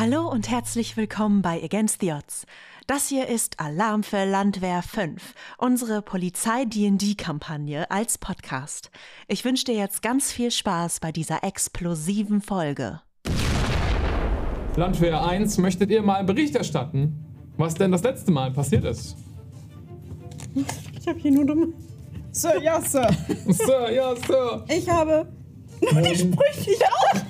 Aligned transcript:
Hallo 0.00 0.26
und 0.26 0.48
herzlich 0.48 0.96
willkommen 0.96 1.42
bei 1.42 1.62
Against 1.62 2.00
the 2.00 2.12
Odds. 2.12 2.46
Das 2.86 3.08
hier 3.08 3.28
ist 3.28 3.60
Alarm 3.60 4.02
für 4.02 4.24
Landwehr 4.24 4.80
5, 4.80 5.34
unsere 5.58 6.00
Polizei-D&D-Kampagne 6.00 7.90
als 7.90 8.16
Podcast. 8.16 8.90
Ich 9.28 9.44
wünsche 9.44 9.66
dir 9.66 9.74
jetzt 9.74 10.00
ganz 10.00 10.32
viel 10.32 10.50
Spaß 10.50 11.00
bei 11.00 11.12
dieser 11.12 11.44
explosiven 11.44 12.40
Folge. 12.40 13.02
Landwehr 14.74 15.22
1, 15.22 15.58
möchtet 15.58 15.90
ihr 15.90 16.00
mal 16.00 16.24
Bericht 16.24 16.56
erstatten, 16.56 17.22
was 17.58 17.74
denn 17.74 17.92
das 17.92 18.02
letzte 18.02 18.30
Mal 18.32 18.52
passiert 18.52 18.84
ist? 18.86 19.18
Ich 20.98 21.06
habe 21.06 21.18
hier 21.18 21.32
nur 21.32 21.44
dumme. 21.44 21.74
Sir, 22.32 22.58
ja, 22.62 22.80
Sir. 22.80 23.06
Sir, 23.48 23.92
ja, 23.92 24.16
Sir. 24.16 24.64
Ich 24.66 24.88
habe 24.88 25.30
nur 25.92 26.00
die 26.00 26.16
Sprüche 26.16 26.86
auch. 26.86 27.29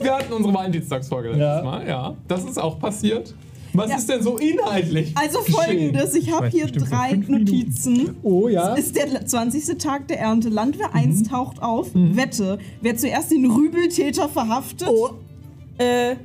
Wir 0.00 0.14
hatten 0.14 0.32
unsere 0.32 0.54
Valentinstagsfolge 0.54 1.28
letztes 1.30 1.42
Ja. 1.46 1.62
Mal, 1.62 1.86
ja. 1.88 2.16
Das 2.28 2.44
ist 2.44 2.58
auch 2.58 2.78
passiert. 2.78 3.34
Was 3.74 3.88
Ja. 3.90 3.96
ist 3.96 4.08
denn 4.08 4.22
so 4.22 4.36
inhaltlich? 4.36 5.14
Also 5.16 5.40
folgendes, 5.40 6.14
ich 6.14 6.30
habe 6.30 6.48
hier 6.48 6.66
drei. 6.66 7.14
Notizen. 7.14 8.16
Oh 8.22 8.48
ja. 8.48 8.74
Es 8.74 8.86
ist 8.86 8.96
der 8.96 9.24
20. 9.24 9.78
Tag 9.78 10.08
der 10.08 10.20
Ernte. 10.20 10.50
Landwehr 10.50 10.88
Mhm. 10.88 10.96
1 10.96 11.22
taucht 11.28 11.62
auf. 11.62 11.90
Wette, 11.94 12.58
wer 12.82 12.96
zuerst 12.96 13.30
den 13.30 13.50
Rübeltäter 13.50 14.28
verhaftet. 14.28 14.90
Äh, 15.78 16.16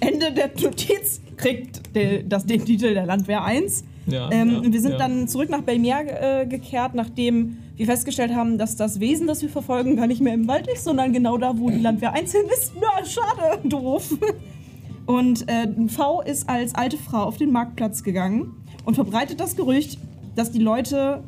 Ende 0.00 0.30
der 0.32 0.50
Notiz 0.62 1.20
kriegt 1.36 1.94
der, 1.94 2.22
das, 2.22 2.44
den 2.44 2.64
Titel 2.64 2.92
der 2.94 3.06
Landwehr 3.06 3.42
1. 3.44 3.84
Ja, 4.06 4.30
ähm, 4.30 4.62
ja, 4.64 4.72
wir 4.72 4.80
sind 4.80 4.92
ja. 4.92 4.98
dann 4.98 5.26
zurück 5.28 5.50
nach 5.50 5.62
Belmier 5.62 5.96
äh, 6.20 6.46
gekehrt, 6.46 6.94
nachdem 6.94 7.56
wir 7.78 7.86
festgestellt 7.86 8.34
haben, 8.34 8.58
dass 8.58 8.74
das 8.74 8.98
Wesen, 8.98 9.28
das 9.28 9.40
wir 9.40 9.48
verfolgen, 9.48 9.96
gar 9.96 10.08
nicht 10.08 10.20
mehr 10.20 10.34
im 10.34 10.48
Wald 10.48 10.66
ist, 10.66 10.82
sondern 10.84 11.12
genau 11.12 11.38
da, 11.38 11.58
wo 11.58 11.70
die 11.70 11.78
Landwehr 11.78 12.12
1 12.12 12.32
hin 12.32 12.42
ist. 12.52 12.72
Na, 12.78 13.04
schade, 13.04 13.60
doof. 13.68 14.18
Und 15.06 15.48
äh, 15.48 15.68
V 15.88 16.20
ist 16.20 16.48
als 16.48 16.74
alte 16.74 16.98
Frau 16.98 17.22
auf 17.22 17.36
den 17.36 17.52
Marktplatz 17.52 18.02
gegangen 18.02 18.52
und 18.84 18.94
verbreitet 18.94 19.38
das 19.38 19.54
Gerücht, 19.56 19.98
dass 20.34 20.50
die 20.50 20.58
Leute 20.58 21.22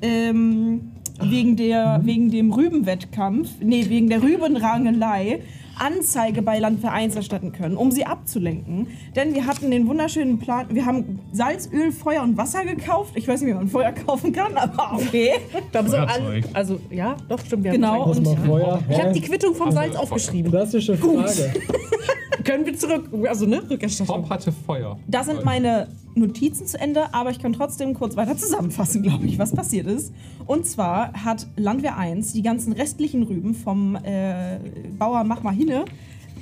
ähm, 0.00 0.92
wegen, 1.20 1.56
der, 1.56 2.00
wegen 2.04 2.30
dem 2.30 2.52
Rübenwettkampf, 2.52 3.50
nee, 3.60 3.86
wegen 3.88 4.08
der 4.08 4.22
Rübenrangelei 4.22 5.40
Anzeige 5.78 6.42
bei 6.42 6.60
1 6.62 7.16
erstatten 7.16 7.52
können, 7.52 7.76
um 7.76 7.90
sie 7.90 8.04
abzulenken. 8.06 8.88
Denn 9.14 9.34
wir 9.34 9.46
hatten 9.46 9.70
den 9.70 9.86
wunderschönen 9.86 10.38
Plan, 10.38 10.66
wir 10.70 10.86
haben 10.86 11.20
Salz, 11.32 11.68
Öl, 11.72 11.92
Feuer 11.92 12.22
und 12.22 12.36
Wasser 12.36 12.64
gekauft. 12.64 13.12
Ich 13.14 13.28
weiß 13.28 13.40
nicht, 13.42 13.50
wie 13.50 13.54
man 13.54 13.68
Feuer 13.68 13.92
kaufen 13.92 14.32
kann, 14.32 14.56
aber 14.56 14.94
okay. 14.94 15.32
Da 15.72 15.80
haben 15.80 15.88
so 15.88 15.96
an, 15.96 16.44
also 16.52 16.80
ja, 16.90 17.16
doch 17.28 17.40
stimmt. 17.44 17.64
Wir 17.64 17.72
Genau, 17.72 18.06
Haben 18.14 18.26
und- 18.26 18.38
Feuer. 18.46 18.80
ich 18.88 19.02
habe 19.02 19.12
die? 19.12 19.20
Quittung 19.20 19.54
vom 19.54 19.70
Salz 19.70 19.94
aufgeschrieben. 19.96 20.50
Klassische 20.50 20.96
Frage. 20.96 21.52
Können 22.44 22.64
wir 22.64 22.76
zurück, 22.76 23.08
also 23.28 23.44
ne, 23.46 23.60
Rückerstattung. 23.68 24.22
Tom 24.22 24.30
hatte 24.30 24.52
Feuer. 24.52 24.98
Da 25.08 25.24
sind 25.24 25.44
meine 25.44 25.88
Notizen 26.16 26.66
zu 26.66 26.80
Ende, 26.80 27.12
aber 27.14 27.30
ich 27.30 27.38
kann 27.38 27.52
trotzdem 27.52 27.94
kurz 27.94 28.16
weiter 28.16 28.36
zusammenfassen, 28.36 29.02
glaube 29.02 29.26
ich, 29.26 29.38
was 29.38 29.52
passiert 29.52 29.86
ist. 29.86 30.12
Und 30.46 30.66
zwar 30.66 31.12
hat 31.12 31.46
Landwehr 31.56 31.96
1 31.98 32.32
die 32.32 32.42
ganzen 32.42 32.72
restlichen 32.72 33.22
Rüben 33.22 33.54
vom 33.54 33.96
äh, 33.96 34.58
Bauer 34.98 35.24
Mach 35.24 35.42
mal 35.42 35.54
hinne 35.54 35.84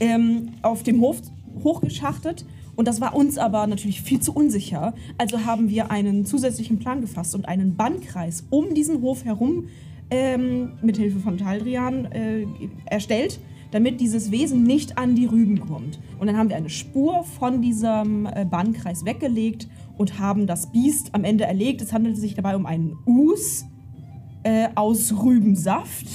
ähm, 0.00 0.52
auf 0.62 0.82
dem 0.82 1.00
Hof 1.00 1.20
hochgeschachtet. 1.62 2.46
Und 2.76 2.88
das 2.88 3.00
war 3.00 3.14
uns 3.14 3.38
aber 3.38 3.66
natürlich 3.66 4.02
viel 4.02 4.20
zu 4.20 4.32
unsicher. 4.32 4.94
Also 5.18 5.44
haben 5.44 5.68
wir 5.68 5.90
einen 5.90 6.24
zusätzlichen 6.24 6.78
Plan 6.78 7.00
gefasst 7.00 7.34
und 7.34 7.46
einen 7.48 7.76
Bannkreis 7.76 8.44
um 8.50 8.74
diesen 8.74 9.00
Hof 9.02 9.24
herum 9.24 9.68
ähm, 10.10 10.72
mit 10.82 10.96
Hilfe 10.96 11.18
von 11.18 11.38
Taldrian 11.38 12.06
äh, 12.06 12.46
erstellt, 12.86 13.40
damit 13.74 14.00
dieses 14.00 14.30
Wesen 14.30 14.62
nicht 14.62 14.98
an 14.98 15.16
die 15.16 15.26
Rüben 15.26 15.58
kommt. 15.58 15.98
Und 16.20 16.28
dann 16.28 16.36
haben 16.36 16.48
wir 16.48 16.54
eine 16.54 16.70
Spur 16.70 17.24
von 17.24 17.60
diesem 17.60 18.24
äh, 18.26 18.44
Bannkreis 18.48 19.04
weggelegt 19.04 19.66
und 19.98 20.20
haben 20.20 20.46
das 20.46 20.70
Biest 20.70 21.12
am 21.12 21.24
Ende 21.24 21.42
erlegt. 21.42 21.82
Es 21.82 21.92
handelt 21.92 22.16
sich 22.16 22.36
dabei 22.36 22.54
um 22.54 22.66
einen 22.66 22.94
Us 23.04 23.66
äh, 24.44 24.68
aus 24.76 25.12
Rübensaft, 25.12 26.06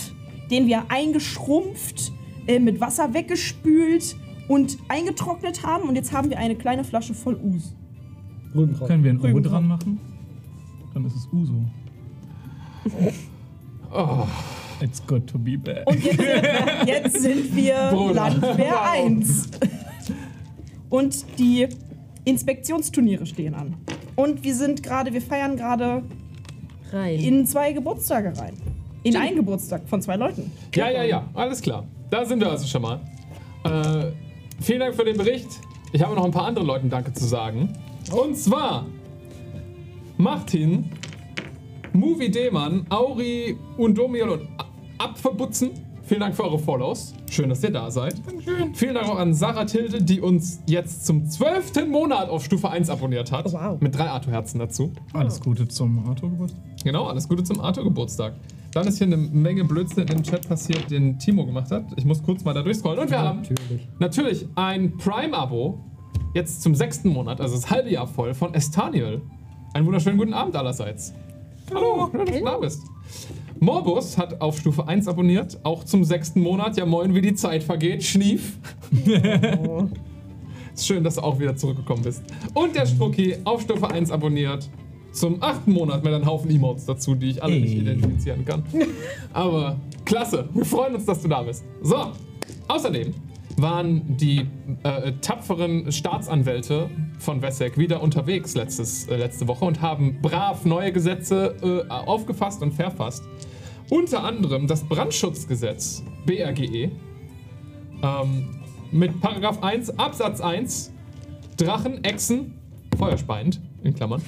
den 0.50 0.68
wir 0.68 0.90
eingeschrumpft, 0.90 2.14
äh, 2.48 2.60
mit 2.60 2.80
Wasser 2.80 3.14
weggespült 3.14 4.16
und 4.48 4.78
eingetrocknet 4.88 5.66
haben. 5.66 5.90
Und 5.90 5.98
jetzt 5.98 6.14
haben 6.14 6.30
wir 6.30 6.40
eine 6.40 6.56
kleine 6.56 6.86
Flasche 6.86 7.14
voll 7.14 7.36
Us. 7.44 7.76
Rübenkraut. 8.56 8.88
Können 8.88 9.04
wir 9.04 9.12
ein 9.12 9.20
O 9.20 9.24
Rüben 9.24 9.44
dran 9.44 9.68
machen? 9.68 10.00
Dann 10.94 11.04
ist 11.04 11.18
es 11.18 11.28
Uso. 11.34 11.66
Oh, 13.92 14.28
It's 14.82 15.06
good 15.06 15.28
to 15.28 15.38
be 15.38 15.58
back. 15.58 15.86
Und 15.88 16.04
jetzt, 16.04 16.88
jetzt 16.88 17.22
sind 17.22 17.56
wir. 17.56 17.92
Landwehr 18.14 18.72
Wow. 18.72 18.90
1. 18.94 19.50
Und 20.90 21.26
die 21.38 21.68
Inspektionsturniere 22.26 23.26
stehen 23.26 23.54
an. 23.56 23.76
Und 24.16 24.44
wir 24.44 24.56
sind 24.56 24.82
gerade, 24.84 25.14
wir 25.14 25.22
feiern 25.22 25.56
gerade 25.56 26.04
Rein. 26.92 27.20
in 27.20 27.46
zwei 27.46 27.74
Geburtstage 27.74 28.34
rein. 28.38 28.54
In 29.04 29.16
einen 29.16 29.36
Geburtstag 29.38 29.88
von 29.88 30.02
zwei 30.02 30.16
Leuten. 30.18 30.52
Ja, 30.76 30.90
ja, 30.90 31.04
ja, 31.04 31.28
alles 31.34 31.62
klar. 31.62 31.86
Da 32.10 32.26
sind 32.26 32.40
wir 32.42 32.50
also 32.50 32.68
schon 32.68 32.82
mal. 32.82 33.00
Äh, 33.64 34.12
vielen 34.62 34.80
Dank 34.80 34.96
für 34.96 35.06
den 35.06 35.16
Bericht. 35.18 35.48
Ich 35.94 36.02
habe 36.04 36.16
noch 36.16 36.26
ein 36.26 36.32
paar 36.32 36.46
anderen 36.46 36.68
Leuten 36.68 36.90
Danke 36.90 37.14
zu 37.14 37.26
sagen. 37.26 37.74
Und 38.12 38.36
zwar 38.36 38.86
Martin, 40.18 40.90
Movie 41.94 42.30
Demann, 42.30 42.86
Auri, 42.90 43.58
Undomiel 43.78 44.30
und 44.30 44.48
A- 45.00 45.06
Apfelbutzen. 45.06 45.72
Vielen 46.04 46.22
Dank 46.22 46.36
für 46.36 46.44
eure 46.44 46.58
Follows. 46.58 47.14
Schön, 47.30 47.50
dass 47.50 47.64
ihr 47.64 47.70
da 47.72 47.92
seid. 47.92 48.16
Dankeschön. 48.26 48.74
Vielen 48.74 48.96
Dank 48.96 49.08
auch 49.10 49.20
an 49.20 49.34
Sarah 49.36 49.66
Tilde, 49.66 50.02
die 50.02 50.22
uns 50.22 50.60
jetzt 50.66 51.06
zum 51.06 51.30
zwölften 51.30 51.90
Monat 51.92 52.30
auf 52.30 52.44
Stufe 52.44 52.70
1 52.70 52.90
abonniert 52.90 53.32
hat. 53.32 53.46
Oh, 53.48 53.54
wow. 53.54 53.80
Mit 53.80 53.96
drei 53.96 54.10
Arthur-Herzen 54.10 54.58
dazu. 54.60 54.92
Alles 55.14 55.40
Gute 55.40 55.68
zum 55.68 56.00
Arthur-Geburtstag. 56.08 56.60
Genau, 56.84 57.06
alles 57.06 57.28
Gute 57.30 57.44
zum 57.44 57.60
Arthur-Geburtstag. 57.60 58.34
Dann 58.74 58.88
ist 58.88 58.98
hier 58.98 59.06
eine 59.08 59.18
Menge 59.18 59.64
Blödsinn 59.66 60.08
im 60.08 60.24
Chat 60.24 60.48
passiert, 60.48 60.90
den 60.90 61.20
Timo 61.20 61.46
gemacht 61.46 61.70
hat. 61.72 61.86
Ich 61.96 62.06
muss 62.06 62.24
kurz 62.24 62.44
mal 62.44 62.54
da 62.54 62.64
durchscrollen. 62.64 63.00
Und 63.00 63.12
wir 63.12 63.20
haben 63.20 63.40
Natürlich. 63.42 63.88
natürlich 64.00 64.48
ein 64.56 64.98
Prime-Abo, 64.98 65.80
jetzt 66.34 66.62
zum 66.64 66.74
sechsten 66.76 67.10
Monat, 67.10 67.40
also 67.42 67.54
das 67.56 67.70
halbe 67.70 67.90
Jahr 67.92 68.08
voll, 68.08 68.34
von 68.34 68.54
Estaniel. 68.56 69.22
Einen 69.74 69.86
wunderschönen 69.86 70.18
guten 70.18 70.34
Abend 70.34 70.56
allerseits. 70.56 71.14
Hallo, 71.74 72.10
schön, 72.12 72.26
dass 72.26 72.36
du 72.40 72.44
da 72.46 72.58
bist. 72.58 72.82
Morbus 73.60 74.18
hat 74.18 74.40
auf 74.42 74.58
Stufe 74.60 74.88
1 74.88 75.08
abonniert, 75.08 75.60
auch 75.64 75.84
zum 75.84 76.04
sechsten 76.04 76.42
Monat. 76.42 76.78
Ja, 76.78 76.86
moin, 76.86 77.14
wie 77.14 77.22
die 77.22 77.34
Zeit 77.34 77.64
vergeht. 77.64 78.04
Schnief. 78.04 78.58
Ist 80.74 80.88
schön, 80.88 81.04
dass 81.04 81.16
du 81.16 81.22
auch 81.22 81.40
wieder 81.40 81.56
zurückgekommen 81.56 82.04
bist. 82.04 82.24
Und 82.54 82.76
der 82.76 82.86
Strucki 82.86 83.36
auf 83.44 83.62
Stufe 83.62 83.90
1 83.90 84.12
abonniert. 84.12 84.70
Zum 85.12 85.42
achten 85.42 85.74
Monat 85.74 86.04
mit 86.04 86.14
einem 86.14 86.26
Haufen 86.26 86.50
Emotes 86.52 86.86
dazu, 86.86 87.16
die 87.16 87.32
ich 87.32 87.44
alle 87.44 87.60
nicht 87.60 87.74
Ey. 87.74 87.80
identifizieren 87.80 88.46
kann. 88.46 88.64
Aber 89.34 89.78
klasse, 90.06 90.48
wir 90.54 90.66
freuen 90.66 90.96
uns, 90.96 91.06
dass 91.06 91.22
du 91.22 91.28
da 91.28 91.42
bist. 91.42 91.66
So, 91.82 92.12
außerdem 92.68 93.14
waren 93.58 94.16
die 94.18 94.46
äh, 94.84 95.12
tapferen 95.22 95.92
Staatsanwälte 95.92 96.90
von 97.18 97.42
Wessex 97.42 97.78
wieder 97.78 98.02
unterwegs 98.02 98.56
letztes, 98.56 99.08
äh, 99.08 99.18
letzte 99.18 99.48
Woche 99.48 99.66
und 99.66 99.82
haben 99.82 100.20
brav 100.22 100.64
neue 100.64 100.94
Gesetze 100.94 101.56
äh, 101.62 101.92
aufgefasst 101.92 102.62
und 102.62 102.74
verfasst. 102.74 103.24
Unter 103.90 104.24
anderem 104.24 104.68
das 104.68 104.84
Brandschutzgesetz, 104.84 106.04
BRGE, 106.26 106.92
ähm, 108.04 108.48
mit 108.92 109.20
Paragraph 109.20 109.64
1 109.64 109.98
Absatz 109.98 110.42
1 110.42 110.92
Drachen, 111.58 112.04
Echsen, 112.04 112.54
feuerspeiend, 112.98 113.60
in 113.84 113.94
Klammern, 113.94 114.22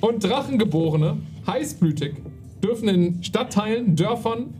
und 0.00 0.22
Drachengeborene, 0.22 1.16
heißblütig, 1.46 2.14
dürfen 2.62 2.88
in 2.88 3.22
Stadtteilen, 3.22 3.96
Dörfern, 3.96 4.54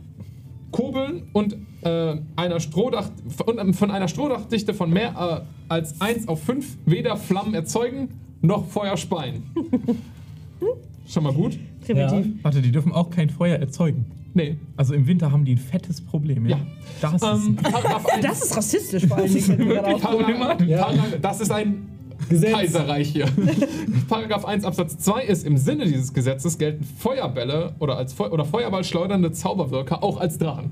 Kobeln 0.71 1.29
und, 1.33 1.57
äh, 1.81 2.17
einer 2.35 2.59
Strohdach, 2.59 3.09
und 3.45 3.59
ähm, 3.59 3.73
von 3.73 3.91
einer 3.91 4.07
Strohdachdichte 4.07 4.73
von 4.73 4.89
mehr 4.89 5.45
äh, 5.47 5.71
als 5.71 5.99
1 5.99 6.27
auf 6.27 6.43
5 6.43 6.77
weder 6.85 7.17
Flammen 7.17 7.53
erzeugen 7.53 8.09
noch 8.41 8.65
Feuer 8.67 8.95
speien. 8.95 9.43
Schon 11.07 11.23
mal 11.23 11.33
gut? 11.33 11.59
Primitiv. 11.85 12.43
Warte, 12.43 12.61
die 12.61 12.71
dürfen 12.71 12.91
auch 12.91 13.09
kein 13.09 13.29
Feuer 13.29 13.57
erzeugen. 13.57 14.05
Nee. 14.39 14.57
Also 14.77 14.93
im 14.93 15.05
Winter 15.05 15.31
haben 15.31 15.43
die 15.43 15.55
ein 15.55 15.57
fettes 15.57 15.99
Problem, 16.01 16.45
ja? 16.45 16.57
Ja. 16.57 16.65
Das 17.01 17.13
ist 17.15 17.23
Ähm, 17.23 17.57
1. 17.63 18.05
Das 18.21 18.41
ist 18.43 18.55
rassistisch 18.57 19.05
vor 19.07 19.17
allen 19.17 19.33
Dingen. 19.33 19.77
auf. 19.79 20.01
Paragraph, 20.01 20.61
Ja. 20.61 20.91
Das 21.21 21.41
ist 21.41 21.51
ein 21.51 21.87
Gesetz. 22.29 22.51
Kaiserreich 22.51 23.09
hier. 23.09 23.25
Paragraph 24.09 24.45
1 24.45 24.63
Absatz 24.65 24.97
2 24.99 25.23
ist, 25.23 25.45
im 25.45 25.57
Sinne 25.57 25.85
dieses 25.85 26.13
Gesetzes 26.13 26.57
gelten 26.57 26.83
Feuerbälle 26.83 27.75
oder, 27.79 27.97
als 27.97 28.13
Feu 28.13 28.29
oder 28.29 28.45
Feuerball 28.45 28.83
schleudernde 28.83 29.31
Zauberwirker 29.31 30.03
auch 30.03 30.19
als 30.19 30.37
Drachen. 30.37 30.71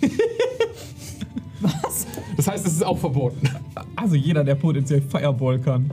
Was? 1.60 2.06
Das 2.36 2.48
heißt, 2.48 2.66
es 2.66 2.74
ist 2.74 2.84
auch 2.84 2.98
verboten. 2.98 3.48
also 3.96 4.16
jeder, 4.16 4.44
der 4.44 4.54
potenziell 4.54 5.00
Fireball 5.02 5.58
kann. 5.58 5.90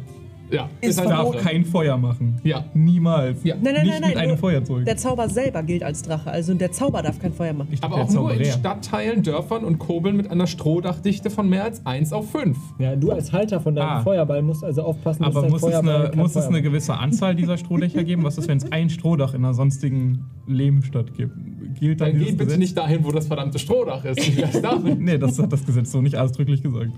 Ja, 0.51 0.69
Ist 0.81 0.99
Ich 0.99 1.05
darf 1.07 1.31
Drache. 1.31 1.37
kein 1.43 1.65
Feuer 1.65 1.97
machen. 1.97 2.39
Ja. 2.43 2.65
Niemals. 2.73 3.43
Ja. 3.43 3.55
Nein, 3.55 3.73
nein, 3.73 3.83
Nicht 3.83 3.91
nein, 3.93 4.01
nein. 4.01 4.09
mit 4.11 4.17
einem 4.19 4.37
Feuerzeug. 4.37 4.85
Der 4.85 4.97
Zauber 4.97 5.29
selber 5.29 5.63
gilt 5.63 5.83
als 5.83 6.01
Drache. 6.03 6.29
Also 6.29 6.53
der 6.53 6.71
Zauber 6.71 7.01
darf 7.01 7.19
kein 7.19 7.33
Feuer 7.33 7.53
machen. 7.53 7.69
Ich 7.71 7.83
Aber 7.83 7.95
auch 8.01 8.05
der 8.07 8.15
nur 8.15 8.33
in. 8.33 8.45
Stadtteilen, 8.45 9.23
Dörfern 9.23 9.63
und 9.63 9.79
Kobeln 9.79 10.17
mit 10.17 10.29
einer 10.29 10.47
Strohdachdichte 10.47 11.29
von 11.29 11.47
mehr 11.49 11.63
als 11.63 11.85
1 11.85 12.11
auf 12.13 12.29
5. 12.31 12.57
Ja, 12.79 12.95
du 12.95 13.11
als 13.11 13.31
Halter 13.31 13.59
von 13.61 13.75
deinem 13.75 13.87
Ah. 13.89 14.01
Feuerball 14.01 14.41
musst 14.41 14.63
also 14.63 14.81
aufpassen, 14.83 15.23
Aber 15.23 15.41
dein 15.41 15.51
muss 15.51 15.63
es, 15.63 15.69
Feuerball 15.69 15.95
eine, 15.95 16.09
kein 16.09 16.17
muss 16.19 16.27
es 16.29 16.33
Feuer 16.33 16.43
eine 16.43 16.51
macht. 16.57 16.63
gewisse 16.63 16.93
Anzahl 16.97 17.35
dieser 17.35 17.57
Strohdächer 17.57 18.03
geben? 18.03 18.23
Was 18.23 18.37
ist, 18.37 18.47
wenn 18.47 18.57
es 18.57 18.71
ein 18.71 18.89
Strohdach 18.89 19.33
in 19.33 19.45
einer 19.45 19.53
sonstigen 19.53 20.25
Lehmstadt 20.47 21.13
gibt? 21.15 21.33
Gilt 21.79 22.01
dann, 22.01 22.09
Dann 22.09 22.15
dieses 22.19 22.31
geh 22.31 22.31
bitte 22.33 22.45
Gesetz? 22.45 22.59
nicht 22.59 22.77
dahin, 22.77 23.05
wo 23.05 23.11
das 23.11 23.27
verdammte 23.27 23.57
Strohdach 23.57 24.03
ist. 24.05 24.19
Nee, 24.97 25.17
das 25.17 25.39
hat 25.39 25.51
das 25.51 25.65
Gesetz 25.65 25.91
so 25.91 26.01
nicht 26.01 26.15
ausdrücklich 26.17 26.61
gesagt. 26.61 26.91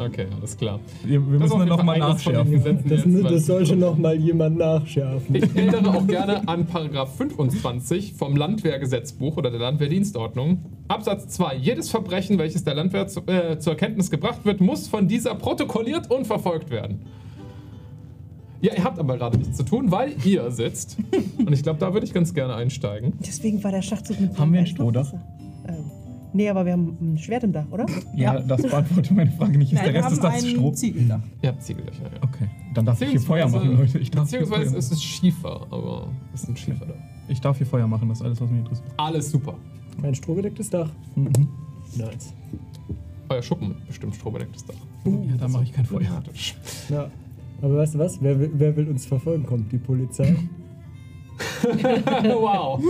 Okay, 0.00 0.26
alles 0.38 0.56
klar. 0.56 0.80
Wir, 1.04 1.20
wir 1.30 1.38
müssen 1.38 1.58
dann 1.58 1.68
nochmal 1.68 1.98
nachschärfen. 1.98 2.62
Das, 2.96 3.32
das 3.32 3.46
sollte 3.46 3.76
noch 3.76 3.96
mal 3.96 4.16
jemand 4.16 4.58
nachschärfen. 4.58 5.34
Ich 5.34 5.42
erinnere 5.56 5.96
auch 5.96 6.06
gerne 6.06 6.46
an 6.48 6.66
Paragraph 6.66 7.16
25 7.16 8.14
vom 8.14 8.36
Landwehrgesetzbuch 8.36 9.36
oder 9.36 9.50
der 9.50 9.60
Landwehrdienstordnung. 9.60 10.64
Absatz 10.88 11.28
2. 11.28 11.56
Jedes 11.56 11.90
Verbrechen, 11.90 12.38
welches 12.38 12.64
der 12.64 12.74
Landwehr 12.74 13.06
zu, 13.06 13.20
äh, 13.26 13.58
zur 13.58 13.74
Kenntnis 13.74 14.10
gebracht 14.10 14.44
wird, 14.44 14.60
muss 14.60 14.88
von 14.88 15.08
dieser 15.08 15.34
protokolliert 15.34 16.10
und 16.10 16.26
verfolgt 16.26 16.70
werden. 16.70 17.00
Ja, 18.64 18.72
ihr 18.74 18.82
habt 18.82 18.98
aber 18.98 19.18
gerade 19.18 19.36
nichts 19.36 19.58
zu 19.58 19.62
tun, 19.62 19.90
weil 19.90 20.14
ihr 20.24 20.50
sitzt. 20.50 20.96
Und 21.38 21.52
ich 21.52 21.62
glaube, 21.62 21.78
da 21.80 21.92
würde 21.92 22.06
ich 22.06 22.14
ganz 22.14 22.32
gerne 22.32 22.54
einsteigen. 22.54 23.12
Deswegen 23.20 23.62
war 23.62 23.70
der 23.70 23.82
Schachzug 23.82 24.18
mit 24.18 24.38
Haben 24.38 24.54
wir 24.54 24.60
ein 24.60 24.66
Strohdach? 24.66 25.12
Ähm, 25.68 25.90
nee, 26.34 26.48
aber 26.50 26.66
wir 26.66 26.72
haben 26.72 26.96
ein 27.00 27.18
Schwert 27.18 27.42
im 27.44 27.52
Dach, 27.52 27.64
oder? 27.70 27.86
Ja, 28.14 28.38
das 28.40 28.60
beantwortet 28.62 29.10
meine 29.12 29.30
Frage 29.30 29.56
nicht. 29.58 29.72
Ist 29.72 29.76
Nein, 29.76 29.84
der 29.86 29.94
wir 29.94 29.98
Rest 30.00 30.04
haben 30.06 30.14
des 30.14 30.20
Dachs 30.22 30.44
ein 30.44 30.50
Stroh? 30.50 30.70
Ziegeldach. 30.72 31.20
Ihr 31.42 31.48
habt 31.48 31.62
Ziegeldächer, 31.62 32.02
ja. 32.02 32.22
Okay, 32.22 32.48
dann 32.74 32.84
darf 32.84 33.00
ich 33.00 33.08
hier 33.10 33.20
Feuer 33.20 33.48
machen, 33.48 33.76
Leute. 33.76 33.98
Ich 33.98 34.10
darf, 34.10 34.28
hier 34.28 34.40
Feuer 34.40 34.58
beziehungsweise 34.58 34.70
machen. 34.70 34.78
es 34.78 34.90
ist 34.92 35.02
Schiefer, 35.02 35.66
aber 35.70 36.08
es 36.34 36.42
ist 36.42 36.48
ein 36.50 36.56
Schiefer 36.56 36.86
da. 36.86 36.94
ich 37.28 37.40
darf 37.40 37.56
hier 37.56 37.66
Feuer 37.66 37.86
machen, 37.86 38.08
das 38.08 38.18
ist 38.20 38.24
alles, 38.24 38.40
was 38.40 38.50
mich 38.50 38.58
interessiert. 38.60 38.88
Alles 38.98 39.30
super. 39.30 39.54
Ein 40.02 40.14
strohgedecktes 40.14 40.70
Dach. 40.70 40.90
Mhm. 41.14 41.30
Nice. 41.96 42.34
Euer 43.28 43.42
Schuppen 43.42 43.74
bestimmt 43.86 44.14
strombedecktes 44.16 44.64
Dach. 44.66 44.74
Ja, 45.04 45.36
da 45.38 45.48
mache 45.48 45.62
ich 45.64 45.72
kein 45.72 45.84
Feuer. 45.86 46.22
Ja. 46.90 47.10
Aber 47.62 47.76
weißt 47.76 47.94
du 47.94 47.98
was? 47.98 48.20
Wer, 48.20 48.38
will- 48.38 48.50
wer 48.54 48.76
will 48.76 48.88
uns 48.88 49.06
verfolgen? 49.06 49.44
Kommt 49.46 49.70
die 49.72 49.78
Polizei? 49.78 50.36
wow. 52.24 52.80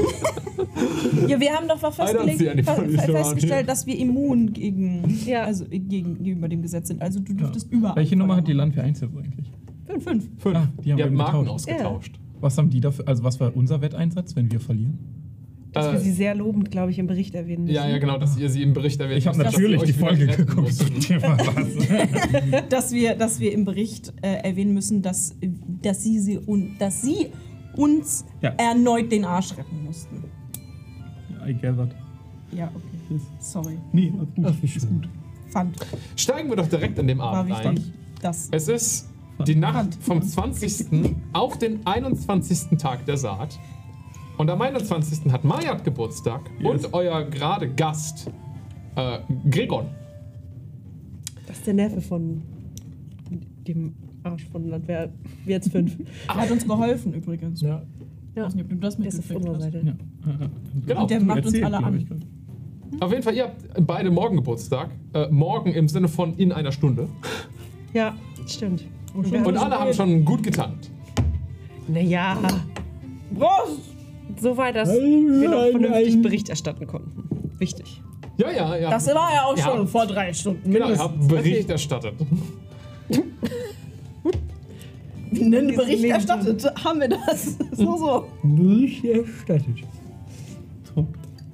Ja, 1.28 1.40
wir 1.40 1.52
haben 1.52 1.68
doch 1.68 1.78
festgelegt, 1.92 2.64
festgestellt, 2.64 3.68
dass 3.68 3.86
wir 3.86 3.98
immun 3.98 4.52
gegen, 4.52 5.02
Ja. 5.26 5.44
also 5.44 5.64
äh, 5.70 5.78
gegenüber 5.78 6.48
dem 6.48 6.62
Gesetz 6.62 6.88
sind. 6.88 7.00
Also 7.02 7.20
du 7.20 7.32
dürftest 7.34 7.70
überall. 7.72 7.96
Welche 7.96 8.16
Nummer 8.16 8.36
hat 8.36 8.48
die 8.48 8.58
1 8.58 8.74
jetzt 8.76 9.02
eigentlich? 9.02 9.50
Fünf, 9.86 10.04
fünf. 10.04 10.24
Fünf. 10.38 10.56
Ah, 10.56 10.68
die 10.84 10.92
haben 10.92 10.98
wir 10.98 11.04
habt 11.06 11.14
Marken 11.14 11.40
getauscht. 11.44 11.68
ausgetauscht. 11.68 12.14
Was 12.40 12.58
haben 12.58 12.70
die 12.70 12.80
dafür, 12.80 13.06
also 13.08 13.22
was 13.24 13.38
war 13.40 13.56
unser 13.56 13.80
Wetteinsatz, 13.80 14.34
wenn 14.36 14.50
wir 14.50 14.60
verlieren? 14.60 14.98
Dass 15.72 15.86
Äh, 15.86 15.92
wir 15.94 16.00
sie 16.00 16.12
sehr 16.12 16.34
lobend, 16.34 16.70
glaube 16.70 16.90
ich, 16.92 16.98
im 16.98 17.06
Bericht 17.06 17.34
erwähnen 17.34 17.64
müssen. 17.64 17.74
Ja, 17.74 17.88
ja, 17.88 17.98
genau, 17.98 18.16
dass 18.18 18.36
ihr 18.38 18.48
sie 18.48 18.62
im 18.62 18.72
Bericht 18.74 19.00
erwähnt 19.00 19.18
Ich 19.18 19.26
habe 19.26 19.38
natürlich 19.38 19.82
die 19.82 19.92
Folge 19.92 20.26
geguckt. 20.26 20.60
musstet. 20.62 21.22
Was? 21.22 22.68
dass 22.68 22.92
wir, 22.92 23.14
dass 23.16 23.40
wir 23.40 23.52
im 23.52 23.64
Bericht 23.64 24.12
äh, 24.22 24.34
erwähnen 24.48 24.74
müssen, 24.74 25.02
dass, 25.02 25.34
dass, 25.82 26.02
sie, 26.02 26.20
sie 26.20 26.38
un, 26.38 26.76
dass 26.78 27.02
sie 27.02 27.26
uns 27.76 28.24
Ja. 28.40 28.50
erneut 28.56 29.10
den 29.12 29.24
Arsch 29.24 29.56
retten 29.56 29.84
mussten. 29.84 30.24
I 31.46 31.52
gathered. 31.54 31.94
Ja, 32.52 32.70
okay. 32.74 33.20
Sorry. 33.38 33.78
Nee, 33.92 34.10
gut. 34.10 34.28
Ach, 34.44 34.54
wie 34.62 34.68
schön. 34.68 35.06
Fand, 35.48 35.76
Steigen 36.16 36.48
wir 36.48 36.56
doch 36.56 36.68
direkt 36.68 36.98
an 36.98 37.06
dem 37.06 37.18
war 37.18 37.34
Abend 37.34 37.52
ein. 37.52 37.76
wichtig. 37.76 37.92
Das. 38.20 38.48
Es 38.50 38.68
ist 38.68 39.10
die 39.46 39.54
Nacht 39.56 39.94
vom 40.00 40.22
20. 40.22 41.14
auf 41.32 41.58
den 41.58 41.86
21. 41.86 42.78
Tag 42.78 43.04
der 43.06 43.16
Saat. 43.16 43.58
Und 44.38 44.50
am 44.50 44.60
21. 44.60 45.30
hat 45.32 45.44
Mayat 45.44 45.84
Geburtstag 45.84 46.40
Yes. 46.58 46.86
und 46.86 46.94
euer 46.94 47.22
gerade 47.24 47.68
Gast 47.72 48.30
äh, 48.96 49.18
Gregor. 49.50 49.86
Das 51.46 51.58
ist 51.58 51.66
der 51.66 51.74
Neffe 51.74 52.00
von 52.00 52.42
dem 53.66 53.94
Arsch 54.24 54.44
von 54.50 54.68
Landwehr. 54.68 55.10
Jetzt 55.46 55.70
fünf. 55.70 55.96
Er 56.28 56.34
hat 56.34 56.50
uns 56.50 56.66
geholfen 56.66 57.14
übrigens. 57.14 57.60
Ja. 57.60 57.82
Ich 58.34 58.42
weiß 58.42 58.54
nicht, 58.56 58.64
ob 58.64 58.70
du 58.70 58.76
das 58.76 58.96
Der 58.96 59.06
ist 59.06 59.18
auf 59.20 59.30
unserer. 59.36 59.60
Seite. 59.60 59.82
Ja. 59.84 59.92
Genau. 60.86 61.02
Und 61.02 61.10
der 61.10 61.20
macht 61.20 61.38
uns 61.38 61.46
Erzählt, 61.54 61.64
alle 61.64 61.78
glaub 61.78 61.92
an. 61.92 62.04
gerade. 62.06 62.20
Auf 63.04 63.10
jeden 63.10 63.22
Fall, 63.22 63.34
ihr 63.34 63.44
habt 63.44 63.86
beide 63.86 64.10
morgen 64.10 64.36
Geburtstag. 64.36 64.90
Äh, 65.12 65.28
morgen 65.30 65.72
im 65.72 65.88
Sinne 65.88 66.08
von 66.08 66.34
in 66.36 66.52
einer 66.52 66.72
Stunde. 66.72 67.08
Ja, 67.92 68.14
stimmt. 68.46 68.84
Und 69.14 69.28
schon 69.28 69.44
Und 69.46 69.56
alle 69.56 69.78
haben 69.78 69.92
schon 69.92 70.24
gut 70.24 70.42
getankt. 70.42 70.90
Naja, 71.86 72.36
Prost! 73.38 73.80
so 74.40 74.56
weit, 74.56 74.74
dass 74.76 74.88
wir 74.88 75.48
noch 75.48 75.70
vernünftig 75.70 76.22
Bericht 76.22 76.48
erstatten 76.48 76.86
konnten. 76.86 77.28
Wichtig. 77.58 78.00
Ja, 78.38 78.50
ja, 78.50 78.76
ja. 78.76 78.90
Das 78.90 79.06
war 79.08 79.32
ja 79.32 79.44
auch 79.44 79.56
Ja. 79.56 79.64
schon 79.64 79.86
vor 79.86 80.06
drei 80.06 80.32
Stunden. 80.32 80.62
genau, 80.72 80.86
ihr 80.86 80.92
mindestens. 80.96 81.10
habt 81.20 81.28
Bericht 81.28 81.70
erstattet. 81.70 82.14
Einen 84.24 85.68
Diese 85.68 85.80
Bericht 85.80 86.04
erstattet 86.04 86.84
haben 86.84 87.00
wir 87.00 87.08
das. 87.08 87.56
So, 87.72 87.96
so. 87.96 88.26
Bericht 88.42 89.04
erstattet. 89.04 89.82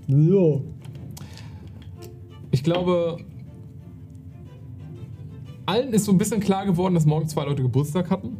So. 0.08 0.62
Ich 2.50 2.62
glaube, 2.62 3.18
allen 5.66 5.92
ist 5.92 6.04
so 6.04 6.12
ein 6.12 6.18
bisschen 6.18 6.40
klar 6.40 6.66
geworden, 6.66 6.94
dass 6.94 7.06
morgen 7.06 7.28
zwei 7.28 7.44
Leute 7.44 7.62
Geburtstag 7.62 8.10
hatten. 8.10 8.36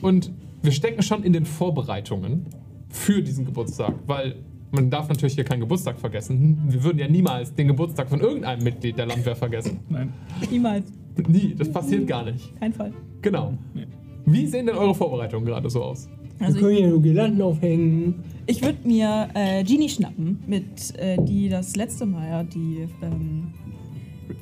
Und 0.00 0.32
wir 0.62 0.72
stecken 0.72 1.02
schon 1.02 1.22
in 1.22 1.32
den 1.32 1.44
Vorbereitungen 1.44 2.46
für 2.88 3.22
diesen 3.22 3.44
Geburtstag, 3.44 3.94
weil 4.06 4.36
man 4.74 4.90
darf 4.90 5.08
natürlich 5.08 5.34
hier 5.34 5.44
keinen 5.44 5.60
Geburtstag 5.60 5.98
vergessen. 5.98 6.62
Wir 6.68 6.82
würden 6.82 6.98
ja 6.98 7.08
niemals 7.08 7.54
den 7.54 7.68
Geburtstag 7.68 8.08
von 8.08 8.20
irgendeinem 8.20 8.62
Mitglied 8.62 8.98
der 8.98 9.06
Landwehr 9.06 9.36
vergessen. 9.36 9.78
Nein. 9.88 10.12
Niemals. 10.50 10.84
Nie, 11.28 11.54
das 11.56 11.70
passiert 11.70 12.06
gar 12.06 12.24
nicht. 12.24 12.58
Kein 12.58 12.72
Fall. 12.72 12.92
Genau. 13.22 13.54
Nee. 13.72 13.86
Wie 14.26 14.46
sehen 14.46 14.66
denn 14.66 14.76
eure 14.76 14.94
Vorbereitungen 14.94 15.46
gerade 15.46 15.70
so 15.70 15.82
aus? 15.82 16.08
Also 16.40 16.54
wir 16.54 16.56
ich, 16.56 16.60
können 16.60 16.76
hier 16.76 16.88
nur 16.88 17.02
Girlanden 17.02 17.42
aufhängen. 17.42 18.24
ich 18.46 18.62
würde 18.62 18.78
mir 18.86 19.28
äh, 19.34 19.62
Genie 19.62 19.88
schnappen, 19.88 20.42
mit 20.46 20.98
äh, 20.98 21.16
die 21.22 21.48
das 21.48 21.76
letzte 21.76 22.06
Mal 22.06 22.28
ja 22.28 22.42
die 22.42 22.88
ähm, 23.02 23.52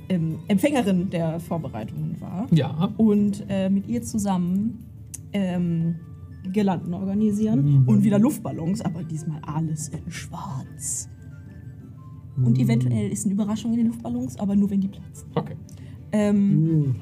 ähm, 0.09 0.39
Empfängerin 0.49 1.11
der 1.11 1.41
Vorbereitungen 1.41 2.21
war. 2.21 2.47
Ja. 2.51 2.91
Und 2.97 3.45
äh, 3.49 3.69
mit 3.69 3.89
ihr 3.89 4.03
zusammen 4.03 4.87
ähm, 5.33 5.97
Girlanden 6.53 6.95
organisieren 6.95 7.83
Mhm. 7.83 7.89
und 7.89 8.03
wieder 8.03 8.19
Luftballons, 8.19 8.81
aber 8.83 9.03
diesmal 9.05 9.41
alles 9.43 9.89
in 9.89 10.11
schwarz. 10.11 11.09
Und 12.43 12.59
eventuell 12.59 13.11
ist 13.11 13.25
eine 13.27 13.35
Überraschung 13.35 13.73
in 13.73 13.79
den 13.79 13.87
Luftballons, 13.89 14.39
aber 14.39 14.57
nur 14.57 14.71
wenn 14.71 14.81
die 14.81 14.89
platzen. 14.89 15.29
Okay. 15.35 15.55
Ähm, 16.13 16.69
Uh, 16.89 16.95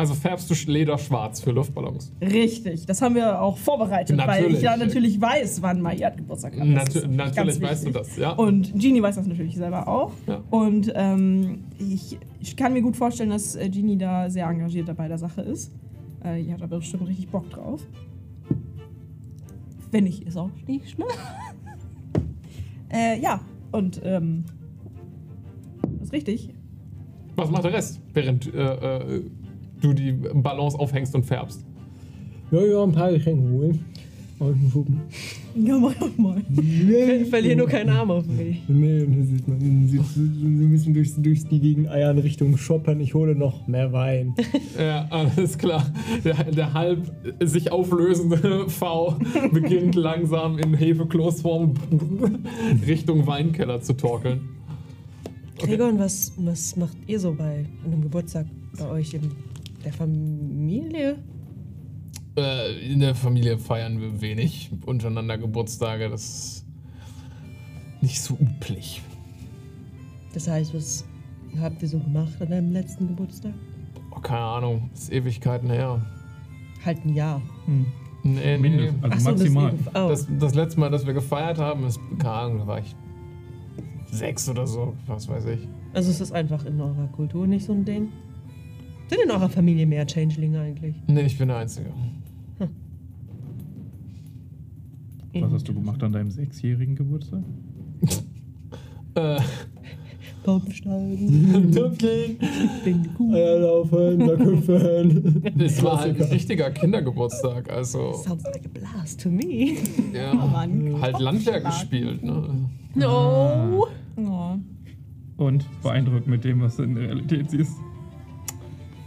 Also 0.00 0.14
färbst 0.14 0.48
du 0.48 0.70
Leder 0.70 0.96
schwarz 0.96 1.40
für 1.40 1.50
Luftballons? 1.50 2.12
Richtig, 2.20 2.86
das 2.86 3.02
haben 3.02 3.16
wir 3.16 3.40
auch 3.42 3.56
vorbereitet, 3.58 4.16
weil 4.16 4.26
Natürlich. 4.42 4.56
ich 4.58 4.62
ja 4.62 4.76
natürlich 4.76 5.20
weiß, 5.20 5.60
wann 5.60 5.80
Mayat 5.82 6.16
Geburtstag 6.16 6.56
hat. 6.56 6.68
Natu 6.68 7.00
natürlich 7.08 7.60
weißt 7.60 7.86
du 7.86 7.90
das, 7.90 8.16
ja. 8.16 8.30
Und 8.32 8.72
Genie 8.78 9.02
weiß 9.02 9.16
das 9.16 9.26
natürlich 9.26 9.56
selber 9.56 9.88
auch. 9.88 10.12
Ja. 10.28 10.40
Und 10.50 10.92
ähm, 10.94 11.64
ich, 11.80 12.16
ich 12.38 12.54
kann 12.56 12.74
mir 12.74 12.82
gut 12.82 12.94
vorstellen, 12.96 13.30
dass 13.30 13.56
äh, 13.56 13.68
Genie 13.70 13.96
da 13.98 14.30
sehr 14.30 14.46
engagiert 14.46 14.86
dabei 14.88 15.08
der 15.08 15.18
Sache 15.18 15.40
ist. 15.40 15.72
Äh, 16.24 16.42
ihr 16.42 16.52
habt 16.52 16.62
aber 16.62 16.78
bestimmt 16.78 17.08
richtig 17.08 17.28
Bock 17.30 17.50
drauf. 17.50 17.80
Wenn 19.90 20.04
nicht, 20.04 20.24
ist 20.26 20.36
auch 20.36 20.50
nicht 20.66 20.90
schlimm. 20.90 21.08
äh, 22.92 23.20
ja, 23.20 23.40
und 23.72 24.00
ähm, 24.04 24.44
das 25.82 26.08
ist 26.08 26.12
richtig. 26.12 26.54
Was 27.36 27.50
macht 27.50 27.64
der 27.64 27.72
Rest, 27.72 28.00
während 28.12 28.52
äh, 28.52 28.96
äh, 28.96 29.22
du 29.80 29.92
die 29.92 30.12
Ballons 30.12 30.74
aufhängst 30.74 31.14
und 31.14 31.24
färbst? 31.24 31.64
ja, 32.50 32.60
ja, 32.60 32.82
ein 32.82 32.92
paar 32.92 33.12
Geschenke 33.12 33.48
holen. 33.50 33.84
Aus 34.40 34.54
dem 34.54 34.70
Schuppen. 34.70 35.00
Ja, 35.56 35.76
mach 35.78 35.94
doch 35.94 36.16
mal. 36.16 36.40
Nee, 36.48 37.24
Verlier 37.24 37.56
nur 37.56 37.66
keinen 37.66 37.90
Arm 37.90 38.10
auf 38.12 38.24
mich. 38.26 38.62
Nee, 38.68 39.04
das 39.04 39.30
ist 39.30 39.48
man 39.48 39.58
man 39.58 39.88
sieht 39.88 40.70
bisschen 40.70 40.94
durchs, 40.94 41.20
durchs 41.20 41.44
die 41.46 41.58
Gegend 41.58 41.88
eiern 41.88 42.18
Richtung 42.18 42.56
Shoppen. 42.56 43.00
Ich 43.00 43.14
hole 43.14 43.34
noch 43.34 43.66
mehr 43.66 43.92
Wein. 43.92 44.34
Ja, 44.78 45.06
alles 45.10 45.58
klar. 45.58 45.92
Der, 46.24 46.44
der 46.44 46.72
halb 46.72 47.10
sich 47.42 47.72
auflösende 47.72 48.68
V 48.68 49.18
beginnt 49.52 49.94
langsam 49.96 50.58
in 50.58 50.74
Hefekloßform 50.74 51.74
Richtung 52.86 53.26
Weinkeller 53.26 53.80
zu 53.80 53.94
torkeln. 53.94 54.40
Gregor, 55.58 55.88
und 55.88 55.98
was, 55.98 56.32
was 56.36 56.76
macht 56.76 56.96
ihr 57.08 57.18
so 57.18 57.34
bei 57.34 57.66
einem 57.84 58.02
Geburtstag 58.02 58.46
bei 58.78 58.88
euch 58.88 59.14
in 59.14 59.32
der 59.84 59.92
Familie? 59.92 61.18
Äh, 62.38 62.92
in 62.92 63.00
der 63.00 63.14
Familie 63.14 63.58
feiern 63.58 64.00
wir 64.00 64.20
wenig 64.20 64.70
untereinander 64.86 65.38
Geburtstage. 65.38 66.08
Das 66.08 66.22
ist 66.22 66.66
nicht 68.00 68.20
so 68.20 68.36
üblich. 68.40 69.02
Das 70.34 70.48
heißt, 70.48 70.74
was 70.74 71.04
habt 71.60 71.82
ihr 71.82 71.88
so 71.88 71.98
gemacht 71.98 72.32
an 72.40 72.50
deinem 72.50 72.72
letzten 72.72 73.08
Geburtstag? 73.08 73.54
Oh, 74.14 74.20
keine 74.20 74.40
Ahnung, 74.40 74.90
ist 74.94 75.10
Ewigkeiten 75.12 75.70
her. 75.70 76.04
Halt 76.84 77.04
ein 77.04 77.14
Jahr. 77.14 77.42
Hm. 77.66 77.86
Nee, 78.22 78.34
nee. 78.40 78.58
Mindest, 78.58 78.94
also 79.02 79.14
Ach 79.16 79.20
so, 79.20 79.30
das 79.30 79.40
maximal. 79.40 79.72
eben- 79.72 79.86
oh. 79.88 80.08
Das, 80.08 80.26
das 80.38 80.54
letzte 80.54 80.80
Mal, 80.80 80.90
dass 80.90 81.06
wir 81.06 81.14
gefeiert 81.14 81.58
haben, 81.58 81.84
ist, 81.86 81.98
keine 82.18 82.32
Ahnung, 82.32 82.58
da 82.58 82.66
war 82.66 82.78
ich 82.80 82.94
sechs 84.10 84.48
oder 84.48 84.66
so, 84.66 84.94
was 85.06 85.28
weiß 85.28 85.46
ich. 85.46 85.60
Also 85.92 86.10
ist 86.10 86.20
das 86.20 86.32
einfach 86.32 86.64
in 86.66 86.80
eurer 86.80 87.06
Kultur 87.08 87.46
nicht 87.46 87.64
so 87.64 87.72
ein 87.72 87.84
Ding? 87.84 88.08
Sind 89.08 89.20
in 89.24 89.30
eurer 89.30 89.48
Familie 89.48 89.86
mehr 89.86 90.06
Changelinge 90.06 90.60
eigentlich? 90.60 90.94
Nee, 91.06 91.22
ich 91.22 91.38
bin 91.38 91.48
der 91.48 91.58
Einzige. 91.58 91.90
Was 95.34 95.52
hast 95.52 95.68
du 95.68 95.74
gemacht 95.74 96.02
an 96.02 96.12
deinem 96.12 96.30
sechsjährigen 96.30 96.96
Geburtstag? 96.96 97.42
Äh, 99.14 99.40
Baumsteigen, 100.44 101.72
Tüpfchen. 101.72 102.38
bin 102.84 103.08
cool. 103.18 103.34
Eier 103.34 103.58
laufen, 103.58 104.18
Backhüpfen. 104.18 105.42
Es 105.58 105.82
war 105.82 106.00
halt 106.00 106.20
ein 106.20 106.28
richtiger 106.28 106.70
Kindergeburtstag, 106.70 107.70
also 107.70 108.14
Sounds 108.14 108.44
like 108.44 108.64
a 108.64 108.68
blast 108.68 109.20
to 109.20 109.28
me. 109.28 109.76
ja, 110.14 110.34
Mann. 110.34 111.00
halt 111.00 111.18
Landwehr 111.18 111.60
gespielt. 111.60 112.22
Ne? 112.22 112.68
No. 112.94 113.86
Oh. 114.16 114.56
Und 115.36 115.66
beeindruckt 115.82 116.26
mit 116.26 116.44
dem, 116.44 116.62
was 116.62 116.76
du 116.76 116.84
in 116.84 116.94
der 116.94 117.04
Realität 117.04 117.50
siehst. 117.50 117.76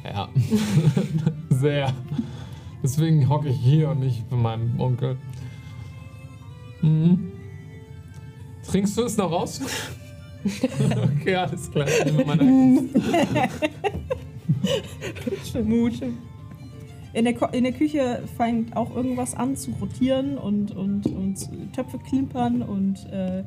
Ja, 0.04 0.30
sehr. 1.50 1.94
Deswegen 2.84 3.28
hocke 3.30 3.50
ich 3.50 3.58
hier 3.58 3.90
und 3.90 4.00
nicht 4.00 4.30
bei 4.30 4.36
meinem 4.36 4.80
Onkel. 4.80 5.18
Mhm. 6.82 7.32
Trinkst 8.68 8.98
du 8.98 9.04
es 9.04 9.18
noch 9.18 9.32
aus? 9.32 9.62
okay, 11.20 11.36
alles 11.36 11.70
klar. 11.70 11.88
Ich 11.88 12.06
nehme 12.06 12.26
meine 12.26 12.90
Vermute. 15.52 16.10
In 17.14 17.26
der, 17.26 17.34
Ko 17.34 17.48
in 17.52 17.66
der 17.66 17.74
Küche 17.74 18.24
fängt 18.38 18.78
auch 18.78 18.96
irgendwas 18.96 19.36
an 19.36 19.58
zu 19.58 19.72
rotieren 19.72 20.38
und, 20.38 20.72
und, 20.72 21.08
und 21.08 21.74
Töpfe 21.74 22.00
klimpern 22.00 22.62
und 22.62 23.06
äh, 23.12 23.40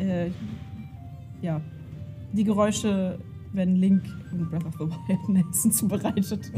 äh, 0.00 0.30
ja, 1.42 1.60
die 2.32 2.42
Geräusche, 2.42 3.20
wenn 3.52 3.76
Link 3.76 4.02
in 4.32 4.50
Breath 4.50 4.64
of 4.64 4.74
the 4.74 4.86
Wild 4.86 5.20
ein 5.28 5.44
Essen 5.48 5.70
zubereitet 5.70 6.50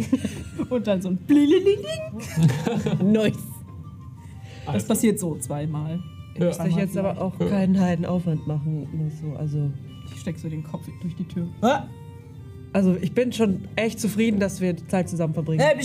und 0.70 0.86
dann 0.86 1.02
so 1.02 1.10
ein 1.10 1.18
Blililing. 1.18 1.80
Nice. 3.02 3.57
Das 4.72 4.86
passiert 4.86 5.18
so 5.18 5.36
zweimal. 5.36 6.00
Ja. 6.38 6.46
Muss 6.46 6.58
ich 6.66 6.76
jetzt 6.76 6.96
aber 6.96 7.20
auch 7.20 7.38
keinen 7.38 7.78
Heidenaufwand 7.80 8.46
machen. 8.46 8.88
Nur 8.92 9.10
so. 9.10 9.36
Also, 9.36 9.70
Ich 10.14 10.20
steck 10.20 10.38
so 10.38 10.48
den 10.48 10.62
Kopf 10.62 10.86
durch 11.02 11.16
die 11.16 11.24
Tür. 11.24 11.48
Ah! 11.60 11.84
also 12.72 12.96
ich 13.00 13.12
bin 13.12 13.32
schon 13.32 13.66
echt 13.76 13.98
zufrieden, 14.00 14.38
dass 14.40 14.60
wir 14.60 14.72
die 14.72 14.86
Zeit 14.86 15.08
zusammen 15.08 15.34
verbringen. 15.34 15.60
Äh, 15.60 15.76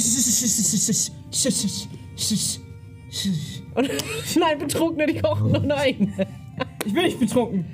Und 3.76 3.90
nein, 4.40 4.60
Betrunkene, 4.60 5.08
die 5.08 5.20
kochen 5.20 5.52
noch 5.52 5.64
eine. 5.64 6.28
Ich 6.86 6.94
bin 6.94 7.04
nicht 7.04 7.20
betrunken. 7.20 7.66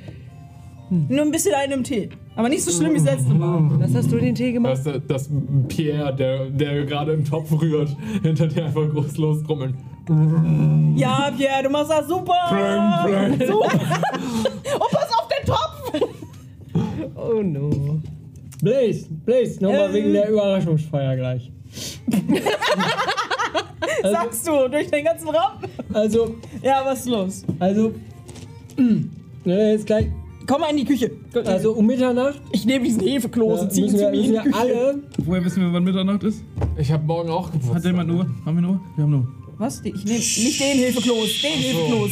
Nur 0.89 1.22
ein 1.22 1.31
bisschen 1.31 1.53
einen 1.53 1.74
im 1.74 1.84
Tee. 1.84 2.10
Aber 2.36 2.50
nicht 2.50 2.63
so 2.63 2.72
schlimm 2.72 2.93
wie 2.93 2.98
das 2.98 3.05
letzte 3.05 3.34
Mal. 3.34 3.69
Was 3.79 3.93
hast 3.93 4.12
du 4.12 4.17
in 4.17 4.25
den 4.25 4.36
Tee 4.36 4.51
gemacht? 4.53 4.79
Das, 4.84 5.00
das 5.08 5.29
Pierre, 5.67 6.15
der, 6.15 6.46
der 6.50 6.86
gerade 6.86 7.13
im 7.13 7.24
Topf 7.25 7.51
rührt, 7.62 7.96
hinter 8.24 8.48
dir 8.48 8.65
einfach 8.65 8.89
groß 8.89 9.17
lostrummeln. 9.17 9.77
Ja, 10.96 11.31
Pierre, 11.38 11.63
du 11.63 11.69
machst 11.69 11.91
das 11.91 12.08
super. 12.08 12.34
Super. 13.48 13.69
Und 14.74 14.91
pass 14.91 15.10
auf 15.13 15.27
den 15.27 15.46
Topf. 15.46 16.10
Oh 17.15 17.41
no. 17.43 18.00
Blaze, 18.62 19.05
Blaze, 19.25 19.62
nochmal 19.63 19.89
Äh. 19.91 19.93
wegen 19.93 20.13
der 20.13 20.29
Überraschungsfeier 20.29 21.15
gleich. 21.15 21.51
Sagst 24.03 24.48
du 24.48 24.67
durch 24.69 24.89
den 24.89 25.03
ganzen 25.05 25.29
Raum? 25.29 25.51
Also, 25.93 26.36
Ja, 26.62 26.81
was 26.86 27.00
ist 27.01 27.10
los? 27.10 27.46
also, 27.60 27.93
ne, 28.77 29.72
jetzt 29.72 29.86
gleich, 29.86 30.08
Komm 30.49 30.61
mal 30.61 30.71
in 30.71 30.77
die 30.77 30.85
Küche. 30.85 31.11
also 31.45 31.73
um 31.73 31.85
Mitternacht 31.85 32.41
ich 32.51 32.65
nehme 32.65 32.83
diesen 32.83 33.01
Hefekloß 33.01 33.61
und 33.61 33.71
ziehe 33.71 33.85
ihn 33.85 33.91
zu 33.95 34.09
mir 34.09 34.13
in 34.13 34.31
die 34.31 34.37
Küche. 34.39 34.55
alle, 34.55 35.03
Woher 35.23 35.45
wissen 35.45 35.61
wir, 35.61 35.71
wann 35.71 35.83
Mitternacht 35.83 36.23
ist? 36.23 36.43
Ich 36.75 36.91
habe 36.91 37.05
morgen 37.05 37.29
auch 37.29 37.51
Geburtstag. 37.51 37.75
Hat 37.75 37.85
jemand 37.85 38.09
eine 38.09 38.17
Uhr? 38.17 38.29
Haben 38.45 38.57
wir 38.57 38.63
eine 38.63 38.69
Uhr? 38.69 38.81
Wir 38.95 39.03
haben 39.03 39.13
eine 39.13 39.21
Uhr. 39.21 39.27
Was? 39.59 39.81
Ich 39.85 40.05
nehme 40.05 40.17
nicht 40.17 40.59
den 40.59 40.77
Hefekloß, 40.79 41.41
den 41.43 41.51
Hefekloß. 41.51 42.11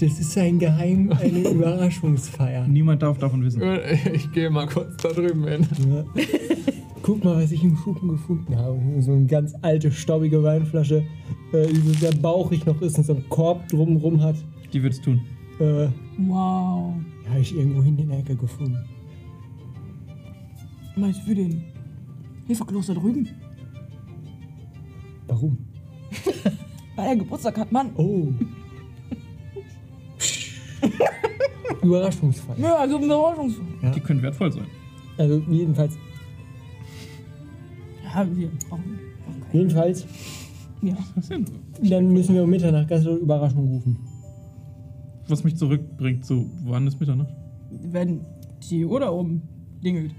das 0.00 0.20
ist 0.20 0.38
ein 0.38 0.58
Geheim, 0.58 1.12
eine 1.12 1.38
Überraschungsfeier. 1.50 2.66
Niemand 2.66 3.02
darf 3.02 3.18
davon 3.18 3.44
wissen. 3.44 3.60
Ich 4.14 4.32
gehe 4.32 4.48
mal 4.48 4.66
kurz 4.66 4.96
da 5.02 5.10
drüben 5.10 5.46
hin. 5.46 5.68
Ja. 5.90 6.22
Guck 7.02 7.24
mal, 7.24 7.42
was 7.44 7.52
ich 7.52 7.62
im 7.62 7.76
Schuppen 7.76 8.08
gefunden 8.08 8.56
habe. 8.56 8.80
So 9.00 9.12
eine 9.12 9.26
ganz 9.26 9.52
alte, 9.60 9.92
staubige 9.92 10.42
Weinflasche, 10.42 11.04
äh, 11.52 11.66
die 11.66 11.80
so 11.80 11.92
sehr 11.92 12.12
bauchig 12.12 12.64
noch 12.64 12.80
ist 12.80 12.96
und 12.96 13.04
so 13.04 13.12
einen 13.12 13.28
Korb 13.28 13.68
drumrum 13.68 14.22
hat. 14.22 14.36
Die 14.72 14.82
wird's 14.82 15.02
tun. 15.02 15.20
Äh, 15.60 15.88
Wow. 16.18 16.94
habe 17.28 17.40
ich 17.40 17.54
irgendwo 17.56 17.82
hinten 17.82 18.02
in 18.02 18.08
der 18.10 18.18
Ecke 18.20 18.36
gefunden. 18.36 18.78
Meinst 20.96 21.20
du 21.20 21.24
für 21.26 21.34
den 21.34 21.62
Hefekloß 22.46 22.86
da 22.88 22.94
drüben? 22.94 23.28
Warum? 25.28 25.58
Weil 26.96 27.06
er 27.08 27.16
Geburtstag 27.16 27.56
hat, 27.58 27.70
Mann. 27.72 27.90
Oh. 27.96 28.32
Überraschungsfeier. 31.82 32.58
Ja, 32.58 32.74
also 32.76 32.96
eine 32.96 33.06
Überraschungsfeier. 33.06 33.66
Ja. 33.82 33.90
Die 33.90 34.00
können 34.00 34.22
wertvoll 34.22 34.52
sein. 34.52 34.66
Also 35.16 35.42
jedenfalls, 35.48 35.94
Ja, 38.04 38.26
wir 38.36 38.48
brauchen 38.68 38.68
brauchen 38.68 38.98
keine. 39.42 39.52
jedenfalls, 39.52 40.06
Ja. 40.82 40.96
Was 41.14 41.28
denn? 41.28 41.44
dann 41.82 42.12
müssen 42.12 42.34
wir 42.34 42.42
um 42.44 42.50
Mitternacht 42.50 42.88
ganz 42.88 43.04
Überraschung 43.06 43.68
rufen. 43.68 43.96
Was 45.28 45.44
mich 45.44 45.56
zurückbringt, 45.56 46.24
so, 46.24 46.46
wann 46.64 46.86
ist 46.86 46.98
Mitternacht? 46.98 47.28
Wenn 47.70 48.20
die 48.70 48.84
Uhr 48.84 49.00
da 49.00 49.10
oben 49.10 49.42
dingelt. 49.84 50.14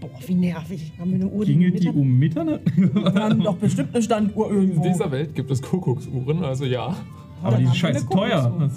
Boah, 0.00 0.08
wie 0.26 0.34
nervig. 0.34 0.92
Haben 0.98 1.10
wir 1.10 1.16
eine 1.16 1.26
Uhr, 1.28 1.44
Klingelt 1.44 1.82
die 1.82 1.88
um 1.88 2.18
Mitternacht? 2.18 2.60
Wir 2.76 3.14
haben 3.14 3.40
doch 3.42 3.56
bestimmt 3.56 3.94
eine 3.94 4.02
Standuhr 4.02 4.50
In 4.50 4.56
irgendwo. 4.56 4.82
dieser 4.82 5.10
Welt 5.10 5.34
gibt 5.34 5.50
es 5.50 5.60
Kuckucksuhren, 5.62 6.44
also 6.44 6.64
ja. 6.64 6.94
Aber 7.42 7.58
die 7.58 7.64
wir 7.64 7.74
scheiße 7.74 8.08
teuer. 8.08 8.70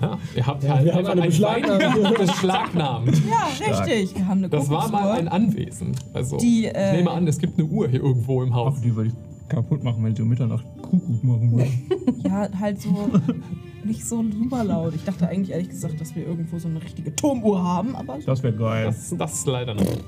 ja 0.00 0.18
ihr 0.36 0.46
habt 0.46 0.62
Ja, 0.62 0.74
halt 0.74 0.84
wir 0.84 0.92
haben 0.92 0.98
einfach 0.98 1.12
eine 1.12 1.22
ein 1.22 1.28
beschlagnahmt. 1.28 2.16
Beschlagnahmt. 2.18 3.22
Ja, 3.28 3.66
richtig. 3.72 4.14
Wir 4.16 4.26
haben 4.28 4.38
eine 4.38 4.48
Das 4.48 4.70
war 4.70 4.88
mal 4.90 5.10
ein 5.12 5.28
Anwesen. 5.28 5.92
Also, 6.12 6.36
Die, 6.36 6.66
ich 6.66 6.74
äh, 6.74 6.96
nehme 6.98 7.10
an, 7.10 7.26
es 7.26 7.38
gibt 7.38 7.58
eine 7.58 7.66
Uhr 7.66 7.88
hier 7.88 8.02
irgendwo 8.02 8.42
im 8.42 8.54
Haus. 8.54 8.74
Ach, 8.76 8.82
die 8.82 8.94
würde 8.94 9.10
ich 9.10 9.14
kaputt 9.48 9.82
machen, 9.82 10.04
wenn 10.04 10.14
sie 10.14 10.22
um 10.22 10.28
Mitternacht 10.28 10.64
Kuckuck 10.82 11.24
machen 11.24 11.52
würde. 11.52 11.70
Ja, 12.24 12.48
halt 12.58 12.80
so 12.80 13.10
nicht 13.84 14.04
so 14.04 14.24
super 14.30 14.64
laut. 14.64 14.94
Ich 14.94 15.04
dachte 15.04 15.28
eigentlich 15.28 15.50
ehrlich 15.50 15.68
gesagt, 15.68 16.00
dass 16.00 16.14
wir 16.14 16.26
irgendwo 16.26 16.58
so 16.58 16.68
eine 16.68 16.82
richtige 16.82 17.14
Turmuhr 17.14 17.62
haben, 17.62 17.94
aber 17.94 18.18
Das 18.24 18.42
wäre 18.42 18.54
geil. 18.54 18.86
Das, 18.86 19.14
das 19.16 19.34
ist 19.34 19.46
leider 19.46 19.74
nicht. 19.74 20.04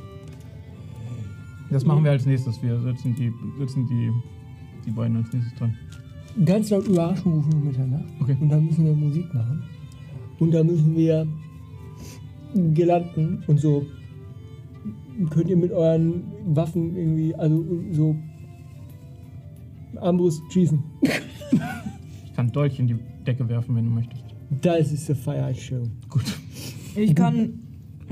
Das 1.71 1.85
machen 1.85 2.03
wir 2.03 2.11
als 2.11 2.27
nächstes. 2.27 2.63
Wir 2.63 2.81
setzen 2.81 3.15
die, 3.15 3.33
setzen 3.59 3.87
die, 3.87 4.11
die 4.87 4.91
beiden 4.91 5.17
als 5.17 5.33
nächstes 5.33 5.55
dran. 5.59 5.77
Ganz 6.45 6.71
laut 6.71 6.87
Überraschung 6.87 7.35
rufen 7.35 7.53
um 7.53 7.65
Mitternacht. 7.65 8.05
Okay. 8.21 8.37
Und 8.41 8.49
dann 8.49 8.65
müssen 8.65 8.85
wir 8.85 8.95
Musik 8.95 9.33
machen. 9.35 9.63
Und 10.39 10.53
dann 10.53 10.67
müssen 10.67 10.97
wir 10.97 11.27
Girlanden 12.55 13.45
und 13.47 13.61
so. 13.61 13.85
Könnt 15.31 15.49
ihr 15.49 15.57
mit 15.57 15.73
euren 15.73 16.23
Waffen 16.47 16.97
irgendwie, 16.97 17.35
also 17.35 17.65
so 17.91 18.17
Armbrust 20.01 20.43
schießen. 20.53 20.83
Ich 22.25 22.35
kann 22.35 22.51
Dolch 22.53 22.79
in 22.79 22.87
die 22.87 22.97
Decke 23.27 23.49
werfen, 23.49 23.75
wenn 23.77 23.85
du 23.85 23.91
möchtest. 23.91 24.25
Das 24.63 24.93
ist 24.93 25.09
eine 25.11 25.19
Feiershow. 25.19 25.83
Gut. 26.09 26.25
ich 26.97 27.15
kann, 27.15 27.61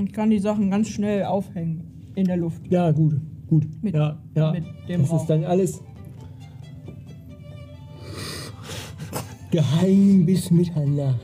ich 0.03 0.11
kann 0.13 0.29
die 0.29 0.39
Sachen 0.39 0.69
ganz 0.69 0.89
schnell 0.89 1.23
aufhängen 1.23 2.11
in 2.15 2.25
der 2.25 2.37
Luft. 2.37 2.61
Ja, 2.69 2.91
gut, 2.91 3.15
gut. 3.47 3.65
Mit- 3.81 3.95
ja, 3.95 4.21
ja. 4.35 4.51
mit 4.51 4.65
dem 4.87 5.01
das 5.01 5.11
Rauch. 5.11 5.21
ist 5.21 5.27
dann 5.29 5.43
alles 5.45 5.81
geheim 9.51 10.25
bis 10.25 10.51
Mitternacht. 10.51 11.19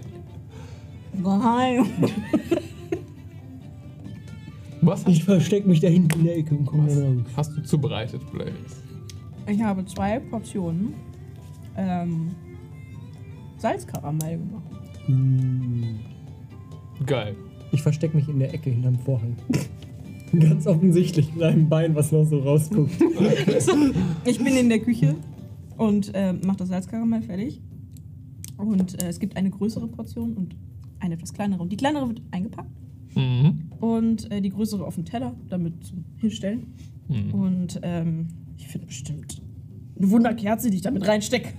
Geheim. 1.23 1.85
Was 4.81 5.05
Ich 5.07 5.23
verstecke 5.23 5.67
mich 5.69 5.79
da 5.79 5.87
hinten 5.87 6.19
in 6.19 6.25
der 6.25 6.37
Ecke 6.37 6.55
und 6.55 6.65
komme 6.65 6.89
raus. 6.89 7.23
hast 7.37 7.55
du 7.57 7.63
zubereitet, 7.63 8.21
Blaze? 8.31 8.51
Ich 9.47 9.61
habe 9.61 9.85
zwei 9.85 10.19
Portionen 10.19 10.93
ähm, 11.77 12.31
Salzkaramell 13.57 14.37
gemacht. 14.39 14.63
Geil. 17.05 17.35
Ich 17.71 17.81
verstecke 17.81 18.15
mich 18.15 18.29
in 18.29 18.39
der 18.39 18.53
Ecke 18.53 18.69
hinterm 18.69 18.97
Vorhang. 18.99 19.35
Ganz 20.39 20.65
offensichtlich 20.65 21.33
mit 21.33 21.43
einem 21.43 21.69
Bein, 21.69 21.93
was 21.95 22.11
noch 22.11 22.25
so 22.25 22.39
rausguckt. 22.39 22.91
Ich 24.25 24.37
bin 24.37 24.55
in 24.55 24.69
der 24.69 24.79
Küche 24.79 25.15
und 25.77 26.11
ähm, 26.13 26.39
mache 26.45 26.57
das 26.57 26.69
Salzkaramell 26.69 27.21
fertig. 27.21 27.61
Und 28.57 29.01
äh, 29.01 29.07
es 29.07 29.19
gibt 29.19 29.35
eine 29.35 29.49
größere 29.49 29.87
Portion 29.87 30.33
und 30.33 30.55
eine 30.99 31.15
etwas 31.15 31.33
kleinere. 31.33 31.61
Und 31.61 31.71
die 31.71 31.77
kleinere 31.77 32.07
wird 32.07 32.21
eingepackt 32.31 32.69
Mhm. 33.15 33.69
und 33.79 34.31
äh, 34.31 34.41
die 34.41 34.49
größere 34.49 34.83
auf 34.83 34.95
den 34.95 35.05
Teller, 35.05 35.35
damit 35.47 35.83
zum 35.85 36.03
Hinstellen. 36.17 36.73
Mhm. 37.09 37.31
Und 37.31 37.79
ähm, 37.83 38.27
Ich 38.57 38.67
finde 38.67 38.87
bestimmt 38.87 39.41
eine 39.97 40.09
Wunderkerze, 40.09 40.69
die 40.69 40.77
ich 40.77 40.83
damit 40.83 41.07
reinstecke. 41.07 41.49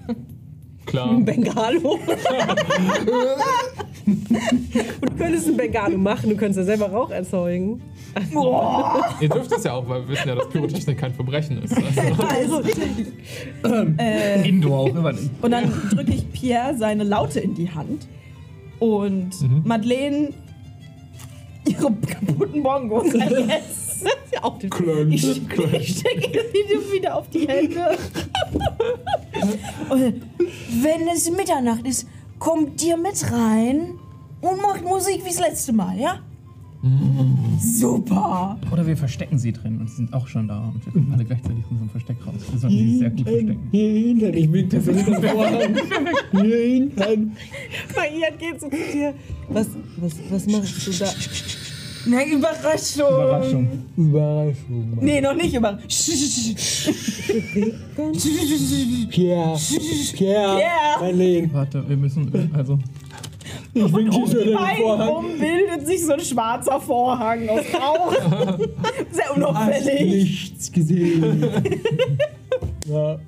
Klar. 0.87 1.19
Bengalo. 1.21 1.99
Und 4.07 4.31
du 5.01 5.17
könntest 5.17 5.49
ein 5.49 5.57
Bengalo 5.57 5.97
machen, 5.97 6.31
du 6.31 6.37
könntest 6.37 6.59
ja 6.59 6.65
selber 6.65 6.91
Rauch 6.91 7.11
erzeugen. 7.11 7.81
Ihr 9.21 9.29
dürft 9.29 9.51
es 9.53 9.65
ja 9.65 9.73
auch, 9.73 9.89
weil 9.89 10.03
wir 10.03 10.09
wissen 10.11 10.29
ja, 10.29 10.35
dass 10.37 10.49
Pyrotechnik 10.49 10.99
kein 10.99 11.13
Verbrechen 11.15 11.63
ist. 11.63 11.75
Also, 12.29 12.63
Also, 13.63 13.87
äh, 13.99 14.49
Indoor 14.49 14.79
auch 14.81 14.95
immer. 14.95 15.13
und 15.43 15.51
dann 15.51 15.73
drücke 15.91 16.13
ich 16.13 16.31
Pierre 16.33 16.77
seine 16.77 17.03
Laute 17.05 17.41
in 17.41 17.55
die 17.55 17.71
Hand. 17.71 18.07
Und 18.79 19.31
Madeleine 19.65 20.31
ihre 21.67 21.91
kaputten 21.93 22.63
Bongos 22.63 23.07
verlässt. 24.05 24.19
Ja, 24.35 24.43
auch 24.43 24.59
den 24.59 25.13
Ich, 25.13 25.25
ich 25.25 25.99
stecke 25.99 26.41
sie 26.53 26.93
wieder 26.97 27.17
auf 27.17 27.31
die 27.31 27.47
Hände. 27.47 27.97
Und 29.89 30.23
wenn 30.83 31.09
es 31.15 31.31
Mitternacht 31.31 31.87
ist, 31.87 32.09
kommt 32.41 32.83
ihr 32.83 32.97
mit 32.97 33.31
rein 33.31 33.99
und 34.41 34.61
macht 34.61 34.83
Musik 34.83 35.21
wie 35.25 35.29
das 35.29 35.39
letzte 35.39 35.73
Mal, 35.73 35.99
ja? 35.99 36.19
Super. 37.59 38.59
Oder 38.71 38.87
wir 38.87 38.97
verstecken 38.97 39.39
sie 39.39 39.53
drin 39.53 39.81
und 39.81 39.89
sie 39.89 39.97
sind 39.97 40.13
auch 40.13 40.27
schon 40.27 40.49
da 40.49 40.69
und 40.69 40.85
wir 40.85 40.93
kommen 40.93 41.11
alle 41.15 41.25
gleichzeitig 41.25 41.65
aus 41.65 41.71
unserem 41.71 41.89
Versteck 41.89 42.17
raus. 42.27 42.35
Wir 42.51 42.59
sollten 42.59 42.77
sie 42.77 42.99
sehr 42.99 43.11
gut 43.11 43.21
verstecken. 43.23 43.69
Hier 43.71 43.93
hinten, 43.93 44.35
ich 44.35 44.53
will 44.53 44.67
das 44.67 44.85
nicht 44.87 45.05
Vorhang. 45.07 45.77
Hier 46.33 46.59
hinten. 46.59 47.37
Marian 47.97 48.39
geht 48.39 48.61
so 48.61 48.69
zu 48.69 48.77
dir. 48.93 49.15
Was, 49.49 49.69
was, 49.97 50.13
was 50.29 50.47
machst 50.47 50.87
du 50.87 50.91
da? 50.93 51.07
Na, 52.07 52.25
Überraschung. 52.25 53.07
Überraschung. 53.09 53.69
Überraschung. 53.97 54.91
Mann. 54.97 55.05
Nee, 55.05 55.21
noch 55.21 55.35
nicht 55.35 55.55
über. 55.55 55.79
Pierre, 59.11 59.57
Pierre, 60.15 60.57
Pierre. 60.57 61.01
Marlene, 61.01 61.51
Warte, 61.53 61.89
wir 61.89 61.97
müssen. 61.97 62.51
Also. 62.55 62.79
ich 63.75 63.93
wünsche 63.93 64.19
Um 64.19 64.29
die 64.31 64.37
den 64.37 64.55
beiden 64.55 64.83
Vorhang. 64.83 65.09
rum 65.09 65.27
bildet 65.39 65.87
sich 65.87 66.05
so 66.05 66.13
ein 66.13 66.21
schwarzer 66.21 66.81
Vorhang 66.81 67.49
aus 67.49 67.65
Rauch. 67.75 68.13
Sehr 69.11 69.25
Hast 69.29 69.37
unauffällig. 69.37 70.01
nichts 70.11 70.73
gesehen. 70.73 71.45
ja. 72.87 73.19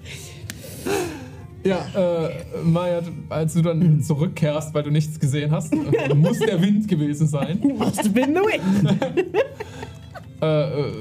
Ja, 1.66 1.86
äh, 1.94 2.30
Maya, 2.64 3.02
als 3.28 3.54
du 3.54 3.62
dann 3.62 4.00
zurückkehrst, 4.02 4.74
weil 4.74 4.82
du 4.82 4.90
nichts 4.90 5.18
gesehen 5.18 5.50
hast, 5.50 5.72
äh, 5.72 6.14
muss 6.14 6.38
der 6.38 6.60
Wind 6.60 6.88
gewesen 6.88 7.26
sein. 7.26 7.60
Must 7.78 8.14
been 8.14 8.34
the 8.34 8.40
wind. 8.40 8.98
Äh, 10.42 10.46
äh, 10.46 10.92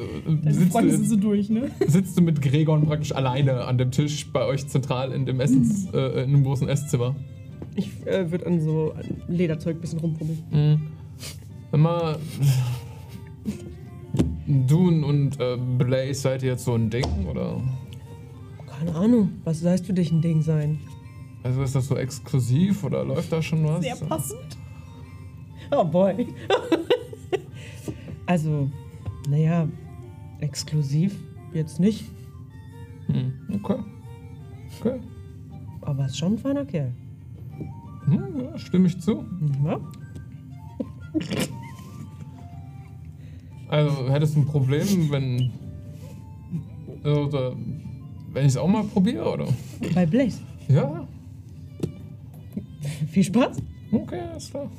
sitzt, 0.50 0.74
du, 0.74 0.90
sind 0.90 1.10
so 1.10 1.16
durch, 1.18 1.50
ne? 1.50 1.70
sitzt 1.88 2.18
du 2.18 2.22
mit 2.22 2.42
Gregor 2.42 2.80
praktisch 2.80 3.14
alleine 3.14 3.66
an 3.66 3.78
dem 3.78 3.92
Tisch 3.92 4.32
bei 4.32 4.46
euch 4.46 4.66
zentral 4.68 5.12
in 5.12 5.26
dem 5.26 5.42
Essens, 5.42 5.90
äh, 5.94 6.24
in 6.24 6.30
einem 6.30 6.44
großen 6.46 6.70
Esszimmer. 6.70 7.16
Ich 7.76 7.90
äh, 8.08 8.32
würde 8.32 8.46
an 8.46 8.62
so 8.62 8.94
Lederzeug 9.28 9.76
ein 9.76 9.82
bisschen 9.82 10.00
rumfummeln. 10.00 10.44
Mhm. 10.52 10.82
Sag 11.70 11.82
mal, 11.82 12.18
du 14.48 14.88
und 14.88 15.38
äh, 15.42 15.58
Blaze 15.78 16.14
seid 16.14 16.44
ihr 16.44 16.52
jetzt 16.52 16.64
so 16.64 16.74
ein 16.74 16.90
Ding, 16.90 17.28
oder? 17.30 17.62
Keine 18.78 18.96
Ahnung, 18.96 19.30
was 19.44 19.64
heißt 19.64 19.86
für 19.86 19.94
dich 19.94 20.12
ein 20.12 20.22
Ding 20.22 20.42
sein? 20.42 20.80
Also 21.44 21.62
ist 21.62 21.76
das 21.76 21.88
so 21.88 21.96
exklusiv 21.96 22.84
oder 22.84 23.04
läuft 23.06 23.32
da 23.32 23.42
schon 23.42 23.64
was? 23.64 23.82
Sehr 23.84 23.96
passend. 23.96 24.58
Oh 25.72 25.84
boy. 25.84 26.28
also, 28.26 28.70
naja, 29.30 29.68
exklusiv 30.40 31.16
jetzt 31.54 31.80
nicht, 31.80 32.06
Hm, 33.08 33.34
okay. 33.54 33.78
Okay. 34.80 35.00
aber 35.82 36.08
ist 36.08 36.18
schon 36.18 36.34
ein 36.34 36.38
feiner 36.40 36.66
Kerl. 36.66 36.92
Hm, 38.06 38.42
ja, 38.42 38.58
stimme 38.58 38.88
ich 38.88 39.00
zu. 39.00 39.24
Ja? 39.64 39.80
Also 43.70 44.10
hättest 44.10 44.36
du 44.36 44.42
ein 44.42 44.46
Problem, 44.46 45.10
wenn. 45.12 45.52
Oder, 47.04 47.56
wenn 48.36 48.42
ich 48.46 48.50
es 48.52 48.58
auch 48.58 48.68
mal 48.68 48.84
probiere, 48.84 49.32
oder? 49.32 49.48
Bei 49.94 50.06
Blaze. 50.06 50.40
Ja, 50.68 51.08
Viel 53.10 53.24
Spaß. 53.24 53.58
okay, 53.92 54.20
alles 54.32 54.50
klar. 54.50 54.70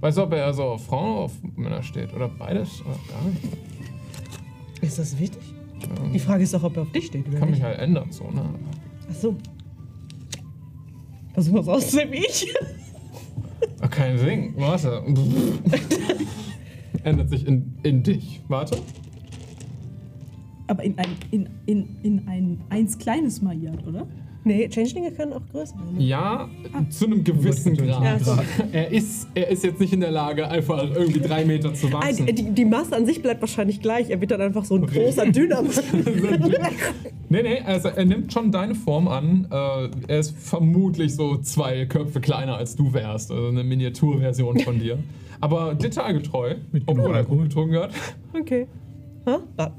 Weißt 0.00 0.18
du, 0.18 0.22
ob 0.22 0.32
er 0.32 0.38
eher 0.38 0.54
so 0.54 0.62
auf 0.64 0.84
Frauen 0.86 1.10
oder 1.12 1.20
auf 1.24 1.32
Männer 1.56 1.82
steht? 1.82 2.12
Oder 2.14 2.28
beides? 2.28 2.80
Oder 2.82 2.96
gar 3.08 3.24
nicht? 3.28 3.42
Ist 4.82 4.98
das 4.98 5.18
wichtig? 5.18 5.42
Die 6.12 6.18
Frage 6.18 6.42
ist 6.44 6.54
doch, 6.54 6.62
ob 6.62 6.76
er 6.76 6.82
auf 6.82 6.92
dich 6.92 7.06
steht 7.06 7.26
oder 7.28 7.38
Kann 7.38 7.50
mich 7.50 7.58
nicht. 7.58 7.66
halt 7.66 7.78
ändern, 7.78 8.10
so, 8.10 8.24
ne? 8.30 8.44
Ach 9.10 9.14
so. 9.14 9.36
Versuch 11.34 11.54
was 11.54 11.68
auszusehen 11.68 12.10
wie 12.12 12.18
ich. 12.18 12.52
Ach, 13.80 13.90
kein 13.90 14.16
Ding. 14.16 14.54
Warte. 14.56 15.02
Ändert 17.04 17.30
sich 17.30 17.46
in, 17.46 17.74
in 17.82 18.02
dich. 18.02 18.40
Warte. 18.48 18.78
Aber 20.66 20.82
in 20.84 20.98
ein, 20.98 21.06
in, 21.30 21.48
in, 21.66 21.88
in 22.02 22.28
ein 22.28 22.58
eins 22.70 22.98
kleines 22.98 23.42
Mariat, 23.42 23.86
oder? 23.86 24.06
Nee, 24.44 24.68
Changelinge 24.68 25.12
können 25.12 25.32
auch 25.34 25.46
größer 25.52 25.76
sein. 25.76 25.94
ne? 25.98 26.02
Ja, 26.04 26.48
zu 26.90 27.06
einem 27.06 27.22
gewissen 27.22 27.76
Grad. 27.76 28.02
Ja, 28.02 28.18
so. 28.18 28.32
Er 28.72 28.90
ist, 28.90 29.28
er 29.36 29.48
ist 29.48 29.62
jetzt 29.62 29.78
nicht 29.78 29.92
in 29.92 30.00
der 30.00 30.10
Lage, 30.10 30.48
einfach 30.48 30.82
irgendwie 30.82 31.20
drei 31.20 31.44
Meter 31.44 31.72
zu 31.74 31.86
Ah, 31.88 31.92
wachsen. 31.92 32.26
die, 32.26 32.50
die 32.50 32.64
Masse 32.64 32.96
an 32.96 33.06
sich 33.06 33.22
bleibt 33.22 33.40
wahrscheinlich 33.40 33.80
gleich. 33.80 34.10
Er 34.10 34.20
wird 34.20 34.32
dann 34.32 34.40
einfach 34.40 34.64
so 34.64 34.74
ein 34.74 34.84
großer, 34.86 35.26
dünner 35.30 35.62
Mann. 35.62 35.72
Nee, 37.28 37.42
nee, 37.42 37.60
also 37.64 37.88
er 37.88 38.04
nimmt 38.04 38.32
schon 38.32 38.50
deine 38.50 38.74
Form 38.74 39.06
an. 39.06 39.46
Äh, 39.50 39.88
er 40.08 40.18
ist 40.18 40.36
vermutlich 40.36 41.14
so 41.14 41.36
zwei 41.38 41.86
Köpfe 41.86 42.20
kleiner 42.20 42.56
als 42.56 42.74
du 42.74 42.92
wärst. 42.92 43.30
Also 43.30 43.46
eine 43.46 43.62
Miniaturversion 43.62 44.58
von 44.58 44.78
dir. 44.80 44.98
Aber 45.40 45.74
detailgetreu, 45.74 46.54
obwohl 46.86 47.10
er 47.10 47.16
Alkohol. 47.18 47.44
getrunken 47.44 47.76
hat. 47.76 47.90
Okay. 48.38 48.66
Ha? 49.26 49.40
Ah, 49.56 49.70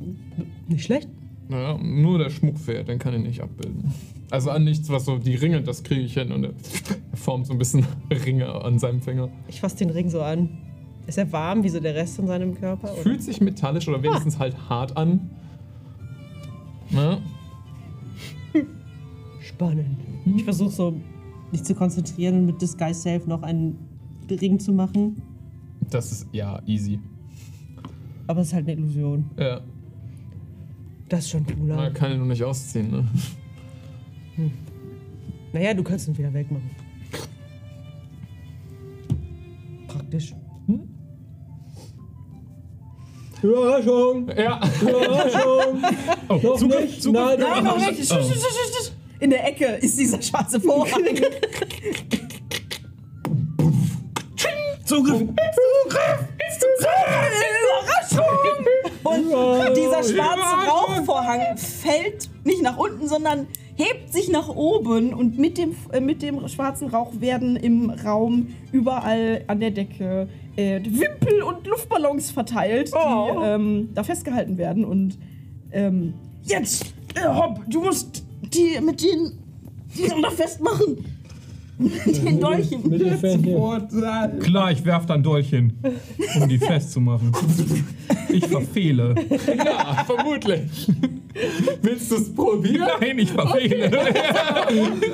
nicht 0.67 0.83
schlecht. 0.83 1.09
Naja, 1.49 1.77
nur 1.77 2.19
der 2.19 2.29
Schmuck 2.29 2.57
fehlt, 2.57 2.87
den 2.87 2.99
kann 2.99 3.13
ich 3.13 3.21
nicht 3.21 3.41
abbilden. 3.41 3.93
Also 4.31 4.49
an 4.49 4.63
nichts, 4.63 4.89
was 4.89 5.05
so 5.05 5.17
die 5.17 5.35
Ringe, 5.35 5.61
das 5.61 5.83
kriege 5.83 6.01
ich 6.01 6.13
hin 6.13 6.31
und 6.31 6.45
er 6.45 6.53
formt 7.13 7.47
so 7.47 7.53
ein 7.53 7.59
bisschen 7.59 7.85
Ringe 8.09 8.49
an 8.63 8.79
seinem 8.79 9.01
Finger. 9.01 9.29
Ich 9.47 9.59
fasse 9.59 9.77
den 9.77 9.89
Ring 9.89 10.09
so 10.09 10.21
an. 10.21 10.49
Ist 11.05 11.17
er 11.17 11.31
warm 11.31 11.63
wie 11.63 11.69
so 11.69 11.79
der 11.79 11.95
Rest 11.95 12.15
von 12.15 12.27
seinem 12.27 12.55
Körper? 12.55 12.93
Oder? 12.93 13.01
Fühlt 13.01 13.21
sich 13.21 13.41
metallisch 13.41 13.87
oder 13.89 14.01
wenigstens 14.01 14.39
halt 14.39 14.55
hart 14.69 14.95
an. 14.95 15.29
Ja. 16.91 17.17
Spannend. 19.41 19.97
Ich 20.25 20.45
versuche 20.45 20.71
so, 20.71 20.95
mich 21.51 21.63
zu 21.63 21.75
konzentrieren 21.75 22.39
und 22.39 22.45
mit 22.45 22.61
Disguise 22.61 23.01
Self 23.01 23.27
noch 23.27 23.43
einen 23.43 23.77
Ring 24.29 24.59
zu 24.59 24.71
machen. 24.71 25.21
Das 25.89 26.11
ist 26.11 26.27
ja 26.31 26.61
easy. 26.65 26.99
Aber 28.27 28.41
es 28.41 28.47
ist 28.47 28.53
halt 28.53 28.67
eine 28.67 28.77
Illusion. 28.79 29.29
Ja. 29.37 29.61
Das 31.09 31.19
ist 31.25 31.29
schon 31.31 31.45
cooler. 31.45 31.75
Man 31.75 31.93
kann 31.93 32.11
ihn 32.11 32.17
nur 32.19 32.27
nicht 32.27 32.43
ausziehen, 32.43 32.89
ne? 32.91 34.51
Naja, 35.51 35.73
du 35.73 35.83
kannst 35.83 36.07
ihn 36.07 36.17
wieder 36.17 36.33
wegmachen. 36.33 36.69
Praktisch. 39.87 40.33
Überraschung! 43.43 44.29
Ja. 44.37 44.59
Überraschung! 44.81 45.83
Oh, 46.29 46.35
Noch 46.41 46.55
Zugriff, 46.57 46.81
nicht? 46.81 47.03
Zugriff. 47.03 47.37
Nein, 47.37 47.63
Nein, 47.65 47.93
sch- 47.93 48.09
sch- 48.09 48.31
sch- 48.31 48.91
In 49.19 49.29
der 49.29 49.45
Ecke 49.45 49.65
ist 49.81 49.99
dieser 49.99 50.21
schwarze 50.21 50.59
Vorhang. 50.61 51.03
Zugriff. 54.85 55.21
Überraschung! 55.21 55.33
Dieser 59.75 60.03
schwarze 60.03 60.69
Rauchvorhang 60.69 61.57
fällt 61.57 62.29
nicht 62.43 62.61
nach 62.61 62.77
unten, 62.77 63.07
sondern 63.07 63.47
hebt 63.75 64.13
sich 64.13 64.29
nach 64.29 64.49
oben 64.49 65.13
und 65.13 65.39
mit 65.39 65.57
dem, 65.57 65.75
äh, 65.91 65.99
mit 65.99 66.21
dem 66.21 66.47
schwarzen 66.47 66.89
Rauch 66.89 67.11
werden 67.19 67.55
im 67.55 67.89
Raum 67.89 68.53
überall 68.71 69.43
an 69.47 69.59
der 69.59 69.71
Decke 69.71 70.27
äh, 70.55 70.79
Wimpel 70.83 71.41
und 71.41 71.65
Luftballons 71.65 72.29
verteilt, 72.31 72.91
Oh. 72.93 73.31
die 73.39 73.45
ähm, 73.45 73.89
da 73.95 74.03
festgehalten 74.03 74.57
werden. 74.57 74.85
Und 74.85 75.17
ähm, 75.71 76.13
jetzt, 76.43 76.93
äh, 77.15 77.27
Hopp, 77.27 77.61
du 77.67 77.81
musst 77.81 78.23
die 78.53 78.79
mit 78.81 79.01
den 79.01 79.39
die 79.95 80.07
da 80.21 80.29
festmachen. 80.31 81.05
Mit 82.05 82.23
den 82.25 82.39
Dolchen. 82.39 82.89
Mit 82.89 83.01
den 83.01 83.17
Fähnchen. 83.17 84.39
Klar, 84.39 84.71
ich 84.71 84.83
werf 84.85 85.05
dann 85.05 85.21
Dolchen, 85.21 85.79
um 86.39 86.47
die 86.47 86.57
festzumachen. 86.57 87.31
Ich 88.29 88.47
verfehle. 88.47 89.15
ja, 89.57 90.03
vermutlich. 90.05 90.87
Willst 91.81 92.11
du 92.11 92.15
es 92.15 92.33
probieren? 92.33 92.87
Nein, 92.99 93.19
ich 93.19 93.31
verfehle. 93.31 93.91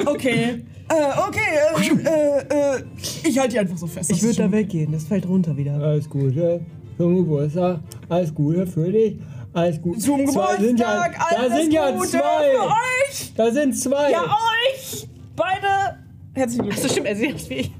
Okay. 0.05 0.63
Äh, 0.89 1.27
okay, 1.27 1.39
äh, 1.77 2.09
äh, 2.09 2.77
äh, 2.77 2.83
ich 3.23 3.37
halte 3.37 3.51
die 3.53 3.59
einfach 3.59 3.77
so 3.77 3.85
fest. 3.85 4.09
Ich 4.11 4.23
würde 4.23 4.37
da 4.37 4.51
weggehen, 4.51 4.91
das 4.91 5.03
fällt 5.03 5.27
runter 5.27 5.55
wieder. 5.55 5.73
Alles 5.75 6.09
Gute 6.09 6.61
zum 6.97 7.15
Geburtstag. 7.15 7.79
Alles 8.09 8.33
Gute 8.33 8.65
für 8.65 8.91
dich. 8.91 9.19
Alles 9.53 9.81
gut. 9.81 10.01
Zum 10.01 10.25
Zwei 10.27 10.55
Geburtstag, 10.55 10.59
sind 10.59 10.79
ja, 10.79 11.09
da 11.09 11.37
alles 11.37 11.61
sind 11.61 11.73
ja 11.73 11.91
Gute 11.91 12.07
zwei. 12.07 12.19
für 12.19 12.61
euch! 12.63 13.33
Da 13.35 13.51
sind 13.51 13.77
zwei. 13.77 14.11
Ja, 14.11 14.23
euch! 14.23 15.07
Beide! 15.35 15.98
Herzlichen 16.39 16.63
Glückwunsch. 16.63 16.83
Das 16.83 16.91
stimmt, 16.93 17.07
er 17.07 17.15
sieht 17.17 17.35
aus 17.35 17.49
wie 17.49 17.53
ich. 17.55 17.71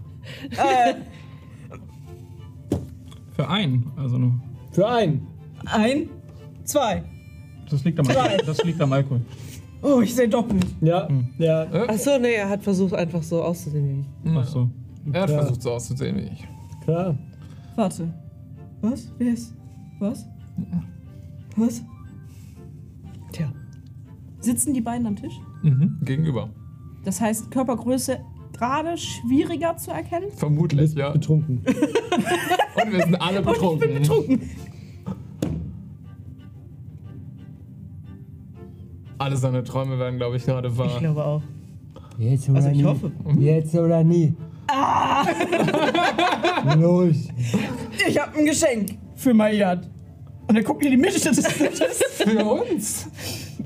Äh, 0.52 0.96
Für 3.32 3.50
einen, 3.50 3.90
also 3.96 4.18
nur. 4.18 4.34
Für 4.72 4.88
einen. 4.90 5.28
ein, 5.66 6.10
zwei. 6.66 7.04
Das 7.70 7.84
liegt 7.86 8.00
am 8.00 8.08
Alkohol. 8.08 8.38
Das 8.46 8.64
liegt 8.64 8.82
am 8.82 8.92
Alkohol. 8.92 9.22
Oh, 9.82 10.02
ich 10.02 10.14
sehe 10.14 10.28
doppelt. 10.28 10.66
Ja, 10.82 11.08
ja. 11.38 11.64
Achso, 11.88 12.20
nee, 12.20 12.34
er 12.34 12.50
hat 12.50 12.62
versucht, 12.62 12.94
einfach 12.94 13.24
so 13.24 13.42
auszusehen 13.42 14.06
wie 14.24 14.30
ich. 14.30 14.36
Ach 14.38 14.46
so. 14.46 14.70
Er 15.14 15.22
hat 15.22 15.30
Klar. 15.30 15.42
versucht 15.44 15.62
so 15.62 15.72
auszusehen 15.72 16.18
wie 16.18 16.30
ich. 16.34 16.48
Klar. 16.84 17.18
Warte. 17.78 18.14
Was? 18.82 19.10
Wer 19.18 19.34
ist? 19.34 19.56
Was? 20.00 20.26
Was? 21.56 21.82
Tja. 23.32 23.54
Sitzen 24.42 24.74
die 24.74 24.82
beiden 24.82 25.08
am 25.08 25.16
Tisch? 25.16 25.40
Mhm. 25.64 25.98
Gegenüber. 26.04 26.50
Das 27.06 27.22
heißt, 27.22 27.52
Körpergröße 27.52 28.20
gerade 28.60 28.98
schwieriger 28.98 29.78
zu 29.78 29.92
erkennen? 29.92 30.28
Vermutlich, 30.36 30.94
ja. 30.94 31.10
Betrunken. 31.12 31.64
Und 31.66 32.92
wir 32.94 33.04
sind 33.04 33.16
alle 33.16 33.42
betrunken. 33.42 33.90
Ich 33.90 33.94
bin 33.94 34.02
betrunken. 34.02 34.50
Alle 39.18 39.36
seine 39.38 39.64
Träume 39.64 40.00
werden, 40.00 40.18
glaube 40.18 40.38
ich, 40.38 40.46
gerade 40.46 40.76
wahr. 40.78 40.88
Ich 40.88 40.98
glaube 41.00 41.26
auch. 41.26 41.42
Jetzt 42.18 42.48
oder 42.50 42.58
Also 42.58 42.70
ich 42.70 42.78
nie. 42.78 42.84
hoffe. 42.84 43.12
Jetzt 43.38 43.76
oder 43.76 44.04
nie. 44.04 44.34
Los. 46.78 47.16
Ich 48.08 48.20
habe 48.22 48.38
ein 48.38 48.46
Geschenk 48.46 48.98
für 49.16 49.34
Mayat. 49.34 49.90
Und 50.48 50.56
er 50.56 50.64
guckt 50.64 50.84
in 50.86 50.92
die 50.92 50.98
Mitte 50.98 51.20
des 51.20 51.36
Tisches 51.38 52.04
Für 52.18 52.46
uns. 52.46 53.08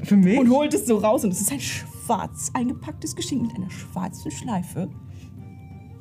Für 0.03 0.15
mich? 0.17 0.39
und 0.39 0.49
holt 0.49 0.73
es 0.73 0.85
so 0.85 0.97
raus. 0.97 1.23
Und 1.23 1.31
es 1.31 1.41
ist 1.41 1.51
ein 1.51 1.59
schwarz 2.03 2.51
eingepacktes 2.53 3.15
Geschenk 3.15 3.43
mit 3.43 3.55
einer 3.55 3.69
schwarzen 3.69 4.31
Schleife. 4.31 4.89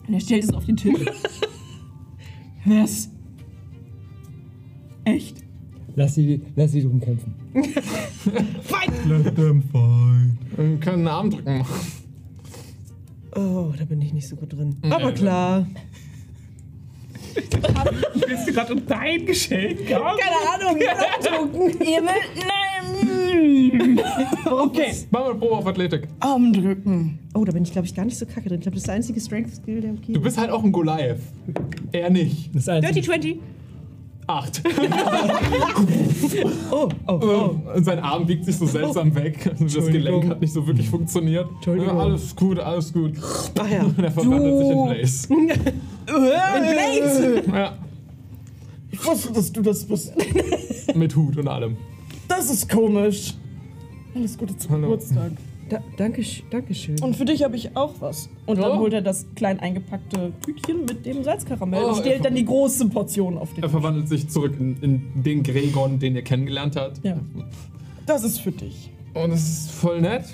Und 0.07 0.15
er 0.15 0.21
stellt 0.21 0.45
es 0.45 0.53
auf 0.53 0.65
den 0.65 0.77
Tisch. 0.77 1.05
Was? 2.65 3.09
Echt? 5.05 5.39
Lass 5.95 6.15
sie, 6.15 6.41
lass 6.57 6.73
sie 6.73 6.83
drum 6.83 7.01
kämpfen. 7.01 7.35
Let 7.55 9.35
them 9.37 9.63
fight. 9.63 10.59
Wir 10.59 10.81
können 10.81 10.99
einen 10.99 11.09
Armdrücken 11.09 11.59
machen. 11.59 12.03
Oh, 13.35 13.73
da 13.77 13.85
bin 13.85 14.01
ich 14.01 14.13
nicht 14.13 14.29
so 14.29 14.37
gut 14.37 14.53
drin. 14.53 14.77
Aber 14.91 15.13
klar. 15.13 15.67
Willst 18.15 18.49
du 18.49 18.53
gerade 18.53 18.75
um 18.75 18.87
dein 18.87 19.25
Geschenk? 19.27 19.87
Keine 19.87 20.05
Ahnung, 20.05 20.81
Armdrücken. 21.23 21.81
Ihr 21.87 22.03
will. 22.03 22.23
Nein. 22.37 22.82
Okay. 24.45 24.93
Machen 25.11 25.25
wir 25.25 25.31
eine 25.31 25.35
Probe 25.39 25.57
auf 25.57 25.67
Athletik. 25.67 26.09
Armdrücken. 26.21 27.19
Oh, 27.35 27.45
da 27.45 27.53
bin 27.53 27.63
ich, 27.63 27.73
glaube 27.73 27.87
ich, 27.87 27.95
gar 27.95 28.05
nicht 28.05 28.19
so 28.19 28.27
kacke 28.27 28.49
drin. 28.49 28.59
Ich 28.59 28.63
glaube, 28.63 28.75
das 28.75 28.83
ist 28.83 28.87
der 28.87 28.95
einzige 28.95 29.21
Strength-Skill, 29.21 29.81
der 29.81 29.93
okay 29.93 30.13
Du 30.13 30.21
bist 30.21 30.39
halt 30.39 30.51
auch 30.51 30.63
ein 30.63 30.73
Goliath. 30.73 31.19
Er 31.93 32.11
nicht. 32.11 32.55
Das 32.55 32.69
einzige. 32.69 32.93
Dirty 33.01 33.07
20. 33.07 33.41
Acht. 34.27 34.63
Oh, 36.71 36.89
oh, 37.07 37.21
oh. 37.21 37.75
Und 37.75 37.85
sein 37.85 37.99
Arm 37.99 38.27
wiegt 38.27 38.45
sich 38.45 38.57
so 38.57 38.67
seltsam 38.67 39.15
weg. 39.15 39.51
Also 39.61 39.81
das 39.81 39.91
Gelenk 39.91 40.29
hat 40.29 40.41
nicht 40.41 40.53
so 40.53 40.67
wirklich 40.67 40.89
funktioniert. 40.89 41.49
Entschuldigung. 41.57 41.97
Ja, 41.97 42.03
alles 42.03 42.35
gut, 42.35 42.59
alles 42.59 42.93
gut. 42.93 43.13
Ach 43.59 43.69
ja. 43.69 43.83
Und 43.83 43.99
er 43.99 44.11
verwandelt 44.11 44.59
sich 44.59 44.71
in 44.71 44.85
Blaze. 44.87 45.29
Blaze. 46.07 47.43
Ja. 47.53 47.79
Ich 48.91 49.05
wusste, 49.05 49.33
dass 49.33 49.53
du 49.53 49.63
das 49.63 49.85
bist. 49.85 50.15
Mit 50.95 51.15
Hut 51.15 51.37
und 51.37 51.49
allem. 51.49 51.77
Das 52.35 52.51
ist 52.51 52.69
komisch. 52.69 53.35
Alles 54.15 54.37
Gute 54.39 54.57
zum 54.57 54.71
Hallo. 54.73 54.83
Geburtstag. 54.91 55.33
Da, 55.69 55.81
danke, 55.97 56.23
sch- 56.23 56.43
danke 56.51 56.75
schön. 56.75 57.01
Und 57.01 57.15
für 57.17 57.25
dich 57.25 57.43
habe 57.43 57.57
ich 57.57 57.77
auch 57.77 57.95
was. 58.01 58.29
Und 58.47 58.59
dann 58.59 58.73
Oh. 58.73 58.79
holt 58.81 58.93
er 58.93 59.01
das 59.03 59.27
klein 59.37 59.61
eingepackte 59.61 60.33
Tütchen 60.45 60.85
mit 60.87 61.05
dem 61.07 61.23
Salzkaramell 61.25 61.83
Oh, 61.83 61.89
und 61.89 61.97
er 61.99 62.01
stellt 62.03 62.25
dann 62.25 62.35
die 62.35 62.45
große 62.45 62.89
Portion 62.89 63.39
auf 63.39 63.51
den 63.55 63.59
Er 63.59 63.63
Tisch. 63.69 63.71
verwandelt 63.71 64.09
sich 64.09 64.29
zurück 64.29 64.55
in, 64.59 64.77
in 64.83 65.23
den 65.23 65.43
Gregon, 65.43 65.99
den 65.99 66.15
ihr 66.17 66.23
kennengelernt 66.23 66.77
habt. 66.77 67.03
Ja. 67.05 67.17
Das 68.07 68.25
ist 68.25 68.41
für 68.41 68.53
dich. 68.53 68.91
Und 69.15 69.31
es 69.33 69.49
ist 69.49 69.71
voll 69.71 70.01
nett. 70.01 70.25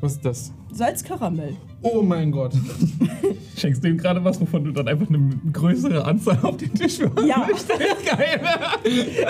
Was 0.00 0.12
ist 0.14 0.24
das? 0.24 0.52
Salzkaramell. 0.72 1.56
Oh 1.82 2.02
mein 2.02 2.30
Gott. 2.32 2.52
Schenkst 3.56 3.82
du 3.84 3.88
ihm 3.88 3.98
gerade 3.98 4.22
was, 4.24 4.40
wovon 4.40 4.64
du 4.64 4.72
dann 4.72 4.88
einfach 4.88 5.08
eine 5.08 5.30
größere 5.52 6.04
Anzahl 6.04 6.38
auf 6.42 6.56
den 6.56 6.72
Tisch 6.74 6.98
wirfst? 7.00 7.26
Ja, 7.26 7.46
Geil. 8.16 8.40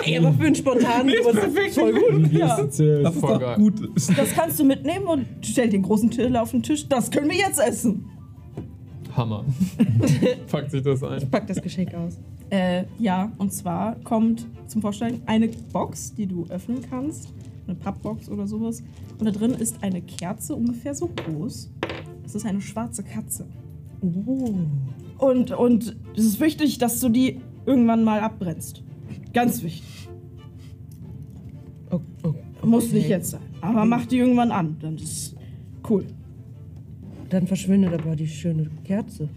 Ey, 0.05 0.19
aber 0.19 0.33
für 0.33 0.45
einen 0.47 0.55
spontanen 0.55 1.09
Geburtstag. 1.13 1.51
Voll 1.73 1.93
gut. 1.93 2.33
Ja. 2.33 2.57
Das 2.57 2.79
ist 2.79 3.19
Voll 3.21 3.33
doch 3.35 3.41
geil. 3.41 3.57
gut. 3.57 3.91
das 3.95 4.33
kannst 4.35 4.59
du 4.61 4.65
mitnehmen 4.65 5.07
und 5.07 5.27
stell 5.43 5.69
den 5.69 5.83
großen 5.83 6.11
Teller 6.11 6.43
auf 6.43 6.51
den 6.51 6.63
Tisch. 6.63 6.89
Das 6.89 7.11
können 7.11 7.29
wir 7.31 7.37
jetzt 7.37 7.61
essen. 7.61 8.05
Hammer. 9.17 9.45
Packt 10.51 10.71
sich 10.71 10.83
das 10.83 11.03
ein. 11.03 11.29
Pack 11.31 11.47
das 11.47 11.61
Geschenk 11.61 11.93
aus. 11.95 12.19
Äh, 12.51 12.85
ja, 12.99 13.31
und 13.39 13.53
zwar 13.53 13.97
kommt 14.05 14.47
zum 14.69 14.81
Vorstellen 14.81 15.23
eine 15.27 15.49
Box, 15.73 16.15
die 16.15 16.27
du 16.27 16.47
öffnen 16.49 16.79
kannst. 16.89 17.29
Eine 17.69 17.77
Pappbox 17.77 18.31
oder 18.31 18.47
sowas. 18.47 18.83
Und 19.19 19.27
da 19.27 19.31
drin 19.31 19.53
ist 19.53 19.83
eine 19.83 20.01
Kerze 20.01 20.55
ungefähr 20.55 20.95
so 20.95 21.09
groß. 21.09 21.71
Das 22.23 22.35
ist 22.35 22.47
eine 22.47 22.63
schwarze 22.63 23.03
Katze. 23.03 23.47
Oh. 24.01 24.55
Und, 25.19 25.51
und 25.51 25.97
es 26.17 26.25
ist 26.25 26.41
wichtig, 26.41 26.79
dass 26.79 27.01
du 27.01 27.11
die 27.11 27.41
irgendwann 27.67 28.05
mal 28.05 28.21
abbrennst. 28.21 28.83
Ganz 29.35 29.63
wichtig. 29.63 30.09
Oh, 31.91 32.01
oh. 32.23 32.35
Muss 32.67 32.91
nicht 32.93 33.09
jetzt 33.09 33.33
sein. 33.33 33.43
Aber 33.61 33.85
mach 33.85 34.07
die 34.07 34.17
irgendwann 34.17 34.51
an. 34.51 34.79
Dann 34.81 34.95
ist 34.97 35.03
es 35.03 35.37
cool. 35.91 36.07
Dann 37.29 37.47
verschwindet 37.47 37.93
aber 37.93 38.17
die 38.17 38.29
schöne 38.29 38.71
Kerze. 38.85 39.29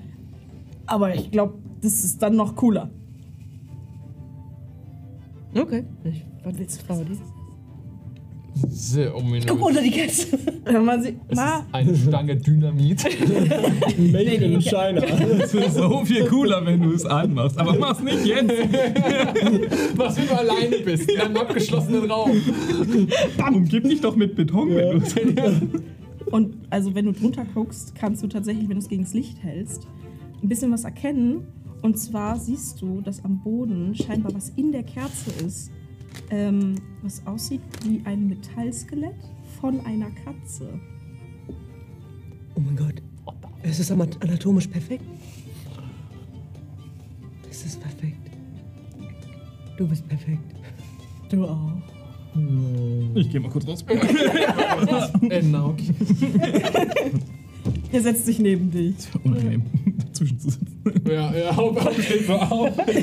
Aber 0.86 1.14
ich 1.14 1.32
glaube, 1.32 1.56
das 1.82 2.06
ist 2.06 2.22
dann 2.22 2.38
noch 2.38 2.56
cooler. 2.56 2.90
Okay. 5.54 5.84
Ich, 6.06 6.26
willst 6.46 6.82
du, 6.82 6.86
Frau? 6.86 7.04
Die? 7.04 7.18
Sehr 8.68 9.16
ominös. 9.16 9.46
Guck 9.48 9.66
unter 9.66 9.82
die 9.82 9.92
Kerze. 9.92 10.38
Wenn 10.66 10.86
man 10.86 11.02
sie. 11.02 11.16
Es 11.28 11.36
Ma, 11.36 11.60
ist 11.60 11.66
eine 11.72 11.96
Stange 11.96 12.36
Dynamit. 12.36 13.04
Made 13.98 14.24
in 14.24 14.62
China. 14.62 15.02
Es 15.42 15.54
wird 15.54 15.74
so 15.74 16.04
viel 16.06 16.26
cooler, 16.28 16.66
wenn 16.66 16.82
du 16.82 16.92
es 16.92 17.06
anmachst. 17.06 17.58
Aber 17.58 17.74
mach's 17.78 18.02
nicht 18.02 18.26
jetzt. 18.26 18.52
Was 19.96 20.18
wenn 20.18 20.28
du 20.28 20.38
alleine 20.38 20.78
bist, 20.80 21.10
in 21.10 21.20
einem 21.20 21.38
abgeschlossenen 21.38 22.10
Raum. 22.12 22.32
Umgib 23.54 23.84
dich 23.86 24.02
doch 24.02 24.16
mit 24.16 24.36
Beton, 24.36 24.70
wenn 24.76 25.00
du 25.00 25.06
es 25.06 25.16
Und 26.32 26.56
also 26.70 26.94
wenn 26.94 27.06
du 27.06 27.14
drunter 27.14 27.46
guckst, 27.54 27.96
kannst 27.96 28.22
du 28.24 28.28
tatsächlich, 28.28 28.68
wenn 28.70 28.76
du 28.76 28.82
es 28.82 28.90
gegen 28.90 29.04
das 29.04 29.14
Licht 29.14 29.42
hältst, 29.42 29.88
ein 30.44 30.50
bisschen 30.50 30.72
was 30.72 30.84
erkennen. 30.84 31.48
Und 31.82 31.98
zwar 31.98 32.38
siehst 32.38 32.82
du, 32.82 33.02
dass 33.02 33.24
am 33.26 33.42
Boden 33.42 33.96
scheinbar 33.96 34.34
was 34.36 34.50
in 34.56 34.72
der 34.72 34.84
Kerze 34.84 35.32
ist, 35.46 35.72
ähm, 36.30 36.76
was 37.02 37.26
aussieht 37.26 37.62
wie 37.84 38.02
ein 38.06 38.28
Metallskelett 38.28 39.16
von 39.60 39.80
einer 39.86 40.10
Katze. 40.12 40.80
Oh 42.56 42.60
mein 42.60 42.76
Gott. 42.76 43.02
Es 43.64 43.80
ist 43.80 43.92
anatomisch 43.92 44.68
perfekt. 44.68 45.04
Es 47.50 47.66
ist 47.66 47.80
perfekt. 47.80 48.32
Du 49.78 49.88
bist 49.88 50.08
perfekt. 50.08 50.56
Du 51.30 51.46
auch. 51.46 51.72
Ich 53.16 53.30
geh 53.30 53.40
mal 53.40 53.52
kurz 53.52 53.68
raus. 53.68 53.86
Enoki. 55.30 55.94
Er 57.94 58.02
setzt 58.02 58.26
sich 58.26 58.40
neben 58.40 58.72
dich. 58.72 58.96
Unangenehm, 59.24 59.64
dazwischen 59.98 60.40
zu 60.40 60.50
sitzen. 60.50 60.68
Ja, 61.08 61.32
ja, 61.36 61.54
steht 62.02 62.26
so 62.26 62.34
auf. 62.34 62.76
Was 62.78 62.88
habe 62.88 63.00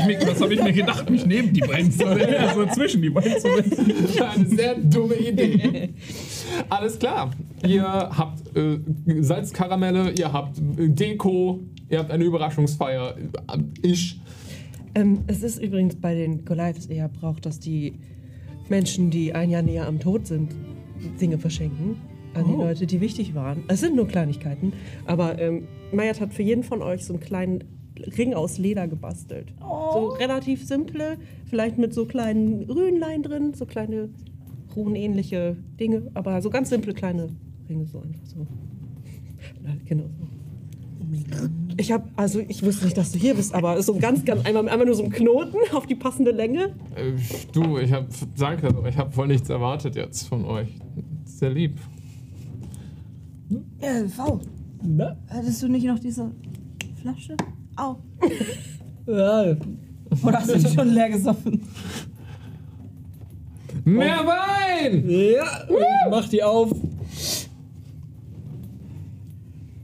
ich, 0.00 0.06
mir- 0.06 0.26
was 0.26 0.40
hab 0.40 0.50
ich 0.50 0.62
mir 0.62 0.72
gedacht, 0.72 1.08
mich 1.10 1.26
neben 1.26 1.52
die 1.52 1.60
beiden 1.60 1.90
zu 1.92 1.98
setzen? 1.98 2.34
Also 2.34 2.66
zwischen 2.74 3.02
die 3.02 3.10
beiden 3.10 3.38
zu 3.38 3.48
setzen. 3.56 3.92
Eine 4.22 4.46
sehr 4.48 4.74
dumme 4.76 5.14
Idee. 5.16 5.90
Alles 6.68 6.98
klar. 6.98 7.30
Ihr 7.66 7.82
habt 7.84 8.56
äh, 8.56 8.78
Salzkaramelle, 9.22 10.10
ihr 10.12 10.32
habt 10.32 10.58
äh, 10.58 10.88
Deko, 10.88 11.60
ihr 11.90 11.98
habt 12.00 12.10
eine 12.10 12.24
Überraschungsfeier. 12.24 13.16
Äh, 13.16 13.58
ich. 13.82 14.18
Ähm, 14.94 15.20
es 15.26 15.42
ist 15.42 15.62
übrigens 15.62 15.96
bei 15.96 16.14
den 16.14 16.44
Goliaths 16.44 16.86
eher 16.86 17.08
braucht, 17.08 17.46
dass 17.46 17.58
die 17.60 17.94
Menschen, 18.68 19.10
die 19.10 19.34
ein 19.34 19.48
Jahr 19.50 19.62
näher 19.62 19.86
am 19.86 20.00
Tod 20.00 20.26
sind, 20.26 20.50
Dinge 21.20 21.38
verschenken 21.38 21.96
an 22.34 22.44
die 22.46 22.52
Oh. 22.52 22.62
Leute, 22.62 22.86
die 22.86 23.00
wichtig 23.00 23.34
waren. 23.34 23.64
Es 23.68 23.80
sind 23.80 23.96
nur 23.96 24.06
Kleinigkeiten, 24.08 24.72
aber 25.06 25.38
ähm, 25.38 25.66
Mayat 25.92 26.20
hat 26.20 26.32
für 26.34 26.42
jeden 26.42 26.62
von 26.64 26.82
euch 26.82 27.04
so 27.04 27.12
einen 27.14 27.20
kleinen 27.22 27.64
Ring 28.16 28.34
aus 28.34 28.58
Leder 28.58 28.88
gebastelt. 28.88 29.52
So 29.60 30.08
relativ 30.18 30.66
simple, 30.66 31.18
vielleicht 31.44 31.78
mit 31.78 31.92
so 31.94 32.06
kleinen 32.06 32.64
Rühnlein 32.70 33.22
drin, 33.22 33.52
so 33.54 33.66
kleine 33.66 34.08
runenähnliche 34.74 35.56
Dinge, 35.78 36.10
aber 36.14 36.40
so 36.40 36.48
ganz 36.50 36.70
simple 36.70 36.94
kleine 36.94 37.28
Ringe, 37.68 37.86
so 37.86 37.98
einfach 38.00 38.24
so. 38.26 38.46
Genau 39.84 40.04
so. 40.04 40.26
Ich 41.76 41.92
habe, 41.92 42.08
also 42.16 42.40
ich 42.40 42.62
wusste 42.64 42.84
nicht, 42.86 42.96
dass 42.96 43.12
du 43.12 43.18
hier 43.18 43.34
bist, 43.34 43.54
aber 43.54 43.82
so 43.82 43.94
ganz, 43.98 44.24
ganz 44.24 44.44
einmal, 44.46 44.68
einmal 44.68 44.86
nur 44.86 44.94
so 44.94 45.04
ein 45.04 45.10
Knoten 45.10 45.58
auf 45.74 45.86
die 45.86 45.94
passende 45.94 46.30
Länge. 46.30 46.74
Äh, 46.94 47.12
du, 47.52 47.78
ich 47.78 47.92
hab, 47.92 48.06
danke, 48.38 48.74
ich 48.88 48.96
habe 48.96 49.12
voll 49.12 49.26
nichts 49.26 49.50
erwartet 49.50 49.94
jetzt 49.96 50.26
von 50.28 50.44
euch. 50.44 50.68
Sehr 51.24 51.50
lieb. 51.50 51.78
Äh, 53.80 54.04
V, 54.08 54.40
Na? 54.82 55.16
hattest 55.28 55.62
du 55.62 55.68
nicht 55.68 55.84
noch 55.86 55.98
diese 55.98 56.30
Flasche? 57.00 57.36
Au. 57.76 57.96
Ja, 59.04 59.56
Oder 60.22 60.38
hast 60.38 60.54
du 60.54 60.58
die 60.60 60.68
schon 60.68 60.90
leer 60.94 61.10
gesoffen? 61.10 61.60
Mehr 63.84 64.20
Wein! 64.24 65.04
ja 65.10 65.42
ich 65.68 66.10
mach 66.10 66.28
die 66.28 66.40
auf. 66.42 66.70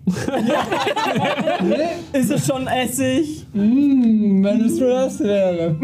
Ist 2.13 2.31
es 2.31 2.47
schon 2.47 2.67
Essig? 2.69 3.45
Hm, 3.53 4.43
wenn 4.45 4.61
es 4.63 4.79
nur 4.79 4.89
das 4.91 5.19
wäre. 5.21 5.77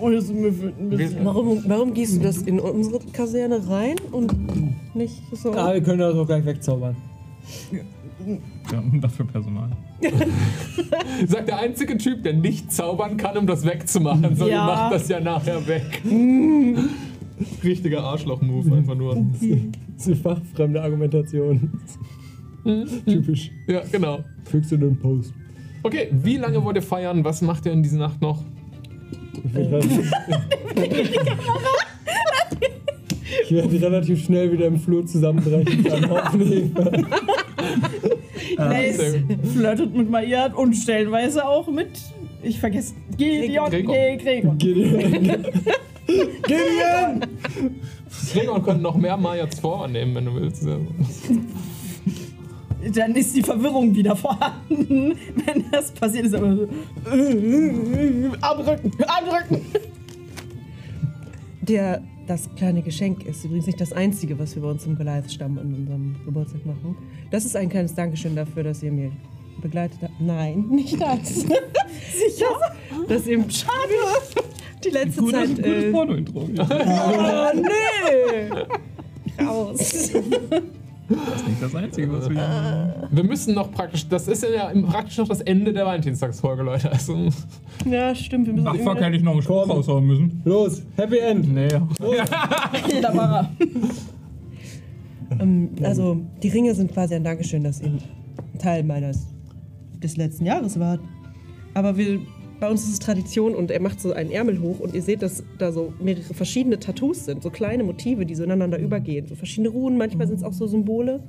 Oh, 0.00 0.10
das 0.10 0.24
ist 0.24 0.34
mir 0.34 0.48
ein 0.48 0.90
bisschen. 0.90 1.24
Warum, 1.24 1.62
warum 1.66 1.94
gießt 1.94 2.16
du 2.16 2.20
das 2.20 2.38
in 2.42 2.60
unsere 2.60 2.98
Kaserne 3.12 3.66
rein 3.68 3.96
und 4.12 4.32
nicht 4.94 5.14
so? 5.32 5.52
Ah, 5.52 5.74
wir 5.74 5.82
können 5.82 5.98
das 5.98 6.14
auch 6.14 6.26
gleich 6.26 6.44
wegzaubern. 6.44 6.96
Ja, 8.72 8.78
und 8.78 9.00
dafür 9.02 9.26
Personal. 9.26 9.70
Sagt 11.26 11.48
der 11.48 11.58
einzige 11.58 11.96
Typ, 11.98 12.22
der 12.22 12.32
nicht 12.34 12.72
zaubern 12.72 13.16
kann, 13.16 13.36
um 13.36 13.46
das 13.46 13.64
wegzumachen. 13.64 14.34
So, 14.36 14.48
Ja. 14.48 14.64
macht 14.64 14.94
das 14.94 15.08
ja 15.08 15.20
nachher 15.20 15.66
weg. 15.66 16.02
Richtiger 17.64 18.04
Arschloch-Move, 18.04 18.76
einfach 18.76 18.94
nur. 18.94 19.16
Diese 19.40 20.16
fachfremde 20.16 20.80
Argumentation. 20.82 21.72
Typisch. 23.06 23.50
Ja, 23.66 23.82
genau. 23.90 24.20
Fügst 24.44 24.72
du 24.72 24.76
den 24.76 24.96
Post. 24.98 25.34
Okay, 25.82 26.08
wie 26.12 26.36
lange 26.36 26.62
wollt 26.64 26.76
ihr 26.76 26.82
feiern? 26.82 27.24
Was 27.24 27.42
macht 27.42 27.66
ihr 27.66 27.72
in 27.72 27.82
dieser 27.82 27.98
Nacht 27.98 28.22
noch? 28.22 28.42
Ich 29.48 29.54
werde 29.54 29.70
relativ, 29.72 30.12
ich 33.58 33.72
werde 33.72 33.86
relativ 33.86 34.24
schnell 34.24 34.52
wieder 34.52 34.66
im 34.66 34.78
Flur 34.78 35.06
zusammenbrechen. 35.06 35.84
Lace 38.56 38.96
sehr 38.96 39.20
gut. 39.20 39.46
flirtet 39.46 39.94
mit 39.94 40.10
Mayat 40.10 40.54
und 40.54 40.74
stellenweise 40.74 41.46
auch 41.46 41.68
mit. 41.68 41.90
Ich 42.42 42.58
vergesse. 42.58 42.94
Gideon. 43.16 43.70
Gregor. 43.70 43.94
Gregor. 44.18 44.54
Gideon! 44.56 45.46
Gideon! 46.06 47.20
Gregor 48.32 48.62
könnte 48.62 48.82
noch 48.82 48.96
mehr 48.96 49.16
Mayats 49.16 49.60
vornehmen, 49.60 50.14
wenn 50.14 50.24
du 50.26 50.34
willst. 50.34 50.66
Dann 52.92 53.14
ist 53.14 53.34
die 53.34 53.42
Verwirrung 53.42 53.94
wieder 53.94 54.14
vorhanden. 54.14 55.14
Wenn 55.46 55.64
das 55.70 55.90
passiert 55.90 56.26
ist, 56.26 56.34
aber 56.34 56.54
so. 56.54 56.68
Abrücken, 58.42 58.92
abrücken. 59.06 59.60
Der, 61.62 62.02
das 62.26 62.48
kleine 62.56 62.82
Geschenk 62.82 63.24
ist 63.24 63.44
übrigens 63.44 63.66
nicht 63.66 63.80
das 63.80 63.92
einzige, 63.92 64.38
was 64.38 64.54
wir 64.54 64.62
bei 64.62 64.70
uns 64.70 64.86
im 64.86 64.96
Goliath-Stamm 64.96 65.58
an 65.58 65.74
unserem 65.74 66.16
Geburtstag 66.24 66.64
machen. 66.66 66.96
Das 67.30 67.44
ist 67.44 67.56
ein 67.56 67.68
kleines 67.68 67.94
Dankeschön 67.94 68.34
dafür, 68.36 68.62
dass 68.64 68.82
ihr 68.82 68.92
mir 68.92 69.12
begleitet 69.60 69.98
habt. 70.02 70.20
Nein, 70.20 70.66
nicht 70.70 71.00
das. 71.00 71.28
Sicher? 71.34 72.46
Dass 73.08 73.26
ihr 73.26 73.38
Schade. 73.50 73.72
die 74.84 74.90
letzte 74.90 75.20
Gut, 75.20 75.32
Zeit. 75.32 75.48
gutes 75.56 75.84
Äh, 75.84 75.90
Porno-Intro. 75.90 76.40
oh, 76.40 77.50
nee! 77.54 79.44
Raus. 79.44 80.10
Das 81.08 81.40
ist 81.40 81.48
nicht 81.48 81.62
das 81.62 81.74
Einzige, 81.74 82.10
was 82.12 82.30
wir 82.30 82.36
hier 82.36 83.08
Wir 83.10 83.24
müssen 83.24 83.54
noch 83.54 83.70
praktisch, 83.70 84.08
das 84.08 84.26
ist 84.26 84.42
ja 84.42 84.72
praktisch 84.90 85.18
noch 85.18 85.28
das 85.28 85.42
Ende 85.42 85.72
der 85.72 85.84
Valentinstagsfolge, 85.84 86.62
Leute. 86.62 86.90
Also, 86.90 87.28
Ja, 87.84 88.14
stimmt. 88.14 88.46
Wir 88.46 88.54
müssen 88.54 88.68
Ach 88.68 88.76
fuck, 88.76 89.00
hätte 89.00 89.16
ich 89.16 89.22
noch 89.22 89.32
einen 89.32 89.42
Spruch 89.42 89.68
raushauen 89.68 90.06
müssen. 90.06 90.42
Los, 90.44 90.82
Happy 90.96 91.18
End! 91.18 91.52
Nee. 91.52 91.68
Da 91.68 93.16
war 93.16 93.50
er. 95.30 95.40
Ähm, 95.40 95.70
also, 95.82 96.20
die 96.42 96.48
Ringe 96.48 96.74
sind 96.74 96.92
quasi 96.92 97.14
ein 97.14 97.24
Dankeschön, 97.24 97.64
dass 97.64 97.80
ihr 97.80 97.98
Teil 98.58 98.84
meines 98.84 99.26
des 100.02 100.16
letzten 100.16 100.46
Jahres 100.46 100.78
wart. 100.78 101.00
Aber 101.74 101.96
wir, 101.96 102.20
bei 102.60 102.70
uns 102.70 102.84
ist 102.84 102.92
es 102.92 102.98
Tradition 102.98 103.54
und 103.54 103.70
er 103.70 103.80
macht 103.80 104.00
so 104.00 104.12
einen 104.12 104.30
Ärmel 104.30 104.60
hoch 104.60 104.80
und 104.80 104.94
ihr 104.94 105.02
seht, 105.02 105.22
dass 105.22 105.42
da 105.58 105.72
so 105.72 105.92
mehrere 106.00 106.34
verschiedene 106.34 106.78
Tattoos 106.78 107.24
sind, 107.24 107.42
so 107.42 107.50
kleine 107.50 107.84
Motive, 107.84 108.24
die 108.26 108.34
so 108.34 108.44
ineinander 108.44 108.78
übergehen. 108.78 109.26
So 109.26 109.34
verschiedene 109.34 109.68
Runen, 109.68 109.98
manchmal 109.98 110.26
sind 110.26 110.36
es 110.36 110.44
auch 110.44 110.52
so 110.52 110.66
Symbole. 110.66 111.22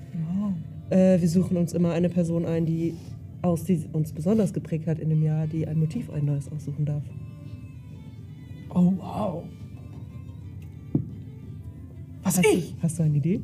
Äh, 0.89 1.19
wir 1.19 1.29
suchen 1.29 1.57
uns 1.57 1.73
immer 1.73 1.91
eine 1.91 2.09
Person 2.09 2.45
ein, 2.45 2.65
die 2.65 2.93
aus, 3.41 3.63
die 3.63 3.83
uns 3.91 4.13
besonders 4.13 4.53
geprägt 4.53 4.87
hat 4.87 4.99
in 4.99 5.09
dem 5.09 5.23
Jahr, 5.23 5.47
die 5.47 5.67
ein 5.67 5.79
Motiv 5.79 6.09
ein 6.09 6.25
neues 6.25 6.51
aussuchen 6.51 6.85
darf. 6.85 7.03
Oh, 8.69 8.93
wow. 8.97 9.43
Was 12.23 12.37
Hast, 12.37 12.45
ich? 12.45 12.75
Du, 12.75 12.81
hast 12.81 12.99
du 12.99 13.03
eine 13.03 13.17
Idee? 13.17 13.41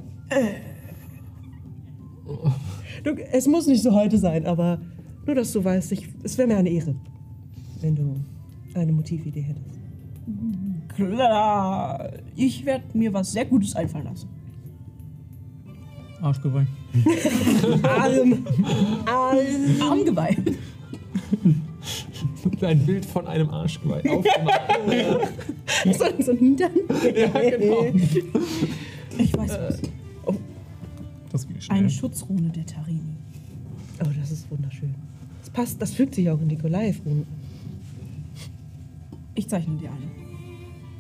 Du, 3.04 3.16
es 3.32 3.48
muss 3.48 3.68
nicht 3.68 3.84
so 3.84 3.94
heute 3.94 4.18
sein, 4.18 4.46
aber 4.46 4.82
nur, 5.26 5.36
dass 5.36 5.52
du 5.52 5.64
weißt, 5.64 5.92
ich, 5.92 6.08
es 6.24 6.38
wäre 6.38 6.48
mir 6.48 6.58
eine 6.58 6.70
Ehre, 6.70 6.96
wenn 7.82 7.96
du 7.96 8.16
eine 8.74 8.92
Motividee 8.92 9.42
hättest. 9.42 9.80
Klar. 10.96 12.12
Ich 12.36 12.66
werde 12.66 12.86
mir 12.94 13.14
was 13.14 13.32
sehr 13.32 13.46
Gutes 13.46 13.76
einfallen 13.76 14.06
lassen. 14.06 14.30
Arschgeweih. 16.22 16.68
Arm, 17.84 18.46
Arm. 19.06 19.38
Armgeweih. 19.82 20.38
ein 22.62 22.86
Bild 22.86 23.06
von 23.06 23.26
einem 23.28 23.50
Arschgeweih 23.50 24.04
aufgemacht. 24.10 24.62
So, 25.98 26.06
so 26.24 26.32
ein 26.32 26.38
Hintern. 26.38 26.72
ja, 27.16 27.28
genau. 27.50 27.86
Ich 29.18 29.36
weiß 29.36 29.50
was. 29.50 29.82
Das 31.32 31.48
ging 31.48 31.60
schnell. 31.60 31.80
Eine 31.80 31.90
Schutzrune 31.90 32.50
der 32.50 32.66
Tarini. 32.66 33.18
Oh, 34.04 34.08
das 34.20 34.32
ist 34.32 34.52
wunderschön. 34.52 34.94
Das 35.40 35.50
passt, 35.50 35.82
das 35.82 35.94
fügt 35.94 36.16
sich 36.16 36.30
auch 36.30 36.42
in 36.42 36.50
die 36.50 36.58
Goliath-Runen. 36.58 37.26
Ich 39.36 39.48
zeichne 39.48 39.76
dir 39.78 39.90
eine. 39.90 40.12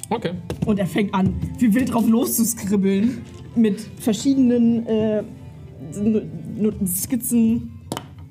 Okay. 0.10 0.32
Und 0.65 0.80
er 0.80 0.88
fängt 0.88 1.13
an, 1.13 1.36
wie 1.58 1.74
wild 1.74 1.94
drauf 1.94 2.08
loszuskribbeln. 2.08 3.22
Mit 3.56 3.82
verschiedenen 4.00 4.86
äh, 4.88 5.24
Skizzen. 6.86 7.72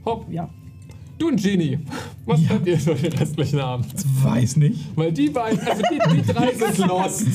Hopp. 0.05 0.27
Ja. 0.31 0.49
Du 1.19 1.29
und 1.29 1.43
Genie, 1.43 1.79
was 2.25 2.41
könnt 2.49 2.67
ihr 2.67 2.79
so 2.81 2.95
den 2.95 3.13
restlichen 3.13 3.61
Abend? 3.61 3.87
Weiß 4.23 4.57
nicht. 4.57 4.81
Weil 4.97 5.13
die 5.13 5.29
beiden, 5.29 5.61
also 5.61 5.83
die, 5.93 6.17
die 6.17 6.33
drei 6.33 6.55
sind 6.73 6.79
lost. 6.79 7.27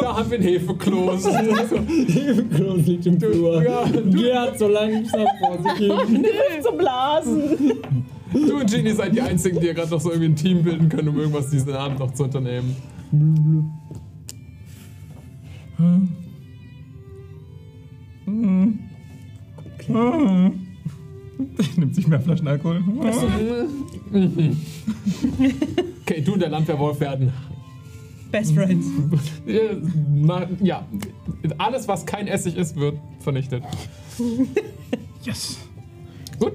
Da 0.00 0.16
haben 0.16 0.30
wir 0.30 0.38
ein 0.38 0.42
Hefekloß. 0.44 1.26
Also, 1.26 1.76
Hefekloß 1.86 2.86
liegt 2.86 3.04
im 3.04 3.20
Flur. 3.20 3.62
ja, 3.62 3.84
Gerd 3.84 4.58
so 4.58 4.68
langsam 4.68 5.26
vor 5.40 5.62
sich 5.62 5.90
hin. 5.90 6.24
Zu 6.62 6.72
blasen. 6.72 7.72
du 8.32 8.60
und 8.60 8.70
Genie 8.70 8.92
seid 8.92 9.14
die 9.14 9.20
einzigen, 9.20 9.60
die 9.60 9.66
ja 9.66 9.72
gerade 9.72 9.90
noch 9.90 10.00
so 10.00 10.10
irgendwie 10.10 10.30
ein 10.30 10.36
Team 10.36 10.62
bilden 10.62 10.88
können, 10.88 11.08
um 11.08 11.18
irgendwas 11.18 11.50
diesen 11.50 11.72
Abend 11.72 11.98
noch 11.98 12.12
zu 12.12 12.24
unternehmen. 12.24 12.76
Nimmt 21.76 21.94
sich 21.94 22.06
mehr 22.06 22.20
Flaschen 22.20 22.48
Alkohol. 22.48 22.82
Okay, 26.02 26.20
du 26.20 26.34
und 26.34 26.40
der 26.40 26.50
Landwehrwolf 26.50 27.00
werden. 27.00 27.32
Best 28.30 28.54
Friends. 28.54 28.86
Ja, 30.62 30.86
alles, 31.58 31.88
was 31.88 32.06
kein 32.06 32.28
Essig 32.28 32.56
ist, 32.56 32.76
wird 32.76 32.96
vernichtet. 33.20 33.62
Yes. 35.22 35.58
Gut. 36.38 36.52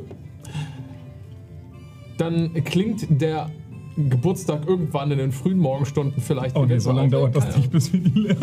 Dann 2.17 2.53
klingt 2.63 3.08
der 3.21 3.49
Geburtstag 3.97 4.67
irgendwann 4.67 5.12
in 5.12 5.17
den 5.17 5.32
frühen 5.32 5.58
Morgenstunden 5.58 6.21
vielleicht. 6.21 6.56
Oh 6.56 6.65
nee, 6.65 6.77
so 6.77 6.91
lange 6.91 7.10
dauert 7.10 7.36
das 7.36 7.58
nicht, 7.58 7.71
bis 7.71 7.91
wir 7.91 7.99
die 7.99 8.19
leer 8.19 8.38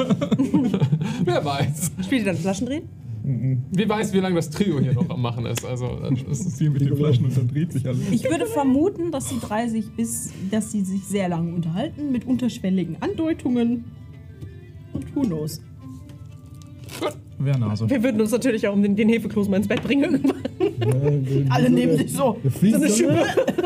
Wer 1.24 1.44
weiß. 1.44 1.92
Spielt 2.04 2.22
ihr 2.22 2.32
dann 2.32 2.36
Flaschendrehen? 2.36 2.88
Wie 3.26 3.88
weiß, 3.88 4.12
wie 4.12 4.20
lange 4.20 4.34
das 4.34 4.50
Trio 4.50 4.80
hier 4.80 4.92
noch 4.92 5.08
am 5.08 5.22
Machen 5.22 5.46
ist. 5.46 5.64
Also, 5.64 5.98
das 6.28 6.40
ist 6.40 6.58
Viel 6.58 6.68
mit 6.68 6.82
den 6.82 6.94
Flaschen 6.94 7.24
und 7.24 7.34
dann 7.34 7.48
dreht 7.48 7.72
sich 7.72 7.86
alles. 7.86 8.10
Ich 8.10 8.24
würde 8.24 8.44
vermuten, 8.44 9.12
dass 9.12 9.28
die 9.28 9.40
drei 9.40 9.66
sich 9.66 9.90
bis, 9.92 10.30
dass 10.50 10.72
sie 10.72 10.82
sich 10.82 11.04
sehr 11.04 11.30
lange 11.30 11.54
unterhalten 11.54 12.12
mit 12.12 12.26
unterschwelligen 12.26 12.96
Andeutungen. 13.00 13.84
Und 14.92 15.16
who 15.16 15.22
knows? 15.22 15.62
Wer 17.38 17.56
Nase. 17.56 17.88
Wir 17.88 18.02
würden 18.02 18.20
uns 18.20 18.30
natürlich 18.30 18.68
auch 18.68 18.74
um 18.74 18.82
den, 18.82 18.94
den 18.94 19.08
Hefekloß 19.08 19.48
mal 19.48 19.56
ins 19.56 19.68
Bett 19.68 19.82
bringen 19.82 20.04
irgendwann. 20.04 20.42
Alle 21.50 21.70
nehmen 21.70 21.96
sich 21.96 22.12
so. 22.12 22.38
Der 22.42 22.50
fließt 22.50 22.80
so, 22.96 23.04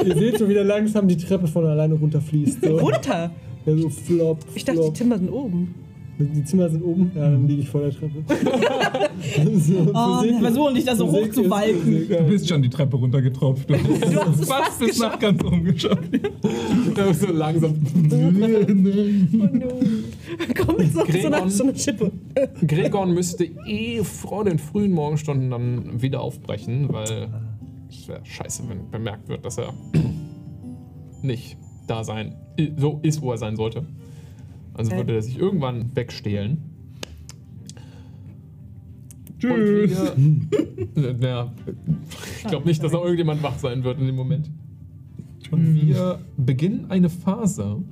Ihr 0.04 0.16
seht 0.16 0.38
so, 0.38 0.48
wie 0.48 0.54
der 0.54 0.64
langsam 0.64 1.08
die 1.08 1.16
Treppe 1.16 1.46
von 1.46 1.66
alleine 1.66 1.94
runterfließt. 1.94 2.64
So. 2.64 2.78
Runter! 2.78 3.30
Ja, 3.66 3.76
so 3.76 3.88
flop, 3.90 4.38
Ich 4.54 4.64
dachte, 4.64 4.78
die 4.78 4.84
flop. 4.84 4.94
Timmer 4.94 5.18
sind 5.18 5.30
oben. 5.30 5.74
Die 6.20 6.44
Zimmer 6.44 6.68
sind 6.68 6.82
oben, 6.82 7.12
ja, 7.14 7.30
dann 7.30 7.46
liege 7.46 7.62
ich 7.62 7.68
vor 7.68 7.80
der 7.82 7.90
Treppe. 7.90 8.22
so, 9.58 9.74
Oh, 9.94 10.22
wir 10.22 10.38
versuchen 10.40 10.74
dich 10.74 10.84
da 10.84 10.96
so 10.96 11.06
Physik 11.06 11.26
hochzuwalken. 11.36 11.92
ist- 11.96 12.10
Du 12.10 12.24
bist 12.24 12.48
schon 12.48 12.60
die 12.62 12.68
Treppe 12.70 12.96
runtergetropft. 12.96 13.70
Du 13.70 13.74
hast 13.76 14.40
es 14.40 14.48
fast 14.48 14.78
bis 14.80 14.98
nach 14.98 15.16
ganz 15.18 15.42
oben 15.44 15.64
geschafft. 15.64 16.02
so 17.12 17.32
langsam. 17.32 17.74
Komm 20.56 20.76
mit 20.76 20.92
so, 20.92 21.02
einer, 21.26 21.48
so 21.50 21.64
einer 21.64 21.74
Schippe. 21.76 22.10
Gregor 22.66 23.06
müsste 23.06 23.44
eh 23.66 24.02
vor 24.02 24.44
den 24.44 24.58
frühen 24.58 24.92
Morgenstunden 24.92 25.50
dann 25.50 26.02
wieder 26.02 26.20
aufbrechen, 26.20 26.86
weil 26.90 27.28
es 27.88 28.08
wäre 28.08 28.20
scheiße, 28.24 28.64
wenn 28.68 28.90
bemerkt 28.90 29.28
wird, 29.28 29.44
dass 29.44 29.58
er 29.58 29.72
nicht 31.22 31.56
da 31.86 32.04
sein, 32.04 32.34
so 32.76 32.98
ist, 33.02 33.22
wo 33.22 33.30
er 33.32 33.38
sein 33.38 33.56
sollte. 33.56 33.84
Also 34.78 34.92
würde 34.92 35.16
er 35.16 35.22
sich 35.22 35.36
irgendwann 35.36 35.94
wegstehlen. 35.96 36.58
Tschüss. 39.40 40.10
Und 40.10 40.48
wir, 40.94 41.16
ja, 41.20 41.52
ich 42.38 42.44
glaube 42.44 42.66
nicht, 42.66 42.82
dass 42.82 42.92
noch 42.92 43.02
irgendjemand 43.02 43.42
wach 43.42 43.58
sein 43.58 43.82
wird 43.82 43.98
in 43.98 44.06
dem 44.06 44.14
Moment. 44.14 44.50
Und 45.50 45.74
wir 45.74 46.20
beginnen 46.36 46.86
eine 46.90 47.08
Phase, 47.08 47.82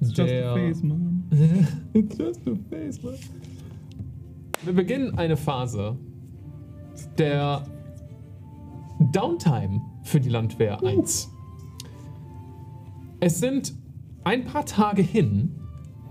It's 0.00 0.14
just 0.14 0.30
a 0.30 0.54
face, 0.54 0.82
man. 0.82 1.22
It's 1.94 2.18
just 2.18 2.46
a 2.46 2.54
face, 2.68 3.02
man. 3.02 3.14
Wir 4.62 4.74
beginnen 4.74 5.16
eine 5.16 5.38
Phase 5.38 5.96
der 7.16 7.64
Downtime 9.12 9.80
für 10.02 10.20
die 10.20 10.28
Landwehr 10.28 10.82
1. 10.82 11.30
Es 13.20 13.38
sind 13.38 13.74
ein 14.24 14.44
paar 14.44 14.66
Tage 14.66 15.02
hin, 15.02 15.54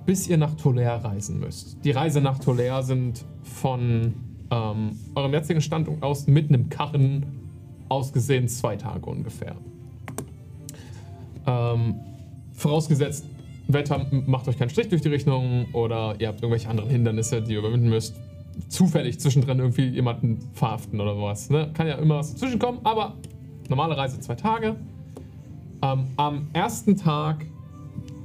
bis 0.06 0.28
ihr 0.28 0.38
nach 0.38 0.56
Tolaire 0.56 1.04
reisen 1.04 1.39
müsst. 1.39 1.84
Die 1.84 1.91
Reise 1.91 2.21
nach 2.21 2.39
Tolaire 2.39 2.84
sind 2.84 3.26
von 3.43 4.13
ähm, 4.52 4.99
eurem 5.15 5.34
jetzigen 5.34 5.62
Standpunkt 5.62 6.04
aus 6.04 6.28
mit 6.28 6.49
einem 6.49 6.69
Karren 6.69 7.26
ausgesehen 7.89 8.47
zwei 8.47 8.76
Tage 8.76 9.06
ungefähr. 9.06 9.56
Ähm, 11.45 11.95
vorausgesetzt, 12.54 13.26
Wetter 13.67 14.06
macht 14.28 14.47
euch 14.47 14.58
keinen 14.58 14.69
Strich 14.69 14.89
durch 14.89 15.02
die 15.02 15.10
Rechnung 15.10 15.67
oder 15.73 16.15
ihr 16.19 16.28
habt 16.28 16.41
irgendwelche 16.41 16.69
anderen 16.69 16.89
Hindernisse, 16.89 17.41
die 17.41 17.54
ihr 17.54 17.60
überwinden 17.60 17.89
müsst. 17.89 18.15
Zufällig 18.67 19.19
zwischendrin 19.19 19.60
irgendwie 19.60 19.88
jemanden 19.88 20.39
verhaften 20.54 20.99
oder 21.02 21.15
sowas. 21.15 21.49
Ne? 21.49 21.71
Kann 21.73 21.88
ja 21.88 21.95
immer 21.95 22.17
was 22.17 22.34
dazwischenkommen, 22.34 22.82
aber 22.84 23.15
normale 23.69 23.97
Reise 23.97 24.19
zwei 24.19 24.36
Tage. 24.36 24.76
Ähm, 25.82 26.08
am 26.17 26.47
ersten 26.54 26.95
Tag 26.95 27.45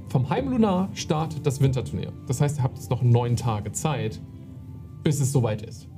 vom 0.08 0.30
Heimlunar 0.30 0.88
startet 0.94 1.46
das 1.46 1.60
Winterturnier. 1.60 2.12
Das 2.26 2.40
heißt, 2.40 2.58
ihr 2.58 2.62
habt 2.62 2.76
jetzt 2.76 2.90
noch 2.90 3.02
neun 3.02 3.36
Tage 3.36 3.72
Zeit, 3.72 4.20
bis 5.02 5.20
es 5.20 5.32
soweit 5.32 5.62
ist. 5.62 5.88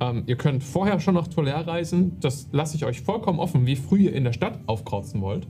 Ähm, 0.00 0.22
ihr 0.26 0.36
könnt 0.36 0.62
vorher 0.62 1.00
schon 1.00 1.14
nach 1.14 1.26
Tolaire 1.26 1.66
reisen. 1.66 2.18
Das 2.20 2.48
lasse 2.52 2.76
ich 2.76 2.84
euch 2.84 3.00
vollkommen 3.00 3.40
offen, 3.40 3.66
wie 3.66 3.76
früh 3.76 4.02
ihr 4.02 4.14
in 4.14 4.24
der 4.24 4.32
Stadt 4.32 4.60
aufkreuzen 4.66 5.20
wollt. 5.20 5.48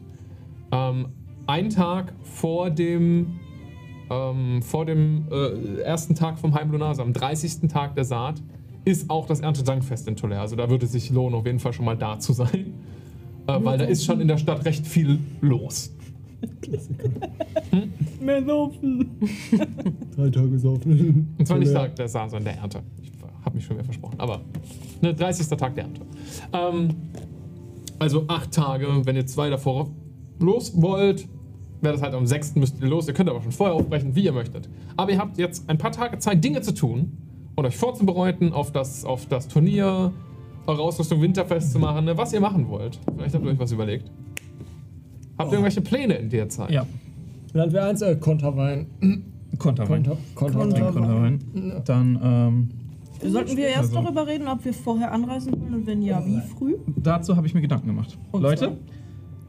Ähm, 0.72 1.08
ein 1.46 1.70
Tag 1.70 2.14
vor 2.22 2.70
dem, 2.70 3.38
ähm, 4.10 4.62
vor 4.62 4.86
dem 4.86 5.26
äh, 5.30 5.80
ersten 5.80 6.14
Tag 6.14 6.38
vom 6.38 6.54
Heimlunar, 6.54 6.88
also 6.88 7.02
am 7.02 7.12
30. 7.12 7.68
Tag 7.68 7.94
der 7.94 8.04
Saat, 8.04 8.42
ist 8.84 9.10
auch 9.10 9.26
das 9.26 9.40
Erntedankfest 9.40 10.08
in 10.08 10.16
Tolaire. 10.16 10.40
Also 10.40 10.56
da 10.56 10.70
würde 10.70 10.86
es 10.86 10.92
sich 10.92 11.10
lohnen, 11.10 11.34
auf 11.34 11.44
jeden 11.44 11.58
Fall 11.58 11.74
schon 11.74 11.84
mal 11.84 11.96
da 11.96 12.18
zu 12.18 12.32
sein. 12.32 12.74
Äh, 13.46 13.64
weil 13.64 13.78
da 13.78 13.84
ist 13.84 14.04
schon 14.04 14.20
in 14.20 14.28
der 14.28 14.38
Stadt 14.38 14.64
recht 14.64 14.86
viel 14.86 15.18
los. 15.40 15.94
Mehr 18.20 18.44
saufen. 18.44 19.10
Drei 20.16 20.30
Tage 20.30 20.58
saufen. 20.58 21.34
Und 21.38 21.46
zwar 21.46 21.58
nicht 21.58 21.72
Tag 21.72 21.96
der 21.96 22.08
Saat, 22.08 22.30
sondern 22.30 22.54
der 22.54 22.62
Ernte. 22.62 22.82
Ich 23.02 23.10
habe 23.44 23.56
mich 23.56 23.64
schon 23.64 23.76
wieder 23.76 23.84
versprochen. 23.84 24.18
Aber 24.18 24.40
ne, 25.00 25.14
30. 25.14 25.46
Tag 25.56 25.74
der 25.74 25.84
Ernte. 25.84 26.02
Ähm, 26.52 26.88
also 27.98 28.24
acht 28.28 28.52
Tage, 28.52 28.86
wenn 29.04 29.16
ihr 29.16 29.26
zwei 29.26 29.50
davor 29.50 29.90
los 30.38 30.72
wollt, 30.80 31.28
wäre 31.80 31.94
das 31.94 32.02
halt 32.02 32.14
am 32.14 32.26
6. 32.26 32.56
müsst 32.56 32.80
ihr 32.80 32.88
los. 32.88 33.08
Ihr 33.08 33.14
könnt 33.14 33.28
aber 33.28 33.42
schon 33.42 33.52
vorher 33.52 33.74
aufbrechen, 33.74 34.14
wie 34.14 34.24
ihr 34.24 34.32
möchtet. 34.32 34.68
Aber 34.96 35.12
ihr 35.12 35.18
habt 35.18 35.38
jetzt 35.38 35.68
ein 35.68 35.78
paar 35.78 35.92
Tage 35.92 36.18
Zeit, 36.18 36.42
Dinge 36.42 36.60
zu 36.60 36.74
tun 36.74 37.16
und 37.56 37.64
euch 37.66 37.76
vorzubereiten 37.76 38.52
auf 38.52 38.72
das, 38.72 39.04
auf 39.04 39.26
das 39.26 39.48
Turnier, 39.48 40.12
eure 40.66 40.82
Ausrüstung 40.82 41.22
winterfest 41.22 41.72
zu 41.72 41.78
machen, 41.78 42.04
ne, 42.04 42.16
was 42.16 42.32
ihr 42.32 42.40
machen 42.40 42.68
wollt. 42.68 43.00
Vielleicht 43.16 43.34
habt 43.34 43.44
ihr 43.44 43.50
euch 43.50 43.58
was 43.58 43.72
überlegt. 43.72 44.10
Habt 45.38 45.50
ihr 45.50 45.52
irgendwelche 45.54 45.80
Pläne 45.80 46.14
in 46.14 46.28
der 46.30 46.48
Zeit? 46.48 46.70
Ja, 46.70 46.84
Landwehr 47.52 47.84
1, 47.86 48.02
äh, 48.02 48.16
Konterwein. 48.16 48.86
Konterwein. 49.58 50.02
Konter, 50.04 50.16
Konterwein. 50.34 50.70
Den 50.70 50.84
Konterwein. 50.92 51.82
Dann, 51.84 52.20
ähm, 52.22 52.68
Sollten 53.32 53.56
wir 53.56 53.66
erst 53.66 53.96
Also- 53.96 54.02
darüber 54.02 54.26
reden, 54.28 54.46
ob 54.46 54.64
wir 54.64 54.72
vorher 54.72 55.10
anreisen 55.10 55.60
wollen 55.60 55.74
und 55.74 55.86
wenn 55.88 56.02
ja, 56.02 56.24
wie 56.24 56.40
früh? 56.56 56.74
dazu 56.96 57.36
habe 57.36 57.46
ich 57.48 57.54
mir 57.54 57.60
Gedanken 57.60 57.88
gemacht. 57.88 58.16
Und 58.30 58.42
Leute, 58.42 58.66
zwar? 58.66 58.72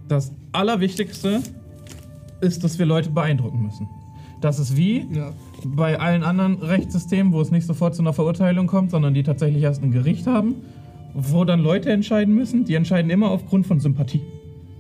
das 0.08 0.32
Allerwichtigste 0.54 1.42
ist, 2.42 2.64
dass 2.64 2.80
wir 2.80 2.88
Leute 2.88 3.12
beeindrucken 3.12 3.62
müssen. 3.62 3.88
Das 4.42 4.58
ist 4.58 4.76
wie 4.76 5.06
Ja. 5.14 5.34
bei 5.66 6.00
allen 6.00 6.24
anderen 6.24 6.56
Rechtssystemen, 6.64 7.32
wo 7.34 7.42
es 7.42 7.52
nicht 7.52 7.68
sofort 7.68 7.94
zu 7.94 8.02
einer 8.02 8.14
Verurteilung 8.14 8.66
kommt, 8.66 8.90
sondern 8.92 9.14
die 9.14 9.22
tatsächlich 9.22 9.62
erst 9.62 9.84
ein 9.84 9.92
Gericht 9.92 10.26
haben, 10.26 10.56
wo 11.14 11.44
dann 11.46 11.60
Leute 11.60 11.92
entscheiden 11.92 12.34
müssen. 12.34 12.66
Die 12.66 12.74
entscheiden 12.76 13.12
immer 13.12 13.30
aufgrund 13.30 13.68
von 13.68 13.80
Sympathie. 13.80 14.22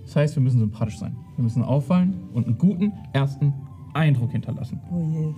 Das 0.09 0.15
heißt, 0.15 0.35
wir 0.37 0.41
müssen 0.41 0.57
sympathisch 0.57 0.97
sein. 0.97 1.15
Wir 1.35 1.43
müssen 1.43 1.61
auffallen 1.61 2.15
und 2.33 2.47
einen 2.47 2.57
guten 2.57 2.93
ersten 3.13 3.53
Eindruck 3.93 4.31
hinterlassen. 4.31 4.81
Oh 4.91 5.07
je. 5.07 5.33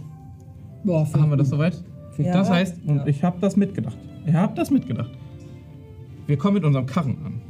Boah, 0.86 1.06
Haben 1.14 1.30
wir 1.30 1.36
das 1.36 1.50
soweit? 1.50 1.84
Ja. 2.18 2.32
Das 2.32 2.50
heißt, 2.50 2.80
und 2.88 2.96
Ja. 3.00 3.06
ich 3.06 3.22
habe 3.22 3.38
das 3.42 3.58
mitgedacht. 3.58 3.98
Ich 4.26 4.34
habe 4.34 4.56
das 4.56 4.72
mitgedacht. 4.72 5.12
Wir 6.26 6.38
kommen 6.38 6.54
mit 6.54 6.64
unserem 6.64 6.86
Karren 6.86 7.18
an. 7.26 7.42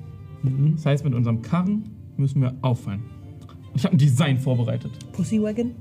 Mhm. 0.41 0.71
Das 0.77 0.85
heißt, 0.87 1.03
mit 1.05 1.13
unserem 1.13 1.43
Karren 1.43 1.83
müssen 2.17 2.41
wir 2.41 2.55
auffallen. 2.63 3.01
Ich 3.75 3.85
habe 3.85 3.95
ein 3.95 3.99
Design 3.99 4.39
vorbereitet. 4.39 4.91
Pussywagon? 5.13 5.75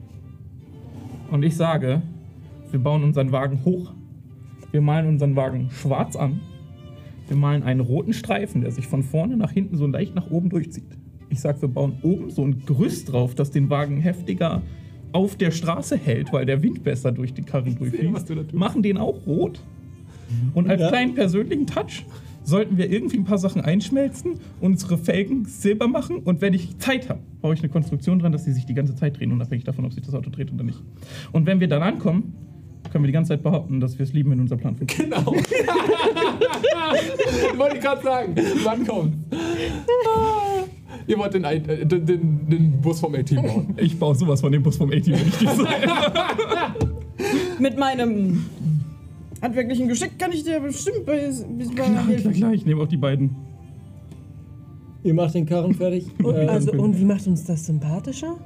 Und 1.31 1.43
ich 1.43 1.57
sage, 1.57 2.03
wir 2.71 2.81
bauen 2.83 3.03
unseren 3.03 3.33
Wagen 3.33 3.65
hoch. 3.65 3.95
Wir 4.73 4.83
malen 4.83 5.07
unseren 5.09 5.37
Wagen 5.37 5.71
schwarz 5.71 6.17
an. 6.17 6.41
Wir 7.29 7.37
malen 7.39 7.63
einen 7.63 7.81
roten 7.81 8.13
Streifen, 8.13 8.61
der 8.61 8.73
sich 8.73 8.87
von 8.87 9.03
vorne 9.03 9.39
nach 9.39 9.53
hinten 9.53 9.79
so 9.79 9.87
leicht 9.87 10.15
nach 10.15 10.31
oben 10.31 10.51
durchzieht. 10.51 10.99
Ich 11.31 11.41
sage, 11.41 11.63
wir 11.63 11.69
bauen 11.69 11.95
oben 12.03 12.31
so 12.31 12.43
ein 12.45 12.63
Gerüst 12.67 13.11
drauf, 13.13 13.35
das 13.35 13.51
den 13.51 13.71
Wagen 13.71 13.97
heftiger 13.99 14.63
auf 15.13 15.37
der 15.37 15.51
Straße 15.51 15.97
hält, 15.97 16.33
weil 16.33 16.45
der 16.47 16.63
Wind 16.63 16.85
besser 16.85 17.11
durch 17.13 17.33
den 17.35 17.45
Karren 17.47 17.77
durchfließt. 17.79 18.13
was 18.13 18.25
du 18.27 18.35
da 18.35 18.43
tust. 18.43 18.55
Machen 18.55 18.83
den 18.83 18.97
auch 18.99 19.27
rot. 19.27 19.61
Und 20.55 20.69
als 20.71 20.81
Ja. 20.83 20.89
kleinen 20.89 21.15
persönlichen 21.15 21.67
Touch 21.67 22.05
sollten 22.45 22.77
wir 22.79 22.91
irgendwie 22.91 23.19
ein 23.19 23.25
paar 23.25 23.39
Sachen 23.39 23.61
einschmelzen, 23.61 24.35
unsere 24.61 24.97
Felgen 24.99 25.45
silber 25.45 25.89
machen 25.89 26.19
und 26.19 26.41
wenn 26.41 26.55
ich 26.55 26.79
Zeit 26.79 27.09
habe, 27.09 27.21
baue 27.43 27.55
ich 27.55 27.61
eine 27.61 27.69
Konstruktion 27.69 28.19
dran, 28.21 28.33
dass 28.33 28.45
sie 28.45 28.53
sich 28.53 28.67
die 28.67 28.75
ganze 28.75 28.95
Zeit 28.95 29.19
drehen, 29.19 29.33
unabhängig 29.33 29.65
davon, 29.65 29.85
ob 29.85 29.93
sich 29.93 30.03
das 30.05 30.15
Auto 30.15 30.31
dreht 30.31 30.53
oder 30.53 30.63
nicht. 30.65 30.81
Und 31.33 31.47
wenn 31.47 31.61
wir 31.61 31.69
dann 31.69 31.83
ankommen, 31.83 32.33
können 32.91 33.05
wir 33.05 33.09
die 33.09 33.13
ganze 33.13 33.29
Zeit 33.31 33.43
behaupten, 33.43 33.79
dass 33.81 33.99
wir 33.99 34.05
es 34.05 34.13
lieben, 34.13 34.31
wenn 34.31 34.41
unser 34.41 34.57
Plan 34.57 34.75
funktioniert. 34.75 35.17
Genau. 35.19 35.33
Wollte 37.59 37.77
ich 37.77 37.83
gerade 37.83 38.03
sagen. 38.03 38.35
Wann 38.65 38.87
kommt? 38.87 39.15
Ihr 41.07 41.19
wollt 41.19 41.35
den, 41.35 41.45
äh, 41.45 41.61
den, 41.61 42.07
den, 42.07 42.49
den 42.49 42.81
Bus 42.81 43.01
vom 43.01 43.15
A-Team 43.15 43.43
bauen. 43.43 43.75
Ich 43.77 43.99
baue 43.99 44.15
sowas 44.15 44.41
von 44.41 44.53
dem 44.53 44.63
Bus 44.63 44.77
vom 44.77 44.91
A-Team, 44.91 45.15
wenn 45.15 45.29
ich 45.29 45.35
sage. 45.35 45.69
Mit 47.59 47.79
meinem 47.79 48.45
handwerklichen 49.43 49.89
Geschick 49.89 50.19
kann 50.19 50.33
ich 50.33 50.45
dir 50.45 50.61
bestimmt 50.61 51.05
bei, 51.07 51.19
bis 51.19 51.69
bei 51.69 51.75
Klar, 51.75 52.07
klar, 52.07 52.33
klar, 52.33 52.53
ich 52.53 52.65
nehme 52.65 52.83
auch 52.83 52.89
die 52.89 52.97
beiden. 52.97 53.37
Ihr 55.03 55.15
macht 55.15 55.35
den 55.35 55.47
Karren 55.47 55.75
fertig. 55.75 56.07
Und, 56.23 56.35
äh, 56.35 56.47
also, 56.47 56.73
und 56.73 56.99
wie 56.99 57.05
macht 57.13 57.27
uns 57.27 57.45
das 57.45 57.67
sympathischer? 57.67 58.37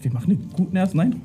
Wir 0.00 0.12
machen 0.12 0.32
einen 0.32 0.50
guten 0.54 0.76
ersten 0.76 1.00
Eindruck. 1.00 1.22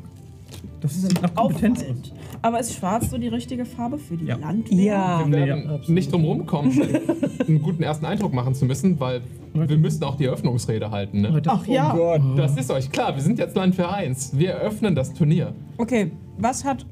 Das 0.82 1.00
sieht 1.00 1.22
nach 1.22 1.34
Kompetenz 1.36 1.80
aus. 1.80 1.84
Auffallend. 1.86 2.14
Aber 2.42 2.60
ist 2.60 2.74
schwarz 2.74 3.10
so 3.12 3.18
die 3.18 3.28
richtige 3.28 3.66
Farbe 3.66 3.98
für 4.00 4.18
die 4.18 4.26
Ja. 4.26 4.36
Landwehr? 4.38 4.78
Ja. 4.84 5.24
Wir 5.26 5.32
werden 5.32 5.64
ja, 5.66 5.76
absolut. 5.76 5.90
nicht 5.90 6.12
drum 6.12 6.26
rumkommen, 6.26 6.72
einen 7.48 7.62
guten 7.62 7.84
ersten 7.84 8.06
Eindruck 8.06 8.34
machen 8.34 8.56
zu 8.56 8.66
müssen, 8.66 9.00
weil 9.00 9.22
wir 9.54 9.78
müssen 9.78 10.04
auch 10.04 10.16
die 10.16 10.26
Eröffnungsrede 10.26 10.90
halten. 10.90 11.22
Ne? 11.22 11.30
Leute, 11.30 11.52
Ach 11.52 11.66
ja. 11.68 11.94
Oh 11.94 11.98
Gott. 11.98 12.22
Das 12.38 12.58
ist 12.58 12.72
euch 12.72 12.92
klar, 12.92 13.16
wir 13.16 13.22
sind 13.22 13.38
jetzt 13.38 13.56
Landwehr 13.56 13.92
1. 13.94 14.38
Wir 14.38 14.52
eröffnen 14.52 14.96
das 14.96 15.14
Turnier. 15.14 15.54
Okay, 15.78 16.12
was 16.40 16.66
hat. 16.66 16.86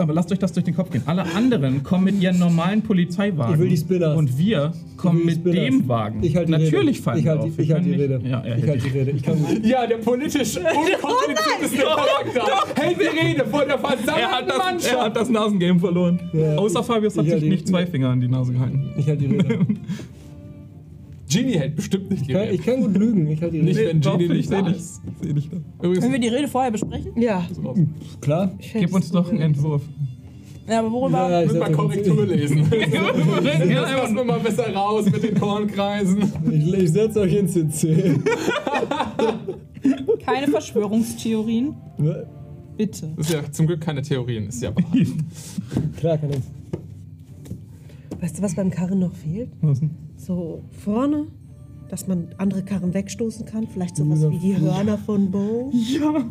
Aber 0.00 0.14
lasst 0.14 0.32
euch 0.32 0.38
das 0.38 0.52
durch 0.52 0.64
den 0.64 0.74
Kopf 0.74 0.90
gehen. 0.90 1.02
Alle 1.06 1.24
anderen 1.34 1.82
kommen 1.82 2.04
mit 2.04 2.20
ihren 2.22 2.38
normalen 2.38 2.82
Polizeiwagen. 2.82 3.54
Ich 3.54 3.60
will 3.60 3.68
die 3.68 3.76
Spinners. 3.76 4.16
Und 4.16 4.36
wir 4.38 4.72
kommen 4.96 5.20
Ich 5.28 5.42
mit 5.44 5.54
dem 5.54 5.88
Wagen. 5.88 6.22
Ich 6.22 6.34
halte 6.36 6.52
die 6.52 6.64
Natürlich 6.64 6.96
Rede. 6.96 7.02
fallen 7.02 7.18
ich 7.18 7.24
wir 7.24 7.30
halte 7.30 7.44
auf. 7.44 7.50
die, 7.50 7.58
Wir 7.58 7.64
ich 7.64 7.72
halte 7.72 7.84
die 7.88 7.94
Rede. 7.94 8.18
nicht- 8.18 8.30
Ja, 8.30 8.40
er 8.40 8.58
ich 8.58 8.66
halte 8.68 8.88
die 8.88 8.98
Rede. 8.98 9.10
Ich 9.12 9.22
kann. 9.22 9.36
Ja, 9.64 9.86
der 9.86 9.96
politisch 9.96 10.56
unkomplizierteste 10.56 11.76
Charakter 11.84 12.82
hält 12.82 12.96
die 13.00 13.26
Rede 13.26 13.44
vor 13.46 13.64
der 13.64 13.74
Er 13.76 13.82
hat, 13.82 13.98
versammelten 13.98 14.48
das, 14.48 14.56
er 14.56 14.64
Mannschaft. 14.64 14.98
hat 15.00 15.16
das 15.16 15.28
Nasengame 15.28 15.78
verloren. 15.80 16.20
Ja, 16.32 16.56
Außer 16.56 16.80
ich- 16.80 16.86
Fabius 16.86 17.16
hat 17.16 17.26
ich 17.26 17.32
sich 17.32 17.42
nicht 17.44 17.68
zwei 17.68 17.86
Finger 17.86 18.08
an 18.10 18.20
die 18.20 18.28
Nase 18.28 18.52
gehalten. 18.52 18.92
Ich 18.96 19.06
halte 19.08 19.24
die 19.26 19.36
Rede. 19.36 19.58
Genie 21.32 21.58
hält 21.58 21.76
bestimmt 21.76 22.10
nicht 22.10 22.26
die 22.26 22.32
Ich 22.32 22.36
kann, 22.36 22.44
ich 22.44 22.50
Rede. 22.52 22.62
kann 22.62 22.80
gut 22.82 22.96
lügen. 22.98 23.26
Ich 23.28 23.40
halte 23.40 23.56
die 23.56 23.62
Nicht, 23.62 23.78
Rede. 23.78 23.88
wenn 23.90 24.00
Genie 24.00 24.24
ich 24.24 24.30
nicht 24.30 24.52
da 24.52 24.62
dich. 24.62 24.76
ist. 24.76 25.00
Können 25.80 26.12
wir 26.12 26.18
die 26.18 26.28
Rede 26.28 26.48
vorher 26.48 26.70
besprechen? 26.70 27.12
Ja. 27.20 27.46
Klar. 28.20 28.52
Gib 28.72 28.92
uns 28.94 29.10
doch 29.10 29.30
einen 29.30 29.40
Entwurf. 29.40 29.82
Ja, 30.68 30.80
aber 30.80 30.92
worüber? 30.92 31.30
Ja, 31.30 31.42
ich 31.42 31.52
doch, 31.52 31.72
Korrektur 31.72 32.26
lesen. 32.26 32.64
Das 32.70 33.92
lassen 33.92 34.16
wir 34.16 34.24
mal 34.24 34.38
besser 34.40 34.72
raus 34.72 35.06
mit 35.10 35.22
den 35.22 35.34
Kornkreisen. 35.34 36.18
Ich, 36.50 36.72
ich 36.74 36.90
setze 36.92 37.20
euch 37.20 37.34
ins 37.34 37.52
CC. 37.54 38.18
Keine 40.24 40.48
Verschwörungstheorien. 40.48 41.74
Bitte. 42.76 43.10
Das 43.16 43.26
ist 43.28 43.32
ja 43.32 43.50
zum 43.50 43.66
Glück 43.66 43.80
keine 43.80 44.02
Theorien, 44.02 44.46
ist 44.48 44.62
ja 44.62 44.74
wahr. 44.74 44.84
Klar 45.96 46.18
kann 46.18 46.30
ich. 46.30 48.22
Weißt 48.22 48.38
du, 48.38 48.42
was 48.42 48.54
beim 48.54 48.70
Karren 48.70 49.00
noch 49.00 49.14
fehlt? 49.14 49.50
Was 49.62 49.80
denn? 49.80 49.90
So 50.26 50.62
vorne, 50.84 51.26
dass 51.88 52.06
man 52.06 52.28
andere 52.38 52.62
Karren 52.62 52.92
wegstoßen 52.92 53.46
kann. 53.46 53.66
Vielleicht 53.66 53.96
sowas 53.96 54.20
wie 54.30 54.38
die 54.38 54.56
Hörner 54.58 54.98
von 54.98 55.30
Bo. 55.30 55.70
Ja. 55.72 56.24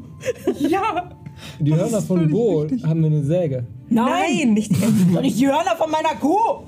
Ja. 0.70 1.10
Die 1.60 1.74
Hörner 1.74 2.02
von 2.02 2.30
Bo 2.30 2.68
haben 2.84 3.00
wir 3.02 3.08
eine 3.08 3.24
Säge. 3.24 3.66
Nein. 3.90 4.54
nicht 4.54 4.72
die 4.72 5.22
nicht 5.22 5.40
die 5.40 5.48
Hörner 5.48 5.76
von 5.78 5.90
meiner 5.90 6.16
Kuh. 6.20 6.64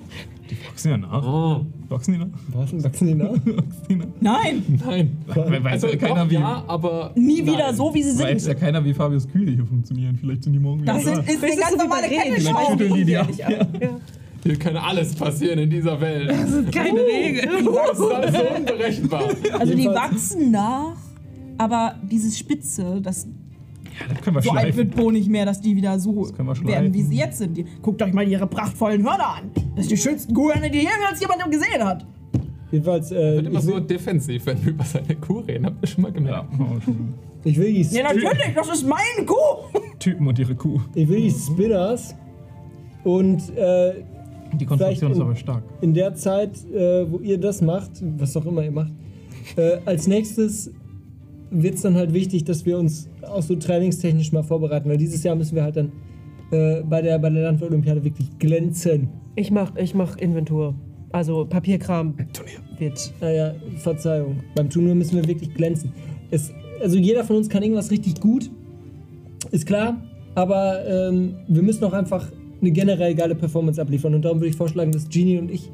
Wachsen 0.67 0.89
ja 0.91 0.97
nach. 0.97 1.23
Oh, 1.25 1.65
Wachsen 1.89 2.13
die 2.13 2.19
nach? 2.19 2.27
Was? 2.53 2.83
Wachsen 2.83 3.07
die 3.07 3.13
nach? 3.15 3.29
Wachsen 3.45 3.85
die 3.89 3.95
nach? 3.95 4.05
Nein. 4.19 4.63
nein. 4.85 5.17
Weil 5.27 5.63
weiß 5.63 5.71
Also 5.73 5.87
ja 5.87 5.95
keiner, 5.95 6.23
doch, 6.25 6.29
wie, 6.31 6.33
ja, 6.35 6.63
aber 6.67 7.11
Nie 7.15 7.45
wieder 7.45 7.67
nein. 7.67 7.75
so, 7.75 7.93
wie 7.93 8.03
sie 8.03 8.17
weiß 8.19 8.31
ja 8.33 8.39
sind. 8.39 8.59
keiner, 8.59 8.83
wie 8.83 8.93
Fabius 8.93 9.27
Kühe 9.27 9.51
hier 9.51 9.65
funktionieren. 9.65 10.17
Vielleicht 10.19 10.43
sind 10.43 10.53
die 10.53 10.59
morgen 10.59 10.81
wieder 10.81 10.93
Das 10.95 11.03
da. 11.05 11.11
ist, 11.21 11.29
ist 11.29 11.43
eine 11.43 11.55
ganz 11.55 11.77
normale 11.77 12.07
Vielleicht 12.07 12.25
Kettenschau. 12.25 12.71
schütteln 12.71 12.93
die 12.95 13.05
die 13.05 13.17
ab. 13.17 13.27
Ja. 13.37 13.47
Hier 14.43 14.57
kann 14.57 14.75
alles 14.75 15.13
passieren 15.15 15.59
in 15.59 15.69
dieser 15.69 15.99
Welt. 16.01 16.29
Keine 16.71 16.99
Regel. 17.01 17.47
Das 17.63 17.99
ist 17.99 18.11
alles 18.11 18.35
so 18.35 18.55
unberechenbar. 18.57 19.23
Also 19.59 19.75
die 19.75 19.85
wachsen 19.85 20.51
nach, 20.51 20.95
aber 21.57 21.95
dieses 22.09 22.37
Spitze, 22.37 22.99
das 23.01 23.27
Ja, 23.99 24.07
das 24.13 24.21
können 24.21 24.37
wir 24.37 24.41
so 24.41 24.49
alt 24.51 24.61
schleifen. 24.61 24.77
wird 24.77 24.95
Bo 24.95 25.11
nicht 25.11 25.29
mehr, 25.29 25.45
dass 25.45 25.61
die 25.61 25.75
wieder 25.75 25.99
so 25.99 26.27
werden, 26.63 26.93
wie 26.93 27.03
sie 27.03 27.17
jetzt 27.17 27.37
sind. 27.37 27.55
Die, 27.55 27.65
guckt 27.81 28.01
euch 28.01 28.13
mal 28.13 28.27
ihre 28.27 28.47
prachtvollen 28.47 29.03
Hörner 29.03 29.35
an. 29.35 29.51
Das 29.75 29.85
sind 29.85 29.91
die 29.91 29.97
schönsten 30.01 30.33
Kuhhörner, 30.33 30.69
die 30.69 30.79
jemals 30.79 31.19
jemand 31.19 31.51
gesehen 31.51 31.83
hat. 31.83 32.05
Jedenfalls, 32.71 33.11
äh, 33.11 33.35
Wird 33.35 33.47
immer 33.47 33.61
so 33.61 33.79
defensiv, 33.81 34.45
wenn 34.45 34.63
wir 34.63 34.71
über 34.71 34.85
seine 34.85 35.15
Kuh 35.17 35.39
reden. 35.41 35.65
Habt 35.65 35.83
ihr 35.83 35.87
schon 35.87 36.01
mal 36.03 36.07
Ja, 36.07 36.13
gemerkt? 36.15 36.47
schon. 36.85 37.13
ich 37.43 37.57
will 37.59 37.73
die, 37.73 37.81
Ja, 37.81 38.07
Sp 38.09 38.23
natürlich, 38.23 38.55
das 38.55 38.69
ist 38.69 38.87
meine 38.87 39.25
Kuh. 39.27 39.79
Typen 39.99 40.25
und 40.25 40.39
ihre 40.39 40.55
Kuh. 40.55 40.79
ich 40.95 41.07
will 41.07 41.21
die 41.21 41.31
Spinners 41.31 42.15
und 43.03 43.55
äh, 43.57 44.03
Die 44.59 44.65
Konstruktion 44.65 44.77
Vielleicht 44.77 45.01
ist 45.03 45.17
in- 45.17 45.21
aber 45.23 45.35
stark. 45.35 45.63
in 45.81 45.93
der 45.93 46.13
Zeit, 46.15 46.51
äh, 46.73 47.09
wo 47.11 47.19
ihr 47.19 47.37
das 47.39 47.61
macht, 47.61 47.91
was 48.17 48.35
auch 48.37 48.45
immer 48.45 48.63
ihr 48.63 48.71
macht, 48.71 48.91
äh, 49.55 49.77
als 49.85 50.07
nächstes 50.07 50.71
wird 51.49 51.75
es 51.75 51.81
dann 51.81 51.95
halt 51.95 52.13
wichtig, 52.13 52.43
dass 52.45 52.65
wir 52.65 52.77
uns 52.77 53.09
auch 53.23 53.41
so 53.41 53.55
trainingstechnisch 53.55 54.31
mal 54.31 54.43
vorbereiten, 54.43 54.89
weil 54.89 54.97
dieses 54.97 55.23
Jahr 55.23 55.35
müssen 55.35 55.55
wir 55.55 55.63
halt 55.63 55.75
dann 55.77 55.91
äh, 56.51 56.81
bei 56.83 57.01
der, 57.01 57.17
bei 57.19 57.29
der 57.29 57.43
Landwehr-Olympiade 57.43 58.03
wirklich 58.03 58.27
glänzen. 58.39 59.09
Ich 59.35 59.51
mach, 59.51 59.75
ich 59.77 59.93
mach 59.95 60.17
Inventur. 60.17 60.75
Also 61.13 61.45
Papierkram 61.45 62.13
wird. 62.77 63.13
Naja, 63.19 63.53
Verzeihung. 63.77 64.37
Beim 64.55 64.69
Turnier 64.69 64.95
müssen 64.95 65.15
wir 65.15 65.27
wirklich 65.27 65.53
glänzen. 65.53 65.91
Es, 66.29 66.51
also 66.81 66.97
jeder 66.97 67.23
von 67.25 67.35
uns 67.37 67.49
kann 67.49 67.63
irgendwas 67.63 67.91
richtig 67.91 68.19
gut, 68.21 68.49
ist 69.51 69.65
klar, 69.65 70.01
aber 70.35 70.85
ähm, 70.87 71.35
wir 71.49 71.61
müssen 71.61 71.83
auch 71.83 71.93
einfach 71.93 72.31
eine 72.61 72.71
generell 72.71 73.15
geile 73.15 73.35
Performance 73.35 73.81
abliefern 73.81 74.13
und 74.15 74.23
darum 74.23 74.39
würde 74.39 74.49
ich 74.49 74.55
vorschlagen, 74.55 74.91
dass 74.91 75.09
Genie 75.09 75.37
und 75.37 75.49
ich 75.51 75.69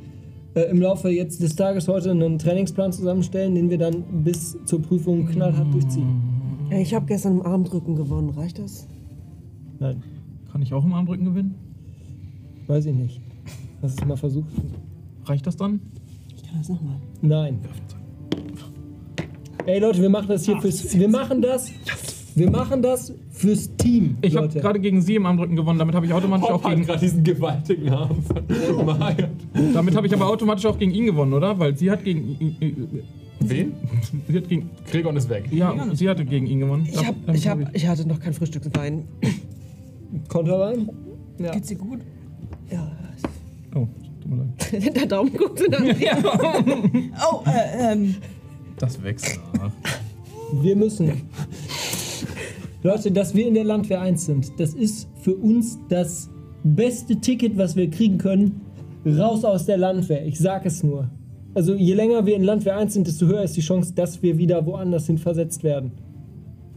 äh, 0.55 0.61
im 0.71 0.81
Laufe 0.81 1.09
jetzt 1.09 1.41
des 1.41 1.55
Tages 1.55 1.87
heute 1.87 2.11
einen 2.11 2.39
Trainingsplan 2.39 2.91
zusammenstellen, 2.93 3.55
den 3.55 3.69
wir 3.69 3.77
dann 3.77 4.03
bis 4.23 4.57
zur 4.65 4.81
Prüfung 4.81 5.25
knallhart 5.27 5.73
durchziehen. 5.73 6.21
Ey, 6.69 6.81
Ich 6.81 6.93
habe 6.93 7.05
gestern 7.05 7.33
im 7.39 7.45
Armdrücken 7.45 7.95
gewonnen. 7.95 8.29
Reicht 8.31 8.59
das? 8.59 8.87
Nein, 9.79 10.01
Kann 10.51 10.61
ich 10.61 10.73
auch 10.73 10.83
im 10.83 10.93
Armdrücken 10.93 11.25
gewinnen? 11.25 11.55
weiß 12.67 12.85
ich 12.87 12.93
nicht. 12.95 13.21
Hast 13.81 13.97
du 13.99 14.01
es 14.03 14.07
mal 14.07 14.17
versucht? 14.17 14.49
Reicht 15.25 15.45
das 15.47 15.55
dann? 15.55 15.79
Ich 16.35 16.43
kann 16.43 16.57
das 16.57 16.67
nochmal. 16.69 16.95
Nein. 17.21 17.59
Ey 19.65 19.79
Leute, 19.79 20.01
wir 20.01 20.09
machen 20.09 20.27
das 20.29 20.45
hier 20.45 20.59
fürs. 20.61 20.97
Wir 20.97 21.07
machen 21.09 21.41
das. 21.41 21.69
Wir 22.37 22.51
machen 22.51 22.83
das 22.83 23.11
fürs 23.31 23.75
Team. 23.77 24.17
Ich 24.21 24.35
habe 24.35 24.47
gerade 24.47 24.79
gegen 24.79 25.01
sie 25.01 25.15
im 25.15 25.25
Armdrücken 25.25 25.55
gewonnen. 25.55 25.79
Damit 25.79 25.95
habe 25.95 26.05
ich 26.05 26.13
automatisch 26.13 26.47
Hopp 26.47 26.63
auch 26.63 26.63
hat 26.65 26.75
gegen. 26.75 26.85
gerade 26.85 26.99
diesen 26.99 27.23
gewaltigen 27.23 27.89
Arm 27.89 28.21
von. 28.27 29.73
Damit 29.73 29.95
habe 29.95 30.05
ich 30.05 30.13
aber 30.13 30.27
automatisch 30.27 30.67
auch 30.67 30.77
gegen 30.77 30.91
ihn 30.91 31.07
gewonnen, 31.07 31.33
oder? 31.33 31.57
Weil 31.57 31.75
sie 31.75 31.89
hat 31.89 32.03
gegen 32.03 32.37
ihn. 32.39 33.03
Wen? 33.39 33.73
Sie 34.27 34.35
hat 34.37 34.49
gegen. 34.49 34.69
Gregor 34.89 35.15
ist 35.15 35.29
weg. 35.29 35.45
Ja, 35.51 35.73
sie 35.93 36.09
hatte 36.09 36.25
gegen 36.25 36.47
ihn 36.47 36.59
gewonnen. 36.59 36.87
Ich, 36.91 36.97
hab, 37.05 37.15
Damit 37.25 37.39
ich, 37.39 37.47
hab, 37.47 37.75
ich 37.75 37.87
hatte 37.87 38.07
noch 38.07 38.19
kein 38.19 38.33
Frühstückswein. 38.33 39.07
Konterwein? 40.27 40.89
Ja. 41.37 41.51
Geht's 41.51 41.67
dir 41.67 41.77
gut? 41.77 41.99
Ja. 42.71 42.91
Oh, 43.75 43.87
tut 44.21 44.31
mir 44.31 44.37
leid. 44.37 44.95
Der 44.95 45.05
Daumen 45.05 45.33
guckt 45.33 45.61
und 45.61 45.71
dann. 45.71 45.85
Oh, 47.31 47.43
äh, 47.45 47.93
ähm, 47.93 48.15
Das 48.79 49.01
wächst 49.03 49.39
nach. 49.55 49.71
Wir 50.61 50.75
müssen. 50.75 51.11
Leute, 52.87 53.11
dass 53.11 53.35
wir 53.35 53.45
in 53.47 53.53
der 53.53 53.65
Landwehr 53.65 53.99
1 54.01 54.25
sind, 54.25 54.59
das 54.59 54.73
ist 54.73 55.09
für 55.21 55.35
uns 55.35 55.77
das 55.89 56.29
beste 56.63 57.17
Ticket, 57.17 57.57
was 57.57 57.75
wir 57.75 57.89
kriegen 57.89 58.17
können. 58.17 58.61
Raus 59.05 59.43
aus 59.45 59.65
der 59.65 59.77
Landwehr. 59.77 60.25
Ich 60.25 60.39
sag 60.39 60.65
es 60.65 60.83
nur. 60.83 61.09
Also 61.53 61.73
je 61.75 61.93
länger 61.93 62.25
wir 62.25 62.35
in 62.35 62.43
Landwehr 62.43 62.77
1 62.77 62.93
sind, 62.93 63.07
desto 63.07 63.25
höher 63.27 63.43
ist 63.43 63.57
die 63.57 63.61
Chance, 63.61 63.93
dass 63.93 64.21
wir 64.23 64.37
wieder 64.37 64.65
woanders 64.65 65.07
hin 65.07 65.17
versetzt 65.17 65.63
werden. 65.63 65.91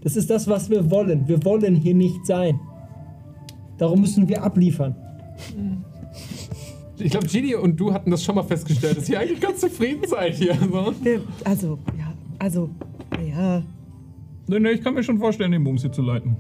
Das 0.01 0.17
ist 0.17 0.31
das, 0.31 0.49
was 0.49 0.69
wir 0.71 0.91
wollen. 0.91 1.29
Wir 1.29 1.45
wollen 1.45 1.75
hier 1.77 1.95
nicht 1.95 2.25
sein. 2.27 2.59
Darum 3.79 4.01
müssen 4.01 4.29
wir 4.29 4.43
abliefern. 4.43 4.97
Ich 6.99 7.11
glaube, 7.11 7.27
Gini 7.27 7.55
und 7.55 7.79
du 7.79 7.93
hatten 7.93 8.11
das 8.11 8.23
schon 8.25 8.35
mal 8.35 8.43
festgestellt, 8.43 8.97
dass 8.99 9.09
ihr 9.09 9.19
eigentlich 9.21 9.41
ganz 9.41 9.61
zufrieden 9.61 10.03
seid 10.09 10.35
hier. 10.35 10.55
So. 10.55 10.93
Wir- 11.03 11.21
Also, 11.45 11.79
ja. 11.99 12.13
Also, 12.39 12.69
ja. 13.27 13.63
Nee, 14.51 14.59
nee, 14.59 14.71
ich 14.73 14.83
kann 14.83 14.95
mir 14.95 15.03
schon 15.03 15.19
vorstellen, 15.19 15.53
den 15.53 15.63
Bums 15.65 15.83
hier 15.83 15.93
zu 15.93 16.03
leiten. 16.03 16.37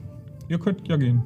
Ihr 0.48 0.58
könnt 0.58 0.86
ja 0.88 0.96
gehen. 0.96 1.22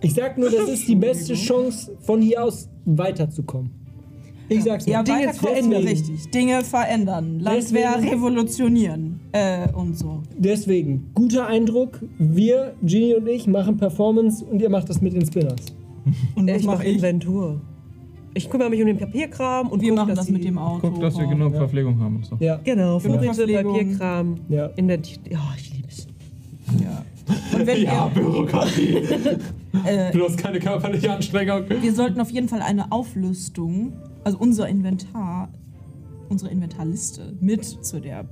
Ich 0.00 0.14
sag 0.14 0.38
nur, 0.38 0.50
das 0.50 0.68
ist 0.68 0.88
die 0.88 0.96
beste 0.96 1.34
Chance, 1.34 1.94
von 2.00 2.22
hier 2.22 2.42
aus 2.42 2.68
weiterzukommen. 2.86 3.70
Ich 4.48 4.64
sag's 4.64 4.86
nur. 4.86 4.94
ja, 4.94 5.02
Dinge 5.02 5.32
verändern. 5.34 5.34
verändern. 5.38 5.82
Richtig. 5.84 6.30
Dinge 6.30 6.64
verändern. 6.64 7.38
Landwehr 7.38 7.92
Deswegen- 7.96 8.14
revolutionieren. 8.14 9.20
Äh, 9.32 9.70
und 9.72 9.96
so. 9.98 10.22
Deswegen, 10.36 11.10
guter 11.14 11.46
Eindruck. 11.46 12.00
Wir, 12.18 12.74
Genie 12.82 13.14
und 13.14 13.28
ich, 13.28 13.46
machen 13.46 13.76
Performance 13.76 14.44
und 14.44 14.60
ihr 14.62 14.70
macht 14.70 14.88
das 14.88 15.00
mit 15.02 15.12
den 15.12 15.24
Spinners. 15.26 15.66
Und 16.34 16.48
Ich 16.48 16.64
mache 16.64 16.84
ich? 16.84 16.96
Inventur. 16.96 17.60
Ich 18.34 18.48
kümmere 18.48 18.70
mich 18.70 18.80
um 18.80 18.86
den 18.86 18.98
Papierkram 18.98 19.68
und 19.68 19.80
Wir 19.82 19.88
guck, 19.90 19.96
machen 19.98 20.08
dass 20.10 20.26
das 20.26 20.30
mit 20.30 20.44
dem 20.44 20.56
Auto. 20.58 20.88
Guckt, 20.88 21.02
dass 21.02 21.18
wir 21.18 21.26
genug 21.26 21.54
Verpflegung 21.56 21.98
haben 22.00 22.16
und 22.16 22.26
so. 22.26 22.36
Ja. 22.38 22.60
Genau, 22.62 22.98
Vorräte. 23.00 23.62
Papierkram, 23.62 24.36
Ja. 24.48 24.66
Invent. 24.76 25.20
Ja, 25.28 25.40
ich 25.56 25.74
liebe 25.74 25.88
es. 25.88 26.06
Ja. 26.80 27.04
Und 27.52 27.66
wenn 27.66 27.82
Ja, 27.82 28.10
wir, 28.14 28.22
Bürokratie. 28.22 28.96
äh, 29.84 30.12
Bloß 30.12 30.36
keine 30.36 30.58
körperliche 30.60 31.12
Anstrengung. 31.12 31.64
wir 31.68 31.92
sollten 31.92 32.20
auf 32.20 32.30
jeden 32.30 32.48
Fall 32.48 32.62
eine 32.62 32.90
Auflistung, 32.92 33.92
also 34.24 34.38
unser 34.38 34.68
Inventar, 34.68 35.48
unsere 36.28 36.50
Inventarliste 36.52 37.36
mit 37.40 37.64
zu 37.64 38.00
der 38.00 38.24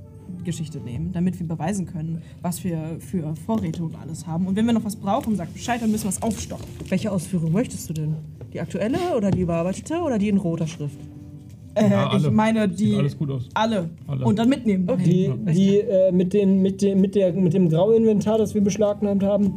Geschichte 0.49 0.79
nehmen, 0.79 1.11
damit 1.11 1.39
wir 1.39 1.47
beweisen 1.47 1.85
können, 1.85 2.21
was 2.41 2.63
wir 2.63 2.97
für 2.99 3.35
Vorräte 3.45 3.83
und 3.83 3.95
alles 3.95 4.25
haben. 4.27 4.47
Und 4.47 4.55
wenn 4.55 4.65
wir 4.65 4.73
noch 4.73 4.83
was 4.83 4.95
brauchen, 4.95 5.35
sagt 5.35 5.53
Bescheid, 5.53 5.81
dann 5.81 5.91
müssen 5.91 6.05
wir 6.05 6.09
es 6.09 6.21
aufstocken. 6.21 6.65
Welche 6.89 7.11
Ausführung 7.11 7.51
möchtest 7.51 7.89
du 7.89 7.93
denn? 7.93 8.15
Die 8.53 8.59
aktuelle 8.59 8.97
oder 9.15 9.29
die 9.31 9.41
überarbeitete 9.41 9.99
oder 9.99 10.17
die 10.17 10.29
in 10.29 10.37
roter 10.37 10.67
Schrift? 10.67 10.97
Äh, 11.75 11.89
Ja, 11.89 12.15
ich 12.15 12.29
meine 12.31 12.67
die 12.67 12.95
alles 12.95 13.15
gut 13.17 13.29
aus. 13.29 13.47
alle. 13.53 13.89
Alle. 14.07 14.25
und 14.25 14.39
dann 14.39 14.49
mitnehmen. 14.49 14.87
dahin. 14.87 15.45
Die, 15.45 15.53
die 15.53 15.77
äh, 15.81 16.11
mit, 16.11 16.33
den, 16.33 16.61
mit, 16.61 16.81
dem, 16.81 16.99
mit, 16.99 17.13
der, 17.15 17.31
mit 17.33 17.53
dem 17.53 17.69
Grauinventar, 17.69 18.37
das 18.39 18.53
wir 18.55 18.61
beschlagnahmt 18.63 19.23
haben, 19.23 19.53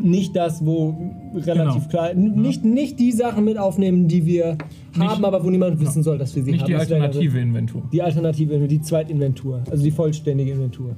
nicht 0.00 0.34
das, 0.36 0.64
wo 0.64 0.96
relativ 1.34 1.88
Genau. 1.88 1.88
klar, 1.88 2.14
nicht, 2.14 2.64
nicht 2.64 2.98
die 2.98 3.12
Sachen 3.12 3.44
mit 3.44 3.58
aufnehmen, 3.58 4.08
die 4.08 4.24
wir 4.26 4.58
Nicht- 4.94 5.00
haben, 5.00 5.24
aber 5.24 5.44
wo 5.44 5.50
niemand 5.50 5.80
wissen 5.80 6.02
soll, 6.02 6.18
dass 6.18 6.34
wir 6.36 6.42
sie 6.44 6.52
Nicht 6.52 6.62
haben. 6.62 6.66
die 6.68 6.72
Das 6.74 6.88
wäre- 6.90 7.02
alternative 7.04 7.38
Inventur. 7.40 7.82
Die 7.92 8.02
Alternative, 8.02 8.66
die 8.68 8.80
Zweitinventur, 8.82 9.62
also 9.70 9.82
die 9.82 9.90
vollständige 9.90 10.52
Inventur. 10.52 10.96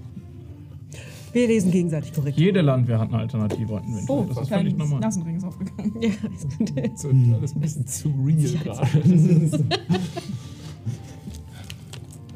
Wir 1.32 1.46
lesen 1.48 1.70
gegenseitig 1.70 2.14
korrekt. 2.14 2.38
Jede 2.38 2.62
Landwehr 2.62 2.98
hat 2.98 3.08
eine 3.10 3.18
alternative 3.18 3.82
Inventur. 3.86 4.20
Oh, 4.20 4.24
das 4.28 4.38
ist 4.42 4.48
völlig 4.48 4.76
normal. 4.78 5.00
Nasenring 5.00 5.36
ist 5.36 5.44
aufgegangen. 5.44 5.92
Ja, 6.00 6.08
ist 6.08 6.58
gut. 6.58 6.72
So, 6.96 7.08
alles 7.08 7.54
ein 7.54 7.60
bisschen 7.60 7.86
zu 7.86 8.08
real 8.24 8.52
gerade. 8.64 8.88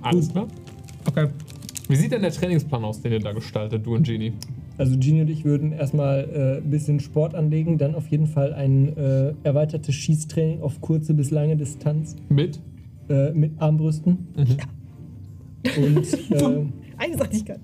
Alles 0.02 0.30
klar. 0.30 0.46
Okay. 1.06 1.28
Wie 1.88 1.96
sieht 1.96 2.12
denn 2.12 2.22
der 2.22 2.30
Trainingsplan 2.30 2.84
aus, 2.84 3.00
den 3.02 3.12
ihr 3.12 3.20
da 3.20 3.32
gestaltet, 3.32 3.84
du 3.84 3.94
und 3.96 4.04
Genie? 4.06 4.32
Also 4.80 4.96
Genie 4.98 5.20
und 5.20 5.28
ich 5.30 5.44
würden 5.44 5.72
erstmal 5.72 6.28
äh, 6.32 6.56
ein 6.64 6.70
bisschen 6.70 7.00
Sport 7.00 7.34
anlegen, 7.34 7.76
dann 7.76 7.94
auf 7.94 8.06
jeden 8.08 8.26
Fall 8.26 8.54
ein 8.54 8.96
äh, 8.96 9.34
erweitertes 9.44 9.94
Schießtraining 9.94 10.62
auf 10.62 10.80
kurze 10.80 11.12
bis 11.12 11.30
lange 11.30 11.54
Distanz. 11.56 12.16
Mit? 12.30 12.60
äh, 13.10 13.32
mit 13.32 13.52
Armbrüsten. 13.60 14.18
Und 15.76 16.30
äh, 16.30 16.64
Einseitigkeit. 16.96 17.60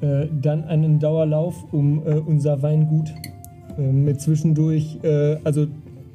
äh, 0.00 0.26
dann 0.40 0.64
einen 0.64 0.98
Dauerlauf 0.98 1.72
um 1.72 1.98
äh, 2.06 2.14
unser 2.14 2.62
Weingut 2.62 3.12
äh, 3.76 3.82
mit 3.92 4.20
zwischendurch, 4.20 4.98
äh, 5.02 5.36
also 5.44 5.66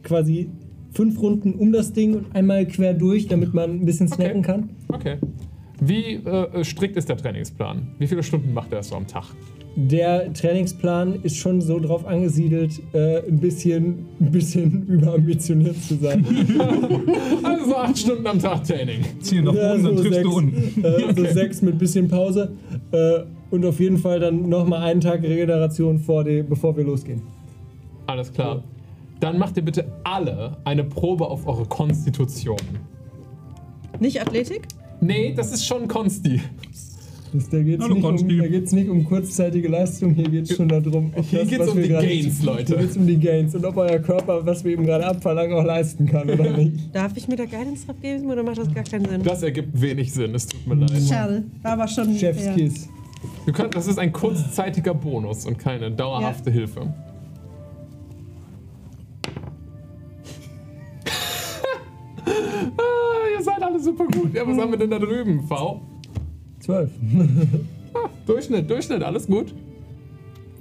quasi 0.04 0.50
fünf 0.92 1.22
Runden 1.22 1.54
um 1.54 1.72
das 1.72 1.94
Ding 1.94 2.16
und 2.16 2.36
einmal 2.36 2.66
quer 2.66 2.94
durch, 2.94 3.28
damit 3.28 3.54
man 3.54 3.72
ein 3.72 3.86
bisschen 3.86 4.08
snacken 4.08 4.40
Okay. 4.40 4.42
kann. 4.42 4.70
Okay. 4.88 5.18
Wie 5.84 6.14
äh, 6.14 6.64
strikt 6.64 6.96
ist 6.96 7.10
der 7.10 7.18
Trainingsplan? 7.18 7.96
Wie 7.98 8.06
viele 8.06 8.22
Stunden 8.22 8.54
macht 8.54 8.72
er 8.72 8.78
das 8.78 8.90
so 8.90 8.96
am 8.96 9.08
Tag? 9.08 9.26
Der 9.76 10.32
Trainingsplan 10.32 11.24
ist 11.24 11.38
schon 11.38 11.60
so 11.60 11.80
drauf 11.80 12.06
angesiedelt, 12.06 12.80
äh, 12.94 13.28
ein 13.28 13.40
bisschen, 13.40 14.06
ein 14.20 14.32
bisschen 14.32 14.84
überambitioniert 14.88 15.82
zu 15.82 15.96
sein. 15.96 16.24
Also 17.44 17.66
so 17.66 17.76
acht 17.76 17.98
Stunden 17.98 18.28
am 18.28 18.40
Tag 18.40 18.64
Training. 18.64 19.04
Ziel 19.22 19.42
nach 19.42 19.54
Ja, 19.56 19.74
oben, 19.74 19.84
dann 19.84 19.98
so 19.98 20.04
triffst 20.04 20.14
sechs, 20.14 20.30
du 20.30 20.36
unten. 20.36 20.84
Äh, 20.84 21.14
so 21.16 21.34
sechs 21.34 21.62
mit 21.64 21.80
bisschen 21.80 22.08
Pause. 22.08 22.52
Äh, 22.92 23.22
und 23.50 23.66
auf 23.66 23.80
jeden 23.80 23.98
Fall 23.98 24.20
dann 24.20 24.48
nochmal 24.50 24.84
einen 24.84 25.02
Tag 25.02 25.24
Regeneration 25.24 25.98
vor 25.98 26.24
die, 26.24 26.44
bevor 26.44 26.78
wir 26.78 26.84
losgehen. 26.84 27.22
Alles 28.06 28.32
klar. 28.32 28.64
Dann 29.20 29.40
macht 29.40 29.58
ihr 29.58 29.64
bitte 29.66 29.86
alle 30.04 30.58
eine 30.64 30.84
Probe 30.84 31.28
auf 31.28 31.48
eure 31.48 31.66
Konstitution. 31.66 32.58
Nicht 34.00 34.22
Athletik? 34.22 34.68
Nee, 35.02 35.34
das 35.36 35.52
ist 35.52 35.66
schon 35.66 35.88
Konsti. 35.88 36.40
Das, 37.34 37.48
da 37.50 37.62
geht 37.62 37.80
es 37.82 37.88
nicht, 37.88 38.04
um, 38.04 38.16
nicht 38.78 38.90
um 38.90 39.06
kurzzeitige 39.06 39.70
Leistung, 39.70 40.14
hier 40.14 40.28
geht 40.30 40.50
es 40.52 40.58
schon 40.58 40.68
darum, 40.68 41.14
ob 41.16 41.24
Hier 41.26 41.40
das, 41.40 41.48
geht's 41.48 41.62
was 41.62 41.70
um 41.70 41.76
wir 41.78 41.84
die 41.84 41.90
gerade- 41.90 42.08
Gains, 42.08 42.44
Leute. 42.44 42.66
Hier 42.68 42.78
geht 42.78 42.90
es 42.92 42.98
um 42.98 43.08
die 43.08 43.18
Gains 43.20 43.56
und 43.56 43.66
ob 43.66 43.78
euer 43.78 44.00
Körper, 44.00 44.46
was 44.46 44.64
wir 44.66 44.74
ihm 44.74 44.86
gerade 44.86 45.06
abverlangen, 45.08 45.58
auch 45.58 45.64
leisten 45.64 46.06
kann 46.08 46.30
oder 46.30 46.52
nicht. 46.58 46.94
Darf 46.94 47.14
ich 47.16 47.30
mir 47.30 47.38
da 47.38 47.46
Guidance 47.46 47.86
drauf 47.86 47.96
geben 48.02 48.26
oder 48.30 48.44
macht 48.44 48.58
das 48.58 48.74
gar 48.74 48.84
keinen 48.84 49.06
Sinn? 49.08 49.24
Das 49.24 49.44
ergibt 49.44 49.80
wenig 49.80 50.12
Sinn, 50.12 50.36
es 50.36 50.46
tut 50.46 50.68
mir 50.68 50.76
leid. 50.76 50.92
Schade. 51.08 51.44
War 51.62 51.72
aber 51.72 51.88
schon. 51.88 52.14
Chefskiss. 52.18 52.90
Können, 53.54 53.72
das 53.72 53.88
ist 53.88 53.98
ein 53.98 54.12
kurzzeitiger 54.12 54.94
Bonus 54.94 55.46
und 55.46 55.58
keine 55.58 55.90
dauerhafte 55.90 56.52
Hilfe. 56.52 56.94
Ihr 63.42 63.46
seid 63.46 63.64
alle 63.64 63.80
super 63.80 64.06
gut. 64.06 64.34
Ja, 64.36 64.48
was 64.48 64.58
haben 64.58 64.72
wir 64.72 64.78
denn 64.78 64.90
da 64.92 65.00
drüben? 65.00 65.44
V? 65.48 65.82
Zwölf. 66.60 66.92
Ah, 67.94 68.08
Durchschnitt, 68.26 68.70
Durchschnitt, 68.70 69.04
alles 69.04 69.28
gut? 69.28 69.54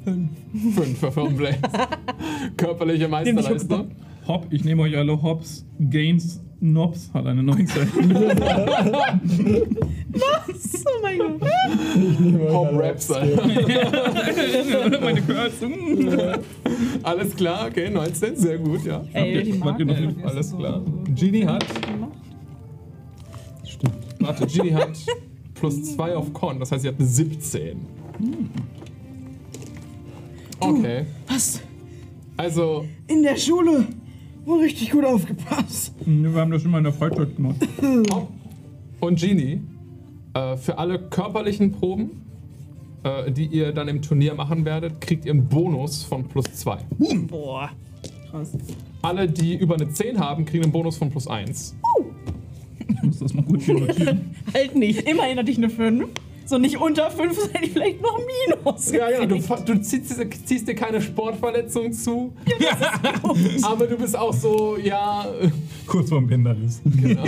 Fünf. 0.03 0.31
Fünf 0.75 0.99
für 0.99 1.13
Firm 1.13 1.37
Blaze. 1.37 1.59
Körperliche 2.57 3.07
Meisterleistung. 3.07 3.93
Hopp, 4.27 4.49
ich 4.51 4.65
nehme 4.65 4.83
euch 4.83 4.97
alle 4.97 5.23
Hops. 5.23 5.65
Gains 5.79 6.41
Nobs 6.59 7.09
hat 7.15 7.27
eine 7.27 7.45
19. 7.45 7.69
Oh 10.13 11.03
mein 11.03 11.19
Gott. 11.19 12.53
Hop 12.53 12.69
Raps. 12.73 13.09
Meine 15.01 15.23
Kürzung. 15.23 15.73
Alles 17.05 17.37
klar, 17.37 17.67
okay, 17.69 17.89
19, 17.91 18.37
sehr 18.37 18.59
gut, 18.59 18.85
ja. 18.85 19.03
Ey, 19.13 19.43
die 19.45 19.61
Wart 19.61 19.79
ihr 19.79 19.87
noch 19.87 19.95
Marken, 19.95 20.17
mit- 20.17 20.25
Alles 20.27 20.57
klar. 20.57 20.83
Genie 21.15 21.47
hat. 21.47 21.65
Warte, 24.31 24.47
Genie 24.47 24.73
hat 24.75 24.97
plus 25.55 25.95
2 25.97 26.15
auf 26.15 26.33
Con, 26.33 26.61
das 26.61 26.71
heißt, 26.71 26.83
sie 26.83 26.89
hat 26.89 26.95
eine 26.99 27.07
17. 27.09 27.81
Okay. 30.61 31.07
Was? 31.27 31.61
Also, 32.37 32.85
In 33.09 33.25
der 33.25 33.37
Schule. 33.37 33.89
Wohl 34.45 34.61
richtig 34.61 34.91
gut 34.93 35.05
aufgepasst. 35.05 35.95
Wir 36.07 36.33
haben 36.35 36.53
das 36.53 36.65
immer 36.65 36.79
in 36.79 36.85
der 36.85 36.93
Freizeit 36.93 37.35
gemacht. 37.35 37.57
Hop 38.13 38.29
und 39.01 39.19
Genie, 39.19 39.61
äh, 40.35 40.57
für 40.57 40.79
alle 40.79 40.99
körperlichen 40.99 41.73
Proben, 41.73 42.23
äh, 43.03 43.33
die 43.33 43.47
ihr 43.47 43.73
dann 43.73 43.89
im 43.89 44.01
Turnier 44.01 44.35
machen 44.35 44.65
werdet, 44.65 45.01
kriegt 45.01 45.25
ihr 45.25 45.33
einen 45.33 45.49
Bonus 45.49 46.05
von 46.05 46.25
plus 46.25 46.45
2. 46.53 46.79
Boah. 47.27 47.71
Krass. 48.31 48.53
Alle, 49.03 49.29
die 49.29 49.57
über 49.57 49.75
eine 49.75 49.91
10 49.91 50.21
haben, 50.21 50.45
kriegen 50.45 50.63
einen 50.65 50.73
Bonus 50.73 50.99
von 50.99 51.11
plus 51.11 51.27
1. 51.27 51.75
Ich 52.95 53.03
muss 53.03 53.19
das 53.19 53.35
mal 53.35 53.43
gut 53.43 53.63
hier 53.63 53.75
notieren. 53.81 54.35
Halt 54.55 54.75
nicht. 54.77 55.09
Immerhin 55.09 55.39
hatte 55.39 55.51
ich 55.51 55.59
eine 55.59 55.71
5. 55.71 56.07
So 56.47 56.59
nicht 56.59 56.79
unter 56.79 57.11
5, 57.13 57.53
hätte 57.53 57.65
ich 57.65 57.71
vielleicht 57.73 58.03
noch 58.03 58.19
Minus. 58.65 58.91
Ja, 58.91 59.09
ja, 59.09 59.25
du, 59.25 59.37
du 59.37 59.81
ziehst, 59.81 60.13
ziehst 60.47 60.67
dir 60.67 60.75
keine 60.75 61.01
Sportverletzung 61.01 61.93
zu, 61.93 62.33
aber 63.63 63.87
du 63.87 63.97
bist 63.97 64.19
auch 64.19 64.33
so, 64.35 64.77
ja, 64.83 65.27
Kurz 65.87 66.09
vorm 66.09 66.27
Bänderriss. 66.27 66.81
genau. 66.85 67.23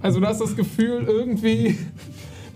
Also 0.00 0.20
du 0.20 0.26
hast 0.26 0.40
das 0.40 0.54
Gefühl, 0.54 1.04
irgendwie 1.08 1.76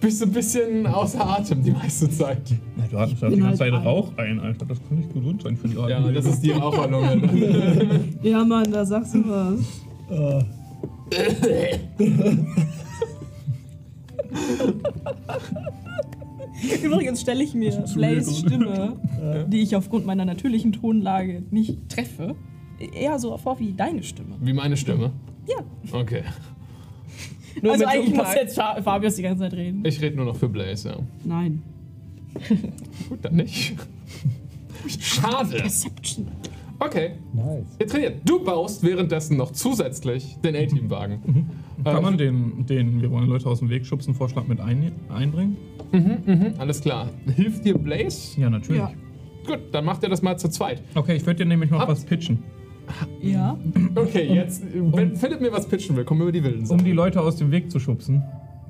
bist 0.01 0.21
du 0.23 0.27
ein 0.27 0.33
bisschen 0.33 0.87
außer 0.87 1.21
Atem 1.29 1.65
die 1.65 1.73
meiste 1.73 2.09
Zeit. 2.09 2.51
Ja, 2.51 2.85
du 2.91 2.99
hattest 2.99 3.23
ja 3.23 3.29
die 3.29 3.35
bin 3.35 3.45
ganze 3.45 3.65
halt 3.65 3.75
Zeit. 3.75 3.85
Rauch 3.85 4.13
ein, 4.17 4.39
Alter. 4.39 4.67
Das 4.67 4.79
kann 4.89 4.99
nicht 4.99 5.13
gesund 5.13 5.43
sein 5.43 5.57
für 5.57 5.67
die 5.69 5.75
Ja, 5.75 5.97
Atmung. 5.99 6.15
das 6.15 6.27
ist 6.27 6.41
die 6.41 6.53
Raucherlunge. 6.53 8.01
Ja, 8.23 8.45
Mann, 8.45 8.71
da 8.71 8.85
sagst 8.85 9.15
du 9.15 9.25
was. 9.29 9.61
Äh, 10.41 10.45
Übrigens 16.83 17.21
stelle 17.21 17.43
ich 17.45 17.55
mir 17.55 17.71
Blaze 17.95 18.35
Stimme, 18.35 18.97
die 19.49 19.61
ich 19.63 19.77
aufgrund 19.77 20.07
meiner 20.07 20.25
natürlichen 20.25 20.73
Tonlage 20.73 21.43
nicht 21.51 21.89
treffe, 21.89 22.35
eher 22.79 23.19
so 23.19 23.37
vor 23.37 23.59
wie 23.59 23.73
deine 23.73 24.03
Stimme. 24.03 24.37
Wie 24.41 24.53
meine 24.53 24.77
Stimme. 24.77 25.13
Ja. 25.49 25.99
Okay. 25.99 26.23
Nur 27.63 27.73
also 27.73 27.85
eigentlich 27.87 28.15
muss 28.15 28.35
jetzt 28.35 28.57
Fa- 28.57 28.81
Fabius 28.83 29.17
die 29.17 29.23
ganze 29.23 29.45
Zeit 29.45 29.55
reden. 29.55 29.83
Ich 29.85 30.01
rede 30.01 30.17
nur 30.17 30.25
noch 30.25 30.37
für 30.37 30.49
Blaze, 30.49 30.89
ja. 30.91 30.97
Nein. 31.25 31.63
Gut, 33.09 33.19
dann 33.23 33.37
nicht. 33.37 33.75
Schade. 34.99 35.57
Perception. 35.59 36.27
Okay, 36.85 37.13
nice. 37.33 37.65
ihr 37.79 37.87
trainiert. 37.87 38.17
Du 38.29 38.45
baust 38.45 38.83
währenddessen 38.83 39.37
noch 39.37 39.53
zusätzlich 39.53 40.37
den 40.45 40.55
A-Team-Wagen. 40.55 41.47
Kann 41.85 42.03
man 42.03 42.19
den, 42.19 42.67
den, 42.67 43.01
wir 43.01 43.11
wollen 43.11 43.29
Leute 43.29 43.47
aus 43.49 43.61
dem 43.61 43.71
Weg 43.71 43.87
schubsen, 43.87 44.15
Vorschlag 44.15 44.47
mit 44.47 44.61
ein, 44.61 44.93
einbringen? 45.09 45.57
Alles 46.59 46.81
klar. 46.81 47.09
Hilft 47.37 47.65
dir 47.65 47.79
Blaze? 47.79 48.41
Ja, 48.41 48.51
natürlich. 48.51 48.81
Ja. 48.83 48.93
Gut, 49.47 49.61
dann 49.73 49.85
macht 49.85 50.03
ihr 50.03 50.09
das 50.09 50.23
mal 50.23 50.37
zu 50.39 50.49
zweit. 50.49 50.83
Okay, 50.95 51.17
ich 51.17 51.27
würde 51.27 51.39
dir 51.45 51.47
nämlich 51.47 51.71
noch 51.71 51.81
Ab- 51.81 51.89
was 51.89 52.05
pitchen. 52.05 52.43
Ja. 53.23 53.57
Okay, 53.95 54.33
jetzt, 54.35 54.63
wenn 54.75 55.17
Philipp 55.17 55.41
mir 55.41 55.53
was 55.53 55.67
pitchen 55.69 55.97
will, 55.97 56.05
kommen 56.05 56.21
wir 56.21 56.25
über 56.25 56.33
die 56.33 56.45
wilden 56.45 56.61
Um 56.61 56.67
Sachen. 56.67 56.85
die 56.85 56.93
Leute 56.93 57.21
aus 57.21 57.37
dem 57.37 57.51
Weg 57.51 57.71
zu 57.71 57.79
schubsen, 57.79 58.23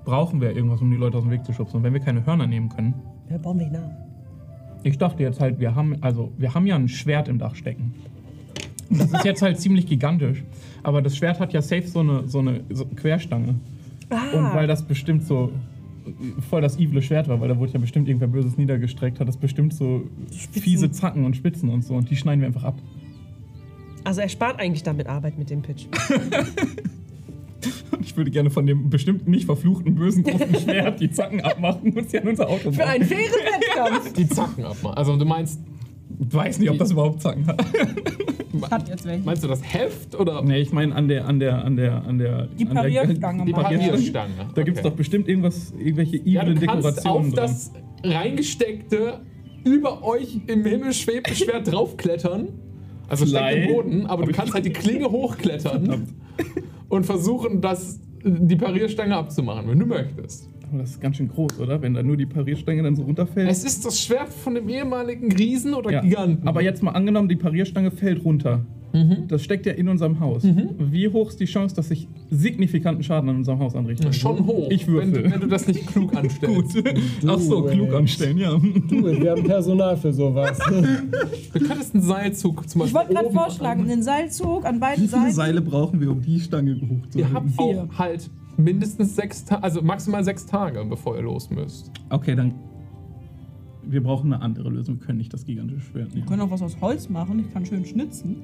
brauchen 0.04 0.40
wir 0.40 0.54
irgendwas, 0.54 0.80
um 0.80 0.90
die 0.90 0.96
Leute 0.96 1.16
aus 1.16 1.24
dem 1.24 1.32
Weg 1.32 1.44
zu 1.44 1.52
schubsen. 1.52 1.78
Und 1.78 1.82
wenn 1.82 1.92
wir 1.94 2.00
keine 2.00 2.24
Hörner 2.24 2.46
nehmen 2.46 2.68
können, 2.68 2.94
Ja, 3.30 3.38
bauen 3.38 3.58
wir 3.58 3.66
ihn 3.66 3.74
an. 3.76 3.90
Ich 4.84 4.98
dachte 4.98 5.22
jetzt 5.22 5.40
halt, 5.40 5.58
wir 5.58 5.74
haben, 5.74 5.96
also 6.02 6.32
wir 6.38 6.54
haben 6.54 6.66
ja 6.66 6.76
ein 6.76 6.88
Schwert 6.88 7.28
im 7.28 7.38
Dach 7.38 7.56
stecken. 7.56 7.94
Und 8.90 9.00
das 9.00 9.12
ist 9.12 9.24
jetzt 9.24 9.42
halt 9.42 9.58
ziemlich 9.58 9.86
gigantisch. 9.86 10.44
Aber 10.82 11.02
das 11.02 11.16
Schwert 11.16 11.40
hat 11.40 11.52
ja 11.52 11.62
safe 11.62 11.86
so 11.88 12.00
eine, 12.00 12.28
so 12.28 12.38
eine 12.40 12.60
so 12.70 12.84
Querstange. 12.84 13.54
Ah. 14.10 14.38
Und 14.38 14.54
weil 14.54 14.66
das 14.66 14.82
bestimmt 14.82 15.24
so 15.24 15.50
voll 16.50 16.60
das 16.60 16.78
evile 16.78 17.00
Schwert 17.00 17.28
war, 17.28 17.40
weil 17.40 17.48
da 17.48 17.58
wurde 17.58 17.72
ja 17.72 17.78
bestimmt 17.78 18.08
irgendwer 18.08 18.28
Böses 18.28 18.58
niedergestreckt, 18.58 19.20
hat 19.20 19.26
das 19.26 19.38
bestimmt 19.38 19.72
so 19.72 20.04
fiese 20.52 20.90
Zacken 20.90 21.24
und 21.24 21.34
Spitzen 21.34 21.70
und 21.70 21.82
so. 21.82 21.94
Und 21.94 22.10
die 22.10 22.16
schneiden 22.16 22.40
wir 22.40 22.48
einfach 22.48 22.64
ab. 22.64 22.78
Also 24.04 24.20
er 24.20 24.28
spart 24.28 24.60
eigentlich 24.60 24.82
damit 24.82 25.06
Arbeit 25.06 25.38
mit 25.38 25.48
dem 25.48 25.62
Pitch. 25.62 25.86
Ich 28.00 28.16
würde 28.16 28.30
gerne 28.30 28.50
von 28.50 28.66
dem 28.66 28.90
bestimmt 28.90 29.26
nicht 29.28 29.46
verfluchten, 29.46 29.94
bösen, 29.94 30.22
großen 30.24 30.54
Schwert 30.62 31.00
die 31.00 31.10
Zacken 31.10 31.40
abmachen 31.40 31.92
und 31.92 32.10
sie 32.10 32.18
an 32.18 32.28
unser 32.28 32.48
Auto 32.48 32.70
Für 32.70 32.78
bauen. 32.78 32.88
einen 32.88 33.04
fairen 33.04 33.22
Wettkampf. 33.32 34.12
Die 34.16 34.28
Zacken 34.28 34.64
abmachen. 34.64 34.96
Also 34.96 35.16
du 35.16 35.24
meinst, 35.24 35.60
Ich 36.20 36.34
weiß 36.34 36.58
nicht, 36.58 36.70
ob 36.70 36.78
das 36.78 36.90
überhaupt 36.92 37.20
Zacken 37.22 37.46
hat. 37.46 37.64
Hat 38.70 38.88
jetzt 38.88 39.04
welche. 39.04 39.24
meinst 39.24 39.42
du 39.42 39.48
das 39.48 39.60
Heft 39.64 40.14
oder 40.14 40.42
Nee, 40.42 40.60
ich 40.60 40.70
meine 40.72 40.94
an 40.94 41.08
der, 41.08 41.26
an 41.26 41.40
der, 41.40 41.64
an 41.64 41.76
der, 41.76 42.04
an 42.04 42.18
der. 42.18 42.46
Die 42.46 42.66
an 42.66 42.74
der- 42.74 42.82
Parierstange 42.82 43.44
Die 43.46 43.52
mal. 43.52 43.62
Parierstange. 43.62 43.92
Parierstange? 43.92 44.32
Da 44.54 44.62
gibt 44.62 44.76
es 44.76 44.82
doch 44.84 44.92
bestimmt 44.92 45.28
irgendwas, 45.28 45.72
irgendwelche 45.76 46.18
Ja, 46.24 46.42
evilen 46.42 46.60
du 46.60 46.66
kannst 46.66 46.86
Dekorationen 46.86 47.30
auf 47.30 47.34
das 47.34 47.72
reingesteckte, 48.04 49.20
über 49.64 50.04
euch 50.04 50.38
im 50.46 50.64
Himmel 50.64 50.92
schwebende 50.92 51.34
Schwert 51.34 51.72
draufklettern. 51.72 52.48
Also 53.08 53.26
steckt 53.26 53.66
im 53.68 53.74
Boden, 53.74 54.06
aber 54.06 54.24
du 54.24 54.32
kannst 54.32 54.54
halt 54.54 54.64
die 54.66 54.72
Klinge 54.72 55.10
hochklettern 55.10 56.06
und 56.88 57.04
versuchen, 57.04 57.60
das, 57.60 58.00
die 58.22 58.56
Parierstange 58.56 59.16
abzumachen, 59.16 59.68
wenn 59.68 59.78
du 59.78 59.86
möchtest. 59.86 60.48
Aber 60.70 60.78
das 60.82 60.90
ist 60.90 61.00
ganz 61.00 61.16
schön 61.16 61.28
groß, 61.28 61.60
oder? 61.60 61.80
Wenn 61.82 61.94
da 61.94 62.02
nur 62.02 62.16
die 62.16 62.26
Parierstange 62.26 62.82
dann 62.82 62.96
so 62.96 63.02
runterfällt. 63.02 63.50
Es 63.50 63.64
ist 63.64 63.84
das 63.84 64.00
Schwert 64.00 64.28
von 64.32 64.54
dem 64.54 64.68
ehemaligen 64.68 65.30
Riesen 65.32 65.74
oder 65.74 65.90
ja. 65.92 66.00
Giganten. 66.00 66.46
Aber 66.48 66.62
jetzt 66.62 66.82
mal 66.82 66.92
angenommen, 66.92 67.28
die 67.28 67.36
Parierstange 67.36 67.90
fällt 67.90 68.24
runter. 68.24 68.64
Das 69.26 69.42
steckt 69.42 69.66
ja 69.66 69.72
in 69.72 69.88
unserem 69.88 70.20
Haus. 70.20 70.44
Wie 70.44 71.08
hoch 71.08 71.28
ist 71.30 71.40
die 71.40 71.46
Chance, 71.46 71.74
dass 71.74 71.90
ich 71.90 72.06
signifikanten 72.30 73.02
Schaden 73.02 73.28
an 73.28 73.34
unserem 73.38 73.58
Haus 73.58 73.74
anrichte? 73.74 74.12
Schon 74.12 74.46
hoch. 74.46 74.68
Ich 74.70 74.86
wenn, 74.86 74.94
würfel. 75.12 75.22
du- 75.24 75.32
wenn 75.32 75.40
du 75.40 75.46
das 75.48 75.66
nicht 75.66 75.84
klug 75.88 76.14
anstellst. 76.16 76.74
Gut. 76.76 76.84
Ach 77.26 77.38
so, 77.40 77.62
klug 77.64 77.88
it. 77.88 77.94
anstellen, 77.94 78.38
ja. 78.38 78.50
Du, 78.52 79.04
wir 79.04 79.32
haben 79.32 79.42
Personal 79.42 79.96
für 79.96 80.12
sowas. 80.12 80.58
Du 81.52 81.60
könntest 81.60 81.94
einen 81.94 82.02
Seilzug 82.04 82.68
zum 82.68 82.80
Beispiel. 82.82 82.86
Ich 83.00 83.08
wollte 83.08 83.14
gerade 83.14 83.32
vorschlagen, 83.34 83.88
den 83.88 84.02
Seilzug 84.02 84.64
an 84.64 84.78
beiden 84.80 85.04
Wie 85.04 85.08
viele 85.08 85.22
Seiten. 85.22 85.34
Seile 85.34 85.60
brauchen 85.60 86.00
wir, 86.00 86.10
um 86.12 86.20
die 86.22 86.38
Stange 86.40 86.72
Ihr 86.72 86.88
hochzuhalten? 86.88 87.34
habt 87.34 87.50
Vier. 87.50 87.88
auch 87.92 87.98
halt 87.98 88.30
mindestens 88.56 89.16
sechs 89.16 89.44
Tage, 89.44 89.62
also 89.62 89.82
maximal 89.82 90.22
sechs 90.24 90.46
Tage, 90.46 90.84
bevor 90.84 91.16
ihr 91.16 91.22
los 91.22 91.50
müsst. 91.50 91.90
Okay, 92.10 92.34
dann. 92.34 92.54
Wir 93.86 94.02
brauchen 94.02 94.32
eine 94.32 94.42
andere 94.42 94.70
Lösung. 94.70 94.98
Wir 94.98 95.06
können 95.06 95.18
nicht 95.18 95.32
das 95.34 95.44
gigantische 95.44 95.80
Schwert 95.82 96.08
Wir 96.10 96.16
nehmen. 96.16 96.26
können 96.26 96.40
auch 96.42 96.50
was 96.50 96.62
aus 96.62 96.80
Holz 96.80 97.08
machen. 97.10 97.40
Ich 97.40 97.52
kann 97.52 97.66
schön 97.66 97.84
schnitzen. 97.84 98.42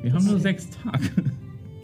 Wir 0.00 0.12
haben 0.12 0.24
nur 0.26 0.38
sechs 0.38 0.68
Tage. 0.70 1.04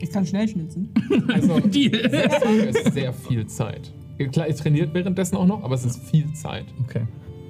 Ich 0.01 0.13
kann 0.13 0.25
schnell 0.25 0.47
schnitzen. 0.47 0.91
Also 1.33 1.59
Deal. 1.59 2.09
sechs 2.09 2.39
Tage 2.39 2.63
ist 2.63 2.93
sehr 2.95 3.13
viel 3.13 3.45
Zeit. 3.49 3.93
Klar, 4.31 4.47
ihr 4.47 4.55
trainiert 4.55 4.95
währenddessen 4.95 5.35
auch 5.37 5.47
noch, 5.47 5.65
aber 5.65 5.75
es 5.75 5.85
ist 5.85 6.01
viel 6.05 6.33
Zeit. 6.35 6.67
Okay. 6.85 7.03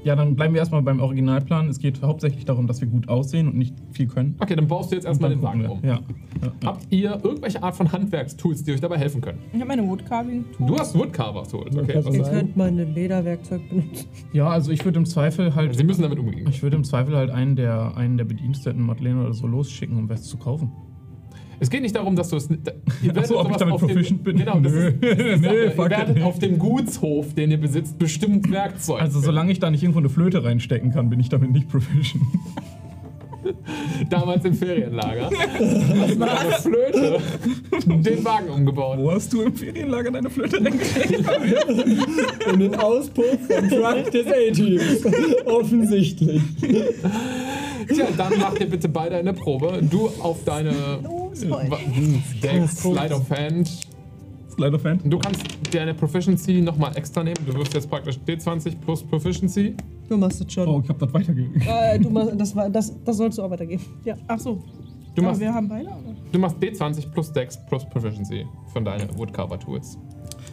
Ja, 0.04 0.16
dann 0.16 0.36
bleiben 0.36 0.54
wir 0.54 0.60
erstmal 0.60 0.82
beim 0.82 1.00
Originalplan. 1.00 1.68
Es 1.68 1.78
geht 1.78 2.02
hauptsächlich 2.02 2.44
darum, 2.44 2.66
dass 2.66 2.80
wir 2.80 2.88
gut 2.88 3.08
aussehen 3.08 3.48
und 3.48 3.56
nicht 3.56 3.74
viel 3.92 4.06
können. 4.06 4.36
Okay, 4.38 4.56
dann 4.56 4.66
baust 4.66 4.90
du 4.90 4.96
jetzt 4.96 5.04
erstmal 5.04 5.30
den 5.30 5.42
Wagen 5.42 5.64
gucken 5.64 5.76
um. 5.76 5.82
wir. 5.82 5.90
Ja. 5.90 6.00
ja, 6.42 6.52
ja. 6.62 6.68
Habt 6.68 6.86
ihr 6.90 7.20
irgendwelche 7.22 7.62
Art 7.62 7.76
von 7.76 7.90
Handwerkstools, 7.90 8.64
die 8.64 8.72
euch 8.72 8.80
dabei 8.80 8.98
helfen 8.98 9.20
können? 9.20 9.38
Ich 9.52 9.60
habe 9.60 9.68
meine 9.68 9.86
Woodcarving. 9.86 10.44
Du 10.58 10.76
hast 10.78 10.94
Woodcarver-Tools, 10.96 11.76
okay. 11.76 11.92
kannst 11.92 12.08
Was 12.08 12.14
Ihr 12.14 12.20
ist, 12.20 12.26
Sein. 12.26 12.36
könnt 12.38 12.56
meine 12.56 12.84
Lederwerkzeug 12.84 13.68
benutzen. 13.68 14.06
ja, 14.32 14.48
also 14.48 14.70
ich 14.70 14.84
würde 14.84 14.98
im 14.98 15.06
Zweifel 15.06 15.54
halt. 15.54 15.74
Sie 15.74 15.84
müssen 15.84 16.02
damit 16.02 16.18
umgehen. 16.18 16.46
Ich 16.48 16.62
würde 16.62 16.76
im 16.76 16.84
Zweifel 16.84 17.16
halt 17.16 17.30
einen 17.30 17.56
der, 17.56 17.96
einen 17.96 18.16
der 18.16 18.24
Bediensteten, 18.24 18.82
Madeleine 18.82 19.22
oder 19.22 19.34
so, 19.34 19.46
losschicken, 19.46 19.96
um 19.96 20.08
was 20.08 20.22
zu 20.24 20.36
kaufen. 20.36 20.72
Es 21.60 21.70
geht 21.70 21.82
nicht 21.82 21.96
darum, 21.96 22.14
dass 22.16 22.28
du 22.28 22.36
es. 22.36 22.48
Ihr 22.50 22.58
werdet 23.14 23.26
so, 23.26 23.40
ob 23.40 23.50
ich 23.50 23.56
damit 23.56 23.74
auf 23.74 23.80
dem- 23.80 23.88
proficient 23.88 24.22
bin? 24.24 24.36
Genau, 24.36 24.60
das 24.60 24.72
Nö. 24.72 24.88
ist, 24.88 25.02
das 25.02 25.10
ist 25.18 25.18
Sache. 25.44 25.54
Ihr 25.56 25.76
werdet 25.90 26.16
it. 26.18 26.22
auf 26.22 26.38
dem 26.38 26.58
Gutshof, 26.58 27.34
den 27.34 27.50
ihr 27.50 27.60
besitzt, 27.60 27.98
bestimmt 27.98 28.50
Werkzeug. 28.50 29.00
Also 29.00 29.20
solange 29.20 29.50
ich 29.52 29.58
da 29.58 29.70
nicht 29.70 29.82
irgendwo 29.82 29.98
eine 29.98 30.08
Flöte 30.08 30.44
reinstecken 30.44 30.92
kann, 30.92 31.10
bin 31.10 31.18
ich 31.20 31.28
damit 31.28 31.50
nicht 31.50 31.68
proficient. 31.68 32.22
Damals 34.10 34.44
im 34.44 34.52
Ferienlager. 34.54 35.30
Hast 35.30 35.60
du 35.60 36.04
mit 36.04 36.22
einer 36.22 36.50
Flöte 36.52 37.18
den 37.86 38.24
Wagen 38.24 38.48
umgebaut. 38.50 38.98
Wo 38.98 39.12
hast 39.12 39.32
du 39.32 39.42
im 39.42 39.54
Ferienlager 39.54 40.10
deine 40.10 40.28
Flöte 40.28 40.56
reingesteckt? 40.62 41.24
In 42.52 42.58
den 42.60 42.74
Auspuff 42.74 43.38
vom 43.48 43.68
Truck 43.70 44.10
des 44.10 44.26
A-Teams. 44.26 45.06
Offensichtlich. 45.46 46.42
Tja, 46.60 48.06
dann 48.16 48.38
macht 48.38 48.60
ihr 48.60 48.66
bitte 48.68 48.88
beide 48.88 49.16
eine 49.16 49.32
Probe. 49.32 49.80
Du 49.88 50.08
auf 50.20 50.44
deine 50.44 50.72
Wa- 51.48 51.62
Dex, 52.42 52.78
Slide 52.82 53.14
of 53.14 53.30
Hand. 53.30 53.70
Leider 54.60 54.78
Fan. 54.78 54.98
Du 55.04 55.18
kannst 55.20 55.44
deine 55.72 55.94
Proficiency 55.94 56.60
nochmal 56.60 56.90
extra 56.96 57.22
nehmen. 57.22 57.36
Du 57.46 57.54
wirst 57.54 57.74
jetzt 57.74 57.88
praktisch 57.88 58.18
D20 58.26 58.74
plus 58.80 59.04
Proficiency. 59.04 59.76
Du 60.08 60.16
machst 60.16 60.40
es 60.40 60.52
schon. 60.52 60.66
Oh, 60.66 60.80
ich 60.82 60.88
hab 60.88 60.98
das 60.98 61.14
weitergegeben. 61.14 61.62
Äh, 61.64 61.98
du 62.00 62.10
machst, 62.10 62.32
das, 62.36 62.56
war, 62.56 62.68
das, 62.68 62.92
das 63.04 63.16
sollst 63.18 63.38
du 63.38 63.42
auch 63.44 63.50
weitergeben. 63.50 63.84
Ja. 64.04 64.16
Ach 64.26 64.38
so. 64.40 64.54
Du 65.14 65.22
Aber 65.22 65.28
machst, 65.28 65.40
wir 65.40 65.54
haben 65.54 65.68
beide, 65.68 65.86
oder? 65.88 66.14
du 66.32 66.38
machst 66.40 66.56
D20 66.58 67.08
plus 67.12 67.32
Dex 67.32 67.56
plus 67.68 67.84
Proficiency 67.88 68.46
von 68.72 68.84
deinen 68.84 69.16
Woodcarver 69.16 69.60
Tools. 69.60 69.96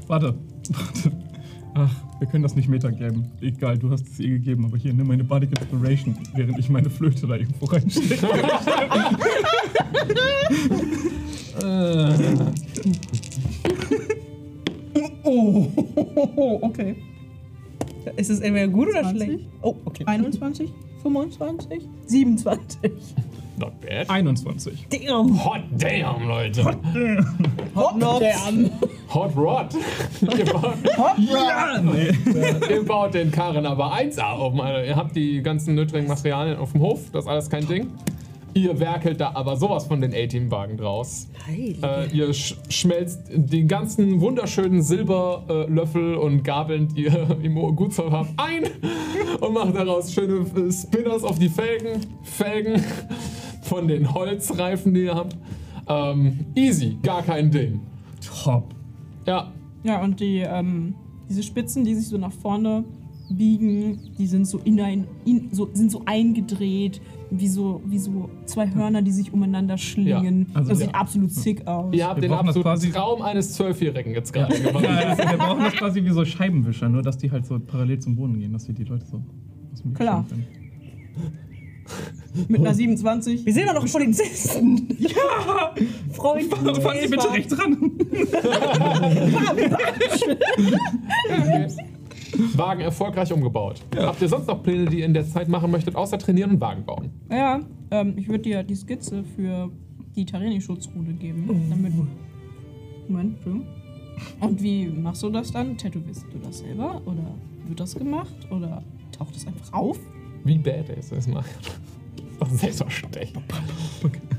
Warte, 0.07 0.35
warte. 0.69 1.11
Ach, 1.77 1.91
wir 2.19 2.27
können 2.27 2.41
das 2.41 2.55
nicht 2.55 2.69
Meta 2.69 2.89
geben. 2.89 3.29
Egal, 3.41 3.77
du 3.77 3.91
hast 3.91 4.07
es 4.07 4.19
eh 4.21 4.29
gegeben, 4.29 4.63
aber 4.63 4.77
hier, 4.77 4.93
nimm 4.93 5.07
meine 5.07 5.25
Bardic 5.25 5.49
Inspiration, 5.59 6.15
während 6.33 6.57
ich 6.57 6.69
meine 6.69 6.89
Flöte 6.89 7.27
da 7.27 7.35
irgendwo 7.35 7.65
reinstecke. 7.65 8.27
Oh, 15.27 16.59
okay. 16.61 16.95
Ist 18.15 18.29
es 18.29 18.39
entweder 18.39 18.67
gut 18.67 18.89
oder 18.89 19.01
20? 19.01 19.23
schlecht? 19.23 19.49
Oh, 19.61 19.75
okay. 19.85 20.03
21, 20.05 20.71
25, 21.01 21.81
27. 22.05 22.91
Not 23.57 23.79
bad. 23.81 24.09
21. 24.09 24.87
Damn. 24.89 25.43
Hot 25.45 25.61
damn, 25.71 26.27
Leute. 26.27 26.63
Hot 27.75 27.99
damn. 28.01 28.69
Hot 29.13 29.35
Rod. 29.35 29.67
ihr, 30.37 30.45
baut, 30.45 30.75
Ja! 31.17 31.79
Nee. 31.81 32.11
ihr 32.69 32.83
baut 32.85 33.13
den 33.13 33.31
Karren 33.31 33.65
aber 33.65 33.93
1A 33.93 34.37
um. 34.39 34.59
Also 34.59 34.85
ihr 34.85 34.95
habt 34.95 35.15
die 35.15 35.41
ganzen 35.41 35.75
nötigen 35.75 36.07
Materialien 36.07 36.57
auf 36.57 36.73
dem 36.73 36.81
Hof. 36.81 36.99
Das 37.11 37.25
ist 37.25 37.29
alles 37.29 37.49
kein 37.49 37.65
Ding. 37.67 37.91
Ihr 38.57 38.79
werkelt 38.79 39.19
da 39.19 39.31
aber 39.33 39.57
sowas 39.57 39.85
von 39.85 39.99
den 39.99 40.13
A-Team-Wagen 40.13 40.77
draus. 40.77 41.27
Äh, 41.83 42.07
ihr 42.15 42.33
sch 42.33 42.55
schmelzt 42.69 43.23
die 43.29 43.67
ganzen 43.67 44.21
wunderschönen 44.21 44.81
Silberlöffel 44.81 46.13
äh, 46.13 46.17
und 46.17 46.43
Gabeln, 46.43 46.87
die 46.87 47.03
ihr 47.03 47.37
im 47.43 47.55
Gutshof 47.75 48.13
habt, 48.13 48.29
ein 48.37 48.63
und 49.41 49.53
macht 49.53 49.75
daraus 49.75 50.13
schöne 50.13 50.45
äh, 50.55 50.71
Spinners 50.71 51.25
auf 51.25 51.37
die 51.37 51.49
Felgen, 51.49 51.99
Felgen 52.23 52.81
von 53.61 53.89
den 53.89 54.13
Holzreifen, 54.13 54.93
die 54.93 55.03
ihr 55.03 55.15
habt. 55.15 55.35
Ähm, 55.89 56.45
easy, 56.55 56.97
gar 57.03 57.23
kein 57.23 57.51
Ding. 57.51 57.81
Top. 58.41 58.73
Ja, 59.27 59.51
Ja, 59.83 60.01
und 60.01 60.21
die, 60.21 60.39
ähm, 60.39 60.95
diese 61.29 61.43
Spitzen, 61.43 61.83
die 61.83 61.93
sich 61.93 62.07
so 62.07 62.17
nach 62.17 62.31
vorne 62.31 62.85
biegen, 63.29 63.99
die 64.17 64.27
sind 64.27 64.47
so 64.47 64.59
in 64.63 64.79
ein, 64.79 65.07
in, 65.25 65.49
so, 65.51 65.69
sind 65.73 65.91
so 65.91 66.01
eingedreht, 66.05 67.01
wie 67.39 67.47
so, 67.47 67.81
wie 67.85 67.99
so 67.99 68.29
zwei 68.45 68.73
Hörner, 68.73 69.01
die 69.01 69.11
sich 69.11 69.31
umeinander 69.33 69.77
schlingen. 69.77 70.47
Ja, 70.49 70.55
also 70.55 70.69
das 70.69 70.79
ja. 70.79 70.85
sieht 70.87 70.95
absolut 70.95 71.31
sick 71.31 71.65
aus. 71.67 71.93
ihr 71.93 72.05
habt 72.07 72.17
Wir 72.17 72.21
den 72.27 72.31
brauchen 72.31 72.47
das 72.47 72.57
absoluten 72.57 72.91
quasi- 72.91 72.91
Traum 72.91 73.21
eines 73.21 73.53
Zwölfjährigen 73.53 74.13
jetzt 74.13 74.31
gerade 74.33 74.59
gemacht. 74.59 74.83
Ja, 74.83 74.89
also 75.09 75.23
wir 75.23 75.37
brauchen 75.37 75.63
das 75.63 75.73
quasi 75.73 76.03
wie 76.03 76.09
so 76.11 76.23
Scheibenwischer, 76.25 76.89
nur 76.89 77.01
dass 77.01 77.17
die 77.17 77.31
halt 77.31 77.45
so 77.45 77.59
parallel 77.59 77.99
zum 77.99 78.15
Boden 78.15 78.39
gehen, 78.39 78.53
dass 78.53 78.67
wir 78.67 78.75
die 78.75 78.83
Leute 78.83 79.05
so 79.05 79.21
aus 79.73 79.81
dem 79.81 79.91
Weg 79.91 79.97
Klar. 79.97 80.25
Mit 82.49 82.59
einer 82.59 82.73
27. 82.73 83.45
Wir 83.45 83.53
sehen 83.53 83.67
doch 83.67 83.75
noch 83.75 83.83
einen 83.83 83.91
Polizisten. 83.91 84.87
Ja! 84.99 85.09
Freund. 86.11 86.53
Fahren 86.53 86.97
Sie 87.01 87.07
bitte 87.07 87.31
rechts 87.31 87.55
ran. 87.57 87.77
Wagen 92.55 92.81
erfolgreich 92.81 93.31
umgebaut. 93.31 93.81
Habt 93.97 94.21
ihr 94.21 94.27
sonst 94.27 94.47
noch 94.47 94.61
Pläne, 94.63 94.85
die 94.85 94.99
ihr 94.99 95.05
in 95.05 95.13
der 95.13 95.25
Zeit 95.25 95.47
machen 95.47 95.71
möchtet, 95.71 95.95
außer 95.95 96.17
trainieren 96.17 96.51
und 96.51 96.61
Wagen 96.61 96.85
bauen? 96.85 97.11
Ja, 97.29 97.59
ähm, 97.91 98.13
ich 98.17 98.27
würde 98.27 98.43
dir 98.43 98.63
die 98.63 98.75
Skizze 98.75 99.23
für 99.23 99.69
die 100.15 100.25
Tareni-Schutzroute 100.25 101.13
geben. 101.13 101.47
Damit. 101.69 101.93
Moment, 103.07 103.35
Entschuldigung. 103.35 103.67
Und 104.39 104.61
wie 104.61 104.87
machst 104.87 105.23
du 105.23 105.29
das 105.29 105.51
dann? 105.51 105.77
Tätowierst 105.77 106.25
du 106.31 106.39
das 106.39 106.59
selber? 106.59 107.01
Oder 107.05 107.35
wird 107.67 107.79
das 107.79 107.95
gemacht? 107.95 108.35
Oder 108.49 108.83
taucht 109.11 109.35
es 109.35 109.45
einfach 109.45 109.73
auf? 109.73 109.99
Wie 110.43 110.57
badass 110.57 111.11
ist 111.11 111.27
mal. 111.27 111.43
Das 112.37 112.51
ist 112.51 112.59
selbstverständlich. 112.59 113.31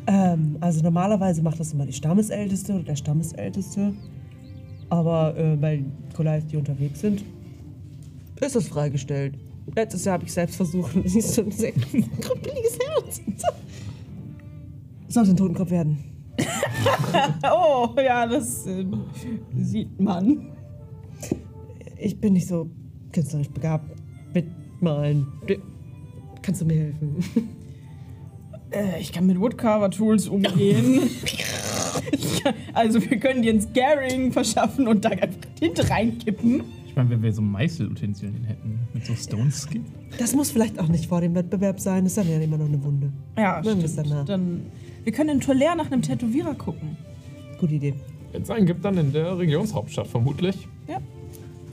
Ähm, 0.06 0.58
also 0.60 0.82
normalerweise 0.82 1.42
macht 1.42 1.58
das 1.58 1.72
immer 1.72 1.86
die 1.86 1.94
Stammesälteste 1.94 2.74
oder 2.74 2.82
der 2.82 2.96
Stammesälteste. 2.96 3.94
Aber 4.90 5.34
äh, 5.34 5.60
weil 5.62 5.86
Goliath 6.14 6.52
die 6.52 6.58
unterwegs 6.58 7.00
sind, 7.00 7.24
ist 8.40 8.56
das 8.56 8.68
freigestellt. 8.68 9.34
Letztes 9.74 10.04
Jahr 10.04 10.14
habe 10.14 10.24
ich 10.24 10.32
selbst 10.32 10.56
versucht 10.56 10.94
und 10.94 11.08
siehst 11.08 11.36
du 11.38 11.42
ein 11.42 11.50
sehr 11.50 11.72
krüppeliges 11.72 12.78
Herz. 12.78 13.20
Sollte 15.08 15.30
ein 15.30 15.36
Totenkopf 15.36 15.70
werden. 15.70 15.98
Oh, 17.50 17.88
ja, 17.96 18.26
das 18.26 18.66
ähm, 18.66 19.04
sieht 19.56 19.98
man. 19.98 20.48
Ich 21.98 22.20
bin 22.20 22.34
nicht 22.34 22.46
so 22.46 22.68
künstlerisch 23.12 23.48
begabt 23.48 23.90
mit 24.34 24.46
Malen. 24.82 25.26
Kannst 26.42 26.60
du 26.60 26.66
mir 26.66 26.74
helfen? 26.76 27.16
Äh, 28.70 29.00
ich 29.00 29.12
kann 29.12 29.26
mit 29.26 29.40
Woodcarver-Tools 29.40 30.28
umgehen. 30.28 31.00
Kann- 32.42 32.54
also, 32.74 33.00
wir 33.00 33.18
können 33.18 33.42
dir 33.42 33.54
ein 33.54 33.62
Scaring 33.62 34.30
verschaffen 34.32 34.86
und 34.86 35.04
da 35.04 35.08
einfach 35.10 35.38
Tinte 35.58 35.88
reinkippen. 35.88 36.62
Ich 36.96 36.98
meine, 36.98 37.10
wenn 37.10 37.22
wir 37.22 37.30
so 37.34 37.42
Meißelutensilien 37.42 38.44
hätten, 38.44 38.78
mit 38.94 39.04
so 39.04 39.14
Stone 39.14 39.50
Skin. 39.50 39.84
Das 40.18 40.34
muss 40.34 40.50
vielleicht 40.50 40.80
auch 40.80 40.88
nicht 40.88 41.08
vor 41.08 41.20
dem 41.20 41.34
Wettbewerb 41.34 41.78
sein. 41.78 42.06
Ist 42.06 42.16
dann 42.16 42.26
ja 42.26 42.40
immer 42.40 42.56
noch 42.56 42.64
eine 42.64 42.82
Wunde. 42.82 43.12
Ja, 43.36 43.60
es 43.60 43.66
stimmt. 43.66 43.98
danach. 43.98 44.24
Dann, 44.24 44.62
wir 45.04 45.12
können 45.12 45.28
in 45.28 45.40
Tolère 45.42 45.76
nach 45.76 45.92
einem 45.92 46.00
Tätowierer 46.00 46.54
gucken. 46.54 46.96
Gute 47.60 47.74
Idee. 47.74 47.92
Jetzt 48.32 48.50
einen 48.50 48.64
gibt 48.64 48.82
dann 48.82 48.96
in 48.96 49.12
der 49.12 49.36
Regionshauptstadt 49.36 50.06
vermutlich. 50.06 50.66
Ja. 50.88 50.98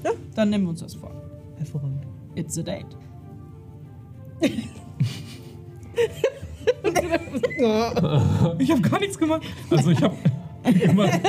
Ja, 0.04 0.12
dann 0.36 0.50
nehmen 0.50 0.66
wir 0.66 0.72
uns 0.72 0.82
das 0.82 0.96
vor. 0.96 1.14
Hervorragend. 1.56 2.06
It's 2.36 2.58
a 2.58 2.62
date. 2.62 2.86
Ich 8.60 8.72
habe 8.72 8.82
gar 8.82 9.00
nichts 9.00 9.18
gemacht. 9.18 9.44
Also 9.70 9.92
ich 9.92 10.02
habe 10.02 10.18
gemacht. 10.64 11.20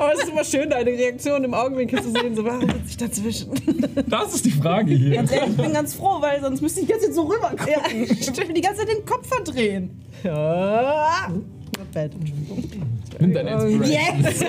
Aber 0.00 0.12
es 0.14 0.22
ist 0.22 0.30
immer 0.30 0.44
schön, 0.44 0.70
deine 0.70 0.90
Reaktion 0.90 1.44
im 1.44 1.54
Augenwinkel 1.54 2.02
zu 2.02 2.10
sehen, 2.10 2.34
so, 2.34 2.44
warum 2.44 2.62
sitze 2.62 2.82
ich 2.88 2.96
dazwischen? 2.96 3.50
Das 4.08 4.34
ist 4.34 4.44
die 4.44 4.50
Frage 4.50 4.94
hier. 4.94 5.14
Ganz 5.16 5.32
ehrlich, 5.32 5.50
ich 5.50 5.56
bin 5.56 5.72
ganz 5.72 5.94
froh, 5.94 6.20
weil 6.20 6.40
sonst 6.40 6.60
müsste 6.60 6.80
ich 6.80 6.88
jetzt 6.88 7.04
jetzt 7.04 7.14
so 7.14 7.22
rüber 7.22 7.50
gucken. 7.50 8.02
Ich 8.02 8.36
will 8.36 8.46
mir 8.46 8.54
die 8.54 8.60
ganze 8.60 8.80
Zeit 8.80 8.88
den 8.96 9.04
Kopf 9.04 9.26
verdrehen. 9.26 9.90
Ja. 10.22 11.28
Not 11.30 11.92
bad, 11.92 12.12
Entschuldigung. 12.14 12.64
Nimm 13.20 13.32
deine 13.32 13.50
Inspiration. 13.50 14.18
Yes! 14.22 14.44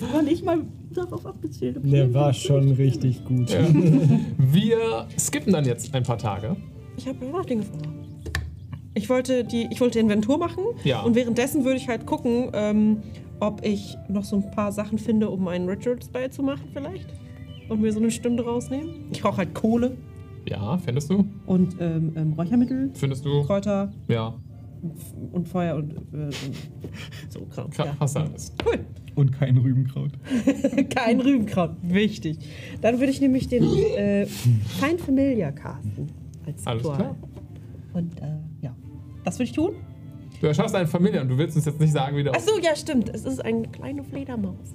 War 0.12 0.22
nicht 0.22 0.44
mal 0.44 0.60
darauf 0.92 1.26
abgezielt. 1.26 1.78
okay. 1.78 1.90
Der 1.90 2.14
war 2.14 2.32
schon 2.32 2.72
richtig 2.72 3.24
gut. 3.24 3.50
Ja. 3.50 3.60
Wir 4.38 5.06
skippen 5.18 5.52
dann 5.52 5.64
jetzt 5.64 5.94
ein 5.94 6.02
paar 6.02 6.18
Tage. 6.18 6.56
Ich 6.96 7.06
habe 7.08 7.24
noch 7.24 7.44
Dinge 7.44 7.62
vor. 7.62 7.78
Ich 8.94 9.10
wollte 9.10 9.44
die, 9.44 9.66
ich 9.70 9.80
wollte 9.80 9.98
Inventur 9.98 10.38
machen 10.38 10.62
Ja. 10.84 11.02
und 11.02 11.14
währenddessen 11.16 11.64
würde 11.64 11.76
ich 11.76 11.88
halt 11.88 12.06
gucken, 12.06 12.50
ähm, 12.52 12.98
ob 13.40 13.64
ich 13.64 13.96
noch 14.08 14.24
so 14.24 14.36
ein 14.36 14.50
paar 14.52 14.70
Sachen 14.72 14.98
finde, 14.98 15.28
um 15.30 15.48
einen 15.48 15.68
Ritual 15.68 16.00
Spell 16.02 16.30
zu 16.30 16.42
machen 16.42 16.68
vielleicht. 16.72 17.06
Und 17.68 17.80
mir 17.80 17.92
so 17.92 17.98
eine 17.98 18.10
Stunde 18.10 18.44
rausnehmen. 18.44 19.06
Ich 19.10 19.22
brauche 19.22 19.38
halt 19.38 19.54
Kohle 19.54 19.96
Ja, 20.48 20.78
findest 20.78 21.10
du? 21.10 21.24
und 21.46 21.76
ähm, 21.80 22.12
ähm, 22.14 22.32
Räuchermittel, 22.34 22.90
Findest 22.94 23.24
du? 23.24 23.42
Kräuter 23.42 23.92
Ja. 24.06 24.34
und 25.32 25.48
Feuer 25.48 25.76
und, 25.76 25.92
äh, 25.92 25.96
und 26.26 26.32
so 27.30 27.40
Kram. 27.46 27.70
Ka- 27.70 27.86
Ja. 27.86 27.96
Hast 27.98 28.16
du 28.16 28.20
alles. 28.20 28.52
Cool. 28.64 28.80
Und 29.16 29.32
kein 29.32 29.56
Rübenkraut. 29.56 30.10
Kein 30.94 31.20
Rübenkraut. 31.20 31.70
Wichtig. 31.82 32.36
Dann 32.80 32.98
würde 32.98 33.10
ich 33.12 33.20
nämlich 33.20 33.46
den 33.48 33.62
äh, 33.96 34.26
Find 34.26 35.00
Familiar 35.00 35.52
casten. 35.52 36.08
Als 36.46 36.66
Alles 36.66 36.82
Ritual. 36.82 36.96
klar. 36.98 37.16
Und 37.94 38.20
äh. 38.20 38.24
Das 39.24 39.36
würde 39.36 39.44
ich 39.44 39.52
tun. 39.52 39.72
Du 40.40 40.46
erschaffst 40.46 40.74
eine 40.74 40.86
Familie 40.86 41.20
und 41.22 41.28
du 41.28 41.38
willst 41.38 41.56
uns 41.56 41.64
jetzt 41.64 41.80
nicht 41.80 41.92
sagen, 41.92 42.16
wie 42.16 42.22
der 42.24 42.34
Ach 42.36 42.40
so, 42.40 42.58
ja, 42.60 42.76
stimmt. 42.76 43.08
Es 43.08 43.24
ist 43.24 43.42
eine 43.44 43.62
kleine 43.68 44.04
Fledermaus. 44.04 44.74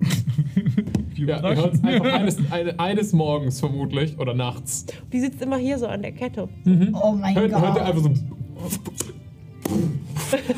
Ja, 1.14 1.36
ihr 1.38 1.42
hört 1.56 1.74
es 1.74 1.84
einfach 1.84 2.12
eines, 2.12 2.36
eine, 2.50 2.80
eines 2.80 3.12
Morgens 3.12 3.60
vermutlich 3.60 4.18
oder 4.18 4.34
nachts. 4.34 4.86
Die 5.12 5.20
sitzt 5.20 5.40
immer 5.42 5.56
hier 5.56 5.78
so 5.78 5.86
an 5.86 6.02
der 6.02 6.10
Kette. 6.12 6.48
Oh 7.00 7.12
mein 7.12 7.34
Hört, 7.36 7.52
hört 7.52 7.76
ihr 7.76 7.80
Gott. 7.80 7.80
einfach 7.80 8.02
so. 8.02 8.08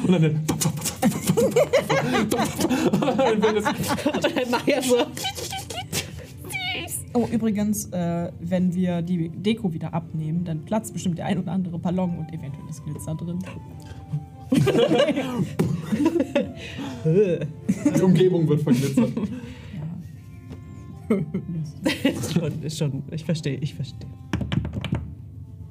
Und 0.06 0.12
dann. 0.12 0.22
dann 3.00 3.42
wird 3.42 3.56
es 3.56 3.66
Und 4.06 4.24
dann 4.24 4.50
Maya 4.50 4.80
so. 4.80 4.96
Oh, 7.16 7.28
übrigens, 7.32 7.86
äh, 7.92 8.32
wenn 8.40 8.74
wir 8.74 9.00
die 9.00 9.28
Deko 9.28 9.72
wieder 9.72 9.94
abnehmen, 9.94 10.44
dann 10.44 10.64
platzt 10.64 10.92
bestimmt 10.92 11.16
der 11.18 11.26
ein 11.26 11.38
oder 11.38 11.52
andere 11.52 11.78
Ballon 11.78 12.18
und 12.18 12.28
eventuell 12.30 12.68
ist 12.68 12.84
Glitzer 12.84 13.14
drin. 13.14 13.38
die 17.96 18.02
Umgebung 18.02 18.48
wird 18.48 18.62
verglitzert. 18.62 19.12
ist 22.04 22.32
schon, 22.32 22.62
ist 22.62 22.78
schon, 22.78 23.02
ich 23.12 23.24
verstehe, 23.24 23.58
ich 23.60 23.74
verstehe. 23.74 24.10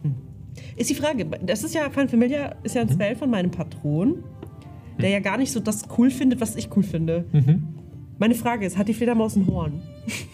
Hm. 0.03 0.15
Ist 0.77 0.89
die 0.89 0.95
Frage, 0.95 1.25
das 1.25 1.65
ist 1.65 1.75
ja, 1.75 1.89
Find 1.89 2.09
Familiar 2.09 2.55
ist 2.63 2.75
ja 2.75 2.83
ein 2.83 2.89
Spell 2.89 3.17
von 3.17 3.29
meinem 3.29 3.51
Patron, 3.51 4.23
der 4.97 5.09
ja 5.09 5.19
gar 5.19 5.37
nicht 5.37 5.51
so 5.51 5.59
das 5.59 5.83
cool 5.97 6.09
findet, 6.09 6.39
was 6.39 6.55
ich 6.55 6.69
cool 6.73 6.83
finde. 6.83 7.25
Meine 8.17 8.35
Frage 8.35 8.65
ist, 8.65 8.77
hat 8.77 8.87
die 8.87 8.93
Fledermaus 8.93 9.35
ein 9.35 9.45
Horn? 9.45 9.81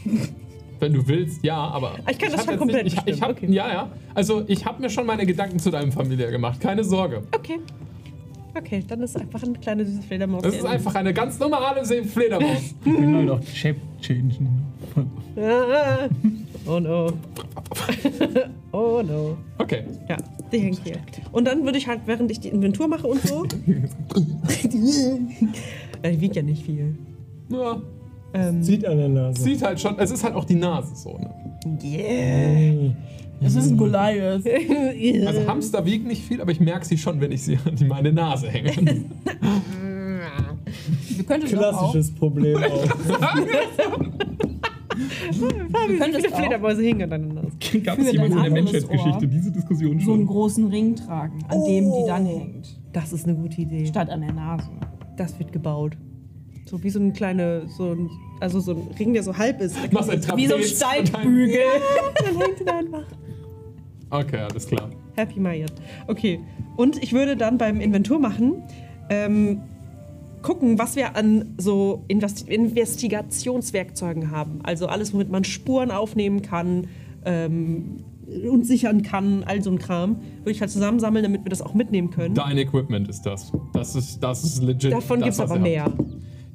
Wenn 0.80 0.94
du 0.94 1.08
willst, 1.08 1.44
ja, 1.44 1.58
aber. 1.58 1.96
Ich 2.10 2.18
kann 2.18 2.32
das 2.32 2.42
hab 2.42 2.50
schon 2.50 2.58
komplett 2.58 2.86
nicht, 2.86 2.98
ich, 3.06 3.16
ich 3.16 3.22
hab, 3.22 3.32
okay. 3.32 3.48
Ja, 3.50 3.72
ja. 3.72 3.90
Also, 4.14 4.44
ich 4.48 4.66
habe 4.66 4.82
mir 4.82 4.90
schon 4.90 5.06
meine 5.06 5.26
Gedanken 5.26 5.60
zu 5.60 5.70
deinem 5.70 5.92
Familie 5.92 6.32
gemacht. 6.32 6.60
Keine 6.62 6.84
Sorge. 6.84 7.24
Okay. 7.34 7.60
Okay, 8.58 8.84
dann 8.88 9.02
ist 9.02 9.16
einfach 9.16 9.44
eine 9.44 9.54
kleine 9.54 9.86
süße 9.86 10.02
Fledermaus. 10.02 10.42
Das 10.42 10.56
ist 10.56 10.66
einfach 10.66 10.96
eine 10.96 11.14
ganz 11.14 11.38
normale 11.40 11.86
Fledermaus. 11.86 12.74
Wir 12.84 12.94
können 12.96 13.16
halt 13.16 13.30
auch 13.30 13.44
Shape 13.44 13.80
changen. 14.02 14.66
Ah, 15.38 16.10
oh 16.66 16.80
no. 16.80 17.14
oh 18.72 19.02
no. 19.04 19.38
Okay. 19.60 19.84
Ja, 20.10 20.18
die 20.52 20.60
hängt 20.60 20.84
hier. 20.84 20.98
Und 21.32 21.46
dann 21.46 21.64
würde 21.64 21.78
ich 21.78 21.88
halt, 21.88 22.02
während 22.06 22.32
ich 22.32 22.40
die 22.40 22.50
Inventur 22.50 22.88
mache 22.88 23.08
und 23.08 23.22
so. 23.22 23.44
die 24.64 26.22
wiegt 26.22 26.36
ja 26.36 26.42
nicht 26.42 26.66
viel. 26.66 26.96
Ja, 27.50 27.82
Ähm, 28.34 28.62
Sieht 28.64 28.86
an 28.86 28.98
der 28.98 29.10
Nase. 29.10 29.42
sieht 29.42 29.62
halt 29.64 29.80
schon. 29.80 29.98
Es 29.98 30.12
ist 30.12 30.24
halt 30.24 30.36
auch 30.36 30.46
die 30.46 30.56
Nase 30.56 30.96
so. 30.96 31.18
Ne? 31.18 31.30
yeah. 31.84 32.92
Es 33.42 33.56
ist 33.56 33.72
ein 33.72 33.78
Goliath. 33.78 34.44
Also, 35.26 35.48
Hamster 35.48 35.86
wiegen 35.86 36.08
nicht 36.08 36.24
viel, 36.24 36.42
aber 36.42 36.52
ich 36.52 36.60
merke 36.60 36.86
sie 36.86 36.98
schon, 36.98 37.22
wenn 37.22 37.32
ich 37.32 37.42
sie 37.44 37.58
an 37.66 37.76
die- 37.76 37.86
meine 37.86 38.12
Nase 38.12 38.50
hänge. 38.50 38.72
Klassisches 41.28 42.12
Problem 42.16 42.58
auch. 42.64 42.88
Können 45.38 46.00
das 46.14 46.22
viele. 46.26 46.36
Fledermäuse 46.36 46.82
hingen 46.82 47.04
an 47.04 47.10
deiner 47.10 47.34
Nase? 47.34 47.80
Gab 47.84 47.98
es 48.00 48.12
jemals 48.12 48.34
in 48.34 48.42
der 48.42 48.52
Menschheitsgeschichte 48.52 49.28
diese 49.28 49.52
Diskussion 49.52 50.00
So 50.00 50.12
einen 50.14 50.20
schon? 50.22 50.28
großen 50.28 50.68
Ring 50.68 50.96
tragen, 50.96 51.40
an 51.48 51.64
dem 51.66 51.86
die 51.92 52.04
dann 52.08 52.26
hängt. 52.26 52.78
Das 52.94 53.14
ist 53.14 53.26
eine 53.28 53.36
gute 53.38 53.62
Idee. 53.62 53.86
Statt 53.86 54.10
an 54.10 54.22
der 54.22 54.34
Nase. 54.34 54.70
Das 55.16 55.38
wird 55.40 55.52
gebaut. 55.52 55.94
So 56.70 56.84
wie 56.84 56.90
so 56.92 57.00
ein 57.00 57.14
kleine, 57.14 57.64
so 57.68 57.94
ein, 57.94 58.12
also 58.40 58.60
so 58.60 58.74
ein 58.74 58.88
Ring, 59.00 59.14
der 59.14 59.24
so 59.24 59.36
halb 59.36 59.60
ist. 59.60 59.76
Machst 59.92 60.12
ein 60.12 60.22
Trapez. 60.22 60.38
Wie 60.38 60.48
so 60.48 60.56
ein 60.56 60.64
Steigbügel. 60.64 61.62
Dann 62.24 62.38
hängt 62.38 62.62
er 62.62 62.76
einfach. 62.76 63.06
Okay, 64.12 64.38
alles 64.38 64.68
klar. 64.68 64.90
Happy 65.16 65.40
Mayat. 65.40 65.74
Okay. 66.08 66.40
Und 66.78 67.02
ich 67.02 67.14
würde 67.14 67.36
dann 67.36 67.58
beim 67.58 67.82
Inventur 67.82 68.20
machen, 68.20 68.64
ähm, 69.10 69.62
gucken, 70.42 70.80
was 70.80 70.96
wir 70.96 71.16
an 71.16 71.54
so 71.58 72.06
Investi 72.08 72.52
Investigationswerkzeugen 72.52 74.32
haben. 74.32 74.60
Also 74.64 74.88
alles, 74.88 75.14
womit 75.14 75.30
man 75.30 75.44
Spuren 75.44 75.92
aufnehmen 75.92 76.42
kann 76.42 76.88
ähm, 77.26 77.98
und 78.50 78.66
sichern 78.66 79.04
kann, 79.04 79.44
all 79.44 79.62
so 79.62 79.72
ein 79.72 79.80
Kram. 79.80 80.18
Würde 80.40 80.52
ich 80.52 80.62
halt 80.62 80.72
zusammensammeln, 80.72 81.24
damit 81.24 81.44
wir 81.44 81.50
das 81.50 81.62
auch 81.62 81.74
mitnehmen 81.74 82.12
können. 82.12 82.36
Dein 82.36 82.58
Equipment 82.58 83.10
ist 83.10 83.24
das. 83.24 83.52
Das 83.74 83.96
ist, 83.96 84.24
das 84.24 84.44
ist 84.44 84.64
legit. 84.64 84.94
Davon 84.94 85.20
gibt 85.20 85.34
es 85.34 85.40
aber 85.40 85.60
mehr. 85.60 85.86
habt. 85.86 86.00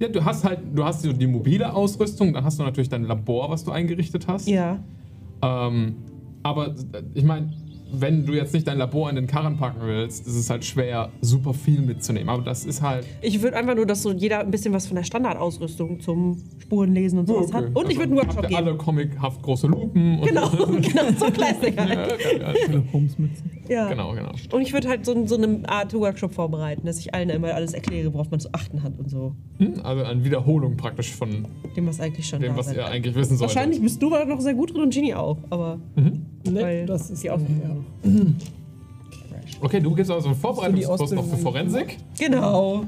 Ja, 0.01 0.09
du 0.09 0.25
hast 0.25 0.45
halt, 0.45 0.61
du 0.75 0.85
hast 0.85 1.03
so 1.03 1.13
die 1.13 1.27
mobile 1.27 1.73
Ausrüstung, 1.73 2.33
dann 2.33 2.45
hast 2.45 2.59
du 2.59 2.65
natürlich 2.65 2.89
dein 2.89 3.05
Labor, 3.05 3.51
was 3.51 3.65
du 3.65 3.71
eingerichtet 3.71 4.27
hast. 4.27 4.49
Ja. 4.49 4.79
Ähm, 5.43 5.97
aber 6.43 6.69
äh, 6.69 7.03
ich 7.15 7.25
meine, 7.25 7.51
wenn 7.93 8.27
du 8.27 8.33
jetzt 8.33 8.53
nicht 8.55 8.67
dein 8.67 8.79
Labor 8.79 9.09
in 9.11 9.17
den 9.17 9.27
Karren 9.27 9.57
packen 9.57 9.81
willst, 9.83 10.27
ist 10.27 10.35
es 10.35 10.51
halt 10.51 10.65
schwer, 10.65 11.11
super 11.21 11.55
viel 11.55 11.81
mitzunehmen. 11.81 12.29
Aber 12.29 12.43
das 12.43 12.65
ist 12.65 12.83
halt. 12.83 13.07
Ich 13.23 13.43
würde 13.43 13.57
einfach 13.57 13.75
nur, 13.75 13.87
dass 13.87 14.03
so 14.03 14.13
jeder 14.13 14.41
ein 14.41 14.51
bisschen 14.51 14.73
was 14.75 14.87
von 14.87 14.97
der 14.97 15.05
Standardausrüstung 15.05 16.01
zum 16.01 16.43
Spurenlesen 16.61 17.19
und 17.21 17.27
sowas 17.29 17.53
hat. 17.53 17.67
Und 17.75 17.91
ich 17.91 17.99
würde 17.99 18.11
einen 18.13 18.19
Also, 18.19 18.27
Workshop 18.27 18.37
habt 18.43 18.51
ihr 18.53 18.57
geben. 18.59 18.69
alle 18.69 18.77
comichaft 18.77 19.43
große 19.43 19.67
Lupen. 19.67 20.19
Und 20.19 20.27
Genau, 20.27 20.49
genau, 20.67 21.03
so 21.19 21.27
Kleister. 21.27 21.69
ja, 21.69 21.85
ja, 21.87 22.07
ja, 22.09 22.83
Holmesmützen. 22.93 23.51
Ja. 23.69 23.89
genau, 23.89 24.13
genau. 24.15 24.33
Und 24.53 24.61
ich 24.63 24.73
würde 24.73 24.89
halt 24.89 25.07
so, 25.07 25.27
so 25.27 25.37
eine 25.37 25.61
Art 25.69 25.95
Workshop 25.95 26.33
vorbereiten, 26.35 26.87
dass 26.87 26.99
ich 26.99 27.15
allen 27.15 27.31
immer 27.31 27.55
alles 27.55 27.73
erkläre, 27.73 28.13
worauf 28.13 28.31
man 28.31 28.41
zu 28.41 28.49
achten 28.53 28.83
hat 28.83 28.99
und 28.99 29.09
so. 29.11 29.35
Hm? 29.59 29.75
Also 29.83 30.05
eine 30.05 30.25
Wiederholung 30.25 30.77
praktisch 30.77 31.13
von 31.13 31.47
Dem, 31.77 31.87
was 31.87 32.01
eigentlich 32.01 32.27
schon 32.29 32.41
dem, 32.41 32.53
da 32.53 32.59
was 32.59 32.73
ihr 32.75 32.85
eigentlich 32.87 33.15
wissen 33.15 33.37
solltet. 33.37 33.57
Wahrscheinlich 33.57 33.81
bist 33.81 34.03
du 34.03 34.15
aber 34.15 34.25
noch 34.27 34.41
sehr 34.41 34.55
gut 34.55 34.75
drin 34.75 34.83
und 34.83 34.93
Genie 34.95 35.15
auch, 35.15 35.39
aber 35.51 35.79
Ne, 35.97 36.61
Weil 36.63 36.87
das 36.87 37.09
ist 37.11 37.23
die 37.23 37.29
ja. 37.29 37.39
Okay, 39.61 39.81
du 39.81 39.95
gibst 39.95 40.11
also 40.11 40.29
einen 40.29 40.37
Vorbereitungskurs 40.37 41.13
noch 41.13 41.25
für. 41.25 41.37
Forensik. 41.37 41.99
Genau. 42.19 42.85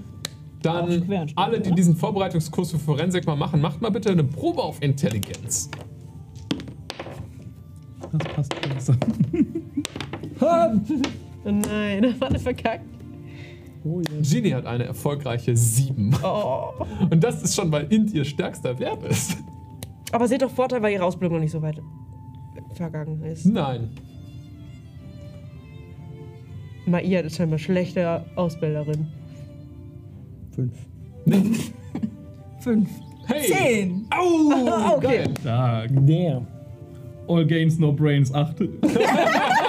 Dann 0.62 1.30
alle, 1.36 1.60
die 1.60 1.70
diesen 1.72 1.96
Vorbereitungskurs 1.96 2.72
für 2.72 2.78
Forensik 2.78 3.26
mal 3.26 3.36
machen, 3.36 3.60
macht 3.60 3.80
mal 3.80 3.90
bitte 3.90 4.10
eine 4.10 4.24
Probe 4.24 4.62
auf 4.62 4.82
Intelligenz. 4.82 5.70
Das 8.12 8.34
passt 8.34 8.54
besser. 8.74 8.96
Oh 11.46 11.50
nein, 11.52 12.02
das 12.02 12.20
war 12.20 12.28
eine 12.28 12.38
verkackt. 12.40 12.84
Oh. 13.84 14.02
Genie 14.20 14.52
hat 14.52 14.66
eine 14.66 14.84
erfolgreiche 14.84 15.56
7. 15.56 16.16
Oh. 16.24 16.72
Und 17.08 17.22
das 17.22 17.40
ist 17.40 17.54
schon, 17.54 17.70
weil 17.70 17.84
Int 17.92 18.12
ihr 18.12 18.24
stärkster 18.24 18.76
Wert 18.80 19.04
ist. 19.04 19.36
Aber 20.10 20.26
seht 20.26 20.42
doch 20.42 20.50
Vorteil, 20.50 20.82
weil 20.82 20.92
ihre 20.92 21.04
Ausbildung 21.04 21.36
noch 21.36 21.42
nicht 21.42 21.52
so 21.52 21.62
weit 21.62 21.80
vergangen 22.74 23.22
ist. 23.22 23.46
Nein. 23.46 23.90
Maia 26.86 27.20
ist 27.20 27.36
scheinbar 27.36 27.58
schlechte 27.58 28.24
Ausbilderin. 28.36 29.06
Fünf. 30.54 30.72
Fünf. 32.60 32.88
Hey! 33.26 33.52
Zehn. 33.52 34.06
Au! 34.10 34.94
okay. 34.96 35.24
Geil. 35.24 35.34
Da, 35.42 35.86
Damn. 35.88 36.46
All 37.28 37.44
Gains, 37.44 37.78
No 37.78 37.92
Brains 37.92 38.32
8. 38.32 38.60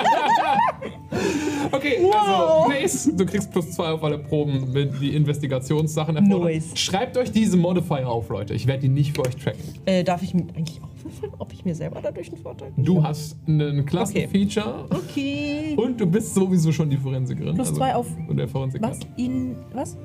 Okay, 1.71 1.97
also 2.11 2.69
Blaze, 2.69 3.13
du 3.15 3.25
kriegst 3.25 3.51
plus 3.51 3.71
zwei 3.71 3.89
auf 3.91 4.03
alle 4.03 4.19
Proben, 4.19 4.73
wenn 4.73 4.91
die 4.99 5.15
Investigationssachen 5.15 6.15
erfordern. 6.15 6.43
Nice. 6.53 6.71
Schreibt 6.75 7.17
euch 7.17 7.31
diese 7.31 7.57
Modifier 7.57 8.07
auf, 8.07 8.29
Leute. 8.29 8.53
Ich 8.53 8.67
werde 8.67 8.81
die 8.81 8.89
nicht 8.89 9.15
für 9.15 9.25
euch 9.25 9.35
tracken. 9.35 9.59
Äh, 9.85 10.03
darf 10.03 10.23
ich 10.23 10.33
mir 10.33 10.43
eigentlich 10.55 10.81
auch 10.81 11.03
würfeln, 11.03 11.31
ob 11.39 11.51
ich 11.53 11.65
mir 11.65 11.75
selber 11.75 11.99
dadurch 12.01 12.29
einen 12.29 12.37
Vorteil 12.41 12.71
Du 12.77 13.03
hast 13.03 13.35
ein 13.47 13.85
Klassenfeature 13.85 14.85
Okay. 14.89 15.75
und 15.77 15.99
du 15.99 16.05
bist 16.05 16.33
sowieso 16.35 16.71
schon 16.71 16.89
die 16.89 16.97
Forensikerin. 16.97 17.55
Plus 17.55 17.73
zwei 17.73 17.93
auf 17.95 18.07
Und 18.27 18.37
der 18.37 18.47
Forensiker. 18.47 18.89
Was? 18.89 18.99
Ihn. 19.17 19.55
Was? 19.73 19.97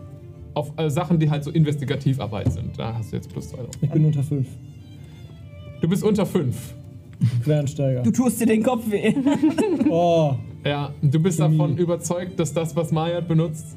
Auf 0.54 0.72
äh, 0.76 0.90
Sachen, 0.90 1.18
die 1.18 1.30
halt 1.30 1.44
so 1.44 1.50
Investigativarbeit 1.50 2.52
sind. 2.52 2.78
Da 2.78 2.94
hast 2.94 3.12
du 3.12 3.16
jetzt 3.16 3.30
plus 3.32 3.48
zwei 3.48 3.58
drauf. 3.58 3.70
Ich 3.80 3.88
bin 3.90 4.04
unter 4.04 4.22
5. 4.22 4.46
Du 5.80 5.88
bist 5.88 6.04
unter 6.04 6.26
fünf. 6.26 6.74
Quernsteiger. 7.44 8.02
Du 8.02 8.10
tust 8.10 8.40
dir 8.40 8.46
den 8.46 8.62
Kopf 8.62 8.82
weh. 8.90 9.14
Oh, 9.90 10.34
Ja, 10.64 10.90
du 11.02 11.20
bist 11.20 11.38
Chemie. 11.38 11.58
davon 11.58 11.76
überzeugt, 11.76 12.38
dass 12.38 12.52
das, 12.52 12.76
was 12.76 12.92
Mayat 12.92 13.26
benutzt, 13.28 13.76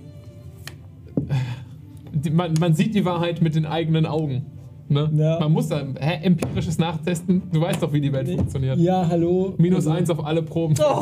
die, 2.13 2.29
man, 2.29 2.53
man 2.59 2.73
sieht 2.75 2.93
die 2.95 3.05
Wahrheit 3.05 3.41
mit 3.41 3.55
den 3.55 3.65
eigenen 3.65 4.05
Augen. 4.05 4.45
Ne? 4.87 5.09
Ja. 5.15 5.39
Man 5.39 5.51
muss 5.51 5.67
da 5.69 5.81
hä, 5.99 6.19
empirisches 6.23 6.77
Nachtesten. 6.77 7.41
Du 7.51 7.59
weißt 7.59 7.81
doch, 7.81 7.91
wie 7.91 8.01
die 8.01 8.13
Welt 8.13 8.29
funktioniert. 8.29 8.77
ja, 8.77 9.07
hallo. 9.09 9.55
Minus 9.57 9.87
Also, 9.87 9.91
eins 9.91 10.09
auf 10.11 10.23
alle 10.23 10.43
Proben 10.43 10.75
Oh. 10.79 11.01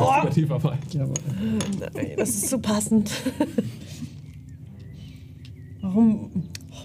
Nein, 1.94 2.12
das 2.16 2.30
ist 2.30 2.48
so 2.48 2.58
passend. 2.58 3.10
Warum? 5.82 6.30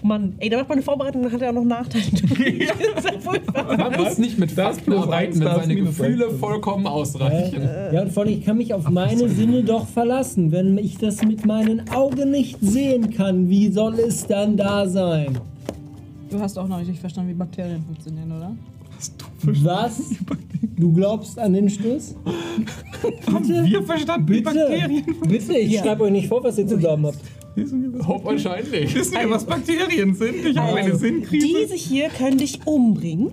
Och 0.00 0.04
Mann, 0.04 0.34
ey, 0.38 0.48
da 0.48 0.56
macht 0.58 0.68
man 0.68 0.78
eine 0.78 0.82
Vorbereitung, 0.82 1.22
dann 1.22 1.32
hat 1.32 1.42
er 1.42 1.50
auch 1.50 1.54
noch 1.54 1.64
Nachteile. 1.64 2.04
das 2.10 2.20
ist 2.20 3.12
ja 3.12 3.20
furchtbar. 3.20 3.76
Man 3.76 4.02
muss 4.02 4.18
nicht 4.18 4.38
mit 4.38 4.56
Das 4.56 4.76
Fakten 4.76 4.92
arbeiten, 4.94 5.40
wenn 5.40 5.54
seine 5.56 5.76
Gefühle 5.76 6.30
vollkommen 6.30 6.86
ausreichen. 6.86 7.68
Ja, 7.92 8.02
und 8.02 8.12
vor 8.12 8.22
allem, 8.22 8.32
ich 8.32 8.44
kann 8.44 8.56
mich 8.56 8.72
auf 8.72 8.88
meine 8.88 9.28
Sinne 9.28 9.62
doch 9.62 9.86
verlassen. 9.86 10.52
Wenn 10.52 10.78
ich 10.78 10.96
das 10.96 11.22
mit 11.22 11.44
meinen 11.44 11.90
Augen 11.90 12.30
nicht 12.30 12.58
sehen 12.60 13.10
kann, 13.10 13.50
wie 13.50 13.70
soll 13.70 13.98
es 13.98 14.26
dann 14.26 14.56
da 14.56 14.88
sein? 14.88 15.38
Du 16.30 16.40
hast 16.40 16.58
auch 16.58 16.68
noch 16.68 16.80
nicht 16.80 16.98
verstanden, 16.98 17.30
wie 17.30 17.34
Bakterien 17.34 17.82
funktionieren, 17.82 18.32
oder? 18.32 18.52
Was? 19.62 20.14
Du 20.76 20.92
glaubst 20.92 21.38
an 21.38 21.52
den 21.52 21.68
Schluss? 21.68 22.14
Bitte? 23.02 23.64
Wir 23.64 23.82
verstanden 23.82 24.26
Bitte? 24.26 24.42
Bakterien. 24.42 25.04
Bitte, 25.28 25.58
ich 25.58 25.78
schreibe 25.78 26.04
euch 26.04 26.12
nicht 26.12 26.28
vor, 26.28 26.42
was 26.42 26.58
ihr 26.58 26.66
zu 26.66 26.78
glauben 26.78 27.06
habt. 27.06 27.18
Hope 28.06 28.24
wahrscheinlich. 28.24 28.94
Wissen 28.94 29.14
wir, 29.14 29.30
was 29.30 29.44
Bakterien 29.44 30.14
sind? 30.14 30.44
Ich 30.44 30.56
habe 30.56 30.76
eine 30.76 30.96
Sinnkrise. 30.96 31.46
Diese 31.46 31.74
hier 31.74 32.08
können 32.08 32.38
dich 32.38 32.66
umbringen. 32.66 33.32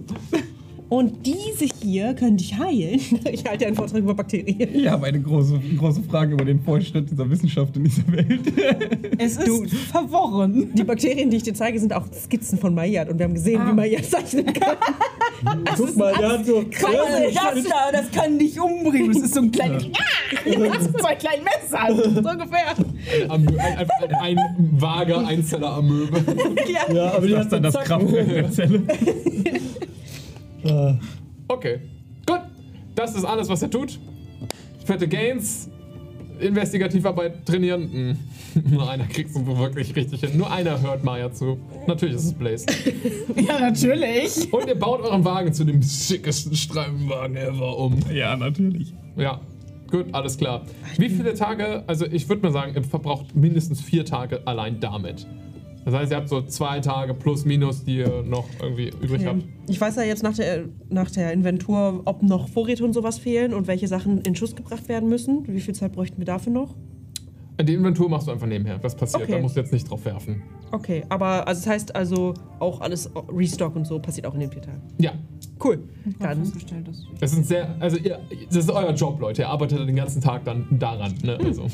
Und 0.89 1.25
diese 1.25 1.65
hier 1.81 2.13
können 2.13 2.37
dich 2.37 2.57
heilen. 2.57 2.99
Ich 3.31 3.43
halte 3.45 3.67
einen 3.67 3.75
Vortrag 3.75 3.99
über 3.99 4.13
Bakterien. 4.13 4.73
Ich 4.73 4.87
habe 4.87 5.07
eine 5.07 5.19
große, 5.19 5.59
große 5.77 6.01
Frage 6.03 6.33
über 6.33 6.45
den 6.45 6.61
Fortschritt 6.61 7.09
dieser 7.11 7.29
Wissenschaft 7.29 7.75
in 7.75 7.83
dieser 7.83 8.07
Welt. 8.11 8.39
Es 9.19 9.37
ist 9.37 9.73
verworren. 9.91 10.71
Die 10.73 10.83
Bakterien, 10.83 11.29
die 11.29 11.37
ich 11.37 11.43
dir 11.43 11.53
zeige, 11.53 11.79
sind 11.79 11.93
auch 11.93 12.05
Skizzen 12.13 12.57
von 12.57 12.73
Mayat. 12.73 13.09
Und 13.09 13.17
wir 13.19 13.25
haben 13.25 13.33
gesehen, 13.33 13.61
wie 13.67 13.73
Mayat 13.73 14.05
zeichnen 14.05 14.45
kann. 14.45 14.77
Guck 15.75 15.97
mal, 15.97 16.13
der 16.13 16.29
hat 16.29 16.45
so. 16.45 16.63
Scheiße, 16.69 17.33
das 17.33 17.63
da, 17.63 17.91
das 17.91 18.11
kann 18.11 18.39
dich 18.39 18.59
umbringen. 18.59 19.13
Das 19.13 19.23
ist 19.23 19.33
so 19.33 19.41
ein 19.41 19.51
kleines. 19.51 19.85
Ja, 20.45 20.69
das 20.69 20.83
sind 20.83 20.99
zwei 20.99 21.15
kleine 21.15 21.43
Messer. 21.43 22.11
So 22.13 22.29
ungefähr. 22.29 22.75
Ein, 23.29 23.59
ein, 23.59 23.89
ein, 24.19 24.37
ein 24.37 24.37
vager 24.79 25.27
Einzeller-Amöbe. 25.27 26.23
Ja, 26.93 27.11
aber 27.13 27.27
die 27.27 27.35
hat 27.35 27.43
ist 27.43 27.51
dann 27.51 27.63
das. 27.63 27.73
Kraftwerk 27.75 28.27
der 28.29 28.51
Zelle. 28.51 28.83
Ah, 30.69 30.97
Okay, 31.49 31.79
gut. 32.25 32.41
Das 32.95 33.15
ist 33.15 33.23
alles, 33.23 33.47
was 33.47 33.61
er 33.61 33.69
tut. 33.69 33.99
Fette 34.85 35.07
Gains, 35.07 35.69
Investigativarbeit 36.39 37.45
trainieren. 37.45 37.91
Hm. 37.91 38.17
Nur 38.71 38.89
einer 38.89 39.05
kriegt 39.05 39.29
es 39.29 39.45
wirklich 39.45 39.95
richtig 39.95 40.21
hin. 40.21 40.37
Nur 40.37 40.51
einer 40.51 40.81
hört 40.81 41.03
Maya 41.03 41.31
zu. 41.31 41.57
Natürlich 41.87 42.15
ist 42.15 42.25
es 42.25 42.33
Blaze. 42.33 42.65
Ja, 43.47 43.59
natürlich. 43.59 44.51
Und 44.51 44.67
ihr 44.67 44.75
baut 44.75 45.01
euren 45.01 45.23
Wagen 45.23 45.53
zu 45.53 45.63
dem 45.63 45.81
schickesten 45.83 46.55
Streifenwagen 46.55 47.35
ever 47.37 47.77
um. 47.77 47.99
Ja, 48.11 48.35
natürlich. 48.35 48.93
Ja, 49.15 49.41
gut, 49.91 50.07
alles 50.13 50.37
klar. 50.37 50.63
Wie 50.97 51.09
viele 51.09 51.33
Tage, 51.33 51.83
also 51.87 52.05
ich 52.05 52.27
würde 52.29 52.41
mal 52.41 52.51
sagen, 52.51 52.73
ihr 52.75 52.83
verbraucht 52.83 53.35
mindestens 53.35 53.81
vier 53.81 54.05
Tage 54.05 54.45
allein 54.47 54.79
damit. 54.79 55.27
Das 55.87 55.95
heißt, 55.95 56.11
ihr 56.11 56.17
habt 56.17 56.27
so 56.27 56.41
zwei 56.41 56.81
Tage 56.81 57.13
plus 57.13 57.45
minus, 57.45 57.85
die 57.85 57.99
ihr 57.99 58.21
noch 58.21 58.43
irgendwie 58.61 58.89
übrig 59.01 59.25
habt. 59.25 59.45
Ich 59.69 59.79
weiß 59.79 59.95
ja 59.95 60.03
jetzt 60.03 60.21
nach 60.21 60.35
der, 60.35 60.65
nach 60.89 61.09
der 61.09 61.31
Inventur, 61.31 62.01
ob 62.03 62.23
noch 62.23 62.49
Vorräte 62.49 62.83
und 62.83 62.91
sowas 62.91 63.17
fehlen 63.19 63.53
und 63.53 63.67
welche 63.67 63.87
Sachen 63.87 64.19
in 64.23 64.35
Schuss 64.35 64.53
gebracht 64.53 64.89
werden 64.89 65.07
müssen. 65.07 65.47
Wie 65.47 65.61
viel 65.61 65.73
Zeit 65.73 65.93
bräuchten 65.93 66.17
wir 66.17 66.25
dafür 66.25 66.51
noch? 66.51 66.75
Die 67.61 67.73
Inventur 67.73 68.09
machst 68.09 68.27
du 68.27 68.31
einfach 68.31 68.47
nebenher. 68.47 68.83
Was 68.83 68.97
passiert? 68.97 69.23
Okay. 69.23 69.31
Da 69.31 69.39
musst 69.39 69.55
du 69.55 69.61
jetzt 69.61 69.71
nicht 69.71 69.89
drauf 69.89 70.03
werfen. 70.03 70.43
Okay, 70.73 71.05
aber 71.07 71.47
also 71.47 71.61
das 71.61 71.67
heißt 71.67 71.95
also 71.95 72.33
auch 72.59 72.81
alles 72.81 73.09
Restock 73.29 73.73
und 73.77 73.87
so 73.87 73.97
passiert 73.97 74.27
auch 74.27 74.33
in 74.33 74.41
den 74.41 74.51
vier 74.51 74.63
Tagen. 74.63 74.81
Ja, 74.99 75.13
Cool. 75.63 75.79
Dann 76.19 76.51
Das 77.19 77.33
ist 77.33 77.47
sehr, 77.47 77.75
also 77.79 77.95
ihr, 77.97 78.19
das 78.47 78.57
ist 78.57 78.69
euer 78.69 78.93
Job, 78.93 79.21
Leute. 79.21 79.43
Ihr 79.43 79.49
arbeitet 79.49 79.87
den 79.87 79.95
ganzen 79.95 80.21
Tag 80.21 80.43
dann 80.43 80.67
daran, 80.69 81.15
ne? 81.23 81.39
Also, 81.43 81.65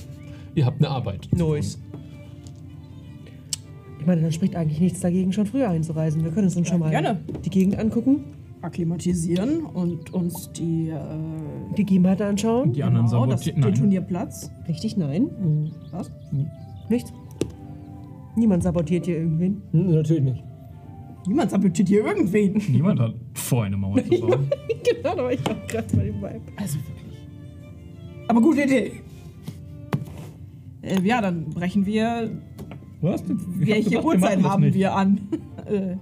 ihr 0.56 0.66
habt 0.66 0.78
eine 0.78 0.90
Arbeit. 0.90 1.28
Nice. 1.32 1.80
Ich 4.04 4.08
meine, 4.08 4.22
dann 4.22 4.34
spricht 4.34 4.58
eigentlich 4.58 4.82
nichts 4.82 5.00
dagegen, 5.00 5.32
schon 5.32 5.46
früher 5.46 5.70
einzureisen. 5.70 6.26
Wir 6.26 6.32
können 6.32 6.48
uns 6.48 6.56
dann 6.56 6.66
schon 6.66 6.80
mal 6.80 6.90
gerne. 6.90 7.22
die 7.46 7.50
Gegend 7.50 7.80
angucken, 7.80 8.26
akklimatisieren 8.62 9.62
und 9.64 10.14
uns 10.14 10.52
die, 10.52 10.90
äh, 10.90 10.98
die 11.78 11.86
Gegebenheiten 11.86 12.28
anschauen. 12.28 12.74
Die 12.74 12.84
anderen 12.84 13.06
genau, 13.06 13.26
das, 13.28 13.46
sabotieren. 13.46 13.62
den. 13.62 13.80
Turnierplatz. 13.80 14.52
Richtig, 14.68 14.98
nein. 14.98 15.72
Was? 15.92 16.12
Nichts. 16.90 17.14
Niemand 18.36 18.64
sabotiert 18.64 19.06
hier 19.06 19.20
irgendwen. 19.20 19.62
hm, 19.72 19.92
natürlich 19.96 20.24
nicht. 20.24 20.44
Niemand 21.26 21.52
sabotiert 21.52 21.88
hier 21.88 22.06
irgendwen. 22.06 22.62
Niemand 22.74 23.00
hat 23.00 23.14
vor, 23.36 23.64
eine 23.64 23.78
Mauer 23.78 24.04
zu 24.04 24.20
bauen. 24.20 24.50
genau, 24.84 25.16
da 25.16 25.24
war 25.24 25.32
ich 25.32 25.40
auch 25.50 25.68
gerade 25.68 25.96
bei 25.96 26.04
dem 26.04 26.16
Vibe. 26.16 26.42
Also 26.58 26.78
wirklich. 26.80 27.20
Aber 28.28 28.42
gute 28.42 28.64
Idee. 28.64 28.92
Äh, 30.82 31.00
ja, 31.04 31.22
dann 31.22 31.46
brechen 31.52 31.86
wir. 31.86 32.30
Was? 33.04 33.22
Ich 33.22 33.30
hab 33.30 33.38
Welche 33.58 33.92
wir 33.92 34.06
Uhrzeit 34.06 34.40
das 34.40 34.44
haben 34.46 34.64
nicht. 34.64 34.76
wir 34.76 34.96
an? 34.96 35.20
äh, 35.66 35.96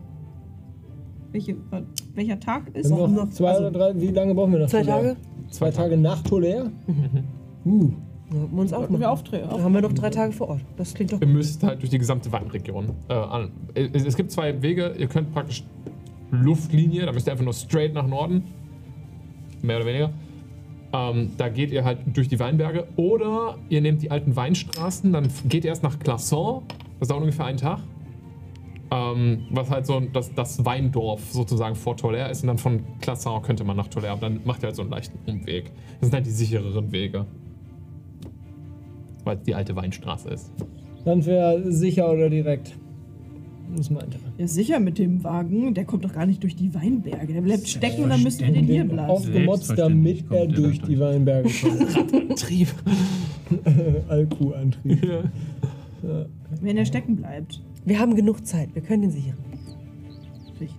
welche, 1.32 1.52
äh, 1.54 1.82
welcher 2.14 2.40
Tag 2.40 2.76
ist 2.76 2.90
Wir 2.90 2.98
noch? 2.98 3.08
noch 3.08 3.30
zwei 3.32 3.58
oder 3.58 3.72
drei, 3.72 4.00
wie 4.00 4.10
lange 4.10 4.36
brauchen 4.36 4.54
wir 4.54 4.60
noch? 4.60 4.68
Zwei? 4.68 4.84
Tage? 4.84 5.16
Zwei 5.50 5.72
Tage 5.72 5.98
nach 5.98 6.22
Tolär? 6.24 6.72
Uh, 7.64 7.92
haben 8.32 8.50
wir 8.54 8.62
uns 8.62 8.74
auch 8.74 8.80
Sollten 8.80 9.00
wir 9.00 9.12
auftreten? 9.12 9.48
Dann 9.48 9.62
haben 9.62 9.74
wir 9.76 9.82
noch 9.82 9.94
drei 9.94 10.10
Tage 10.10 10.32
vor 10.32 10.50
Ort. 10.50 10.62
Das 10.78 10.96
klingt 10.96 11.14
doch 11.14 11.22
Ihr 11.22 11.28
müsst 11.28 11.62
halt 11.62 11.80
durch 11.80 11.92
die 11.92 12.00
gesamte 12.00 12.32
Weinregion. 12.32 12.90
Äh, 13.08 13.14
an. 13.14 13.52
es, 13.76 14.04
es 14.04 14.16
gibt 14.16 14.32
zwei 14.32 14.60
Wege. 14.64 14.96
Ihr 14.98 15.06
könnt 15.06 15.32
praktisch 15.32 15.64
Luftlinie, 16.32 17.06
da 17.06 17.12
müsst 17.12 17.28
ihr 17.28 17.34
einfach 17.34 17.44
nur 17.46 17.54
straight 17.54 17.94
nach 17.94 18.08
Norden. 18.08 18.46
Mehr 19.62 19.78
oder 19.78 19.86
weniger. 19.86 20.10
Ähm, 20.94 21.32
da 21.38 21.50
geht 21.50 21.72
ihr 21.72 21.84
halt 21.84 22.00
durch 22.14 22.30
die 22.30 22.40
Weinberge. 22.40 22.88
Oder 22.96 23.58
ihr 23.70 23.82
nehmt 23.82 24.02
die 24.02 24.10
alten 24.10 24.36
Weinstraßen, 24.36 25.14
dann 25.14 25.28
geht 25.48 25.64
ihr 25.64 25.70
erst 25.70 25.84
nach 25.84 26.00
Classon. 26.00 26.64
Das 27.02 27.08
dauert 27.08 27.24
ungefähr 27.24 27.46
einen 27.46 27.58
Tag. 27.58 27.80
Ähm, 28.92 29.48
was 29.50 29.72
halt 29.72 29.88
so 29.88 30.00
das, 30.02 30.34
das 30.36 30.64
Weindorf 30.64 31.32
sozusagen 31.32 31.74
vor 31.74 31.96
Tolère 31.96 32.30
ist. 32.30 32.44
Und 32.44 32.48
dann 32.48 32.58
von 32.60 32.84
Classon 33.02 33.42
könnte 33.42 33.64
man 33.64 33.76
nach 33.76 33.88
Tolère. 33.88 34.10
Aber 34.10 34.22
dann 34.22 34.42
macht 34.46 34.62
ihr 34.62 34.68
halt 34.68 34.76
so 34.76 34.84
einen 34.84 34.92
leichten 34.92 35.18
Umweg. 35.28 35.72
Das 36.00 36.10
sind 36.10 36.14
halt 36.14 36.28
die 36.28 36.32
sichereren 36.32 36.92
Wege. 36.92 37.26
Weil 39.24 39.38
es 39.38 39.44
die 39.44 39.56
alte 39.56 39.76
Weinstraße 39.76 40.30
ist. 40.30 40.52
dann 41.04 41.26
wäre 41.26 41.72
sicher 41.72 42.12
oder 42.12 42.30
direkt. 42.30 42.78
Das 43.76 43.90
meinte 43.90 44.20
er. 44.38 44.42
Ja, 44.42 44.48
sicher 44.48 44.80
mit 44.80 45.00
dem 45.00 45.24
Wagen. 45.24 45.74
Der 45.74 45.86
kommt 45.86 46.06
doch 46.06 46.14
gar 46.14 46.28
nicht 46.28 46.44
durch 46.44 46.56
die 46.56 46.72
Weinberge. 46.76 47.34
Der 47.34 47.42
bleibt 47.42 47.68
stecken 47.68 48.04
und 48.04 48.10
dann 48.10 48.22
müssen 48.22 48.46
wir 48.46 48.54
den 48.54 48.66
hier 48.66 48.84
belassen. 48.84 49.10
Aufgemotzt, 49.10 49.74
damit 49.76 50.26
er 50.30 50.46
durch 50.46 50.82
die 50.82 51.00
Weinberge 51.00 51.50
kommt. 51.50 52.38
Trieb. 52.38 52.68
Alku-Antrieb. 54.08 55.24
Wenn 56.62 56.78
er 56.78 56.86
stecken 56.86 57.16
bleibt. 57.16 57.62
Wir 57.86 58.00
haben 58.00 58.16
genug 58.16 58.46
Zeit. 58.46 58.74
Wir 58.74 58.82
können 58.82 59.04
ihn 59.04 59.12
sichern. 59.12 59.38
Richtig. 60.50 60.76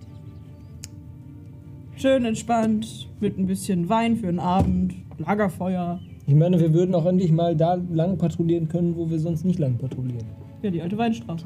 Schön 1.95 2.25
entspannt, 2.25 3.09
mit 3.19 3.37
ein 3.37 3.45
bisschen 3.45 3.89
Wein 3.89 4.15
für 4.15 4.27
den 4.27 4.39
Abend, 4.39 4.95
Lagerfeuer. 5.17 5.99
Ich 6.25 6.35
meine, 6.35 6.59
wir 6.59 6.73
würden 6.73 6.95
auch 6.95 7.05
endlich 7.05 7.31
mal 7.31 7.55
da 7.55 7.75
lang 7.91 8.17
patrouillieren 8.17 8.67
können, 8.69 8.95
wo 8.95 9.09
wir 9.09 9.19
sonst 9.19 9.43
nicht 9.45 9.59
lang 9.59 9.77
patrouillieren. 9.77 10.25
Ja, 10.61 10.71
die 10.71 10.81
alte 10.81 10.97
Weinstraße. 10.97 11.45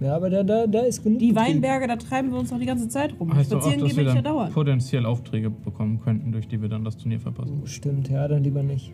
Ja, 0.00 0.16
aber 0.16 0.30
da, 0.30 0.42
da, 0.42 0.66
da 0.66 0.80
ist 0.80 1.02
genug. 1.02 1.18
Die 1.18 1.32
Betrieb. 1.32 1.48
Weinberge, 1.48 1.86
da 1.86 1.96
treiben 1.96 2.30
wir 2.30 2.38
uns 2.38 2.50
doch 2.50 2.58
die 2.58 2.66
ganze 2.66 2.88
Zeit 2.88 3.18
rum. 3.20 3.34
Heißt 3.34 3.52
doch 3.52 3.58
auch, 3.58 3.62
Spazieren 3.62 3.80
dass 3.80 3.88
gehen 3.88 3.96
wir 3.98 4.04
nicht 4.04 4.14
ja 4.14 4.22
dann 4.22 4.32
dauernd. 4.34 4.54
potenziell 4.54 5.06
Aufträge 5.06 5.50
bekommen 5.50 6.00
könnten, 6.00 6.32
durch 6.32 6.48
die 6.48 6.60
wir 6.60 6.68
dann 6.70 6.84
das 6.84 6.96
Turnier 6.96 7.20
verpassen. 7.20 7.60
Stimmt, 7.64 8.08
ja, 8.08 8.26
dann 8.26 8.42
lieber 8.42 8.62
nicht. 8.62 8.92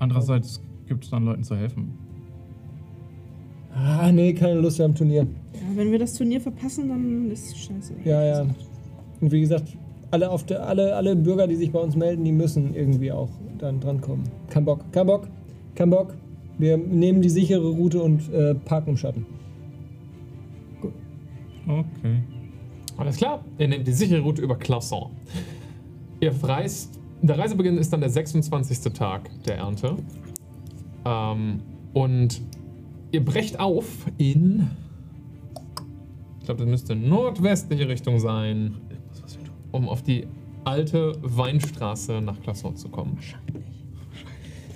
Andererseits 0.00 0.60
gibt 0.90 1.04
es 1.04 1.10
dann 1.10 1.24
Leuten 1.24 1.44
zu 1.44 1.56
helfen. 1.56 1.94
Ah, 3.72 4.10
nee, 4.10 4.34
keine 4.34 4.60
Lust 4.60 4.78
mehr 4.78 4.86
am 4.86 4.94
Turnier. 4.96 5.24
Ja, 5.54 5.60
wenn 5.76 5.92
wir 5.92 6.00
das 6.00 6.14
Turnier 6.14 6.40
verpassen, 6.40 6.88
dann 6.88 7.30
ist 7.30 7.46
es 7.46 7.58
scheiße. 7.58 7.94
Ja, 8.04 8.24
ja. 8.24 8.46
Und 9.20 9.30
wie 9.30 9.40
gesagt, 9.40 9.76
alle, 10.10 10.28
auf 10.28 10.44
der, 10.44 10.66
alle, 10.66 10.96
alle 10.96 11.14
Bürger, 11.14 11.46
die 11.46 11.54
sich 11.54 11.70
bei 11.70 11.78
uns 11.78 11.94
melden, 11.94 12.24
die 12.24 12.32
müssen 12.32 12.74
irgendwie 12.74 13.12
auch 13.12 13.28
dann 13.58 13.78
drankommen. 13.78 14.24
Kein 14.48 14.64
Bock, 14.64 14.80
kein 14.90 15.06
Bock, 15.06 15.28
kein 15.76 15.90
Bock. 15.90 16.14
Wir 16.58 16.76
nehmen 16.76 17.22
die 17.22 17.30
sichere 17.30 17.68
Route 17.68 18.02
und 18.02 18.28
äh, 18.32 18.56
parken 18.56 18.90
im 18.90 18.96
Schatten. 18.96 19.26
Okay. 21.68 22.16
Alles 22.96 23.16
klar, 23.16 23.44
ihr 23.58 23.68
nehmt 23.68 23.86
die 23.86 23.92
sichere 23.92 24.22
Route 24.22 24.42
über 24.42 24.56
Classon. 24.56 25.10
Ihr 26.18 26.34
reist, 26.42 26.98
der 27.22 27.38
Reisebeginn 27.38 27.78
ist 27.78 27.92
dann 27.92 28.00
der 28.00 28.10
26. 28.10 28.92
Tag 28.92 29.30
der 29.46 29.58
Ernte. 29.58 29.96
Ähm, 31.10 31.60
und 31.92 32.40
ihr 33.10 33.24
brecht 33.24 33.58
auf 33.58 34.06
in, 34.16 34.70
ich 36.38 36.44
glaube, 36.44 36.60
das 36.60 36.68
müsste 36.68 36.94
nordwestliche 36.94 37.88
Richtung 37.88 38.20
sein, 38.20 38.76
um 39.72 39.88
auf 39.88 40.02
die 40.02 40.26
alte 40.64 41.12
Weinstraße 41.22 42.20
nach 42.20 42.40
Classon 42.40 42.76
zu 42.76 42.88
kommen. 42.88 43.18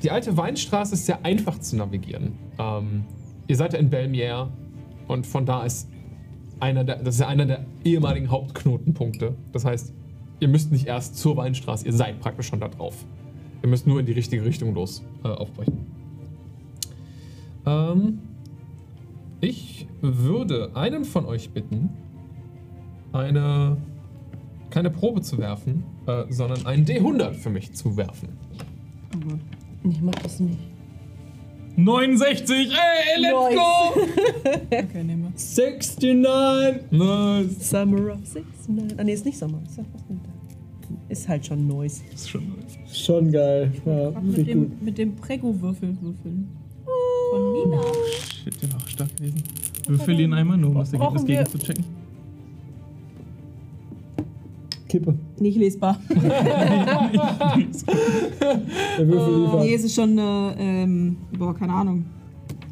Die 0.03 0.11
alte 0.11 0.37
Weinstraße 0.37 0.95
ist 0.95 1.07
sehr 1.07 1.25
einfach 1.25 1.59
zu 1.59 1.77
navigieren. 1.77 2.33
Ähm, 2.59 3.05
ihr 3.47 3.57
seid 3.57 3.73
ja 3.73 3.79
in 3.79 3.89
Belmier 3.89 4.51
und 5.07 5.27
von 5.27 5.47
da 5.47 5.65
ist 5.65 5.89
einer 6.61 6.85
der, 6.85 6.97
das 6.97 7.17
ist 7.17 7.21
ja 7.21 7.29
einer 7.29 7.47
der 7.47 7.65
ehemaligen 7.85 8.31
Hauptknotenpunkte. 8.31 9.35
Das 9.53 9.65
heißt, 9.65 9.95
ihr 10.41 10.49
müsst 10.49 10.73
nicht 10.73 10.87
erst 10.87 11.17
zur 11.17 11.37
Weinstraße, 11.37 11.87
ihr 11.87 11.93
seid 11.93 12.21
praktisch 12.21 12.49
schon 12.49 12.61
da 12.61 12.69
drauf. 12.69 13.05
Ihr 13.63 13.69
müsst 13.69 13.87
nur 13.87 14.01
in 14.01 14.07
die 14.07 14.13
richtige 14.13 14.45
Richtung 14.45 14.75
los 14.75 15.03
äh, 15.25 15.29
aufbrechen. 15.29 15.87
Ähm, 17.67 18.19
ich 19.41 19.87
würde 20.01 20.75
einen 20.75 21.05
von 21.05 21.25
euch 21.27 21.51
bitten, 21.51 21.91
eine 23.13 23.77
keine 24.71 24.91
Probe 24.91 25.21
zu 25.21 25.39
werfen, 25.39 25.85
äh, 26.07 26.25
sondern 26.31 26.67
einen 26.67 26.85
D100 26.85 27.35
für 27.35 27.51
mich 27.51 27.73
zu 27.75 27.97
werfen. 27.97 28.31
Ich 29.85 30.01
mach 30.01 30.15
das 30.15 30.41
nicht. 30.41 30.59
69! 31.77 32.71
Ey, 32.71 33.21
let's 33.21 33.35
Nice. 33.35 33.55
go! 33.55 34.01
Okay, 34.85 35.05
nehmen 35.05 35.23
wir. 35.25 35.31
69! 35.31 36.91
Nice. 36.91 37.71
Summer 37.71 38.13
of 38.15 38.27
Six. 38.27 38.47
Nein. 38.69 38.95
Ah, 38.97 39.05
nee, 39.05 39.13
ist 39.13 39.25
nicht 39.25 39.39
Sommer. 39.39 39.61
Ist, 39.65 39.79
ja 39.79 39.85
ist 41.09 41.29
halt 41.29 41.47
schon. 41.47 41.69
Das 41.69 42.03
ist 42.15 42.31
schon 42.31 42.43
nice. 42.49 42.79
Schon 42.97 43.33
geil. 43.33 43.73
Ja, 43.85 44.11
Mit 44.21 44.37
gut. 44.37 44.47
dem, 44.49 44.73
mit 44.81 44.99
dem 44.99 45.17
Prego-Würfel 45.17 45.97
würfeln. 46.01 46.49
Von 47.35 47.53
Nina. 47.53 47.81
Shit, 48.45 48.63
der 48.63 48.73
war 48.73 48.79
auch 48.81 48.87
stark 48.89 49.17
gewesen. 49.17 49.43
Würfel 49.89 50.21
ihn 50.21 50.33
einmal 50.33 50.57
nur, 50.57 50.71
um 50.71 50.77
das 50.77 50.93
Ergebnis 50.93 51.27
wir- 51.27 51.37
gegen 51.39 51.51
zu 51.51 51.59
checken. 51.59 51.85
Kippe. 54.89 55.15
Nicht 55.41 55.59
lesbar. 55.59 55.99
Der 56.09 56.21
Würfel 59.09 59.43
liefert. 59.43 59.61
Nee, 59.63 59.75
es 59.75 59.83
ist 59.85 59.95
schon 59.95 60.11
eine, 60.17 60.55
ähm, 60.59 61.17
boah, 61.37 61.53
keine 61.55 61.73
Ahnung. 61.73 62.05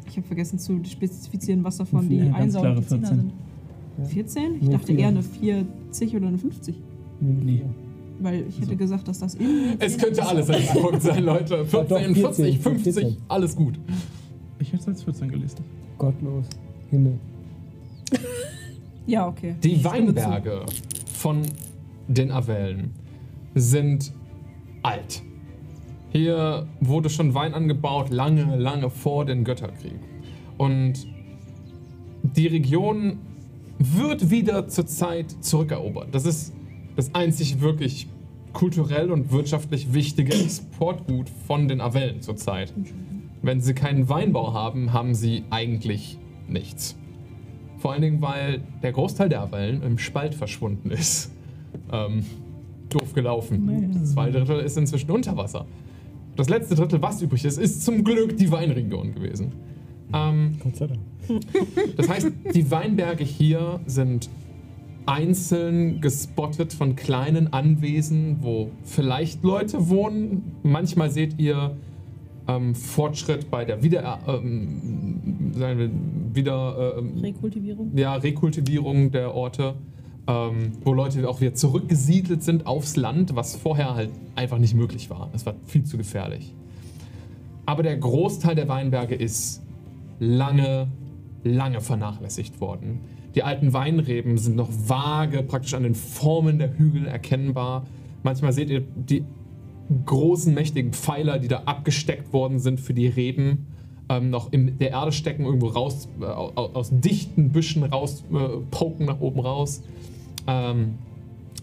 Ich 0.09 0.15
habe 0.15 0.25
vergessen 0.27 0.57
zu 0.59 0.79
spezifizieren, 0.85 1.63
was 1.63 1.77
davon 1.77 2.07
die 2.07 2.17
Ja, 2.19 2.31
klare 2.31 2.45
die 2.45 2.51
Zehner 2.51 2.75
14. 2.81 3.05
sind. 3.05 3.33
14? 4.09 4.55
Ich 4.55 4.61
Nee, 4.61 4.69
dachte 4.73 4.93
eher 4.93 5.07
eine 5.09 5.21
40 5.23 6.15
oder 6.15 6.27
eine 6.27 6.37
50. 6.37 6.75
Nee. 7.19 7.63
Weil 8.19 8.45
ich 8.47 8.61
hätte 8.61 8.75
gesagt, 8.77 9.07
dass 9.07 9.19
das 9.19 9.35
in. 9.35 9.73
Es 9.79 9.97
könnte 9.97 10.25
alles 10.25 10.49
ein 10.49 10.65
Punkt 10.67 11.01
sein, 11.01 11.23
Leute. 11.25 11.65
14, 11.65 11.87
doch, 11.89 11.97
14, 11.99 12.15
40, 12.15 12.59
50, 12.59 12.93
14. 12.93 13.17
alles 13.27 13.55
gut. 13.55 13.73
Ich 14.63 14.69
hätte 14.71 14.83
es 14.83 14.87
als 14.87 15.03
14 15.03 15.29
gelesen. 15.29 15.57
Gottlos. 15.97 16.45
Himmel. 16.89 17.19
Ja, 19.05 19.27
okay. 19.27 19.55
Die 19.61 19.73
Ich. 19.73 19.83
Weinberge 19.83 20.65
von 21.13 21.41
den 22.07 22.31
Avellen 22.31 22.91
sind 23.53 24.13
alt. 24.81 25.21
Hier 26.13 26.67
wurde 26.79 27.09
schon 27.09 27.33
Wein 27.33 27.53
angebaut, 27.53 28.11
lange, 28.11 28.55
lange 28.55 28.89
vor 28.89 29.25
dem 29.25 29.43
Götterkrieg. 29.43 29.99
Und 30.57 31.05
die 32.21 32.47
Region 32.47 33.17
wird 33.77 34.29
wieder 34.29 34.69
zur 34.69 34.85
Zeit 34.85 35.35
zurückerobert. 35.41 36.15
Das 36.15 36.25
ist 36.25 36.53
das 36.95 37.13
einzig 37.13 37.59
wirklich 37.59 38.07
kulturell 38.53 39.11
und 39.11 39.33
wirtschaftlich 39.33 39.93
wichtige 39.93 40.33
Exportgut 40.33 41.29
von 41.45 41.67
den 41.67 41.81
Avellen 41.81 42.21
zurzeit. 42.21 42.73
Wenn 43.43 43.59
sie 43.59 43.73
keinen 43.73 44.09
Weinbau 44.09 44.53
haben, 44.53 44.93
haben 44.93 45.13
sie 45.13 45.43
eigentlich 45.49 46.17
nichts. 46.47 46.95
Vor 47.77 47.91
allen 47.91 48.01
Dingen, 48.01 48.21
weil 48.21 48.61
der 48.81 48.93
Großteil 48.93 49.27
der 49.27 49.41
Avellen 49.41 49.83
im 49.83 49.97
Spalt 49.97 50.33
verschwunden 50.33 50.89
ist. 50.89 51.29
Ähm, 51.91 52.25
doof 52.87 53.13
gelaufen. 53.13 54.05
Zwei 54.05 54.31
Drittel 54.31 54.61
ist 54.61 54.77
inzwischen 54.77 55.11
unter 55.11 55.35
Wasser. 55.35 55.65
Das 56.37 56.47
letzte 56.47 56.75
Drittel, 56.75 57.01
was 57.01 57.21
übrig 57.21 57.43
ist, 57.43 57.57
ist 57.57 57.83
zum 57.83 58.05
Glück 58.05 58.37
die 58.37 58.49
Weinregion 58.49 59.13
gewesen. 59.13 59.51
Ähm, 60.13 60.53
Gott 60.63 60.77
sei 60.77 60.87
Dank. 60.87 61.01
das 61.97 62.07
heißt, 62.07 62.31
die 62.55 62.71
Weinberge 62.71 63.25
hier 63.25 63.81
sind 63.85 64.29
einzeln 65.05 65.99
gespottet 65.99 66.71
von 66.71 66.95
kleinen 66.95 67.51
Anwesen, 67.51 68.37
wo 68.39 68.71
vielleicht 68.85 69.43
Leute 69.43 69.89
wohnen. 69.89 70.53
Manchmal 70.63 71.09
seht 71.09 71.39
ihr 71.39 71.75
ähm, 72.47 72.75
Fortschritt 72.75 73.49
bei 73.49 73.65
der 73.65 73.83
Wieder, 73.83 74.19
ähm, 74.27 75.51
sagen 75.55 75.79
wir, 75.79 75.89
wieder 76.35 76.95
ähm, 76.97 77.17
Rekultivierung. 77.19 77.91
ja, 77.95 78.15
Rekultivierung 78.15 79.11
der 79.11 79.33
Orte, 79.33 79.75
ähm, 80.27 80.71
wo 80.83 80.93
Leute 80.93 81.27
auch 81.29 81.41
wieder 81.41 81.53
zurückgesiedelt 81.53 82.43
sind 82.43 82.67
aufs 82.67 82.95
Land, 82.95 83.35
was 83.35 83.55
vorher 83.55 83.95
halt 83.95 84.09
einfach 84.35 84.57
nicht 84.57 84.73
möglich 84.73 85.09
war. 85.09 85.29
Es 85.33 85.45
war 85.45 85.55
viel 85.65 85.83
zu 85.83 85.97
gefährlich. 85.97 86.53
Aber 87.65 87.83
der 87.83 87.97
Großteil 87.97 88.55
der 88.55 88.67
Weinberge 88.67 89.15
ist 89.15 89.61
lange, 90.19 90.87
lange 91.43 91.81
vernachlässigt 91.81 92.59
worden. 92.59 93.01
Die 93.35 93.43
alten 93.43 93.73
Weinreben 93.73 94.37
sind 94.37 94.55
noch 94.55 94.69
vage, 94.69 95.43
praktisch 95.43 95.73
an 95.73 95.83
den 95.83 95.95
Formen 95.95 96.59
der 96.59 96.77
Hügel 96.77 97.07
erkennbar. 97.07 97.85
Manchmal 98.21 98.53
seht 98.53 98.69
ihr 98.69 98.81
die 98.81 99.23
großen, 100.05 100.53
mächtigen 100.53 100.93
Pfeiler, 100.93 101.39
die 101.39 101.47
da 101.47 101.63
abgesteckt 101.65 102.33
worden 102.33 102.59
sind 102.59 102.79
für 102.79 102.93
die 102.93 103.07
Reben, 103.07 103.67
ähm, 104.09 104.29
noch 104.29 104.51
in 104.51 104.77
der 104.79 104.91
Erde 104.91 105.11
stecken, 105.11 105.45
irgendwo 105.45 105.67
raus, 105.67 106.07
äh, 106.19 106.25
aus, 106.25 106.89
dichten 106.91 107.51
Büschen 107.51 107.83
raus, 107.83 108.23
äh, 108.31 109.03
nach 109.03 109.19
oben 109.19 109.39
raus. 109.39 109.81
Ähm, 110.47 110.95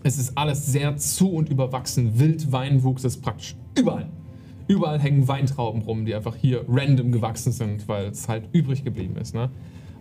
es 0.03 0.19
ist 0.19 0.37
alles 0.37 0.67
sehr 0.67 0.97
zu 0.97 1.31
und 1.31 1.51
überwachsen. 1.51 2.19
Wildweinwuchs 2.19 3.05
ist 3.05 3.21
praktisch 3.21 3.55
überall. 3.79 4.09
Überall 4.67 4.99
hängen 5.01 5.29
Weintrauben 5.29 5.83
rum, 5.83 6.07
die 6.07 6.15
einfach 6.15 6.37
hier 6.37 6.65
random 6.69 7.13
gewachsen 7.13 7.53
sind, 7.53 7.89
weil 7.89 8.07
es 8.07 8.29
halt 8.29 8.45
übrig 8.53 8.85
geblieben 8.85 9.17
ist. 9.17 9.35
Ne? 9.35 9.51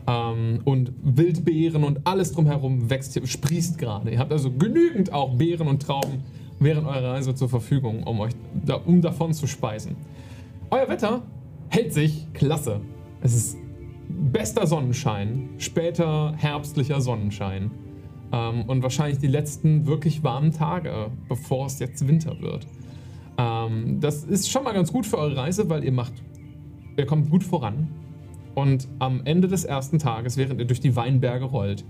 Ähm, 0.08 0.62
und 0.64 0.94
Wildbeeren 1.04 1.84
und 1.84 2.06
alles 2.06 2.32
drumherum 2.32 2.90
wächst 2.90 3.14
hier, 3.14 3.26
sprießt 3.26 3.78
gerade. 3.78 4.12
Ihr 4.12 4.20
habt 4.20 4.32
also 4.32 4.52
genügend 4.52 5.12
auch 5.12 5.36
Beeren 5.36 5.68
und 5.68 5.82
Trauben 5.82 6.24
während 6.60 6.88
eurer 6.88 7.14
Reise 7.14 7.34
zur 7.36 7.50
Verfügung, 7.50 8.04
um 8.04 8.20
euch 8.20 8.34
da, 8.66 8.76
um 8.76 9.02
davon 9.02 9.34
zu 9.34 9.48
speisen. 9.48 9.96
Euer 10.70 10.88
Wetter 10.90 11.24
hält 11.70 11.94
sich 11.94 12.28
klasse. 12.34 12.82
Es 13.22 13.34
ist 13.34 13.58
bester 14.10 14.68
Sonnenschein, 14.68 15.50
später 15.58 16.34
herbstlicher 16.38 17.02
Sonnenschein. 17.02 17.72
Ähm, 18.32 18.64
und 18.68 18.84
wahrscheinlich 18.84 19.20
die 19.20 19.28
letzten 19.28 19.88
wirklich 19.88 20.24
warmen 20.24 20.52
Tage, 20.52 21.10
bevor 21.28 21.66
es 21.66 21.80
jetzt 21.80 22.08
Winter 22.08 22.40
wird. 22.42 22.68
Ähm, 23.38 24.00
das 24.00 24.24
ist 24.24 24.50
schon 24.50 24.64
mal 24.64 24.74
ganz 24.74 24.92
gut 24.92 25.06
für 25.06 25.18
eure 25.18 25.38
Reise, 25.38 25.70
weil 25.70 25.84
ihr 25.84 25.92
macht, 25.92 26.14
ihr 26.98 27.06
kommt 27.06 27.30
gut 27.30 27.44
voran. 27.44 27.90
Und 28.56 28.88
am 29.00 29.22
Ende 29.26 29.48
des 29.48 29.64
ersten 29.64 30.00
Tages, 30.00 30.38
während 30.38 30.60
ihr 30.60 30.68
durch 30.68 30.82
die 30.82 30.96
Weinberge 30.96 31.46
rollt, 31.46 31.86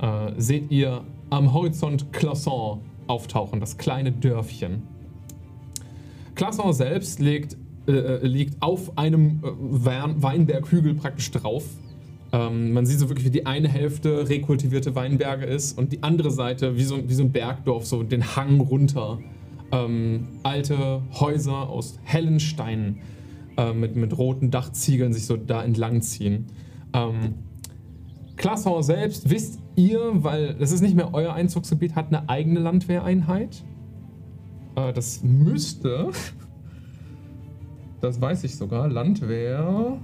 äh, 0.00 0.32
seht 0.36 0.70
ihr 0.70 1.04
am 1.30 1.52
Horizont 1.52 2.12
Classon 2.12 2.80
auftauchen, 3.08 3.60
das 3.60 3.78
kleine 3.78 4.12
Dörfchen. 4.12 4.82
Classon 6.34 6.72
selbst 6.72 7.18
liegt, 7.18 7.56
äh, 7.86 7.92
äh, 7.92 8.26
liegt 8.26 8.62
auf 8.62 8.96
einem 8.96 9.40
äh, 9.42 9.48
Wein- 9.58 10.22
Weinberghügel 10.22 10.94
praktisch 10.94 11.30
drauf. 11.30 11.64
Ähm, 12.32 12.72
man 12.72 12.86
sieht 12.86 12.98
so 12.98 13.08
wirklich, 13.08 13.26
wie 13.26 13.30
die 13.30 13.46
eine 13.46 13.68
Hälfte 13.68 14.28
rekultivierte 14.28 14.94
Weinberge 14.94 15.46
ist 15.46 15.76
und 15.78 15.92
die 15.92 16.02
andere 16.02 16.30
Seite 16.30 16.76
wie 16.76 16.84
so, 16.84 17.08
wie 17.08 17.14
so 17.14 17.22
ein 17.24 17.32
Bergdorf, 17.32 17.86
so 17.86 18.02
den 18.02 18.36
Hang 18.36 18.60
runter. 18.60 19.18
Ähm, 19.72 20.28
alte 20.44 21.02
Häuser 21.18 21.68
aus 21.68 21.98
hellen 22.02 22.40
Steinen 22.40 23.00
äh, 23.56 23.72
mit, 23.72 23.96
mit 23.96 24.16
roten 24.16 24.50
Dachziegeln 24.50 25.12
sich 25.12 25.26
so 25.26 25.36
da 25.36 25.62
entlang 25.62 26.00
ziehen. 26.02 26.46
Ähm, 26.94 27.34
Classon 28.36 28.82
selbst, 28.82 29.28
wisst 29.28 29.58
ihr, 29.78 30.00
weil 30.24 30.54
das 30.54 30.72
ist 30.72 30.82
nicht 30.82 30.94
mehr 30.96 31.14
euer 31.14 31.32
Einzugsgebiet, 31.32 31.94
hat 31.94 32.08
eine 32.08 32.28
eigene 32.28 32.60
Landwehreinheit. 32.60 33.64
Äh, 34.74 34.92
das 34.92 35.22
müsste, 35.22 36.10
das 38.00 38.20
weiß 38.20 38.44
ich 38.44 38.56
sogar, 38.56 38.88
Landwehr. 38.88 39.98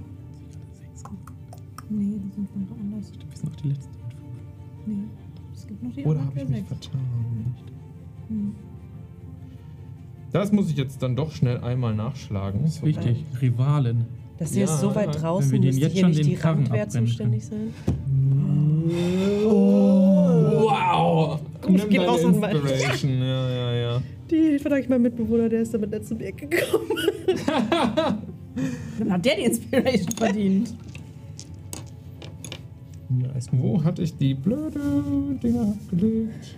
Nee, 1.89 2.15
die 2.25 2.31
sind 2.31 2.49
von 2.49 2.69
woanders. 2.69 3.11
Wir 3.11 3.37
sind 3.37 3.43
noch 3.45 3.55
die 3.61 3.67
letzte. 3.67 3.89
Nee. 4.87 4.93
Es 5.53 5.67
gibt 5.67 5.83
noch 5.83 5.93
die 5.93 6.03
Oder 6.03 6.19
habe 6.25 6.39
ich 6.39 6.49
mich 6.49 6.63
vertan? 6.63 7.55
Das 10.31 10.51
muss 10.51 10.69
ich 10.69 10.77
jetzt 10.77 11.01
dann 11.03 11.15
doch 11.15 11.31
schnell 11.31 11.59
einmal 11.59 11.93
nachschlagen. 11.93 12.63
Das 12.63 12.77
ist 12.77 12.83
wichtig. 12.83 13.23
Rivalen. 13.39 14.05
Das 14.37 14.51
hier 14.53 14.65
Ja, 14.65 14.73
ist 14.73 14.81
so 14.81 14.93
weit 14.95 15.21
draußen, 15.21 15.59
müsste 15.61 15.87
hier 15.87 16.01
schon 16.01 16.09
nicht 16.09 16.25
die 16.25 16.35
Randwehr 16.35 16.89
zuständig 16.89 17.45
sein. 17.45 17.73
Komm, 21.65 21.75
ich 21.75 21.83
deine 21.83 22.05
raus 22.07 22.23
an 22.25 22.39
mein- 22.39 22.55
Inspiration. 22.55 23.11
Ja, 23.19 23.49
ja, 23.49 23.73
ja. 23.75 24.01
Die 24.31 24.59
verdanke 24.59 24.83
ich 24.83 24.89
meinem 24.89 25.03
Mitbewohner, 25.03 25.49
der 25.49 25.61
ist 25.61 25.73
damit 25.73 25.91
letzten 25.91 26.19
Weg 26.19 26.37
gekommen. 26.49 26.89
Dann 28.99 29.11
hat 29.11 29.25
der 29.25 29.35
die 29.35 29.43
Inspiration 29.43 30.11
verdient. 30.17 30.73
Nice. 33.09 33.49
Wo 33.51 33.83
hatte 33.83 34.01
ich 34.01 34.17
die 34.17 34.33
blöde 34.33 34.79
Dinger 35.43 35.73
abgelegt? 35.83 36.57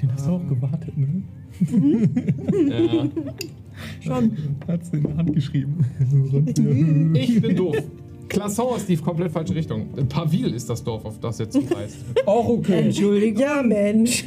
Den 0.00 0.12
hast 0.12 0.26
du 0.26 0.30
auch 0.32 0.46
gewartet, 0.48 0.96
ne? 0.96 1.22
Ja. 2.70 3.08
Schon. 4.00 4.32
Hat's 4.66 4.88
in 4.90 5.02
der 5.02 5.16
Hand 5.16 5.34
geschrieben. 5.34 5.84
Ich 7.14 7.40
bin 7.40 7.56
doof. 7.56 7.76
Classon 8.30 8.76
ist 8.76 8.88
die 8.88 8.96
komplett 8.96 9.30
falsche 9.32 9.54
Richtung. 9.54 9.88
Pavil 10.08 10.54
ist 10.54 10.70
das 10.70 10.82
Dorf, 10.82 11.04
auf 11.04 11.20
das 11.20 11.38
jetzt 11.38 11.54
du 11.54 11.62
weißt. 11.70 11.98
Auch 12.26 12.48
okay. 12.48 12.84
Entschuldigung. 12.86 13.42
Ja, 13.42 13.62
Mensch. 13.62 14.24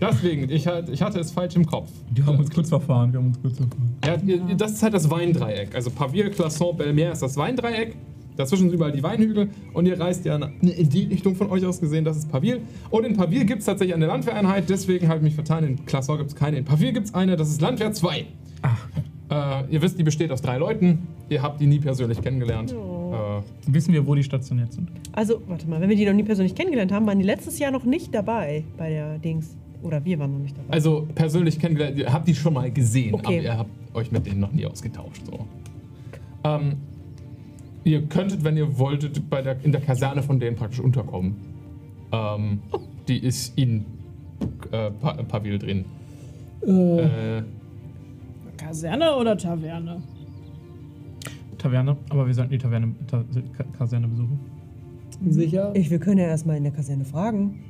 Deswegen, 0.00 0.50
ich, 0.50 0.66
halt- 0.66 0.88
ich 0.90 1.00
hatte 1.00 1.20
es 1.20 1.30
falsch 1.30 1.56
im 1.56 1.64
Kopf. 1.64 1.88
Die 2.10 2.22
haben 2.22 2.38
uns 2.38 2.50
kurz 2.50 2.68
verfahren, 2.68 3.12
wir 3.12 3.20
haben 3.20 3.28
uns 3.28 3.40
kurz 3.40 3.56
verfahren. 3.56 3.96
Ja, 4.04 4.16
ihr- 4.48 4.54
das 4.56 4.72
ist 4.72 4.82
halt 4.82 4.92
das 4.94 5.08
Weindreieck. 5.10 5.74
Also 5.74 5.90
Pavil, 5.90 6.30
Classon, 6.30 6.76
Belmier 6.76 7.12
ist 7.12 7.22
das 7.22 7.36
Weindreieck. 7.36 7.94
Dazwischen 8.36 8.64
sind 8.64 8.74
überall 8.74 8.92
die 8.92 9.02
Weinhügel 9.02 9.48
und 9.72 9.86
ihr 9.86 9.98
reist 9.98 10.26
ja 10.26 10.36
in 10.36 10.88
die 10.90 11.04
Richtung 11.04 11.34
von 11.36 11.48
euch 11.50 11.64
aus 11.64 11.80
gesehen, 11.80 12.04
das 12.04 12.18
ist 12.18 12.30
Pavil. 12.30 12.60
Und 12.90 13.04
in 13.06 13.16
Pavil 13.16 13.46
gibt 13.46 13.60
es 13.60 13.64
tatsächlich 13.66 13.94
eine 13.94 14.06
Landwehreinheit, 14.06 14.68
deswegen 14.68 15.08
habe 15.08 15.18
ich 15.18 15.22
mich 15.22 15.34
vertan. 15.34 15.64
In 15.64 15.86
Classon 15.86 16.18
gibt 16.18 16.28
es 16.30 16.36
keine. 16.36 16.58
In 16.58 16.66
Pavil 16.66 16.92
gibt 16.92 17.06
es 17.06 17.14
eine, 17.14 17.36
das 17.36 17.48
ist 17.48 17.62
Landwehr 17.62 17.92
2. 17.92 18.26
Ach, 18.60 18.88
Äh, 19.28 19.72
ihr 19.74 19.80
wisst, 19.82 19.98
die 19.98 20.02
besteht 20.04 20.30
aus 20.30 20.40
drei 20.42 20.58
Leuten. 20.58 21.08
Ihr 21.30 21.42
habt 21.42 21.60
die 21.60 21.66
nie 21.66 21.78
persönlich 21.80 22.20
kennengelernt. 22.20 22.72
Wissen 23.66 23.92
wir, 23.94 24.06
wo 24.06 24.14
die 24.14 24.22
stationiert 24.22 24.72
sind? 24.72 24.88
Also, 25.12 25.40
warte 25.46 25.68
mal, 25.68 25.80
wenn 25.80 25.88
wir 25.88 25.96
die 25.96 26.04
noch 26.06 26.12
nie 26.12 26.22
persönlich 26.22 26.54
kennengelernt 26.54 26.92
haben, 26.92 27.06
waren 27.06 27.18
die 27.18 27.24
letztes 27.24 27.58
Jahr 27.58 27.70
noch 27.70 27.84
nicht 27.84 28.14
dabei 28.14 28.64
bei 28.76 28.90
der 28.90 29.18
Dings. 29.18 29.56
Oder 29.82 30.04
wir 30.04 30.18
waren 30.18 30.32
noch 30.32 30.38
nicht 30.40 30.56
dabei. 30.56 30.72
also 30.72 31.06
persönlich 31.14 31.58
kennengelernt, 31.58 31.98
ihr 31.98 32.12
habt 32.12 32.26
die 32.26 32.34
schon 32.34 32.54
mal 32.54 32.70
gesehen, 32.70 33.14
Okay. 33.14 33.24
aber 33.38 33.42
ihr 33.44 33.58
habt 33.58 33.70
euch 33.94 34.10
mit 34.10 34.26
denen 34.26 34.40
noch 34.40 34.52
nie 34.52 34.66
ausgetauscht. 34.66 35.22
So. 35.26 35.46
Ähm, 36.44 36.74
ihr 37.84 38.02
könntet, 38.06 38.42
wenn 38.42 38.56
ihr 38.56 38.78
wolltet, 38.78 39.28
bei 39.30 39.42
der, 39.42 39.56
in 39.64 39.72
der 39.72 39.80
Kaserne 39.80 40.22
von 40.22 40.40
denen 40.40 40.56
praktisch 40.56 40.80
unterkommen. 40.80 41.36
Ähm, 42.12 42.60
die 43.06 43.18
ist 43.18 43.56
in 43.58 43.84
äh, 44.72 44.90
pa 44.90 45.12
Pavil 45.22 45.58
drin. 45.58 45.84
Äh, 46.66 47.38
Äh, 47.38 47.42
Kaserne 48.56 49.14
oder 49.16 49.36
Taverne? 49.36 50.02
Taverne, 51.58 51.96
aber 52.10 52.26
wir 52.26 52.34
sollten 52.34 52.52
die 52.52 52.58
Taverne, 52.58 52.94
Ta 53.06 53.24
Ka- 53.56 53.64
Kaserne 53.78 54.08
besuchen. 54.08 54.38
sicher? 55.28 55.72
ich, 55.74 55.90
wir 55.90 55.98
können 55.98 56.18
ja 56.18 56.26
erstmal 56.26 56.56
in 56.56 56.62
der 56.64 56.72
Kaserne 56.72 57.04
fragen. 57.04 57.60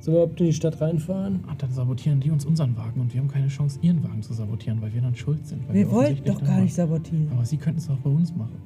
Sollen 0.00 0.16
wir 0.16 0.22
überhaupt 0.22 0.40
in 0.40 0.46
die 0.46 0.52
Stadt 0.52 0.80
reinfahren? 0.80 1.40
Ah, 1.48 1.54
dann 1.56 1.70
sabotieren 1.72 2.20
die 2.20 2.30
uns 2.30 2.44
unseren 2.44 2.76
Wagen 2.76 3.00
und 3.00 3.12
wir 3.14 3.20
haben 3.20 3.28
keine 3.28 3.48
Chance, 3.48 3.78
ihren 3.82 4.04
Wagen 4.04 4.22
zu 4.22 4.34
sabotieren, 4.34 4.80
weil 4.82 4.92
wir 4.92 5.00
dann 5.00 5.14
schuld 5.14 5.46
sind. 5.46 5.66
Weil 5.68 5.74
Wir 5.74 5.90
wollten 5.90 6.24
doch 6.24 6.42
gar 6.44 6.60
nicht 6.60 6.74
sabotieren. 6.74 7.28
Aber 7.32 7.44
sie 7.44 7.56
könnten 7.56 7.78
es 7.78 7.88
auch 7.88 7.96
bei 7.98 8.10
uns 8.10 8.34
machen. 8.36 8.56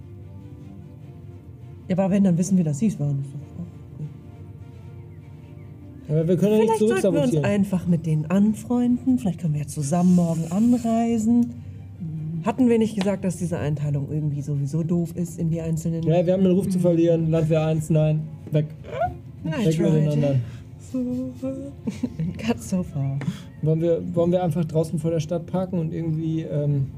Ja, 1.88 1.96
aber 1.98 2.10
wenn, 2.10 2.24
dann 2.24 2.36
wissen 2.36 2.56
wir, 2.56 2.64
dass 2.64 2.78
sie 2.78 2.88
es 2.88 2.98
waren. 3.00 3.24
Aber 6.08 6.26
wir 6.26 6.36
können 6.36 6.52
ja 6.52 6.58
nicht 6.58 6.72
Vielleicht 6.78 7.02
sollten 7.02 7.16
wir 7.16 7.22
uns 7.22 7.44
einfach 7.44 7.86
mit 7.86 8.04
denen 8.06 8.26
anfreunden. 8.26 9.18
Vielleicht 9.18 9.40
können 9.40 9.54
wir 9.54 9.60
ja 9.62 9.66
zusammen 9.68 10.16
morgen 10.16 10.44
anreisen. 10.50 11.54
Hatten 12.44 12.68
wir 12.68 12.78
nicht 12.78 12.96
gesagt, 12.96 13.24
dass 13.24 13.36
diese 13.36 13.58
Einteilung 13.58 14.08
irgendwie 14.10 14.42
sowieso 14.42 14.82
doof 14.82 15.14
ist 15.14 15.38
in 15.38 15.50
die 15.50 15.60
einzelnen... 15.60 16.02
Ja, 16.02 16.24
wir 16.24 16.32
haben 16.32 16.44
den 16.44 16.52
Ruf 16.52 16.68
zu 16.68 16.78
verlieren. 16.78 17.30
Landwehr 17.30 17.66
1, 17.66 17.90
nein. 17.90 18.22
Weg. 18.50 18.66
I 19.44 19.66
Weg 19.66 19.78
mit 19.78 19.94
den 19.94 20.08
anderen. 20.08 20.42
Cut 22.38 22.60
so 22.60 22.82
far. 22.82 23.18
Wollen 23.62 23.80
wir, 23.80 24.02
wollen 24.14 24.32
wir 24.32 24.42
einfach 24.42 24.64
draußen 24.64 24.98
vor 24.98 25.10
der 25.10 25.20
Stadt 25.20 25.46
parken 25.46 25.78
und 25.78 25.92
irgendwie 25.92 26.42
ähm, 26.42 26.88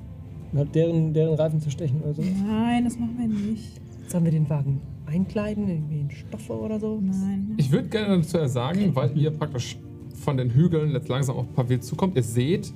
halt 0.55 0.74
deren, 0.74 1.12
deren 1.12 1.34
Reifen 1.34 1.61
zerstechen 1.61 2.01
oder 2.01 2.14
so? 2.14 2.22
Nein, 2.22 2.84
das 2.84 2.99
machen 2.99 3.16
wir 3.18 3.28
nicht. 3.28 3.80
Sollen 4.09 4.24
wir 4.24 4.32
den 4.32 4.49
Wagen 4.49 4.80
einkleiden, 5.07 5.68
irgendwie 5.68 6.01
in 6.01 6.11
Stoffe 6.11 6.55
oder 6.55 6.80
so? 6.80 7.01
Nein. 7.01 7.55
ich 7.57 7.70
würde 7.70 7.88
gerne 7.88 8.18
dazu 8.18 8.47
sagen, 8.47 8.95
weil 8.95 9.16
ihr 9.16 9.30
praktisch 9.30 9.78
von 10.14 10.36
den 10.36 10.51
Hügeln 10.51 10.93
jetzt 10.93 11.09
langsam 11.09 11.36
auf 11.36 11.53
Pavil 11.55 11.80
zukommt, 11.80 12.16
ihr 12.16 12.22
seht, 12.22 12.72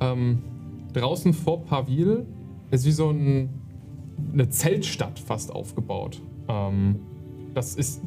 ähm, 0.00 0.38
draußen 0.92 1.32
vor 1.32 1.64
Pavil 1.64 2.26
ist 2.70 2.86
wie 2.86 2.92
so 2.92 3.10
ein, 3.10 3.48
eine 4.32 4.48
Zeltstadt 4.48 5.18
fast 5.18 5.52
aufgebaut. 5.52 6.20
Ähm, 6.48 7.00
das 7.54 7.74
ist, 7.74 8.02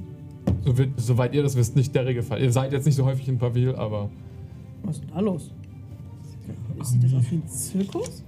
so 0.63 0.77
wird, 0.77 0.99
soweit 0.99 1.33
ihr 1.33 1.43
das 1.43 1.55
wisst, 1.55 1.75
nicht 1.75 1.93
der 1.95 2.05
Regelfall. 2.05 2.41
Ihr 2.41 2.51
seid 2.51 2.71
jetzt 2.71 2.85
nicht 2.85 2.95
so 2.95 3.05
häufig 3.05 3.27
in 3.27 3.37
Pavil, 3.37 3.75
aber 3.75 4.09
Was 4.83 4.97
ist 4.97 5.03
denn 5.03 5.13
da 5.13 5.19
los? 5.19 5.51
Sieht 6.81 7.03
das 7.03 7.13
aus 7.13 7.31
wie 7.31 7.35
ein 7.35 7.47
Zirkus? 7.47 8.23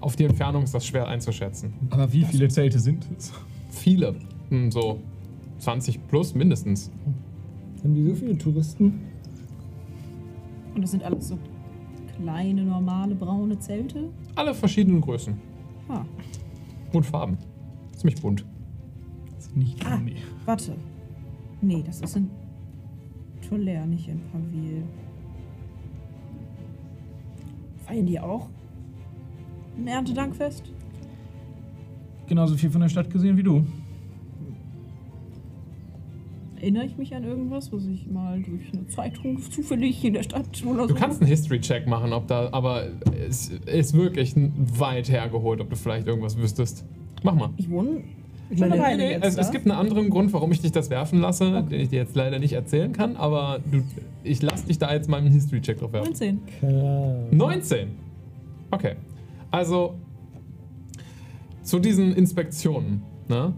auf 0.00 0.16
die 0.16 0.24
Entfernung 0.24 0.64
ist 0.64 0.74
das 0.74 0.86
schwer 0.86 1.08
einzuschätzen. 1.08 1.72
Aber 1.90 2.12
wie 2.12 2.24
viele 2.24 2.48
Zelte 2.48 2.78
sind 2.78 3.06
es? 3.16 3.32
Viele, 3.70 4.14
hm, 4.50 4.70
so 4.70 5.00
20 5.58 6.06
plus 6.08 6.34
mindestens. 6.34 6.90
Haben 7.82 7.94
die 7.94 8.04
so 8.08 8.14
viele 8.14 8.36
Touristen? 8.36 9.00
Und 10.74 10.82
das 10.82 10.90
sind 10.90 11.02
alles 11.02 11.28
so 11.28 11.38
kleine, 12.16 12.62
normale, 12.64 13.14
braune 13.14 13.58
Zelte? 13.58 14.08
Alle 14.34 14.54
verschiedenen 14.54 15.00
Größen 15.00 15.34
Ah, 15.88 16.04
und 16.92 17.04
Farben. 17.04 17.36
Ziemlich 17.96 18.20
bunt. 18.20 18.44
Das 19.36 19.46
ist 19.46 19.56
nicht 19.56 19.84
Ah. 19.86 19.98
nee. 19.98 20.16
warte. 20.44 20.76
Nee, 21.60 21.82
das 21.86 22.00
ist 22.00 22.16
in 22.16 22.30
Tolaire, 23.48 23.86
nicht 23.86 24.08
in 24.08 24.20
Pavil. 24.32 24.82
Feiern 27.86 28.06
die 28.06 28.18
auch 28.20 28.48
ein 29.76 29.86
Erntedankfest? 29.86 30.72
Genauso 32.26 32.56
viel 32.56 32.70
von 32.70 32.80
der 32.80 32.88
Stadt 32.88 33.10
gesehen 33.10 33.36
wie 33.36 33.42
du. 33.42 33.64
Erinnere 36.64 36.86
ich 36.86 36.96
mich 36.96 37.14
an 37.14 37.24
irgendwas, 37.24 37.70
was 37.74 37.84
ich 37.84 38.06
mal 38.06 38.40
durch 38.40 38.72
eine 38.72 38.86
Zeitung 38.86 39.38
zufällig 39.50 40.02
in 40.02 40.14
der 40.14 40.22
Stadt 40.22 40.64
oder 40.64 40.88
so? 40.88 40.94
Du 40.94 40.94
kannst 40.94 41.20
einen 41.20 41.28
History-Check 41.28 41.86
machen, 41.86 42.14
ob 42.14 42.26
da, 42.26 42.48
aber 42.52 42.86
es 43.28 43.50
ist 43.66 43.92
wirklich 43.92 44.32
weit 44.34 45.10
hergeholt, 45.10 45.60
ob 45.60 45.68
du 45.68 45.76
vielleicht 45.76 46.06
irgendwas 46.06 46.38
wüsstest. 46.38 46.86
Mach 47.22 47.34
mal. 47.34 47.50
Ich 47.58 47.68
wohne. 47.68 48.02
Ich 48.48 48.58
meine, 48.60 48.96
Nee, 48.96 49.10
jetzt 49.10 49.26
es, 49.26 49.36
es 49.36 49.50
gibt 49.50 49.66
einen 49.66 49.78
anderen 49.78 50.08
Grund, 50.08 50.32
warum 50.32 50.52
ich 50.52 50.62
dich 50.62 50.72
das 50.72 50.88
werfen 50.88 51.20
lasse, 51.20 51.66
den 51.70 51.80
ich 51.80 51.90
dir 51.90 51.96
jetzt 51.96 52.16
leider 52.16 52.38
nicht 52.38 52.54
erzählen 52.54 52.94
kann, 52.94 53.16
aber 53.16 53.60
du, 53.70 53.82
ich 54.22 54.40
lasse 54.40 54.66
dich 54.66 54.78
da 54.78 54.90
jetzt 54.90 55.10
mal 55.10 55.18
einen 55.18 55.30
History-Check 55.32 55.80
drauf 55.80 55.92
werfen. 55.92 56.12
19. 56.12 56.40
Keine 56.62 57.26
19. 57.30 57.88
Okay. 58.70 58.94
Also 59.50 59.96
zu 61.62 61.78
diesen 61.78 62.14
Inspektionen 62.14 63.02
ne, 63.28 63.52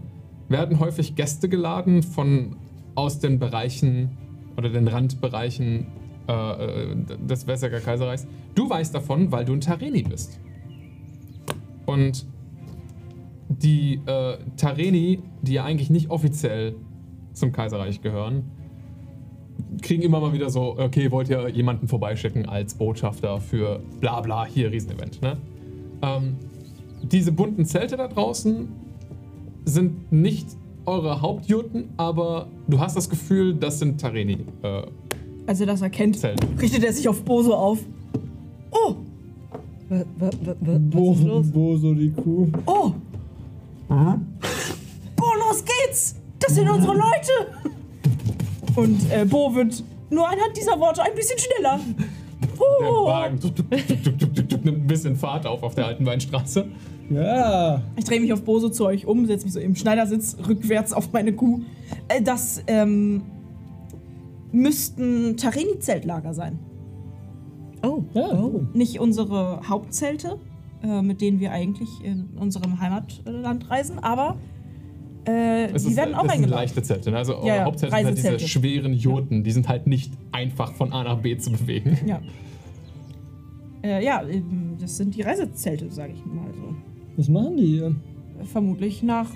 werden 0.49 0.81
häufig 0.81 1.15
Gäste 1.15 1.47
geladen 1.47 2.03
von 2.03 2.57
aus 2.97 3.19
den 3.19 3.37
Bereichen 3.37 4.09
oder 4.57 4.69
den 4.69 4.87
Randbereichen 4.87 5.85
äh, 6.27 6.31
äh, 6.33 6.95
des 7.27 7.45
Wesseger 7.45 7.79
Kaiserreichs. 7.79 8.25
Du 8.55 8.67
weißt 8.67 8.93
davon, 8.93 9.31
weil 9.31 9.45
du 9.45 9.53
ein 9.53 9.61
Tareni 9.61 10.01
bist. 10.01 10.39
Und 11.85 12.25
die 13.49 14.01
äh, 14.07 14.37
Tareni, 14.57 15.21
die 15.43 15.53
ja 15.53 15.63
eigentlich 15.63 15.91
nicht 15.91 16.09
offiziell 16.09 16.75
zum 17.33 17.51
Kaiserreich 17.51 18.01
gehören, 18.01 18.45
kriegen 19.83 20.01
immer 20.01 20.19
mal 20.19 20.33
wieder 20.33 20.49
so, 20.49 20.79
okay, 20.79 21.11
wollt 21.11 21.29
ihr 21.29 21.49
jemanden 21.49 21.87
vorbeischicken 21.87 22.49
als 22.49 22.73
Botschafter 22.73 23.39
für 23.39 23.79
bla 23.99 24.21
bla, 24.21 24.45
hier 24.45 24.71
Riesenevent. 24.71 25.21
Ne? 25.21 25.37
Ähm, 26.01 26.35
diese 27.03 27.31
bunten 27.31 27.63
Zelte 27.65 27.95
da 27.95 28.07
draußen 28.07 28.67
sind 29.65 30.11
nicht 30.11 30.47
eure 30.87 31.21
Hauptjurten, 31.21 31.89
aber 31.97 32.47
du 32.67 32.79
hast 32.79 32.95
das 32.95 33.09
Gefühl, 33.09 33.53
das 33.53 33.79
sind 33.79 33.99
Tareni-Zelte. 33.99 34.91
Als 35.45 35.59
er 35.61 35.67
das 35.67 35.81
erkennt, 35.81 36.17
richtet 36.61 36.83
er 36.83 36.91
sich 36.93 37.07
auf 37.07 37.23
Boso 37.23 37.53
auf. 37.53 37.79
Oh, 38.71 38.95
wa, 39.89 40.03
Bo, 40.79 41.11
was 41.11 41.19
ist 41.19 41.25
los? 41.25 41.51
Boso 41.51 41.93
die 41.93 42.09
Kuh. 42.11 42.47
oh. 42.65 42.91
Bo, 43.89 45.25
los 45.49 45.63
geht's! 45.63 46.15
Das 46.39 46.53
sind 46.55 46.69
unsere 46.69 46.93
Leute! 46.93 47.69
Und 48.75 49.09
äh, 49.11 49.25
Bo 49.25 49.53
wird 49.55 49.83
nur 50.09 50.27
anhand 50.27 50.55
dieser 50.55 50.77
Worte 50.79 51.01
ein 51.03 51.15
bisschen 51.15 51.37
schneller. 51.39 51.79
Der 51.97 52.07
Oh. 52.59 53.05
Wagen 53.05 53.39
tuk, 53.39 53.55
tuk, 53.55 53.69
tuk, 53.69 53.87
tuk, 54.03 54.19
tuk, 54.19 54.35
tuk, 54.35 54.49
tuk, 54.49 54.65
nimmt 54.65 54.79
ein 54.79 54.87
bisschen 54.87 55.15
Fahrt 55.15 55.45
auf 55.45 55.63
auf 55.63 55.75
der 55.75 55.85
alten 55.87 56.05
Weinstraße. 56.05 56.65
Ja. 57.09 57.81
Ich 57.95 58.05
drehe 58.05 58.19
mich 58.19 58.33
auf 58.33 58.43
Boso 58.43 58.69
zu 58.69 58.85
euch 58.85 59.05
um, 59.05 59.25
setze 59.25 59.45
mich 59.45 59.53
so 59.53 59.59
im 59.59 59.75
Schneidersitz 59.75 60.37
rückwärts 60.47 60.93
auf 60.93 61.11
meine 61.13 61.33
Kuh. 61.33 61.61
Äh, 62.09 62.21
das, 62.21 62.61
ähm. 62.67 63.21
müssten 64.51 65.37
Tareni-Zeltlager 65.37 66.33
sein. 66.33 66.59
Oh, 67.83 68.03
Ja, 68.13 68.33
oh. 68.33 68.61
Nicht 68.73 68.99
unsere 68.99 69.61
Hauptzelte, 69.69 70.39
äh, 70.83 71.01
mit 71.01 71.21
denen 71.21 71.39
wir 71.39 71.51
eigentlich 71.51 71.89
in 72.03 72.29
unserem 72.39 72.79
Heimatland 72.81 73.69
reisen, 73.69 73.99
aber 73.99 74.37
äh, 75.27 75.65
Es 75.71 75.83
die 75.83 75.91
ist, 75.91 75.97
werden 75.97 76.15
auch 76.15 76.23
das 76.23 76.31
sind 76.33 76.43
eingeladen. 76.43 76.61
leichte 76.63 76.81
Zelte. 76.83 77.11
Ne? 77.11 77.17
Also 77.17 77.35
eure 77.37 77.47
Ja, 77.47 77.55
ja, 77.57 77.65
Hauptzelte 77.65 77.95
sind 77.95 78.05
halt 78.05 78.17
diese 78.17 78.39
schweren 78.47 78.93
Joten. 78.93 79.43
Die 79.43 79.51
sind 79.51 79.67
halt 79.69 79.85
nicht 79.85 80.11
einfach 80.31 80.73
von 80.73 80.91
A 80.93 81.03
nach 81.03 81.19
B 81.19 81.37
zu 81.37 81.51
bewegen. 81.51 81.97
Ja. 82.05 82.21
Äh, 83.83 84.03
ja, 84.03 84.23
das 84.79 84.97
sind 84.97 85.15
die 85.15 85.21
Reisezelte, 85.21 85.89
sage 85.91 86.13
ich 86.13 86.25
mal 86.25 86.51
so. 86.53 86.75
Was 87.17 87.27
machen 87.29 87.57
die 87.57 87.65
hier? 87.65 87.93
Vermutlich 88.43 89.03
nach 89.03 89.29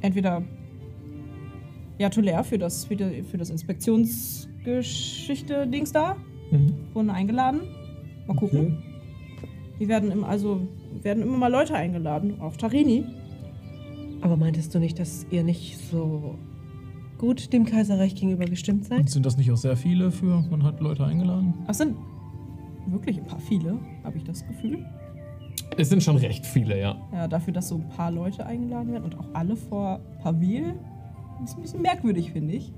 entweder 0.00 0.42
ja, 1.98 2.08
Tolaire 2.08 2.42
für 2.42 2.58
das, 2.58 2.86
für, 2.86 2.96
die, 2.96 3.22
für 3.22 3.36
das 3.36 3.50
Inspektionsgeschichte-Dings 3.50 5.92
da. 5.92 6.16
Mhm. 6.50 6.72
Wurden 6.92 7.10
eingeladen. 7.10 7.60
Mal 8.26 8.34
gucken. 8.36 8.58
Okay. 8.58 8.76
Die 9.80 9.88
werden 9.88 10.10
im, 10.10 10.24
also 10.24 10.66
werden 11.02 11.22
immer 11.22 11.36
mal 11.36 11.52
Leute 11.52 11.74
eingeladen, 11.74 12.40
auch 12.40 12.56
Tarini. 12.56 13.04
Aber 14.22 14.36
meintest 14.36 14.74
du 14.74 14.78
nicht, 14.78 14.98
dass 14.98 15.26
ihr 15.30 15.44
nicht 15.44 15.76
so 15.90 16.38
gut 17.18 17.52
dem 17.52 17.66
Kaiserreich 17.66 18.14
gegenüber 18.14 18.46
gestimmt 18.46 18.86
seid? 18.86 19.00
Und 19.00 19.10
sind 19.10 19.26
das 19.26 19.36
nicht 19.36 19.52
auch 19.52 19.58
sehr 19.58 19.76
viele 19.76 20.10
für, 20.10 20.42
man 20.50 20.62
hat 20.62 20.80
Leute 20.80 21.04
eingeladen? 21.04 21.52
Das 21.66 21.76
sind 21.78 21.96
wirklich 22.86 23.18
ein 23.18 23.26
paar 23.26 23.40
viele, 23.40 23.78
habe 24.02 24.16
ich 24.16 24.24
das 24.24 24.46
Gefühl. 24.46 24.86
Es 25.76 25.88
sind 25.88 26.02
schon 26.02 26.16
recht 26.16 26.46
viele, 26.46 26.78
ja. 26.78 26.96
Ja, 27.12 27.28
dafür, 27.28 27.52
dass 27.52 27.68
so 27.68 27.76
ein 27.76 27.88
paar 27.88 28.10
Leute 28.10 28.46
eingeladen 28.46 28.92
werden 28.92 29.04
und 29.04 29.18
auch 29.18 29.26
alle 29.32 29.56
vor 29.56 30.00
Pavil. 30.22 30.74
Ist 31.42 31.56
ein 31.56 31.62
bisschen 31.62 31.82
merkwürdig, 31.82 32.32
finde 32.32 32.54
ich. 32.54 32.72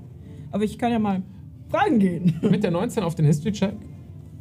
Aber 0.51 0.63
ich 0.63 0.77
kann 0.77 0.91
ja 0.91 0.99
mal 0.99 1.21
fragen 1.69 1.99
gehen. 1.99 2.35
Mit 2.41 2.63
der 2.63 2.71
19 2.71 3.03
auf 3.03 3.15
den 3.15 3.25
History-Check. 3.25 3.75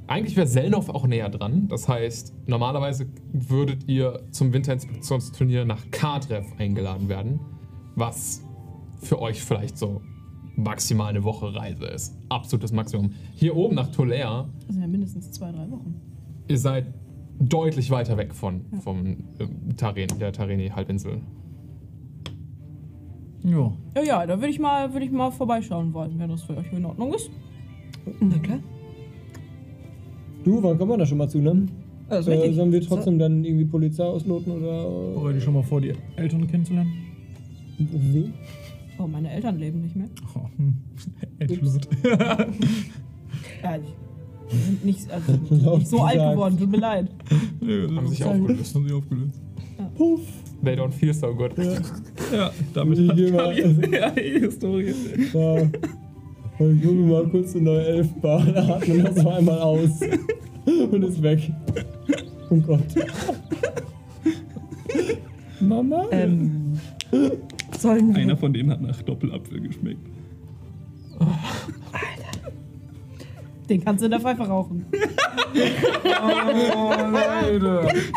Eigentlich 0.09 0.37
wäre 0.37 0.47
Selnov 0.47 0.89
auch 0.89 1.07
näher 1.07 1.29
dran. 1.29 1.67
Das 1.69 1.89
heißt, 1.89 2.33
normalerweise 2.47 3.07
würdet 3.33 3.89
ihr 3.89 4.21
zum 4.31 4.53
Winterinspektionsturnier 4.53 5.65
nach 5.65 5.91
Kardrev 5.91 6.47
eingeladen 6.59 7.09
werden. 7.09 7.41
Was 7.97 8.43
für 9.01 9.21
euch 9.21 9.43
vielleicht 9.43 9.77
so 9.77 10.01
maximal 10.55 11.09
eine 11.11 11.25
Woche 11.25 11.55
Reise 11.55 11.87
ist. 11.87 12.17
Absolutes 12.29 12.73
Maximum. 12.73 13.11
Hier 13.35 13.55
oben 13.57 13.75
nach 13.75 13.89
Tolaire, 13.91 14.49
Das 14.67 14.75
sind 14.75 14.83
ja 14.83 14.89
mindestens 14.89 15.31
zwei, 15.33 15.51
drei 15.53 15.71
Wochen. 15.71 16.01
ihr 16.49 16.59
seid 16.59 16.87
deutlich 17.39 17.91
weiter 17.91 18.17
weg 18.17 18.35
von, 18.35 18.63
vom 18.81 19.07
äh, 19.39 19.75
Taren, 19.77 20.09
der 20.19 20.33
Tareni-Halbinsel. 20.33 21.21
Ja. 23.45 23.73
Ja, 23.97 24.03
ja, 24.03 24.27
da 24.27 24.37
würde 24.39 24.49
ich, 24.49 24.59
mal- 24.59 24.93
würd 24.93 25.05
ich 25.05 25.11
mal 25.13 25.31
vorbeischauen 25.31 25.93
wollen, 25.93 26.19
wenn 26.19 26.31
das 26.31 26.43
für 26.43 26.57
euch 26.57 26.73
in 26.73 26.85
Ordnung 26.85 27.15
ist. 27.15 27.31
Na 28.21 28.39
klar. 28.39 28.59
Du, 30.45 30.63
wann 30.63 30.79
kommen 30.79 30.93
wir 30.93 30.99
da 30.99 31.07
schon 31.07 31.19
mal 31.19 31.29
zu, 31.29 31.39
ne? 31.41 31.67
Das 32.09 32.21
ist 32.21 32.29
Äh, 32.29 32.33
richtig. 32.37 32.55
sollen 32.57 32.73
wir 32.73 32.81
trotzdem 32.83 33.19
dann 33.19 33.45
irgendwie 33.45 33.65
Polizei 33.65 34.05
ausloten 34.05 34.53
oder 34.53 35.15
Bereite 35.21 35.41
schon 35.41 35.55
mal 35.55 35.63
vor, 35.63 35.81
die 35.81 35.93
Eltern 36.17 36.47
kennenzulernen. 36.47 36.93
wie? 37.79 38.33
Oh, 38.99 39.07
meine 39.07 39.31
Eltern 39.31 39.59
leben 39.59 39.83
nicht 39.83 39.97
mehr. 39.97 40.09
Oh, 40.35 40.41
hm. 40.57 40.75
Endblut. 41.39 41.89
Ja, 43.63 43.79
die 44.53 44.57
sind 44.57 44.85
nicht, 44.85 45.11
also, 45.11 45.33
nicht 45.77 45.89
so 45.89 46.01
alt 46.03 46.15
geworden, 46.33 46.59
tut 46.59 46.71
mir 46.71 46.79
leid. 46.79 47.09
Haben 47.61 48.09
sich 48.09 48.25
aufgelöst. 48.25 48.75
Haben 48.75 48.85
sich 48.85 48.93
aufgelöst. 48.93 49.41
Puff. 49.97 50.21
They 50.65 50.75
don't 50.75 50.91
feel 50.93 51.13
so 51.13 51.35
good. 51.35 51.53
Ja, 52.33 52.51
damit 52.73 52.99
Ich 52.99 53.09
hat 53.09 53.17
geh 53.17 53.31
mal- 53.31 53.55
Kari 53.55 53.95
ja, 53.95 54.11
die 54.11 54.41
Historie. 54.41 54.95
Ja. 55.35 55.53
Und 56.59 56.81
ich 56.81 56.87
hole 56.87 56.95
mir 56.95 57.13
mal 57.13 57.29
kurz 57.29 57.55
eine 57.55 57.65
neue 57.65 57.85
Elfbar, 57.87 58.43
da 58.47 58.77
atmet 58.77 59.07
das 59.07 59.15
so 59.17 59.29
einmal 59.29 59.59
aus. 59.59 60.01
Und 60.65 61.03
ist 61.05 61.23
weg. 61.23 61.53
Oh 62.51 62.57
Gott. 62.57 62.81
Mama? 65.61 66.07
Ähm, 66.11 66.73
sollen 67.79 68.15
wir. 68.15 68.23
Einer 68.23 68.37
von 68.37 68.53
denen 68.53 68.71
hat 68.71 68.81
nach 68.81 69.01
Doppelapfel 69.03 69.61
geschmeckt. 69.61 70.01
Den 73.69 73.85
kannst 73.85 74.01
du 74.03 74.07
in 74.07 74.11
der 74.13 74.21
Pfeife 74.21 74.43
rauchen. 74.43 74.87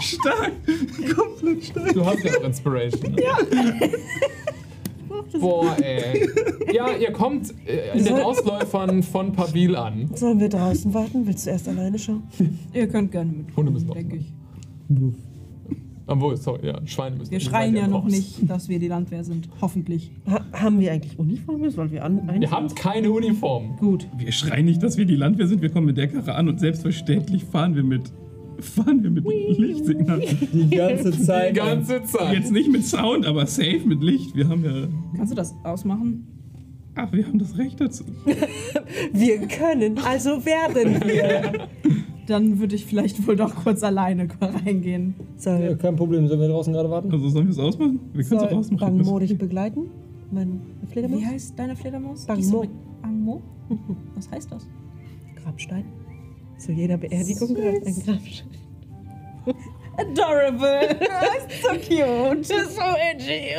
Stark! 0.01 0.51
Komplett 1.15 1.63
stark. 1.65 1.93
Du 1.93 2.05
hast 2.05 2.23
ja 2.23 2.31
auch 2.37 2.43
Inspiration. 2.43 3.15
Ja. 3.17 3.37
Boah, 5.39 5.75
ey. 5.81 6.27
Ja, 6.73 6.95
ihr 6.95 7.11
kommt 7.11 7.53
äh, 7.67 7.97
in 7.97 8.05
den 8.05 8.15
Ausläufern 8.19 9.03
von 9.03 9.31
Pavil 9.31 9.75
an. 9.75 10.09
Sollen 10.15 10.39
wir 10.39 10.49
draußen 10.49 10.93
warten? 10.93 11.25
Willst 11.25 11.45
du 11.45 11.51
erst 11.51 11.67
alleine 11.67 11.97
schauen? 11.97 12.23
Ihr 12.73 12.87
könnt 12.87 13.11
gerne 13.11 13.31
mit. 13.31 13.55
Hunde 13.55 13.71
müssen 13.71 13.91
denke 13.91 14.17
ich. 14.17 14.33
Obwohl, 16.09 16.35
sorry, 16.37 16.67
ja, 16.67 16.79
Schweine 16.85 17.15
müssen. 17.17 17.31
Wir 17.31 17.39
schreien 17.39 17.75
ja 17.75 17.87
noch 17.87 18.03
raus. 18.05 18.11
nicht, 18.11 18.49
dass 18.49 18.67
wir 18.67 18.79
die 18.79 18.87
Landwehr 18.87 19.23
sind. 19.23 19.47
Hoffentlich. 19.61 20.11
Ha 20.29 20.41
haben 20.53 20.79
wir 20.79 20.91
eigentlich 20.91 21.17
Uniformen? 21.19 21.69
Sollen 21.69 21.91
wir 21.91 22.03
an? 22.03 22.41
Ihr 22.41 22.49
habt 22.49 22.75
keine 22.75 23.11
Uniform. 23.11 23.75
Gut. 23.77 24.07
Wir 24.17 24.31
schreien 24.31 24.65
nicht, 24.65 24.81
dass 24.81 24.97
wir 24.97 25.05
die 25.05 25.15
Landwehr 25.15 25.47
sind. 25.47 25.61
Wir 25.61 25.69
kommen 25.69 25.85
mit 25.85 25.97
der 25.97 26.07
Karre 26.07 26.33
an 26.35 26.49
und 26.49 26.59
selbstverständlich 26.59 27.43
fahren 27.45 27.75
wir 27.75 27.83
mit, 27.83 28.11
fahren 28.59 29.03
wir 29.03 29.11
mit 29.11 29.23
Lichtsignal. 29.57 30.21
Die 30.51 30.69
ganze 30.75 31.11
Die 31.11 31.21
Zeit. 31.21 31.53
ganze 31.55 32.03
Zeit. 32.03 32.33
Jetzt 32.33 32.51
nicht 32.51 32.71
mit 32.71 32.83
Sound, 32.85 33.25
aber 33.25 33.45
safe 33.45 33.81
mit 33.85 34.01
Licht. 34.03 34.35
Wir 34.35 34.47
haben 34.49 34.65
ja. 34.65 34.87
Kannst 35.15 35.31
du 35.31 35.35
das 35.35 35.53
ausmachen? 35.63 36.25
Ach, 36.95 37.11
wir 37.13 37.25
haben 37.25 37.39
das 37.39 37.57
Recht 37.57 37.79
dazu. 37.79 38.03
Wir 39.13 39.39
können, 39.47 39.99
also 39.99 40.43
werden 40.45 41.01
wir. 41.07 41.69
Dann 42.29 42.59
würde 42.59 42.75
ich 42.75 42.85
vielleicht 42.85 43.25
wohl 43.27 43.35
doch 43.35 43.55
kurz 43.55 43.81
alleine 43.81 44.27
reingehen. 44.41 45.15
Sollen 45.35 45.63
Ja, 45.63 45.73
kein 45.73 45.95
Problem, 45.95 46.27
sollen 46.27 46.39
wir 46.39 46.47
draußen 46.47 46.71
gerade 46.71 46.89
warten? 46.89 47.11
Also 47.11 47.27
sollen 47.29 47.47
wir 47.47 47.51
es 47.51 47.57
ausmachen? 47.57 47.99
Wir 48.13 48.23
können 48.23 48.41
es 48.41 48.47
auch 48.47 48.57
ausmachen. 48.57 48.97
Bangmo 48.97 49.17
dich 49.17 49.35
begleiten? 49.35 49.89
Mein 50.31 50.61
Fledermaus? 50.91 51.19
Wie 51.21 51.25
heißt 51.25 51.57
deine 51.57 51.75
Fledermaus? 51.75 52.25
Bangmo. 52.27 52.65
Bangmo? 53.01 53.41
Was 54.15 54.29
heißt 54.29 54.51
das? 54.51 54.67
Grabstein. 55.43 55.85
Zu 56.59 56.71
jeder 56.71 56.97
Beerdigung 56.97 57.55
gehört 57.55 57.87
ein 57.87 57.95
Grabstein. 57.95 58.47
Adorable. 59.97 60.99
so 61.63 61.69
cute. 61.69 62.45
so 62.45 62.81
edgy. 63.11 63.55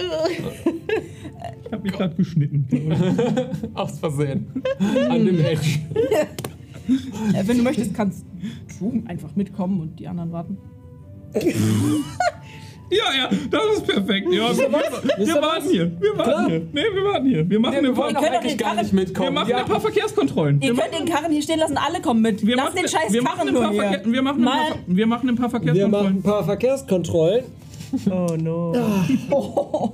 Ich 1.67 1.73
habe 1.73 1.83
mich 1.83 1.93
gerade 1.93 2.15
geschnitten. 2.15 2.67
Aus 3.75 3.99
Versehen. 3.99 4.47
An 5.09 5.27
dem 5.27 5.41
Edge. 5.41 5.81
Äh, 7.35 7.47
wenn 7.47 7.59
du 7.59 7.63
möchtest, 7.63 7.95
kannst 7.95 8.25
du 8.79 9.03
einfach 9.07 9.37
mitkommen 9.37 9.81
und 9.81 10.01
die 10.01 10.09
anderen 10.09 10.33
warten. 10.33 10.59
Ja, 12.91 13.05
ja, 13.17 13.31
das 13.51 13.77
ist 13.77 13.87
perfekt. 13.87 14.27
Ja, 14.33 14.51
wir, 14.57 14.69
wir, 14.69 15.27
wir 15.27 15.43
warten 15.43 15.69
hier. 15.71 15.93
Wir 16.01 16.19
warten 16.19 16.31
Klar. 16.31 16.49
hier. 16.49 16.67
Nee, 16.73 16.81
wir 16.93 17.05
warten 17.05 17.27
hier. 17.27 17.49
Wir 17.49 17.61
machen, 17.61 17.73
Wir 17.83 17.89
ein, 17.89 17.95
paar, 17.95 18.05
wollen 18.05 18.15
doch 18.15 18.23
eigentlich 18.23 18.57
den 18.57 18.67
gar 18.67 18.75
nicht 18.75 18.93
mitkommen. 18.93 19.29
wir 19.29 19.33
machen 19.33 19.51
ja. 19.51 19.57
ein 19.59 19.65
paar 19.65 19.81
Verkehrskontrollen. 19.81 20.61
Ihr 20.61 20.77
Wir 20.77 20.83
könnt 20.83 20.99
den 20.99 21.07
Karren 21.07 21.31
hier 21.31 21.43
stehen 21.43 21.61
lassen, 21.61 21.77
alle 21.77 22.01
kommen 22.01 22.21
mit. 22.21 22.45
Wir 22.45 22.57
Lass 22.57 22.65
machen, 22.67 22.77
den 22.79 22.89
scheiß 22.89 23.13
wir 23.13 23.23
Karren 23.23 23.53
nur 23.53 23.71
hier. 23.71 23.81
Verkehr, 23.81 24.13
wir, 24.13 24.23
machen 24.23 24.43
ein 24.43 24.45
paar, 24.45 24.79
wir 24.87 25.07
machen 25.07 25.29
ein 25.29 25.37
paar 25.37 25.53
Wir 25.53 25.59
machen 25.61 25.67
Verkehrskontrollen. 25.67 26.17
ein 26.17 26.23
paar 26.23 26.45
Verkehrskontrollen. 26.45 27.45
Oh 28.11 28.37
no. 28.37 28.73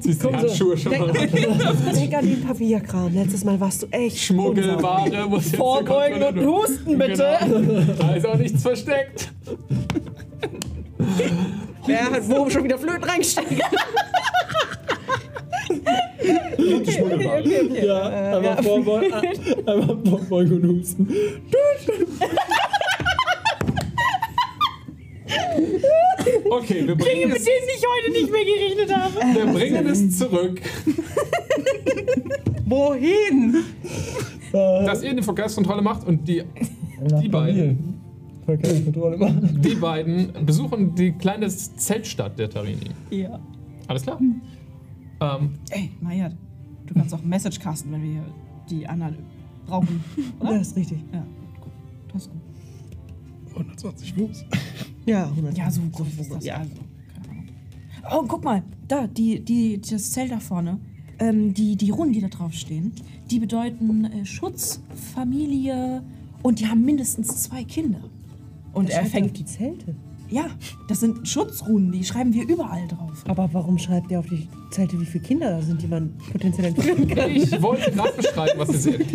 Ziehst 0.00 0.22
die 0.24 0.32
Handschuhe 0.32 0.76
schon 0.76 0.98
mal 0.98 1.10
an. 1.10 1.14
Denk 1.14 2.14
an 2.14 2.26
den 2.26 2.44
Pavillakram. 2.44 3.14
Letztes 3.14 3.44
Mal 3.44 3.58
warst 3.60 3.82
du 3.82 3.86
echt. 3.90 4.18
Schmuggelware 4.18 5.26
muss 5.28 5.46
jetzt 5.46 5.56
Vorbeugen 5.56 6.22
und 6.22 6.46
husten, 6.46 6.98
bitte. 6.98 7.38
Genau. 7.40 7.82
Da 7.98 8.14
ist 8.14 8.26
auch 8.26 8.36
nichts 8.36 8.62
versteckt. 8.62 9.32
Wer 11.86 12.10
hat 12.10 12.28
wo 12.28 12.50
schon 12.50 12.64
wieder 12.64 12.78
Flöten 12.78 13.04
reingesteckt? 13.04 13.62
Schmuggelware. 16.88 17.86
Ja, 17.86 18.36
einmal 18.36 18.62
vorbeugen, 18.62 19.12
einmal 19.66 19.98
vorbeugen 20.04 20.62
und 20.62 20.80
husten. 20.80 21.08
Okay, 26.50 26.86
wir 26.86 26.96
Dinge, 26.96 26.96
bringen, 26.96 27.28
mit 27.28 27.38
es, 27.38 27.44
denen 27.44 27.68
ich 27.76 27.82
heute 27.86 28.12
nicht 28.12 28.32
mehr 28.32 28.44
gerechnet 28.44 28.96
habe. 28.96 29.14
wir 29.34 29.52
bringen 29.52 29.86
es 29.86 30.18
zurück, 30.18 30.60
Wohin? 32.66 33.56
dass 34.52 35.02
ihr 35.02 35.14
die 35.14 35.22
Verkehrskontrolle 35.22 35.82
macht 35.82 36.06
und 36.06 36.26
die, 36.26 36.42
die 37.22 37.28
beiden, 37.28 38.00
Verkehrskontrolle 38.44 39.16
machen. 39.16 39.60
die 39.62 39.74
beiden 39.74 40.32
besuchen 40.46 40.94
die 40.94 41.12
kleine 41.12 41.48
Zeltstadt 41.48 42.38
der 42.38 42.48
Tarini. 42.50 42.90
Ja. 43.10 43.38
Alles 43.86 44.02
klar? 44.02 44.20
Ähm, 45.20 45.50
Ey, 45.70 45.90
Maya, 46.00 46.30
du 46.86 46.94
kannst 46.94 47.14
auch 47.14 47.22
Message 47.22 47.58
casten, 47.60 47.92
wenn 47.92 48.02
wir 48.02 48.22
die 48.70 48.86
anderen 48.86 49.16
brauchen. 49.66 50.02
Oder? 50.40 50.58
Das 50.58 50.68
ist 50.68 50.76
richtig. 50.76 50.98
Ja, 51.12 51.24
gut. 51.60 51.72
Das 52.12 52.22
ist 52.22 52.30
gut. 52.30 52.40
120 53.54 54.14
Fuß. 54.14 54.44
Ja, 55.06 55.24
100. 55.28 55.56
Ja, 55.56 55.70
so 55.70 55.80
groß 55.92 56.08
ist 56.20 56.32
das. 56.32 56.44
Ja. 56.44 56.56
Also, 56.58 56.74
keine 57.14 57.30
Ahnung. 57.30 57.48
Oh, 58.10 58.24
guck 58.28 58.44
mal, 58.44 58.62
da, 58.88 59.06
die, 59.06 59.40
die, 59.40 59.80
das 59.80 60.10
Zelt 60.10 60.32
da 60.32 60.40
vorne. 60.40 60.78
Ähm, 61.18 61.54
die, 61.54 61.76
die 61.76 61.90
Runen, 61.90 62.12
die 62.12 62.20
da 62.20 62.28
drauf 62.28 62.52
stehen, 62.52 62.92
die 63.30 63.38
bedeuten 63.38 64.04
äh, 64.04 64.26
Schutz, 64.26 64.82
Familie 65.14 66.02
und 66.42 66.60
die 66.60 66.66
haben 66.66 66.84
mindestens 66.84 67.44
zwei 67.44 67.64
Kinder. 67.64 68.00
Und 68.74 68.90
er 68.90 69.06
fängt. 69.06 69.38
die 69.38 69.46
Zelte. 69.46 69.94
Ja, 70.28 70.46
das 70.88 71.00
sind 71.00 71.26
Schutzrunen, 71.28 71.92
die 71.92 72.04
schreiben 72.04 72.32
wir 72.34 72.48
überall 72.48 72.86
drauf. 72.88 73.24
Aber 73.28 73.48
warum 73.52 73.78
schreibt 73.78 74.10
er 74.10 74.20
auf 74.20 74.26
die 74.26 74.48
Zelte, 74.70 75.00
wie 75.00 75.06
viele 75.06 75.24
Kinder 75.24 75.50
da 75.50 75.62
sind, 75.62 75.80
die 75.82 75.86
man 75.86 76.16
potenziell 76.32 76.68
entführen 76.68 77.08
kann? 77.08 77.30
Ich 77.36 77.62
wollte 77.62 77.90
gerade 77.92 78.12
beschreiben, 78.16 78.58
was 78.58 78.70
ihr 78.70 78.78
seht. 78.78 79.06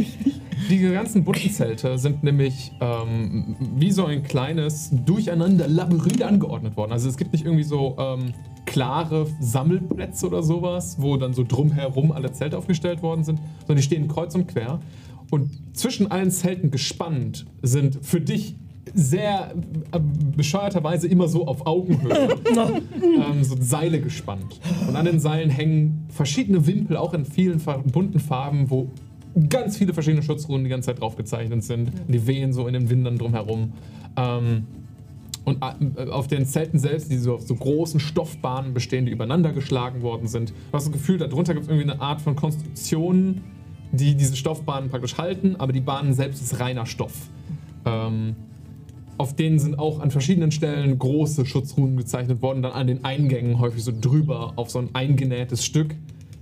Die 0.69 0.79
ganzen 0.79 1.23
bunten 1.23 1.49
Zelte 1.49 1.97
sind 1.97 2.23
nämlich 2.23 2.71
ähm, 2.79 3.55
wie 3.75 3.91
so 3.91 4.05
ein 4.05 4.23
kleines 4.23 4.89
Durcheinander 5.05 5.67
Labyrinth 5.67 6.21
angeordnet 6.21 6.77
worden. 6.77 6.91
Also 6.93 7.09
es 7.09 7.17
gibt 7.17 7.33
nicht 7.33 7.45
irgendwie 7.45 7.63
so 7.63 7.97
ähm, 7.99 8.33
klare 8.65 9.27
Sammelplätze 9.39 10.27
oder 10.27 10.43
sowas, 10.43 10.97
wo 10.99 11.17
dann 11.17 11.33
so 11.33 11.43
drumherum 11.43 12.11
alle 12.11 12.31
Zelte 12.31 12.57
aufgestellt 12.57 13.01
worden 13.01 13.23
sind, 13.23 13.39
sondern 13.59 13.77
die 13.77 13.83
stehen 13.83 14.07
kreuz 14.07 14.35
und 14.35 14.47
quer. 14.47 14.79
Und 15.29 15.49
zwischen 15.75 16.11
allen 16.11 16.31
Zelten 16.31 16.71
gespannt 16.71 17.45
sind 17.61 17.99
für 18.01 18.21
dich 18.21 18.55
sehr 18.93 19.53
äh, 19.91 19.99
bescheuerterweise 20.35 21.07
immer 21.07 21.27
so 21.27 21.47
auf 21.47 21.65
Augenhöhe 21.65 22.35
ähm, 23.01 23.43
so 23.43 23.55
Seile 23.59 24.01
gespannt. 24.01 24.59
Und 24.87 24.95
an 24.95 25.05
den 25.05 25.19
Seilen 25.19 25.49
hängen 25.49 26.07
verschiedene 26.09 26.65
Wimpel, 26.65 26.97
auch 26.97 27.13
in 27.13 27.25
vielen 27.25 27.61
bunten 27.91 28.19
Farben, 28.19 28.69
wo 28.69 28.89
ganz 29.49 29.77
viele 29.77 29.93
verschiedene 29.93 30.23
Schutzruhen 30.23 30.63
die 30.63 30.69
ganze 30.69 30.87
Zeit 30.87 30.99
drauf 30.99 31.15
gezeichnet 31.15 31.63
sind. 31.63 31.91
Die 32.07 32.27
wehen 32.27 32.53
so 32.53 32.67
in 32.67 32.73
den 32.73 32.89
Windern 32.89 33.17
drumherum. 33.17 33.73
Ähm, 34.17 34.67
und 35.43 35.59
äh, 35.61 36.09
auf 36.09 36.27
den 36.27 36.45
Zelten 36.45 36.77
selbst, 36.77 37.11
die 37.11 37.17
so 37.17 37.35
auf 37.35 37.41
so 37.41 37.55
großen 37.55 37.99
Stoffbahnen 37.99 38.73
bestehen, 38.73 39.05
die 39.05 39.11
übereinander 39.11 39.51
geschlagen 39.51 40.01
worden 40.01 40.27
sind. 40.27 40.49
Du 40.49 40.73
hast 40.73 40.85
das 40.85 40.93
Gefühl, 40.93 41.17
darunter 41.17 41.53
gibt 41.53 41.65
es 41.65 41.71
irgendwie 41.71 41.91
eine 41.91 42.01
Art 42.01 42.21
von 42.21 42.35
Konstruktion, 42.35 43.41
die 43.91 44.15
diese 44.15 44.35
Stoffbahnen 44.35 44.89
praktisch 44.89 45.17
halten, 45.17 45.55
aber 45.57 45.73
die 45.73 45.81
Bahnen 45.81 46.13
selbst 46.13 46.41
ist 46.41 46.59
reiner 46.59 46.85
Stoff. 46.85 47.29
Ähm, 47.85 48.35
auf 49.21 49.35
denen 49.35 49.59
sind 49.59 49.77
auch 49.77 49.99
an 49.99 50.09
verschiedenen 50.09 50.51
Stellen 50.51 50.97
große 50.97 51.45
Schutzruhen 51.45 51.95
gezeichnet 51.95 52.41
worden, 52.41 52.63
dann 52.63 52.71
an 52.71 52.87
den 52.87 53.05
Eingängen 53.05 53.59
häufig 53.59 53.83
so 53.83 53.91
drüber 53.91 54.53
auf 54.55 54.71
so 54.71 54.79
ein 54.79 54.89
eingenähtes 54.93 55.63
Stück, 55.63 55.95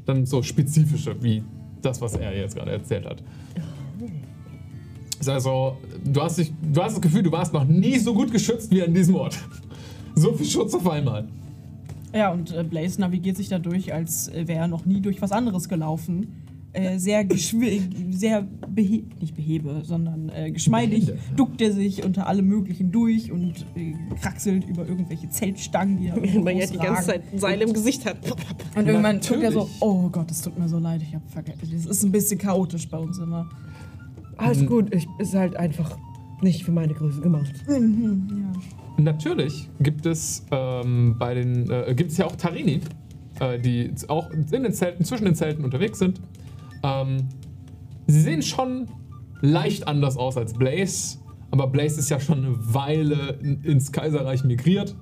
dann 0.05 0.25
so 0.25 0.41
spezifische, 0.43 1.21
wie 1.21 1.43
das, 1.81 1.99
was 1.99 2.15
er 2.15 2.33
jetzt 2.33 2.55
gerade 2.55 2.71
erzählt 2.71 3.05
hat. 3.05 3.21
Also, 5.27 5.75
du 6.05 6.21
hast, 6.21 6.37
dich, 6.37 6.53
du 6.61 6.81
hast 6.81 6.93
das 6.93 7.01
Gefühl, 7.01 7.21
du 7.21 7.33
warst 7.33 7.51
noch 7.51 7.65
nie 7.65 7.99
so 7.99 8.13
gut 8.13 8.31
geschützt 8.31 8.71
wie 8.71 8.81
an 8.81 8.93
diesem 8.93 9.15
Ort. 9.15 9.37
So 10.15 10.33
viel 10.33 10.47
Schutz 10.47 10.73
auf 10.73 10.85
einmal. 10.89 11.29
Ja, 12.13 12.33
und 12.33 12.53
äh, 12.53 12.63
Blaze 12.63 12.99
navigiert 12.99 13.37
sich 13.37 13.47
da 13.47 13.57
durch, 13.57 13.93
als 13.93 14.27
äh, 14.27 14.47
wäre 14.49 14.61
er 14.61 14.67
noch 14.67 14.85
nie 14.85 14.99
durch 14.99 15.21
was 15.21 15.31
anderes 15.31 15.69
gelaufen. 15.69 16.48
Äh, 16.71 16.99
sehr 16.99 17.25
sehr 18.11 18.43
behe 18.43 19.03
nicht 19.19 19.35
behebe, 19.35 19.81
sondern 19.83 20.29
äh, 20.29 20.51
geschmeidig 20.51 21.07
Behende, 21.07 21.23
ja. 21.29 21.35
duckt 21.35 21.61
er 21.61 21.71
sich 21.73 22.05
unter 22.05 22.27
alle 22.27 22.43
möglichen 22.43 22.91
durch 22.91 23.31
und 23.31 23.65
äh, 23.75 23.95
kraxelt 24.21 24.65
über 24.65 24.87
irgendwelche 24.87 25.29
Zeltstangen, 25.29 25.97
die 25.97 26.09
da 26.09 26.15
Wenn 26.21 26.43
man 26.43 26.57
ja 26.57 26.67
die 26.67 26.77
ganze. 26.77 27.07
Zeit 27.07 27.23
ein 27.33 27.39
Seil 27.39 27.61
im 27.63 27.73
Gesicht 27.73 28.05
hat. 28.05 28.17
Und 28.75 28.85
irgendwann 28.85 29.19
guckt 29.19 29.41
er 29.41 29.51
so, 29.51 29.67
oh 29.79 30.09
Gott, 30.09 30.29
es 30.29 30.41
tut 30.41 30.59
mir 30.59 30.69
so 30.69 30.77
leid, 30.77 31.01
ich 31.01 31.15
hab 31.15 31.27
vergessen. 31.31 31.73
Es 31.75 31.87
ist 31.87 32.03
ein 32.03 32.11
bisschen 32.11 32.37
chaotisch 32.37 32.87
bei 32.87 32.99
uns 32.99 33.17
immer. 33.17 33.49
Alles 34.37 34.63
gut, 34.67 34.93
ich 34.93 35.07
ist 35.17 35.33
halt 35.33 35.55
einfach 35.55 35.97
nicht 36.41 36.63
für 36.63 36.71
meine 36.71 36.93
Größe 36.93 37.19
gemacht. 37.19 37.53
Natürlich 38.97 39.69
gibt 39.79 40.05
es 40.05 40.45
ähm, 40.51 41.15
bei 41.17 41.33
den 41.33 41.69
äh, 41.71 41.95
gibt 41.95 42.11
es 42.11 42.17
ja 42.17 42.27
auch 42.27 42.35
Tarini, 42.35 42.81
äh, 43.39 43.57
die 43.57 43.91
auch 44.07 44.29
in 44.29 44.45
den 44.45 44.71
Zelten, 44.71 45.03
zwischen 45.03 45.25
den 45.25 45.35
Zelten 45.35 45.63
unterwegs 45.65 45.97
sind. 45.97 46.21
Ähm, 46.83 47.17
sie 48.07 48.21
sehen 48.21 48.41
schon 48.41 48.87
leicht 49.41 49.87
anders 49.87 50.17
aus 50.17 50.37
als 50.37 50.53
Blaze, 50.53 51.19
aber 51.51 51.67
Blaze 51.67 51.99
ist 51.99 52.09
ja 52.09 52.19
schon 52.19 52.45
eine 52.45 52.73
Weile 52.73 53.39
in, 53.41 53.61
ins 53.63 53.91
Kaiserreich 53.91 54.43
migriert. 54.43 54.95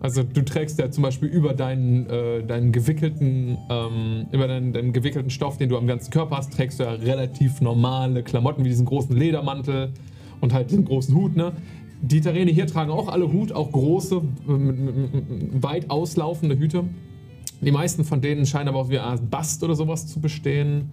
Also 0.00 0.24
du 0.24 0.44
trägst 0.44 0.80
ja 0.80 0.90
zum 0.90 1.02
Beispiel 1.04 1.28
über 1.28 1.54
deinen, 1.54 2.10
äh, 2.10 2.42
deinen 2.42 2.72
gewickelten, 2.72 3.56
ähm, 3.70 4.26
über 4.32 4.48
deinen, 4.48 4.72
deinen 4.72 4.92
gewickelten 4.92 5.30
Stoff, 5.30 5.58
den 5.58 5.68
du 5.68 5.76
am 5.76 5.86
ganzen 5.86 6.10
Körper 6.10 6.38
hast, 6.38 6.52
trägst 6.52 6.80
du 6.80 6.84
ja 6.84 6.90
relativ 6.90 7.60
normale 7.60 8.24
Klamotten 8.24 8.64
wie 8.64 8.68
diesen 8.68 8.84
großen 8.84 9.16
Ledermantel 9.16 9.92
und 10.40 10.52
halt 10.52 10.72
den 10.72 10.84
großen 10.84 11.14
Hut, 11.14 11.36
ne? 11.36 11.52
Die 12.00 12.20
Terrene 12.20 12.50
hier 12.50 12.66
tragen 12.66 12.90
auch 12.90 13.06
alle 13.06 13.32
Hut, 13.32 13.52
auch 13.52 13.70
große, 13.70 14.16
äh, 14.16 14.22
weit 15.62 15.88
auslaufende 15.88 16.58
Hüte. 16.58 16.82
Die 17.62 17.70
meisten 17.70 18.04
von 18.04 18.20
denen 18.20 18.44
scheinen 18.44 18.68
aber 18.68 18.78
auch 18.78 18.88
wie 18.88 18.98
eine 18.98 19.08
Art 19.08 19.30
Bast 19.30 19.62
oder 19.62 19.74
sowas 19.74 20.06
zu 20.06 20.20
bestehen. 20.20 20.90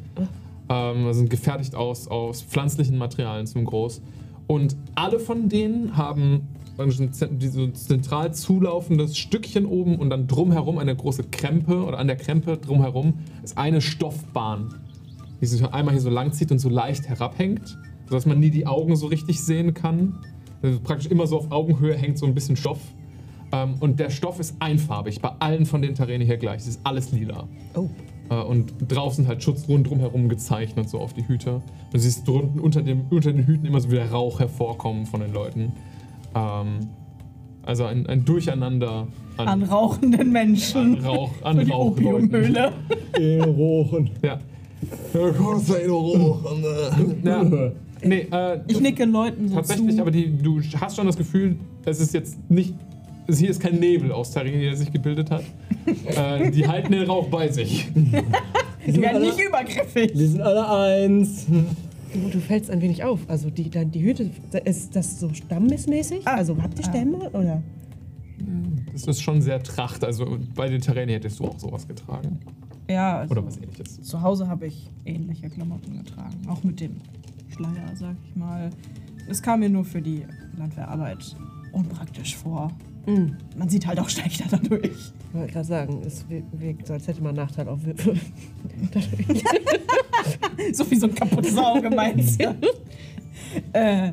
Ähm, 0.70 1.12
sind 1.14 1.30
gefertigt 1.30 1.74
aus, 1.74 2.08
aus 2.08 2.44
pflanzlichen 2.44 2.98
Materialien 2.98 3.48
zum 3.48 3.66
Groß. 3.66 4.02
Und 4.46 4.78
alle 4.94 5.20
von 5.20 5.50
denen 5.50 5.98
haben 5.98 6.48
ein 6.78 6.92
so 6.92 7.68
zentral 7.72 8.34
zulaufendes 8.34 9.18
Stückchen 9.18 9.66
oben 9.66 9.98
und 9.98 10.12
dann 10.12 10.28
drumherum 10.28 10.78
eine 10.78 10.96
große 10.96 11.24
Krempe 11.26 11.84
oder 11.84 11.98
an 11.98 12.08
der 12.08 12.16
Krempe 12.16 12.58
drumherum 12.58 13.16
ist 13.44 13.58
eine 13.58 13.82
Stoffbahn, 13.82 14.76
die 15.42 15.46
sich 15.46 15.64
einmal 15.66 15.94
hier 15.94 16.02
so 16.02 16.10
lang 16.10 16.32
zieht 16.32 16.52
und 16.52 16.60
so 16.60 16.70
leicht 16.70 17.10
herabhängt, 17.10 17.78
sodass 18.08 18.26
man 18.26 18.40
nie 18.40 18.50
die 18.50 18.66
Augen 18.66 18.96
so 18.96 19.08
richtig 19.08 19.42
sehen 19.42 19.74
kann. 19.74 20.20
Also 20.62 20.80
praktisch 20.80 21.12
immer 21.12 21.28
so 21.28 21.38
auf 21.38 21.52
Augenhöhe 21.52 21.96
hängt 21.96 22.18
so 22.18 22.26
ein 22.26 22.34
bisschen 22.34 22.56
Stoff. 22.56 22.80
Ähm, 23.52 23.76
und 23.80 24.00
der 24.00 24.10
Stoff 24.10 24.40
ist 24.40 24.56
einfarbig, 24.60 25.22
bei 25.22 25.32
allen 25.40 25.66
von 25.66 25.82
den 25.82 25.96
Terränen 25.96 26.26
hier 26.28 26.38
gleich. 26.38 26.62
Es 26.62 26.68
ist 26.68 26.82
alles 26.84 27.12
lila. 27.12 27.48
Oh. 27.76 27.90
Äh, 28.30 28.36
und 28.44 28.74
drauf 28.88 29.16
sind 29.16 29.28
halt 29.28 29.42
Schutzruhen 29.44 29.84
drumherum 29.84 30.30
gezeichnet, 30.30 30.90
so 30.90 31.00
auf 31.00 31.14
die 31.14 31.28
Hüte. 31.28 31.56
Und 31.56 31.64
du 31.94 32.00
siehst 32.00 32.28
drunten 32.28 32.60
unter, 32.60 32.82
dem, 32.82 33.06
unter 33.10 33.32
den 33.34 33.46
Hüten 33.46 33.66
immer 33.66 33.82
so 33.82 33.92
wieder 33.92 34.10
Rauch 34.10 34.40
hervorkommen 34.40 35.06
von 35.08 35.22
den 35.22 35.34
Leuten. 35.34 35.74
Ähm, 36.36 36.80
also 37.64 37.86
ein, 37.86 38.06
ein 38.08 38.24
Durcheinander 38.26 39.08
an, 39.38 39.48
An 39.48 39.64
rauchenden 39.64 40.32
Menschen. 40.32 40.98
an 40.98 41.06
Rauch, 41.06 41.32
Für 41.34 41.46
an 41.46 41.60
die 41.60 41.72
Rauchleuten. 41.72 42.26
Opiummühle. 42.28 42.72
In 43.18 43.42
Rochen. 43.44 44.10
Ja. 44.22 44.40
Rochen. 45.16 46.64
ja. 47.24 47.72
Nee, 48.04 48.28
äh, 48.32 48.60
Ich 48.68 48.80
nicke 48.80 49.06
Leuten 49.06 49.50
so 49.50 49.56
tatsächlich, 49.56 49.96
zu. 49.96 50.02
aber 50.02 50.12
die, 50.12 50.38
du 50.38 50.62
hast 50.80 50.96
schon 50.96 51.06
das 51.06 51.18
Gefühl, 51.18 51.58
es 51.86 52.00
ist 52.00 52.14
jetzt 52.14 52.38
nicht. 52.50 52.74
Hier 53.38 53.50
ist 53.50 53.62
kein 53.62 53.80
Nebel 53.80 54.12
aus 54.12 54.32
Tarini, 54.32 54.62
der 54.62 54.76
sich 54.76 54.92
gebildet 54.92 55.32
hat. 55.32 55.44
äh, 56.06 56.52
die 56.52 56.68
halten 56.68 56.92
den 56.92 57.04
Rauch 57.04 57.28
bei 57.28 57.48
sich. 57.50 57.88
die 57.94 59.02
werden 59.02 59.22
nicht 59.22 59.40
übergriffig. 59.40 60.12
Wir 60.14 60.28
sind 60.28 60.42
alle 60.42 60.70
eins. 60.70 61.46
Du, 61.46 62.30
du 62.32 62.40
fällst 62.40 62.70
ein 62.72 62.82
wenig 62.82 63.04
auf. 63.04 63.20
Also 63.28 63.50
die, 63.50 63.70
dann 63.70 63.92
die 63.92 64.02
Hüte, 64.02 64.30
ist 64.66 64.96
das 64.96 65.20
so 65.20 65.34
stammesmäßig? 65.34 66.28
Ah. 66.28 66.36
Also 66.36 66.58
habt 66.62 66.78
ihr 66.80 66.86
Stämme 66.86 67.30
oder? 67.32 67.62
Das 68.94 69.06
ist 69.08 69.22
schon 69.22 69.42
sehr 69.42 69.62
Tracht. 69.62 70.04
Also 70.04 70.38
bei 70.56 70.68
den 70.68 70.82
Terränen 70.82 71.10
hättest 71.10 71.40
du 71.40 71.46
auch 71.46 71.60
sowas 71.60 71.88
getragen. 71.88 72.40
Ja, 72.90 73.20
also 73.20 73.32
Oder 73.34 73.46
was 73.46 73.58
ähnliches. 73.58 74.02
zu 74.02 74.22
Hause 74.22 74.48
habe 74.48 74.66
ich 74.66 74.90
ähnliche 75.06 75.50
Klamotten 75.50 76.04
getragen. 76.04 76.36
Auch 76.48 76.64
mit 76.64 76.80
dem 76.80 76.98
Schleier, 77.56 77.96
sag 77.96 78.16
ich 78.28 78.36
mal. 78.36 78.72
Es 79.30 79.42
kam 79.42 79.60
mir 79.60 79.70
nur 79.70 79.86
für 79.86 80.02
die 80.02 80.26
Landwehrarbeit 80.58 81.36
unpraktisch 81.72 82.36
vor. 82.36 82.72
Mhm. 83.10 83.38
Man 83.58 83.70
sieht 83.70 83.88
halt 83.88 84.00
auch 84.00 84.10
schlechter 84.10 84.46
dadurch. 84.50 84.84
Ich 84.86 85.34
wollte 85.34 85.52
gerade 85.54 85.68
sagen, 85.68 86.02
es 86.06 86.26
wir- 86.30 86.44
wirkt 86.54 86.88
so, 86.88 86.94
als 86.94 87.08
hätte 87.08 87.22
man 87.24 87.36
Nachteil 87.36 87.68
auf. 87.68 87.80
so 90.74 90.90
wie 90.92 90.96
so 90.96 91.08
ein 91.08 91.16
kaputtes 91.16 91.58
Auge 91.58 91.90
meinst 91.90 92.42
du? 92.42 92.56
äh, 93.74 94.12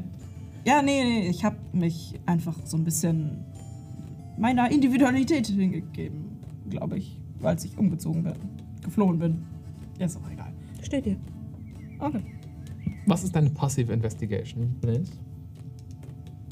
ja, 0.65 0.83
nee, 0.83 1.05
nee, 1.05 1.29
ich 1.29 1.45
habe 1.45 1.57
mich 1.73 2.15
einfach 2.27 2.57
so 2.65 2.77
ein 2.77 2.85
bisschen 2.85 3.45
meiner 4.39 4.71
Individualität 4.71 5.47
hingegeben, 5.47 6.39
glaube 6.69 6.99
ich, 6.99 7.19
als 7.43 7.65
ich 7.65 7.77
umgezogen 7.79 8.23
bin, 8.25 8.35
geflohen 8.85 9.19
bin. 9.19 9.43
Ja, 9.99 10.07
ist 10.07 10.17
auch 10.19 10.31
egal. 10.31 10.53
Steht 10.83 11.07
dir. 11.07 11.17
Okay. 11.99 12.21
Was 13.07 13.25
ist 13.25 13.35
deine 13.35 13.51
Passive 13.51 13.93
Investigation, 13.93 14.75
Blaze? 14.81 15.13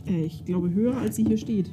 Äh, 0.06 0.24
ich 0.24 0.44
glaube 0.44 0.70
höher, 0.72 0.96
als 0.96 1.16
sie 1.16 1.24
hier 1.24 1.36
steht. 1.38 1.70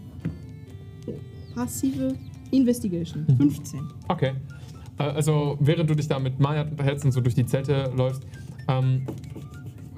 Passive 1.53 2.15
Investigation. 2.51 3.25
15. 3.37 3.81
Okay. 4.07 4.31
Äh, 4.97 5.03
Also, 5.03 5.57
während 5.59 5.89
du 5.89 5.95
dich 5.95 6.07
da 6.07 6.19
mit 6.19 6.39
Maya 6.39 6.63
unterhältst 6.63 7.05
und 7.05 7.11
so 7.11 7.21
durch 7.21 7.35
die 7.35 7.45
Zelte 7.45 7.91
läufst, 7.95 8.23
ähm, 8.67 9.05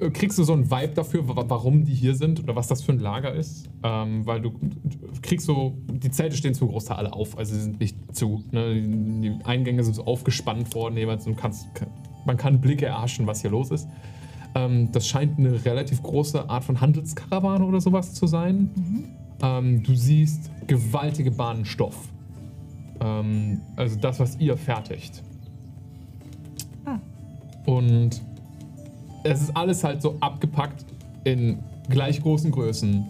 äh, 0.00 0.10
kriegst 0.10 0.38
du 0.38 0.44
so 0.44 0.52
einen 0.52 0.70
Vibe 0.70 0.94
dafür, 0.94 1.28
wa- 1.28 1.44
warum 1.48 1.84
die 1.84 1.94
hier 1.94 2.14
sind 2.14 2.42
oder 2.42 2.56
was 2.56 2.66
das 2.68 2.82
für 2.82 2.92
ein 2.92 2.98
Lager 3.00 3.32
ist. 3.34 3.68
Ähm, 3.82 4.24
weil 4.26 4.40
du 4.40 4.52
kriegst 5.22 5.46
so, 5.46 5.76
die 5.92 6.10
Zelte 6.10 6.36
stehen 6.36 6.54
zum 6.54 6.68
Großteil 6.68 6.96
alle 6.96 7.12
auf, 7.12 7.36
also 7.38 7.54
sie 7.54 7.60
sind 7.62 7.80
nicht 7.80 7.96
zu. 8.14 8.42
Ne? 8.50 8.74
Die, 8.80 9.32
Eingänge 9.44 9.82
sind 9.84 9.94
so 9.94 10.04
aufgespannt 10.04 10.74
worden 10.74 10.96
jeweils 10.96 11.26
und 11.26 11.36
kannst, 11.36 11.66
man 12.26 12.36
kann 12.36 12.60
Blicke 12.60 12.86
erhaschen, 12.86 13.26
was 13.26 13.40
hier 13.42 13.50
los 13.50 13.70
ist. 13.70 13.88
Ähm, 14.56 14.90
das 14.92 15.06
scheint 15.08 15.38
eine 15.38 15.64
relativ 15.64 16.02
große 16.02 16.48
Art 16.48 16.64
von 16.64 16.80
Handelskarawane 16.80 17.64
oder 17.64 17.80
sowas 17.80 18.14
zu 18.14 18.26
sein. 18.26 18.70
Ähm, 19.42 19.82
du 19.82 19.94
siehst 19.94 20.50
gewaltige 20.66 21.30
Bahnen 21.30 21.64
Stoff. 21.64 21.96
Ähm, 23.00 23.60
also 23.76 23.96
das, 23.96 24.20
was 24.20 24.38
ihr 24.38 24.56
fertigt. 24.56 25.22
Und 27.66 28.20
es 29.22 29.40
ist 29.40 29.56
alles 29.56 29.84
halt 29.84 30.02
so 30.02 30.16
abgepackt 30.20 30.84
in 31.24 31.58
gleich 31.88 32.20
großen 32.20 32.50
Größen. 32.50 33.06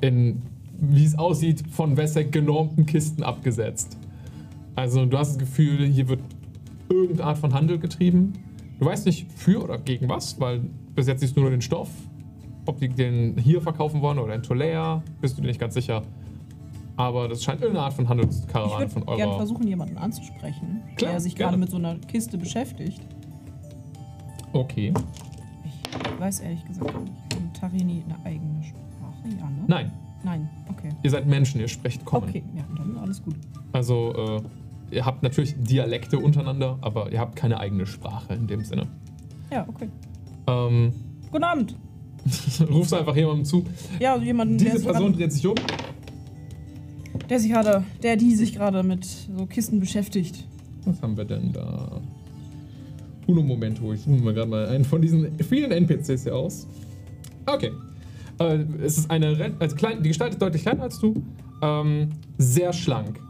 In, 0.00 0.42
wie 0.72 1.04
es 1.04 1.16
aussieht, 1.16 1.62
von 1.70 1.96
Wesseck 1.96 2.32
genormten 2.32 2.86
Kisten 2.86 3.22
abgesetzt. 3.22 3.96
Also 4.74 5.04
du 5.04 5.18
hast 5.18 5.32
das 5.32 5.38
Gefühl, 5.38 5.86
hier 5.86 6.08
wird 6.08 6.20
irgendeine 6.88 7.24
Art 7.24 7.38
von 7.38 7.54
Handel 7.54 7.78
getrieben. 7.78 8.32
Du 8.78 8.86
weißt 8.86 9.06
nicht 9.06 9.30
für 9.32 9.62
oder 9.62 9.78
gegen 9.78 10.08
was, 10.08 10.40
weil 10.40 10.62
bis 10.94 11.06
jetzt 11.06 11.20
siehst 11.20 11.36
du 11.36 11.40
nur 11.40 11.50
den 11.50 11.60
Stoff. 11.60 11.90
Ob 12.66 12.78
die 12.78 12.88
den 12.88 13.36
hier 13.38 13.60
verkaufen 13.60 14.00
wollen 14.02 14.18
oder 14.18 14.34
in 14.34 14.42
Tolea, 14.42 15.02
bist 15.20 15.36
du 15.36 15.42
dir 15.42 15.48
nicht 15.48 15.60
ganz 15.60 15.74
sicher. 15.74 16.02
Aber 16.96 17.28
das 17.28 17.42
scheint 17.42 17.60
irgendeine 17.62 17.86
Art 17.86 17.94
von 17.94 18.04
Ich 18.04 18.10
Handelskarawane 18.10 18.80
würde 18.80 18.90
von 18.92 19.06
gerne 19.06 19.22
eurer... 19.22 19.36
versuchen, 19.38 19.66
jemanden 19.66 19.96
anzusprechen, 19.96 20.82
Klar, 20.96 21.12
der 21.12 21.20
sich 21.20 21.34
gerne. 21.34 21.52
gerade 21.52 21.60
mit 21.60 21.70
so 21.70 21.78
einer 21.78 21.96
Kiste 21.96 22.36
beschäftigt. 22.36 23.00
Okay. 24.52 24.92
Ich 25.64 26.20
weiß 26.20 26.40
ehrlich 26.40 26.64
gesagt 26.66 27.00
nicht. 27.00 27.12
Hat 27.32 27.54
Tarini 27.60 28.04
eine 28.04 28.24
eigene 28.26 28.62
Sprache? 28.62 29.28
Ja, 29.38 29.46
ne? 29.48 29.64
Nein, 29.66 29.92
Nein, 30.22 30.50
okay. 30.68 30.90
ihr 31.02 31.10
seid 31.10 31.26
Menschen, 31.26 31.60
ihr 31.60 31.68
sprecht 31.68 32.04
Common. 32.04 32.28
Okay, 32.28 32.42
ja, 32.54 32.64
dann 32.76 32.98
alles 32.98 33.22
gut. 33.22 33.36
Also, 33.72 34.42
äh, 34.90 34.94
ihr 34.96 35.06
habt 35.06 35.22
natürlich 35.22 35.54
Dialekte 35.58 36.18
untereinander, 36.18 36.78
aber 36.82 37.10
ihr 37.12 37.20
habt 37.20 37.36
keine 37.36 37.58
eigene 37.60 37.86
Sprache 37.86 38.34
in 38.34 38.46
dem 38.46 38.62
Sinne. 38.64 38.86
Ja, 39.50 39.66
okay. 39.68 39.88
Ähm, 40.46 40.92
Guten 41.30 41.44
Abend. 41.44 41.76
rufst 42.70 42.92
du 42.92 42.96
einfach 42.96 43.16
jemandem 43.16 43.44
zu. 43.44 43.64
Ja, 43.98 44.14
also 44.14 44.24
jemanden, 44.24 44.58
der 44.58 44.66
Diese 44.66 44.78
sich, 44.78 44.88
Person 44.88 45.12
dreht 45.12 45.32
sich 45.32 45.46
um. 45.46 45.54
der 47.28 47.38
sich 47.40 47.50
gerade, 47.50 47.84
der 48.02 48.16
die 48.16 48.34
sich 48.34 48.54
gerade 48.54 48.82
mit 48.82 49.04
so 49.04 49.46
Kisten 49.46 49.80
beschäftigt. 49.80 50.46
Was 50.84 51.00
haben 51.02 51.16
wir 51.16 51.24
denn 51.24 51.52
da? 51.52 52.00
Uno 53.26 53.42
Momento, 53.42 53.92
ich 53.92 54.00
suche 54.00 54.22
mir 54.22 54.34
gerade 54.34 54.50
mal 54.50 54.66
einen 54.66 54.84
von 54.84 55.00
diesen 55.00 55.38
vielen 55.38 55.70
NPCs 55.70 56.24
hier 56.24 56.34
aus. 56.34 56.66
Okay. 57.46 57.70
Äh, 58.38 58.64
es 58.82 58.98
ist 58.98 59.10
eine, 59.10 59.54
also 59.58 59.76
klein, 59.76 60.02
die 60.02 60.08
Gestalt 60.08 60.32
ist 60.32 60.42
deutlich 60.42 60.62
kleiner 60.62 60.84
als 60.84 60.98
du. 60.98 61.22
Ähm, 61.62 62.08
sehr 62.38 62.72
schlank. 62.72 63.20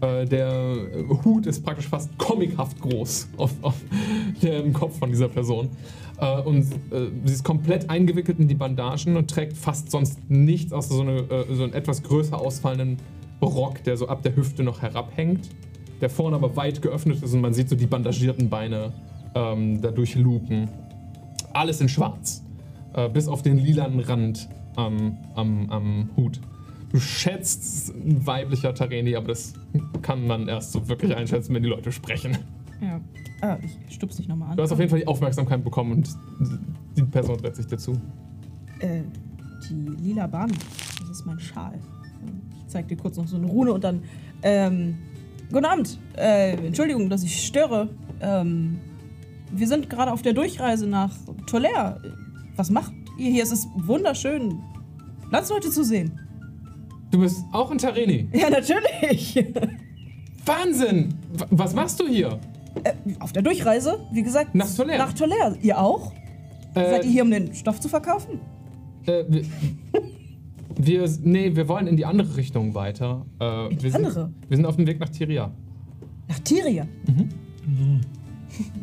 Äh, 0.00 0.24
der 0.24 0.76
Hut 1.24 1.46
ist 1.46 1.62
praktisch 1.64 1.88
fast 1.88 2.16
comichaft 2.18 2.80
groß 2.80 3.28
auf, 3.36 3.52
auf 3.62 3.76
dem 4.42 4.72
Kopf 4.72 4.98
von 4.98 5.10
dieser 5.10 5.28
Person. 5.28 5.68
Äh, 6.18 6.40
und 6.42 6.62
äh, 6.62 7.10
sie 7.24 7.34
ist 7.34 7.44
komplett 7.44 7.90
eingewickelt 7.90 8.38
in 8.38 8.48
die 8.48 8.54
Bandagen 8.54 9.16
und 9.16 9.30
trägt 9.30 9.56
fast 9.56 9.90
sonst 9.90 10.18
nichts 10.30 10.72
außer 10.72 10.94
so, 10.94 11.02
eine, 11.02 11.18
äh, 11.18 11.54
so 11.54 11.64
einen 11.64 11.72
etwas 11.72 12.02
größer 12.02 12.38
ausfallenden 12.38 12.98
Rock, 13.42 13.84
der 13.84 13.96
so 13.96 14.08
ab 14.08 14.22
der 14.22 14.34
Hüfte 14.36 14.62
noch 14.62 14.80
herabhängt 14.80 15.50
der 16.00 16.10
vorne 16.10 16.36
aber 16.36 16.54
weit 16.56 16.82
geöffnet 16.82 17.22
ist 17.22 17.32
und 17.32 17.40
man 17.40 17.54
sieht 17.54 17.68
so 17.68 17.76
die 17.76 17.86
bandagierten 17.86 18.50
Beine 18.50 18.92
ähm, 19.34 19.80
dadurch 19.80 20.14
lupen. 20.16 20.68
Alles 21.54 21.80
in 21.80 21.88
schwarz, 21.88 22.44
äh, 22.94 23.08
bis 23.08 23.28
auf 23.28 23.42
den 23.42 23.58
lilanen 23.58 24.00
Rand 24.00 24.48
am, 24.76 25.16
am, 25.34 25.70
am 25.70 26.10
Hut. 26.16 26.40
Du 26.90 27.00
schätzt 27.00 27.94
ein 27.94 28.26
weiblicher 28.26 28.74
Tareni, 28.74 29.16
aber 29.16 29.28
das 29.28 29.54
kann 30.02 30.26
man 30.26 30.48
erst 30.48 30.72
so 30.72 30.88
wirklich 30.88 31.14
einschätzen, 31.16 31.54
wenn 31.54 31.62
die 31.62 31.68
Leute 31.68 31.90
sprechen. 31.90 32.36
Ja. 32.80 33.00
Ah, 33.44 33.58
ich 33.62 33.94
stups 33.94 34.16
dich 34.16 34.26
nochmal 34.26 34.50
an. 34.52 34.56
Du 34.56 34.62
hast 34.62 34.72
auf 34.72 34.78
jeden 34.78 34.88
Fall 34.88 35.00
die 35.00 35.06
Aufmerksamkeit 35.06 35.62
bekommen 35.62 35.92
und 35.92 36.08
die 36.96 37.02
Person 37.02 37.36
dreht 37.36 37.54
sich 37.54 37.66
dir 37.66 37.76
zu. 37.76 37.92
Äh, 38.78 39.02
die 39.68 40.02
lila 40.02 40.26
Bahn, 40.26 40.50
das 41.00 41.10
ist 41.10 41.26
mein 41.26 41.38
Schal. 41.38 41.78
Ich 42.56 42.68
zeig 42.68 42.88
dir 42.88 42.96
kurz 42.96 43.18
noch 43.18 43.28
so 43.28 43.36
eine 43.36 43.46
Rune 43.46 43.74
und 43.74 43.84
dann. 43.84 44.02
Ähm, 44.42 44.96
guten 45.52 45.66
Abend. 45.66 45.98
Äh, 46.16 46.56
Entschuldigung, 46.56 47.10
dass 47.10 47.22
ich 47.22 47.44
störe. 47.44 47.90
Ähm, 48.22 48.78
wir 49.52 49.68
sind 49.68 49.90
gerade 49.90 50.10
auf 50.10 50.22
der 50.22 50.32
Durchreise 50.32 50.86
nach 50.86 51.14
Tolère. 51.46 52.00
Was 52.56 52.70
macht 52.70 52.94
ihr 53.18 53.30
hier? 53.30 53.42
Es 53.42 53.52
ist 53.52 53.68
wunderschön, 53.76 54.58
Landsleute 55.30 55.68
zu 55.68 55.84
sehen. 55.84 56.18
Du 57.10 57.20
bist 57.20 57.44
auch 57.52 57.70
ein 57.70 57.76
Tareni. 57.76 58.26
Ja, 58.32 58.48
natürlich. 58.48 59.36
Wahnsinn! 60.46 61.14
W 61.30 61.44
was 61.50 61.74
machst 61.74 62.00
du 62.00 62.08
hier? 62.08 62.40
Äh, 62.82 62.92
auf 63.20 63.32
der 63.32 63.42
Durchreise, 63.42 64.00
wie 64.12 64.22
gesagt. 64.22 64.54
Nach 64.54 64.66
Tolère. 64.66 64.98
Nach 64.98 65.12
Tolère. 65.14 65.56
Ihr 65.62 65.78
auch? 65.78 66.12
Äh, 66.74 66.90
Seid 66.90 67.04
ihr 67.04 67.10
hier, 67.10 67.22
um 67.22 67.30
den 67.30 67.54
Stoff 67.54 67.78
zu 67.80 67.88
verkaufen? 67.88 68.40
Äh, 69.06 69.24
wir, 69.28 69.44
wir, 70.76 71.10
nee, 71.22 71.54
wir 71.54 71.68
wollen 71.68 71.86
in 71.86 71.96
die 71.96 72.04
andere 72.04 72.36
Richtung 72.36 72.74
weiter. 72.74 73.24
Äh, 73.40 73.66
In 73.70 73.78
die 73.78 73.82
wir 73.84 73.90
sind, 73.92 74.06
andere? 74.06 74.30
Wir 74.48 74.56
sind 74.56 74.66
auf 74.66 74.76
dem 74.76 74.86
Weg 74.86 74.98
nach 75.00 75.08
Tiria. 75.08 75.50
Nach 76.28 76.38
Tiria. 76.40 76.86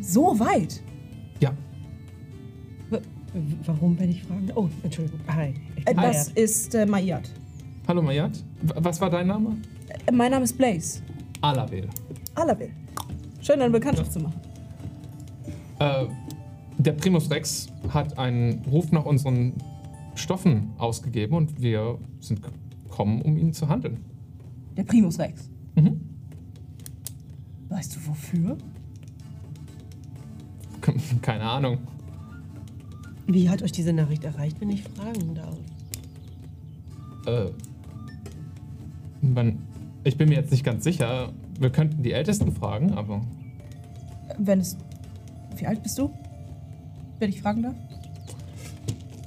So 0.01 0.37
weit? 0.39 0.81
Ja. 1.39 1.53
W- 2.89 2.99
Warum, 3.65 3.97
wenn 3.99 4.09
ich 4.11 4.23
fragen? 4.23 4.49
Oh, 4.55 4.67
Entschuldigung. 4.83 5.19
Hi. 5.27 5.53
Bin 5.85 5.95
das 5.95 6.27
ist 6.29 6.75
äh, 6.75 6.85
Mayat. 6.85 7.29
Hallo 7.87 8.01
Mayat. 8.01 8.31
Was 8.75 8.99
war 8.99 9.09
dein 9.09 9.27
Name? 9.27 9.55
Äh, 10.05 10.11
mein 10.11 10.31
Name 10.31 10.43
ist 10.43 10.57
Blaze. 10.57 11.01
Alavel. 11.39 11.87
Alavel. 12.35 12.69
Schön, 13.41 13.59
eine 13.59 13.71
Bekanntschaft 13.71 14.13
zu 14.13 14.19
machen. 14.19 14.39
Äh, 15.79 16.05
der 16.77 16.93
Primus 16.93 17.29
Rex 17.29 17.67
hat 17.89 18.17
einen 18.17 18.63
Ruf 18.65 18.91
nach 18.91 19.05
unseren 19.05 19.53
Stoffen 20.15 20.71
ausgegeben 20.77 21.35
und 21.35 21.61
wir 21.61 21.97
sind 22.19 22.41
gekommen, 22.43 23.21
um 23.21 23.37
ihn 23.37 23.53
zu 23.53 23.67
handeln. 23.67 23.97
Der 24.77 24.83
Primus 24.83 25.17
Rex. 25.19 25.49
Mhm. 25.75 25.99
Weißt 27.69 27.95
du 27.95 28.07
wofür? 28.07 28.57
Keine 31.21 31.43
Ahnung. 31.43 31.79
Wie 33.27 33.49
hat 33.49 33.61
euch 33.61 33.71
diese 33.71 33.93
Nachricht 33.93 34.23
erreicht, 34.23 34.59
wenn 34.59 34.69
ich 34.69 34.83
fragen 34.83 35.35
darf? 35.35 35.57
Äh, 37.25 37.51
man, 39.21 39.59
ich 40.03 40.17
bin 40.17 40.29
mir 40.29 40.35
jetzt 40.35 40.51
nicht 40.51 40.63
ganz 40.63 40.83
sicher. 40.83 41.31
Wir 41.61 41.69
könnten 41.69 42.01
die 42.01 42.11
Ältesten 42.11 42.51
fragen, 42.51 42.93
aber 42.93 43.21
Wenn 44.39 44.59
es. 44.59 44.75
Wie 45.57 45.67
alt 45.67 45.83
bist 45.83 45.97
du? 45.99 46.11
Wenn 47.19 47.29
ich 47.29 47.39
fragen 47.39 47.61
darf? 47.61 47.75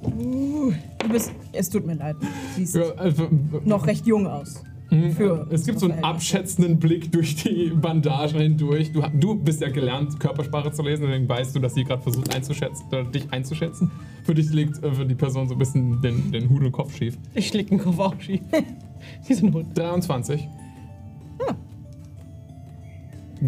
Du 0.02 0.72
bist. 1.08 1.32
Es 1.52 1.70
tut 1.70 1.86
mir 1.86 1.94
leid. 1.94 2.16
Siehst 2.56 2.74
Ja, 2.74 2.90
also, 2.96 3.28
noch 3.64 3.86
recht 3.86 4.04
jung 4.04 4.26
aus. 4.26 4.64
Mhm. 4.90 5.12
Für 5.12 5.46
es 5.50 5.64
gibt 5.64 5.78
so 5.78 5.88
einen 5.88 6.02
abschätzenden 6.02 6.80
Blick 6.80 7.12
durch 7.12 7.36
die 7.36 7.70
Bandagen 7.70 8.40
hindurch. 8.40 8.90
Du, 8.90 9.02
du 9.12 9.36
bist 9.36 9.60
ja 9.60 9.70
gelernt, 9.70 10.18
Körpersprache 10.18 10.72
zu 10.72 10.82
lesen, 10.82 11.06
deswegen 11.06 11.28
weißt 11.28 11.54
du, 11.54 11.60
dass 11.60 11.74
sie 11.74 11.84
gerade 11.84 12.02
versucht 12.02 12.34
einzuschätzen, 12.34 12.84
dich 13.12 13.32
einzuschätzen. 13.32 13.92
Für 14.24 14.34
dich 14.34 14.52
legt 14.52 14.82
äh, 14.82 14.92
für 14.92 15.06
die 15.06 15.14
Person 15.14 15.46
so 15.46 15.54
ein 15.54 15.58
bisschen 15.58 16.02
den, 16.02 16.32
den 16.32 16.50
Hut 16.50 16.62
und 16.62 16.72
Kopf 16.72 16.96
schief. 16.96 17.16
Ich 17.34 17.46
schläg 17.46 17.68
den 17.68 17.78
Kopf 17.78 18.00
auch 18.00 18.20
schief. 18.20 18.40
Diesen 19.28 19.54
Hund. 19.54 19.78
23. 19.78 20.48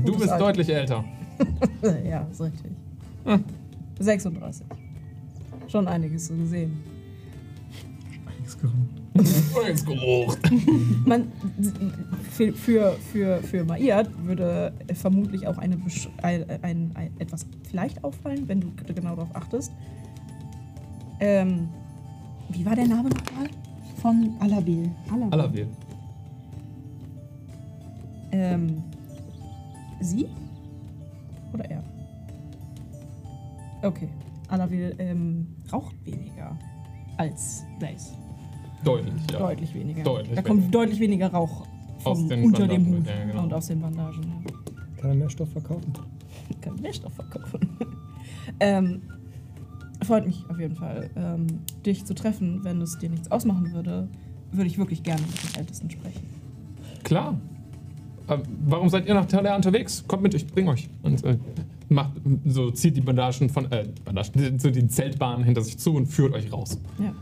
Du 0.04 0.16
bist 0.16 0.28
Alter. 0.30 0.44
deutlich 0.44 0.68
älter. 0.68 1.04
Ja, 2.08 2.26
ist 2.30 2.40
richtig. 2.40 2.72
Hm. 3.24 3.44
36. 3.98 4.66
Schon 5.68 5.86
einiges 5.88 6.26
so 6.28 6.34
gesehen. 6.34 6.78
Ins 9.68 9.84
Geruch. 9.84 10.36
Man, 11.06 11.32
für, 12.30 12.52
für, 12.52 12.92
für, 13.12 13.38
für 13.42 13.64
Maiat 13.64 14.08
würde 14.24 14.72
vermutlich 14.94 15.46
auch 15.46 15.58
eine, 15.58 15.76
Besch- 15.76 16.08
ein, 16.22 16.44
ein, 16.62 16.90
ein, 16.94 17.10
etwas 17.18 17.46
vielleicht 17.68 18.02
auffallen, 18.04 18.46
wenn 18.48 18.60
du 18.60 18.70
genau 18.94 19.16
darauf 19.16 19.34
achtest. 19.34 19.72
Ähm, 21.20 21.68
wie 22.50 22.64
war 22.64 22.76
der 22.76 22.86
Name 22.86 23.08
nochmal? 23.08 23.48
Von 24.00 24.36
Alabil. 24.40 24.90
Alabil. 25.10 25.32
Alavel. 25.32 25.68
Ähm, 28.32 28.82
sie? 30.00 30.26
Oder 31.52 31.70
er? 31.70 31.82
Okay. 33.82 34.08
Alabil 34.48 34.94
ähm, 34.98 35.46
raucht 35.72 35.94
weniger 36.04 36.56
als 37.16 37.64
Blaze. 37.78 38.14
Deutlich, 38.84 39.14
ja. 39.32 39.38
Deutlich 39.38 39.74
weniger. 39.74 40.02
Deutlich 40.02 40.34
da 40.34 40.42
kommt 40.42 40.62
weniger. 40.62 40.78
deutlich 40.78 41.00
weniger 41.00 41.28
Rauch 41.28 41.66
vom, 41.98 42.30
unter 42.30 42.68
dem 42.68 42.84
Bandagen, 42.84 42.98
Hut 42.98 43.06
ja, 43.06 43.24
genau. 43.24 43.42
und 43.42 43.54
aus 43.54 43.66
den 43.66 43.80
Bandagen. 43.80 44.22
Ja. 44.22 45.00
Kann 45.00 45.10
er 45.10 45.16
mehr 45.16 45.30
Stoff 45.30 45.50
verkaufen? 45.50 45.92
kann 46.60 46.76
mehr 46.76 46.92
Stoff 46.92 47.14
verkaufen. 47.14 47.60
ähm, 48.60 49.02
freut 50.04 50.26
mich 50.26 50.44
auf 50.48 50.58
jeden 50.58 50.76
Fall, 50.76 51.10
ähm, 51.16 51.46
dich 51.84 52.04
zu 52.04 52.14
treffen. 52.14 52.62
Wenn 52.64 52.80
es 52.80 52.98
dir 52.98 53.10
nichts 53.10 53.30
ausmachen 53.30 53.72
würde, 53.72 54.08
würde 54.52 54.68
ich 54.68 54.78
wirklich 54.78 55.02
gerne 55.02 55.22
mit 55.22 55.54
den 55.54 55.60
Ältesten 55.60 55.90
sprechen. 55.90 56.28
Klar. 57.02 57.38
Warum 58.26 58.88
seid 58.88 59.06
ihr 59.06 59.14
nach 59.14 59.26
Talea 59.26 59.54
unterwegs? 59.54 60.04
Kommt 60.06 60.22
mit, 60.22 60.34
ich 60.34 60.46
bring 60.46 60.68
euch. 60.68 60.88
Und 61.02 61.24
äh, 61.24 61.38
macht, 61.88 62.12
so 62.44 62.70
zieht 62.70 62.96
die 62.96 63.00
Bandagen 63.00 63.48
von, 63.48 63.70
äh, 63.70 63.86
Bandagen, 64.04 64.58
so 64.58 64.70
die 64.70 64.86
Zeltbahn 64.88 65.44
hinter 65.44 65.62
sich 65.62 65.78
zu 65.78 65.94
und 65.94 66.06
führt 66.06 66.34
euch 66.34 66.52
raus. 66.52 66.78
Ja. 66.98 67.12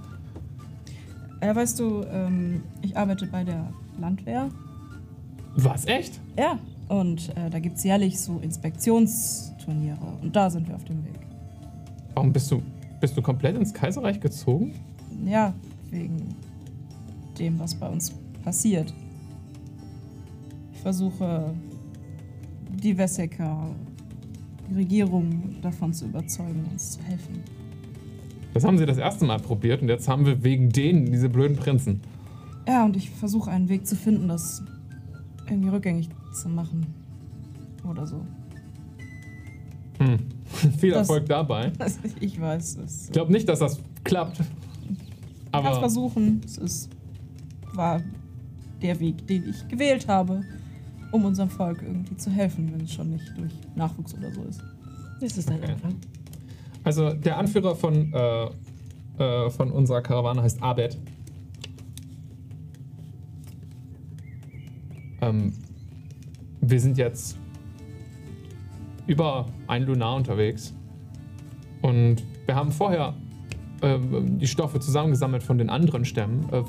Äh, 1.40 1.54
weißt 1.54 1.78
du, 1.78 2.04
ähm, 2.10 2.62
ich 2.82 2.96
arbeite 2.96 3.26
bei 3.26 3.44
der 3.44 3.68
Landwehr. 4.00 4.48
Was, 5.56 5.86
echt? 5.86 6.20
Ja. 6.38 6.58
Und 6.88 7.30
äh, 7.36 7.50
da 7.50 7.58
gibt 7.60 7.78
es 7.78 7.84
jährlich 7.84 8.20
so 8.20 8.38
Inspektions-, 8.42 9.52
Turniere. 9.64 9.98
Und 10.20 10.34
da 10.36 10.50
sind 10.50 10.68
wir 10.68 10.74
auf 10.74 10.84
dem 10.84 11.04
Weg. 11.04 11.18
Warum 12.14 12.32
bist 12.32 12.50
du, 12.50 12.62
bist 13.00 13.16
du 13.16 13.22
komplett 13.22 13.56
ins 13.56 13.72
Kaiserreich 13.72 14.20
gezogen? 14.20 14.74
Ja, 15.24 15.54
wegen 15.90 16.34
dem, 17.38 17.58
was 17.58 17.74
bei 17.74 17.88
uns 17.88 18.12
passiert. 18.42 18.92
Ich 20.84 20.86
versuche, 20.86 21.54
die 22.82 22.98
Wessecker 22.98 23.70
Regierung 24.76 25.56
davon 25.62 25.94
zu 25.94 26.04
überzeugen, 26.04 26.62
uns 26.70 26.90
zu 26.98 27.02
helfen. 27.04 27.40
Das 28.52 28.64
haben 28.64 28.76
sie 28.76 28.84
das 28.84 28.98
erste 28.98 29.24
Mal 29.24 29.38
probiert 29.40 29.80
und 29.80 29.88
jetzt 29.88 30.06
haben 30.08 30.26
wir 30.26 30.44
wegen 30.44 30.68
denen 30.68 31.10
diese 31.10 31.30
blöden 31.30 31.56
Prinzen. 31.56 32.02
Ja, 32.68 32.84
und 32.84 32.96
ich 32.96 33.08
versuche 33.08 33.50
einen 33.50 33.70
Weg 33.70 33.86
zu 33.86 33.96
finden, 33.96 34.28
das 34.28 34.62
irgendwie 35.48 35.70
rückgängig 35.70 36.10
zu 36.34 36.50
machen. 36.50 36.84
Oder 37.88 38.06
so. 38.06 38.20
Hm. 40.00 40.18
Viel 40.78 40.90
Das- 40.90 41.08
Erfolg 41.08 41.24
dabei. 41.30 41.72
Also 41.78 42.00
ich 42.20 42.38
weiß 42.38 42.76
es. 42.84 43.06
Ich 43.06 43.12
glaube 43.12 43.32
nicht, 43.32 43.48
dass 43.48 43.60
das 43.60 43.80
klappt. 44.04 44.38
Ich 44.40 44.98
kann 45.50 45.64
es 45.64 45.66
Aber 45.70 45.78
versuchen. 45.80 46.42
Es 46.44 46.58
ist, 46.58 46.90
war 47.72 48.02
der 48.82 49.00
Weg, 49.00 49.26
den 49.26 49.48
ich 49.48 49.66
gewählt 49.66 50.06
habe, 50.08 50.42
um 51.14 51.24
unserem 51.26 51.48
Volk 51.48 51.80
irgendwie 51.80 52.16
zu 52.16 52.28
helfen, 52.28 52.72
wenn 52.72 52.80
es 52.80 52.92
schon 52.92 53.10
nicht 53.10 53.24
durch 53.38 53.52
Nachwuchs 53.76 54.14
oder 54.14 54.32
so 54.32 54.42
ist. 54.42 54.60
Das 55.20 55.38
ist 55.38 55.48
ein 55.48 55.58
Okay. 55.62 55.72
Anfang. 55.72 55.94
also 56.82 57.12
der 57.12 57.38
Anführer 57.38 57.76
von, 57.76 58.12
äh, 58.12 58.48
äh, 59.18 59.50
von 59.50 59.70
unserer 59.70 60.02
Karawane 60.02 60.42
heißt 60.42 60.60
Abed. 60.60 60.98
Ähm, 65.20 65.52
wir 66.60 66.80
sind 66.80 66.98
jetzt 66.98 67.38
über 69.06 69.46
ein 69.68 69.84
Lunar 69.84 70.16
unterwegs 70.16 70.74
und 71.82 72.24
wir 72.46 72.56
haben 72.56 72.72
vorher 72.72 73.14
ähm, 73.82 74.38
die 74.40 74.46
Stoffe 74.48 74.80
zusammengesammelt 74.80 75.44
von 75.44 75.58
den 75.58 75.70
anderen 75.70 76.04
Stämmen. 76.04 76.48
Äh, 76.52 76.62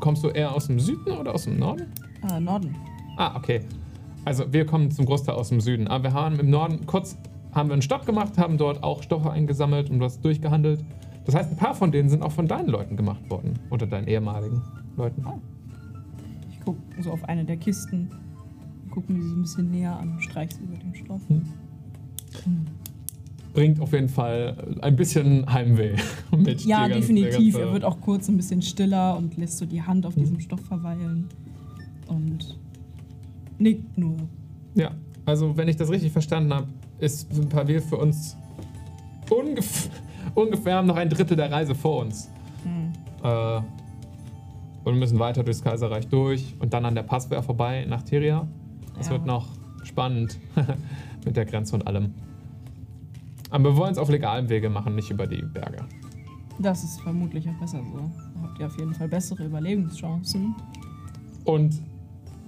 kommst 0.00 0.24
du 0.24 0.28
eher 0.30 0.52
aus 0.52 0.66
dem 0.66 0.80
Süden 0.80 1.12
oder 1.12 1.32
aus 1.34 1.44
dem 1.44 1.60
Norden? 1.60 1.86
Ah, 2.22 2.40
Norden. 2.40 2.74
Ah, 3.16 3.36
okay. 3.36 3.60
Also 4.24 4.52
wir 4.52 4.64
kommen 4.66 4.90
zum 4.90 5.04
Großteil 5.06 5.34
aus 5.34 5.48
dem 5.48 5.60
Süden. 5.60 5.88
Aber 5.88 6.04
wir 6.04 6.12
haben 6.14 6.38
im 6.38 6.50
Norden 6.50 6.86
kurz 6.86 7.16
haben 7.52 7.68
wir 7.68 7.74
einen 7.74 7.82
Stopp 7.82 8.06
gemacht, 8.06 8.38
haben 8.38 8.56
dort 8.56 8.82
auch 8.82 9.02
Stoffe 9.02 9.30
eingesammelt 9.30 9.90
und 9.90 10.00
was 10.00 10.20
durchgehandelt. 10.20 10.82
Das 11.24 11.34
heißt, 11.34 11.50
ein 11.50 11.56
paar 11.56 11.74
von 11.74 11.92
denen 11.92 12.08
sind 12.08 12.22
auch 12.22 12.32
von 12.32 12.46
deinen 12.48 12.68
Leuten 12.68 12.96
gemacht 12.96 13.28
worden. 13.30 13.58
Oder 13.70 13.86
deinen 13.86 14.08
ehemaligen 14.08 14.62
Leuten. 14.96 15.24
Ich 16.50 16.60
gucke 16.60 16.78
so 17.00 17.10
auf 17.10 17.24
eine 17.28 17.44
der 17.44 17.56
Kisten, 17.58 18.10
gucke 18.90 19.12
mir 19.12 19.22
sie 19.22 19.32
ein 19.34 19.42
bisschen 19.42 19.70
näher 19.70 19.96
an, 19.98 20.16
streiche 20.20 20.54
sie 20.54 20.62
über 20.64 20.76
den 20.76 20.94
Stoff. 20.94 21.20
Bringt 23.54 23.80
auf 23.80 23.92
jeden 23.92 24.08
Fall 24.08 24.56
ein 24.80 24.96
bisschen 24.96 25.52
Heimweh 25.52 25.96
mit. 26.36 26.64
Ja, 26.64 26.88
definitiv. 26.88 27.56
Er 27.56 27.70
wird 27.72 27.84
auch 27.84 28.00
kurz 28.00 28.28
ein 28.28 28.36
bisschen 28.38 28.62
stiller 28.62 29.16
und 29.16 29.36
lässt 29.36 29.58
so 29.58 29.66
die 29.66 29.82
Hand 29.82 30.06
auf 30.06 30.16
Mhm. 30.16 30.20
diesem 30.20 30.40
Stoff 30.40 30.60
verweilen. 30.60 31.28
Und 32.08 32.56
nickt 33.62 33.96
nur. 33.98 34.16
Ja, 34.74 34.90
also 35.24 35.56
wenn 35.56 35.68
ich 35.68 35.76
das 35.76 35.90
richtig 35.90 36.12
verstanden 36.12 36.52
habe, 36.52 36.66
ist 36.98 37.32
ein 37.32 37.48
Pavil 37.48 37.80
für 37.80 37.96
uns 37.96 38.36
ungef 39.30 39.88
ungefähr 40.34 40.82
noch 40.82 40.96
ein 40.96 41.08
Drittel 41.08 41.36
der 41.36 41.50
Reise 41.50 41.74
vor 41.74 42.02
uns. 42.02 42.30
Hm. 42.64 42.92
Äh, 43.22 43.56
und 44.84 44.94
wir 44.94 44.98
müssen 44.98 45.18
weiter 45.18 45.42
durchs 45.44 45.62
Kaiserreich 45.62 46.08
durch 46.08 46.54
und 46.58 46.72
dann 46.74 46.84
an 46.84 46.94
der 46.94 47.02
Passwehr 47.04 47.42
vorbei 47.42 47.86
nach 47.88 48.02
Tiria. 48.02 48.46
Es 48.98 49.06
Ja. 49.06 49.12
wird 49.12 49.26
noch 49.26 49.48
spannend 49.84 50.38
mit 51.24 51.36
der 51.36 51.44
Grenze 51.44 51.74
und 51.76 51.86
allem. 51.86 52.14
Aber 53.50 53.64
wir 53.70 53.76
wollen 53.76 53.92
es 53.92 53.98
auf 53.98 54.08
legalem 54.08 54.48
Wege 54.48 54.70
machen, 54.70 54.94
nicht 54.94 55.10
über 55.10 55.26
die 55.26 55.42
Berge. 55.42 55.84
Das 56.58 56.82
ist 56.84 57.00
vermutlich 57.00 57.48
auch 57.48 57.54
besser 57.60 57.78
so. 57.92 57.98
Da 58.34 58.42
habt 58.48 58.58
ihr 58.58 58.66
auf 58.66 58.78
jeden 58.78 58.94
Fall 58.94 59.08
bessere 59.08 59.44
Überlebenschancen. 59.44 60.54
Und 61.44 61.80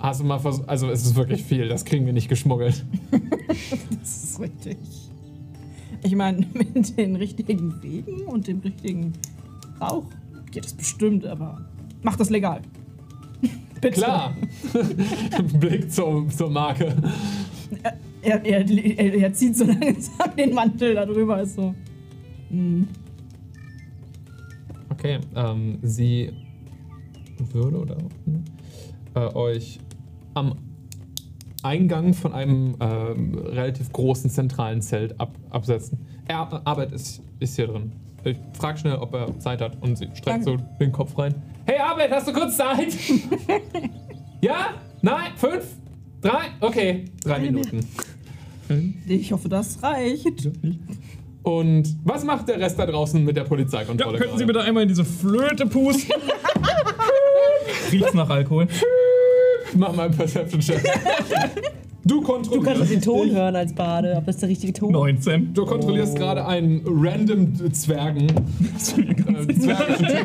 hast 0.05 0.20
du 0.20 0.24
mal 0.24 0.39
versucht, 0.39 0.68
also 0.68 0.90
es 0.90 1.05
ist 1.05 1.16
wirklich 1.16 1.43
viel, 1.43 1.68
das 1.68 1.85
kriegen 1.85 2.06
wir 2.06 2.12
nicht 2.12 2.28
geschmuggelt. 2.28 2.85
Das 4.01 4.24
ist 4.24 4.40
richtig. 4.40 4.76
Ich 6.02 6.14
meine, 6.14 6.47
mit 6.52 6.98
den 6.98 7.16
richtigen 7.16 7.82
Wegen 7.82 8.22
und 8.22 8.47
dem 8.47 8.59
richtigen 8.59 9.14
Rauch 9.81 10.05
geht 10.51 10.66
es 10.66 10.74
bestimmt, 10.74 11.24
aber 11.24 11.64
macht 12.02 12.20
das 12.20 12.28
legal. 12.28 12.60
Bitte. 13.81 14.01
Klar! 14.01 14.36
Blick 15.59 15.90
zur, 15.90 16.28
zur 16.28 16.51
Marke. 16.51 16.94
Er, 18.20 18.44
er, 18.44 18.68
er, 18.68 19.14
er 19.14 19.32
zieht 19.32 19.56
so 19.56 19.64
langsam 19.64 20.36
den 20.36 20.52
Mantel 20.52 20.94
darüber. 20.94 21.40
Ist 21.40 21.55
so. 21.55 21.74
Hm. 22.51 22.89
Okay, 24.90 25.20
ähm, 25.35 25.78
sie 25.81 26.31
würde 27.52 27.78
oder 27.78 27.97
äh, 29.14 29.35
euch 29.35 29.78
am 30.35 30.55
Eingang 31.62 32.12
von 32.12 32.32
einem 32.35 32.77
ähm, 32.81 33.35
relativ 33.39 33.90
großen 33.93 34.28
zentralen 34.31 34.82
Zelt 34.82 35.19
ab, 35.19 35.35
absetzen. 35.51 36.06
Er 36.27 36.66
Arbeit 36.66 36.93
ist, 36.93 37.23
ist 37.40 37.56
hier 37.56 37.69
drin. 37.69 37.93
Ich 38.24 38.39
frag 38.59 38.78
schnell, 38.78 38.97
ob 38.97 39.15
er 39.15 39.39
Zeit 39.39 39.61
hat 39.61 39.81
und 39.82 39.97
sie 39.97 40.09
streckt 40.15 40.44
so 40.44 40.56
den 40.81 40.93
Kopf 40.93 41.16
rein. 41.19 41.35
Hey 41.66 41.78
Arbeit, 41.78 42.11
hast 42.11 42.28
du 42.28 42.32
kurz 42.32 42.56
Zeit? 42.56 42.94
ja? 44.40 44.74
Nein? 45.02 45.32
Fünf? 45.36 45.65
Drei? 46.20 46.44
Okay, 46.61 47.05
drei 47.23 47.40
Minuten. 47.40 47.81
Ich 49.06 49.31
hoffe, 49.32 49.48
das 49.51 49.82
reicht. 49.82 50.48
Und 51.43 51.97
was 52.05 52.24
macht 52.24 52.48
der 52.48 52.59
Rest 52.59 52.78
da 52.78 52.86
draußen 52.86 53.23
mit 53.23 53.36
der 53.36 53.43
Ja, 53.43 53.48
Polizeikontrolle? 53.48 54.19
könnten 54.19 54.39
Sie 54.39 54.47
bitte 54.47 54.62
einmal 54.62 54.85
in 54.85 54.89
diese 54.89 55.05
Flöte 55.05 55.66
pusten? 55.66 56.15
Riecht's 57.93 58.15
nach 58.15 58.31
Alkohol? 58.31 58.66
Mach 59.79 59.95
mal 59.95 60.07
einen 60.07 60.17
Perception-Check. 60.17 60.83
Du 62.07 62.21
Du 62.21 62.21
kannst 62.21 62.51
kontrollierst. 62.51 62.93
den 62.93 63.01
Ton 63.01 63.31
hören 63.31 63.57
als 63.57 63.73
Bade, 63.75 64.15
ob 64.19 64.27
das 64.27 64.37
der 64.37 64.49
richtige 64.51 64.73
Ton 64.75 64.91
ist. 64.91 64.95
19. 65.27 65.55
Du 65.55 65.65
kontrollierst 65.65 66.17
gerade 66.17 66.47
einen 66.47 66.83
random 66.87 67.73
Zwergen. 67.73 68.27
äh, 68.29 69.47
du 69.47 69.55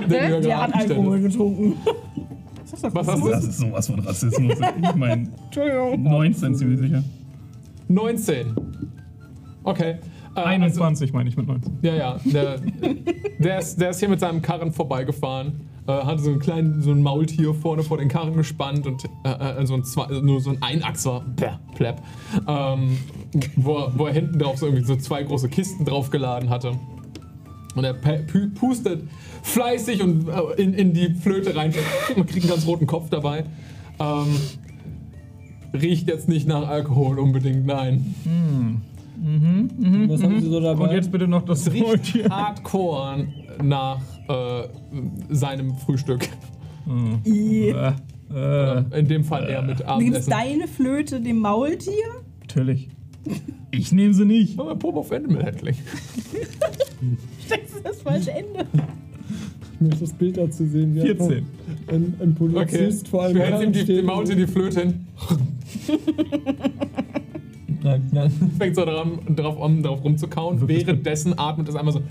hier 0.10 0.42
Der 0.42 0.62
hat 0.64 0.76
Alkohol 0.76 1.18
hast. 1.18 1.24
getrunken. 1.32 1.74
Was 2.82 3.08
hast 3.08 3.24
Das 3.26 3.42
du? 3.44 3.48
ist 3.50 3.58
sowas 3.60 3.88
von 3.88 4.00
Rassismus. 4.02 4.54
Ich 4.82 4.96
meine, 4.96 5.30
Entschuldigung. 5.46 6.04
19 6.04 6.56
ziemlich 6.56 6.80
sicher. 6.80 7.04
19. 7.88 8.48
Okay. 9.64 9.96
Äh, 10.36 10.40
21 10.42 11.14
meine 11.14 11.30
ich 11.30 11.38
mit 11.38 11.48
19. 11.48 11.72
Also, 11.82 11.88
ja, 11.88 11.96
ja. 11.96 12.20
Der, 12.26 12.56
der, 13.40 13.60
ist, 13.60 13.80
der 13.82 13.90
ist 13.92 14.00
hier 14.00 14.10
mit 14.10 14.20
seinem 14.20 14.42
Karren 14.42 14.72
vorbeigefahren. 14.72 15.62
Äh, 15.88 15.92
hatte 15.92 16.22
so 16.22 16.30
einen 16.30 16.40
kleinen 16.40 16.82
so 16.82 16.92
ein 16.92 17.02
Maultier 17.02 17.54
vorne 17.54 17.84
vor 17.84 17.98
den 17.98 18.10
Karren 18.10 18.36
gespannt 18.36 18.86
und 18.86 19.06
äh, 19.24 19.30
äh, 19.62 19.66
so 19.66 19.74
ein 19.74 19.84
zwei, 19.84 20.08
nur 20.22 20.40
so 20.42 20.52
ein 20.52 20.62
Einachser, 20.62 21.24
Plepp, 21.76 22.02
ähm, 22.48 22.98
wo, 23.56 23.78
er- 23.78 23.92
wo 23.98 24.06
er 24.08 24.14
hinten 24.14 24.38
drauf 24.40 24.58
so, 24.58 24.68
irgendwie 24.68 24.86
so 24.86 24.96
zwei 24.98 25.24
große 25.24 25.50
Kisten 25.50 25.86
draufgeladen 25.86 26.50
hatte. 26.50 26.74
Und 27.76 27.84
er 27.84 27.94
pustet 27.94 29.04
fleißig 29.44 30.02
und 30.04 30.28
äh, 30.28 30.62
in, 30.62 30.74
in 30.74 30.94
die 30.94 31.14
Flöte 31.14 31.56
rein. 31.56 31.74
Man 32.16 32.26
kriegt 32.28 32.44
einen 32.46 32.54
ganz 32.54 32.66
roten 32.68 32.88
Kopf 32.88 33.10
dabei. 33.10 33.46
Ähm, 34.00 34.36
riecht 35.74 36.08
jetzt 36.08 36.28
nicht 36.28 36.48
nach 36.48 36.68
Alkohol 36.68 37.20
unbedingt, 37.20 37.66
nein. 37.66 38.16
Was 39.22 40.24
haben 40.24 40.40
Sie 40.42 40.50
so 40.50 40.60
dabei? 40.60 40.84
Und 40.86 40.92
jetzt 40.94 41.12
bitte 41.12 41.28
noch 41.28 41.44
das 41.44 41.72
riecht 41.72 41.84
Maultier. 41.86 42.30
hardcore 42.30 43.28
nach 43.62 44.00
äh, 44.28 44.68
seinem 45.30 45.76
Frühstück. 45.76 46.28
I. 47.26 47.70
Äh, 47.70 47.92
äh, 48.34 49.00
In 49.00 49.08
dem 49.08 49.24
Fall 49.24 49.50
eher 49.50 49.62
mit 49.62 49.80
Du 49.80 49.84
gibst 49.84 49.90
Abendessen. 49.90 50.30
deine 50.32 50.68
Flöte 50.68 51.20
dem 51.22 51.40
Maultier? 51.40 51.94
natürlich. 52.42 52.90
Ich 53.72 53.92
nehme 53.92 54.14
sie 54.14 54.26
nicht. 54.26 54.58
Aber 54.60 54.76
Pop 54.76 54.96
of 54.96 55.12
Animal 55.12 55.44
Handling. 55.46 55.76
Das 57.50 57.60
ist 57.76 57.84
das 57.86 58.02
falsche 58.02 58.32
Ende. 58.32 58.66
Ich 59.76 59.82
möchte 59.82 60.00
das 60.02 60.14
Bild 60.14 60.38
dazu 60.38 60.66
sehen. 60.68 60.94
wie 60.96 61.02
14. 61.02 61.46
Ein, 61.88 62.14
ein 62.22 62.36
Polizist 62.36 63.08
vor 63.08 63.24
einem 63.24 63.36
Du 63.36 63.40
hältst 63.42 63.64
ihm 63.64 63.72
die, 63.72 63.86
die. 63.86 64.02
Maute 64.02 64.36
die 64.36 64.46
Flöte 64.48 64.82
hin. 64.82 65.08
Fängt 68.58 68.76
so 68.76 68.86
dran, 68.86 69.20
drauf, 69.36 69.58
um, 69.58 69.82
drauf 69.84 70.04
rumzukauen. 70.04 70.68
Währenddessen 70.68 71.38
atmet 71.38 71.70
es 71.70 71.76
einmal 71.76 71.94
so 71.94 72.02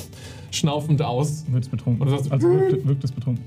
schnaufend 0.50 1.00
aus. 1.02 1.44
Wird's 1.50 1.68
betrunken. 1.68 2.02
Und 2.02 2.10
du 2.10 2.16
sagst- 2.16 2.32
Also 2.32 2.48
wirkt, 2.48 2.86
wirkt 2.86 3.04
es 3.04 3.12
betrunken. 3.12 3.44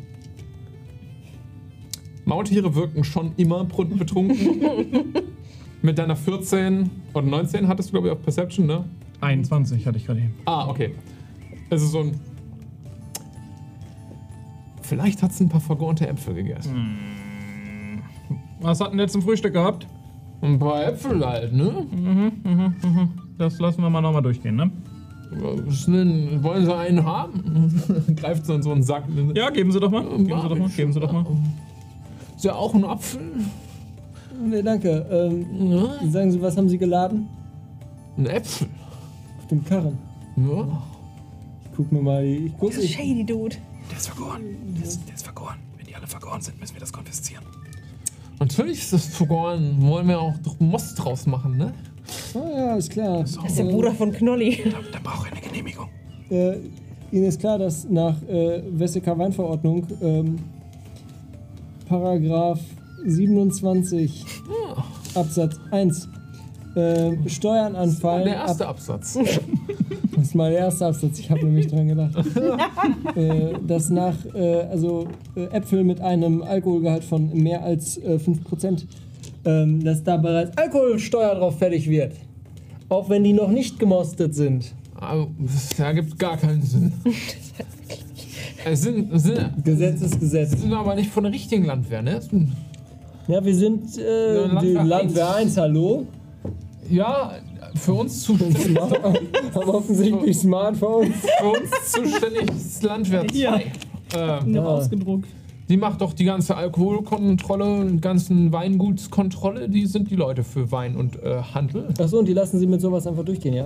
Maultiere 2.26 2.74
wirken 2.74 3.04
schon 3.04 3.34
immer 3.38 3.64
betrunken. 3.66 5.14
Mit 5.82 5.98
deiner 6.00 6.16
14 6.16 6.90
und 7.14 7.28
19 7.28 7.68
hattest 7.68 7.90
du, 7.90 7.92
glaube 7.94 8.08
ich, 8.08 8.14
auf 8.14 8.22
Perception, 8.24 8.66
ne? 8.66 8.86
21 9.22 9.86
hatte 9.86 9.98
ich 9.98 10.06
gerade 10.08 10.22
eben. 10.22 10.34
Ah, 10.46 10.68
okay. 10.68 10.96
Es 11.70 11.84
ist 11.84 11.92
so 11.92 12.00
ein. 12.00 12.20
Vielleicht 14.82 15.22
hat 15.22 15.32
es 15.32 15.40
ein 15.40 15.50
paar 15.50 15.62
vergornte 15.62 16.08
Äpfel 16.08 16.34
gegessen. 16.36 17.20
Was 18.60 18.82
hatten 18.82 18.98
wir 18.98 19.08
zum 19.08 19.22
Frühstück 19.22 19.54
gehabt? 19.54 19.88
Ein 20.46 20.60
paar 20.60 20.86
Äpfel 20.88 21.26
halt, 21.26 21.54
ne? 21.54 22.32
Das 23.38 23.60
lassen 23.60 23.82
wir 23.82 23.90
mal 23.90 24.02
nochmal 24.02 24.22
durchgehen, 24.22 24.56
ne? 24.56 24.72
Was 25.32 25.86
denn? 25.88 26.42
Wollen 26.44 26.66
Sie 26.66 26.76
einen 26.76 27.04
haben? 27.06 27.82
Greift 28.16 28.46
so 28.46 28.54
in 28.54 28.64
so 28.64 28.72
einen 28.72 28.84
Sack. 28.84 29.04
Ja, 29.34 29.50
geben 29.50 29.72
Sie 29.72 29.80
doch 29.80 29.90
mal. 29.92 30.04
Geben 30.04 30.26
Sie 30.26 30.50
doch 30.50 30.58
mal. 30.58 30.70
Geben 30.70 30.94
Sie 30.94 31.00
doch 31.00 31.12
mal. 31.12 31.26
Ist 32.36 32.46
ja 32.46 32.54
auch 32.54 32.74
ein 32.74 32.86
Apfel? 32.86 33.22
Nee, 34.46 34.62
danke. 34.62 35.06
Ähm, 35.12 35.72
Ja, 35.72 36.10
sagen 36.12 36.32
Sie, 36.32 36.42
was 36.42 36.56
haben 36.58 36.70
Sie 36.70 36.78
geladen? 36.78 37.28
ein 38.18 38.28
Äpfel. 38.28 38.68
Auf 39.40 39.48
dem 39.48 39.66
Karren. 39.66 39.98
Ja. 40.38 40.82
Ich 41.64 41.72
guck 41.76 41.92
mir 41.92 42.02
mal 42.02 42.24
die. 42.24 42.46
Ich 42.48 42.54
guck, 42.60 42.78
ich, 42.78 42.94
Shady 42.94 43.26
Dude. 43.26 43.56
Der 43.90 43.98
ist 43.98 44.08
vergoren. 44.08 44.42
Der 44.78 44.84
ist, 44.86 45.08
der 45.08 45.16
ist 45.16 45.24
vergoren. 45.24 45.56
Wenn 45.78 45.88
die 45.88 45.96
alle 45.96 46.08
vergoren 46.08 46.40
sind, 46.42 46.60
müssen 46.60 46.76
wir 46.76 46.80
das 46.80 46.94
konfiszieren. 46.94 47.44
Natürlich 48.40 48.80
ist 48.80 48.94
das 48.94 49.06
vergoren. 49.08 49.76
Wollen 49.80 50.08
wir 50.08 50.20
auch 50.20 50.38
doch 50.44 50.60
Most 50.60 50.96
draus 50.96 51.26
machen, 51.26 51.58
ne? 51.58 51.74
ah, 52.36 52.58
ja, 52.58 52.76
ist 52.76 52.92
klar. 52.92 53.22
Das 53.22 53.38
ist 53.38 53.58
der 53.58 53.64
Bruder 53.66 53.92
von 53.94 54.12
Knolli. 54.12 54.60
Da, 54.66 54.78
da 54.92 55.00
brauche 55.04 55.28
ich 55.28 55.34
eine 55.34 55.42
Genehmigung. 55.42 55.90
Äh, 56.30 56.58
Ihnen 57.12 57.26
ist 57.26 57.40
klar, 57.40 57.58
dass 57.58 57.88
nach 57.88 58.22
äh, 58.24 58.62
Wesseker 58.72 59.18
Weinverordnung 59.18 59.88
ähm, 60.02 60.40
Paragraph 61.88 62.60
27 63.06 64.26
Absatz 65.14 65.56
1 65.72 66.10
äh, 66.76 67.30
Steuern 67.30 67.76
anfallen. 67.76 68.26
Der 68.26 68.36
erste 68.36 68.66
ab, 68.66 68.76
Absatz. 68.76 69.18
das 70.36 70.42
ist 70.42 70.48
mal 70.48 70.52
der 70.52 70.60
erste 70.60 70.86
Absatz, 70.86 71.20
ich 71.20 71.30
habe 71.30 71.46
nämlich 71.46 71.68
dran 71.68 71.88
gedacht. 71.88 72.14
äh, 73.16 73.54
dass 73.66 73.90
nach 73.90 74.16
äh, 74.34 74.64
also 74.64 75.08
äh, 75.36 75.46
Äpfel 75.46 75.84
mit 75.84 76.02
einem 76.02 76.42
Alkoholgehalt 76.42 77.04
von 77.04 77.34
mehr 77.34 77.64
als 77.64 77.98
äh, 77.98 78.18
5%, 78.18 78.84
ähm, 79.46 79.84
dass 79.84 80.04
da 80.04 80.18
bereits 80.18 80.58
Alkoholsteuer 80.58 81.36
drauf 81.36 81.58
fällig 81.58 81.90
wird. 81.90 82.14
Auch 82.90 83.10
wenn 83.10 83.24
die 83.24 83.34
noch 83.34 83.50
nicht 83.50 83.80
gemostet 83.80 84.36
sind. 84.36 84.74
Aber 84.96 85.28
das 85.40 85.80
ergibt 85.80 86.20
gar 86.20 86.38
keinen 86.38 86.62
Sinn. 86.62 86.94
Es 88.68 88.82
sind, 88.82 89.16
sind, 89.20 89.64
Gesetz 89.64 90.02
ist 90.02 90.20
Gesetz. 90.20 90.60
sind 90.60 90.74
aber 90.74 90.96
nicht 90.96 91.12
von 91.12 91.24
der 91.24 91.32
richtigen 91.32 91.66
Landwehr, 91.66 92.02
ne? 92.02 92.20
Ja, 93.28 93.46
wir 93.46 93.54
sind 93.54 93.96
äh, 94.00 94.38
Ja, 94.38 94.60
die 94.60 94.74
Landwehr 94.74 94.84
Landwehr 94.84 95.36
1, 95.36 95.58
hallo. 95.58 96.08
Ja, 96.90 97.34
für 97.76 97.94
uns 97.94 98.22
zuständig, 98.24 98.62
Smart, 98.64 99.04
haben 99.04 99.70
offensichtlich 99.70 100.38
Smartphones. 100.38 101.14
für 101.40 101.46
uns 101.48 101.92
zuständig 101.92 102.50
ist 102.52 102.84
Landwehr 102.84 103.28
2. 103.28 103.38
Ja. 103.38 103.60
Ähm, 104.16 104.52
Noch 104.52 104.64
Ja. 104.64 104.70
ausgedruckt. 104.70 105.28
die 105.70 105.78
macht 105.78 106.02
doch 106.02 106.14
die 106.14 106.26
ganze 106.26 106.56
Alkoholkontrolle 106.56 107.66
und 107.82 108.02
ganzen 108.02 108.52
Weingutskontrolle. 108.52 109.68
Die 109.70 109.86
sind 109.88 110.10
die 110.12 110.16
Leute 110.16 110.44
für 110.44 110.72
Wein 110.72 110.96
und 110.96 111.22
äh, 111.24 111.42
Handel. 111.54 111.88
Achso, 112.00 112.20
und 112.20 112.28
die 112.28 112.34
lassen 112.34 112.60
sie 112.60 112.68
mit 112.68 112.82
sowas 112.82 113.08
einfach 113.08 113.26
durchgehen, 113.26 113.54
ja? 113.56 113.66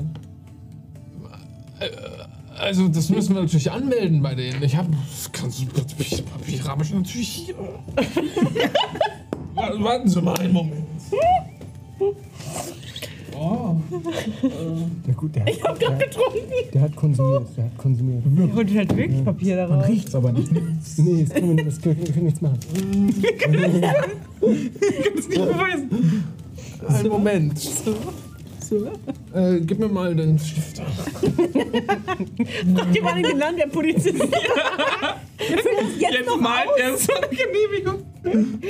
Also 2.58 2.88
das 2.90 3.10
müssen 3.10 3.36
wir 3.36 3.42
natürlich 3.42 3.72
anmelden 3.72 4.22
bei 4.22 4.36
denen. 4.36 4.62
Ich 4.64 4.76
habe 4.76 4.90
das 4.92 5.32
kannst 5.32 5.62
du 5.62 5.66
ich, 6.00 6.24
ich 6.48 6.64
habe 6.68 6.84
ich 6.84 6.94
natürlich 6.94 7.30
hier. 7.30 7.56
Wa- 9.56 9.74
Warten 9.84 10.10
Sie 10.10 10.22
mal 10.22 10.38
einen 10.40 10.54
Moment. 10.54 10.84
Na 13.40 15.14
gut, 15.16 15.34
der 15.36 15.44
hat, 15.44 15.50
ich 15.50 15.64
hab 15.64 15.80
grad 15.80 15.98
getrunken. 16.00 16.40
Der 16.74 16.82
hat 16.82 16.96
konsumiert, 16.96 17.48
der 17.56 17.64
hat 17.66 17.78
konsumiert. 17.78 18.24
Ich 18.26 18.56
wollte 18.56 18.76
halt 18.76 18.98
wirklich 18.98 19.24
Papier 19.24 19.56
daraus. 19.56 19.88
Riecht's 19.88 20.14
aber 20.14 20.32
nicht. 20.34 20.52
Nee, 20.98 21.24
das 21.24 21.34
können 21.34 21.58
wir, 21.58 21.64
das 21.66 21.82
können, 21.82 21.98
wir 22.00 22.12
können 22.14 22.26
nichts 22.26 22.42
machen. 22.42 22.60
Einen 26.88 27.10
Moment. 27.10 27.70
Äh, 29.34 29.60
gib 29.62 29.80
mir 29.80 29.88
mal 29.88 30.14
den 30.16 30.38
Stifter. 30.38 30.86
Die 32.94 33.04
waren 33.04 33.18
in 33.18 33.24
den 33.24 33.38
Land 33.40 33.58
der 33.58 33.66
Polizist. 33.68 34.20
Jetzt, 34.20 35.68
Jetzt 35.98 36.26
noch 36.28 36.40
malt 36.40 36.70
er 36.78 36.96
so 36.96 37.12
eine 37.14 37.28
Genehmigung. 37.30 38.04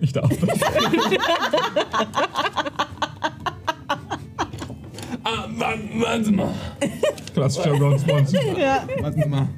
Ich 0.00 0.12
darf 0.12 0.30
das. 0.30 0.58
Ah, 5.24 5.46
warten, 5.56 6.00
warten 6.00 6.24
Sie 6.24 6.32
mal. 6.32 6.54
Klassischer 7.34 7.72
Ron 7.72 7.98
Swanson. 7.98 8.40
Ja. 8.58 8.84
Warten 9.00 9.22
Sie 9.22 9.28
mal. 9.28 9.48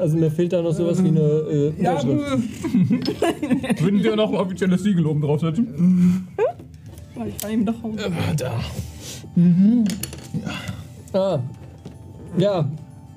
Also 0.00 0.16
mir 0.16 0.30
fehlt 0.30 0.52
da 0.52 0.62
noch 0.62 0.72
sowas 0.72 1.02
wie 1.02 1.08
eine 1.08 1.20
äh, 1.20 1.72
Ja, 1.82 1.92
Unterschrift. 1.98 3.82
Würden 3.82 4.02
wir 4.02 4.16
noch 4.16 4.30
ein 4.30 4.36
offizielles 4.36 4.82
Siegel 4.82 5.04
oben 5.06 5.20
draufsetzen? 5.20 6.28
Ich 7.28 7.34
fahr 7.38 7.50
ihm 7.50 7.64
nach 7.64 7.82
Hause. 7.82 7.98
äh, 8.06 8.36
da. 8.36 8.60
Ah. 11.12 11.38
Ja, 12.38 12.68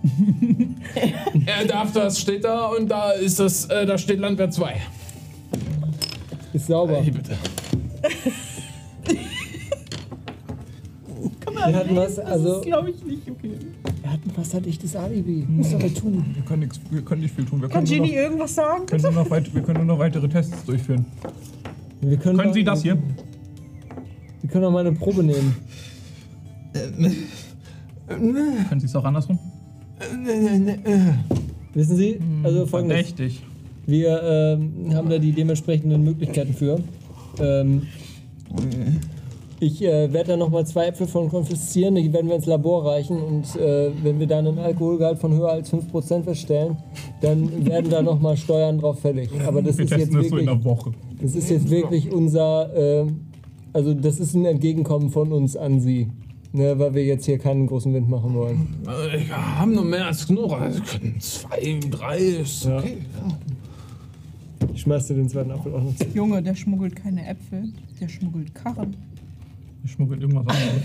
Er 1.45 1.65
darf 1.65 1.93
das, 1.93 2.19
steht 2.19 2.43
da 2.43 2.65
und 2.67 2.89
da 2.89 3.11
ist 3.11 3.39
das, 3.39 3.65
äh, 3.65 3.85
da 3.85 3.97
steht 3.97 4.19
Landwehr 4.19 4.49
2. 4.49 4.75
ist 6.53 6.67
sauber. 6.67 7.01
Hier 7.01 7.13
bitte. 7.13 7.37
Wir 11.65 11.75
hatten 11.75 11.95
was, 11.95 12.15
Das 12.15 12.25
also, 12.25 12.57
ist, 12.57 12.65
glaube 12.65 12.89
ich, 12.91 13.03
nicht 13.05 13.29
okay. 13.29 13.51
wir 14.01 14.11
hatten 14.11 14.31
was 14.35 14.53
hatte 14.53 14.67
ich 14.67 14.79
das 14.79 14.95
Alibi. 14.95 15.45
Muss 15.47 15.73
was 15.73 15.93
tun. 15.93 16.25
Wir 16.33 16.43
können, 16.43 16.61
nix, 16.61 16.79
wir 16.89 17.01
können 17.01 17.21
nicht 17.21 17.33
viel 17.33 17.45
tun. 17.45 17.61
Wir 17.61 17.69
Kann 17.69 17.85
können, 17.85 17.97
nur 17.99 18.07
noch, 18.07 18.13
irgendwas 18.13 18.55
sagen? 18.55 18.85
können, 18.85 19.01
nur 19.01 19.11
noch 19.11 19.29
weit, 19.29 19.53
wir 19.53 19.61
können 19.61 19.85
nur 19.85 19.95
noch 19.95 19.99
weitere 19.99 20.27
Tests 20.27 20.65
durchführen. 20.65 21.05
Wir 22.01 22.17
können, 22.17 22.37
Können 22.37 22.53
Sie 22.53 22.63
das 22.65 22.81
hier? 22.81 22.97
Wir 24.41 24.49
können 24.49 24.63
doch 24.63 24.71
mal 24.71 24.85
eine 24.85 24.91
Probe 24.91 25.23
nehmen. 25.23 25.55
Können 28.07 28.79
Sie 28.79 28.85
es 28.85 28.95
auch 28.95 29.05
andersrum? 29.05 29.39
Wissen 31.73 31.95
Sie, 31.95 32.19
also 32.43 32.65
folgendes. 32.65 32.97
Verdächtig. 32.97 33.43
Wir 33.85 34.21
ähm, 34.23 34.93
haben 34.93 35.09
da 35.09 35.17
die 35.17 35.31
dementsprechenden 35.31 36.03
Möglichkeiten 36.03 36.53
für. 36.53 36.79
Ähm, 37.39 37.83
ich 39.59 39.81
äh, 39.81 40.11
werde 40.11 40.31
da 40.31 40.37
nochmal 40.37 40.65
zwei 40.65 40.87
Äpfel 40.87 41.07
von 41.07 41.29
konfiszieren, 41.29 41.95
die 41.95 42.11
werden 42.11 42.27
wir 42.27 42.35
ins 42.35 42.45
Labor 42.45 42.85
reichen 42.85 43.17
und 43.21 43.55
äh, 43.55 43.91
wenn 44.03 44.19
wir 44.19 44.27
dann 44.27 44.45
einen 44.47 44.59
Alkoholgehalt 44.59 45.19
von 45.19 45.33
höher 45.33 45.49
als 45.51 45.71
5% 45.71 46.23
feststellen, 46.23 46.77
dann 47.21 47.65
werden 47.65 47.89
da 47.89 48.01
nochmal 48.01 48.35
Steuern 48.35 48.79
drauf 48.79 48.99
fällig. 48.99 49.29
Aber 49.47 49.61
das 49.61 49.77
wir 49.77 49.85
ist 49.85 49.91
jetzt 49.91 50.13
das 50.13 50.25
so 50.27 50.31
wirklich, 50.37 50.65
Woche. 50.65 50.91
das 51.21 51.35
ist 51.35 51.49
jetzt 51.49 51.69
wirklich 51.69 52.11
unser, 52.11 52.75
äh, 52.75 53.05
also 53.71 53.93
das 53.93 54.19
ist 54.19 54.33
ein 54.33 54.45
Entgegenkommen 54.45 55.09
von 55.09 55.31
uns 55.31 55.55
an 55.55 55.79
Sie. 55.79 56.09
Ne, 56.55 56.77
weil 56.77 56.93
wir 56.93 57.03
jetzt 57.03 57.25
hier 57.25 57.39
keinen 57.39 57.65
großen 57.65 57.91
Wind 57.95 58.07
machen 58.07 58.35
wollen. 58.35 58.67
Äh, 58.85 59.17
Ich 59.17 59.31
habe 59.31 59.71
nur 59.71 59.83
mehr 59.83 60.05
als 60.05 60.27
genug. 60.27 60.51
Also 60.51 60.81
können 60.83 61.15
zwei, 61.19 61.79
drei, 61.89 62.19
ist 62.19 62.65
Ja. 62.65 62.83
Okay. 64.73 64.75
Ich 64.75 64.81
schmeiß 64.81 65.07
dir 65.07 65.15
den 65.15 65.29
zweiten 65.29 65.51
Apfel 65.51 65.73
auch 65.73 65.83
noch 65.83 65.95
zu. 65.95 66.05
Junge, 66.13 66.41
der 66.41 66.55
schmuggelt 66.55 66.95
keine 66.95 67.27
Äpfel, 67.27 67.69
der 67.99 68.07
schmuggelt 68.09 68.53
Karren. 68.55 68.95
Ich 69.83 69.91
schmuggelt 69.91 70.21
irgendwas 70.21 70.47
anderes. 70.47 70.81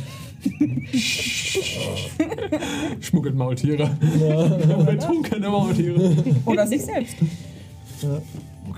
Schmuggelt 3.06 3.36
Maultiere. 3.36 3.90
Ja. 4.20 4.86
Wir 4.86 4.98
tun 4.98 5.22
keine 5.22 5.48
Maultiere. 5.48 6.16
Oder 6.44 6.66
sich 6.66 6.82
selbst. 6.84 7.16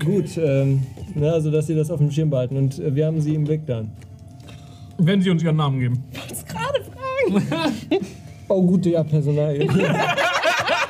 Gut, 0.03 0.37
ähm, 0.37 0.83
na, 1.15 1.31
also 1.31 1.51
dass 1.51 1.67
Sie 1.67 1.75
das 1.75 1.89
auf 1.89 1.99
dem 1.99 2.11
Schirm 2.11 2.29
behalten 2.29 2.57
und 2.57 2.79
äh, 2.79 2.95
wir 2.95 3.05
haben 3.07 3.19
Sie 3.21 3.35
im 3.35 3.43
Blick 3.43 3.65
dann. 3.65 3.91
Wenn 4.97 5.21
Sie 5.21 5.29
uns 5.29 5.43
Ihren 5.43 5.57
Namen 5.57 5.79
geben. 5.79 6.03
Oh, 8.47 8.61
gut, 8.63 8.85
ja, 8.85 9.01
Personal. 9.01 9.57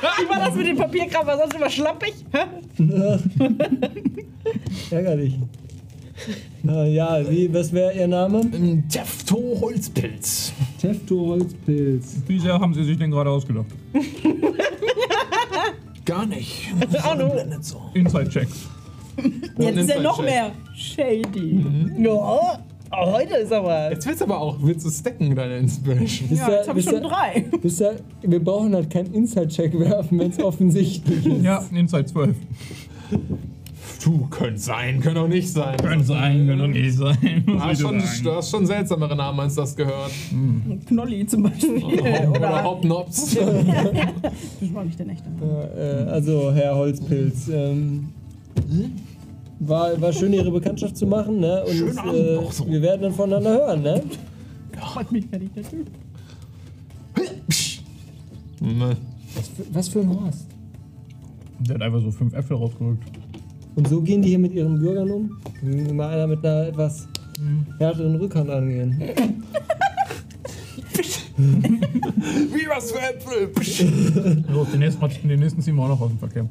Wie 0.02 0.28
war 0.28 0.46
das 0.46 0.54
mit 0.54 0.66
dem 0.66 0.76
Papierkram? 0.76 1.26
War 1.26 1.38
sonst 1.38 1.54
immer 1.54 1.70
schlappig? 1.70 2.12
Ärgerlich. 4.90 5.38
Na 6.62 6.84
ja, 6.84 7.28
wie, 7.28 7.52
was 7.52 7.72
wäre 7.72 7.92
Ihr 7.94 8.06
Name? 8.06 8.40
Ein 8.40 8.84
Tefto 8.88 9.58
Holzpilz. 9.60 10.52
Tefto 10.80 11.26
Holzpilz. 11.26 12.16
Wie 12.26 12.38
sehr 12.38 12.58
haben 12.58 12.72
Sie 12.74 12.84
sich 12.84 12.98
den 12.98 13.10
gerade 13.10 13.30
ausgedacht? 13.30 13.66
Gar 16.04 16.26
nicht. 16.26 16.68
Ahnung. 17.02 17.30
Blendet 17.32 17.64
so. 17.64 17.80
Inside-Check. 17.94 18.48
Jetzt 19.58 19.78
ist 19.78 19.90
er 19.90 20.02
noch 20.02 20.22
mehr 20.22 20.52
shady. 20.74 21.64
Ja. 21.98 22.58
Oh, 22.94 23.10
heute 23.12 23.36
ist 23.36 23.52
aber. 23.52 23.90
Jetzt 23.90 24.06
willst 24.06 24.20
du 24.20 24.24
aber 24.26 24.38
auch, 24.38 24.56
willst 24.60 24.84
du 24.84 24.90
stacken, 24.90 25.34
deine 25.34 25.56
Inspiration? 25.58 26.28
Ja, 26.30 26.50
jetzt 26.50 26.68
hab 26.68 26.76
ich 26.76 26.84
schon 26.84 27.02
drei. 27.02 27.46
ihr, 27.62 27.96
wir 28.22 28.44
brauchen 28.44 28.74
halt 28.74 28.90
keinen 28.90 29.14
Inside-Check 29.14 29.78
werfen, 29.78 30.18
wenn 30.18 30.30
es 30.30 30.38
offensichtlich 30.38 31.24
ist. 31.24 31.42
Ja, 31.42 31.64
Inside 31.72 32.04
12. 32.04 32.36
Du, 34.04 34.26
könnte 34.26 34.58
sein, 34.58 35.00
könnte 35.00 35.20
auch 35.20 35.28
nicht 35.28 35.50
sein. 35.50 35.76
Können 35.78 36.02
sein, 36.02 36.46
können 36.46 36.58
doch 36.58 36.66
nicht 36.66 36.94
sein. 36.94 37.44
Du 37.46 37.60
hast, 37.60 37.78
soll 37.78 38.00
schon, 38.00 38.24
du 38.24 38.32
hast 38.32 38.50
schon 38.50 38.66
seltsamere 38.66 39.16
Namen 39.16 39.40
als 39.40 39.54
das 39.54 39.74
gehört. 39.74 40.10
Knolli 40.86 41.26
zum 41.26 41.44
Beispiel. 41.44 41.82
Oder 41.82 42.30
Oder 42.30 42.64
Hopnops. 42.64 43.36
das 43.36 44.74
war 44.74 44.84
nicht 44.84 44.98
der 44.98 45.08
echte 45.08 45.30
Name. 45.30 45.70
Äh, 45.76 46.10
also, 46.10 46.52
Herr 46.52 46.74
Holzpilz, 46.74 47.48
ähm, 47.48 48.08
war, 49.68 50.00
war 50.00 50.12
schön, 50.12 50.32
Ihre 50.32 50.50
Bekanntschaft 50.50 50.96
zu 50.96 51.06
machen, 51.06 51.40
ne? 51.40 51.64
Und 51.64 51.74
Schönen 51.74 51.98
Abend 51.98 52.14
äh, 52.14 52.34
noch 52.36 52.52
so. 52.52 52.68
wir 52.68 52.82
werden 52.82 53.02
dann 53.02 53.12
voneinander 53.12 53.50
hören, 53.50 53.82
ne? 53.82 54.02
Freut 54.78 55.12
mich, 55.12 55.24
wenn 55.30 55.42
ich 55.42 55.52
der 55.52 55.62
Typ. 55.62 55.86
Was 59.34 59.48
für, 59.48 59.74
was 59.74 59.88
für 59.88 60.00
ein 60.00 60.10
Horst. 60.10 60.46
Der 61.60 61.76
hat 61.76 61.82
einfach 61.82 62.00
so 62.00 62.10
fünf 62.10 62.34
Äpfel 62.34 62.56
rausgerückt. 62.56 63.02
Und 63.74 63.88
so 63.88 64.02
gehen 64.02 64.20
die 64.22 64.30
hier 64.30 64.38
mit 64.38 64.52
ihren 64.52 64.78
Bürgern 64.78 65.10
um? 65.10 65.38
Will 65.62 65.94
Mal 65.94 66.10
einer 66.10 66.26
mit 66.26 66.44
einer 66.44 66.66
etwas 66.66 67.08
härteren 67.78 68.16
Rückhand 68.16 68.50
angehen. 68.50 69.00
Wie 71.36 72.66
was 72.68 72.92
für 72.92 73.00
Äpfel? 73.00 73.50
Los, 74.52 74.70
den 74.70 74.80
nächsten, 74.80 75.28
den 75.28 75.40
nächsten 75.40 75.62
ziehen 75.62 75.76
wir 75.76 75.84
auch 75.84 75.88
noch 75.88 76.00
aus 76.00 76.10
dem 76.10 76.18
Verkehr. 76.18 76.46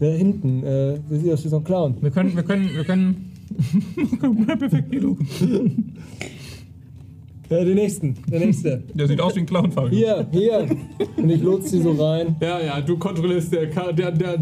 Der 0.00 0.16
hinten, 0.16 0.62
äh, 0.62 0.98
der 1.10 1.18
sieht 1.18 1.32
aus 1.32 1.44
wie 1.44 1.48
so 1.48 1.58
ein 1.58 1.64
Clown. 1.64 1.96
Wir 2.00 2.10
können, 2.10 2.34
wir 2.36 2.42
können, 2.42 2.70
wir 2.74 2.84
können. 2.84 3.32
Perfekt, 4.58 4.90
Guido. 4.90 5.16
Ja, 7.48 7.62
den 7.64 7.74
nächsten, 7.74 8.16
der 8.30 8.40
nächste. 8.40 8.82
Der 8.94 9.06
sieht 9.06 9.20
aus 9.20 9.34
wie 9.36 9.40
ein 9.40 9.46
Clown, 9.46 9.70
Fabio. 9.70 9.90
Hier, 9.90 10.26
hier. 10.32 10.66
Und 11.16 11.30
ich 11.30 11.42
lotse 11.42 11.68
sie 11.68 11.80
so 11.82 11.92
rein. 11.92 12.34
Ja, 12.40 12.60
ja, 12.60 12.80
du 12.80 12.96
kontrollierst 12.98 13.52
der, 13.52 13.70
Ka- 13.70 13.92
der, 13.92 14.10
der, 14.10 14.38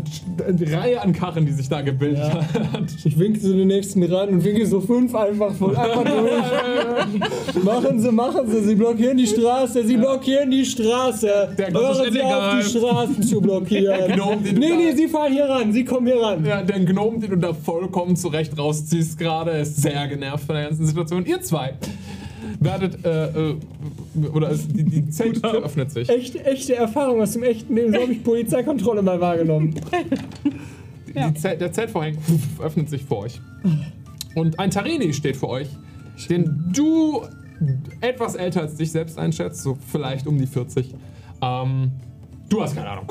der 0.48 0.78
Reihe 0.78 1.00
an 1.02 1.12
Karren, 1.12 1.44
die 1.44 1.52
sich 1.52 1.68
da 1.68 1.80
gebildet 1.82 2.18
Ja. 2.18 2.34
hat. 2.72 2.84
Ich 3.04 3.18
winke 3.18 3.38
so 3.40 3.52
den 3.52 3.68
nächsten 3.68 4.02
ran 4.04 4.28
und 4.30 4.44
winke 4.44 4.66
so 4.66 4.80
fünf 4.80 5.14
einfach 5.14 5.52
voll 5.54 5.76
einfach 5.76 6.04
durch. 6.04 7.64
machen 7.64 8.00
Sie, 8.00 8.10
machen 8.12 8.50
Sie, 8.50 8.62
Sie 8.64 8.74
blockieren 8.74 9.16
die 9.16 9.26
Straße, 9.26 9.84
Sie 9.84 9.96
blockieren 9.96 10.50
die 10.50 10.64
Straße. 10.64 11.26
Der- 11.58 11.70
das 11.70 11.82
Hören 11.98 12.06
ist 12.08 12.12
Sie 12.14 12.22
auf, 12.22 12.54
die 12.58 12.78
Straßen 12.78 13.22
zu 13.22 13.40
blockieren. 13.40 14.12
Gnome, 14.12 14.36
den 14.42 14.54
du 14.54 14.60
nee, 14.60 14.68
da- 14.70 14.76
nee, 14.76 14.92
Sie 14.92 15.08
fahren 15.08 15.32
hier 15.32 15.44
ran, 15.44 15.72
Sie 15.72 15.84
kommen 15.84 16.06
hier 16.06 16.20
ran. 16.20 16.44
Ja, 16.44 16.62
der 16.62 16.80
Gnome, 16.80 17.18
den 17.18 17.30
du 17.30 17.36
da 17.36 17.52
vollkommen 17.52 18.16
zurecht 18.16 18.56
rausziehst 18.58 19.18
gerade, 19.18 19.52
ist 19.52 19.76
sehr 19.82 20.06
genervt 20.08 20.44
von 20.46 20.54
der 20.54 20.64
ganzen 20.66 20.86
Situation. 20.86 21.26
Ihr 21.26 21.40
zwei 21.42 21.74
werdet, 22.60 23.04
äh, 23.04 23.26
äh, 23.26 23.56
oder 24.32 24.50
es, 24.50 24.68
die, 24.68 24.84
die 24.84 25.08
Zelttür 25.08 25.64
öffnet 25.64 25.90
sich. 25.90 26.08
Echte, 26.08 26.44
echte 26.44 26.74
Erfahrung 26.74 27.20
aus 27.20 27.32
dem 27.32 27.42
echten 27.42 27.74
Leben. 27.74 27.92
So 27.92 28.00
habe 28.00 28.12
ich 28.12 28.22
Polizeikontrolle 28.22 29.02
mal 29.02 29.20
wahrgenommen. 29.20 29.74
Die 31.06 31.34
Zelt, 31.34 31.60
der 31.60 31.72
Zeltvorhang 31.72 32.16
öffnet 32.60 32.90
sich 32.90 33.04
vor 33.04 33.18
euch. 33.18 33.40
Und 34.34 34.58
ein 34.58 34.70
Tarini 34.70 35.12
steht 35.12 35.36
vor 35.36 35.50
euch, 35.50 35.68
den 36.28 36.72
du 36.72 37.22
etwas 38.00 38.34
älter 38.34 38.62
als 38.62 38.74
dich 38.76 38.90
selbst 38.90 39.18
einschätzt, 39.18 39.62
so 39.62 39.76
vielleicht 39.90 40.26
um 40.26 40.38
die 40.38 40.46
40. 40.46 40.94
Ähm, 41.40 41.92
du 42.48 42.62
hast 42.62 42.74
keine 42.74 42.90
Ahnung. 42.90 43.06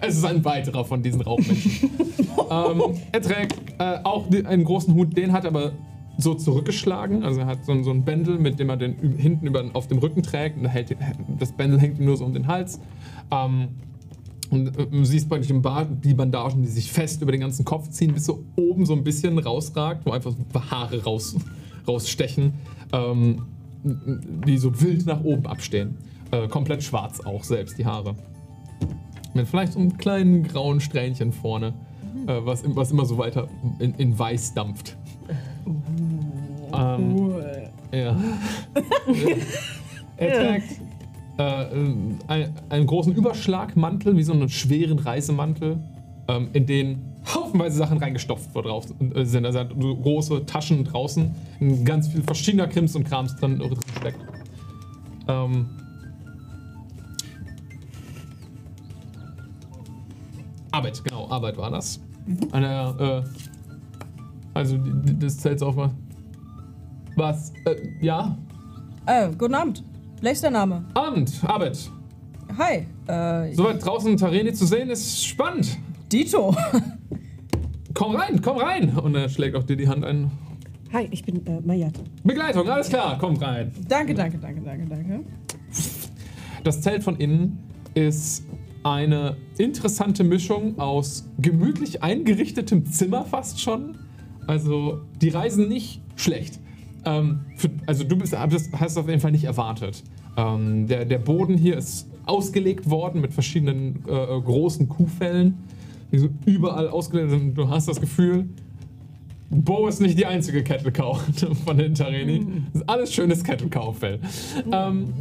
Es 0.00 0.16
ist 0.16 0.24
ein 0.24 0.44
weiterer 0.44 0.84
von 0.84 1.02
diesen 1.02 1.20
Rauchmenschen. 1.20 1.90
ähm, 2.50 2.82
er 3.12 3.22
trägt 3.22 3.56
äh, 3.78 3.98
auch 4.04 4.28
die, 4.28 4.44
einen 4.46 4.64
großen 4.64 4.94
Hut, 4.94 5.16
den 5.16 5.32
hat 5.32 5.44
er 5.44 5.50
aber 5.50 5.72
so 6.20 6.34
zurückgeschlagen. 6.34 7.22
Also 7.22 7.40
er 7.40 7.46
hat 7.46 7.64
so, 7.64 7.72
ein- 7.72 7.84
so 7.84 7.90
ein 7.90 8.04
Bändel, 8.04 8.38
mit 8.38 8.58
dem 8.58 8.68
er 8.68 8.76
den 8.76 8.96
hinten 9.16 9.46
über, 9.46 9.64
auf 9.72 9.86
dem 9.86 9.98
Rücken 9.98 10.22
trägt. 10.22 10.58
Und 10.58 10.66
hält, 10.66 10.94
das 11.38 11.52
Bändel 11.52 11.80
hängt 11.80 11.98
ihm 11.98 12.04
nur 12.06 12.16
so 12.16 12.24
um 12.24 12.34
den 12.34 12.46
Hals. 12.48 12.80
Ähm, 13.30 13.68
und 14.50 14.76
äh, 14.78 14.86
du 14.86 15.04
siehst 15.04 15.28
praktisch 15.28 15.50
im 15.50 15.62
Bart 15.62 15.88
die 16.04 16.14
Bandagen, 16.14 16.62
die 16.62 16.68
sich 16.68 16.90
fest 16.90 17.22
über 17.22 17.30
den 17.32 17.40
ganzen 17.40 17.64
Kopf 17.64 17.88
ziehen, 17.90 18.12
bis 18.12 18.24
so 18.26 18.44
oben 18.56 18.84
so 18.84 18.94
ein 18.94 19.04
bisschen 19.04 19.38
rausragt, 19.38 20.04
wo 20.06 20.10
einfach 20.10 20.32
so 20.32 20.60
Haare 20.70 21.04
raus, 21.04 21.36
rausstechen, 21.86 22.52
ähm, 22.92 23.42
die 23.84 24.58
so 24.58 24.80
wild 24.80 25.06
nach 25.06 25.22
oben 25.22 25.46
abstehen. 25.46 25.96
Äh, 26.32 26.48
komplett 26.48 26.82
schwarz 26.82 27.20
auch 27.20 27.44
selbst, 27.44 27.78
die 27.78 27.86
Haare. 27.86 28.14
Mit 29.34 29.46
vielleicht 29.46 29.74
so 29.74 29.78
einem 29.78 29.96
kleinen 29.98 30.42
grauen 30.42 30.80
Strähnchen 30.80 31.32
vorne, 31.32 31.74
äh, 32.26 32.40
was, 32.42 32.64
was 32.66 32.90
immer 32.90 33.04
so 33.04 33.18
weiter 33.18 33.48
in, 33.78 33.94
in 33.94 34.18
weiß 34.18 34.54
dampft. 34.54 34.96
Ähm, 36.72 37.32
ja. 37.92 38.16
er 40.16 40.32
trägt 40.32 40.80
äh, 41.38 41.42
ein, 42.26 42.52
einen 42.68 42.86
großen 42.86 43.14
Überschlagmantel, 43.14 44.16
wie 44.16 44.22
so 44.22 44.32
einen 44.32 44.48
schweren 44.48 44.98
Reisemantel, 44.98 45.78
ähm, 46.28 46.48
in 46.52 46.66
den 46.66 47.02
haufenweise 47.34 47.76
Sachen 47.76 47.98
reingestopft 47.98 48.54
drauf 48.54 48.86
äh, 49.14 49.24
sind. 49.24 49.46
Also 49.46 49.58
er 49.58 49.64
hat 49.64 49.72
so 49.78 49.96
große 49.96 50.46
Taschen 50.46 50.84
draußen, 50.84 51.34
in 51.60 51.84
ganz 51.84 52.08
viel 52.08 52.22
verschiedener 52.22 52.66
Krims 52.66 52.94
und 52.96 53.04
Krams 53.04 53.36
drin, 53.36 53.58
drin 53.58 53.76
steckt. 54.00 54.18
Ähm, 55.28 55.66
Arbeit, 60.70 61.02
genau, 61.04 61.28
Arbeit 61.30 61.56
war 61.56 61.70
das. 61.70 62.00
Eine, 62.52 63.24
äh, 63.24 63.57
also 64.58 64.76
das 64.76 65.38
Zelt 65.38 65.62
aufmacht. 65.62 65.94
Was? 67.16 67.52
Äh, 67.64 67.76
ja? 68.00 68.36
Äh, 69.06 69.30
guten 69.38 69.54
Abend. 69.54 69.84
Ist 70.20 70.42
der 70.42 70.50
Name? 70.50 70.84
Abend, 70.94 71.32
Arbeit. 71.46 71.78
Hi. 72.58 72.86
Äh, 73.06 73.54
Soweit 73.54 73.84
draußen 73.84 74.16
Tareni 74.16 74.52
zu 74.52 74.66
sehen, 74.66 74.90
ist 74.90 75.24
spannend. 75.24 75.78
Dito. 76.10 76.54
Komm 77.94 78.16
rein, 78.16 78.40
komm 78.42 78.58
rein. 78.58 78.96
Und 78.98 79.14
er 79.14 79.28
schlägt 79.28 79.56
auch 79.56 79.62
dir 79.62 79.76
die 79.76 79.88
Hand 79.88 80.04
ein. 80.04 80.30
Hi, 80.92 81.08
ich 81.10 81.24
bin 81.24 81.46
äh, 81.46 81.60
Mayat. 81.60 81.94
Begleitung, 82.24 82.68
alles 82.68 82.88
klar, 82.88 83.18
kommt 83.18 83.40
rein. 83.42 83.72
danke, 83.88 84.14
danke, 84.14 84.38
danke, 84.38 84.60
danke, 84.62 84.86
danke. 84.86 85.20
Das 86.64 86.80
Zelt 86.80 87.04
von 87.04 87.16
innen 87.16 87.58
ist 87.94 88.44
eine 88.82 89.36
interessante 89.58 90.24
Mischung 90.24 90.78
aus 90.78 91.28
gemütlich 91.38 92.02
eingerichtetem 92.02 92.86
Zimmer 92.86 93.24
fast 93.24 93.60
schon. 93.60 93.96
Also 94.48 95.02
die 95.20 95.28
reisen 95.28 95.68
nicht 95.68 96.00
schlecht. 96.16 96.58
Ähm, 97.04 97.40
für, 97.54 97.68
also 97.86 98.02
du 98.02 98.16
bist, 98.16 98.36
hast 98.36 98.72
es 98.72 98.96
auf 98.96 99.06
jeden 99.06 99.20
Fall 99.20 99.30
nicht 99.30 99.44
erwartet. 99.44 100.02
Ähm, 100.38 100.86
der, 100.86 101.04
der 101.04 101.18
Boden 101.18 101.56
hier 101.58 101.76
ist 101.76 102.08
ausgelegt 102.24 102.88
worden 102.88 103.20
mit 103.20 103.34
verschiedenen 103.34 104.04
äh, 104.08 104.40
großen 104.40 104.88
Kuhfällen, 104.88 105.58
die 106.10 106.18
so 106.18 106.28
überall 106.46 106.88
ausgelegt 106.88 107.30
sind. 107.30 107.58
Du 107.58 107.68
hast 107.68 107.88
das 107.88 108.00
Gefühl, 108.00 108.48
Bo 109.50 109.86
ist 109.86 110.00
nicht 110.00 110.18
die 110.18 110.24
einzige 110.24 110.62
Kettelkau 110.62 111.14
von 111.66 111.76
den 111.76 111.94
Tareni. 111.94 112.46
Das 112.72 112.82
ist 112.82 112.88
alles 112.88 113.12
schönes 113.12 113.44
Kettelkaufell. 113.44 114.18
Ähm, 114.72 115.12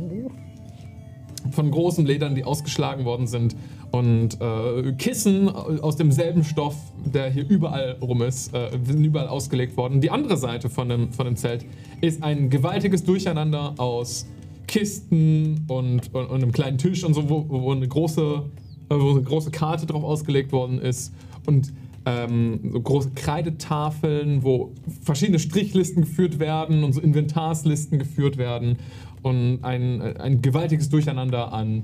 von 1.51 1.69
großen 1.69 2.05
Ledern, 2.05 2.33
die 2.33 2.45
ausgeschlagen 2.45 3.03
worden 3.03 3.27
sind 3.27 3.57
und 3.91 4.39
äh, 4.41 4.91
Kissen 4.93 5.49
aus 5.49 5.95
demselben 5.95 6.43
Stoff, 6.43 6.75
der 7.05 7.29
hier 7.29 7.47
überall 7.47 7.97
rum 8.01 8.21
ist, 8.21 8.53
äh, 8.53 8.69
sind 8.83 9.03
überall 9.03 9.27
ausgelegt 9.27 9.77
worden. 9.77 10.01
Die 10.01 10.11
andere 10.11 10.37
Seite 10.37 10.69
von 10.69 10.89
dem, 10.89 11.13
von 11.13 11.25
dem 11.25 11.35
Zelt 11.35 11.65
ist 12.01 12.21
ein 12.21 12.49
gewaltiges 12.49 13.03
Durcheinander 13.03 13.75
aus 13.77 14.27
Kisten 14.67 15.65
und, 15.67 16.13
und, 16.13 16.25
und 16.25 16.43
einem 16.43 16.51
kleinen 16.51 16.77
Tisch 16.77 17.03
und 17.03 17.13
so, 17.13 17.29
wo, 17.29 17.45
wo, 17.47 17.71
eine 17.71 17.87
große, 17.87 18.43
äh, 18.89 18.95
wo 18.95 19.11
eine 19.11 19.21
große 19.21 19.51
Karte 19.51 19.85
drauf 19.85 20.03
ausgelegt 20.03 20.51
worden 20.51 20.79
ist 20.79 21.13
und 21.45 21.71
ähm, 22.05 22.59
so 22.71 22.79
große 22.79 23.11
Kreidetafeln, 23.15 24.43
wo 24.43 24.71
verschiedene 25.03 25.39
Strichlisten 25.39 26.03
geführt 26.03 26.39
werden 26.39 26.83
und 26.83 26.93
so 26.93 27.01
Inventarslisten 27.01 27.99
geführt 27.99 28.37
werden 28.37 28.77
und 29.23 29.59
ein, 29.63 30.01
ein 30.01 30.41
gewaltiges 30.41 30.89
Durcheinander 30.89 31.51
an 31.51 31.83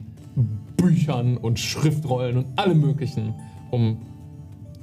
Büchern 0.77 1.37
und 1.37 1.59
Schriftrollen 1.59 2.37
und 2.37 2.45
allem 2.59 2.79
Möglichen, 2.81 3.33
um 3.71 3.97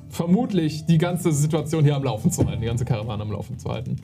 vermutlich 0.08 0.86
die 0.86 0.98
ganze 0.98 1.32
Situation 1.32 1.84
hier 1.84 1.96
am 1.96 2.04
Laufen 2.04 2.30
zu 2.30 2.46
halten, 2.46 2.60
die 2.60 2.66
ganze 2.66 2.84
Karawane 2.84 3.22
am 3.22 3.30
Laufen 3.32 3.58
zu 3.58 3.68
halten. 3.70 3.96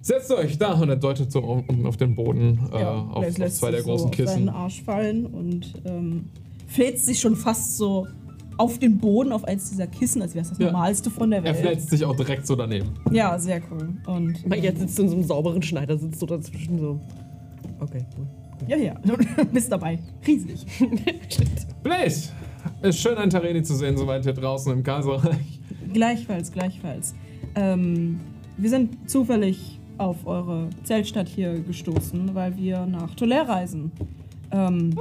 Setzt 0.00 0.30
euch 0.30 0.56
da 0.56 0.74
und 0.74 0.88
er 0.88 0.96
deutet 0.96 1.32
so 1.32 1.40
unten 1.40 1.84
auf 1.84 1.96
den 1.96 2.14
Boden 2.14 2.60
äh, 2.72 2.76
auf, 2.84 3.24
lässt- 3.24 3.34
auf 3.34 3.38
lässt 3.38 3.56
zwei 3.58 3.70
der 3.72 3.80
sich 3.80 3.86
großen 3.88 4.04
so 4.06 4.08
auf 4.08 4.16
seinen 4.16 4.26
Kissen. 4.44 4.48
Arsch 4.48 4.82
fallen 4.82 5.26
und 5.26 5.74
ähm, 5.84 6.26
fläzt 6.68 7.06
sich 7.06 7.18
schon 7.20 7.34
fast 7.34 7.76
so 7.76 8.06
auf 8.56 8.78
den 8.78 8.98
Boden, 8.98 9.32
auf 9.32 9.44
eins 9.44 9.68
dieser 9.68 9.86
Kissen, 9.88 10.22
als 10.22 10.34
wäre 10.34 10.44
es 10.44 10.50
das 10.50 10.58
Ja. 10.58 10.66
Normalste 10.66 11.10
von 11.10 11.30
der 11.30 11.40
Er 11.40 11.52
Welt. 11.54 11.56
fläzt 11.58 11.90
sich 11.90 12.04
auch 12.04 12.16
direkt 12.16 12.46
so 12.46 12.54
daneben. 12.56 12.90
Ja, 13.10 13.38
sehr 13.38 13.60
cool. 13.70 13.94
Und 14.06 14.46
Mayat 14.46 14.78
sitzt 14.78 14.98
in 14.98 15.08
so 15.08 15.14
einem 15.16 15.24
sauberen 15.24 15.60
Schneider, 15.62 15.98
sitzt 15.98 16.20
so 16.20 16.24
dazwischen 16.26 16.78
so. 16.78 17.00
Okay, 17.80 18.06
cool. 18.16 18.26
Ja, 18.66 18.76
ja, 18.76 18.94
du 19.04 19.16
bist 19.52 19.70
dabei. 19.70 19.98
Riesig. 20.26 20.66
Blaze! 21.82 22.30
Ist 22.82 23.00
schön, 23.00 23.16
ein 23.16 23.30
Tareni 23.30 23.62
zu 23.62 23.74
sehen, 23.76 23.96
soweit 23.96 24.24
hier 24.24 24.32
draußen 24.32 24.72
im 24.72 24.82
Kaiserreich. 24.82 25.60
Gleichfalls, 25.92 26.50
gleichfalls. 26.50 27.14
Ähm, 27.54 28.18
wir 28.56 28.68
sind 28.70 29.08
zufällig 29.08 29.78
auf 29.98 30.26
eure 30.26 30.68
Zeltstadt 30.82 31.28
hier 31.28 31.58
gestoßen, 31.60 32.34
weil 32.34 32.56
wir 32.56 32.84
nach 32.86 33.14
Tolère 33.14 33.48
reisen. 33.48 33.92
Ähm, 34.50 34.94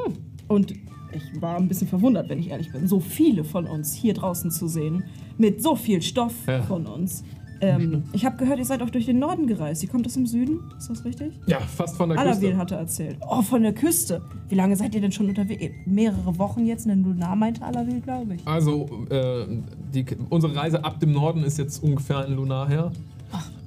Und 0.47 0.73
ich 1.11 1.41
war 1.41 1.57
ein 1.57 1.67
bisschen 1.67 1.87
verwundert, 1.87 2.29
wenn 2.29 2.39
ich 2.39 2.49
ehrlich 2.49 2.71
bin, 2.71 2.87
so 2.87 2.99
viele 2.99 3.43
von 3.43 3.65
uns 3.67 3.93
hier 3.93 4.13
draußen 4.13 4.51
zu 4.51 4.67
sehen, 4.67 5.03
mit 5.37 5.61
so 5.61 5.75
viel 5.75 6.01
Stoff 6.01 6.33
Ja. 6.47 6.61
von 6.61 6.85
uns. 6.85 7.23
Ähm, 7.61 8.03
ich 8.11 8.25
habe 8.25 8.37
gehört, 8.37 8.59
ihr 8.59 8.65
seid 8.65 8.81
auch 8.81 8.89
durch 8.89 9.05
den 9.05 9.19
Norden 9.19 9.47
gereist. 9.47 9.81
Ihr 9.83 9.89
kommt 9.89 10.05
aus 10.05 10.13
dem 10.13 10.25
Süden, 10.25 10.59
ist 10.77 10.89
das 10.89 11.05
richtig? 11.05 11.33
Ja, 11.47 11.59
fast 11.59 11.95
von 11.95 12.09
der 12.09 12.19
Alawil 12.19 12.49
Küste. 12.49 12.57
hatte 12.57 12.75
erzählt. 12.75 13.17
Oh, 13.27 13.41
von 13.41 13.63
der 13.63 13.73
Küste. 13.73 14.21
Wie 14.49 14.55
lange 14.55 14.75
seid 14.75 14.93
ihr 14.95 15.01
denn 15.01 15.11
schon 15.11 15.29
unterwegs? 15.29 15.73
Mehrere 15.85 16.37
Wochen 16.37 16.65
jetzt? 16.65 16.85
Denn 16.85 17.03
Lunar 17.03 17.35
meinte 17.35 17.61
Alawil, 17.63 18.01
glaube 18.01 18.35
ich. 18.35 18.47
Also, 18.47 19.05
äh, 19.09 19.45
die, 19.93 20.05
unsere 20.29 20.55
Reise 20.55 20.83
ab 20.83 20.99
dem 20.99 21.13
Norden 21.13 21.43
ist 21.43 21.57
jetzt 21.57 21.81
ungefähr 21.83 22.25
ein 22.25 22.33
Lunar 22.35 22.67
her. 22.67 22.91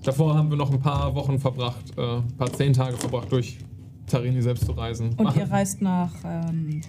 Davor 0.02 0.34
haben 0.36 0.48
wir 0.50 0.56
noch 0.56 0.70
ein 0.72 0.80
paar 0.80 1.14
Wochen 1.14 1.38
verbracht, 1.38 1.84
äh, 1.96 2.16
ein 2.18 2.36
paar 2.36 2.52
zehn 2.52 2.72
Tage 2.72 2.96
verbracht, 2.96 3.30
durch 3.32 3.58
Tarini 4.06 4.40
selbst 4.40 4.64
zu 4.64 4.72
reisen. 4.72 5.10
Und 5.16 5.26
Ach, 5.26 5.36
ihr 5.36 5.50
reist 5.50 5.82
nach 5.82 6.12
ähm, 6.24 6.80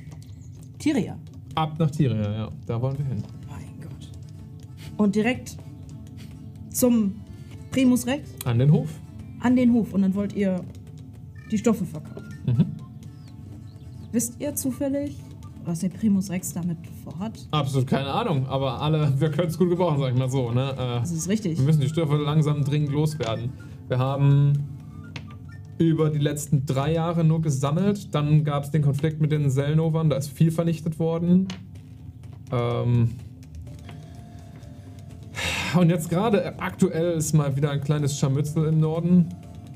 Tiria. 0.78 1.18
ab 1.56 1.74
nach 1.80 1.92
Tiria, 1.92 2.32
ja. 2.32 2.50
Da 2.66 2.82
wollen 2.82 2.98
wir 2.98 3.06
hin. 3.06 3.24
Mein 3.50 3.66
Gott. 3.82 4.10
Und 4.98 5.16
direkt 5.16 5.58
zum 6.70 7.16
Primus 7.72 8.06
Rex 8.08 8.30
An 8.46 8.60
den 8.60 8.72
Hof. 8.72 8.90
an 9.42 9.56
den 9.56 9.74
Hof. 9.74 9.94
Und 9.94 10.02
dann 10.02 10.16
wollt 10.16 10.34
ihr 10.34 10.62
die 11.52 11.58
Stoffe 11.58 11.86
verkaufen. 11.86 12.28
Mhm. 12.46 12.66
Wisst 14.12 14.36
ihr 14.40 14.56
zufällig, 14.56 15.16
was 15.66 15.80
der 15.82 15.90
Primus 15.90 16.30
Rex 16.32 16.54
damit 16.54 16.78
vorhat? 17.04 17.48
Absolut 17.52 17.86
keine 17.88 18.10
Ahnung, 18.12 18.48
aber 18.48 18.82
alle, 18.82 19.14
wir 19.20 19.30
können 19.30 19.50
es 19.50 19.58
gut 19.58 19.70
gebrauchen, 19.70 20.00
sag 20.00 20.14
ich 20.14 20.18
mal 20.20 20.30
so. 20.30 20.52
Ne? 20.52 20.72
Äh, 20.74 20.76
Das 21.00 21.12
ist 21.12 21.30
richtig. 21.30 21.58
Wir 21.58 21.66
müssen 21.66 21.82
die 21.82 21.90
Stoffe 21.90 22.16
langsam 22.18 22.64
dringend 22.64 22.92
loswerden. 22.92 23.52
Wir 23.88 24.00
haben 24.00 24.54
über 25.78 26.10
die 26.10 26.20
letzten 26.20 26.66
drei 26.66 26.94
Jahre 26.94 27.24
nur 27.24 27.42
gesammelt. 27.42 28.14
Dann 28.14 28.44
gab 28.44 28.64
es 28.66 28.72
den 28.72 28.82
Konflikt 28.82 29.22
mit 29.22 29.32
den 29.32 29.50
Selnovern. 29.50 30.10
Da 30.10 30.18
ist 30.18 30.30
viel 30.30 30.52
vernichtet 30.52 31.00
worden. 31.00 31.48
Ähm 32.52 33.10
und 35.78 35.90
jetzt 35.90 36.10
gerade 36.10 36.60
aktuell 36.60 37.14
ist 37.14 37.34
mal 37.34 37.56
wieder 37.56 37.72
ein 37.72 37.82
kleines 37.82 38.18
Scharmützel 38.18 38.68
im 38.68 38.80
Norden. 38.80 39.28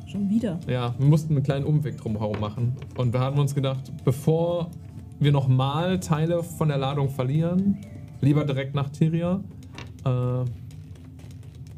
Schon 0.08 0.30
wieder. 0.30 0.60
Ja, 0.68 0.94
wir 0.98 1.08
mussten 1.08 1.34
einen 1.34 1.44
kleinen 1.44 1.66
Umweg 1.66 1.98
drumherum 1.98 2.40
machen. 2.40 2.76
Und 2.98 3.14
wir 3.14 3.20
haben 3.20 3.40
uns 3.40 3.56
gedacht, 3.56 3.92
bevor 4.06 4.70
wir 5.20 5.32
nochmal 5.32 6.00
Teile 6.00 6.44
von 6.44 6.68
der 6.68 6.78
Ladung 6.78 7.10
verlieren, 7.10 7.78
lieber 8.22 8.46
direkt 8.46 8.76
nach 8.76 8.90
Tiria. 8.90 9.42
Äh, 10.06 10.10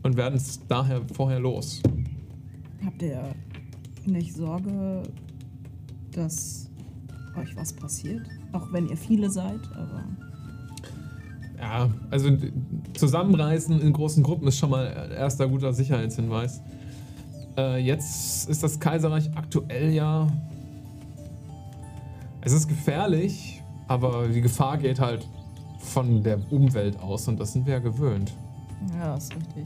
und 0.06 0.18
werden 0.18 0.36
es 0.36 0.60
daher 0.68 1.02
vorher 1.14 1.40
los. 1.40 1.82
Habt 2.86 3.02
ihr 3.02 3.34
nicht 4.06 4.36
Sorge, 4.36 5.02
dass 6.12 6.70
euch 7.36 7.56
was 7.56 7.74
passiert? 7.74 8.28
Auch 8.52 8.72
wenn 8.72 8.88
ihr 8.88 8.98
viele 8.98 9.32
seid, 9.32 9.62
aber. 9.76 10.04
Ja, 11.60 11.90
also 12.12 12.30
Zusammenreisen 12.94 13.82
in 13.82 13.94
großen 13.94 14.24
Gruppen 14.24 14.48
ist 14.48 14.58
schon 14.58 14.70
mal 14.70 15.12
erster 15.16 15.48
guter 15.48 15.74
Sicherheitshinweis. 15.74 16.62
Äh, 17.58 17.78
jetzt 17.78 18.50
ist 18.50 18.64
das 18.64 18.80
Kaiserreich 18.80 19.30
aktuell 19.36 19.92
ja. 19.92 20.28
Es 22.42 22.52
ist 22.52 22.68
gefährlich, 22.68 23.64
aber 23.88 24.28
die 24.28 24.42
Gefahr 24.42 24.78
geht 24.78 25.00
halt 25.00 25.28
von 25.80 26.24
der 26.24 26.40
Umwelt 26.52 27.00
aus 27.00 27.28
und 27.28 27.40
das 27.40 27.54
sind 27.54 27.66
wir 27.66 27.74
ja 27.74 27.80
gewöhnt. 27.80 28.34
Ja, 29.00 29.16
ist 29.16 29.34
richtig. 29.36 29.66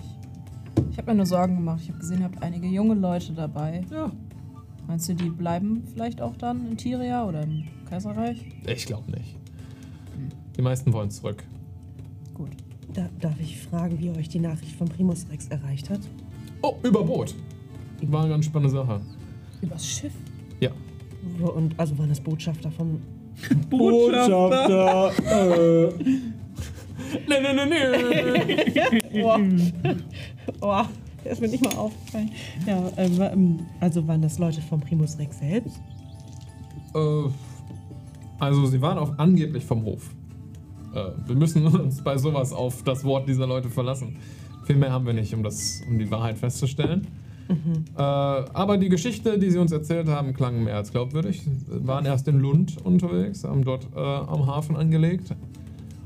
Ich 0.91 0.97
habe 0.97 1.11
mir 1.11 1.17
nur 1.17 1.25
Sorgen 1.25 1.55
gemacht. 1.55 1.81
Ich 1.83 1.89
habe 1.89 1.99
gesehen, 1.99 2.19
ihr 2.19 2.25
habt 2.25 2.41
einige 2.41 2.67
junge 2.67 2.93
Leute 2.93 3.33
dabei. 3.33 3.83
Ja. 3.91 4.11
Meinst 4.87 5.09
du, 5.09 5.13
die 5.13 5.29
bleiben 5.29 5.83
vielleicht 5.91 6.21
auch 6.21 6.35
dann 6.35 6.67
in 6.67 6.77
Tiria 6.77 7.25
oder 7.25 7.43
im 7.43 7.67
Kaiserreich? 7.89 8.45
Ich 8.65 8.85
glaube 8.85 9.11
nicht. 9.11 9.35
Die 10.57 10.61
meisten 10.61 10.91
wollen 10.93 11.11
zurück. 11.11 11.43
Da, 12.93 13.09
darf 13.19 13.39
ich 13.39 13.59
fragen, 13.59 13.99
wie 13.99 14.09
euch 14.09 14.29
die 14.29 14.39
Nachricht 14.39 14.75
von 14.75 14.87
Primus 14.87 15.27
Rex 15.29 15.47
erreicht 15.47 15.89
hat? 15.89 15.99
Oh, 16.61 16.75
über 16.83 17.03
Boot. 17.03 17.35
War 18.03 18.21
eine 18.21 18.29
ganz 18.29 18.45
spannende 18.45 18.75
Sache. 18.75 19.01
Übers 19.61 19.85
Schiff? 19.85 20.13
Ja. 20.59 20.71
Und 21.39 21.77
also 21.79 21.97
waren 21.97 22.09
das 22.09 22.19
Botschafter 22.19 22.71
von. 22.71 23.01
Botschafter. 23.69 25.11
äh, 25.25 25.93
Nee, 27.27 27.37
nee, 27.41 27.53
nee, 27.53 27.65
nee. 29.11 29.23
Oh, 29.23 29.37
oh 30.61 30.83
der 31.23 31.31
ist 31.31 31.41
mir 31.41 31.47
nicht 31.47 31.63
mal 31.63 31.75
aufgefallen. 31.75 32.31
Ja, 32.65 32.91
ähm, 32.97 33.21
ähm, 33.21 33.59
also 33.79 34.07
waren 34.07 34.21
das 34.21 34.39
Leute 34.39 34.61
von 34.61 34.79
Primus 34.79 35.17
Rex 35.17 35.39
selbst? 35.39 35.79
Äh, 36.95 37.29
also, 38.39 38.65
sie 38.67 38.81
waren 38.81 38.97
auch 38.97 39.17
angeblich 39.17 39.65
vom 39.65 39.83
Hof. 39.83 40.11
Äh, 40.93 41.11
wir 41.27 41.35
müssen 41.35 41.65
uns 41.81 42.01
bei 42.01 42.17
sowas 42.17 42.53
auf 42.53 42.83
das 42.83 43.03
Wort 43.03 43.27
dieser 43.27 43.47
Leute 43.47 43.69
verlassen. 43.69 44.17
Viel 44.65 44.75
mehr 44.75 44.91
haben 44.91 45.05
wir 45.05 45.13
nicht, 45.13 45.33
um, 45.33 45.43
das, 45.43 45.81
um 45.89 45.97
die 45.97 46.09
Wahrheit 46.11 46.37
festzustellen. 46.37 47.07
Äh, 47.49 48.01
aber 48.01 48.77
die 48.77 48.89
Geschichte, 48.89 49.39
die 49.39 49.49
sie 49.49 49.57
uns 49.57 49.71
erzählt 49.71 50.07
haben, 50.07 50.33
klang 50.33 50.63
mehr 50.63 50.75
als 50.75 50.91
glaubwürdig. 50.91 51.41
Wir 51.67 51.87
waren 51.87 52.05
erst 52.05 52.27
in 52.27 52.39
Lund 52.39 52.77
unterwegs, 52.83 53.43
haben 53.43 53.63
dort 53.63 53.87
äh, 53.95 53.99
am 53.99 54.45
Hafen 54.45 54.75
angelegt 54.75 55.35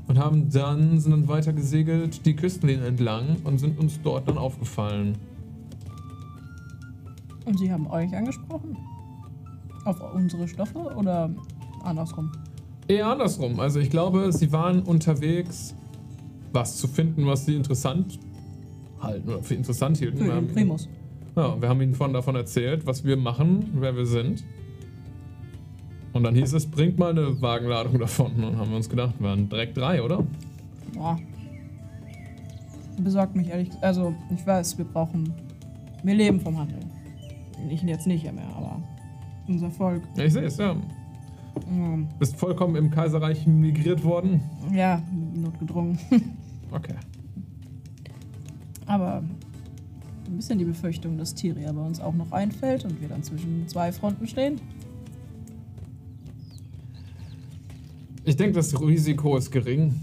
und 0.06 0.18
haben 0.18 0.48
dann, 0.50 0.98
sind 1.00 1.12
dann 1.12 1.28
weiter 1.28 1.52
gesegelt 1.52 2.24
die 2.24 2.34
Küstenlinie 2.34 2.86
entlang 2.86 3.36
und 3.44 3.58
sind 3.58 3.78
uns 3.78 4.00
dort 4.02 4.26
dann 4.26 4.38
aufgefallen. 4.38 5.18
Und 7.44 7.58
sie 7.58 7.70
haben 7.70 7.86
euch 7.88 8.14
angesprochen? 8.16 8.76
Auf 9.84 10.14
unsere 10.14 10.48
Stoffe 10.48 10.78
oder 10.78 11.30
andersrum? 11.82 12.32
Eher 12.88 13.06
andersrum. 13.06 13.60
Also 13.60 13.80
ich 13.80 13.90
glaube, 13.90 14.30
sie 14.32 14.52
waren 14.52 14.82
unterwegs, 14.82 15.74
was 16.52 16.76
zu 16.76 16.86
finden, 16.88 17.26
was 17.26 17.46
sie 17.46 17.56
interessant 17.56 18.18
halten 19.00 19.28
oder 19.28 19.42
für 19.42 19.54
interessant 19.54 19.96
hielten. 19.98 20.18
Für 20.18 20.24
Wir 20.24 20.30
den 20.32 20.36
haben- 20.36 20.54
Primus. 20.54 20.88
Ja, 21.36 21.60
wir 21.60 21.68
haben 21.68 21.80
ihnen 21.80 21.94
von, 21.94 22.12
davon 22.12 22.36
erzählt, 22.36 22.86
was 22.86 23.04
wir 23.04 23.16
machen, 23.16 23.70
wer 23.74 23.96
wir 23.96 24.06
sind. 24.06 24.44
Und 26.12 26.22
dann 26.22 26.34
hieß 26.36 26.52
es, 26.52 26.66
bringt 26.66 26.96
mal 26.98 27.10
eine 27.10 27.40
Wagenladung 27.42 27.98
davon. 27.98 28.32
Und 28.36 28.42
dann 28.42 28.56
haben 28.56 28.70
wir 28.70 28.76
uns 28.76 28.88
gedacht, 28.88 29.14
wir 29.18 29.28
waren 29.30 29.48
direkt 29.48 29.76
drei, 29.76 30.00
oder? 30.00 30.22
Boah. 30.94 31.18
Besorgt 32.98 33.34
mich 33.34 33.48
ehrlich. 33.48 33.70
Also, 33.80 34.14
ich 34.32 34.46
weiß, 34.46 34.78
wir 34.78 34.84
brauchen. 34.84 35.32
Wir 36.04 36.14
leben 36.14 36.38
vom 36.40 36.56
Handel. 36.56 36.78
Ich 37.68 37.82
jetzt 37.82 38.06
nicht 38.06 38.22
mehr, 38.32 38.46
aber 38.56 38.80
unser 39.48 39.70
Volk. 39.72 40.02
Ja, 40.16 40.24
ich 40.24 40.32
sehe 40.32 40.42
es, 40.44 40.56
ja. 40.58 40.76
Ähm, 41.68 42.08
Bist 42.18 42.36
vollkommen 42.36 42.76
im 42.76 42.90
Kaiserreich 42.90 43.46
migriert 43.46 44.04
worden. 44.04 44.42
Ja, 44.72 45.02
notgedrungen. 45.34 45.98
Okay. 46.70 46.94
Aber 48.86 49.22
ein 50.26 50.36
bisschen 50.36 50.58
die 50.58 50.64
Befürchtung, 50.64 51.16
dass 51.18 51.36
Tyria 51.36 51.70
bei 51.70 51.80
uns 51.80 52.00
auch 52.00 52.14
noch 52.14 52.32
einfällt 52.32 52.84
und 52.84 53.00
wir 53.00 53.06
dann 53.06 53.22
zwischen 53.22 53.68
zwei 53.68 53.92
Fronten 53.92 54.26
stehen. 54.26 54.60
Ich 58.24 58.36
denke, 58.36 58.54
das 58.54 58.80
Risiko 58.80 59.36
ist 59.36 59.52
gering. 59.52 59.94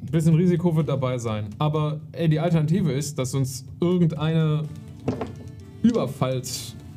Ein 0.00 0.06
bisschen 0.10 0.34
Risiko 0.36 0.74
wird 0.74 0.88
dabei 0.88 1.18
sein. 1.18 1.48
Aber 1.58 2.00
ey, 2.12 2.28
die 2.28 2.40
Alternative 2.40 2.92
ist, 2.92 3.18
dass 3.18 3.34
uns 3.34 3.66
irgendeine 3.80 4.62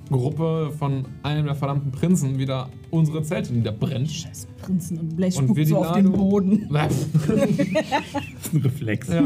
Überfallsgruppe 0.09 0.71
von 0.77 1.05
einem 1.23 1.45
der 1.45 1.55
verdammten 1.55 1.91
Prinzen 1.91 2.37
wieder 2.37 2.69
unsere 2.91 3.23
Zelte 3.23 3.53
niederbrennt. 3.53 4.11
Scheiß 4.11 4.47
Prinzen 4.61 4.97
und 4.97 5.09
Und 5.09 5.15
Blechspuck 5.15 5.55
wir 5.55 5.63
die 5.63 5.69
so 5.69 5.77
auf 5.77 5.93
den 5.93 6.05
Ladung- 6.05 6.17
Boden. 6.29 6.67
ja. 6.71 6.87
Das 6.87 8.47
ist 8.47 8.53
ein 8.53 8.61
Reflex. 8.61 9.07
Ja. 9.07 9.19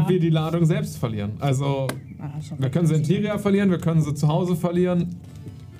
Und 0.00 0.08
wir 0.08 0.20
die 0.20 0.30
Ladung 0.30 0.64
selbst 0.64 0.96
verlieren. 0.98 1.32
Also, 1.38 1.86
Ah, 2.18 2.30
wir 2.58 2.70
können 2.70 2.86
sie 2.86 2.94
in 2.94 3.02
Tiria 3.02 3.36
verlieren, 3.38 3.70
wir 3.70 3.78
können 3.78 4.00
sie 4.00 4.14
zu 4.14 4.28
Hause 4.28 4.54
verlieren. 4.56 5.16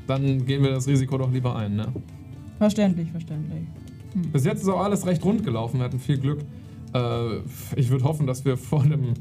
Dann 0.09 0.45
gehen 0.45 0.63
wir 0.63 0.71
das 0.71 0.89
Risiko 0.89 1.17
doch 1.19 1.31
lieber 1.33 1.55
ein, 1.57 1.77
ne? 1.77 1.87
Verständlich, 2.59 3.11
verständlich. 3.11 3.63
Bis 4.33 4.45
jetzt 4.45 4.63
ist 4.63 4.69
auch 4.69 4.81
alles 4.83 5.07
recht 5.07 5.25
rund 5.25 5.45
gelaufen, 5.45 5.79
wir 5.79 5.85
hatten 5.85 6.01
viel 6.01 6.19
Glück. 6.19 6.41
Äh, 6.95 7.37
ich 7.77 7.91
würde 7.91 8.05
hoffen, 8.05 8.27
dass 8.27 8.45
wir 8.45 8.57
vor 8.57 8.83
dem 8.83 9.15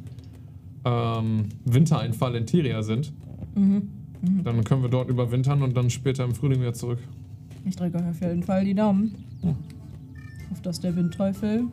ähm, 0.84 1.46
Wintereinfall 1.66 2.36
in 2.36 2.46
Tiria 2.48 2.82
sind. 2.82 3.14
Mhm. 3.56 3.88
Dann 4.22 4.64
können 4.64 4.84
wir 4.84 4.90
dort 4.90 5.10
überwintern 5.10 5.64
und 5.64 5.76
dann 5.76 5.90
später 5.90 6.24
im 6.24 6.36
Frühling 6.36 6.62
wieder 6.62 6.74
zurück. 6.74 7.00
Ich 7.66 7.76
drücke 7.76 7.98
euch 7.98 8.08
auf 8.08 8.22
jeden 8.22 8.44
Fall 8.44 8.66
die 8.66 8.74
Daumen. 8.74 9.16
Auf 10.52 10.62
dass 10.62 10.80
der 10.80 10.96
Windteufel 10.96 11.66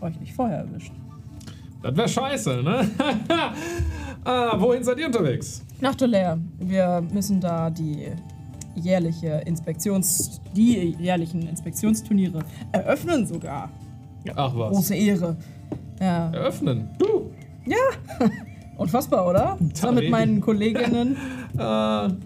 euch 0.00 0.18
nicht 0.20 0.32
vorher 0.32 0.58
erwischt. 0.58 0.92
Das 1.82 1.96
wäre 1.96 2.08
scheiße, 2.08 2.62
ne? 2.62 2.90
ah, 4.24 4.60
wohin 4.60 4.84
seid 4.84 4.98
ihr 4.98 5.06
unterwegs? 5.06 5.64
Nach 5.80 5.94
Dolaire. 5.94 6.38
Wir 6.58 7.02
müssen 7.12 7.40
da 7.40 7.70
die 7.70 8.08
jährliche 8.74 9.42
Inspektions... 9.46 10.40
die 10.54 10.96
jährlichen 10.98 11.46
Inspektionsturniere 11.48 12.40
eröffnen 12.72 13.26
sogar. 13.26 13.70
Ach 14.34 14.54
was. 14.54 14.72
Große 14.72 14.94
Ehre. 14.94 15.36
Ja. 15.98 16.30
Eröffnen. 16.30 16.90
Du! 16.98 17.30
Unfassbar, 18.80 19.28
oder? 19.28 19.58
So 19.74 19.92
mit 19.92 20.10
meinen 20.10 20.40
Kolleginnen. 20.40 21.16
Äh, 21.56 22.08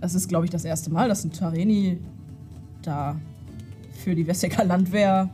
Das 0.00 0.14
ist, 0.14 0.28
glaube 0.28 0.44
ich, 0.44 0.50
das 0.52 0.64
erste 0.64 0.90
Mal, 0.90 1.08
dass 1.08 1.24
ein 1.24 1.32
Tareni 1.32 1.98
da 2.82 3.20
für 3.92 4.14
die 4.14 4.24
Wessecker 4.26 4.64
Landwehr 4.64 5.28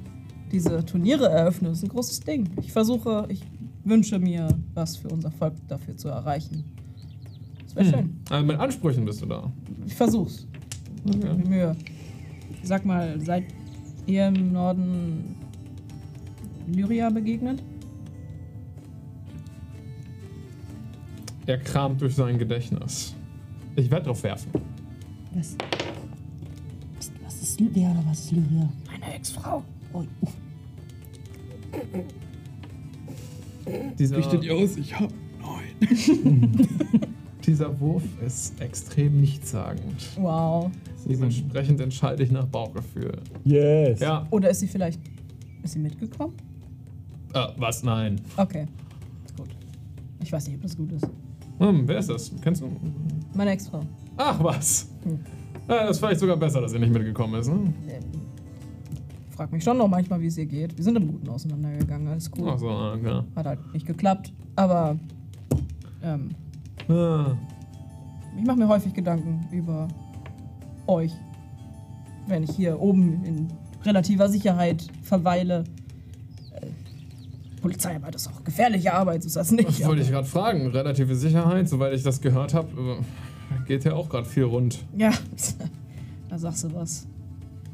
diese 0.51 0.83
Turniere 0.87 1.29
eröffnet. 1.29 1.73
Das 1.73 1.79
ist 1.79 1.85
ein 1.85 1.91
großes 1.91 2.21
Ding. 2.21 2.49
Ich 2.63 2.73
versuche, 2.73 3.27
ich 3.29 3.43
wünsche 3.85 4.19
mir, 4.19 4.49
was 4.73 4.97
für 4.97 5.09
unser 5.09 5.31
Volk 5.31 5.53
dafür 5.69 5.97
zu 5.99 6.09
erreichen. 6.09 6.65
Das 7.65 7.77
wäre 7.77 7.85
schön. 7.85 8.21
Also 8.31 8.47
mit 8.47 8.59
Ansprüchen 8.59 9.05
bist 9.05 9.21
du 9.21 9.27
da. 9.27 9.53
Ich 9.85 9.95
versuch's. 9.95 10.47
Gebe 11.05 11.35
mir 11.35 11.47
Mühe. 11.47 11.77
Sag 12.63 12.87
mal, 12.87 13.21
seid 13.21 13.45
ihr 14.07 14.29
im 14.29 14.53
Norden 14.53 15.37
Lyria 16.67 17.11
begegnet? 17.11 17.63
Er 21.47 21.59
kramt 21.59 22.01
durch 22.01 22.15
sein 22.15 22.39
Gedächtnis. 22.39 23.15
Ich 23.77 23.91
werde 23.91 24.07
drauf 24.07 24.23
werfen. 24.23 24.51
Was? 25.35 25.57
Was, 26.97 27.11
was 27.25 27.43
ist 27.43 27.61
Lydia 27.61 27.91
oder 27.91 28.03
was 28.07 28.21
ist 28.21 28.33
Lyria? 28.33 28.69
Meine 28.87 29.15
Ex-Frau. 29.15 29.63
Oh, 29.93 30.05
Dieser, 33.99 34.43
ihr 34.43 34.55
aus? 34.55 34.77
Ich 34.77 34.99
hab 34.99 35.11
neun. 35.41 36.69
dieser 37.47 37.79
Wurf 37.81 38.03
ist 38.25 38.61
extrem 38.61 39.21
nichtssagend. 39.21 40.09
Wow. 40.17 40.71
Dementsprechend 41.07 41.81
entscheide 41.81 42.23
ich 42.23 42.31
nach 42.31 42.47
Bauchgefühl. 42.47 43.13
Yes. 43.45 44.01
Ja, 44.01 44.27
Oder 44.31 44.51
ist 44.51 44.61
sie 44.61 44.69
vielleicht. 44.69 45.01
Ist 45.63 45.75
sie 45.75 45.79
mitgekommen? 45.79 46.35
äh, 47.35 47.49
was? 47.57 47.83
Nein. 47.83 48.21
Okay. 48.37 48.67
Ist 49.25 49.37
gut. 49.37 49.49
Ich 50.23 50.33
weiß 50.33 50.47
nicht, 50.47 50.57
ob 50.57 50.63
das 50.63 50.77
gut 50.77 50.93
ist. 50.93 51.07
Hm, 51.59 51.87
wer 51.87 51.99
ist 51.99 52.11
das? 52.11 52.33
Kennst 52.43 52.63
du? 52.63 52.71
Meine 53.35 53.53
Ex-Frau. 53.53 53.81
Ach, 54.17 54.43
was? 54.43 54.89
Hm. 55.05 55.19
Ja, 55.69 55.83
das 55.87 55.93
ist 55.93 55.99
vielleicht 55.99 56.21
sogar 56.21 56.37
besser, 56.37 56.61
dass 56.61 56.73
er 56.73 56.81
nicht 56.81 56.93
mitgekommen 56.93 57.41
ist. 57.41 57.49
Ne? 57.49 57.73
Frag 59.31 59.51
mich 59.51 59.65
schon 59.65 59.79
noch 59.79 59.89
manchmal, 59.89 60.21
wie 60.21 60.27
es 60.27 60.37
ihr 60.37 60.47
geht. 60.47 60.77
Wir 60.77 60.85
sind 60.85 60.97
im 60.97 61.11
Guten 61.11 61.29
auseinandergegangen, 61.29 62.07
alles 62.09 62.31
cool. 62.37 62.51
Ach 62.53 62.59
so, 62.59 62.69
ah, 62.69 62.97
klar. 62.97 63.25
Hat 63.35 63.47
halt 63.47 63.73
nicht 63.73 63.87
geklappt, 63.87 64.33
aber 64.57 64.97
ähm, 66.03 66.31
Ah, 66.89 67.35
ich 68.37 68.45
mache 68.45 68.59
mir 68.59 68.69
häufig 68.69 68.93
Gedanken 68.93 69.47
über 69.51 69.89
euch, 70.87 71.13
wenn 72.27 72.43
ich 72.43 72.51
hier 72.51 72.79
oben 72.81 73.25
in 73.25 73.49
relativer 73.85 74.29
Sicherheit 74.29 74.87
verweile. 75.03 75.65
Äh, 77.65 77.69
Polizeiarbeit 77.69 78.15
ist 78.15 78.29
auch 78.29 78.45
gefährliche 78.45 78.93
Arbeit, 78.93 79.23
so 79.23 79.29
ist 79.29 79.37
das 79.37 79.51
nicht. 79.51 79.69
das 79.69 79.87
wollte 79.87 80.03
ich 80.03 80.11
gerade 80.11 80.27
fragen. 80.27 80.67
Relative 80.69 81.15
Sicherheit, 81.15 81.69
soweit 81.69 81.95
ich 81.95 82.03
das 82.03 82.21
gehört 82.21 82.55
habe, 82.55 82.99
geht 83.67 83.85
ja 83.85 83.95
auch 83.95 84.09
gerade 84.09 84.29
viel 84.29 84.45
rund. 84.45 84.85
Ja, 84.97 85.13
da 86.29 86.39
sagst 86.39 86.65
du 86.65 86.75
was. 86.75 87.07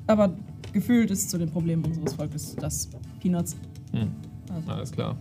Aber 0.06 0.32
gefühlt 0.72 1.10
ist 1.10 1.30
zu 1.30 1.38
den 1.38 1.50
Problemen 1.50 1.84
unseres 1.84 2.14
Volkes 2.14 2.56
das 2.56 2.88
Peanuts. 3.20 3.56
Hm. 3.92 4.08
Also. 4.54 4.70
Alles 4.70 4.92
klar. 4.92 5.16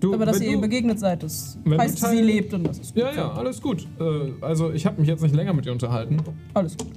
Du, 0.00 0.14
Aber 0.14 0.26
dass 0.26 0.40
ihr 0.40 0.50
ihr 0.50 0.60
begegnet 0.60 1.00
seid, 1.00 1.24
das 1.24 1.58
heißt, 1.68 1.98
sie 1.98 2.20
lebt 2.20 2.54
und 2.54 2.64
das 2.64 2.78
ist 2.78 2.94
gut. 2.94 3.02
Ja, 3.02 3.12
ja, 3.12 3.32
alles 3.32 3.60
gut. 3.60 3.86
Äh, 3.98 4.32
also, 4.40 4.70
ich 4.72 4.86
habe 4.86 5.00
mich 5.00 5.08
jetzt 5.08 5.22
nicht 5.22 5.34
länger 5.34 5.52
mit 5.52 5.66
dir 5.66 5.72
unterhalten, 5.72 6.18
Alles 6.54 6.76
gut. 6.76 6.92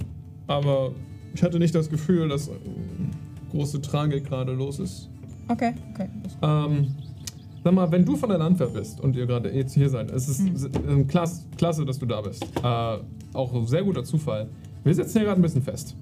aber 0.46 0.92
ich 1.34 1.42
hatte 1.42 1.58
nicht 1.58 1.74
das 1.74 1.90
Gefühl, 1.90 2.30
dass 2.30 2.50
äh, 2.50 2.52
große 3.50 3.82
Tragik 3.82 4.26
gerade 4.26 4.54
los 4.54 4.80
ist. 4.80 5.10
Okay, 5.48 5.74
okay. 5.94 6.08
Ähm, 6.42 6.96
sag 7.64 7.74
mal, 7.74 7.92
wenn 7.92 8.06
du 8.06 8.16
von 8.16 8.30
der 8.30 8.38
Landwehr 8.38 8.68
bist 8.68 9.00
und 9.02 9.16
ihr 9.16 9.26
gerade 9.26 9.52
jetzt 9.52 9.74
hier 9.74 9.90
seid, 9.90 10.12
es 10.12 10.28
ist 10.30 10.42
äh, 10.66 11.04
klasse, 11.06 11.44
klasse, 11.58 11.86
dass 11.86 12.00
du 12.00 12.06
da 12.06 12.22
bist. 12.22 12.44
Äh, 12.64 12.98
auch 13.34 13.54
ein 13.54 13.68
sehr 13.68 13.84
guter 13.84 14.04
Zufall. 14.04 14.50
Wir 14.84 14.94
sitzen 14.94 15.20
hier 15.20 15.24
gerade 15.28 15.40
ein 15.40 15.44
bisschen 15.44 15.62
fest. 15.62 15.96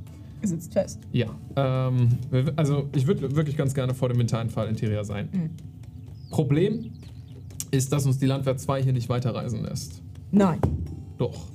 sitzt 0.44 0.72
fest. 0.74 1.00
Ja. 1.12 1.28
Ähm, 1.56 2.10
wir- 2.32 2.54
also, 2.56 2.88
ich 2.96 3.08
würde 3.08 3.36
wirklich 3.36 3.58
ganz 3.58 3.74
gerne 3.74 3.94
vor 3.94 4.08
dem 4.10 4.18
mentalen 4.18 4.50
Fall 4.50 4.68
Interior 4.68 5.04
sein. 5.04 5.30
Mhm. 5.32 5.50
Problem 6.30 6.92
ist, 7.72 7.92
dass 7.92 8.06
uns 8.06 8.18
die 8.20 8.26
Landwehr 8.26 8.56
2 8.58 8.84
hier 8.84 8.94
nicht 8.94 9.10
weiterreisen 9.10 9.64
lässt. 9.64 10.02
Nein. 10.32 10.60
Doch. 11.18 11.48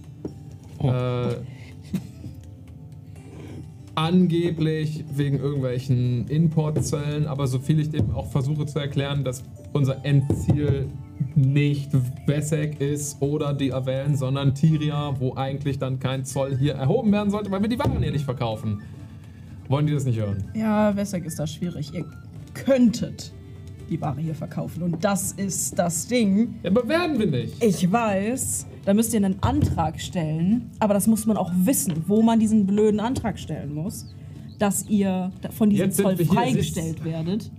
Oh. 0.79 0.89
Äh, 0.91 1.37
angeblich 3.95 5.05
wegen 5.15 5.39
irgendwelchen 5.39 6.29
Importzöllen, 6.29 7.27
aber 7.27 7.47
so 7.47 7.59
viel 7.59 7.81
ich 7.81 7.91
dem 7.91 8.11
auch 8.15 8.31
versuche 8.31 8.67
zu 8.67 8.79
erklären, 8.79 9.25
dass 9.25 9.43
unser 9.73 10.05
Endziel 10.05 10.89
nicht 11.35 11.91
Wessek 12.27 12.81
ist 12.81 13.21
oder 13.21 13.53
die 13.53 13.73
Avellen, 13.73 14.17
sondern 14.17 14.55
Tiria, 14.55 15.15
wo 15.19 15.35
eigentlich 15.35 15.79
dann 15.79 15.99
kein 15.99 16.25
Zoll 16.25 16.57
hier 16.57 16.75
erhoben 16.75 17.13
werden 17.13 17.31
sollte, 17.31 17.51
weil 17.51 17.63
wir 17.63 17.69
die 17.69 17.79
Waren 17.79 18.03
hier 18.03 18.13
nicht 18.13 18.25
verkaufen. 18.25 18.83
Wollen 19.69 19.87
die 19.87 19.93
das 19.93 20.05
nicht 20.05 20.19
hören? 20.19 20.45
Ja, 20.55 20.95
Wessex 20.95 21.27
ist 21.27 21.39
da 21.39 21.47
schwierig. 21.47 21.95
Ihr 21.95 22.05
könntet 22.53 23.33
die 23.89 24.01
Ware 24.01 24.21
hier 24.21 24.35
verkaufen. 24.35 24.83
Und 24.83 25.05
das 25.05 25.33
ist 25.33 25.79
das 25.79 26.07
Ding. 26.07 26.57
Ja, 26.63 26.71
aber 26.71 26.87
werden 26.89 27.19
wir 27.19 27.27
nicht. 27.27 27.63
Ich 27.63 27.91
weiß, 27.91 28.67
da 28.85 28.95
müsst 28.95 29.13
ihr 29.15 29.19
einen 29.25 29.43
Antrag 29.43 30.01
stellen, 30.01 30.71
aber 30.79 30.95
das 30.95 31.07
muss 31.07 31.27
man 31.27 31.37
auch 31.37 31.51
wissen, 31.55 31.95
wo 32.07 32.23
man 32.23 32.39
diesen 32.41 32.67
blöden 32.67 33.01
Antrag 33.01 33.39
stellen 33.39 33.75
muss, 33.75 34.07
dass 34.59 34.87
ihr 34.89 35.31
von 35.51 35.71
diesem 35.71 35.87
Jetzt 35.87 35.97
sind 35.97 36.07
Zoll 36.17 36.25
freigestellt 36.27 37.05
werdet. 37.05 37.51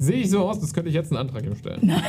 Sehe 0.00 0.20
ich 0.22 0.30
so 0.30 0.48
aus, 0.48 0.60
das 0.60 0.72
könnte 0.72 0.88
ich 0.90 0.94
jetzt 0.94 1.10
einen 1.10 1.18
Antrag 1.20 1.44
ihm 1.44 1.56
stellen. 1.56 1.92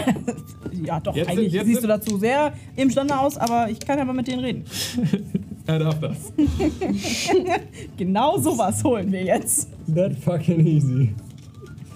Ja, 0.86 0.99
doch, 0.99 1.14
Jetzt 1.16 1.28
sind- 1.30 1.40
eigentlich 1.40 1.53
jetzt 1.53 1.66
siehst 1.66 1.82
sind- 1.82 1.90
du 1.90 1.95
dazu 1.98 2.18
sehr 2.18 2.53
imstande 2.78 3.20
aus, 3.20 3.36
aber 3.38 3.70
ich 3.70 3.80
kann 3.80 3.98
ja 3.98 4.06
mal 4.06 4.14
mit 4.14 4.28
denen 4.28 4.40
reden. 4.40 4.64
Er 5.66 5.78
darf 5.80 5.99
das. 5.99 6.32
Genau 7.98 8.38
sowas 8.38 8.84
holen 8.84 9.11
wir 9.11 9.24
jetzt. 9.24 9.70
That 9.94 10.14
fucking 10.18 10.66
easy. 10.66 11.14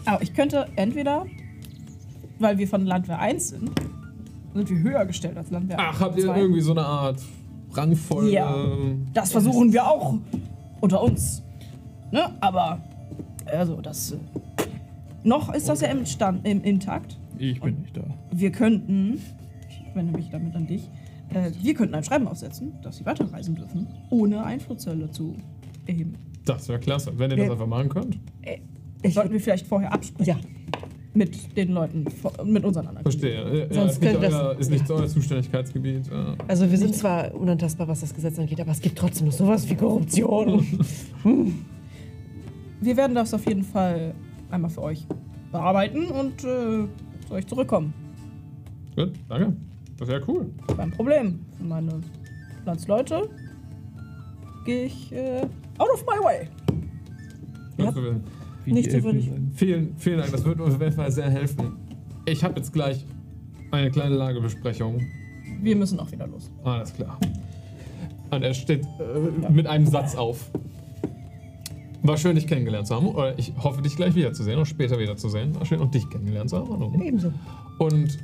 Aber 0.05 0.21
ich 0.21 0.33
könnte 0.33 0.67
entweder, 0.75 1.25
weil 2.39 2.57
wir 2.57 2.67
von 2.67 2.85
Landwehr 2.85 3.19
1 3.19 3.49
sind, 3.49 3.71
sind 4.53 4.69
wir 4.69 4.79
höher 4.79 5.05
gestellt 5.05 5.37
als 5.37 5.49
Landwehr 5.51 5.77
Ach, 5.79 5.99
habt 5.99 6.17
ihr 6.17 6.25
2. 6.25 6.39
irgendwie 6.39 6.61
so 6.61 6.71
eine 6.71 6.85
Art 6.85 7.21
Rangfolge? 7.73 8.31
Ja. 8.31 8.55
Das 9.13 9.31
versuchen 9.31 9.73
wir 9.73 9.85
auch 9.87 10.15
unter 10.81 11.01
uns. 11.01 11.41
Ne? 12.11 12.29
Aber, 12.41 12.79
also, 13.45 13.81
das. 13.81 14.11
Äh, 14.11 14.17
noch 15.23 15.53
ist 15.53 15.69
das 15.69 15.81
ja 15.81 15.87
im 15.87 16.05
Stand, 16.05 16.45
im, 16.47 16.61
intakt. 16.63 17.17
Ich 17.37 17.59
bin 17.61 17.81
nicht 17.81 17.97
da. 17.97 18.03
Wir 18.31 18.51
könnten, 18.51 19.19
ich 19.69 19.95
wende 19.95 20.15
mich 20.15 20.29
damit 20.29 20.55
an 20.55 20.67
dich, 20.67 20.89
äh, 21.33 21.51
wir 21.61 21.73
könnten 21.73 21.95
ein 21.95 22.03
Schreiben 22.03 22.27
aufsetzen, 22.27 22.73
dass 22.83 22.97
sie 22.97 23.05
weiterreisen 23.05 23.55
dürfen, 23.55 23.87
ohne 24.09 24.43
Einflusszölle 24.43 25.09
zu 25.11 25.35
erheben. 25.87 26.15
Das 26.45 26.67
wäre 26.67 26.79
klasse, 26.79 27.17
wenn 27.17 27.31
ihr 27.31 27.37
das 27.37 27.45
Ja. 27.47 27.51
einfach 27.53 27.67
machen 27.67 27.89
könnt. 27.89 28.19
Ich, 29.01 29.13
Sollten 29.13 29.33
wir 29.33 29.39
vielleicht 29.39 29.65
vorher 29.65 29.91
absprechen 29.93 30.25
ja, 30.25 30.35
mit 31.13 31.55
den 31.55 31.73
Leuten, 31.73 32.05
mit 32.43 32.63
unseren 32.63 32.87
anderen. 32.87 33.03
Verstehe. 33.03 33.67
Ja, 33.69 33.73
Sonst 33.73 33.93
ist, 33.93 34.01
nicht 34.01 34.15
euer, 34.15 34.57
ist 34.57 34.71
nicht 34.71 34.89
euer 34.89 35.07
Zuständigkeitsgebiet. 35.07 36.07
Ja. 36.07 36.35
also 36.47 36.69
wir 36.69 36.77
sind 36.77 36.95
zwar 36.95 37.33
unantastbar, 37.35 37.87
was 37.87 38.01
das 38.01 38.13
Gesetz 38.13 38.39
angeht, 38.39 38.59
aber 38.59 38.71
es 38.71 38.81
gibt 38.81 38.97
trotzdem 38.97 39.27
noch 39.27 39.33
sowas 39.33 39.69
wie 39.69 39.75
Korruption. 39.75 40.65
Wir 42.81 42.97
werden 42.97 43.15
das 43.15 43.33
auf 43.33 43.47
jeden 43.47 43.63
Fall 43.63 44.13
einmal 44.51 44.69
für 44.69 44.81
euch 44.81 45.07
bearbeiten 45.53 46.07
und 46.07 46.43
äh, 46.43 46.85
zu 47.25 47.33
euch 47.33 47.47
zurückkommen. 47.47 47.93
Gut, 48.93 49.13
danke. 49.29 49.55
Das 49.97 50.09
wäre 50.09 50.21
cool. 50.27 50.49
Kein 50.75 50.91
Problem. 50.91 51.45
Für 51.57 51.63
meine 51.63 52.01
Landsleute 52.65 53.29
gehe 54.65 54.87
ich 54.87 55.13
äh, 55.13 55.47
out 55.77 55.89
of 55.93 56.05
my 56.05 56.21
way. 56.21 56.49
Ja. 57.77 57.93
Nicht 58.65 58.91
so 58.91 59.03
wenig. 59.03 59.25
sagen. 59.25 59.51
Vielen, 59.55 59.97
vielen 59.97 60.19
Dank. 60.19 60.31
Das 60.31 60.45
wird 60.45 60.59
uns 60.59 60.75
auf 60.75 60.81
jeden 60.81 60.93
Fall 60.93 61.11
sehr 61.11 61.29
helfen. 61.29 61.73
Ich 62.25 62.43
habe 62.43 62.55
jetzt 62.57 62.71
gleich 62.71 63.05
eine 63.71 63.91
kleine 63.91 64.15
Lagebesprechung. 64.15 65.01
Wir 65.61 65.75
müssen 65.75 65.99
auch 65.99 66.11
wieder 66.11 66.27
los. 66.27 66.51
Alles 66.63 66.93
klar. 66.93 67.19
Und 68.31 68.43
er 68.43 68.53
steht 68.53 68.85
äh, 68.85 69.51
mit 69.51 69.67
einem 69.67 69.85
Satz 69.85 70.15
auf. 70.15 70.49
War 72.01 72.17
schön, 72.17 72.35
dich 72.35 72.47
kennengelernt 72.47 72.87
zu 72.87 72.95
haben. 72.95 73.07
Oder 73.07 73.37
ich 73.39 73.53
hoffe, 73.57 73.81
dich 73.81 73.95
gleich 73.95 74.15
wiederzusehen 74.15 74.59
und 74.59 74.65
später 74.65 74.99
wiederzusehen. 74.99 75.55
War 75.55 75.65
schön, 75.65 75.79
und 75.79 75.93
dich 75.93 76.09
kennengelernt 76.09 76.49
zu 76.49 76.57
haben. 76.57 77.01
Ebenso. 77.01 77.31
Und 77.79 78.17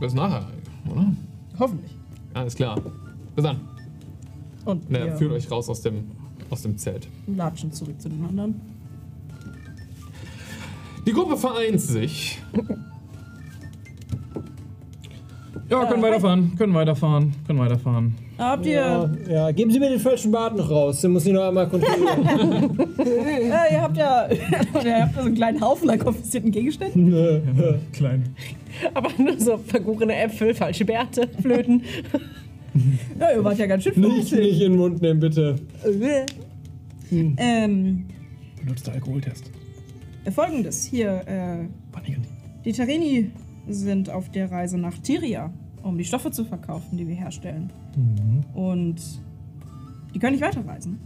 bis 0.00 0.14
nachher, 0.14 0.46
oder? 0.90 1.12
Hoffentlich. 1.58 1.96
Alles 2.34 2.54
klar. 2.54 2.80
Bis 3.36 3.44
dann. 3.44 3.60
Und 4.64 4.90
er 4.90 5.16
führt 5.16 5.32
euch 5.32 5.50
raus 5.50 5.68
aus 5.68 5.82
dem, 5.82 6.10
aus 6.50 6.62
dem 6.62 6.76
Zelt. 6.76 7.06
latschen 7.26 7.72
zurück 7.72 8.00
zu 8.00 8.08
den 8.08 8.24
anderen. 8.24 8.60
Die 11.06 11.12
Gruppe 11.12 11.36
vereint 11.36 11.80
sich. 11.80 12.40
Ja, 15.68 15.86
können 15.86 16.02
weiterfahren, 16.02 16.54
können 16.56 16.74
weiterfahren, 16.74 17.32
können 17.46 17.58
weiterfahren. 17.58 18.14
Habt 18.36 18.66
Ja, 18.66 19.04
ihr, 19.04 19.32
ja, 19.32 19.50
geben 19.52 19.70
Sie 19.70 19.78
mir 19.78 19.90
den 19.90 20.00
falschen 20.00 20.30
Bart 20.30 20.56
noch 20.56 20.68
raus, 20.70 21.00
den 21.00 21.12
muss 21.12 21.24
ich 21.24 21.32
noch 21.32 21.42
einmal 21.48 21.68
kontrollieren. 21.68 22.78
äh, 22.98 23.74
ihr 23.74 23.82
habt 23.82 23.96
ja, 23.96 24.26
ihr 24.30 24.58
habt 24.58 24.84
ja 24.84 25.10
so 25.14 25.20
einen 25.20 25.34
kleinen 25.34 25.60
Haufen 25.60 25.88
an 25.88 25.98
konfiszierten 25.98 26.50
Gegenständen. 26.50 27.12
Klein. 27.92 28.34
Aber 28.92 29.10
nur 29.18 29.38
so 29.38 29.56
vergorene 29.58 30.16
Äpfel, 30.16 30.54
falsche 30.54 30.84
Bärte, 30.84 31.28
Flöten. 31.40 31.82
Ja, 33.18 33.32
ihr 33.32 33.44
wart 33.44 33.58
ja 33.58 33.66
ganz 33.66 33.84
schön 33.84 34.00
nicht, 34.00 34.32
nicht 34.32 34.60
in 34.60 34.72
den 34.72 34.76
Mund 34.76 35.00
nehmen, 35.00 35.20
bitte. 35.20 35.54
Ähm, 37.10 38.06
Benutzt 38.60 38.86
der 38.86 38.94
Alkoholtest. 38.94 39.50
Folgendes, 40.32 40.84
hier, 40.84 41.26
äh. 41.26 41.66
Die 42.64 42.72
Tereni 42.72 43.30
sind 43.68 44.10
auf 44.10 44.30
der 44.30 44.50
Reise 44.50 44.78
nach 44.78 44.96
Tiria, 44.98 45.52
um 45.82 45.98
die 45.98 46.04
Stoffe 46.04 46.30
zu 46.30 46.44
verkaufen, 46.44 46.96
die 46.96 47.06
wir 47.06 47.14
herstellen. 47.14 47.70
Und 48.54 48.96
die 50.14 50.18
können 50.18 50.32
nicht 50.32 50.44
weiterreisen, 50.44 50.98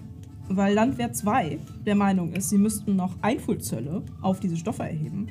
weil 0.49 0.75
Landwehr 0.75 1.13
2 1.13 1.59
der 1.87 1.95
Meinung 1.95 2.33
ist, 2.33 2.51
sie 2.51 2.59
müssten 2.59 2.95
noch 2.97 3.17
Einfuhrzölle 3.23 4.03
auf 4.23 4.39
diese 4.41 4.57
Stoffe 4.57 4.83
erheben. 4.85 5.27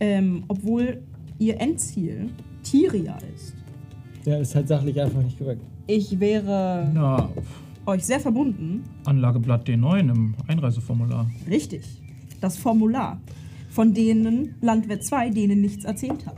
Ähm, 0.00 0.44
obwohl 0.48 1.02
ihr 1.38 1.60
Endziel 1.60 2.30
Tiria 2.62 3.18
ist. 3.34 3.54
Ja, 4.24 4.38
ist 4.38 4.54
halt 4.54 4.68
sachlich 4.68 5.00
einfach 5.00 5.22
nicht 5.22 5.38
korrekt. 5.38 5.62
Ich 5.86 6.20
wäre 6.20 6.90
Na, 6.94 7.28
euch 7.86 8.04
sehr 8.04 8.20
verbunden, 8.20 8.84
Anlageblatt 9.06 9.66
D9 9.68 10.00
im 10.00 10.34
Einreiseformular. 10.46 11.28
richtig, 11.48 11.84
das 12.40 12.56
Formular, 12.56 13.20
von 13.70 13.94
denen 13.94 14.54
Landwehr 14.60 15.00
2 15.00 15.30
denen 15.30 15.60
nichts 15.60 15.84
erzählt 15.84 16.26
hat. 16.26 16.36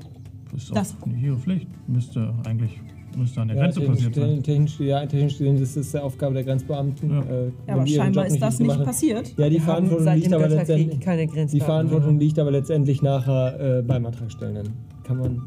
Das 0.52 0.62
ist 0.64 0.76
Das- 0.76 0.96
auch 1.00 1.06
nicht 1.06 1.22
ihre 1.22 1.36
Pflicht. 1.38 1.66
Müsste 1.88 2.34
eigentlich 2.46 2.80
müsste 3.16 3.40
an 3.40 3.48
der 3.48 3.56
Ja, 3.56 3.62
Grenze 3.64 3.80
technisch, 3.80 3.96
passiert 4.04 4.14
sein. 4.14 4.42
technisch, 4.44 4.80
ja, 4.80 5.04
technisch 5.06 5.38
gesehen 5.38 5.56
ist 5.60 5.76
das 5.76 5.90
die 5.90 5.98
Aufgabe 5.98 6.34
der 6.34 6.44
Grenzbeamten. 6.44 7.10
Ja. 7.10 7.20
Äh, 7.22 7.50
Ja, 7.66 7.74
aber 7.74 7.86
scheinbar 7.86 8.26
ist 8.26 8.40
das 8.40 8.60
nicht 8.60 8.84
passiert. 8.84 9.34
Ja, 9.36 9.48
die 9.48 9.54
Wir 9.56 9.60
Verantwortung 9.62 10.14
liegt 10.14 10.32
aber. 10.32 10.48
Die 10.48 11.60
Verantwortung 11.60 12.18
liegt 12.20 12.38
aber 12.38 12.50
letztendlich 12.52 13.02
nachher 13.02 13.78
äh, 13.78 13.82
beim 13.82 14.06
Antragstellenden. 14.06 14.72
Kann 15.02 15.18
man. 15.18 15.42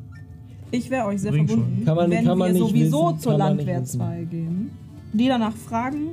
Ich 0.71 0.89
wäre 0.89 1.05
euch 1.05 1.21
sehr 1.21 1.31
Bring 1.31 1.47
verbunden. 1.47 1.85
Kann 1.85 1.95
man- 1.95 2.11
wenn 2.11 2.25
kann 2.25 2.37
man 2.37 2.47
wir 2.49 2.53
nicht 2.59 2.69
sowieso 2.69 3.07
wissen, 3.11 3.19
zur 3.19 3.37
Landwehr 3.37 3.81
wissen. 3.81 3.99
2 3.99 4.23
gehen, 4.29 4.71
die 5.13 5.27
danach 5.29 5.55
fragen 5.55 6.09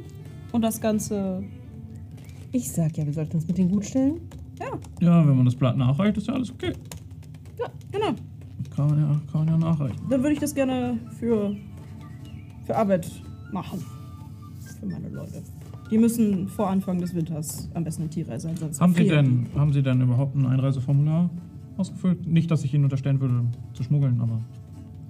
und 0.53 0.63
das 0.63 0.81
Ganze. 0.81 1.43
Ich 2.53 2.71
sag 2.73 2.97
ja, 2.97 3.07
wir 3.07 3.13
sollten 3.13 3.37
uns 3.37 3.47
mit 3.47 3.59
denen 3.59 3.71
gut 3.71 3.85
stellen. 3.85 4.21
Ja, 5.01 5.27
wenn 5.27 5.37
man 5.37 5.45
das 5.47 5.55
Blatt 5.55 5.77
nachreicht, 5.77 6.17
ist 6.19 6.27
ja 6.27 6.35
alles 6.35 6.51
okay. 6.51 6.73
Ja, 7.59 7.67
genau. 7.91 8.15
Kann 8.75 8.89
man 8.89 8.99
ja, 9.01 9.21
kann 9.31 9.45
man 9.45 9.49
ja 9.49 9.57
nachreichen. 9.57 9.97
Dann 10.09 10.21
würde 10.21 10.33
ich 10.35 10.39
das 10.39 10.55
gerne 10.55 10.99
für, 11.19 11.57
für 12.67 12.77
Arbeit 12.77 13.11
machen. 13.53 13.83
Für 14.79 14.87
meine 14.87 15.09
Leute. 15.09 15.43
Die 15.91 15.99
müssen 15.99 16.49
vor 16.49 16.69
Anfang 16.71 16.99
des 17.01 17.15
Winters 17.15 17.69
am 17.75 17.85
besten 17.85 18.05
in 18.05 18.11
Tiere 18.11 18.39
sein, 18.39 18.57
sonst 18.57 18.81
Haben 18.81 18.95
Sie, 18.95 19.09
denn, 19.09 19.47
haben 19.57 19.73
Sie 19.73 19.83
denn 19.83 20.01
überhaupt 20.01 20.37
ein 20.37 20.47
Einreiseformular 20.47 21.31
ausgefüllt? 21.77 22.27
Nicht, 22.27 22.51
dass 22.51 22.63
ich 22.65 22.73
Ihnen 22.75 22.85
unterstellen 22.85 23.21
würde, 23.21 23.43
zu 23.73 23.83
schmuggeln, 23.83 24.21
aber. 24.21 24.41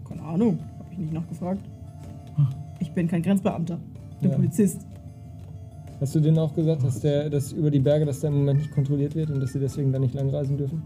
Keine 0.08 0.22
Ahnung, 0.22 0.58
habe 0.78 0.88
ich 0.92 0.98
nicht 0.98 1.12
nachgefragt. 1.12 1.60
Ah. 2.36 2.48
Ich 2.78 2.92
bin 2.92 3.08
kein 3.08 3.22
Grenzbeamter, 3.22 3.78
ich 4.12 4.18
bin 4.18 4.30
Ja. 4.30 4.36
Polizist. 4.36 4.86
Hast 6.00 6.14
du 6.14 6.20
denen 6.20 6.38
auch 6.38 6.54
gesagt, 6.54 6.82
dass 6.82 7.00
der, 7.00 7.28
dass 7.28 7.52
über 7.52 7.70
die 7.70 7.78
Berge, 7.80 8.06
dass 8.06 8.20
der 8.20 8.30
im 8.30 8.38
Moment 8.38 8.60
nicht 8.60 8.70
kontrolliert 8.70 9.14
wird 9.14 9.30
und 9.30 9.40
dass 9.40 9.52
sie 9.52 9.58
deswegen 9.60 9.92
da 9.92 9.98
nicht 9.98 10.14
lang 10.14 10.30
reisen 10.30 10.56
dürfen? 10.56 10.82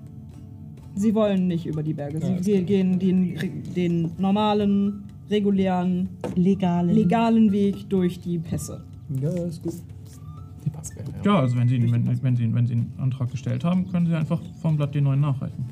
Sie 0.96 1.14
wollen 1.14 1.46
nicht 1.46 1.66
über 1.66 1.82
die 1.82 1.94
Berge. 1.94 2.18
Ja, 2.18 2.42
Sie 2.42 2.52
ge- 2.52 2.62
gehen 2.62 2.98
den, 2.98 3.36
den 3.74 4.10
normalen, 4.18 5.04
regulären, 5.30 6.08
Legale. 6.34 6.92
legalen 6.92 7.52
Weg 7.52 7.88
durch 7.88 8.20
die 8.20 8.38
Pässe. 8.38 8.82
Ja, 9.20 9.30
ist 9.30 9.62
gut. 9.62 9.74
Die 10.64 10.70
Passwerte, 10.70 11.12
Ja, 11.24 11.40
also 11.40 11.56
wenn 11.56 11.68
Sie, 11.68 11.80
wenn, 11.92 12.22
wenn, 12.22 12.36
Sie, 12.36 12.52
wenn 12.54 12.66
Sie 12.66 12.72
einen 12.74 12.92
Antrag 12.98 13.30
gestellt 13.30 13.64
haben, 13.64 13.88
können 13.90 14.06
Sie 14.06 14.14
einfach 14.14 14.40
vom 14.62 14.76
Blatt 14.76 14.94
D9 14.94 15.16
nachreichen. 15.16 15.64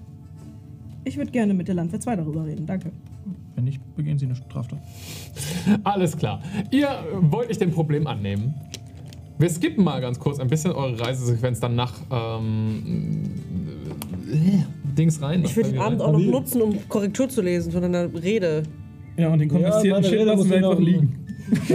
Ich 1.05 1.16
würde 1.16 1.31
gerne 1.32 1.52
mit 1.55 1.66
der 1.66 1.74
Landwehr 1.74 1.98
2 2.01 2.16
darüber 2.16 2.44
reden, 2.44 2.66
danke. 2.66 2.93
Wenn 3.56 3.64
nicht, 3.64 3.81
begehen 3.97 4.19
Sie 4.19 4.27
eine 4.27 4.35
Straftat. 4.36 4.78
Alles 5.85 6.16
klar. 6.16 6.40
Ihr 6.70 6.89
wollt 7.23 7.48
nicht 7.48 7.60
dem 7.60 7.70
Problem 7.73 8.06
annehmen. 8.06 8.55
Wir 9.43 9.51
skippen 9.51 9.82
mal 9.82 10.01
ganz 10.01 10.20
kurz 10.20 10.39
ein 10.39 10.47
bisschen 10.47 10.70
eure 10.70 11.01
Reisesequenz 11.01 11.59
dann 11.59 11.74
nach 11.74 11.94
ähm, 12.12 13.24
äh, 14.31 14.62
Dings 14.97 15.20
rein. 15.20 15.43
Ich 15.44 15.56
würde 15.56 15.70
den 15.70 15.81
Abend 15.81 16.01
auch 16.01 16.12
noch 16.12 16.20
nutzen, 16.20 16.62
um 16.62 16.89
Korrektur 16.89 17.28
zu 17.28 17.43
lesen 17.43 17.73
von 17.73 17.82
einer 17.82 18.09
Rede. 18.14 18.62
Ja, 19.16 19.32
und 19.32 19.40
den 19.40 19.48
konfiszierten 19.48 20.05
Shit 20.05 20.12
Shit 20.12 20.27
lassen 20.27 20.48
wir 20.48 20.56
einfach 20.59 20.78
liegen. 20.78 21.22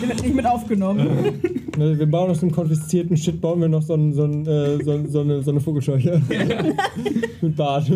Den 0.00 0.08
wird 0.08 0.22
nicht 0.22 0.34
mit 0.34 0.46
aufgenommen. 0.46 1.40
Ne, 1.76 1.98
Wir 1.98 2.06
bauen 2.06 2.30
aus 2.30 2.40
dem 2.40 2.50
konfiszierten 2.52 3.16
Shit, 3.16 3.40
bauen 3.40 3.60
wir 3.60 3.68
noch 3.68 3.82
so, 3.82 3.94
ein, 3.94 4.12
so, 4.12 4.24
ein, 4.24 4.46
äh, 4.46 4.82
so, 4.84 5.06
so, 5.06 5.20
eine, 5.20 5.42
so 5.42 5.50
eine 5.50 5.60
Vogelscheuche. 5.60 6.20
Mit 7.40 7.56
Bart. 7.56 7.90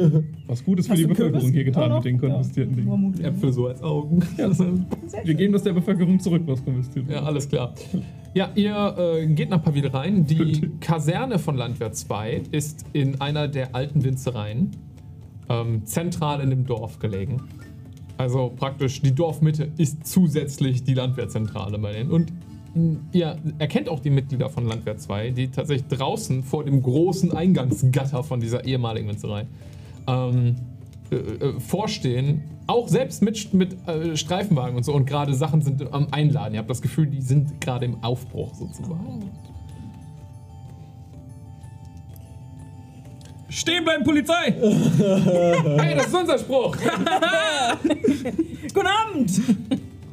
Was 0.47 0.65
Gutes 0.65 0.87
für 0.87 0.93
Hast 0.93 0.99
die 0.99 1.03
du 1.05 1.09
Bevölkerung 1.11 1.51
hier 1.51 1.65
getan 1.65 1.89
noch? 1.91 1.97
mit 1.97 2.05
den 2.07 2.19
konfiszierten 2.19 2.77
Dingen. 2.77 2.89
Vermutlich. 2.89 3.27
Äpfel 3.27 3.53
so 3.53 3.67
als 3.67 3.83
Augen. 3.83 4.21
Wir 5.25 5.35
geben 5.35 5.53
das 5.53 5.63
der 5.63 5.73
Bevölkerung 5.73 6.19
zurück, 6.21 6.43
was 6.47 6.65
konfisziert 6.65 7.07
Ja, 7.09 7.15
wird. 7.17 7.25
alles 7.25 7.49
klar. 7.49 7.75
Ja, 8.35 8.51
ihr 8.55 8.95
äh, 8.99 9.27
geht 9.27 9.51
nach 9.51 9.63
Pavil 9.63 9.87
rein. 9.89 10.27
Die 10.27 10.71
Kaserne 10.81 11.39
von 11.39 11.57
Landwehr 11.57 11.93
2 11.93 12.43
ist 12.51 12.85
in 12.93 13.21
einer 13.21 13.49
der 13.49 13.75
alten 13.75 14.05
Winzereien, 14.05 14.71
ähm, 15.49 15.85
zentral 15.87 16.41
in 16.41 16.51
dem 16.51 16.67
Dorf 16.67 16.99
gelegen. 16.99 17.43
Also 18.19 18.53
praktisch 18.55 19.01
die 19.01 19.15
Dorfmitte 19.15 19.71
ist 19.79 20.07
zusätzlich 20.07 20.83
die 20.83 20.95
Landwehrzentrale 20.95 21.79
bei 21.79 21.93
denen. 21.93 22.11
Und 22.11 22.33
mh, 22.75 22.97
ihr 23.13 23.39
erkennt 23.59 23.89
auch 23.89 24.01
die 24.01 24.11
Mitglieder 24.11 24.51
von 24.51 24.67
Landwehr 24.67 24.99
2, 24.99 25.31
die 25.31 25.49
tatsächlich 25.49 25.87
draußen 25.89 26.43
vor 26.43 26.65
dem 26.65 26.83
großen 26.83 27.33
Eingangsgatter 27.33 28.25
von 28.25 28.41
dieser 28.41 28.65
ehemaligen 28.65 29.09
Winzerei 29.09 29.47
ähm, 30.09 30.57
äh, 31.11 31.15
äh, 31.15 31.61
vorstehen, 31.61 32.43
auch 32.67 32.89
selbst 32.89 33.23
mit, 33.23 33.55
mit 33.55 33.77
äh, 33.89 34.17
Streifenwagen 34.17 34.77
und 34.77 34.83
so 34.85 34.93
und 34.93 35.07
gerade 35.07 35.33
Sachen 35.33 35.63
sind 35.63 35.93
am 35.93 36.09
Einladen. 36.11 36.55
Ihr 36.55 36.61
habt 36.61 36.69
das 36.69 36.83
Gefühl, 36.83 37.07
die 37.07 37.23
sind 37.23 37.61
gerade 37.61 37.87
im 37.87 38.03
Aufbruch 38.03 38.55
sozusagen. 38.55 39.31
Stehen 43.51 43.85
bleiben, 43.85 44.05
Polizei! 44.05 44.53
Hey, 45.79 45.95
das 45.97 46.09
ist 46.09 46.15
unser 46.15 46.39
Spruch! 46.39 46.77
Guten 48.75 48.87
Abend! 48.87 49.41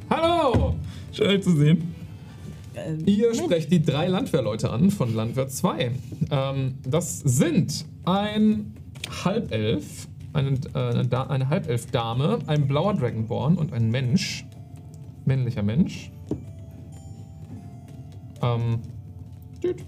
Hallo! 0.09 0.75
Schön 1.11 1.27
euch 1.27 1.43
zu 1.43 1.51
sehen. 1.51 1.93
Ihr 3.05 3.33
sprecht 3.35 3.71
die 3.71 3.83
drei 3.83 4.07
Landwehrleute 4.07 4.69
an 4.69 4.89
von 4.89 5.13
Landwehr 5.13 5.47
2. 5.47 5.91
Ähm, 6.31 6.75
das 6.87 7.19
sind 7.19 7.85
ein 8.05 8.73
Halbelf, 9.23 10.07
eine, 10.33 10.57
äh, 10.73 10.79
eine, 10.79 11.29
eine 11.29 11.49
Halbelf-Dame, 11.49 12.39
ein 12.47 12.67
blauer 12.67 12.93
Dragonborn 12.93 13.57
und 13.57 13.73
ein 13.73 13.89
Mensch. 13.89 14.45
Männlicher 15.25 15.63
Mensch. 15.63 16.11
Ähm. 18.41 18.79
Düt. 19.61 19.83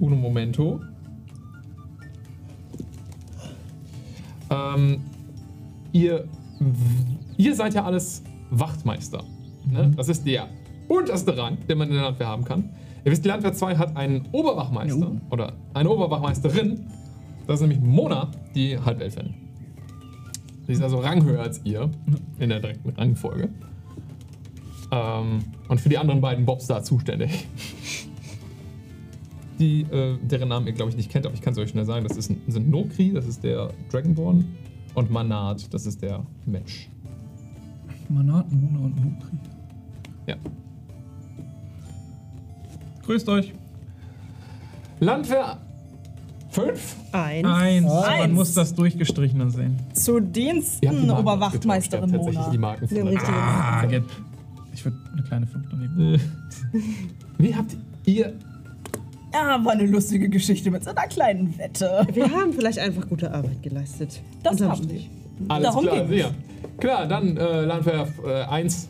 Uno 0.00 0.16
momento. 0.16 0.80
Ähm, 4.50 5.00
ihr, 5.92 6.24
ihr 7.36 7.54
seid 7.54 7.74
ja 7.74 7.84
alles 7.84 8.22
Wachtmeister. 8.50 9.22
Ne? 9.70 9.92
Das 9.96 10.08
ist 10.08 10.26
der 10.26 10.48
unterste 10.88 11.36
Rang, 11.36 11.58
den 11.68 11.78
man 11.78 11.88
in 11.88 11.94
der 11.94 12.04
Landwehr 12.04 12.28
haben 12.28 12.44
kann. 12.44 12.70
Ihr 13.04 13.12
wisst, 13.12 13.24
die 13.24 13.28
Landwehr 13.28 13.52
2 13.52 13.76
hat 13.76 13.96
einen 13.96 14.26
Oberwachmeister 14.32 15.12
oder 15.30 15.52
eine 15.74 15.90
Oberwachmeisterin. 15.90 16.86
Das 17.46 17.56
ist 17.56 17.66
nämlich 17.66 17.80
Mona, 17.80 18.30
die 18.54 18.78
Halbelfin. 18.78 19.34
Sie 20.66 20.72
ist 20.72 20.82
also 20.82 20.98
ranghöher 20.98 21.40
als 21.40 21.60
ihr 21.64 21.90
in 22.38 22.50
der 22.50 22.60
direkten 22.60 22.90
Rangfolge. 22.90 23.48
Ähm, 24.90 25.44
und 25.68 25.80
für 25.80 25.88
die 25.88 25.98
anderen 25.98 26.20
beiden 26.20 26.44
Bobs 26.44 26.66
da 26.66 26.82
zuständig. 26.82 27.46
Die, 29.58 29.82
äh, 29.82 30.16
deren 30.22 30.48
Namen 30.48 30.66
ihr, 30.66 30.72
glaube 30.72 30.90
ich, 30.90 30.96
nicht 30.96 31.10
kennt, 31.10 31.26
aber 31.26 31.34
ich 31.34 31.40
kann 31.42 31.52
es 31.52 31.58
euch 31.58 31.70
schnell 31.70 31.84
sagen. 31.84 32.06
Das 32.06 32.16
ist, 32.16 32.32
sind 32.46 32.70
Nokri, 32.70 33.12
das 33.12 33.26
ist 33.26 33.42
der 33.42 33.70
Dragonborn. 33.90 34.44
Und 34.94 35.10
Manat, 35.10 35.72
das 35.72 35.86
ist 35.86 36.00
der 36.02 36.24
Mensch. 36.46 36.88
Manat, 38.08 38.50
Mona 38.52 38.78
und 38.86 38.96
Nukri. 38.96 39.36
Ja. 40.26 40.36
Grüßt 43.04 43.28
euch. 43.28 43.52
Landwehr 45.00 45.58
5? 46.50 46.96
Eins. 47.12 47.46
Eins. 47.46 47.86
Man 47.86 48.04
Eins. 48.04 48.34
muss 48.34 48.54
das 48.54 48.74
Durchgestrichene 48.74 49.50
sehen. 49.50 49.76
Zu 49.92 50.20
die 50.20 50.32
Diensten, 50.32 50.86
Marken 50.86 51.10
Oberwachtmeisterin 51.10 52.02
habt 52.04 52.12
tatsächlich 52.12 52.38
Mona. 52.40 52.50
die 52.52 52.58
Marken 52.58 52.90
Wir 52.90 53.00
haben 53.00 53.06
von 53.08 53.16
richtig- 53.16 53.34
Ah, 53.34 53.86
get. 53.86 54.04
Ich 54.72 54.84
würde 54.84 54.96
eine 55.12 55.22
kleine 55.22 55.46
5 55.46 55.66
daneben. 55.70 56.20
Wie 57.38 57.54
habt 57.54 57.76
ihr. 58.06 58.32
Ja, 59.32 59.62
war 59.64 59.72
eine 59.72 59.86
lustige 59.86 60.28
Geschichte 60.28 60.70
mit 60.70 60.84
so 60.84 60.90
einer 60.90 61.06
kleinen 61.06 61.56
Wette. 61.58 62.06
Wir 62.12 62.30
haben 62.30 62.52
vielleicht 62.52 62.78
einfach 62.78 63.06
gute 63.08 63.32
Arbeit 63.32 63.62
geleistet. 63.62 64.20
Das 64.42 64.60
haben 64.60 64.82
Strich. 64.82 65.10
Alles 65.48 65.64
Darum 65.68 65.84
klar, 65.84 66.06
sehr. 66.08 66.30
Klar, 66.78 67.06
dann 67.06 67.36
äh, 67.36 67.60
Landwehr 67.62 68.08
äh, 68.26 68.44
1. 68.44 68.88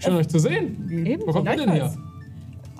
Schön 0.00 0.14
euch 0.14 0.28
zu 0.28 0.38
sehen. 0.38 0.88
Eben. 1.06 1.22
Wo 1.26 1.32
kommt 1.32 1.48
ihr 1.48 1.56
denn 1.56 1.70
her? 1.70 1.94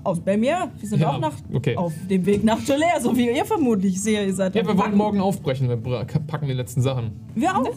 Aus 0.02 0.18
Belmier. 0.20 0.70
Wir 0.78 0.88
sind 0.88 1.00
Ja, 1.00 1.10
auch 1.10 1.20
nach, 1.20 1.34
okay. 1.52 1.76
auf 1.76 1.92
dem 2.08 2.24
Weg 2.24 2.42
nach 2.42 2.64
Gelea, 2.64 2.98
so 3.00 3.14
wie 3.16 3.28
ihr 3.30 3.44
vermutlich 3.44 4.00
sehe. 4.00 4.24
Ihr 4.24 4.32
seid 4.34 4.54
Ja, 4.54 4.66
wir 4.66 4.76
wollen 4.76 4.96
morgen 4.96 5.20
aufbrechen. 5.20 5.68
Wir 5.68 5.76
packen 5.76 6.46
die 6.46 6.54
letzten 6.54 6.80
Sachen. 6.80 7.12
Wir 7.34 7.56
auch. 7.56 7.74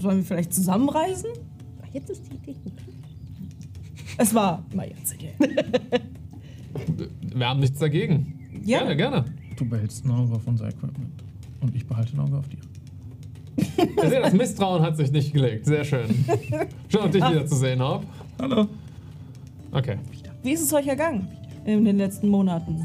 Sollen 0.00 0.18
wir 0.18 0.24
vielleicht 0.24 0.54
zusammenreisen? 0.54 1.30
Jetzt 1.92 2.10
ist 2.10 2.22
die 2.30 2.36
Idee 2.36 2.56
gut. 2.62 2.72
Es 4.18 4.34
war 4.34 4.62
immer 4.72 4.86
jetzt 4.86 5.14
Idee. 5.14 5.32
Wir 7.34 7.48
haben 7.48 7.60
nichts 7.60 7.78
dagegen. 7.78 8.35
Ja. 8.66 8.78
Gerne, 8.80 8.96
gerne. 8.96 9.24
Du 9.56 9.64
behältst 9.64 10.04
ein 10.04 10.10
Auge 10.10 10.34
auf 10.34 10.46
unser 10.46 10.66
Equipment. 10.68 11.22
Und 11.60 11.74
ich 11.74 11.86
behalte 11.86 12.14
ein 12.16 12.20
Auge 12.20 12.38
auf 12.38 12.48
dir. 12.48 12.58
Das 14.20 14.32
Misstrauen 14.32 14.82
hat 14.82 14.96
sich 14.96 15.12
nicht 15.12 15.32
gelegt. 15.32 15.66
Sehr 15.66 15.84
schön. 15.84 16.08
Schön, 16.88 17.10
dich 17.12 17.24
wieder 17.30 17.46
zu 17.46 17.54
sehen, 17.54 17.80
Haupt. 17.80 18.06
Hallo. 18.40 18.66
Okay. 19.70 19.98
Wie 20.42 20.50
ist 20.50 20.62
es 20.62 20.72
euch 20.72 20.86
ergangen 20.88 21.28
in 21.64 21.84
den 21.84 21.96
letzten 21.96 22.28
Monaten? 22.28 22.84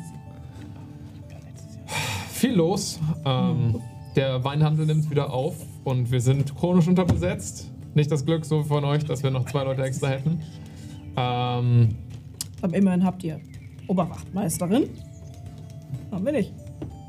Viel 2.32 2.53
los. 2.53 2.99
Ähm, 3.26 3.82
der 4.16 4.44
Weinhandel 4.44 4.86
nimmt 4.86 5.10
wieder 5.10 5.34
auf 5.34 5.56
und 5.84 6.12
wir 6.12 6.22
sind 6.22 6.56
chronisch 6.56 6.88
unterbesetzt. 6.88 7.72
Nicht 7.95 8.12
das 8.12 8.24
Glück 8.24 8.45
so 8.45 8.64
von 8.64 8.86
euch, 8.86 9.03
dass 9.03 9.24
wir 9.24 9.32
noch 9.32 9.45
zwei 9.45 9.64
Leute 9.64 9.82
extra 9.84 10.10
hätten. 10.10 10.41
Ähm, 11.18 11.90
Aber 12.62 12.76
immerhin 12.76 13.03
habt 13.03 13.24
ihr 13.24 13.40
Oberwachtmeisterin. 13.88 14.90
Haben 16.12 16.26
wir 16.26 16.34
nicht. 16.34 16.54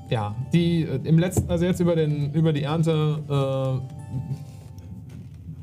ja, 0.09 0.35
die 0.53 0.83
äh, 0.83 1.01
im 1.05 1.19
letzten, 1.19 1.51
also 1.51 1.65
jetzt 1.65 1.81
über, 1.81 1.97
den, 1.97 2.33
über 2.33 2.53
die 2.53 2.63
Ernte 2.63 3.19
äh, 3.29 4.03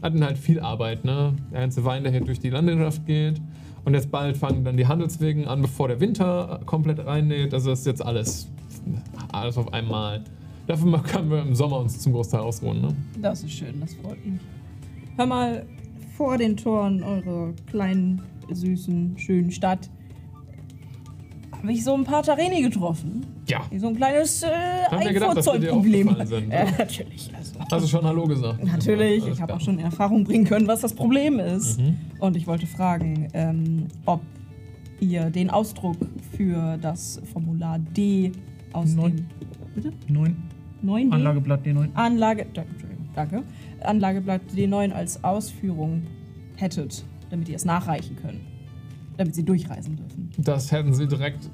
hatten 0.02 0.24
halt 0.24 0.38
viel 0.38 0.60
Arbeit, 0.60 1.04
ne? 1.06 1.36
Der 1.52 1.62
ganze 1.62 1.84
Wein, 1.86 2.04
der 2.04 2.12
hier 2.12 2.22
durch 2.22 2.40
die 2.40 2.50
Landwirtschaft 2.50 3.06
geht. 3.06 3.42
Und 3.86 3.94
jetzt 3.94 4.12
bald 4.12 4.38
fangen 4.38 4.64
dann 4.64 4.78
die 4.78 4.88
Handelswegen 4.88 5.48
an, 5.48 5.62
bevor 5.62 5.88
der 5.88 6.00
Winter 6.00 6.62
komplett 6.66 7.06
reinnäht. 7.06 7.54
Also 7.54 7.70
das 7.70 7.80
ist 7.80 7.86
jetzt 7.86 8.06
alles, 8.06 8.48
alles 9.32 9.58
auf 9.58 9.72
einmal. 9.74 10.24
Dafür 10.68 11.02
können 11.04 11.32
wir 11.32 11.42
im 11.42 11.56
Sommer 11.56 11.80
uns 11.80 12.00
zum 12.00 12.14
Großteil 12.14 12.42
ausruhen, 12.42 12.82
ne? 12.82 12.96
Das 13.22 13.44
ist 13.44 13.52
schön, 13.52 13.80
das 13.80 13.94
freut 13.96 14.24
mich. 14.26 14.40
Hör 15.16 15.26
mal, 15.26 15.66
vor 16.16 16.38
den 16.38 16.56
Toren 16.58 17.04
eurer 17.04 17.54
kleinen, 17.68 18.22
süßen, 18.52 19.18
schönen 19.18 19.52
Stadt 19.52 19.90
habe 21.62 21.72
ich 21.72 21.84
so 21.84 21.94
ein 21.94 22.04
paar 22.04 22.24
Tareni 22.24 22.62
getroffen. 22.62 23.26
Ja. 23.48 23.62
Die 23.72 23.80
so 23.80 23.88
ein 23.88 23.96
kleines 23.96 24.44
äh, 24.44 24.48
sind. 26.26 26.52
Ja, 26.52 26.66
natürlich. 26.78 27.32
Also. 27.36 27.60
Hast 27.72 27.84
du 27.86 27.88
schon 27.88 28.04
Hallo 28.06 28.26
gesagt? 28.26 28.64
Natürlich, 28.64 29.28
ich 29.28 29.42
habe 29.42 29.54
auch 29.54 29.62
schon 29.62 29.80
in 29.80 29.86
Erfahrung 29.86 30.24
bringen 30.24 30.46
können, 30.46 30.68
was 30.68 30.82
das 30.82 30.94
Problem 30.94 31.40
ist. 31.40 31.80
Mhm. 31.80 31.98
Und 32.20 32.38
ich 32.38 32.48
wollte 32.48 32.68
fragen, 32.68 33.28
ähm, 33.34 33.88
ob 34.06 34.22
ihr 35.00 35.30
den 35.30 35.50
Ausdruck 35.50 35.98
für 36.36 36.78
das 36.78 37.22
Formular 37.32 37.80
D 37.80 38.32
aus 38.74 38.94
Neun. 38.94 39.16
dem 39.16 39.28
Bitte? 39.76 39.94
9. 40.08 40.36
9D? 40.84 41.12
Anlageblatt 41.12 41.66
D9. 41.66 41.90
Anlage, 41.94 42.46
danke. 43.16 43.44
Anlageblatt 43.82 44.42
D9 44.56 44.92
als 44.92 45.24
Ausführung 45.24 46.04
hättet, 46.56 47.04
damit 47.30 47.50
ihr 47.50 47.56
es 47.56 47.66
nachreichen 47.66 48.16
können. 48.16 48.49
Damit 49.20 49.36
sie 49.36 49.44
durchreisen 49.44 49.98
dürfen. 49.98 50.30
Das 50.38 50.72
hätten 50.72 50.94
sie 50.94 51.06
direkt 51.06 51.50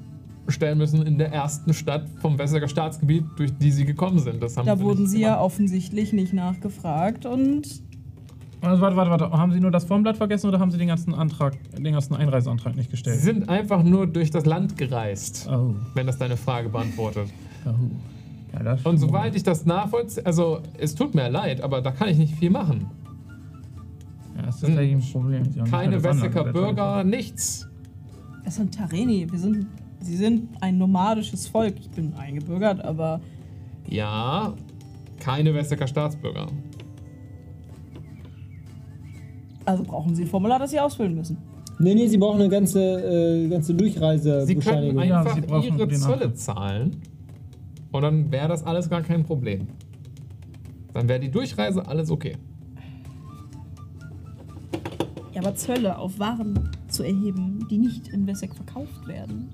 stellen 0.46 0.78
müssen 0.78 1.04
in 1.04 1.18
der 1.18 1.32
ersten 1.32 1.74
Stadt 1.74 2.08
vom 2.20 2.38
Wässerger 2.38 2.68
Staatsgebiet, 2.68 3.24
durch 3.36 3.52
die 3.58 3.72
sie 3.72 3.84
gekommen 3.84 4.20
sind. 4.20 4.40
Das 4.40 4.56
haben 4.56 4.66
Da 4.66 4.76
sie 4.76 4.84
wurden 4.84 5.08
sie 5.08 5.20
ja 5.20 5.30
gemacht. 5.30 5.44
offensichtlich 5.46 6.12
nicht 6.12 6.32
nachgefragt 6.32 7.26
und 7.26 7.82
Also, 8.60 8.80
warte, 8.80 8.96
warte, 8.96 9.10
warte. 9.10 9.30
Haben 9.32 9.50
Sie 9.52 9.58
nur 9.58 9.72
das 9.72 9.84
Formblatt 9.84 10.16
vergessen 10.16 10.46
oder 10.46 10.60
haben 10.60 10.70
Sie 10.70 10.78
den 10.78 10.86
ganzen 10.86 11.12
Antrag, 11.12 11.56
den 11.76 11.92
ganzen 11.92 12.14
Einreiseantrag 12.14 12.76
nicht 12.76 12.86
Sie 12.86 12.90
gestellt? 12.92 13.18
sind 13.20 13.48
einfach 13.48 13.82
nur 13.82 14.06
durch 14.06 14.30
das 14.30 14.46
Land 14.46 14.76
gereist, 14.76 15.48
Oh. 15.52 15.74
wenn 15.94 16.06
das 16.06 16.18
deine 16.18 16.36
Frage 16.36 16.68
beantwortet. 16.68 17.28
oh. 17.66 17.70
Ja, 18.52 18.62
das 18.62 18.86
Und 18.86 18.98
soweit 18.98 19.34
ich 19.34 19.42
das 19.42 19.66
nachvollziehe, 19.66 20.24
also 20.24 20.60
es 20.78 20.94
tut 20.94 21.16
mir 21.16 21.28
leid, 21.28 21.60
aber 21.60 21.82
da 21.82 21.90
kann 21.90 22.08
ich 22.08 22.16
nicht 22.18 22.34
viel 22.36 22.50
machen. 22.50 22.86
Ja, 24.36 24.42
das 24.42 24.56
ist 24.56 24.60
tatsächlich 24.62 24.92
ein 24.94 25.12
Problem. 25.12 25.44
Sie 25.50 25.60
haben 25.60 25.70
Keine 25.70 25.96
Wessecker 26.02 26.40
Anlageblatt 26.40 26.52
Bürger, 26.52 27.04
nichts. 27.04 27.68
das 28.44 28.56
sind 28.56 28.74
Tareni. 28.74 29.26
Wir 29.30 29.38
sind, 29.38 29.66
sie 30.00 30.16
sind 30.16 30.48
ein 30.60 30.78
nomadisches 30.78 31.48
Volk. 31.48 31.74
Ich 31.80 31.90
bin 31.90 32.12
eingebürgert, 32.14 32.84
aber 32.84 33.20
Ja, 33.88 34.54
keine 35.18 35.54
Wessecker 35.54 35.86
Staatsbürger. 35.86 36.46
also 39.64 39.82
brauchen 39.82 40.14
sie 40.14 40.22
ein 40.22 40.28
Formular, 40.28 40.58
das 40.58 40.70
sie 40.70 40.78
ausfüllen 40.80 41.14
müssen. 41.14 41.36
Nee, 41.78 41.94
nee, 41.94 42.06
sie 42.06 42.16
brauchen 42.18 42.40
eine 42.40 42.48
ganze, 42.48 42.80
äh, 42.80 43.48
ganze 43.48 43.66
Sie 43.68 43.72
können 43.74 43.78
Durchreisebescheinigung. 43.78 45.02
Ja, 45.04 45.20
einfach 45.20 45.62
Sie 45.62 45.68
ihre 45.68 45.88
Zölle 45.88 46.32
zahlen 46.34 46.96
und 47.92 48.02
dann 48.02 48.30
wäre 48.32 48.48
das 48.48 48.64
alles 48.64 48.88
gar 48.88 49.02
kein 49.02 49.24
Problem. 49.24 49.66
Dann 50.94 51.08
wäre 51.08 51.20
die 51.20 51.30
Durchreise 51.30 51.86
alles 51.86 52.10
okay. 52.10 52.36
Ja, 55.36 55.42
aber 55.42 55.54
Zölle 55.54 55.98
auf 55.98 56.18
Waren 56.18 56.70
zu 56.88 57.02
erheben, 57.02 57.66
die 57.70 57.76
nicht 57.76 58.08
in 58.08 58.26
Wesseck 58.26 58.54
verkauft 58.54 59.06
werden. 59.06 59.50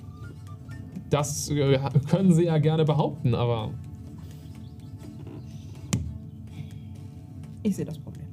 Das 1.10 1.50
äh, 1.50 1.76
können 2.08 2.32
sie 2.32 2.44
ja 2.44 2.58
gerne 2.58 2.84
behaupten, 2.84 3.34
aber 3.34 3.72
Ich 7.64 7.74
sehe 7.74 7.84
das 7.84 7.98
Problem. 7.98 8.28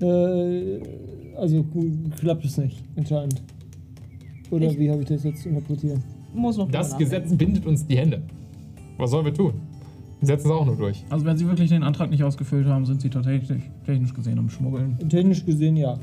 Äh, 0.00 0.80
also 1.36 1.62
k- 1.64 1.92
klappt 2.20 2.44
es 2.44 2.56
nicht, 2.58 2.82
anscheinend. 2.96 3.42
Oder 4.50 4.70
Ich- 4.70 4.78
wie 4.78 4.90
habe 4.90 5.02
ich 5.02 5.08
das 5.08 5.24
jetzt 5.24 5.44
interpretiert? 5.46 5.98
Muss 6.34 6.56
noch 6.56 6.70
das 6.70 6.96
Gesetz 6.96 7.34
bindet 7.34 7.66
uns 7.66 7.86
die 7.86 7.96
Hände. 7.96 8.22
Was 8.96 9.10
sollen 9.10 9.24
wir 9.24 9.34
tun? 9.34 9.54
Setzen 10.20 10.48
es 10.48 10.52
auch 10.52 10.64
nur 10.66 10.76
durch. 10.76 11.04
Also, 11.10 11.24
wenn 11.24 11.36
Sie 11.36 11.46
wirklich 11.46 11.68
den 11.70 11.82
Antrag 11.82 12.10
nicht 12.10 12.24
ausgefüllt 12.24 12.66
haben, 12.66 12.84
sind 12.86 13.00
Sie 13.00 13.10
tatsächlich 13.10 13.62
technisch 13.86 14.12
gesehen 14.14 14.38
am 14.38 14.50
Schmuggeln. 14.50 14.98
Technisch 15.08 15.44
gesehen 15.46 15.76
ja. 15.76 15.96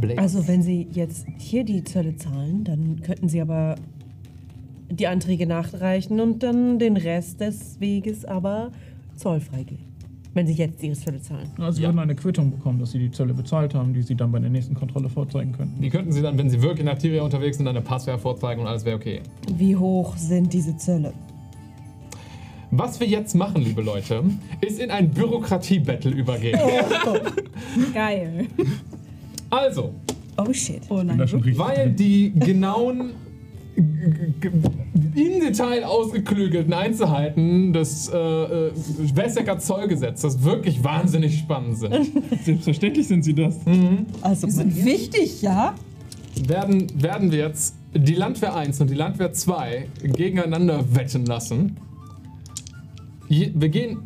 Blake. 0.00 0.20
Also 0.20 0.46
wenn 0.48 0.62
Sie 0.62 0.88
jetzt 0.92 1.26
hier 1.38 1.64
die 1.64 1.84
Zölle 1.84 2.16
zahlen, 2.16 2.64
dann 2.64 3.00
könnten 3.02 3.28
Sie 3.28 3.40
aber 3.40 3.76
die 4.90 5.06
Anträge 5.06 5.46
nachreichen 5.46 6.20
und 6.20 6.42
dann 6.42 6.78
den 6.78 6.96
Rest 6.96 7.40
des 7.40 7.80
Weges 7.80 8.24
aber 8.24 8.70
zollfrei 9.16 9.62
gehen. 9.62 9.78
Wenn 10.34 10.48
Sie 10.48 10.54
jetzt 10.54 10.82
Ihre 10.82 10.94
Zölle 10.94 11.20
zahlen. 11.22 11.48
Also, 11.58 11.76
Sie 11.76 11.82
Ja. 11.82 11.88
würden 11.90 12.00
eine 12.00 12.16
Quittung 12.16 12.50
bekommen, 12.50 12.80
dass 12.80 12.90
Sie 12.90 12.98
die 12.98 13.10
Zölle 13.12 13.34
bezahlt 13.34 13.72
haben, 13.74 13.94
die 13.94 14.02
Sie 14.02 14.16
dann 14.16 14.32
bei 14.32 14.40
der 14.40 14.50
nächsten 14.50 14.74
Kontrolle 14.74 15.08
vorzeigen 15.08 15.52
könnten. 15.52 15.80
Die 15.80 15.90
könnten 15.90 16.10
sie 16.10 16.22
dann, 16.22 16.36
wenn 16.38 16.50
sie 16.50 16.60
wirklich 16.60 16.80
in 16.80 16.88
Arteria 16.88 17.22
unterwegs 17.22 17.58
sind, 17.58 17.68
eine 17.68 17.80
Passwehr 17.80 18.18
vorzeigen 18.18 18.62
und 18.62 18.66
alles 18.66 18.84
wäre 18.84 18.96
okay. 18.96 19.20
Wie 19.56 19.76
hoch 19.76 20.16
sind 20.16 20.52
diese 20.52 20.76
Zölle? 20.76 21.12
Was 22.76 22.98
wir 22.98 23.06
jetzt 23.06 23.34
machen, 23.34 23.62
liebe 23.62 23.82
Leute, 23.82 24.24
ist 24.60 24.80
in 24.80 24.90
ein 24.90 25.10
Bürokratie-Battle 25.10 26.10
übergehen. 26.10 26.58
Geil. 27.94 28.46
Also, 29.50 29.94
Oh 30.36 30.52
shit. 30.52 30.82
Oh 30.88 31.02
nein. 31.02 31.20
weil 31.56 31.92
die 31.92 32.32
genauen, 32.32 33.12
im 33.76 35.40
Detail 35.40 35.84
ausgeklügelten 35.84 36.72
Einzelheiten 36.72 37.72
des 37.72 38.08
äh, 38.08 38.16
äh, 38.16 38.72
Wessecker 39.14 39.58
Zollgesetzes 39.58 40.42
wirklich 40.42 40.82
wahnsinnig 40.82 41.38
spannend 41.38 41.78
sind, 41.78 41.94
Selbstverständlich 42.44 43.06
sind 43.06 43.22
Sie 43.24 43.34
das. 43.34 43.56
Also 44.22 44.46
Die 44.46 44.52
sind 44.52 44.84
wichtig, 44.84 45.42
ja? 45.42 45.74
werden, 46.48 46.86
werden 47.00 47.30
wir 47.30 47.38
jetzt 47.38 47.76
die 47.94 48.14
Landwehr 48.14 48.56
1 48.56 48.80
und 48.80 48.90
die 48.90 48.94
Landwehr 48.94 49.32
2 49.32 49.86
gegeneinander 50.02 50.84
wetten 50.94 51.26
lassen. 51.26 51.76
Je, 53.28 53.52
wir 53.54 53.68
gehen 53.68 54.02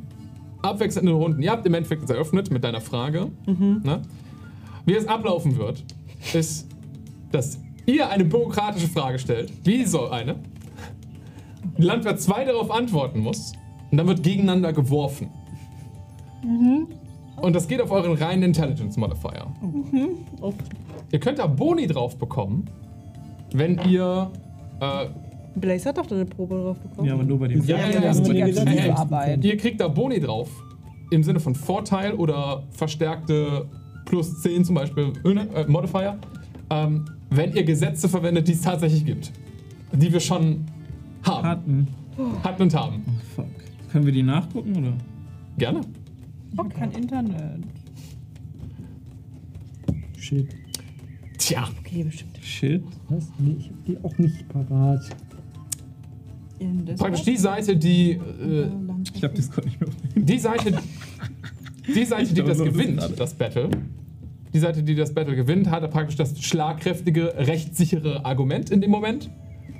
abwechselnd 0.63 1.09
in 1.09 1.15
Runden. 1.15 1.43
Ihr 1.43 1.51
habt 1.51 1.67
im 1.67 1.75
Endeffekt 1.75 2.03
jetzt 2.03 2.11
eröffnet 2.11 2.51
mit 2.51 2.65
deiner 2.65 2.81
Frage. 2.81 3.31
Ne? 3.85 4.03
Wie 4.87 4.95
es 4.95 5.07
ablaufen 5.07 5.57
wird, 5.57 5.85
ist, 6.35 6.69
dass 7.33 7.59
ihr 7.87 8.09
eine 8.09 8.25
bürokratische 8.25 8.89
Frage 8.89 9.19
stellt. 9.19 9.53
Wie 9.65 9.85
so 9.85 10.09
eine. 10.09 10.37
Die 11.77 11.83
Landwehr 11.83 12.17
2 12.17 12.45
darauf 12.45 12.71
antworten 12.71 13.21
muss. 13.21 13.53
Und 13.91 13.99
dann 13.99 14.07
wird 14.07 14.23
gegeneinander 14.23 14.73
geworfen. 14.73 15.31
Und 17.41 17.55
das 17.55 17.69
geht 17.69 17.81
auf 17.81 17.91
euren 17.91 18.15
reinen 18.15 18.43
Intelligence 18.43 18.97
Modifier. 18.97 19.47
Ihr 21.11 21.21
könnt 21.21 21.39
da 21.39 21.47
Boni 21.47 21.87
drauf 21.87 22.19
bekommen, 22.19 22.67
wenn 23.53 23.81
ihr. 23.89 24.31
Äh, 24.81 25.07
Blaze 25.59 25.89
hat 25.89 25.99
doch 25.99 26.11
eine 26.11 26.25
Probe 26.25 26.57
drauf 26.57 26.79
bekommen. 26.79 27.07
Ja, 27.07 27.15
aber 27.15 27.25
nur 27.25 27.39
bei 27.39 27.49
dem. 27.49 27.65
Ja, 27.65 27.79
Ja, 27.79 27.91
ja, 27.91 28.01
das 28.01 28.21
ist 28.21 28.27
ja, 28.27 28.33
die 28.33 28.39
ja, 28.39 28.47
ganze 28.47 28.77
ja, 28.77 28.87
ja. 28.87 28.97
Arbeit. 28.97 29.45
ihr 29.45 29.57
kriegt 29.57 29.81
da 29.81 29.89
Boni 29.89 30.21
drauf, 30.21 30.49
im 31.11 31.23
Sinne 31.23 31.41
von 31.41 31.55
Vorteil 31.55 32.15
oder 32.15 32.65
verstärkte 32.71 33.67
plus 34.05 34.41
10 34.43 34.65
zum 34.65 34.75
Beispiel 34.75 35.13
äh, 35.25 35.65
Modifier, 35.67 36.19
ähm, 36.71 37.05
wenn 37.31 37.55
ihr 37.55 37.65
Gesetze 37.65 38.09
verwendet, 38.09 38.49
die 38.49 38.53
es 38.53 38.63
tatsächlich 38.63 39.05
gibt. 39.05 39.33
Die 39.93 40.13
wir 40.13 40.21
schon 40.21 40.67
haben. 41.23 41.47
Hatten. 41.47 41.89
Hatten 42.43 42.63
und 42.63 42.75
haben. 42.75 43.05
Oh, 43.07 43.13
fuck. 43.37 43.47
Können 43.93 44.07
wir 44.07 44.13
die 44.13 44.23
nachgucken 44.23 44.77
oder? 44.77 44.93
Gerne. 45.57 45.81
Ich 46.53 46.59
hab 46.59 46.75
kein 46.75 46.91
Internet. 46.93 47.65
Shit. 50.19 50.49
Tja. 51.39 51.69
Okay, 51.81 52.03
bestimmt. 52.03 52.39
Shit. 52.43 52.83
Was? 53.09 53.29
Nee, 53.39 53.57
ich 53.59 53.67
habe 53.69 53.79
die 53.87 53.99
auch 54.05 54.19
nicht 54.19 54.49
parat. 54.49 55.01
In 56.59 56.85
das 56.87 56.99
Praktisch 56.99 57.23
die 57.25 57.37
Seite, 57.37 57.77
die. 57.77 58.13
Äh, 58.13 58.69
Ich 59.15 59.23
hab 59.25 59.35
Discord 59.35 59.65
nicht 59.67 59.81
mehr. 59.81 59.91
die 60.17 60.39
Seite. 60.39 60.79
Die 61.95 62.05
Seite, 62.05 62.35
die 62.35 62.43
das 62.43 62.59
gewinnt, 62.59 63.03
das 63.17 63.35
Battle. 63.35 63.71
Die 64.53 64.59
Seite, 64.59 64.83
die 64.83 64.95
das 64.95 65.13
Battle 65.15 65.37
gewinnt, 65.37 65.71
hat 65.71 65.89
praktisch 65.91 66.17
das 66.17 66.39
schlagkräftige, 66.41 67.35
rechtssichere 67.37 68.25
Argument 68.25 68.71
in 68.71 68.81
dem 68.81 68.91
Moment. 68.91 69.31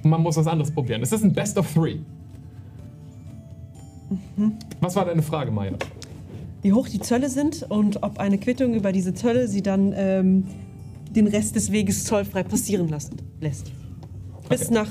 Und 0.05 0.11
man 0.11 0.23
muss 0.23 0.37
was 0.37 0.47
anderes 0.47 0.71
probieren. 0.71 1.03
Es 1.03 1.13
ist 1.13 1.25
ein 1.25 1.33
Best 1.33 1.59
of 1.59 1.73
Three. 1.73 1.99
Was 4.81 4.97
war 4.97 5.05
deine 5.05 5.23
Frage, 5.23 5.51
Maya? 5.51 5.73
Wie 6.63 6.73
hoch 6.73 6.89
die 6.89 7.01
Zölle 7.01 7.29
sind 7.29 7.65
und 7.69 8.03
ob 8.03 8.19
eine 8.19 8.39
Quittung 8.39 8.75
über 8.75 8.93
diese 8.93 9.15
Zölle 9.15 9.49
sie 9.49 9.63
dann 9.63 9.93
ähm, 9.97 10.45
den 11.15 11.27
Rest 11.27 11.57
des 11.57 11.71
Weges 11.73 12.05
zollfrei 12.05 12.43
passieren 12.43 12.89
lassen 12.89 13.17
lässt. 13.41 13.71
Bis 14.49 14.63
Okay. 14.67 14.75
nach. 14.75 14.89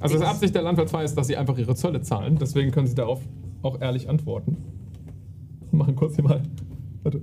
Also 0.00 0.18
das 0.18 0.28
Absicht 0.28 0.54
der 0.54 0.86
2 0.86 1.04
ist, 1.04 1.16
dass 1.16 1.26
sie 1.26 1.36
einfach 1.36 1.56
ihre 1.58 1.74
Zölle 1.74 2.02
zahlen. 2.02 2.38
Deswegen 2.40 2.70
können 2.70 2.86
sie 2.86 2.94
darauf 2.94 3.20
auch 3.62 3.80
ehrlich 3.80 4.08
antworten. 4.08 4.56
Wir 5.70 5.78
machen 5.78 5.96
kurz 5.96 6.14
hier 6.14 6.24
mal. 6.24 6.42
Warte. 7.02 7.20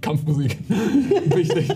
Kampfmusik. 0.00 0.58
Wichtig. 0.68 1.70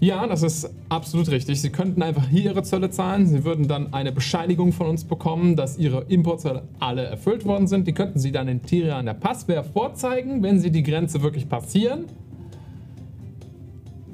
Ja, 0.00 0.26
das 0.26 0.42
ist 0.42 0.70
absolut 0.90 1.30
richtig. 1.30 1.62
Sie 1.62 1.70
könnten 1.70 2.02
einfach 2.02 2.28
hier 2.28 2.44
ihre 2.50 2.62
Zölle 2.62 2.90
zahlen. 2.90 3.26
Sie 3.26 3.44
würden 3.44 3.68
dann 3.68 3.94
eine 3.94 4.12
Bescheinigung 4.12 4.72
von 4.72 4.88
uns 4.88 5.04
bekommen, 5.04 5.56
dass 5.56 5.78
ihre 5.78 6.02
Importzölle 6.02 6.64
alle 6.78 7.04
erfüllt 7.04 7.46
worden 7.46 7.66
sind. 7.68 7.86
Die 7.86 7.94
könnten 7.94 8.18
sie 8.18 8.30
dann 8.30 8.46
in 8.48 8.60
Tiria 8.60 8.98
an 8.98 9.06
der 9.06 9.14
Passwehr 9.14 9.64
vorzeigen, 9.64 10.42
wenn 10.42 10.60
sie 10.60 10.70
die 10.70 10.82
Grenze 10.82 11.22
wirklich 11.22 11.48
passieren. 11.48 12.04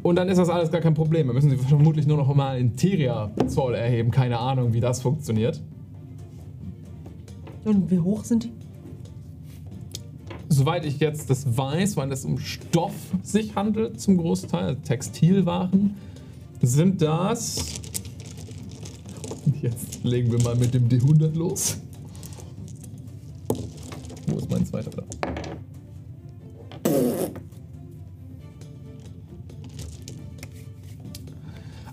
Und 0.02 0.16
dann 0.16 0.28
ist 0.28 0.38
das 0.38 0.48
alles 0.48 0.70
gar 0.70 0.80
kein 0.80 0.94
Problem. 0.94 1.26
Wir 1.26 1.34
müssen 1.34 1.50
sie 1.50 1.56
vermutlich 1.56 2.06
nur 2.06 2.16
noch 2.16 2.34
mal 2.34 2.58
in 2.58 2.74
Tiria 2.76 3.30
Zoll 3.46 3.74
erheben. 3.74 4.10
Keine 4.10 4.38
Ahnung, 4.38 4.72
wie 4.72 4.80
das 4.80 5.02
funktioniert. 5.02 5.60
Und 7.64 7.90
wie 7.90 7.98
hoch 7.98 8.24
sind 8.24 8.44
die? 8.44 8.52
Soweit 10.48 10.84
ich 10.84 10.98
jetzt 10.98 11.30
das 11.30 11.56
weiß, 11.56 11.96
weil 11.96 12.10
es 12.10 12.24
um 12.24 12.38
Stoff 12.38 12.94
sich 13.22 13.54
handelt, 13.54 14.00
zum 14.00 14.16
Großteil, 14.16 14.64
also 14.64 14.80
Textilwaren, 14.82 15.94
sind 16.62 17.02
das. 17.02 17.80
Jetzt 19.62 20.02
legen 20.02 20.32
wir 20.32 20.42
mal 20.42 20.56
mit 20.56 20.74
dem 20.74 20.88
D100 20.88 21.36
los. 21.36 21.78
Wo 24.26 24.38
ist 24.38 24.50
mein 24.50 24.64
zweiter 24.64 24.90
da? 24.90 25.04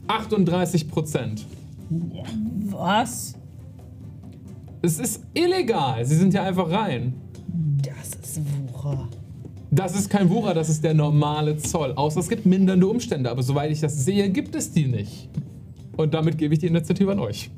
Achtunddreißig 0.07 0.89
Prozent. 0.89 1.45
Was? 2.69 3.35
Es 4.81 4.99
ist 4.99 5.23
illegal. 5.33 6.05
Sie 6.05 6.15
sind 6.15 6.33
ja 6.33 6.43
einfach 6.43 6.69
rein. 6.69 7.13
Das 7.81 8.15
ist 8.21 8.41
Wucher. 8.71 9.07
Das 9.71 9.95
ist 9.95 10.09
kein 10.09 10.29
Wucher, 10.29 10.53
das 10.53 10.69
ist 10.69 10.83
der 10.83 10.93
normale 10.93 11.57
Zoll. 11.57 11.91
Außer 11.93 12.19
es 12.21 12.29
gibt 12.29 12.45
mindernde 12.45 12.87
Umstände. 12.87 13.29
Aber 13.29 13.43
soweit 13.43 13.71
ich 13.71 13.81
das 13.81 14.05
sehe, 14.05 14.29
gibt 14.29 14.55
es 14.55 14.71
die 14.71 14.85
nicht. 14.85 15.29
Und 15.97 16.13
damit 16.13 16.37
gebe 16.37 16.53
ich 16.53 16.59
die 16.59 16.67
Initiative 16.67 17.11
an 17.11 17.19
euch. 17.19 17.49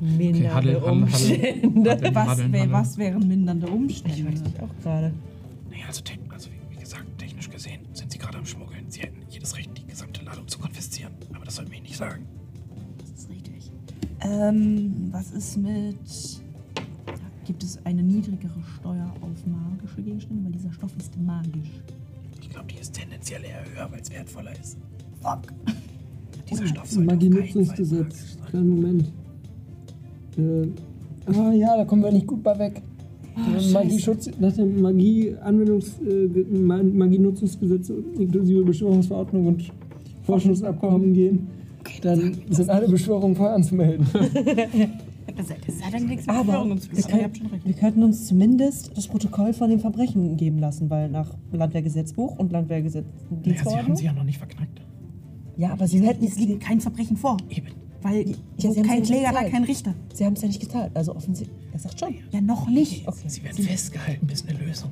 Mindernde 0.00 0.54
Haddel, 0.54 0.80
Haddel, 0.80 0.90
Umstände. 0.90 1.90
Haddel, 1.90 2.14
Was, 2.14 2.28
Haddel, 2.28 2.52
wär, 2.52 2.60
Haddel. 2.62 2.72
was 2.72 2.98
wären 2.98 3.28
mindernde 3.28 3.66
Umstände? 3.68 4.18
Ich 4.18 4.26
weiß 4.26 4.42
nicht 4.42 4.60
auch 4.60 4.82
gerade. 4.82 5.12
Naja, 5.70 5.84
also, 5.86 6.02
Ähm, 14.24 14.92
was 15.10 15.32
ist 15.32 15.56
mit. 15.56 15.96
Gibt 17.44 17.62
es 17.64 17.78
eine 17.84 18.02
niedrigere 18.02 18.62
Steuer 18.78 19.12
auf 19.20 19.46
magische 19.46 20.00
Gegenstände? 20.02 20.44
Weil 20.44 20.52
dieser 20.52 20.72
Stoff 20.72 20.92
ist 20.96 21.18
magisch. 21.20 21.70
Ich 22.40 22.48
glaube, 22.50 22.66
die 22.72 22.80
ist 22.80 22.92
tendenziell 22.92 23.42
eher 23.42 23.64
höher, 23.74 23.90
weil 23.90 24.00
es 24.00 24.10
wertvoller 24.10 24.52
ist. 24.52 24.78
Fuck. 25.20 25.52
Dieser 26.48 26.66
Stoff 26.68 26.88
sollte 26.90 27.06
Magie-Nutzungsgesetz. 27.10 28.38
Kleinen 28.48 28.68
Moment. 28.68 29.12
Äh, 30.38 30.68
ah 31.32 31.52
ja, 31.52 31.76
da 31.76 31.84
kommen 31.84 32.02
wir 32.04 32.12
nicht 32.12 32.26
gut 32.26 32.42
bei 32.42 32.56
weg. 32.58 32.80
Äh, 33.36 33.72
Magieschutz, 33.72 34.30
nach 34.38 34.52
dem 34.52 34.80
Magie-Anwendungs-, 34.82 36.00
äh, 36.06 36.28
Ge- 36.28 36.46
Ma- 36.58 36.82
Magie-Nutzungsgesetz 36.82 37.90
inklusive 38.18 38.62
Beschwörungsverordnung 38.62 39.46
und 39.48 39.72
Forschungsabkommen 40.22 41.12
gehen, 41.14 41.48
dann 42.00 42.36
sind 42.50 42.70
alle 42.70 42.88
Beschwörungen 42.88 43.36
vorher 43.36 43.54
anzumelden. 43.54 44.06
Das, 45.36 45.48
hat 45.82 45.94
dann 45.94 46.06
nichts 46.06 46.28
Aber 46.28 46.64
wir, 46.64 47.02
können, 47.04 47.60
wir 47.64 47.74
könnten 47.74 48.02
uns 48.02 48.26
zumindest 48.26 48.90
das 48.96 49.06
Protokoll 49.06 49.52
von 49.52 49.70
den 49.70 49.78
Verbrechen 49.78 50.36
geben 50.36 50.58
lassen, 50.58 50.90
weil 50.90 51.08
nach 51.08 51.30
Landwehrgesetzbuch 51.52 52.38
und 52.38 52.52
Landwehrgesetz 52.52 53.06
Naja, 53.30 53.62
sie 53.64 53.76
haben 53.76 53.96
sie 53.96 54.04
ja 54.04 54.12
noch 54.12 54.24
nicht 54.24 54.38
verknackt. 54.38 54.82
Ja, 55.56 55.72
aber 55.72 55.86
sie 55.86 56.00
hätten 56.00 56.24
Es 56.24 56.36
liegt 56.36 56.60
kein 56.60 56.80
Verbrechen 56.80 57.16
vor. 57.16 57.36
Eben. 57.48 57.68
Weil 58.02 58.34
Ja, 58.58 58.70
haben 58.70 58.82
kein 58.82 59.02
Kläger, 59.02 59.30
da 59.32 59.48
kein 59.48 59.64
Richter. 59.64 59.94
Sie 60.12 60.24
haben 60.24 60.32
es 60.34 60.42
ja 60.42 60.48
nicht 60.48 60.60
geteilt. 60.60 60.90
Also 60.94 61.14
offensichtlich. 61.14 61.56
Er 61.72 61.78
sagt 61.78 62.00
schon. 62.00 62.14
Ja, 62.32 62.40
noch 62.40 62.68
nicht. 62.68 63.06
Okay. 63.06 63.28
Sie 63.28 63.44
werden 63.44 63.64
festgehalten, 63.64 64.26
bis 64.26 64.46
eine 64.46 64.58
Lösung. 64.58 64.90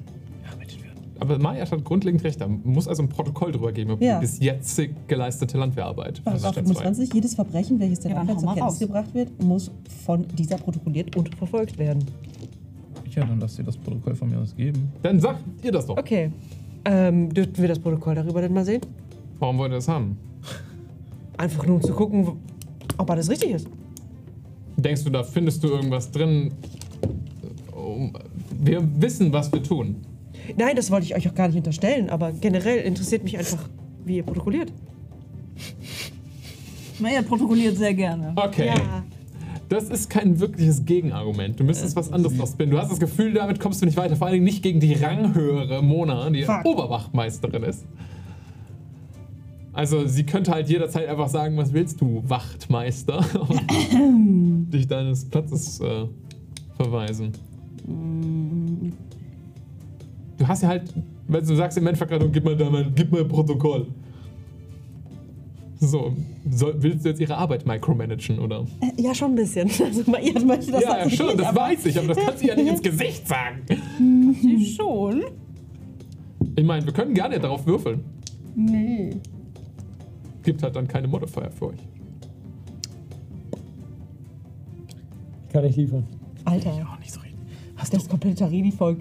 Aber 1.21 1.39
Maya 1.39 1.71
hat 1.71 1.85
grundlegend 1.85 2.25
recht. 2.25 2.41
Da 2.41 2.49
muss 2.49 2.89
also 2.89 3.03
ein 3.03 3.09
Protokoll 3.09 3.53
drüber 3.53 3.73
geben, 3.73 3.91
über 3.93 4.03
Ja. 4.05 4.19
die 4.19 4.23
bis 4.27 4.41
jetzt 4.41 4.81
geleistete 5.07 5.59
Landwehrarbeit. 5.59 6.25
Paragraph 6.25 6.53
Step 6.53 6.67
zwei. 6.67 6.75
25, 6.75 7.15
jedes 7.15 7.35
Verbrechen, 7.35 7.79
welches 7.79 8.01
der 8.01 8.13
Ja, 8.13 8.17
dann 8.19 8.27
Landwehr 8.29 8.39
zur 8.39 8.47
mal 8.47 8.55
Kenntnis 8.55 8.73
raus. 8.75 8.79
gebracht 8.81 9.15
wird, 9.15 9.43
muss 9.43 9.71
von 10.05 10.27
dieser 10.37 10.57
protokolliert 10.57 11.15
und 11.17 11.35
verfolgt 11.35 11.79
werden. 11.79 12.05
Ja, 13.15 13.25
dann 13.25 13.39
lasst 13.41 13.59
ihr 13.59 13.65
das 13.65 13.77
Protokoll 13.77 14.15
von 14.15 14.31
mir 14.31 14.39
aus 14.39 14.55
geben. 14.57 14.89
Dann 15.03 15.21
sagt 15.21 15.41
ihr 15.63 15.73
das 15.73 15.87
doch. 15.87 15.97
Okay. 15.99 16.31
Ähm, 16.85 17.33
dürften 17.35 17.59
wir 17.61 17.69
das 17.69 17.79
Protokoll 17.79 18.15
darüber 18.15 18.41
denn 18.41 18.55
mal 18.55 18.65
sehen? 18.65 18.81
Warum 19.39 19.59
wollt 19.59 19.73
ihr 19.73 19.77
das 19.77 19.89
haben? 19.89 20.17
Einfach 21.37 21.67
nur 21.67 21.77
um 21.77 21.83
zu 21.83 21.93
gucken, 21.93 22.27
ob 22.97 23.11
alles 23.11 23.29
richtig 23.29 23.51
ist. 23.51 23.67
Denkst 24.77 25.05
du, 25.05 25.11
da 25.11 25.23
findest 25.23 25.63
du 25.63 25.69
irgendwas 25.69 26.11
drin? 26.11 26.53
Um- 27.77 28.13
Wir 28.63 28.83
wissen, 29.01 29.33
was 29.33 29.51
wir 29.53 29.63
tun. 29.63 29.97
Nein, 30.57 30.77
das 30.77 30.91
wollte 30.91 31.07
ich 31.07 31.15
euch 31.15 31.29
auch 31.29 31.35
gar 31.35 31.49
nicht 31.49 31.57
unterstellen, 31.57 32.11
aber 32.11 32.33
generell 32.33 32.79
interessiert 32.79 33.25
mich 33.25 33.39
einfach, 33.39 33.69
wie 34.05 34.17
ihr 34.17 34.23
protokolliert. 34.23 34.73
Naja, 36.99 37.23
protokolliert 37.23 37.77
sehr 37.77 37.95
gerne. 37.95 38.33
Okay. 38.37 38.67
Ja. 38.67 39.05
Das 39.69 39.89
ist 39.89 40.11
kein 40.11 40.41
wirkliches 40.41 40.85
Gegenargument. 40.85 41.59
Du 41.61 41.65
müsstest 41.65 41.95
was 41.95 42.13
anderes 42.13 42.39
ausbilden. 42.41 42.75
Du 42.75 42.81
hast 42.81 42.91
das 42.91 42.99
Gefühl, 42.99 43.35
damit 43.35 43.61
kommst 43.61 43.81
du 43.81 43.87
nicht 43.87 43.97
weiter. 43.97 44.17
Vor 44.17 44.27
allen 44.27 44.35
Dingen 44.35 44.45
nicht 44.45 44.65
gegen 44.65 44.81
die 44.81 44.95
ranghöhere 44.95 45.81
Mona, 45.81 46.29
die 46.31 46.43
Fuck. 46.43 46.65
Oberwachtmeisterin 46.65 47.63
ist. 47.63 47.87
Also 49.73 50.09
sie 50.09 50.25
könnte 50.25 50.51
halt 50.51 50.69
jederzeit 50.69 51.09
einfach 51.09 51.29
sagen, 51.29 51.57
was 51.57 51.73
willst 51.73 52.01
du, 52.01 52.23
Wachtmeister? 52.27 53.25
Und 53.49 54.71
dich 54.73 54.89
deines 54.89 55.25
Platzes 55.27 55.81
äh, 55.81 56.07
verweisen. 56.77 57.33
Du 60.41 60.49
hast 60.49 60.63
ja 60.63 60.69
halt, 60.71 60.85
wenn 61.29 61.47
du 61.47 61.55
sagst 61.55 61.77
im 61.77 61.87
Endverkleidung, 61.87 62.33
gib 62.33 62.45
mal 62.47 62.57
da 62.57 62.71
mal, 62.71 62.91
gib 62.95 63.13
mal 63.13 63.21
ein 63.21 63.29
Protokoll. 63.29 63.89
So, 65.79 66.15
soll, 66.51 66.75
willst 66.79 67.05
du 67.05 67.11
jetzt 67.11 67.21
ihre 67.21 67.37
Arbeit 67.37 67.67
micromanagen, 67.67 68.39
oder? 68.39 68.65
Äh, 68.81 69.03
ja, 69.03 69.15
schon 69.15 69.33
ein 69.33 69.35
bisschen. 69.35 69.69
Also, 69.85 70.01
ihr 70.17 70.41
möchte 70.47 70.73
das 70.73 70.83
Ja, 70.83 70.99
ja, 71.05 71.11
schon, 71.11 71.27
nicht, 71.27 71.41
das 71.41 71.47
aber- 71.49 71.61
weiß 71.61 71.85
ich, 71.85 71.99
aber 71.99 72.09
das 72.09 72.17
kannst 72.25 72.43
du 72.43 72.47
ja 72.47 72.55
nicht 72.57 72.69
ins 72.71 72.83
Gesicht 72.83 73.29
sagen. 73.29 73.59
Sie 74.41 74.65
schon? 74.65 75.25
Ich 76.57 76.65
meine, 76.65 76.87
wir 76.87 76.93
können 76.95 77.13
gerne 77.13 77.39
darauf 77.39 77.67
würfeln. 77.67 78.01
Nee. 78.57 79.11
Gibt 80.43 80.63
halt 80.63 80.75
dann 80.75 80.89
keine 80.89 81.07
Modifier 81.07 81.51
für 81.51 81.67
euch. 81.67 81.79
Kann 85.53 85.67
ich 85.67 85.77
liefern. 85.77 86.05
Alter, 86.47 86.71
Auch 86.91 86.99
nicht 86.99 87.13
so 87.13 87.21
richtig. 87.21 87.39
Hast 87.77 87.93
das 87.93 88.09
komplette 88.09 88.37
Tarini-Volk 88.39 89.01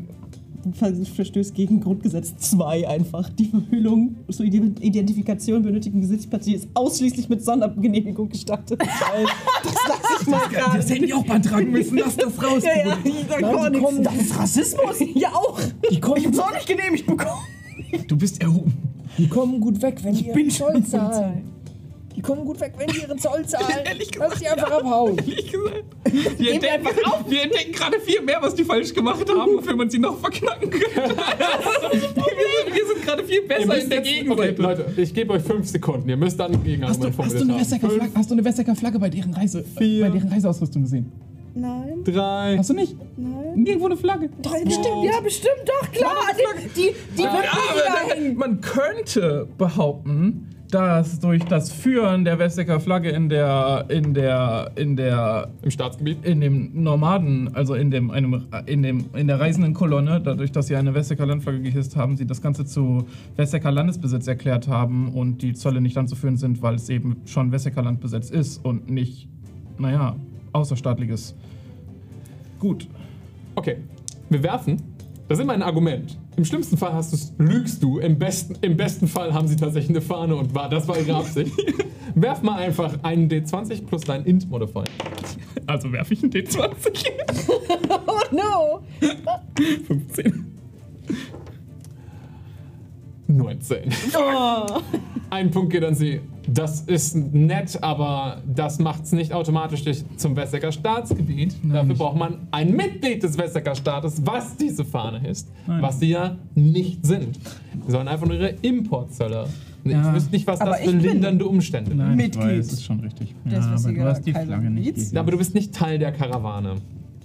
verstößt 1.15 1.53
gegen 1.55 1.79
Grundgesetz 1.81 2.35
2 2.37 2.87
einfach. 2.87 3.29
Die 3.29 3.45
Verhüllung 3.45 4.15
zur 4.29 4.45
Ide- 4.45 4.73
Identifikation 4.81 5.61
benötigten 5.63 6.01
Gesichtspartie 6.01 6.55
ist 6.55 6.67
ausschließlich 6.73 7.29
mit 7.29 7.43
Sondergenehmigung 7.43 8.29
gestattet. 8.29 8.79
das 9.63 9.73
lasse 9.87 10.01
ich 10.21 10.27
mal 10.27 10.47
gerade. 10.49 10.77
Das 10.77 10.89
hätten 10.89 11.05
die 11.05 11.13
auch 11.13 11.23
beantragen 11.25 11.71
müssen. 11.71 11.97
Lass 11.97 12.15
das 12.17 12.41
raus. 12.43 12.63
Ja, 12.69 12.87
ja, 12.87 12.97
ich 13.03 13.41
Nein, 13.41 13.73
die 13.73 13.79
kommen- 13.79 14.03
Das 14.03 14.15
ist 14.15 14.37
Rassismus. 14.39 14.95
Ja, 15.15 15.29
auch. 15.33 15.59
Die 15.91 15.99
kommen, 15.99 16.17
Ich 16.17 16.25
hab's 16.27 16.39
auch 16.39 16.53
nicht 16.53 16.67
genehmigt 16.67 17.05
bekommen. 17.05 17.41
Du 18.07 18.17
bist 18.17 18.41
erhoben. 18.41 18.73
die 19.17 19.27
kommen 19.27 19.59
gut 19.59 19.81
weg, 19.81 19.99
wenn 20.03 20.13
die 20.15 20.25
ihren 20.25 20.35
bin 20.35 20.51
schon 20.51 20.73
Zoll 20.85 20.85
zahlen. 20.85 21.41
Die 22.19 22.23
kommen 22.23 22.43
gut 22.43 22.59
weg, 22.59 22.73
wenn 22.75 22.87
die 22.87 22.97
ihren 22.99 23.17
Zoll 23.17 23.45
zahlen. 23.45 23.79
Ehrlich 23.85 24.09
Lass 24.17 24.37
die 24.39 24.47
einfach 24.49 24.69
abhauen. 24.69 25.17
Ehrlich 25.25 25.49
gesagt. 25.53 25.85
Wir 26.37 26.53
entdecken, 26.53 26.85
wir 27.29 27.43
entdecken 27.43 27.71
gerade 27.71 27.97
viel 28.01 28.21
mehr, 28.21 28.39
was 28.41 28.53
die 28.55 28.65
falsch 28.65 28.93
gemacht 28.93 29.25
haben, 29.29 29.55
wofür 29.55 29.73
man 29.77 29.89
sie 29.89 29.99
noch 29.99 30.19
verknacken 30.19 30.69
könnte. 30.69 30.89
wir, 30.91 31.99
sind, 32.01 32.75
wir 32.75 32.85
sind 32.87 33.05
gerade 33.05 33.23
viel 33.23 33.41
besser 33.43 33.77
in 33.81 33.89
der 33.89 33.99
jetzt- 33.99 34.09
Gegenseite. 34.09 34.51
Okay, 34.51 34.61
Leute, 34.61 34.93
ich 34.97 35.13
gebe 35.13 35.31
euch 35.31 35.43
fünf 35.43 35.65
Sekunden. 35.69 36.09
Ihr 36.09 36.17
müsst 36.17 36.37
dann 36.37 36.51
ein 36.51 36.83
Hast 36.83 37.01
du, 37.01 37.07
hast, 37.07 37.35
du 37.39 37.41
eine 37.41 37.63
Flagge, 37.63 38.11
hast 38.13 38.29
du 38.29 38.33
eine 38.35 38.43
Wessecker 38.43 38.75
Flagge 38.75 38.99
bei 38.99 39.09
deren, 39.09 39.33
Reise, 39.33 39.63
Vier. 39.77 40.05
bei 40.07 40.09
deren 40.09 40.27
Reiseausrüstung 40.27 40.81
gesehen? 40.81 41.09
Nein, 41.55 42.03
drei. 42.03 42.57
Hast 42.57 42.69
du 42.69 42.73
nicht? 42.73 42.97
nein. 43.15 43.53
Nirgendwo 43.55 43.85
eine 43.85 43.95
Flagge. 43.95 44.29
Doch, 44.41 44.61
bestimmt, 44.61 45.05
ja, 45.05 45.21
bestimmt, 45.21 45.63
doch, 45.65 45.89
klar. 45.93 46.15
Die, 46.75 46.81
die, 46.81 46.95
die 47.17 47.21
Ja, 47.21 47.33
wird 47.33 47.45
aber 47.47 48.31
man 48.35 48.59
könnte 48.59 49.47
behaupten, 49.57 50.49
dass 50.71 51.19
durch 51.19 51.43
das 51.45 51.71
Führen 51.71 52.25
der 52.25 52.37
Wessecker 52.37 52.79
Flagge 52.79 53.09
in 53.09 53.29
der, 53.29 53.85
in 53.89 54.13
der, 54.13 54.71
in 54.75 54.95
der, 54.95 55.49
Im 55.61 55.71
Staatsgebiet. 55.71 56.23
in 56.23 56.41
dem 56.41 56.83
Nomaden, 56.83 57.55
also 57.55 57.73
in 57.73 57.89
dem, 57.89 58.11
einem, 58.11 58.45
in 58.65 58.83
dem, 58.83 59.05
in 59.15 59.27
der 59.27 59.39
reisenden 59.39 59.73
Kolonne, 59.73 60.21
dadurch, 60.21 60.51
dass 60.51 60.67
sie 60.67 60.75
eine 60.75 60.93
Wessecker 60.93 61.25
Landflagge 61.25 61.61
gehisst 61.61 61.95
haben, 61.95 62.17
sie 62.17 62.25
das 62.25 62.41
Ganze 62.41 62.65
zu 62.65 63.07
Wessecker 63.35 63.71
Landesbesitz 63.71 64.27
erklärt 64.27 64.67
haben 64.67 65.13
und 65.13 65.41
die 65.41 65.53
Zölle 65.53 65.81
nicht 65.81 65.97
anzuführen 65.97 66.37
sind, 66.37 66.61
weil 66.61 66.75
es 66.75 66.89
eben 66.89 67.17
schon 67.25 67.51
Wessecker 67.51 67.81
Landbesitz 67.81 68.29
ist 68.29 68.63
und 68.63 68.89
nicht, 68.89 69.27
naja, 69.79 70.15
außerstaatliches 70.53 71.35
Gut. 72.59 72.87
Okay, 73.55 73.77
wir 74.29 74.43
werfen. 74.43 74.81
Das 75.27 75.37
ist 75.37 75.43
immer 75.43 75.53
ein 75.53 75.63
Argument. 75.63 76.17
Im 76.39 76.45
schlimmsten 76.45 76.77
Fall 76.77 76.93
hast 76.93 77.11
du's, 77.11 77.33
lügst 77.37 77.83
du. 77.83 77.99
Im 77.99 78.17
besten, 78.17 78.55
Im 78.61 78.77
besten 78.77 79.09
Fall 79.09 79.33
haben 79.33 79.49
sie 79.49 79.57
tatsächlich 79.57 79.89
eine 79.89 79.99
Fahne 80.01 80.37
und 80.37 80.55
war, 80.55 80.69
das 80.69 80.87
war 80.87 80.97
ihre 80.97 81.15
Absicht. 81.17 81.51
Werf 82.15 82.43
mal 82.43 82.55
einfach 82.55 82.93
einen 83.03 83.27
D20 83.29 83.85
plus 83.85 84.03
deinen 84.03 84.23
Int-Modifier. 84.23 84.85
Also 85.67 85.91
werfe 85.91 86.13
ich 86.13 86.23
einen 86.23 86.31
D20. 86.31 87.07
Oh 88.07 88.21
no! 88.31 88.81
15. 89.85 90.45
19. 93.27 93.91
Ein 95.29 95.51
Punkt 95.51 95.73
geht 95.73 95.83
an 95.83 95.93
sie. 95.93 96.21
Das 96.53 96.81
ist 96.81 97.15
nett, 97.15 97.77
aber 97.83 98.37
das 98.47 98.79
macht 98.79 99.03
es 99.03 99.11
nicht 99.11 99.33
automatisch 99.33 99.83
zum 100.17 100.35
Wessecker 100.35 100.71
Staatsgebiet. 100.71 101.55
Dafür 101.63 101.95
braucht 101.95 102.17
man 102.17 102.47
ein 102.51 102.75
Mitglied 102.75 103.21
des 103.21 103.37
Wessecker 103.37 103.75
Staates, 103.75 104.21
was 104.25 104.55
diese 104.57 104.83
Fahne 104.83 105.27
ist. 105.27 105.49
Nein. 105.67 105.81
Was 105.81 105.99
sie 105.99 106.09
ja 106.09 106.37
nicht 106.55 107.05
sind. 107.05 107.37
Sie 107.85 107.91
sollen 107.91 108.07
einfach 108.07 108.25
nur 108.25 108.35
ihre 108.35 108.55
Importzölle. 108.61 109.47
Ja. 109.83 110.07
Ich 110.09 110.13
wüsste 110.15 110.31
nicht, 110.31 110.47
was 110.47 110.59
Aber 110.61 110.71
das 110.71 110.81
für 110.81 110.91
lindernde 110.91 111.45
Umstände 111.45 111.95
Nein, 111.95 112.15
Mitglied. 112.17 112.43
weiß, 112.59 112.73
ist 112.73 112.83
schon 112.83 112.99
richtig. 112.99 113.33
Das 113.45 113.65
ja, 113.65 113.89
aber 113.89 113.97
du 113.97 114.03
hast 114.03 114.21
die 114.25 114.33
Flagge 114.33 114.69
nicht. 114.69 114.95
Gesehen. 114.95 115.17
Aber 115.17 115.31
du 115.31 115.37
bist 115.37 115.53
nicht 115.55 115.73
Teil 115.73 115.99
der 115.99 116.11
Karawane. 116.11 116.75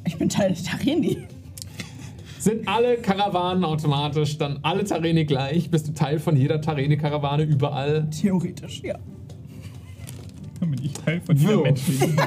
Ich 0.06 0.16
bin 0.16 0.28
Teil 0.28 0.50
des 0.50 0.64
Tareni. 0.64 1.18
Sind 2.44 2.68
alle 2.68 2.98
Karawanen 2.98 3.64
automatisch 3.64 4.36
dann 4.36 4.58
alle 4.60 4.84
Tarene 4.84 5.24
gleich? 5.24 5.70
Bist 5.70 5.88
du 5.88 5.94
Teil 5.94 6.18
von 6.18 6.36
jeder 6.36 6.60
Tarene-Karawane 6.60 7.44
überall? 7.44 8.06
Theoretisch, 8.10 8.82
ja. 8.82 8.98
Dann 10.60 10.70
bin 10.72 10.84
ich 10.84 10.92
Teil 10.92 11.22
von 11.22 11.34
jeder 11.38 11.54
So. 11.54 11.62
menschlichen. 11.62 12.16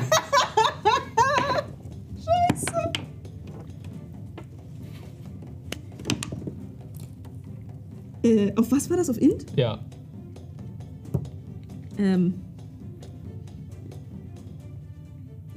Äh, 8.23 8.51
auf 8.57 8.71
was 8.71 8.89
war 8.89 8.97
das? 8.97 9.09
Auf 9.09 9.21
Int? 9.21 9.45
Ja. 9.55 9.79
Ähm. 11.97 12.33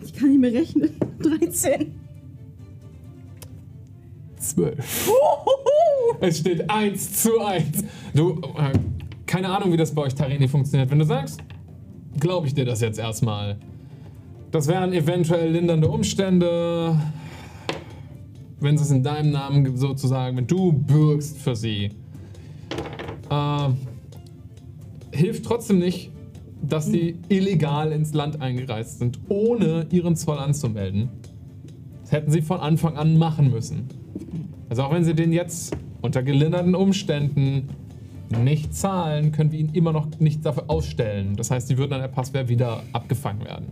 Ich 0.05 0.13
kann 0.13 0.29
nicht 0.29 0.39
mehr 0.41 0.53
rechnen. 0.53 0.91
13. 1.19 2.00
12. 4.51 5.11
Es 6.21 6.39
steht 6.39 6.69
1 6.69 7.23
zu 7.23 7.41
1. 7.41 7.85
Du, 8.15 8.41
äh, 8.57 8.79
keine 9.27 9.49
Ahnung, 9.49 9.73
wie 9.73 9.77
das 9.77 9.95
bei 9.95 10.03
euch 10.03 10.15
Tareni 10.15 10.49
funktioniert. 10.49 10.91
Wenn 10.91 10.99
du 10.99 11.05
sagst, 11.05 11.41
glaube 12.19 12.47
ich 12.47 12.55
dir 12.55 12.65
das 12.65 12.81
jetzt 12.81 12.99
erstmal. 12.99 13.57
Das 14.51 14.67
wären 14.67 14.93
eventuell 14.93 15.53
lindernde 15.53 15.89
Umstände, 15.89 16.99
wenn 18.59 18.75
es 18.75 18.91
in 18.91 19.03
deinem 19.03 19.31
Namen 19.31 19.77
sozusagen, 19.77 20.37
wenn 20.37 20.47
du 20.47 20.73
bürgst 20.73 21.39
für 21.39 21.55
sie. 21.55 21.91
Äh, 23.31 23.69
hilft 25.13 25.45
trotzdem 25.45 25.79
nicht, 25.79 26.11
dass 26.63 26.87
sie 26.87 27.17
illegal 27.29 27.93
ins 27.93 28.13
Land 28.13 28.41
eingereist 28.41 28.99
sind, 28.99 29.19
ohne 29.29 29.87
ihren 29.91 30.17
Zoll 30.17 30.39
anzumelden. 30.39 31.09
Das 32.03 32.13
hätten 32.13 32.31
sie 32.31 32.43
von 32.43 32.61
Anfang 32.61 32.97
an 32.97 33.17
machen 33.17 33.51
müssen. 33.51 33.89
Also 34.71 34.85
auch 34.85 34.93
wenn 34.93 35.05
sie 35.05 35.15
den 35.15 35.33
jetzt 35.33 35.77
unter 36.01 36.23
gelinderten 36.23 36.77
Umständen 36.77 37.69
nicht 38.45 38.73
zahlen, 38.73 39.33
können 39.33 39.51
wir 39.51 39.59
ihnen 39.59 39.75
immer 39.75 39.93
noch 39.93 40.07
nichts 40.21 40.45
dafür 40.45 40.65
ausstellen. 40.69 41.35
Das 41.37 41.51
heißt, 41.51 41.67
sie 41.67 41.77
würden 41.77 41.93
an 41.93 42.01
der 42.01 42.09
Passwehr 42.09 42.49
wieder 42.49 42.85
abgefangen 42.93 43.45
werden. 43.45 43.67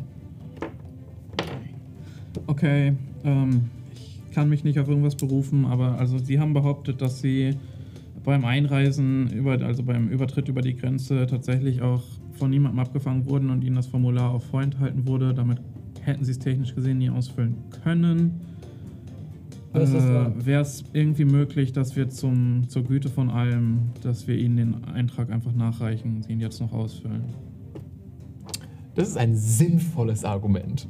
Okay, 2.48 2.94
ähm, 3.24 3.70
ich 3.94 4.20
kann 4.32 4.48
mich 4.48 4.64
nicht 4.64 4.78
auf 4.80 4.88
irgendwas 4.88 5.14
berufen, 5.14 5.64
aber 5.64 5.98
also 5.98 6.18
sie 6.18 6.40
haben 6.40 6.52
behauptet, 6.52 7.00
dass 7.00 7.20
sie 7.20 7.54
beim 8.24 8.44
Einreisen, 8.44 9.30
über, 9.30 9.52
also 9.64 9.84
beim 9.84 10.08
Übertritt 10.08 10.48
über 10.48 10.62
die 10.62 10.74
Grenze 10.74 11.26
tatsächlich 11.26 11.80
auch 11.80 12.02
von 12.32 12.50
niemandem 12.50 12.80
abgefangen 12.80 13.24
wurden 13.26 13.50
und 13.50 13.62
ihnen 13.62 13.76
das 13.76 13.86
Formular 13.86 14.32
auf 14.32 14.44
vorenthalten 14.46 15.06
wurde. 15.06 15.32
Damit 15.32 15.60
hätten 16.02 16.24
sie 16.24 16.32
es 16.32 16.38
technisch 16.40 16.74
gesehen 16.74 16.98
nie 16.98 17.10
ausfüllen 17.10 17.54
können. 17.84 18.47
Wahr. 19.72 20.32
Wäre 20.44 20.62
es 20.62 20.84
irgendwie 20.92 21.24
möglich, 21.24 21.72
dass 21.72 21.96
wir 21.96 22.08
zum, 22.10 22.68
zur 22.68 22.84
Güte 22.84 23.08
von 23.08 23.30
allem, 23.30 23.90
dass 24.02 24.26
wir 24.26 24.36
ihnen 24.36 24.56
den 24.56 24.84
Eintrag 24.84 25.30
einfach 25.30 25.52
nachreichen 25.52 26.16
und 26.16 26.24
sie 26.24 26.32
ihn 26.32 26.40
jetzt 26.40 26.60
noch 26.60 26.72
ausfüllen? 26.72 27.24
Das 28.94 29.08
ist 29.08 29.16
ein 29.16 29.36
sinnvolles 29.36 30.24
Argument. 30.24 30.88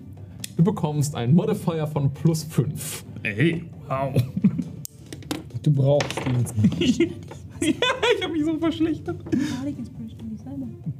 Du 0.56 0.64
bekommst 0.64 1.14
einen 1.14 1.34
Modifier 1.34 1.86
von 1.86 2.12
plus 2.12 2.44
5. 2.44 3.04
Ey, 3.22 3.64
wow. 3.86 4.14
Du 5.62 5.70
brauchst 5.72 6.18
ihn. 6.26 6.34
ja, 7.60 7.74
ich 8.16 8.22
habe 8.22 8.32
mich 8.32 8.44
so 8.44 8.58
verschlechtert. 8.58 9.22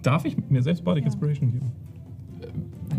Darf 0.03 0.25
ich 0.25 0.37
mir 0.49 0.63
selbst 0.63 0.85
Bardic 0.85 1.07
Inspiration 1.07 1.53
geben? 1.53 1.73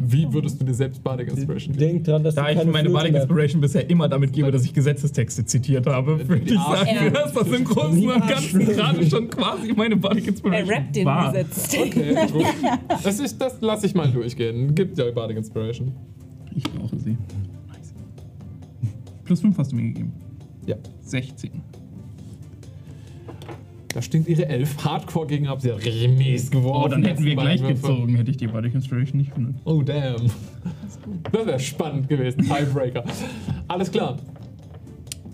Wie 0.06 0.32
würdest 0.32 0.60
du 0.62 0.66
dir 0.66 0.74
selbst 0.74 1.04
Bardic 1.04 1.30
Inspiration 1.30 1.74
geben? 1.76 1.80
Denk 1.94 2.04
dran, 2.06 2.24
dass 2.24 2.36
Da 2.36 2.52
du 2.52 2.60
ich 2.62 2.66
meine 2.68 2.90
Bardic 2.90 3.16
Inspiration 3.16 3.62
bisher 3.62 3.90
immer 3.90 4.08
damit 4.08 4.34
gebe, 4.34 4.52
dass 4.52 4.64
ich 4.66 4.74
Gesetzestexte 4.74 5.46
zitiert 5.46 5.86
habe, 5.88 6.28
würde 6.28 6.44
ich 6.46 6.54
sagen, 6.54 6.90
Ja. 6.96 7.10
dass 7.10 7.34
das 7.34 7.48
im 7.52 7.64
Großen 7.66 8.10
und 8.10 8.28
Ganzen 8.28 8.60
gerade 8.66 9.10
schon 9.10 9.30
quasi 9.30 9.74
meine 9.74 9.98
Bardic 9.98 10.24
Er 10.26 10.30
Inspiration 10.30 10.70
rappt 10.74 10.96
den 10.96 11.06
war. 11.06 11.32
Gesetz. 11.32 11.76
Okay, 11.78 12.16
gut. 12.32 12.46
Das, 13.04 13.20
ist, 13.20 13.38
das 13.42 13.60
lasse 13.62 13.86
ich 13.86 13.96
mal 13.96 14.10
durchgehen. 14.12 14.74
Gibt 14.76 14.98
ja 14.98 15.10
Bardic 15.12 15.38
Inspiration. 15.38 15.92
Ich 16.56 16.64
brauche 16.64 16.98
sie. 16.98 17.12
Nice. 17.68 17.94
Plus 19.26 19.42
5 19.42 19.58
hast 19.58 19.72
du 19.72 19.76
mir 19.76 19.84
gegeben. 19.84 20.14
Ja. 20.66 20.76
16. 21.02 21.52
Da 24.00 24.04
stinkt 24.04 24.30
ihre 24.30 24.48
Elf 24.48 24.82
hardcore 24.86 25.28
gegen 25.28 25.48
ab. 25.50 25.60
Sie 25.60 25.70
hat 25.70 25.80
richtig 25.80 26.18
mies 26.18 26.50
geworfen. 26.50 26.84
Oh, 26.86 26.88
dann 26.88 27.04
hätten 27.04 27.26
wir 27.26 27.36
gleich 27.36 27.60
Würfe. 27.60 27.74
gezogen, 27.74 28.16
hätte 28.16 28.32
ich 28.32 28.38
die 28.38 28.48
Bardic 28.48 28.74
Inspiration 28.74 29.20
nicht 29.20 29.36
benutzt. 29.36 29.60
Oh, 29.66 29.82
damn. 29.82 30.32
Das 31.34 31.46
wäre 31.46 31.60
spannend 31.60 32.08
gewesen. 32.08 32.44
Tiebreaker. 32.44 33.04
Alles 33.68 33.92
klar. 33.92 34.16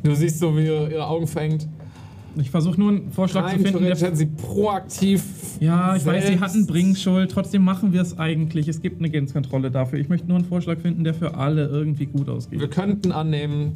Du 0.02 0.16
siehst 0.16 0.40
so, 0.40 0.58
wie 0.58 0.64
ihr 0.66 0.90
ihre 0.90 1.06
Augen 1.06 1.28
verengt. 1.28 1.68
Ich 2.38 2.50
versuche 2.50 2.80
nur 2.80 2.90
einen 2.90 3.12
Vorschlag 3.12 3.44
Rein 3.44 3.58
zu 3.58 3.66
finden, 3.66 3.78
theoretisch 3.78 4.00
der 4.00 4.08
hätten 4.08 4.18
sie 4.18 4.26
proaktiv. 4.26 5.24
Ja, 5.60 5.96
ich 5.96 6.04
weiß, 6.04 6.26
sie 6.26 6.40
hatten 6.40 6.66
Bringschuld, 6.66 7.30
trotzdem 7.30 7.64
machen 7.64 7.94
wir 7.94 8.02
es 8.02 8.18
eigentlich. 8.18 8.68
Es 8.68 8.82
gibt 8.82 8.98
eine 8.98 9.12
Grenzkontrolle 9.12 9.70
dafür. 9.70 10.00
Ich 10.00 10.10
möchte 10.10 10.28
nur 10.28 10.38
einen 10.38 10.48
Vorschlag 10.48 10.80
finden, 10.80 11.04
der 11.04 11.14
für 11.14 11.36
alle 11.36 11.68
irgendwie 11.68 12.08
gut 12.08 12.30
ausgeht. 12.30 12.60
Wir 12.60 12.68
könnten 12.68 13.12
annehmen, 13.12 13.74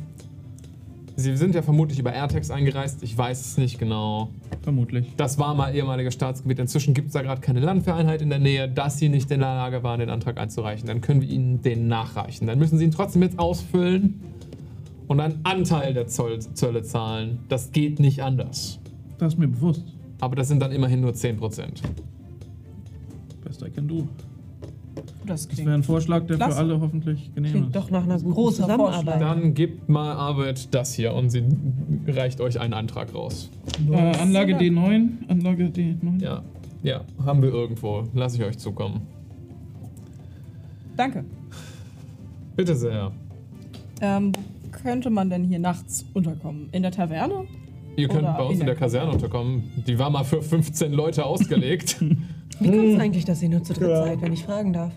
sie 1.20 1.38
sind 1.38 1.56
ja 1.56 1.62
vermutlich 1.62 2.00
über 2.00 2.14
AirTags 2.14 2.52
eingereist. 2.52 3.04
Ich 3.04 3.18
weiß 3.18 3.40
es 3.40 3.58
nicht 3.58 3.78
genau. 3.80 4.30
Vermutlich. 4.62 5.14
Das 5.18 5.38
war 5.38 5.54
mal 5.54 5.76
ehemaliges 5.76 6.14
Staatsgebiet. 6.14 6.60
Inzwischen 6.60 6.94
gibt 6.94 7.08
es 7.08 7.14
da 7.14 7.22
gerade 7.22 7.42
keine 7.42 7.60
Landwehreinheit 7.60 8.22
in 8.22 8.30
der 8.30 8.40
Nähe. 8.40 8.70
Dass 8.70 8.98
sie 8.98 9.10
nicht 9.10 9.30
in 9.32 9.40
der 9.40 9.50
Lage 9.50 9.84
waren, 9.84 10.00
den 10.00 10.10
Antrag 10.10 10.38
einzureichen, 10.38 10.88
dann 10.88 11.02
können 11.02 11.22
wir 11.22 11.30
ihnen 11.30 11.62
den 11.62 11.88
nachreichen. 11.88 12.48
Dann 12.48 12.60
müssen 12.60 12.78
sie 12.78 12.86
ihn 12.86 12.92
trotzdem 12.92 13.22
jetzt 13.22 13.38
ausfüllen 13.38 14.22
und 15.08 15.20
einen 15.20 15.40
Anteil 15.44 15.94
der 15.94 16.08
Zoll 16.08 16.40
Zölle 16.40 16.84
zahlen. 16.84 17.40
Das 17.50 17.72
geht 17.72 18.00
nicht 18.00 18.24
anders. 18.24 18.80
Das 19.18 19.34
ist 19.34 19.40
mir 19.40 19.48
bewusst. 19.48 19.84
Aber 20.22 20.36
das 20.36 20.48
sind 20.48 20.62
dann 20.62 20.72
immerhin 20.72 21.02
nur 21.02 21.12
10%. 21.12 21.82
Best 23.44 23.62
I 23.62 23.70
can 23.70 23.88
do. 23.88 24.08
Das 25.26 25.48
Das 25.48 25.58
wäre 25.58 25.74
ein 25.74 25.84
Vorschlag, 25.84 26.26
der 26.28 26.38
Klasse. 26.38 26.54
für 26.54 26.60
alle 26.60 26.80
hoffentlich 26.82 27.34
genehm 27.36 27.52
Klingt 27.52 27.68
ist. 27.68 27.76
doch 27.76 27.92
nach 27.92 28.04
einer 28.04 28.18
guten 28.18 28.32
Großer 28.32 28.64
Zusammenarbeit. 28.64 29.22
Dann 29.22 29.54
gebt 29.54 29.90
mal 29.90 30.14
Arbeit 30.14 30.74
das 30.74 30.94
hier 30.94 31.14
und 31.14 31.30
sie 31.30 31.44
reicht 32.08 32.42
euch 32.42 32.60
einen 32.60 32.74
Antrag 32.74 33.14
raus. 33.14 33.50
Äh, 33.90 33.96
Anlage 33.96 34.56
D9. 34.58 35.28
Anlage 35.28 35.66
D9. 35.66 36.22
Ja, 36.22 36.44
ja, 36.84 37.02
haben 37.26 37.42
wir 37.42 37.50
irgendwo. 37.50 38.04
Lass 38.14 38.36
ich 38.36 38.44
euch 38.44 38.58
zukommen. 38.58 39.02
Danke. 40.96 41.24
Bitte 42.56 42.76
sehr. 42.76 43.12
Ähm, 44.02 44.32
könnte 44.72 45.10
man 45.10 45.30
denn 45.30 45.44
hier 45.44 45.60
nachts 45.60 46.06
unterkommen? 46.14 46.70
In 46.72 46.82
der 46.84 46.92
Taverne? 46.92 47.46
Ihr 47.96 48.08
könnt 48.08 48.24
Oder 48.24 48.34
bei 48.34 48.44
uns 48.44 48.54
in 48.56 48.60
in 48.62 48.66
der 48.66 48.76
der 48.76 48.80
Kaserne 48.80 49.12
unterkommen. 49.12 49.64
Die 49.88 50.00
war 50.00 50.10
mal 50.10 50.24
für 50.24 50.42
15 50.42 50.94
Leute 50.94 51.26
ausgelegt. 51.26 52.02
Wie 52.60 52.70
kommt 52.70 52.86
es 52.86 53.00
eigentlich, 53.00 53.26
dass 53.26 53.42
ihr 53.42 53.50
nur 53.50 53.64
zu 53.64 53.74
dritt 53.74 53.90
Ja. 53.90 54.04
seid, 54.06 54.22
wenn 54.22 54.34
ich 54.34 54.44
fragen 54.44 54.74
darf? 54.74 54.92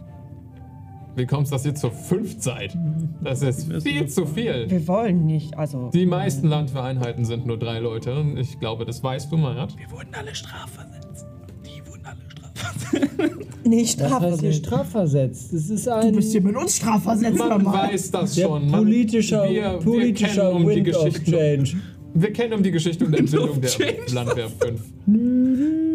Wie 1.15 1.27
kommt 1.27 1.45
es, 1.45 1.51
dass 1.51 1.67
ihr 1.67 1.75
zu 1.75 1.91
fünft 1.91 2.43
seid? 2.43 2.75
Das 3.23 3.43
ist 3.43 3.71
viel 3.83 4.09
zu 4.09 4.25
viel. 4.25 4.65
Wir 4.71 4.89
wollen 4.89 5.27
nicht, 5.27 5.57
also. 5.59 5.91
Die 5.93 6.07
meisten 6.07 6.49
Landwehreinheiten 6.49 7.25
sind 7.27 7.45
nur 7.47 7.59
drei 7.59 7.81
Leute. 7.81 8.25
Ich 8.37 8.59
glaube, 8.59 8.87
das 8.87 9.03
weißt 9.03 9.31
du, 9.31 9.37
Mayat. 9.37 9.77
Wir 9.79 9.91
wurden 9.91 10.09
alle 10.19 10.35
strafversetzt. 10.35 11.27
Die 11.67 11.87
wurden 11.87 12.07
alle 12.07 12.19
strafversetzt. 12.31 13.67
Nicht 13.67 14.01
Das 14.01 14.11
heißt 14.11 14.41
hier 14.41 14.53
strafversetzt. 14.53 14.67
strafversetzt. 14.67 15.53
Das 15.53 15.69
ist 15.71 15.89
ein 15.89 16.09
Du 16.13 16.17
bist 16.17 16.33
hier 16.33 16.41
mit 16.41 16.57
uns 16.57 16.77
strafversetzt, 16.77 17.39
Man 17.39 17.65
weiß 17.67 18.11
das 18.11 18.35
der 18.35 18.47
schon. 18.47 18.71
Man, 18.71 18.81
politischer, 18.83 19.49
wir, 19.51 19.79
politischer 19.85 20.55
wir 20.59 20.65
kennen 20.65 20.65
um 20.65 20.71
die 20.71 20.85
Wind 20.87 20.97
of. 20.97 21.25
Change. 21.25 21.77
Wir 22.15 22.33
kennen 22.33 22.53
um 22.55 22.63
die 22.63 22.71
Geschichte 22.71 23.05
und 23.05 23.15
Entwicklung 23.15 23.61
der 23.61 23.71
Landwehr 24.15 24.49
5. 24.49 24.81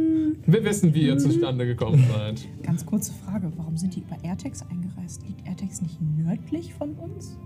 Wir 0.49 0.63
wissen, 0.63 0.93
wie 0.93 1.01
ihr 1.01 1.17
zustande 1.17 1.65
gekommen 1.65 2.01
seid. 2.09 2.47
Ganz 2.63 2.85
kurze 2.85 3.11
Frage, 3.11 3.51
warum 3.57 3.75
sind 3.75 3.97
die 3.97 3.99
über 3.99 4.15
Airtex 4.23 4.63
eingereist? 4.69 5.27
Liegt 5.27 5.45
Airtex 5.45 5.81
nicht 5.81 5.99
nördlich 6.01 6.73
von 6.73 6.93
uns? 6.93 7.37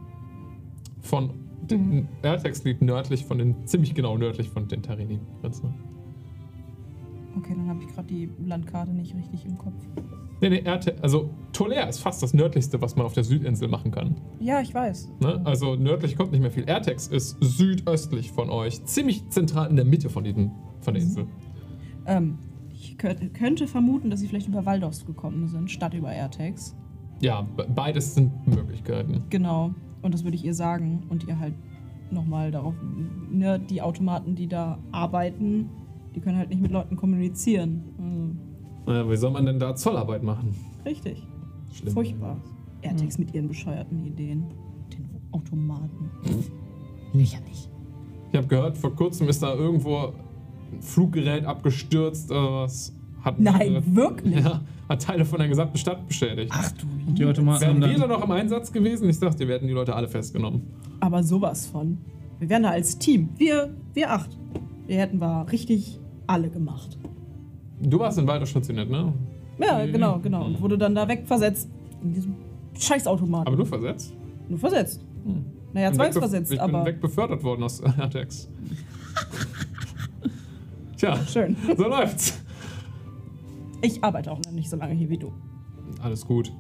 Von 1.02 1.32
den 1.64 2.08
Airtex 2.22 2.64
liegt 2.64 2.84
nördlich 2.84 3.26
von 3.26 3.40
den, 3.40 3.66
ziemlich 3.66 3.96
genau 3.96 4.20
nördlich 4.20 4.50
von 4.50 4.68
den 4.68 4.84
tarini 4.84 5.20
Okay, 5.44 5.64
dann 7.56 7.68
habe 7.68 7.82
ich 7.82 7.88
gerade 7.88 8.08
die 8.08 8.30
Landkarte 8.46 8.92
nicht 8.92 9.16
richtig 9.16 9.46
im 9.46 9.58
Kopf. 9.58 9.74
Nee, 10.40 10.50
nee, 10.50 10.62
Airte 10.64 10.94
also 11.02 11.32
Tolair 11.54 11.90
ist 11.90 11.98
fast 12.00 12.22
das 12.22 12.36
nördlichste, 12.36 12.82
was 12.82 12.96
man 12.96 13.08
auf 13.08 13.14
der 13.14 13.24
Südinsel 13.24 13.68
machen 13.68 13.90
kann. 13.90 14.16
Ja, 14.40 14.62
ich 14.62 14.76
weiß. 14.76 15.10
Ne? 15.20 15.42
Also 15.44 15.76
nördlich 15.76 16.18
kommt 16.18 16.34
nicht 16.34 16.42
mehr 16.42 16.52
viel. 16.52 16.70
Airtex 16.70 17.08
ist 17.08 17.36
südöstlich 17.42 18.32
von 18.32 18.52
euch, 18.52 18.86
ziemlich 18.86 19.28
zentral 19.30 19.72
in 19.72 19.76
der 19.76 19.86
Mitte 19.86 20.12
von, 20.12 20.24
diesem, 20.24 20.52
von 20.82 20.94
der 20.94 21.02
Insel. 21.02 21.26
Ähm, 22.06 22.38
könnte 23.34 23.68
vermuten, 23.68 24.10
dass 24.10 24.20
sie 24.20 24.28
vielleicht 24.28 24.48
über 24.48 24.66
Waldorf 24.66 25.06
gekommen 25.06 25.48
sind, 25.48 25.70
statt 25.72 25.94
über 25.94 26.12
Airtex. 26.12 26.76
Ja, 27.20 27.42
be- 27.56 27.68
beides 27.74 28.16
sind 28.16 28.32
Möglichkeiten. 28.48 29.24
Genau. 29.30 29.74
Und 30.02 30.14
das 30.14 30.24
würde 30.24 30.36
ich 30.36 30.44
ihr 30.46 30.54
sagen. 30.54 31.04
Und 31.10 31.28
ihr 31.28 31.38
halt 31.40 31.54
nochmal 32.12 32.52
darauf, 32.52 32.74
ne, 33.32 33.60
die 33.60 33.82
Automaten, 33.82 34.36
die 34.36 34.48
da 34.48 34.78
arbeiten, 34.92 35.70
die 36.16 36.20
können 36.20 36.38
halt 36.38 36.50
nicht 36.50 36.62
mit 36.62 36.72
Leuten 36.72 36.96
kommunizieren. 36.96 37.84
Also, 38.86 38.92
Naja, 39.00 39.10
wie 39.12 39.16
soll 39.18 39.32
man 39.32 39.46
denn 39.46 39.60
da 39.60 39.76
Zollarbeit 39.76 40.24
machen? 40.24 40.54
richtig. 40.86 41.26
Schlimm. 41.74 41.94
Furchtbar. 41.94 42.38
Airtex 42.82 43.18
mit 43.18 43.34
ihren 43.34 43.48
bescheuerten 43.48 44.04
Ideen. 44.06 44.46
Den 44.92 45.08
Automaten. 45.32 46.10
Lächerlich. 47.14 47.70
Ich 48.32 48.38
habe 48.38 48.48
gehört, 48.48 48.78
vor 48.78 48.96
kurzem 48.96 49.30
ist 49.30 49.42
da 49.44 49.54
irgendwo 49.54 50.14
ein 50.72 50.82
Fluggerät 50.82 51.46
abgestürzt 51.46 52.32
oder 52.32 52.64
was. 52.64 52.94
Hat 53.24 53.40
Nein, 53.40 53.74
mehrere- 53.74 53.96
wirklich? 53.96 54.44
Ja, 54.44 54.62
hat 54.90 55.02
Teile 55.04 55.26
von 55.26 55.38
der 55.40 55.48
gesamten 55.48 55.78
Stadt 55.78 56.08
beschädigt. 56.08 56.52
Ach 56.56 56.72
du 56.72 56.86
die 57.14 57.24
Automaten 57.26 57.66
haben 57.66 57.82
Wären 57.82 57.92
wir 57.92 58.00
da 58.00 58.08
noch 58.08 58.24
im 58.24 58.32
Einsatz 58.32 58.72
gewesen? 58.72 59.08
Ich 59.10 59.20
dachte, 59.20 59.48
wir 59.48 59.56
hätten 59.56 59.68
die 59.68 59.74
Leute 59.74 59.96
alle 59.96 60.08
festgenommen. 60.08 60.64
Aber 61.00 61.22
sowas 61.24 61.68
von. 61.68 61.98
Wir 62.40 62.50
wären 62.50 62.64
da 62.64 62.70
als 62.72 62.98
Team. 62.98 63.30
Wir, 63.38 63.70
wir 63.94 64.12
acht. 64.12 64.30
Wir 64.88 64.98
hätten 64.98 65.20
wir 65.22 65.46
richtig 65.52 66.00
alle 66.26 66.50
gemacht. 66.50 66.98
Du 67.80 68.00
warst 68.00 68.18
in 68.18 68.26
Walter 68.28 68.46
stationiert, 68.48 68.90
ne? 68.90 69.14
Ja, 69.60 69.86
genau, 69.86 70.18
genau. 70.20 70.46
Und 70.46 70.60
wurde 70.62 70.78
dann 70.78 70.96
da 70.96 71.08
wegversetzt. 71.08 71.70
In 72.04 72.14
diesem 72.14 72.36
Scheißautomaten. 72.80 73.48
Aber 73.48 73.56
du 73.56 73.66
versetzt? 73.66 74.14
Nur 74.50 74.58
versetzt. 74.58 75.06
Naja, 75.74 75.90
bin 75.90 75.96
zwei 75.98 76.08
wegbe- 76.10 76.20
versetzt, 76.20 76.52
ich 76.52 76.60
aber. 76.62 76.84
bin 76.84 76.94
wegbefördert 76.96 77.44
worden 77.44 77.62
aus 77.64 77.80
Airtex. 78.00 78.50
Tja, 81.02 81.18
Schön. 81.28 81.56
so 81.76 81.88
läuft's. 81.88 82.40
Ich 83.82 84.04
arbeite 84.04 84.32
auch 84.32 84.40
noch 84.46 84.52
nicht 84.52 84.70
so 84.70 84.78
lange 84.78 84.94
hier 84.94 85.10
wie 85.10 85.18
du. 85.18 85.32
Alles 86.00 86.24
gut. 86.24 86.54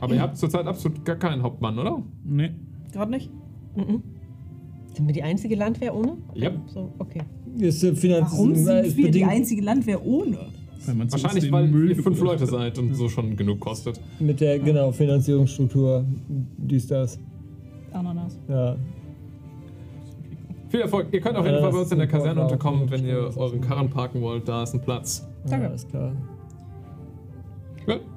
Aber 0.00 0.14
ihr 0.14 0.20
habt 0.20 0.36
zurzeit 0.36 0.66
absolut 0.66 1.02
gar 1.02 1.16
keinen 1.16 1.42
Hauptmann, 1.42 1.78
oder? 1.78 2.02
Nee. 2.24 2.50
Gerade 2.92 3.10
nicht? 3.10 3.30
Sind 3.74 5.06
wir 5.06 5.14
die 5.14 5.22
einzige 5.22 5.54
Landwehr 5.56 5.94
ohne? 5.96 6.18
Ja. 6.34 6.50
So, 6.66 6.92
okay. 6.98 7.22
Ist 7.56 7.82
äh, 7.82 7.94
Finanz 7.94 8.32
Warum 8.32 8.52
ist 8.52 8.64
sind 8.66 8.84
wir 8.84 8.92
die 8.92 9.02
bedingt 9.02 9.30
einzige 9.30 9.62
Landwehr 9.62 10.04
ohne? 10.04 10.36
Weil 10.84 11.10
Wahrscheinlich, 11.10 11.50
weil 11.50 11.68
Müll 11.68 11.88
ihr 11.88 12.02
fünf 12.02 12.20
Leute 12.20 12.44
seid 12.44 12.78
und 12.78 12.92
so 12.94 13.08
schon 13.08 13.34
genug 13.34 13.60
kostet. 13.60 13.98
mit 14.20 14.42
der 14.42 14.58
genau 14.58 14.92
Finanzierungsstruktur, 14.92 16.04
dies 16.58 16.86
das. 16.86 17.18
Ananas. 17.92 18.38
Ja. 18.46 18.76
Viel 20.68 20.80
Erfolg. 20.80 21.08
Ihr 21.12 21.20
könnt 21.20 21.36
auf 21.36 21.46
jeden 21.46 21.60
Fall 21.60 21.70
bei 21.70 21.76
das 21.76 21.82
uns 21.84 21.92
in 21.92 21.98
der 21.98 22.08
Kaserne 22.08 22.42
unterkommen, 22.42 22.90
wenn 22.90 23.06
ihr 23.06 23.36
euren. 23.36 23.60
Karren 23.60 23.88
parken 23.88 24.20
wollt. 24.20 24.48
Da 24.48 24.62
ist 24.62 24.74
ein 24.74 24.80
Platz. 24.80 25.26
Danke. 25.46 25.66
Ja, 25.66 25.72
ist 25.72 25.88
klar. 25.88 26.12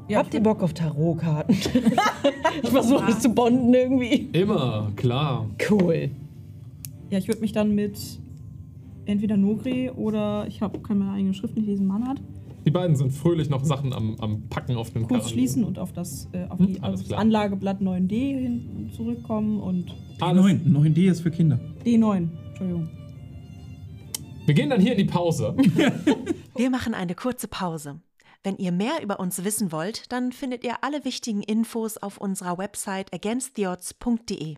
Ja, 0.10 0.20
Habt 0.20 0.34
ihr 0.34 0.44
Bock 0.44 0.62
auf 0.62 0.74
Tarotkarten? 0.74 1.56
ich 2.64 2.70
versuche 2.70 3.10
es 3.10 3.20
zu 3.20 3.30
bonden 3.30 3.74
irgendwie. 3.74 4.30
Immer, 4.34 4.92
klar. 4.98 5.46
Cool. 5.70 6.10
Ja, 7.10 7.18
ich 7.18 7.30
würde 7.30 7.40
mich 7.40 7.54
dann 7.54 7.74
mit 7.74 7.98
entweder 9.06 9.38
Nogri 9.38 9.90
oder 9.90 10.46
ich 10.48 10.62
hab, 10.62 10.84
kann 10.84 11.00
meine 11.00 11.14
eigene 11.14 11.34
Schrift 11.34 11.56
nicht 11.56 11.68
lesen, 11.68 11.88
Mann 11.88 12.08
hat, 12.08 12.18
Die 12.66 12.72
beiden 12.72 12.96
sind 12.96 13.12
fröhlich 13.12 13.50
noch 13.50 13.64
Sachen 13.66 13.92
am, 13.94 14.16
am 14.20 14.48
Packen 14.50 14.76
auf 14.76 14.92
den 14.92 15.04
kurz 15.08 15.22
Karren. 15.24 15.34
schließen 15.34 15.64
und 15.64 15.80
auf 15.80 15.92
das, 15.94 16.28
äh, 16.32 16.46
auf 16.48 16.60
Hm, 16.60 16.68
die, 16.68 16.80
alles 16.82 16.96
auf 16.96 17.00
das 17.02 17.08
klar. 17.10 17.20
Anlageblatt 17.22 17.82
9D 17.82 18.10
hin 18.40 18.92
zurückkommen 18.96 19.60
und 19.60 19.92
Alles. 20.20 20.46
D9. 20.46 20.68
9D 20.68 21.10
ist 21.10 21.22
für 21.22 21.32
Kinder. 21.32 21.60
D9. 21.86 22.28
Entschuldigung. 22.50 22.90
Wir 24.46 24.54
gehen 24.54 24.70
dann 24.70 24.82
hier 24.82 24.92
in 24.94 24.98
die 25.00 25.06
Pause. 25.12 25.56
Wir 26.56 26.70
machen 26.70 26.94
eine 26.94 27.16
kurze 27.16 27.48
Pause. 27.48 28.00
Wenn 28.44 28.58
ihr 28.58 28.72
mehr 28.72 29.04
über 29.04 29.20
uns 29.20 29.44
wissen 29.44 29.72
wollt, 29.72 30.12
dann 30.12 30.32
findet 30.32 30.64
ihr 30.64 30.84
alle 30.84 31.06
wichtigen 31.06 31.44
Infos 31.44 31.98
auf 31.98 32.18
unserer 32.18 32.58
Website 32.58 33.14
againsttheodds.de. 33.14 34.56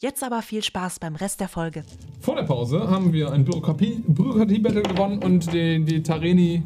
Jetzt 0.00 0.24
aber 0.24 0.42
viel 0.42 0.62
Spaß 0.64 0.98
beim 0.98 1.14
Rest 1.14 1.40
der 1.40 1.48
Folge. 1.48 1.84
Vor 2.20 2.34
der 2.34 2.42
Pause 2.42 2.90
haben 2.90 3.12
wir 3.12 3.30
ein 3.30 3.44
Bürokratie- 3.46 4.02
Bürokratie-Battle 4.06 4.82
gewonnen 4.82 5.22
und 5.22 5.52
die, 5.52 5.84
die 5.84 6.02
Tareni, 6.02 6.62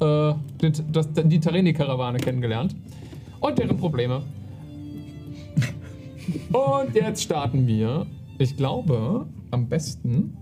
äh, 0.00 0.34
die, 0.60 0.72
das, 0.92 1.08
die 1.12 1.40
Tareni-Karawane 1.40 2.18
kennengelernt. 2.18 2.74
Und 3.40 3.58
deren 3.58 3.76
Probleme. 3.76 4.22
Und 6.52 6.94
jetzt 6.94 7.22
starten 7.22 7.66
wir, 7.66 8.06
ich 8.38 8.56
glaube, 8.56 9.26
am 9.50 9.68
besten. 9.68 10.36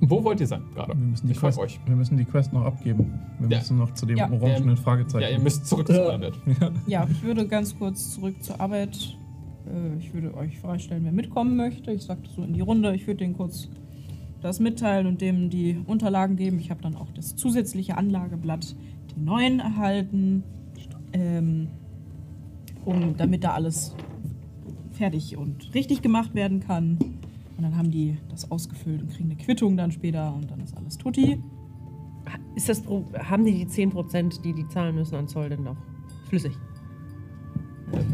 Wo 0.00 0.22
wollt 0.22 0.40
ihr 0.40 0.46
sein 0.46 0.62
gerade? 0.74 0.92
Wir 0.92 1.06
müssen, 1.06 1.26
die 1.26 1.32
Ich 1.32 1.38
frag 1.38 1.48
Quest, 1.54 1.58
euch. 1.58 1.80
wir 1.86 1.96
müssen 1.96 2.16
die 2.18 2.24
Quest 2.24 2.52
noch 2.52 2.62
abgeben. 2.64 3.18
Wir 3.40 3.48
Ja. 3.48 3.58
müssen 3.58 3.78
noch 3.78 3.94
zu 3.94 4.06
dem 4.06 4.18
Ja. 4.18 4.30
orangenen 4.30 4.70
Ähm, 4.70 4.76
Fragezeichen. 4.76 5.22
Ja, 5.22 5.30
ihr 5.30 5.40
müsst 5.40 5.66
zurück 5.66 5.86
zur 5.86 5.96
Ja. 5.96 6.10
Arbeit. 6.10 6.34
Ja, 6.86 7.08
ich 7.10 7.22
würde 7.22 7.48
ganz 7.48 7.76
kurz 7.76 8.14
zurück 8.14 8.40
zur 8.42 8.60
Arbeit. 8.60 9.16
Äh, 9.66 9.96
ich 9.98 10.12
würde 10.14 10.34
euch 10.36 10.58
freistellen, 10.60 11.02
wer 11.04 11.12
mitkommen 11.12 11.56
möchte. 11.56 11.90
Ich 11.90 12.02
sagte 12.02 12.28
so 12.30 12.42
in 12.42 12.52
die 12.52 12.60
Runde. 12.60 12.94
Ich 12.94 13.06
würde 13.06 13.18
denen 13.18 13.34
kurz 13.36 13.68
das 14.42 14.60
mitteilen 14.60 15.06
und 15.06 15.20
dem 15.20 15.50
die 15.50 15.82
Unterlagen 15.86 16.36
geben. 16.36 16.58
Ich 16.58 16.70
habe 16.70 16.82
dann 16.82 16.96
auch 16.96 17.10
das 17.12 17.36
zusätzliche 17.36 17.96
Anlageblatt, 17.96 18.76
die 19.14 19.20
neuen 19.20 19.60
erhalten, 19.60 20.42
ähm, 21.12 21.68
um, 22.84 23.16
damit 23.16 23.44
da 23.44 23.52
alles 23.52 23.94
fertig 24.92 25.36
und 25.36 25.74
richtig 25.74 26.02
gemacht 26.02 26.34
werden 26.34 26.60
kann. 26.60 26.98
Und 27.56 27.62
dann 27.62 27.76
haben 27.76 27.90
die 27.90 28.18
das 28.28 28.50
ausgefüllt 28.50 29.02
und 29.02 29.10
kriegen 29.10 29.30
eine 29.30 29.36
Quittung 29.36 29.76
dann 29.76 29.90
später 29.90 30.34
und 30.34 30.50
dann 30.50 30.60
ist 30.60 30.76
alles 30.76 30.98
tutti. 30.98 31.42
Ist 32.54 32.68
das, 32.68 32.82
haben 33.18 33.44
die 33.44 33.52
die 33.52 33.66
10%, 33.66 34.42
die 34.42 34.52
die 34.52 34.68
zahlen 34.68 34.94
müssen 34.94 35.14
an 35.14 35.28
Zoll 35.28 35.48
denn 35.48 35.62
noch 35.62 35.76
flüssig? 36.28 36.52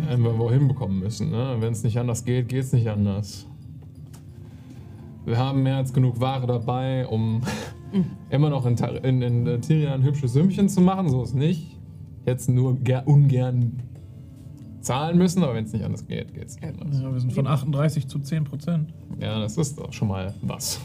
Wenn 0.06 0.22
wir 0.22 0.38
wohin 0.38 0.68
bekommen 0.68 1.00
müssen. 1.00 1.30
Ne? 1.30 1.56
Wenn 1.58 1.72
es 1.72 1.82
nicht 1.82 1.98
anders 1.98 2.24
geht, 2.24 2.48
geht 2.48 2.64
es 2.64 2.72
nicht 2.72 2.88
anders. 2.88 3.46
Wir 5.24 5.38
haben 5.38 5.62
mehr 5.62 5.76
als 5.76 5.92
genug 5.92 6.20
Ware 6.20 6.46
dabei, 6.46 7.06
um 7.06 7.42
immer 8.30 8.50
noch 8.50 8.66
in, 8.66 8.76
in, 8.76 9.22
in 9.22 9.46
äh, 9.46 9.60
Tyria 9.60 9.94
ein 9.94 10.02
hübsches 10.02 10.32
Sümmchen 10.32 10.68
zu 10.68 10.80
machen. 10.80 11.08
So 11.08 11.22
ist 11.22 11.34
nicht. 11.34 11.78
Jetzt 12.26 12.48
nur 12.48 12.76
ger 12.78 13.06
ungern 13.06 13.82
zahlen 14.80 15.16
müssen, 15.18 15.42
aber 15.44 15.54
wenn 15.54 15.64
es 15.64 15.72
nicht 15.72 15.84
anders 15.84 16.06
geht, 16.06 16.34
geht 16.34 16.48
es 16.48 16.60
nicht 16.60 16.80
anders. 16.80 17.00
ja, 17.00 17.12
wir 17.12 17.20
sind 17.20 17.32
von 17.32 17.46
38 17.46 18.08
zu 18.08 18.18
10 18.18 18.44
Prozent. 18.44 18.92
Ja, 19.20 19.38
das 19.38 19.56
ist 19.56 19.78
doch 19.78 19.92
schon 19.92 20.08
mal 20.08 20.34
was. 20.42 20.80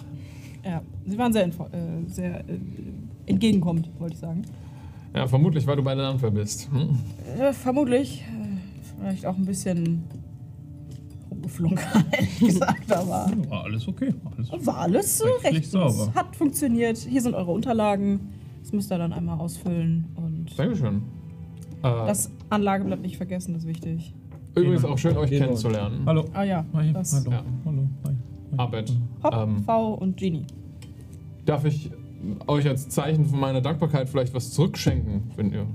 Ja, 0.63 0.81
sie 1.05 1.17
waren 1.17 1.33
sehr, 1.33 1.47
äh, 1.47 1.51
sehr 2.07 2.41
äh, 2.41 2.59
entgegenkommend, 3.25 3.89
wollte 3.99 4.13
ich 4.13 4.19
sagen. 4.19 4.43
Ja, 5.15 5.27
vermutlich, 5.27 5.65
weil 5.65 5.77
du 5.77 5.83
bei 5.83 5.95
der 5.95 6.03
Landwehr 6.03 6.31
bist. 6.31 6.69
Hm? 6.71 6.99
Ja, 7.39 7.53
vermutlich. 7.53 8.21
Äh, 8.21 8.47
Vielleicht 8.99 9.25
auch 9.25 9.37
ein 9.37 9.45
bisschen 9.45 10.03
rumgeflunkert, 11.47 12.05
ehrlich 12.11 12.39
gesagt, 12.39 12.91
aber 12.91 13.31
War 13.49 13.63
alles 13.63 13.87
okay. 13.87 14.13
Alles 14.35 14.65
war 14.65 14.77
alles 14.77 15.23
recht. 15.43 15.65
sauber. 15.71 15.87
Es 16.09 16.13
hat 16.15 16.35
funktioniert. 16.35 16.97
Hier 16.97 17.21
sind 17.21 17.33
eure 17.35 17.51
Unterlagen. 17.51 18.19
Das 18.61 18.73
müsst 18.73 18.91
ihr 18.91 18.97
dann 18.97 19.13
einmal 19.13 19.39
ausfüllen. 19.39 20.05
Und 20.15 20.57
Dankeschön. 20.57 20.97
Äh, 20.97 21.01
das 21.83 22.31
Anlageblatt 22.49 23.01
nicht 23.01 23.17
vergessen, 23.17 23.53
das 23.53 23.63
ist 23.63 23.69
wichtig. 23.69 24.13
übrigens 24.55 24.83
auch 24.85 24.97
schön, 24.97 25.15
euch 25.17 25.29
kennenzulernen. 25.31 26.01
Hallo. 26.05 26.25
Ah 26.33 26.43
ja, 26.43 26.65
Hi. 26.73 26.91
das 26.93 27.13
Hallo. 27.13 27.31
Ja. 27.31 27.43
Hallo. 27.65 27.87
Hi. 28.05 28.11
Hi. 28.51 28.57
Arbeit. 28.59 28.93
Hopp, 29.23 29.33
Ähm, 29.33 29.63
V 29.63 29.93
und 29.93 30.17
Genie. 30.17 30.45
Darf 31.45 31.63
ich 31.65 31.91
euch 32.47 32.67
als 32.67 32.89
Zeichen 32.89 33.25
von 33.25 33.39
meiner 33.39 33.61
Dankbarkeit 33.61 34.09
vielleicht 34.09 34.33
was 34.33 34.51
zurückschenken, 34.51 35.31
wenn 35.35 35.51
ihr 35.53 35.65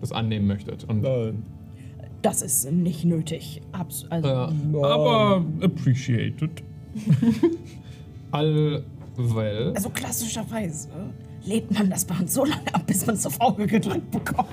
das 0.00 0.12
annehmen 0.12 0.46
möchtet. 0.46 0.84
Und 0.84 1.04
Äh, 1.04 1.32
Das 2.22 2.40
ist 2.40 2.70
nicht 2.70 3.04
nötig. 3.04 3.60
Abs 3.72 4.06
also, 4.08 4.28
äh, 4.28 4.82
Aber 4.82 5.44
appreciated. 5.60 6.62
Allwell 8.30 9.72
also 9.74 9.90
klassischerweise 9.90 10.88
lädt 11.44 11.70
man 11.72 11.90
das 11.90 12.04
Band 12.04 12.30
so 12.30 12.44
lange 12.44 12.74
ab, 12.74 12.86
bis 12.86 13.04
man 13.06 13.16
es 13.16 13.26
auf 13.26 13.40
Auge 13.40 13.66
gedrückt 13.66 14.10
bekommt. 14.10 14.48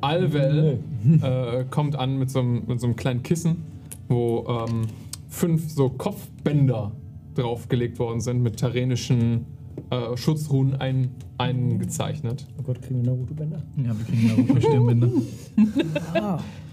Allwell 0.00 0.78
äh, 1.22 1.64
kommt 1.70 1.96
an 1.96 2.18
mit 2.18 2.30
so, 2.30 2.40
einem, 2.40 2.64
mit 2.66 2.80
so 2.80 2.86
einem 2.86 2.96
kleinen 2.96 3.22
Kissen, 3.22 3.62
wo 4.08 4.44
ähm, 4.68 4.86
fünf 5.28 5.70
so 5.70 5.88
Kopfbänder 5.88 6.92
draufgelegt 7.34 7.98
worden 7.98 8.20
sind 8.20 8.42
mit 8.42 8.58
terrenischen 8.58 9.46
äh, 9.90 10.16
Schutzruhen 10.16 10.76
ein, 10.76 11.10
eingezeichnet. 11.38 12.46
oh 12.58 12.62
Gott, 12.62 12.82
kriegen 12.82 13.02
wir 13.02 13.10
Naruto-Bänder? 13.10 13.62
Ja, 13.78 13.96
wir 13.96 14.04
kriegen 14.04 14.28
Naruto 14.28 14.60
Stirnbänder. 14.60 15.10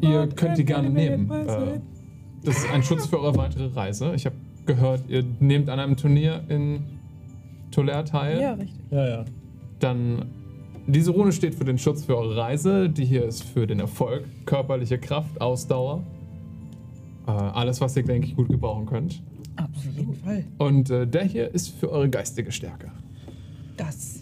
Ihr 0.00 0.26
God, 0.26 0.36
könnt 0.36 0.58
die 0.58 0.64
gerne 0.64 0.90
nehmen. 0.90 1.30
Äh, 1.30 1.80
das 2.44 2.58
ist 2.58 2.70
ein 2.70 2.82
Schutz 2.82 3.06
für 3.06 3.20
eure 3.20 3.36
weitere 3.36 3.66
Reise. 3.66 4.12
Ich 4.14 4.26
habe 4.26 4.36
gehört, 4.66 5.02
ihr 5.08 5.24
nehmt 5.40 5.68
an 5.70 5.78
einem 5.78 5.96
Turnier 5.96 6.42
in 6.48 6.84
Tolère 7.72 8.04
teil. 8.04 8.40
Ja, 8.40 8.52
richtig. 8.52 8.80
Ja, 8.90 9.08
ja. 9.08 9.24
Dann 9.80 10.26
diese 10.86 11.12
Rune 11.12 11.32
steht 11.32 11.54
für 11.54 11.64
den 11.64 11.78
Schutz 11.78 12.04
für 12.04 12.16
eure 12.16 12.36
Reise. 12.36 12.90
Die 12.90 13.04
hier 13.04 13.24
ist 13.24 13.42
für 13.42 13.66
den 13.66 13.80
Erfolg, 13.80 14.24
körperliche 14.44 14.98
Kraft, 14.98 15.40
Ausdauer. 15.40 16.02
Äh, 17.26 17.30
alles, 17.30 17.80
was 17.80 17.96
ihr, 17.96 18.04
denke 18.04 18.26
ich, 18.26 18.36
gut 18.36 18.48
gebrauchen 18.48 18.86
könnt. 18.86 19.22
Auf 19.56 19.84
jeden 19.84 20.14
Fall. 20.14 20.44
Und 20.58 20.90
äh, 20.90 21.06
der 21.06 21.24
hier 21.24 21.54
ist 21.54 21.68
für 21.68 21.90
eure 21.90 22.10
geistige 22.10 22.52
Stärke. 22.52 22.90
Das 23.76 24.13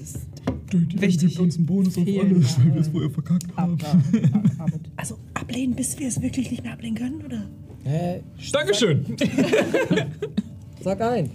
ist 0.74 1.00
Wichtig. 1.00 1.38
uns 1.40 1.56
einen 1.56 1.66
Bonus 1.66 1.96
auf 1.98 2.06
alles, 2.06 2.58
weil 2.58 2.74
wir 2.74 2.80
es 2.80 2.88
vorher 2.88 3.10
verkackt 3.10 3.56
haben. 3.56 3.78
Also 4.96 5.16
ablehnen, 5.34 5.74
bis 5.74 5.98
wir 5.98 6.06
es 6.08 6.20
wirklich 6.22 6.50
nicht 6.50 6.62
mehr 6.62 6.72
ablehnen 6.74 6.96
können, 6.96 7.22
oder? 7.24 7.42
Hä? 7.84 8.20
Dankeschön. 8.52 9.04
Sag 10.80 11.00
ein. 11.00 11.30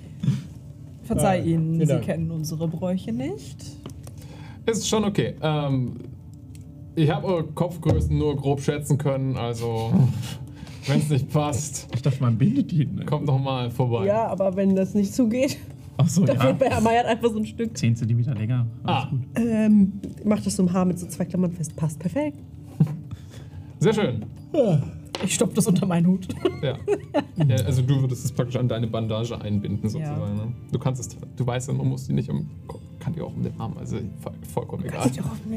Verzeih 1.04 1.40
Ja, 1.40 1.46
ihnen, 1.46 1.74
vielen 1.76 1.80
sie 1.82 1.94
Dank. 1.94 2.04
kennen 2.06 2.32
unsere 2.32 2.68
Bräuche 2.68 3.12
nicht. 3.12 3.58
Ist 4.66 4.88
schon 4.88 5.04
okay. 5.06 5.36
Ähm, 5.42 5.94
ich 6.96 7.10
habe 7.10 7.26
eure 7.28 7.44
Kopfgrößen 7.46 8.18
nur 8.18 8.36
grob 8.36 8.62
schätzen 8.62 8.98
können, 8.98 9.36
also 9.38 9.92
wenn 10.88 11.00
es 11.00 11.10
nicht 11.10 11.30
passt, 11.30 11.88
Ich 11.94 12.02
dachte, 12.02 12.22
man 12.22 12.38
bindet 12.38 12.72
die. 12.72 12.86
Ne? 12.86 13.06
kommt 13.06 13.26
noch 13.26 13.40
mal 13.40 13.70
vorbei. 13.72 14.06
Ja, 14.06 14.28
aber 14.28 14.56
wenn 14.56 14.76
das 14.76 14.94
nicht 14.94 15.14
zugeht, 15.14 15.58
Achso, 15.98 16.24
dann 16.26 16.36
ja. 16.36 16.42
fehlt 16.44 16.60
bei 16.60 16.70
Herr 16.70 16.82
Meyert 16.82 17.06
einfach 17.08 17.30
so 17.32 17.38
ein 17.40 17.46
Stück. 17.46 17.76
10 17.78 17.96
cm 17.96 18.20
länger. 18.38 18.68
Alles 18.84 19.04
Ah. 19.06 19.08
gut. 19.10 19.22
Ähm, 19.36 19.94
mach 20.24 20.40
das 20.42 20.56
so 20.56 20.64
im 20.64 20.72
Haar 20.72 20.86
mit 20.86 21.00
so 21.00 21.08
zwei 21.08 21.26
Klammern 21.26 21.52
fest. 21.52 21.76
Passt 21.76 21.98
perfekt. 22.00 22.38
Sehr 23.80 23.94
schön. 23.94 24.26
Ich 25.24 25.36
stopfe 25.36 25.56
das 25.56 25.68
unter 25.68 25.86
meinen 25.86 26.08
Hut. 26.08 26.28
Ja. 26.62 26.76
ja. 27.36 27.56
Also 27.66 27.84
du 27.84 28.02
würdest 28.02 28.26
es 28.26 28.32
praktisch 28.32 28.56
an 28.56 28.68
deine 28.68 28.88
Bandage 28.88 29.40
einbinden 29.40 29.88
sozusagen. 29.90 30.38
Ja. 30.38 30.46
Ne? 30.46 30.54
Du 30.72 30.80
kannst 30.80 31.00
es, 31.00 31.10
du 31.36 31.46
weißt 31.46 31.68
ja, 31.68 31.74
man 31.76 31.88
muss 31.88 32.08
die 32.08 32.14
nicht 32.14 32.30
um, 32.30 32.50
kann 33.00 33.14
die 33.14 33.22
auch 33.22 33.34
um 33.36 33.44
den 33.44 33.60
Arm, 33.60 33.76
also 33.78 33.98
voll, 34.20 34.34
vollkommen 34.54 34.86
egal. 34.86 35.10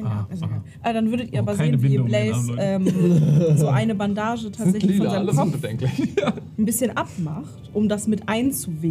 Ah, 0.05 0.27
aha. 0.31 0.63
Ah, 0.83 0.93
dann 0.93 1.11
würdet 1.11 1.33
ihr 1.33 1.41
Oh, 1.41 1.43
aber 1.45 1.57
sehen, 1.57 1.83
wie 1.83 1.97
Blaze 1.99 2.55
ähm, 2.59 3.57
so 3.57 3.69
eine 3.69 3.95
Bandage 3.95 4.51
tatsächlich 4.53 4.99
von 4.99 5.07
lila, 5.07 5.11
seinem 5.11 5.23
alles 5.23 5.37
Kopf 5.37 5.47
unbedenklich. 5.47 6.17
ein 6.59 6.65
bisschen 6.67 6.97
abmacht, 6.97 7.71
um 7.73 7.89
das 7.89 8.07
mit 8.07 8.29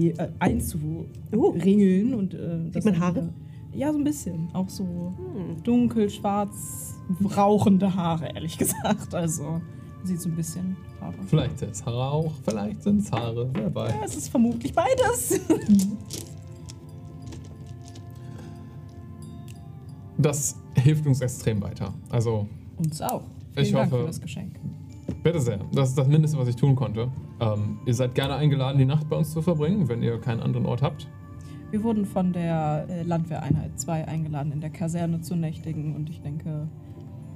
äh, 0.09 0.29
einzuringeln. 0.39 2.15
Und, 2.15 2.33
äh, 2.33 2.71
das 2.71 2.85
man 2.85 2.95
dann 2.95 3.03
Haare? 3.03 3.29
Ja, 3.73 3.91
so 3.91 3.99
ein 3.99 4.03
bisschen. 4.03 4.49
Auch 4.53 4.69
so 4.69 5.13
dunkel, 5.63 6.09
schwarz, 6.09 6.95
rauchende 7.37 7.93
Haare, 7.93 8.33
ehrlich 8.33 8.57
gesagt. 8.57 9.13
Also 9.13 9.61
sieht 10.03 10.21
so 10.21 10.29
ein 10.29 10.35
bisschen 10.35 10.75
Haare. 11.01 11.13
Vielleicht 11.27 11.61
ist 11.61 11.81
es 11.81 11.87
Rauch, 11.87 12.31
vielleicht 12.43 12.81
sind 12.83 13.01
es 13.01 13.11
Haare, 13.11 13.49
wer 13.53 13.73
weiß. 13.73 13.93
Ja, 13.93 14.01
es 14.05 14.15
ist 14.15 14.29
vermutlich 14.29 14.73
beides. 14.73 15.39
Das 20.17 20.57
hilft 20.75 21.05
uns 21.07 21.21
extrem 21.21 21.61
weiter. 21.61 21.93
Also 22.09 22.45
Uns 22.77 23.01
auch. 23.01 23.21
Vielen 23.53 23.65
Ich 23.65 23.71
Dank 23.71 23.91
hoffe- 23.91 24.01
für 24.01 24.07
das 24.07 24.19
Geschenk. 24.21 24.59
Bitte 25.23 25.39
sehr. 25.39 25.59
Das 25.73 25.89
ist 25.89 25.97
das 25.97 26.07
Mindeste, 26.07 26.37
was 26.37 26.47
ich 26.49 26.55
tun 26.55 26.75
konnte. 26.75 27.09
Ähm, 27.39 27.79
ihr 27.85 27.93
seid 27.93 28.15
gerne 28.15 28.35
eingeladen, 28.35 28.77
die 28.77 28.85
Nacht 28.85 29.09
bei 29.09 29.15
uns 29.15 29.31
zu 29.31 29.41
verbringen, 29.41 29.87
wenn 29.89 30.03
ihr 30.03 30.19
keinen 30.19 30.41
anderen 30.41 30.65
Ort 30.65 30.81
habt. 30.81 31.07
Wir 31.71 31.83
wurden 31.83 32.05
von 32.05 32.33
der 32.33 32.85
äh, 32.89 33.03
Landwehreinheit 33.03 33.79
2 33.79 34.07
eingeladen, 34.07 34.51
in 34.51 34.61
der 34.61 34.69
Kaserne 34.71 35.21
zu 35.21 35.35
nächtigen. 35.35 35.95
Und 35.95 36.09
ich 36.09 36.21
denke, 36.21 36.67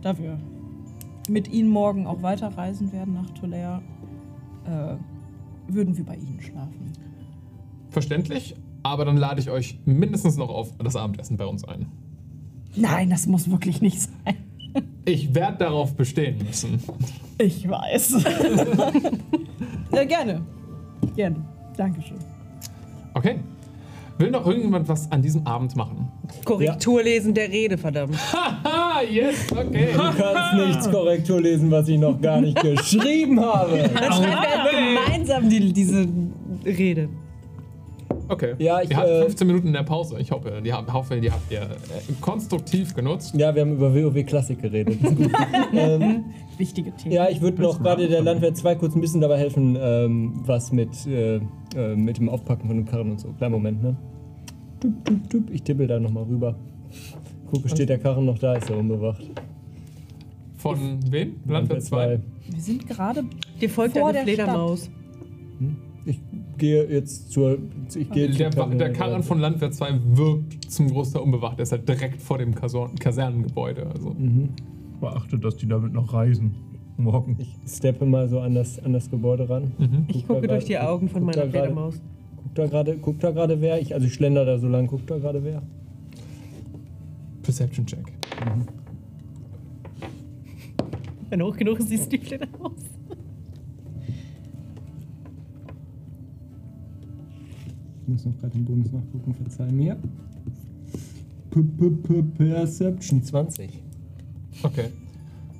da 0.01 0.17
wir 0.17 0.39
mit 1.29 1.47
Ihnen 1.47 1.69
morgen 1.69 2.07
auch 2.07 2.21
weiterreisen 2.21 2.91
werden 2.91 3.13
nach 3.13 3.29
Tolère, 3.31 3.79
äh, 4.65 4.95
würden 5.67 5.97
wir 5.97 6.05
bei 6.05 6.15
Ihnen 6.15 6.41
schlafen. 6.41 6.93
Verständlich, 7.89 8.55
aber 8.81 9.05
dann 9.05 9.17
lade 9.17 9.39
ich 9.39 9.49
euch 9.49 9.79
mindestens 9.85 10.37
noch 10.37 10.49
auf 10.49 10.73
das 10.77 10.95
Abendessen 10.95 11.37
bei 11.37 11.45
uns 11.45 11.63
ein. 11.63 11.87
Nein, 12.75 13.09
das 13.09 13.27
muss 13.27 13.49
wirklich 13.49 13.81
nicht 13.81 14.01
sein. 14.01 14.35
Ich 15.05 15.35
werde 15.35 15.57
darauf 15.57 15.95
bestehen 15.95 16.37
müssen. 16.39 16.81
Ich 17.37 17.67
weiß. 17.67 18.23
ja, 19.93 20.03
gerne. 20.05 20.41
Gerne. 21.15 21.45
Dankeschön. 21.77 22.17
Okay. 23.13 23.39
Will 24.19 24.29
noch 24.29 24.45
irgendjemand 24.45 24.87
was 24.87 25.11
an 25.11 25.21
diesem 25.21 25.45
Abend 25.47 25.75
machen? 25.75 26.11
Korrektur 26.45 27.01
lesen 27.01 27.33
der 27.33 27.49
Rede, 27.49 27.77
verdammt. 27.77 28.15
Haha, 28.33 29.01
yes, 29.09 29.51
okay. 29.51 29.87
Du 29.93 29.97
kannst 29.99 30.67
nichts 30.67 30.91
Korrektur 30.91 31.41
lesen, 31.41 31.71
was 31.71 31.87
ich 31.87 31.97
noch 31.97 32.21
gar 32.21 32.39
nicht 32.39 32.59
geschrieben 32.61 33.39
habe. 33.39 33.77
Dann 33.93 34.13
schreiben 34.13 34.63
wir 34.71 35.05
gemeinsam 35.07 35.49
die, 35.49 35.73
diese 35.73 36.07
Rede. 36.65 37.09
Okay. 38.29 38.53
Ja, 38.57 38.81
ich, 38.81 38.89
ihr 38.91 38.97
habt 38.97 39.07
äh, 39.09 39.21
15 39.23 39.47
Minuten 39.47 39.67
in 39.67 39.73
der 39.73 39.83
Pause. 39.83 40.15
Ich 40.19 40.31
hoffe, 40.31 40.61
die, 40.63 40.71
habt- 40.71 40.91
hoffe, 40.93 41.19
die 41.19 41.29
habt 41.31 41.51
ihr 41.51 41.61
äh, 41.61 41.67
konstruktiv 42.21 42.95
genutzt. 42.95 43.33
Ja, 43.35 43.53
wir 43.53 43.61
haben 43.63 43.73
über 43.73 43.93
WoW 43.93 44.25
Klassik 44.25 44.61
geredet. 44.61 45.01
Ist 45.03 45.15
gut. 45.17 45.31
ähm, 45.73 46.25
Wichtige 46.57 46.91
Themen. 46.95 47.15
ja, 47.15 47.29
ich 47.29 47.41
würde 47.41 47.61
noch 47.61 47.81
gerade 47.81 48.07
der 48.07 48.21
Landwehr 48.21 48.53
2 48.53 48.75
kurz 48.75 48.95
ein 48.95 49.01
bisschen 49.01 49.21
dabei 49.21 49.37
helfen, 49.39 49.75
ähm, 49.79 50.33
was 50.45 50.71
mit, 50.71 51.05
äh, 51.07 51.41
äh, 51.75 51.95
mit 51.95 52.17
dem 52.17 52.29
Aufpacken 52.29 52.67
von 52.67 52.77
dem 52.77 52.85
Karren 52.85 53.11
und 53.11 53.19
so. 53.19 53.29
Kleinen 53.33 53.53
Moment, 53.53 53.81
ne? 53.83 53.95
Tup, 54.79 55.05
tup, 55.05 55.29
tup. 55.29 55.49
Ich 55.51 55.63
tippel 55.63 55.87
da 55.87 55.99
nochmal 55.99 56.23
rüber. 56.23 56.55
Gucke, 57.49 57.69
steht 57.69 57.89
der 57.89 57.99
Karren 57.99 58.25
noch 58.25 58.37
da, 58.39 58.55
ist 58.55 58.69
er 58.69 58.77
unbewacht. 58.77 59.23
Von 60.57 60.99
wem? 61.11 61.35
Landwehr 61.47 61.79
2. 61.79 62.19
Wir 62.49 62.59
sind 62.61 62.87
gerade 62.87 63.23
Dir 63.59 63.69
folgt 63.69 63.93
Vor 63.97 64.03
eine 64.07 64.13
der 64.13 64.23
Fledermaus. 64.23 64.89
Ich 66.05 66.19
gehe 66.57 66.85
jetzt 66.89 67.31
zur. 67.31 67.57
Ich 67.95 68.09
gehe 68.11 68.29
Der, 68.29 68.51
zur 68.51 68.69
Wa- 68.71 68.75
der 68.75 68.91
Karren 68.91 69.23
von 69.23 69.39
Landwehr 69.39 69.71
2 69.71 69.99
wirkt 70.13 70.69
zum 70.71 70.89
Großteil 70.89 71.21
unbewacht. 71.21 71.57
Der 71.59 71.63
ist 71.63 71.71
halt 71.71 71.87
direkt 71.87 72.21
vor 72.21 72.37
dem 72.37 72.53
Kasor- 72.55 72.91
Kasernengebäude. 72.99 73.87
Also. 73.87 74.15
Beachte, 74.99 75.37
dass 75.37 75.55
die 75.57 75.67
damit 75.67 75.93
noch 75.93 76.13
reisen. 76.13 76.55
Morgen. 76.97 77.37
Ich 77.39 77.55
steppe 77.71 78.05
mal 78.05 78.27
so 78.29 78.39
an 78.39 78.53
das, 78.55 78.79
an 78.83 78.93
das 78.93 79.09
Gebäude 79.09 79.49
ran. 79.49 79.71
Ich 80.07 80.25
Guck 80.27 80.35
gucke 80.37 80.47
durch 80.47 80.65
die 80.65 80.73
grad- 80.73 80.87
Augen 80.87 81.09
von 81.09 81.25
guck 81.25 81.35
meiner 81.35 81.49
Fledermaus. 81.49 81.99
Guckt 82.37 82.57
da 82.57 82.67
gerade, 82.67 82.97
guckt 82.97 83.23
da 83.23 83.31
gerade 83.31 83.59
wer? 83.61 83.81
Ich, 83.81 83.93
also 83.93 84.05
ich 84.05 84.13
schlender 84.13 84.45
da 84.45 84.57
so 84.59 84.67
lang, 84.67 84.87
guckt 84.87 85.09
da 85.09 85.17
gerade 85.17 85.43
wer? 85.43 85.61
Perception 87.41 87.85
Check. 87.85 88.13
Wenn 91.29 91.39
du 91.39 91.45
hoch 91.47 91.57
genug 91.57 91.79
ist, 91.79 91.89
siehst 91.89 92.05
du 92.11 92.17
die 92.17 92.23
Fledermaus. 92.25 92.73
Ich 98.01 98.07
muss 98.07 98.25
noch 98.25 98.37
gerade 98.39 98.53
den 98.53 98.65
Bonus 98.65 98.91
nachgucken, 98.91 99.33
verzeih 99.33 99.71
mir. 99.71 99.97
P 101.49 101.59
-p 101.59 101.89
-p 102.03 102.23
Perception 102.37 103.23
20. 103.23 103.69
Okay. 104.63 104.89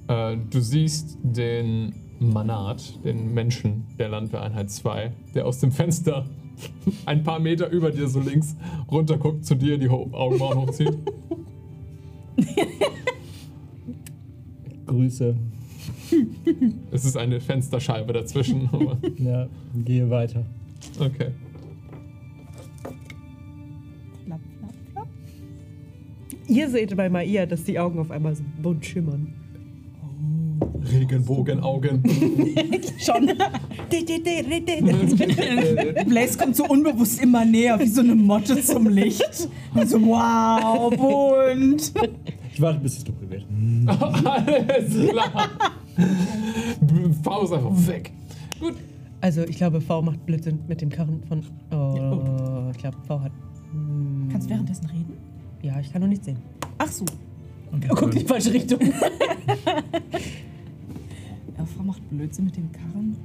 Äh, 0.07 0.37
du 0.49 0.59
siehst 0.59 1.17
den 1.23 1.93
Manat, 2.19 3.03
den 3.03 3.33
Menschen 3.33 3.85
der 3.97 4.09
Landwehreinheit 4.09 4.69
2, 4.71 5.11
der 5.35 5.45
aus 5.45 5.59
dem 5.59 5.71
Fenster 5.71 6.25
ein 7.05 7.23
paar 7.23 7.39
Meter 7.39 7.69
über 7.69 7.91
dir 7.91 8.07
so 8.07 8.19
links 8.19 8.55
runterguckt, 8.91 9.45
zu 9.45 9.55
dir 9.55 9.77
die 9.77 9.89
Ho 9.89 10.09
Augenbrauen 10.11 10.57
hochzieht. 10.59 10.97
Grüße. 14.85 15.35
Es 16.91 17.05
ist 17.05 17.17
eine 17.17 17.41
Fensterscheibe 17.41 18.13
dazwischen. 18.13 18.69
Ja, 19.17 19.47
gehe 19.83 20.07
weiter. 20.09 20.45
okay. 20.99 21.31
Ihr 26.47 26.69
seht 26.69 26.95
bei 26.95 27.09
Maia, 27.09 27.47
dass 27.47 27.63
die 27.63 27.79
Augen 27.79 27.97
auf 27.99 28.11
einmal 28.11 28.35
so 28.35 28.43
bunt 28.61 28.85
schimmern. 28.85 29.33
Regenbogenaugen. 30.91 32.03
Schon. 32.99 33.27
Blaze 36.07 36.37
kommt 36.37 36.55
so 36.55 36.65
unbewusst 36.65 37.21
immer 37.21 37.45
näher, 37.45 37.79
wie 37.79 37.87
so 37.87 38.01
eine 38.01 38.15
Motte 38.15 38.61
zum 38.61 38.87
Licht. 38.89 39.47
Und 39.73 39.89
so, 39.89 40.01
wow, 40.01 40.89
bunt. 40.95 41.93
Ich 42.53 42.61
warte, 42.61 42.79
bis 42.79 42.97
es 42.97 43.03
dunkel 43.03 43.29
wird. 43.29 43.45
Alles 43.87 45.09
klar. 45.09 45.49
V 47.23 47.43
ist 47.43 47.53
einfach 47.53 47.87
weg. 47.87 48.11
Gut. 48.59 48.73
Also 49.21 49.43
ich 49.43 49.55
glaube, 49.55 49.79
V 49.79 50.01
macht 50.01 50.25
Blödsinn 50.25 50.59
mit 50.67 50.81
dem 50.81 50.89
Karren 50.89 51.21
von. 51.27 51.43
Oh, 51.71 52.69
ich 52.71 52.77
glaube, 52.77 52.97
V 53.07 53.21
hat. 53.21 53.31
hm, 53.71 54.27
Kannst 54.31 54.47
du 54.47 54.51
währenddessen 54.51 54.85
reden? 54.87 55.13
Ja, 55.61 55.79
ich 55.79 55.91
kann 55.91 56.01
noch 56.01 56.09
nicht 56.09 56.25
sehen. 56.25 56.37
Ach 56.77 56.87
so. 56.87 57.05
Und 57.73 57.85
Oh, 57.89 57.95
guck 57.95 58.13
in 58.13 58.19
die 58.19 58.25
falsche 58.25 58.53
Richtung. 58.53 58.79
ja, 61.57 61.65
Frau 61.65 61.83
macht 61.85 62.07
Blödsinn 62.09 62.45
mit 62.45 62.55
dem 62.57 62.71
Karren. 62.71 63.17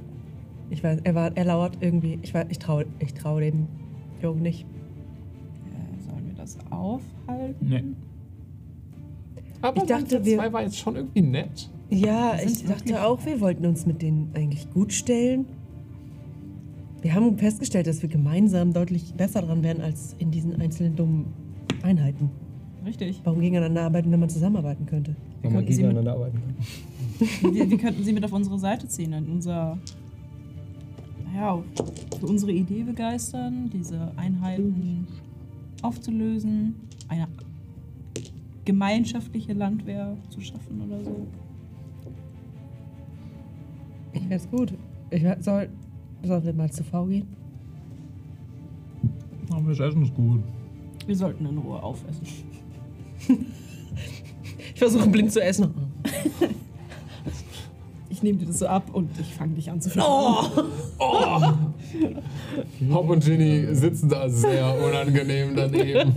Ich 0.69 0.83
weiß, 0.83 0.99
er 1.03 1.15
war, 1.15 1.31
er 1.35 1.45
lauert 1.45 1.77
irgendwie. 1.81 2.19
Ich 2.21 2.33
weiß, 2.33 2.47
ich 2.49 2.59
traue, 2.59 2.85
ich 2.99 3.13
traue 3.13 3.41
dem 3.41 3.67
Jungen 4.21 4.41
nicht. 4.41 4.65
Äh, 4.65 6.03
sollen 6.09 6.27
wir 6.27 6.33
das 6.35 6.57
aufhalten? 6.69 7.67
Nee. 7.67 7.83
Aber 9.61 9.77
Ich 9.81 9.87
dachte, 9.87 10.23
wir- 10.25 10.37
2 10.37 10.53
war 10.53 10.63
jetzt 10.63 10.77
schon 10.77 10.95
irgendwie 10.95 11.21
nett. 11.21 11.69
Ja, 11.89 12.37
ich 12.43 12.65
dachte 12.65 13.03
auch, 13.03 13.25
wir 13.25 13.41
wollten 13.41 13.65
uns 13.65 13.85
mit 13.87 14.01
denen 14.03 14.29
eigentlich 14.35 14.69
gut 14.71 14.93
stellen. 14.93 15.45
Wir 17.01 17.15
haben 17.15 17.37
festgestellt, 17.37 17.87
dass 17.87 18.01
wir 18.03 18.09
gemeinsam 18.09 18.73
deutlich 18.73 19.13
besser 19.15 19.41
dran 19.41 19.63
wären 19.63 19.81
als 19.81 20.15
in 20.19 20.29
diesen 20.31 20.61
einzelnen 20.61 20.95
dummen 20.95 21.25
Einheiten. 21.81 22.29
Richtig. 22.89 23.21
Warum 23.23 23.39
gegeneinander 23.39 23.83
arbeiten, 23.83 24.11
wenn 24.11 24.19
man 24.19 24.29
zusammenarbeiten 24.29 24.87
könnte? 24.87 25.15
Weil 25.43 25.51
man 25.51 25.59
könnten 25.59 25.73
sie 25.73 25.83
mit- 25.83 25.91
gegeneinander 25.91 26.13
arbeiten 26.13 26.39
kann. 26.41 27.53
Wir, 27.53 27.69
wir 27.69 27.77
könnten 27.77 28.03
sie 28.03 28.13
mit 28.13 28.25
auf 28.25 28.33
unsere 28.33 28.57
Seite 28.57 28.87
ziehen, 28.87 29.13
in 29.13 29.25
unser. 29.29 29.77
Naja, 31.31 31.61
für 32.19 32.25
unsere 32.25 32.51
Idee 32.51 32.81
begeistern, 32.81 33.69
diese 33.71 34.11
Einheiten 34.17 35.05
aufzulösen, 35.83 36.73
eine 37.07 37.27
gemeinschaftliche 38.65 39.53
Landwehr 39.53 40.17
zu 40.29 40.41
schaffen 40.41 40.81
oder 40.81 41.03
so. 41.03 41.27
Ich 44.13 44.27
wär's 44.29 44.49
gut. 44.49 44.73
Ich 45.11 45.21
wär, 45.21 45.37
soll, 45.43 45.69
sollen 46.23 46.43
wir 46.43 46.53
mal 46.53 46.71
zu 46.71 46.83
V 46.83 47.05
gehen? 47.05 47.27
Aber 49.51 49.69
das 49.69 49.79
Essen 49.79 50.01
ist 50.03 50.15
gut. 50.15 50.41
Wir 51.05 51.15
sollten 51.15 51.45
in 51.45 51.57
Ruhe 51.59 51.81
aufessen. 51.81 52.25
Ich 54.73 54.79
versuche 54.79 55.09
blind 55.09 55.31
zu 55.31 55.41
essen. 55.41 55.71
Ich 58.11 58.23
nehme 58.23 58.37
dir 58.39 58.47
das 58.47 58.59
so 58.59 58.67
ab 58.67 58.89
und 58.91 59.09
ich 59.19 59.33
fange 59.33 59.53
dich 59.53 59.69
an 59.71 59.79
zu 59.79 59.89
flattern. 59.89 60.65
Oh. 60.99 61.53
Hop 62.91 63.09
und 63.09 63.23
Ginny 63.23 63.73
sitzen 63.73 64.09
da 64.09 64.27
sehr 64.27 64.75
unangenehm 64.83 65.55
daneben. 65.55 66.13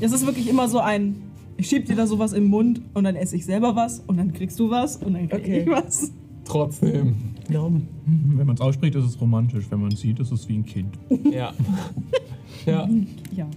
Es 0.00 0.12
ist 0.12 0.24
wirklich 0.26 0.48
immer 0.48 0.68
so 0.68 0.78
ein, 0.78 1.16
ich 1.56 1.68
schieb 1.68 1.86
dir 1.86 1.96
da 1.96 2.06
sowas 2.06 2.32
im 2.32 2.44
Mund 2.48 2.80
und 2.94 3.04
dann 3.04 3.16
esse 3.16 3.34
ich 3.34 3.44
selber 3.44 3.74
was 3.74 4.00
und 4.06 4.18
dann 4.18 4.32
kriegst 4.32 4.60
du 4.60 4.70
was 4.70 4.98
und 4.98 5.14
dann 5.14 5.28
krieg 5.28 5.40
Okay. 5.40 5.60
ich 5.62 5.68
was. 5.68 6.12
Trotzdem. 6.44 7.16
Nom. 7.48 7.88
Wenn 8.06 8.46
man 8.46 8.54
es 8.54 8.60
ausspricht, 8.60 8.94
ist 8.94 9.04
es 9.04 9.20
romantisch. 9.20 9.64
Wenn 9.70 9.80
man 9.80 9.90
es 9.92 10.00
sieht, 10.00 10.20
ist 10.20 10.30
es 10.30 10.48
wie 10.48 10.58
ein 10.58 10.66
Kind. 10.66 10.94
Ja. 11.32 11.52
Ja. 12.66 12.88
Ja. 13.34 13.48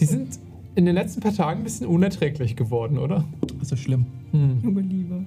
Die 0.00 0.04
sind 0.04 0.38
in 0.74 0.84
den 0.86 0.94
letzten 0.94 1.20
paar 1.20 1.34
Tagen 1.34 1.60
ein 1.60 1.64
bisschen 1.64 1.86
unerträglich 1.86 2.56
geworden, 2.56 2.98
oder? 2.98 3.24
Das 3.58 3.72
ist 3.72 3.80
schlimm. 3.80 4.06
Junge 4.32 4.82
Liebe. 4.82 5.24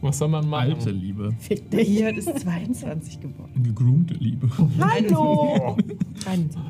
Was 0.00 0.18
soll 0.18 0.28
man 0.28 0.48
machen? 0.48 0.72
Alte 0.72 0.90
Liebe. 0.90 1.32
Fick 1.38 1.70
Der 1.70 1.82
hier 1.82 2.14
ist 2.16 2.28
22 2.38 3.20
geworden. 3.20 3.62
Gegroomte 3.62 4.14
Liebe. 4.14 4.48
Hallo! 4.80 5.76
21. 6.26 6.60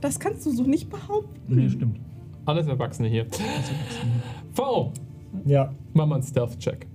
Das 0.00 0.18
kannst 0.20 0.44
du 0.46 0.50
so 0.50 0.62
nicht 0.64 0.90
behaupten. 0.90 1.30
Nee, 1.54 1.68
stimmt. 1.70 1.98
Alles 2.44 2.66
Erwachsene 2.66 3.08
hier. 3.08 3.26
V, 4.52 4.92
Ja. 5.44 5.72
mach 5.94 6.06
mal 6.06 6.16
einen 6.16 6.24
Stealth-Check. 6.24 6.86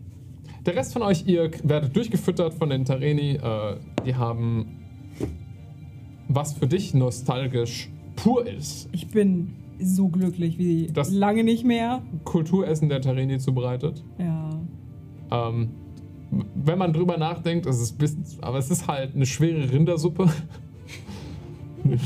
Der 0.66 0.76
Rest 0.76 0.93
von 0.93 1.01
euch, 1.01 1.26
ihr 1.26 1.50
werdet 1.64 1.95
durchgefüttert 1.95 2.53
von 2.53 2.69
den 2.69 2.85
Tareni. 2.85 3.32
Äh, 3.35 3.77
die 4.06 4.16
haben 4.16 4.66
was 6.27 6.53
für 6.53 6.68
dich 6.68 6.93
nostalgisch 6.93 7.90
pur 8.22 8.45
ist. 8.48 8.88
Ich 8.91 9.08
bin 9.08 9.53
so 9.80 10.08
glücklich 10.09 10.58
wie 10.59 10.88
Das- 10.93 11.11
lange 11.11 11.43
nicht 11.43 11.66
mehr. 11.66 12.01
Kulturessen 12.24 12.88
der 12.90 13.01
Tareni 13.01 13.40
zubereitet. 13.40 14.03
Ja. 14.19 14.50
Ähm, 15.32 15.69
wenn 16.56 16.77
man 16.77 16.93
drüber 16.93 17.17
nachdenkt, 17.17 17.66
ist 17.66 17.82
es 17.82 17.91
bisschen, 17.91 18.24
aber 18.41 18.58
es 18.59 18.69
ist 18.69 18.88
halt 18.88 19.16
eine 19.16 19.25
schwere 19.25 19.72
Rindersuppe. 19.72 20.30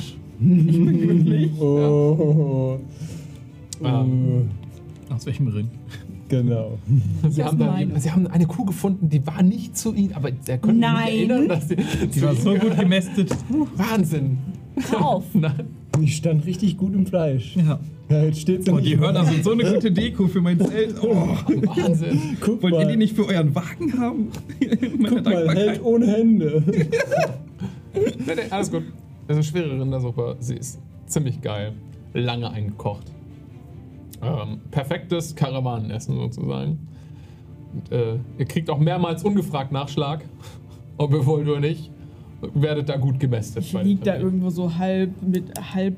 Oh. 1.59 2.77
Ähm, 3.83 4.49
Aus 5.13 5.25
welchem 5.25 5.47
Ring? 5.47 5.69
Genau. 6.27 6.77
sie, 7.29 7.43
haben 7.43 7.57
da, 7.59 7.67
meinem. 7.67 7.97
sie 7.99 8.11
haben 8.11 8.27
eine 8.27 8.45
Kuh 8.47 8.65
gefunden, 8.65 9.09
die 9.09 9.25
war 9.27 9.43
nicht 9.43 9.77
zu 9.77 9.93
ihnen, 9.93 10.13
aber 10.13 10.31
er 10.47 10.57
konnte 10.57 10.79
Nein. 10.79 11.05
sich 11.07 11.15
erinnern, 11.29 11.47
dass 11.47 11.67
sie 11.69 11.75
Die 11.77 12.21
war 12.21 12.35
so 12.35 12.53
gut 12.55 12.77
gemästet. 12.77 13.29
Wahnsinn. 13.75 14.39
Hör 14.89 15.05
auf. 15.05 15.23
Nein. 15.33 15.67
Die 15.99 16.07
stand 16.07 16.45
richtig 16.45 16.77
gut 16.77 16.93
im 16.93 17.05
Fleisch. 17.05 17.55
Ja. 17.55 17.79
Ja, 18.09 18.23
jetzt 18.23 18.41
steht 18.41 18.65
sie 18.65 18.71
Oh, 18.71 18.79
die 18.79 18.99
Hörner 18.99 19.25
sind 19.25 19.43
so 19.43 19.51
eine 19.51 19.63
gute 19.63 19.91
Deko 19.91 20.27
für 20.27 20.41
mein 20.41 20.59
Zelt. 20.59 20.95
Oh. 21.01 21.15
Wahnsinn. 21.15 22.37
Guck 22.39 22.61
Wollt 22.61 22.73
mal, 22.73 22.81
ihr 22.83 22.89
die 22.89 22.97
nicht 22.97 23.15
für 23.15 23.25
euren 23.25 23.53
Wagen 23.55 23.99
haben? 23.99 24.29
Meine 24.99 25.23
guck 25.23 25.25
mal, 25.25 25.55
Held 25.55 25.83
ohne 25.83 26.07
Hände. 26.07 26.63
Nee, 27.95 28.33
nee, 28.35 28.41
alles 28.49 28.69
gut. 28.69 28.83
Das 29.25 29.37
ist 29.37 29.53
eine 29.55 29.63
schwere 29.63 29.79
Rindersuppe. 29.79 30.35
Sie 30.39 30.55
ist 30.55 30.79
ziemlich 31.05 31.41
geil. 31.41 31.71
Lange 32.13 32.49
eingekocht. 32.51 33.09
Ähm, 34.21 34.59
perfektes 34.69 35.33
Karawanenessen 35.33 36.17
sozusagen. 36.17 36.77
Und, 37.73 37.91
äh, 37.93 38.15
ihr 38.37 38.45
kriegt 38.45 38.69
auch 38.69 38.79
mehrmals 38.79 39.23
ungefragt 39.23 39.71
Nachschlag. 39.71 40.25
Ob 40.97 41.13
ihr 41.13 41.25
wollt 41.25 41.47
oder 41.47 41.61
nicht. 41.61 41.89
Werdet 42.53 42.89
da 42.89 42.97
gut 42.97 43.19
gemästet. 43.19 43.63
Ich 43.63 43.73
liege 43.73 44.03
da 44.03 44.17
irgendwo 44.17 44.49
so 44.49 44.75
halb 44.77 45.21
mit 45.21 45.51
halb. 45.73 45.97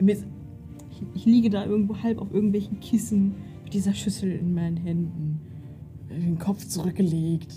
Mit, 0.00 0.18
ich, 0.90 1.02
ich 1.14 1.24
liege 1.24 1.50
da 1.50 1.64
irgendwo 1.64 1.96
halb 2.02 2.20
auf 2.20 2.32
irgendwelchen 2.32 2.80
Kissen 2.80 3.34
mit 3.64 3.74
dieser 3.74 3.94
Schüssel 3.94 4.30
in 4.32 4.54
meinen 4.54 4.76
Händen. 4.76 5.40
Den 6.10 6.38
Kopf 6.38 6.66
zurückgelegt. 6.66 7.52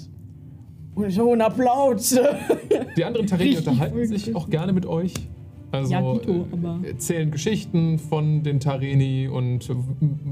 Und 0.95 1.13
schon 1.13 1.41
Applaus. 1.41 2.17
Die 2.97 3.03
anderen 3.03 3.27
Richtig 3.29 3.67
unterhalten 3.67 4.07
sich 4.07 4.35
auch 4.35 4.49
gerne 4.49 4.73
mit 4.73 4.85
euch. 4.85 5.13
Also 5.71 5.91
Ja, 5.91 6.01
Dito, 6.01 6.47
äh, 6.83 6.87
erzählen 6.87 7.29
Geschichten 7.29 7.99
von 7.99 8.43
den 8.43 8.59
Tareni 8.59 9.27
und 9.27 9.69
äh, 9.69 9.75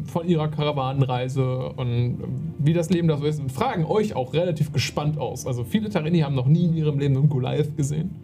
von 0.05 0.27
ihrer 0.27 0.47
Karawanenreise 0.47 1.69
und 1.75 1.87
äh, 1.87 2.13
wie 2.59 2.73
das 2.73 2.89
Leben 2.89 3.07
da 3.07 3.17
so 3.17 3.25
ist. 3.25 3.39
Und 3.39 3.51
fragen 3.51 3.85
euch 3.85 4.15
auch 4.15 4.33
relativ 4.33 4.71
gespannt 4.71 5.19
aus. 5.19 5.45
Also 5.45 5.63
viele 5.63 5.89
Tareni 5.89 6.19
haben 6.19 6.35
noch 6.35 6.47
nie 6.47 6.65
in 6.65 6.75
ihrem 6.75 6.99
Leben 6.99 7.15
einen 7.17 7.29
Goliath 7.29 7.77
gesehen. 7.77 8.15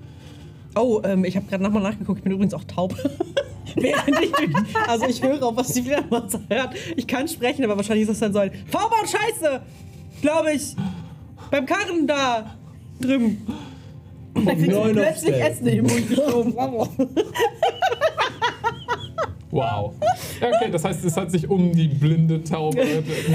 Oh, 0.76 1.02
ähm, 1.04 1.24
ich 1.24 1.36
habe 1.36 1.46
gerade 1.46 1.64
nochmal 1.64 1.84
nachgeguckt. 1.84 2.20
Ich 2.20 2.24
bin 2.24 2.34
übrigens 2.34 2.54
auch 2.54 2.64
taub. 2.64 2.96
Ich 3.76 3.96
also 4.88 5.08
ich 5.08 5.24
höre 5.24 5.42
auch, 5.42 5.56
was 5.56 5.70
die 5.70 5.82
Fledermaus 5.82 6.38
hört. 6.50 6.76
Ich 6.96 7.08
kann 7.08 7.28
sprechen, 7.28 7.64
aber 7.64 7.78
wahrscheinlich 7.78 8.04
ist 8.04 8.10
das 8.12 8.20
dann 8.20 8.34
so 8.34 8.40
ein 8.40 8.52
V-Bahn 8.68 9.08
Scheiße, 9.08 9.62
glaube 10.22 10.54
ich. 10.54 10.76
Beim 11.50 11.66
Karren 11.66 12.06
da 12.06 12.56
drüben. 13.00 13.42
Dann 14.34 14.46
kriegst 14.46 14.72
du 14.72 14.94
plötzlich. 14.94 15.36
Essen 15.42 15.68
in 15.68 15.86
den 15.86 15.94
Mund 15.94 16.10
geschoben. 16.10 16.54
Wow. 19.54 19.94
Ja, 20.42 20.48
okay, 20.48 20.72
das 20.72 20.84
heißt, 20.84 21.06
es 21.06 21.16
hat 21.16 21.30
sich 21.32 21.48
um 21.50 21.72
die 21.74 21.88
blinde 21.88 22.44
Taube 22.44 22.80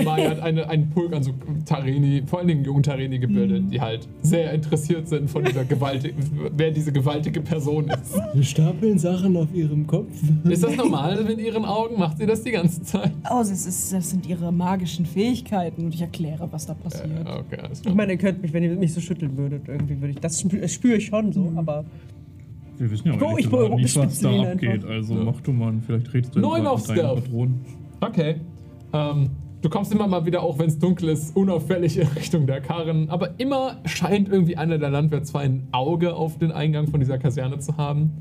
Maya 0.04 0.30
hat 0.30 0.40
eine, 0.40 0.68
einen 0.68 0.90
Pulk 0.90 1.14
an 1.14 1.22
so 1.22 1.30
Tareni, 1.64 2.22
vor 2.26 2.40
allen 2.40 2.48
Dingen 2.48 2.64
jungen 2.64 2.82
Tareni 2.82 3.18
gebildet, 3.18 3.64
die 3.70 3.80
halt 3.80 4.08
sehr 4.22 4.52
interessiert 4.52 5.08
sind 5.08 5.30
von 5.30 5.44
dieser 5.44 5.64
gewaltigen, 5.64 6.16
wer 6.56 6.70
diese 6.72 6.90
gewaltige 6.92 7.40
Person 7.40 7.88
ist. 7.88 8.14
Wir 8.34 8.42
stapeln 8.42 8.98
Sachen 8.98 9.36
auf 9.36 9.48
ihrem 9.54 9.86
Kopf. 9.86 10.08
Ist 10.44 10.64
das 10.64 10.74
normal 10.76 11.18
in 11.30 11.38
ihren 11.38 11.64
Augen? 11.64 11.98
Macht 11.98 12.18
sie 12.18 12.26
das 12.26 12.42
die 12.42 12.50
ganze 12.50 12.82
Zeit? 12.82 13.12
Oh, 13.30 13.38
das, 13.38 13.50
ist, 13.50 13.92
das 13.92 14.10
sind 14.10 14.26
ihre 14.26 14.50
magischen 14.52 15.06
Fähigkeiten 15.06 15.84
und 15.84 15.94
ich 15.94 16.00
erkläre, 16.00 16.48
was 16.50 16.66
da 16.66 16.74
passiert. 16.74 17.08
Äh, 17.10 17.30
okay, 17.30 17.62
Ich 17.86 17.94
meine, 17.94 18.12
ihr 18.12 18.18
könnt 18.18 18.42
mich, 18.42 18.52
wenn 18.52 18.64
ihr 18.64 18.74
mich 18.74 18.92
so 18.92 19.00
schütteln 19.00 19.36
würdet, 19.36 19.68
irgendwie 19.68 20.00
würde 20.00 20.14
ich. 20.14 20.18
Das 20.18 20.42
spü- 20.42 20.60
das 20.60 20.72
spüre 20.72 20.96
ich 20.96 21.06
schon 21.06 21.32
so, 21.32 21.52
aber. 21.56 21.84
Wir 22.78 22.90
wissen 22.90 23.08
ja 23.08 23.14
Oh, 23.20 23.30
ehrlich 23.30 23.46
ich 23.46 23.50
gesagt 23.50 23.74
nicht, 23.76 23.96
was 23.96 24.20
da 24.20 24.30
abgeht. 24.52 24.70
einfach. 24.70 24.88
Also 24.90 25.14
Ja. 25.14 25.24
mach 25.24 25.40
du 25.40 25.52
mal, 25.52 25.74
vielleicht 25.84 26.14
redest 26.14 26.34
du 26.36 26.40
Neun 26.40 26.66
auf 26.66 26.84
Stealth. 26.84 27.24
Patronen. 27.24 27.60
Okay. 28.00 28.36
Ähm, 28.92 29.30
du 29.62 29.68
kommst 29.68 29.92
immer 29.92 30.06
mal 30.06 30.24
wieder, 30.24 30.42
auch 30.42 30.58
wenn 30.58 30.66
es 30.68 30.78
dunkel 30.78 31.08
ist, 31.10 31.34
unauffällig 31.36 31.98
in 31.98 32.06
Richtung 32.16 32.46
der 32.46 32.60
Karren. 32.60 33.10
Aber 33.10 33.30
immer 33.38 33.78
scheint 33.84 34.28
irgendwie 34.28 34.56
einer 34.56 34.78
der 34.78 34.90
Landwehr 34.90 35.22
zwei 35.24 35.40
ein 35.42 35.66
Auge 35.72 36.14
auf 36.14 36.38
den 36.38 36.52
Eingang 36.52 36.86
von 36.86 37.00
dieser 37.00 37.18
Kaserne 37.18 37.58
zu 37.58 37.76
haben. 37.76 38.12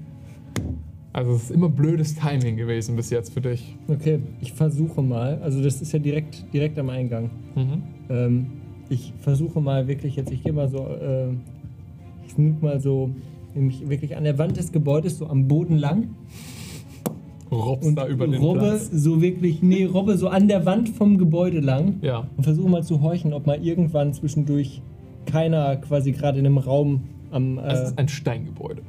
Also 1.13 1.31
es 1.33 1.43
ist 1.43 1.51
immer 1.51 1.69
blödes 1.69 2.15
Timing 2.15 2.57
gewesen 2.57 2.95
bis 2.95 3.09
jetzt 3.09 3.33
für 3.33 3.41
dich. 3.41 3.75
Okay, 3.87 4.19
ich 4.41 4.53
versuche 4.53 5.01
mal. 5.01 5.39
Also 5.41 5.63
das 5.63 5.81
ist 5.81 5.91
ja 5.91 5.99
direkt, 5.99 6.45
direkt 6.53 6.77
am 6.77 6.89
Eingang. 6.89 7.29
Mhm. 7.55 7.83
Ähm, 8.09 8.45
ich 8.89 9.13
versuche 9.19 9.59
mal 9.59 9.87
wirklich 9.87 10.15
jetzt, 10.15 10.31
ich 10.31 10.43
gehe 10.43 10.53
mal 10.53 10.69
so, 10.69 10.77
äh, 10.87 11.29
ich 12.25 12.33
sneak 12.33 12.61
mal 12.61 12.79
so, 12.79 13.09
nämlich 13.57 13.89
wirklich 13.89 14.15
an 14.15 14.23
der 14.23 14.37
Wand 14.37 14.57
des 14.57 14.71
Gebäudes, 14.71 15.17
so 15.17 15.27
am 15.27 15.47
Boden 15.47 15.77
lang. 15.77 16.09
Robst 17.51 17.87
und 17.87 17.95
da 17.95 18.07
über 18.07 18.27
den 18.27 18.41
robbe 18.41 18.59
Platz. 18.59 18.89
so 18.91 19.21
wirklich, 19.21 19.61
nee, 19.63 19.85
robbe 19.85 20.17
so 20.17 20.27
an 20.27 20.47
der 20.49 20.65
Wand 20.65 20.89
vom 20.89 21.17
Gebäude 21.17 21.59
lang 21.61 21.95
Ja. 22.01 22.27
und 22.35 22.43
versuche 22.43 22.69
mal 22.69 22.83
zu 22.83 23.01
horchen, 23.01 23.33
ob 23.33 23.47
mal 23.47 23.63
irgendwann 23.65 24.13
zwischendurch 24.13 24.81
keiner 25.25 25.77
quasi 25.77 26.11
gerade 26.11 26.39
in 26.39 26.45
einem 26.45 26.57
Raum 26.57 27.03
am 27.31 27.57
Es 27.59 27.79
äh, 27.79 27.83
ist 27.85 27.99
ein 27.99 28.09
Steingebäude. 28.09 28.81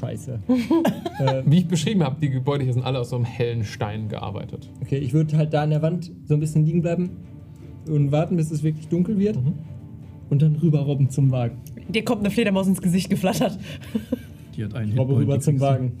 Scheiße. 0.00 0.38
Wie 1.46 1.58
ich 1.58 1.68
beschrieben 1.68 2.02
habe, 2.02 2.16
die 2.20 2.28
Gebäude 2.28 2.64
hier 2.64 2.74
sind 2.74 2.84
alle 2.84 2.98
aus 2.98 3.08
so 3.10 3.16
einem 3.16 3.24
hellen 3.24 3.64
Stein 3.64 4.08
gearbeitet. 4.08 4.68
Okay, 4.82 4.98
ich 4.98 5.14
würde 5.14 5.38
halt 5.38 5.54
da 5.54 5.62
an 5.62 5.70
der 5.70 5.80
Wand 5.80 6.12
so 6.26 6.34
ein 6.34 6.40
bisschen 6.40 6.66
liegen 6.66 6.82
bleiben 6.82 7.10
und 7.88 8.12
warten, 8.12 8.36
bis 8.36 8.50
es 8.50 8.62
wirklich 8.62 8.88
dunkel 8.88 9.18
wird 9.18 9.36
Mhm. 9.36 9.54
und 10.28 10.42
dann 10.42 10.56
rüber 10.56 10.80
robben 10.80 11.08
zum 11.08 11.30
Wagen. 11.30 11.56
Dir 11.88 12.04
kommt 12.04 12.20
eine 12.20 12.30
Fledermaus 12.30 12.66
ins 12.66 12.80
Gesicht 12.82 13.08
geflattert. 13.10 13.58
Die 14.56 14.64
hat 14.64 14.74
einen 14.74 14.96
Robbe 14.98 15.16
rüber 15.16 15.40
zum 15.40 15.58
Wagen. 15.60 15.92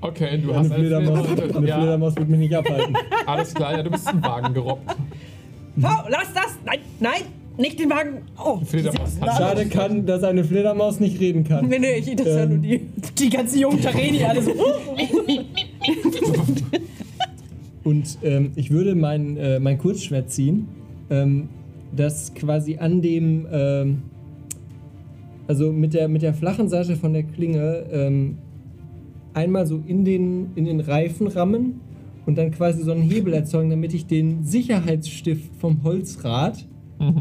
Okay, 0.00 0.38
du 0.38 0.50
Eine 0.50 0.58
hast 0.60 0.70
eine 0.72 0.80
Fledermaus, 0.84 1.26
Fledermaus. 1.26 1.56
eine 1.56 1.66
Ja, 1.68 1.78
Fledermaus 1.80 2.16
wird 2.16 2.28
mich 2.28 2.38
nicht 2.38 2.54
abhalten. 2.56 2.94
alles 3.26 3.54
klar, 3.54 3.76
ja, 3.76 3.82
du 3.82 3.90
bist 3.90 4.06
zum 4.08 4.22
Wagen 4.22 4.54
gerobbt. 4.54 4.96
Pau, 5.80 6.04
lass 6.08 6.32
das! 6.34 6.56
Nein, 6.64 6.78
nein, 7.00 7.22
nicht 7.56 7.78
den 7.80 7.90
Wagen! 7.90 8.22
Oh, 8.42 8.58
Fledermaus 8.64 9.20
hat 9.20 9.36
Schade 9.38 9.66
kann, 9.66 10.06
dass 10.06 10.22
eine 10.22 10.44
Fledermaus 10.44 11.00
nicht 11.00 11.18
reden 11.20 11.42
kann. 11.44 11.66
nee, 11.68 11.78
nee, 11.80 11.96
ich, 11.98 12.14
das 12.16 12.26
ist 12.26 12.34
ja 12.36 12.42
Ähm. 12.44 12.48
nur 12.50 12.58
die. 12.58 12.80
Die 13.18 13.28
ganzen 13.30 13.58
jungen 13.60 13.80
Tareni 13.80 14.22
alle 14.24 14.42
so. 14.42 14.52
Und 17.84 18.18
ähm, 18.22 18.52
ich 18.56 18.70
würde 18.70 18.94
mein, 18.94 19.36
äh, 19.36 19.58
mein 19.60 19.78
Kurzschwert 19.78 20.30
ziehen, 20.30 20.68
ähm, 21.10 21.48
das 21.96 22.34
quasi 22.34 22.76
an 22.78 23.00
dem, 23.02 23.46
ähm, 23.50 24.02
also 25.48 25.72
mit 25.72 25.94
der, 25.94 26.06
mit 26.08 26.22
der 26.22 26.34
flachen 26.34 26.68
Seite 26.68 26.94
von 26.94 27.12
der 27.14 27.24
Klinge 27.24 27.86
ähm, 27.90 28.36
einmal 29.34 29.66
so 29.66 29.82
in 29.86 30.04
den, 30.04 30.50
in 30.54 30.66
den 30.66 30.78
Reifen 30.80 31.26
rammen 31.26 31.80
und 32.26 32.36
dann 32.38 32.50
quasi 32.50 32.82
so 32.82 32.92
einen 32.92 33.02
Hebel 33.02 33.32
erzeugen, 33.32 33.70
damit 33.70 33.94
ich 33.94 34.06
den 34.06 34.44
Sicherheitsstift 34.44 35.56
vom 35.56 35.82
Holzrad 35.82 36.66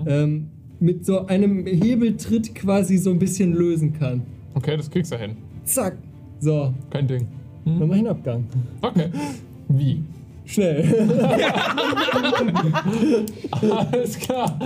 ähm, 0.05 0.47
mit 0.79 1.05
so 1.05 1.25
einem 1.27 1.65
Hebeltritt 1.65 2.53
quasi 2.53 2.97
so 2.97 3.11
ein 3.11 3.19
bisschen 3.19 3.53
lösen 3.53 3.93
kann. 3.93 4.23
Okay, 4.53 4.75
das 4.75 4.91
kriegst 4.91 5.11
du 5.11 5.17
hin. 5.17 5.37
Zack. 5.63 5.97
So, 6.39 6.73
Kein 6.89 7.07
Ding. 7.07 7.27
dann 7.65 7.79
mach 7.79 7.95
ich 7.95 7.99
einen 7.99 8.07
Abgang. 8.07 8.43
Okay. 8.81 9.07
Wie? 9.69 10.03
Schnell. 10.45 10.83
Alles 13.51 14.19
klar. 14.19 14.59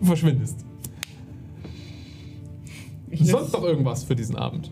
Du 0.00 0.06
verschwindest. 0.06 0.64
Ich 3.12 3.26
Sonst 3.30 3.52
noch 3.52 3.62
irgendwas 3.64 4.02
für 4.04 4.14
diesen 4.16 4.36
Abend? 4.36 4.70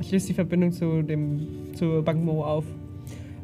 ich 0.00 0.10
löse 0.12 0.28
die 0.28 0.34
Verbindung 0.34 0.72
zu 0.72 1.02
dem 1.02 1.46
zur 1.74 2.02
Bankmo 2.02 2.42
auf. 2.44 2.64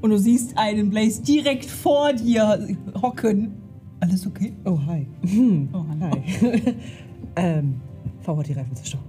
Und 0.00 0.10
du 0.10 0.18
siehst 0.18 0.56
einen 0.56 0.88
Blaze 0.90 1.22
direkt 1.22 1.66
vor 1.66 2.12
dir 2.14 2.66
hocken. 3.02 3.52
Alles 4.00 4.26
okay? 4.26 4.52
Oh, 4.64 4.78
hi. 4.86 5.06
Oh, 5.72 5.84
hallo. 5.88 6.16
Hi. 6.42 6.74
ähm, 7.36 7.74
V 8.20 8.36
hat 8.38 8.48
die 8.48 8.52
Reifen 8.54 8.74
zerstochen. 8.74 9.04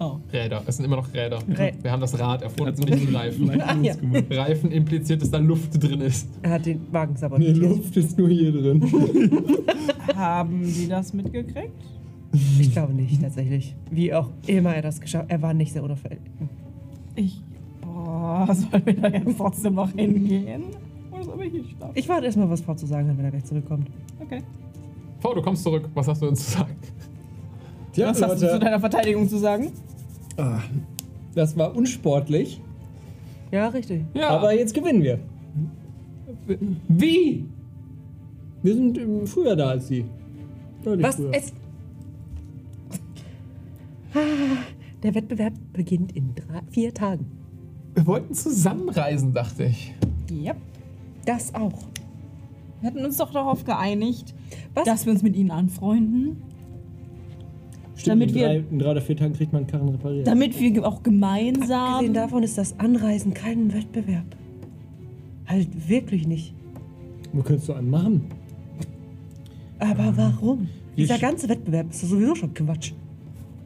Oh. 0.00 0.16
Räder. 0.32 0.62
Es 0.66 0.76
sind 0.76 0.86
immer 0.86 0.96
noch 0.96 1.12
Räder. 1.14 1.38
Rä- 1.50 1.74
Wir 1.80 1.92
haben 1.92 2.00
das 2.00 2.18
Rad 2.18 2.42
erfunden, 2.42 2.82
nicht 2.82 3.08
die 3.08 3.14
Reifen. 3.14 3.60
Ah, 3.60 3.76
ja. 3.80 3.94
Reifen 4.30 4.72
impliziert, 4.72 5.22
dass 5.22 5.30
da 5.30 5.38
Luft 5.38 5.80
drin 5.80 6.00
ist. 6.00 6.28
Er 6.42 6.50
hat 6.52 6.66
den 6.66 6.80
Wagen 6.92 7.12
Nee, 7.12 7.18
sabotiert. 7.20 7.56
Luft 7.58 7.96
ist 7.96 8.18
nur 8.18 8.28
hier 8.28 8.50
drin. 8.52 8.82
Haben 10.16 10.62
die 10.64 10.88
das 10.88 11.12
mitgekriegt? 11.12 11.70
Ich 12.58 12.72
glaube 12.72 12.94
nicht, 12.94 13.20
tatsächlich. 13.20 13.74
Wie 13.90 14.12
auch 14.14 14.30
immer 14.46 14.74
er 14.74 14.82
das 14.82 15.00
geschafft 15.00 15.26
Er 15.28 15.42
war 15.42 15.52
nicht 15.52 15.72
sehr 15.72 15.82
unauffällig. 15.84 16.18
Ich. 17.14 17.42
Boah, 17.82 18.48
sollen 18.54 18.86
wir 18.86 18.94
da 18.94 19.08
jetzt 19.08 19.36
trotzdem 19.36 19.74
noch 19.74 19.90
hingehen? 19.92 20.62
Oder 21.12 21.24
sollen 21.24 21.40
wir 21.40 21.50
hier 21.50 21.64
schlafen? 21.64 21.92
Ich 21.94 22.08
warte 22.08 22.24
erstmal, 22.26 22.48
was 22.48 22.62
Frau 22.62 22.74
zu 22.74 22.86
sagen 22.86 23.08
hat, 23.08 23.18
wenn 23.18 23.24
er 23.26 23.30
gleich 23.32 23.44
zurückkommt. 23.44 23.88
Okay. 24.20 24.40
V, 25.20 25.34
du 25.34 25.42
kommst 25.42 25.62
zurück. 25.62 25.88
Was 25.94 26.08
hast 26.08 26.22
du 26.22 26.28
uns 26.28 26.44
zu 26.44 26.58
sagen? 26.58 26.74
Tja, 27.92 28.08
Was 28.08 28.22
hast 28.22 28.40
du 28.42 28.50
zu 28.50 28.58
deiner 28.58 28.80
Verteidigung 28.80 29.28
zu 29.28 29.36
sagen? 29.38 29.70
Ah, 30.38 30.60
das 31.34 31.54
war 31.58 31.76
unsportlich, 31.76 32.62
Ja, 33.50 33.68
richtig. 33.68 34.02
Ja. 34.14 34.30
aber 34.30 34.54
jetzt 34.54 34.72
gewinnen 34.72 35.02
wir. 35.02 35.18
wie? 36.88 37.44
Wir 38.62 38.74
sind 38.74 38.96
ähm, 38.98 39.26
früher 39.26 39.54
da 39.56 39.68
als 39.70 39.88
sie. 39.88 40.04
Deutlich 40.82 41.06
Was? 41.06 41.16
früher. 41.16 41.30
Es. 41.34 41.52
Ah, 44.14 44.18
Der 45.02 45.14
Wettbewerb 45.14 45.54
beginnt 45.72 46.12
in 46.12 46.34
drei, 46.34 46.60
vier 46.70 46.92
Tagen. 46.94 47.26
Wir 47.94 48.06
wollten 48.06 48.34
zusammenreisen, 48.34 49.32
dachte 49.32 49.64
ich. 49.64 49.94
Yep. 50.30 50.56
Das 51.26 51.54
auch. 51.54 51.72
Wir 52.80 52.90
hatten 52.90 53.04
uns 53.04 53.16
doch 53.18 53.32
darauf 53.32 53.64
geeinigt, 53.64 54.34
Was? 54.74 54.84
dass 54.84 55.06
wir 55.06 55.12
uns 55.12 55.22
mit 55.22 55.36
ihnen 55.36 55.50
anfreunden. 55.50 56.36
Stimmt, 57.94 58.08
damit 58.22 58.28
in, 58.30 58.34
wir- 58.36 58.46
drei, 58.48 58.56
in 58.70 58.78
drei 58.78 58.90
oder 58.90 59.00
vier 59.02 59.16
Tagen 59.16 59.34
kriegt 59.34 59.52
man 59.52 59.62
einen 59.62 59.70
Karren 59.70 59.88
repariert. 59.90 60.26
Damit 60.26 60.58
wir 60.58 60.86
auch 60.86 61.02
gemeinsam. 61.02 61.94
Abgesehen 61.94 62.14
davon 62.14 62.42
ist 62.42 62.58
das 62.58 62.78
Anreisen 62.80 63.34
kein 63.34 63.72
Wettbewerb. 63.72 64.24
Halt 65.46 65.88
wirklich 65.88 66.26
nicht. 66.26 66.54
Wir 67.32 67.42
können 67.42 67.58
es 67.58 67.66
zu 67.66 67.74
einem 67.74 67.90
machen. 67.90 68.24
Aber 69.78 70.16
warum? 70.16 70.68
Wir 70.94 71.06
Dieser 71.06 71.18
ganze 71.18 71.48
Wettbewerb 71.48 71.90
ist 71.90 72.02
doch 72.02 72.08
sowieso 72.08 72.34
schon 72.34 72.54
Quatsch. 72.54 72.92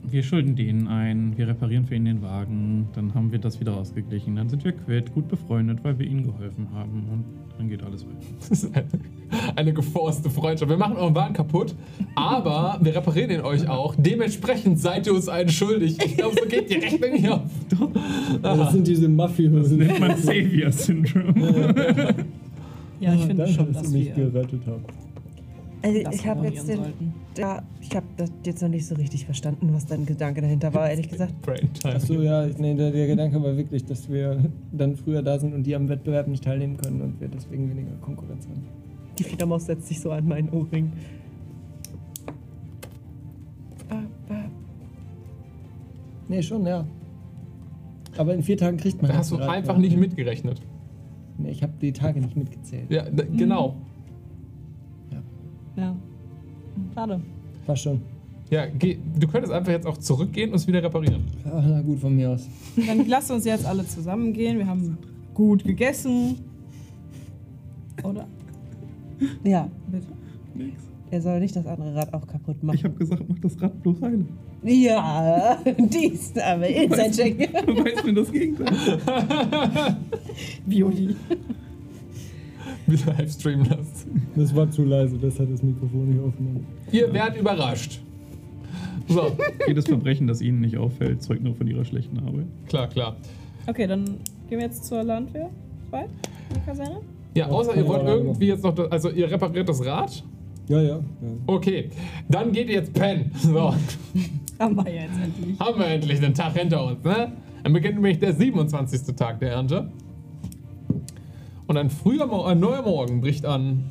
Wir 0.09 0.23
schulden 0.23 0.55
denen 0.55 0.87
ein, 0.87 1.37
wir 1.37 1.49
reparieren 1.49 1.85
für 1.85 1.97
ihn 1.97 2.05
den 2.05 2.23
Wagen, 2.23 2.89
dann 2.95 3.13
haben 3.15 3.33
wir 3.33 3.39
das 3.41 3.59
wieder 3.59 3.77
ausgeglichen, 3.77 4.37
dann 4.37 4.49
sind 4.49 4.65
wir 4.65 4.73
quitt, 4.73 5.13
gut 5.13 5.29
befreundet, 5.29 5.81
weil 5.83 5.99
wir 5.99 6.07
ihnen 6.07 6.23
geholfen 6.23 6.69
haben 6.73 7.07
und 7.11 7.25
dann 7.59 7.69
geht 7.69 7.83
alles 7.83 8.07
weiter. 8.07 8.17
Das 8.39 8.51
ist 8.51 8.77
eine, 8.77 8.87
eine 9.57 9.73
geforste 9.73 10.31
Freundschaft. 10.31 10.71
Wir 10.71 10.77
machen 10.77 10.97
euren 10.97 11.15
Wagen 11.15 11.35
kaputt, 11.35 11.75
aber 12.15 12.79
wir 12.81 12.95
reparieren 12.95 13.31
ihn 13.31 13.41
euch 13.41 13.69
auch. 13.69 13.95
Dementsprechend 13.99 14.79
seid 14.79 15.07
ihr 15.07 15.15
uns 15.15 15.29
einen 15.29 15.49
schuldig. 15.49 15.99
Ich 16.05 16.17
glaube, 16.17 16.37
so 16.41 16.49
geht 16.49 16.71
die 16.71 16.77
Rechnung 16.77 17.15
hier 17.15 17.35
auf. 17.35 17.51
Das 18.43 18.73
sind 18.73 18.87
diese 18.87 19.09
Mafiosen. 19.09 19.79
Nennt 19.79 19.99
man 19.99 20.17
Savior-Syndrom. 20.17 21.35
ja, 23.01 23.15
ich 23.15 23.21
finde 23.23 23.43
Danke, 23.43 23.53
schon, 23.53 23.73
dass 23.73 23.83
dass 23.83 23.91
du 23.91 23.99
mich 23.99 24.15
wir 24.15 24.31
gerettet 24.31 24.61
hast. 24.67 25.06
Also 25.87 26.01
ich 26.11 26.27
habe 26.27 26.49
jetzt 26.49 26.69
den, 26.69 26.79
sollten. 26.79 27.15
ja, 27.39 27.63
ich 27.81 27.95
habe 27.95 28.07
das 28.17 28.33
jetzt 28.45 28.61
noch 28.61 28.69
nicht 28.69 28.87
so 28.87 28.97
richtig 28.97 29.25
verstanden, 29.25 29.69
was 29.73 29.87
dein 29.87 30.05
Gedanke 30.05 30.41
dahinter 30.41 30.75
war, 30.75 30.91
ehrlich 30.91 31.09
gesagt. 31.09 31.41
Brain 31.43 31.73
Time. 31.75 31.95
Achso, 31.95 32.15
ja, 32.15 32.45
nee, 32.59 32.75
der, 32.75 32.91
der 32.91 33.07
Gedanke 33.07 33.41
war 33.41 33.57
wirklich, 33.57 33.85
dass 33.85 34.11
wir 34.11 34.45
dann 34.73 34.97
früher 34.97 35.23
da 35.23 35.39
sind 35.39 35.55
und 35.55 35.63
die 35.63 35.77
am 35.77 35.89
Wettbewerb 35.89 36.27
nicht 36.27 36.43
teilnehmen 36.43 36.77
können 36.77 37.03
und 37.03 37.21
wir 37.21 37.29
deswegen 37.29 37.71
weniger 37.71 37.93
Konkurrenz 38.01 38.49
haben. 38.49 38.65
Die 39.17 39.23
Fledermaus 39.23 39.67
setzt 39.67 39.87
sich 39.87 40.01
so 40.01 40.11
an 40.11 40.27
meinen 40.27 40.49
Ohrring. 40.51 40.93
Nee, 46.29 46.43
schon, 46.43 46.67
ja. 46.67 46.85
Aber 48.19 48.35
in 48.35 48.43
vier 48.43 48.57
Tagen 48.57 48.77
kriegt 48.77 49.01
man 49.01 49.13
Da 49.13 49.19
hast 49.19 49.31
du 49.31 49.37
einfach 49.37 49.79
nicht 49.79 49.97
mitgerechnet. 49.97 50.61
Nee, 51.39 51.51
ich 51.51 51.63
habe 51.63 51.75
die 51.81 51.93
Tage 51.93 52.21
nicht 52.21 52.37
mitgezählt. 52.37 52.91
Ja, 52.91 53.05
da, 53.09 53.23
genau. 53.25 53.77
Ja. 55.77 55.95
Schade. 56.95 57.21
War 57.67 57.77
schon. 57.77 58.01
Ja, 58.51 58.67
geh, 58.67 58.99
du 59.19 59.27
könntest 59.27 59.53
einfach 59.53 59.73
jetzt 59.73 59.87
auch 59.87 59.99
zurückgehen 59.99 60.51
und 60.51 60.57
es 60.57 60.67
wieder 60.67 60.83
reparieren. 60.83 61.25
Ah, 61.45 61.63
na 61.67 61.83
gut, 61.83 61.99
von 61.99 62.15
mir 62.15 62.31
aus. 62.31 62.47
Dann 62.77 63.07
lasst 63.09 63.31
uns 63.31 63.45
jetzt 63.45 63.67
alle 63.67 63.85
zusammen 63.87 64.33
gehen. 64.33 64.59
Wir 64.59 64.67
haben 64.67 64.97
gut 65.35 65.65
gegessen. 65.65 66.39
Oder? 68.05 68.27
ja, 69.43 69.69
Bitte? 69.91 70.07
er 71.11 71.21
soll 71.23 71.41
nicht 71.41 71.57
das 71.57 71.67
andere 71.67 71.95
Rad 71.95 72.15
auch 72.15 72.27
kaputt 72.27 72.63
machen. 72.63 72.77
Ich 72.77 72.85
habe 72.85 72.95
gesagt, 72.95 73.23
mach 73.29 73.39
das 73.41 73.61
Rad 73.61 73.83
bloß 73.83 74.01
heile. 74.03 74.27
ja, 74.63 75.59
dies 75.79 76.33
aber 76.37 76.69
Inside-Check. 76.69 77.67
Du 77.67 77.85
weißt 77.85 78.05
mir 78.05 78.15
das 78.15 78.31
Gegenteil. 78.31 78.67
Violi. 80.67 81.17
Wieder 82.93 83.15
live 83.19 83.33
streamen 83.33 83.67
lässt. 83.67 84.07
Das 84.37 84.55
war 84.55 84.71
zu 84.71 84.85
leise, 84.85 85.17
das 85.19 85.39
hat 85.41 85.51
das 85.53 85.63
Mikrofon 85.63 86.09
nicht 86.11 86.21
aufgenommen. 86.21 86.67
Ihr 86.93 87.13
werdet 87.13 87.41
überrascht. 87.41 88.01
So, 89.09 89.37
Jedes 89.69 89.87
Verbrechen, 89.87 90.27
das 90.27 90.41
ihnen 90.41 90.61
nicht 90.61 90.77
auffällt, 90.77 91.23
zeugt 91.23 91.43
nur 91.43 91.55
von 91.55 91.67
ihrer 91.67 91.85
schlechten 91.85 92.19
Arbeit. 92.19 92.47
klar, 92.69 92.89
klar. 92.89 93.17
Okay, 93.67 93.87
dann 93.87 94.05
gehen 94.49 94.59
wir 94.59 94.63
jetzt 94.63 94.85
zur 94.85 95.03
Landwehr. 95.03 95.51
Zwei? 95.91 96.07
Die 96.55 96.61
Kaserne? 96.61 97.01
Ja, 97.35 97.47
außer 97.49 97.77
ihr 97.77 97.87
wollt 97.87 98.05
irgendwie 98.05 98.47
jetzt 98.47 98.65
noch, 98.65 98.75
das, 98.75 98.91
also 98.91 99.11
ihr 99.11 99.31
repariert 99.31 99.69
das 99.69 99.85
Rad. 99.85 100.25
Ja, 100.69 100.81
ja. 100.81 100.89
ja. 100.97 101.03
Okay, 101.47 101.91
dann 102.29 102.51
geht 102.53 102.69
ihr 102.69 102.77
jetzt 102.77 102.93
pennen. 102.95 103.31
So, 103.39 103.73
Haben 104.59 104.77
wir 104.77 104.89
ja 104.89 105.03
jetzt 105.03 105.19
endlich. 105.23 105.61
haben 105.61 105.79
wir 105.79 105.87
endlich 105.87 106.21
den 106.21 106.35
Tag 106.35 106.57
hinter 106.57 106.85
uns, 106.85 107.05
ne? 107.05 107.33
Dann 107.63 107.73
beginnt 107.73 107.95
nämlich 107.97 108.19
der 108.19 108.33
27. 108.33 109.15
Tag 109.17 109.39
der 109.41 109.51
Ernte. 109.53 109.91
Und 111.67 111.77
ein 111.77 111.91
früher, 111.91 112.47
ein 112.47 112.61
neuer 112.61 112.83
Morgen 112.83 113.21
bricht 113.21 113.45
an 113.45 113.85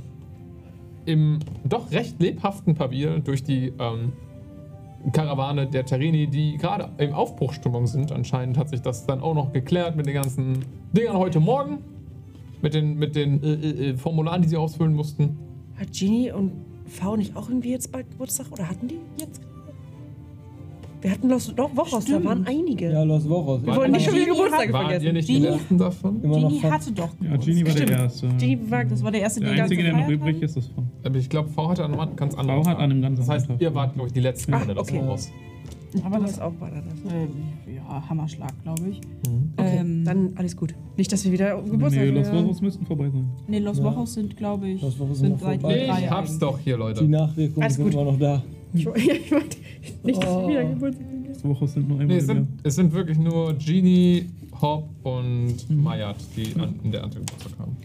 im 1.05 1.39
doch 1.63 1.91
recht 1.91 2.19
lebhaften 2.21 2.75
Pavil 2.75 3.21
durch 3.21 3.43
die 3.43 3.73
ähm, 3.79 4.13
Karawane 5.11 5.67
der 5.67 5.85
Tarini, 5.85 6.27
die 6.27 6.57
gerade 6.57 6.89
im 6.97 7.13
Aufbruchstimmung 7.13 7.85
sind. 7.85 8.11
Anscheinend 8.11 8.57
hat 8.57 8.69
sich 8.69 8.81
das 8.81 9.05
dann 9.05 9.21
auch 9.21 9.35
noch 9.35 9.51
geklärt 9.51 9.95
mit 9.95 10.07
den 10.07 10.15
ganzen 10.15 10.65
Dingern 10.93 11.17
heute 11.17 11.39
Morgen. 11.39 11.79
Mit 12.61 12.73
den, 12.73 12.97
mit 12.97 13.15
den 13.15 13.43
äh, 13.43 13.53
äh, 13.53 13.89
äh, 13.89 13.97
Formularen, 13.97 14.41
die 14.41 14.47
sie 14.47 14.57
ausfüllen 14.57 14.93
mussten. 14.93 15.37
Hat 15.77 15.91
Genie 15.93 16.31
und 16.31 16.53
V 16.87 17.15
nicht 17.15 17.35
auch 17.35 17.49
irgendwie 17.49 17.71
jetzt 17.71 17.91
bald 17.91 18.09
Geburtstag? 18.09 18.51
Oder 18.51 18.67
hatten 18.67 18.87
die 18.87 18.99
jetzt? 19.19 19.41
Wir 21.05 21.11
hatten 21.11 21.29
Los 21.29 21.53
doch 21.55 21.69
Wochos, 21.77 22.05
da 22.05 22.23
waren 22.23 22.47
einige. 22.47 22.91
Ja, 22.91 23.03
Los 23.03 23.29
Wochos. 23.29 23.63
Wir 23.63 23.75
wollen 23.75 23.91
nicht 23.91 24.05
schon 24.05 24.15
wieder 24.15 24.31
Waren 24.33 24.71
vergessen. 24.71 25.05
ihr 25.05 25.13
nicht 25.13 25.27
die 25.29 25.37
letzten 25.37 25.77
davon? 25.77 26.23
Immer 26.23 26.39
Genie 26.39 26.59
hatte 26.63 26.91
doch 26.93 27.09
Ja, 27.21 27.37
Genie 27.37 27.63
war 27.63 27.73
der. 27.75 27.89
Erste. 27.91 28.27
Genie 28.39 28.59
war, 28.69 28.85
das 28.85 29.03
war 29.03 29.11
der 29.11 29.21
erste, 29.21 29.39
der 29.39 29.51
den 29.53 29.61
Einzige, 29.61 29.83
der 29.83 29.93
noch 29.93 30.09
übrig 30.09 30.41
ist, 30.41 30.57
ist 30.57 30.71
von. 30.73 30.87
Aber 31.03 31.15
ich 31.17 31.29
glaube, 31.29 31.49
V 31.49 31.69
hatte 31.69 31.85
an 31.85 31.93
einem 31.93 32.15
ganz 32.15 32.33
anderen 32.33 32.63
V 32.63 32.69
hat 32.71 32.77
an 32.79 32.83
einem 32.91 33.03
ganz 33.03 33.19
Das 33.19 33.29
heißt, 33.29 33.49
anderen 33.51 33.61
ihr 33.63 33.75
wart, 33.75 33.93
glaube 33.93 34.07
ich, 34.07 34.13
die 34.13 34.19
letzten 34.19 34.51
Ah, 34.55 34.57
von 34.59 34.67
der 34.67 34.79
okay. 34.79 34.97
Voraus. 34.99 35.31
Aber 36.03 36.17
das 36.19 36.41
auch 36.41 36.51
war 36.59 36.71
da 36.71 36.81
das. 36.81 37.13
Äh, 37.13 37.75
ja, 37.75 38.09
Hammerschlag, 38.09 38.51
glaube 38.63 38.81
ich. 38.89 38.99
Okay, 39.57 39.77
Ähm, 39.77 40.03
dann 40.05 40.31
alles 40.37 40.57
gut. 40.57 40.73
Nicht, 40.97 41.11
dass 41.11 41.23
wir 41.23 41.31
wieder 41.31 41.61
Geburtstag 41.61 42.03
Nee, 42.03 42.09
Los. 42.09 42.31
Wochos 42.33 42.61
müssten 42.61 42.85
vorbei 42.87 43.11
sein. 43.11 43.29
Nee, 43.47 43.59
Los. 43.59 43.81
Wochos 43.83 44.15
sind, 44.15 44.35
glaube 44.35 44.69
ich, 44.69 44.81
Los 44.81 44.97
Wochos 44.99 45.19
sind 45.19 45.39
seit 45.39 45.63
Ich 45.63 46.09
hab's 46.09 46.39
doch 46.39 46.57
hier, 46.57 46.73
Die 46.77 46.79
Leute. 46.79 47.03
Nachwirkungen 47.05 47.63
Alles 47.63 47.75
sind 47.75 47.93
immer 47.93 48.05
noch 48.05 48.17
da. 48.17 48.43
Ich 48.73 48.85
wollte 48.87 49.57
nicht, 50.03 50.21
dass 50.23 50.29
wir 50.29 50.47
wieder 50.47 50.63
Oh. 50.65 50.69
Geburtstag. 50.69 51.05
Los 51.27 51.43
Wochos 51.43 51.73
sind 51.73 51.87
nur 51.87 51.99
einmal 51.99 52.15
Nee, 52.15 52.21
es 52.21 52.27
sind, 52.27 52.47
es 52.63 52.75
sind 52.75 52.93
wirklich 52.93 53.17
nur 53.17 53.53
Genie, 53.55 54.25
Hop 54.61 54.87
und 55.03 55.55
Mayat, 55.69 56.17
die 56.35 56.59
an, 56.59 56.75
in 56.83 56.91
der 56.91 57.03
Ante 57.03 57.19
Geburtstag 57.19 57.51
haben. 57.59 57.75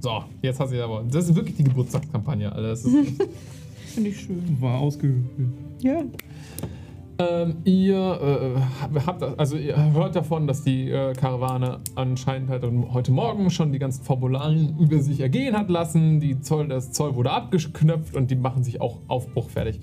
So, 0.00 0.24
jetzt 0.42 0.58
hat 0.60 0.68
sie 0.68 0.80
aber. 0.80 1.04
Das 1.10 1.28
ist 1.28 1.34
wirklich 1.34 1.56
die 1.56 1.64
Geburtstagskampagne, 1.64 2.50
alles. 2.52 2.82
Finde 3.94 4.08
ich 4.10 4.20
schön. 4.20 4.42
War 4.60 4.78
ausgehöhlt. 4.80 5.24
Ja. 5.80 6.02
Ähm, 7.18 7.58
ihr 7.64 8.56
äh, 8.94 8.98
habt, 9.06 9.22
also 9.38 9.56
ihr 9.56 9.92
hört 9.92 10.16
davon, 10.16 10.46
dass 10.46 10.62
die 10.62 10.90
äh, 10.90 11.12
Karawane 11.12 11.80
anscheinend 11.94 12.48
halt 12.48 12.64
heute 12.92 13.12
Morgen 13.12 13.50
schon 13.50 13.72
die 13.72 13.78
ganzen 13.78 14.02
Formularien 14.02 14.78
über 14.78 14.98
sich 14.98 15.20
ergehen 15.20 15.56
hat 15.56 15.68
lassen. 15.68 16.20
Die 16.20 16.40
Zoll, 16.40 16.68
das 16.68 16.92
Zoll 16.92 17.14
wurde 17.14 17.30
abgeknöpft 17.30 18.16
und 18.16 18.30
die 18.30 18.36
machen 18.36 18.64
sich 18.64 18.80
auch 18.80 19.00
aufbruchfertig. 19.08 19.80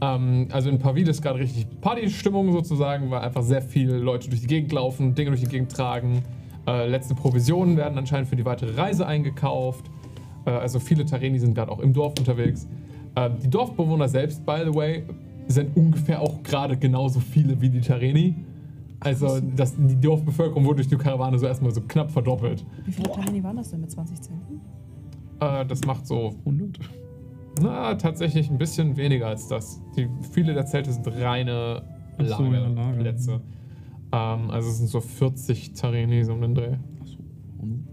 Ähm, 0.00 0.48
also 0.50 0.68
in 0.68 0.78
Pavil 0.80 1.08
ist 1.08 1.22
gerade 1.22 1.38
richtig 1.38 1.66
Partystimmung 1.80 2.52
sozusagen, 2.52 3.10
weil 3.10 3.20
einfach 3.20 3.42
sehr 3.42 3.62
viele 3.62 3.98
Leute 3.98 4.28
durch 4.28 4.40
die 4.40 4.48
Gegend 4.48 4.72
laufen, 4.72 5.14
Dinge 5.14 5.30
durch 5.30 5.42
die 5.42 5.48
Gegend 5.48 5.72
tragen. 5.72 6.24
Äh, 6.66 6.88
letzte 6.88 7.14
Provisionen 7.14 7.76
werden 7.76 7.96
anscheinend 7.96 8.28
für 8.28 8.36
die 8.36 8.44
weitere 8.44 8.74
Reise 8.74 9.06
eingekauft. 9.06 9.86
Äh, 10.46 10.50
also 10.50 10.80
viele 10.80 11.04
Tareni 11.04 11.38
sind 11.38 11.54
gerade 11.54 11.70
auch 11.70 11.80
im 11.80 11.92
Dorf 11.92 12.14
unterwegs. 12.18 12.68
Äh, 13.14 13.30
die 13.42 13.48
Dorfbewohner 13.50 14.08
selbst, 14.08 14.44
by 14.44 14.62
the 14.64 14.74
way, 14.74 15.04
sind 15.48 15.76
ungefähr 15.76 16.20
auch 16.20 16.42
gerade 16.42 16.76
genauso 16.76 17.20
viele 17.20 17.60
wie 17.60 17.68
die 17.68 17.80
Tareni. 17.80 18.36
Also 19.00 19.40
das, 19.40 19.74
die 19.76 20.00
Dorfbevölkerung 20.00 20.64
wurde 20.64 20.76
durch 20.76 20.88
die 20.88 20.96
Karawane 20.96 21.38
so 21.38 21.46
erstmal 21.46 21.72
so 21.72 21.80
knapp 21.80 22.10
verdoppelt. 22.10 22.64
Wie 22.84 22.92
viele 22.92 23.10
Tiny 23.10 23.42
waren 23.42 23.56
das 23.56 23.70
denn 23.70 23.80
mit 23.80 23.90
20 23.90 24.20
Zenten? 24.20 24.60
Äh, 25.40 25.66
das 25.66 25.84
macht 25.84 26.06
so, 26.06 26.36
100. 26.44 26.78
na, 27.60 27.94
tatsächlich 27.96 28.48
ein 28.48 28.58
bisschen 28.58 28.96
weniger 28.96 29.26
als 29.26 29.48
das. 29.48 29.80
Die, 29.96 30.08
viele 30.30 30.54
der 30.54 30.66
Zelte 30.66 30.92
sind 30.92 31.06
reine 31.08 31.82
so, 32.18 32.24
ja, 32.24 32.38
Lager. 32.38 32.68
Lagerplätze. 32.68 33.40
Ähm, 34.12 34.50
also 34.50 34.68
es 34.68 34.78
sind 34.78 34.88
so 34.88 35.00
40 35.00 35.72
Tareni 35.72 36.22
so 36.22 36.34
um 36.34 36.40
den 36.42 36.54
Dreh. 36.54 36.76
Achso. 37.00 37.18
Und 37.58 37.88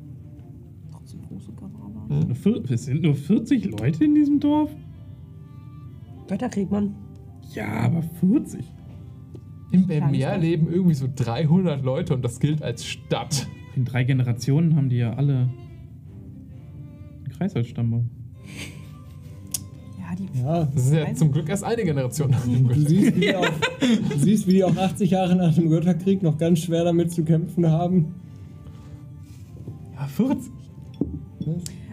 Trotzdem 0.92 1.22
große 1.24 1.52
Karawane. 1.54 2.36
Hm. 2.36 2.64
Es 2.70 2.86
sind 2.86 3.02
nur 3.02 3.16
40 3.16 3.80
Leute 3.80 4.06
in 4.06 4.14
diesem 4.14 4.40
Dorf? 4.40 4.70
Weiter 6.28 6.50
kriegt 6.50 6.72
man. 6.72 6.94
Ja, 7.54 7.68
aber 7.82 8.04
40. 8.20 8.64
Im 9.72 9.86
Meer 9.88 10.38
leben 10.38 10.68
irgendwie 10.72 10.96
so 10.96 11.08
300 11.14 11.84
Leute 11.84 12.14
und 12.16 12.24
das 12.24 12.40
gilt 12.40 12.62
als 12.64 12.86
Stadt. 12.86 13.48
In 13.76 13.86
drei 13.86 14.04
Generationen 14.04 14.76
haben 14.76 14.90
die 14.90 14.98
ja 14.98 15.14
alle 15.14 15.50
einen 17.24 17.30
Kreisholzstammbaum. 17.38 18.10
Ja, 20.00 20.16
die. 20.16 20.40
Ja, 20.40 20.66
Das 20.66 20.86
ist 20.88 20.94
ja 20.94 21.14
zum 21.14 21.32
Glück 21.32 21.48
erst 21.50 21.64
eine 21.64 21.84
Generation 21.84 22.32
nach 22.32 22.44
dem 22.44 22.68
du 22.68 22.74
Götter. 22.74 22.90
siehst, 22.90 23.16
wie 23.16 23.20
die 23.22 23.36
auch, 23.36 23.46
du 24.10 24.18
siehst, 24.18 24.48
wie 24.48 24.54
die 24.54 24.64
auch 24.64 24.76
80 24.76 25.12
Jahre 25.12 25.36
nach 25.36 25.54
dem 25.54 25.70
Götterkrieg 25.70 26.24
noch 26.24 26.38
ganz 26.38 26.60
schwer 26.60 26.84
damit 26.84 27.12
zu 27.12 27.24
kämpfen 27.24 27.68
haben. 27.70 28.16
Ja, 29.96 30.08
40. 30.08 30.52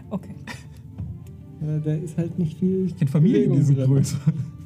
Okay. 0.08 0.34
Ja, 1.60 1.78
da 1.78 1.94
ist 1.94 2.16
halt 2.16 2.38
nicht 2.38 2.58
viel 2.58 2.90
In 3.00 3.08
Familien, 3.08 3.52
die 3.52 3.62
sind 3.62 3.78
drin. 3.78 4.02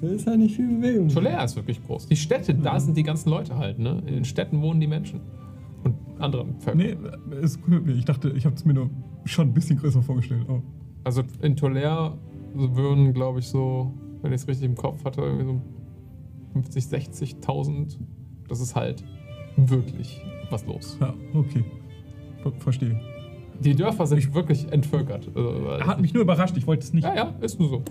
Da 0.00 0.08
ist 0.08 0.26
halt 0.26 0.38
nicht 0.38 0.56
viel 0.56 0.68
Bewegung. 0.68 1.08
drin. 1.08 1.14
Tolera 1.14 1.44
ist 1.44 1.56
wirklich 1.56 1.84
groß. 1.84 2.06
Die 2.06 2.16
Städte, 2.16 2.54
da 2.54 2.80
sind 2.80 2.96
die 2.96 3.02
ganzen 3.02 3.30
Leute 3.30 3.56
halt, 3.56 3.78
ne? 3.78 4.02
In 4.06 4.14
den 4.14 4.24
Städten 4.24 4.62
wohnen 4.62 4.80
die 4.80 4.86
Menschen. 4.86 5.20
Und 5.84 5.94
andere 6.18 6.46
Völker. 6.58 6.78
Nee, 6.78 6.96
es 7.42 7.60
wundert 7.62 7.86
mich. 7.86 7.98
Ich 7.98 8.04
dachte, 8.04 8.30
ich 8.30 8.46
habe 8.46 8.54
es 8.54 8.64
mir 8.64 8.74
nur 8.74 8.90
schon 9.24 9.48
ein 9.48 9.54
bisschen 9.54 9.78
größer 9.78 10.02
vorgestellt. 10.02 10.46
Oh. 10.48 10.62
Also 11.04 11.22
in 11.42 11.56
Tolera 11.56 12.16
würden, 12.54 13.12
glaube 13.12 13.40
ich, 13.40 13.46
so, 13.46 13.92
wenn 14.22 14.32
ich 14.32 14.42
es 14.42 14.48
richtig 14.48 14.66
im 14.66 14.74
Kopf 14.74 15.04
hatte, 15.04 15.20
irgendwie 15.22 15.44
so 15.44 15.60
50, 16.54 16.84
60.000. 16.84 17.98
Das 18.48 18.60
ist 18.60 18.74
halt 18.74 19.04
wirklich 19.56 20.20
was 20.50 20.66
los. 20.66 20.96
Ja, 21.00 21.14
okay. 21.34 21.64
Ver 22.42 22.52
verstehe. 22.58 23.00
Die 23.60 23.74
Dörfer 23.74 24.06
sind 24.06 24.34
wirklich 24.34 24.72
entvölkert. 24.72 25.28
Also, 25.34 25.50
Er 25.78 25.86
hat 25.86 26.00
mich 26.00 26.14
nur 26.14 26.22
überrascht, 26.22 26.56
ich 26.56 26.66
wollte 26.66 26.82
es 26.84 26.92
nicht. 26.92 27.04
ja, 27.04 27.14
ja, 27.14 27.34
ist 27.40 27.60
nur 27.60 27.68
so. 27.68 27.82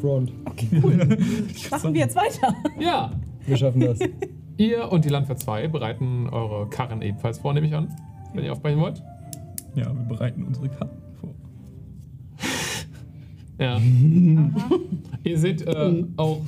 Front. 0.00 0.32
Machen 1.70 1.94
wir 1.94 2.00
jetzt 2.00 2.16
weiter. 2.16 2.54
Ja, 2.78 3.10
Wir 3.46 3.56
schaffen 3.56 3.80
das. 3.80 3.98
ihr 4.56 4.90
und 4.92 5.04
die 5.04 5.08
Landwehr 5.08 5.36
2 5.36 5.68
bereiten 5.68 6.28
eure 6.30 6.68
Karren 6.68 7.02
ebenfalls 7.02 7.38
vor, 7.38 7.52
nehme 7.52 7.66
ich 7.66 7.74
an, 7.74 7.88
wenn 8.34 8.44
ihr 8.44 8.52
aufbrechen 8.52 8.80
wollt. 8.80 9.02
Ja, 9.74 9.86
wir 9.86 10.04
bereiten 10.08 10.44
unsere 10.44 10.68
Karten 10.68 10.96
vor. 11.00 11.07
Ja. 13.58 13.80
Ihr 15.24 15.38
seht 15.38 15.62
äh, 15.66 16.04
auch 16.16 16.42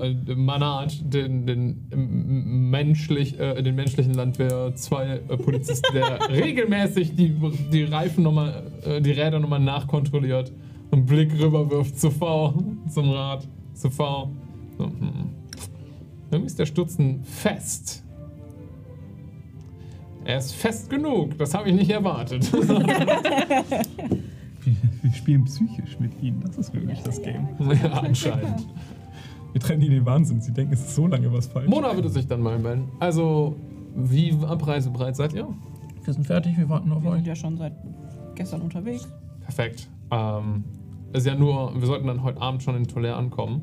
äh, 0.00 0.34
Manat, 0.34 0.94
den, 1.02 1.46
den, 1.46 2.70
menschlich, 2.70 3.40
äh, 3.40 3.62
den 3.62 3.74
menschlichen 3.74 4.12
Landwehr, 4.12 4.72
zwei 4.74 5.20
äh, 5.28 5.36
Polizisten, 5.38 5.94
der 5.94 6.18
regelmäßig 6.30 7.16
die, 7.16 7.34
die 7.72 7.84
Reifen 7.84 8.22
nochmal, 8.22 8.62
äh, 8.84 9.00
die 9.00 9.12
Räder 9.12 9.40
nochmal 9.40 9.60
nachkontrolliert 9.60 10.52
und 10.90 10.98
einen 10.98 11.06
Blick 11.06 11.32
rüberwirft 11.40 11.98
zu 11.98 12.10
V, 12.10 12.62
zum 12.88 13.10
Rad, 13.10 13.48
zu 13.72 13.90
V. 13.90 14.30
So, 14.76 14.84
hm. 14.84 15.30
Irgendwie 16.30 16.46
ist 16.46 16.58
der 16.58 16.66
Stutzen 16.66 17.24
fest. 17.24 18.04
Er 20.24 20.36
ist 20.36 20.54
fest 20.54 20.90
genug, 20.90 21.36
das 21.38 21.54
habe 21.54 21.70
ich 21.70 21.74
nicht 21.74 21.90
erwartet. 21.90 22.48
Wir, 24.64 24.74
wir 25.02 25.12
spielen 25.12 25.44
psychisch 25.44 25.98
mit 26.00 26.22
ihnen. 26.22 26.40
Das 26.44 26.56
ist 26.58 26.74
wirklich 26.74 27.00
das 27.02 27.20
Game. 27.22 27.48
ja, 27.82 27.92
anscheinend. 27.92 28.66
Wir 29.52 29.60
trennen 29.60 29.82
ihnen 29.82 29.92
den 29.94 30.06
Wahnsinn. 30.06 30.40
Sie 30.40 30.52
denken, 30.52 30.72
es 30.74 30.80
ist 30.80 30.94
so 30.94 31.06
lange 31.06 31.32
was 31.32 31.46
falsch. 31.46 31.68
Mona 31.68 31.94
würde 31.94 32.08
sich 32.08 32.26
dann 32.26 32.40
mal 32.42 32.58
melden. 32.58 32.88
Also, 33.00 33.56
wie 33.96 34.32
abreisebereit 34.46 35.16
seid 35.16 35.32
ihr? 35.32 35.48
Wir 36.04 36.14
sind 36.14 36.26
fertig, 36.26 36.56
wir 36.56 36.68
warten 36.68 36.92
auf 36.92 37.02
Wir 37.02 37.10
euch. 37.10 37.16
sind 37.16 37.26
ja 37.26 37.34
schon 37.36 37.56
seit 37.56 37.72
gestern 38.34 38.60
unterwegs. 38.62 39.08
Perfekt. 39.40 39.88
Ähm, 40.10 40.64
ist 41.12 41.26
ja 41.26 41.34
nur, 41.34 41.72
wir 41.78 41.86
sollten 41.86 42.06
dann 42.06 42.22
heute 42.22 42.40
Abend 42.40 42.62
schon 42.62 42.76
in 42.76 42.86
Tolère 42.86 43.14
ankommen. 43.14 43.62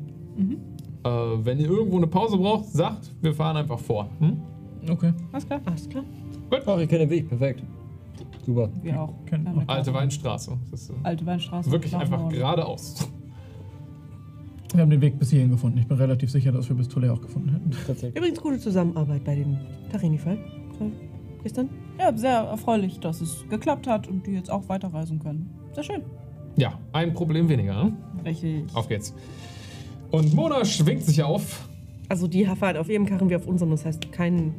Äh, 1.04 1.08
wenn 1.08 1.58
ihr 1.58 1.68
irgendwo 1.68 1.96
eine 1.96 2.06
Pause 2.06 2.36
braucht, 2.36 2.66
sagt, 2.66 3.14
wir 3.22 3.32
fahren 3.34 3.56
einfach 3.56 3.78
vor. 3.78 4.08
Hm? 4.18 4.36
Okay. 4.90 5.12
Alles 5.32 5.46
klar? 5.46 5.60
Alles 5.64 5.88
klar. 5.88 6.04
Ach, 6.66 6.78
ich 6.78 6.88
kenne 6.88 7.00
den 7.06 7.10
Weg. 7.10 7.28
Perfekt. 7.28 7.62
Super. 8.48 8.70
Wir 8.80 8.98
auch. 8.98 9.12
Können 9.26 9.46
eine 9.46 9.68
Alte. 9.68 9.92
Weinstraße. 9.92 10.56
Das 10.70 10.80
ist 10.80 10.88
äh, 10.90 10.94
Alte 11.02 11.26
Weinstraße. 11.26 11.70
wirklich 11.70 11.94
einfach 11.94 12.30
geradeaus. 12.30 13.06
Wir 14.72 14.80
haben 14.80 14.88
den 14.88 15.02
Weg 15.02 15.18
bis 15.18 15.28
hierhin 15.28 15.50
gefunden. 15.50 15.76
Ich 15.76 15.86
bin 15.86 15.98
relativ 15.98 16.30
sicher, 16.30 16.50
dass 16.50 16.66
wir 16.66 16.74
bis 16.74 16.88
Tolle 16.88 17.12
auch 17.12 17.20
gefunden 17.20 17.50
hätten. 17.50 17.70
Tatsächlich. 17.72 18.16
Übrigens 18.16 18.40
gute 18.40 18.58
Zusammenarbeit 18.58 19.22
bei 19.22 19.34
dem 19.34 19.58
Tarini-Fall. 19.92 20.38
Gestern. 21.42 21.68
Ja, 21.98 22.16
sehr 22.16 22.38
erfreulich, 22.38 22.98
dass 23.00 23.20
es 23.20 23.44
geklappt 23.50 23.86
hat 23.86 24.08
und 24.08 24.26
die 24.26 24.30
jetzt 24.30 24.50
auch 24.50 24.66
weiterreisen 24.70 25.18
können. 25.18 25.50
Sehr 25.74 25.84
schön. 25.84 26.02
Ja, 26.56 26.72
ein 26.92 27.12
Problem 27.12 27.50
weniger. 27.50 27.82
Hm? 27.82 27.96
Richtig. 28.24 28.64
Auf 28.74 28.88
geht's. 28.88 29.14
Und 30.10 30.32
Mona 30.32 30.64
schwingt 30.64 31.02
sich 31.04 31.22
auf. 31.22 31.68
Also 32.08 32.26
die 32.26 32.46
fahren 32.46 32.78
auf 32.78 32.88
ihrem 32.88 33.04
Karren 33.04 33.28
wie 33.28 33.36
auf 33.36 33.46
unserem. 33.46 33.72
Das 33.72 33.84
heißt, 33.84 34.10
kein 34.10 34.54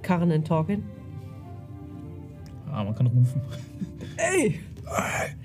Karren 0.00 0.30
in 0.30 0.44
Talking. 0.44 0.82
Ah, 2.72 2.84
man 2.84 2.94
kann 2.94 3.06
rufen. 3.06 3.40
Ey! 4.16 4.60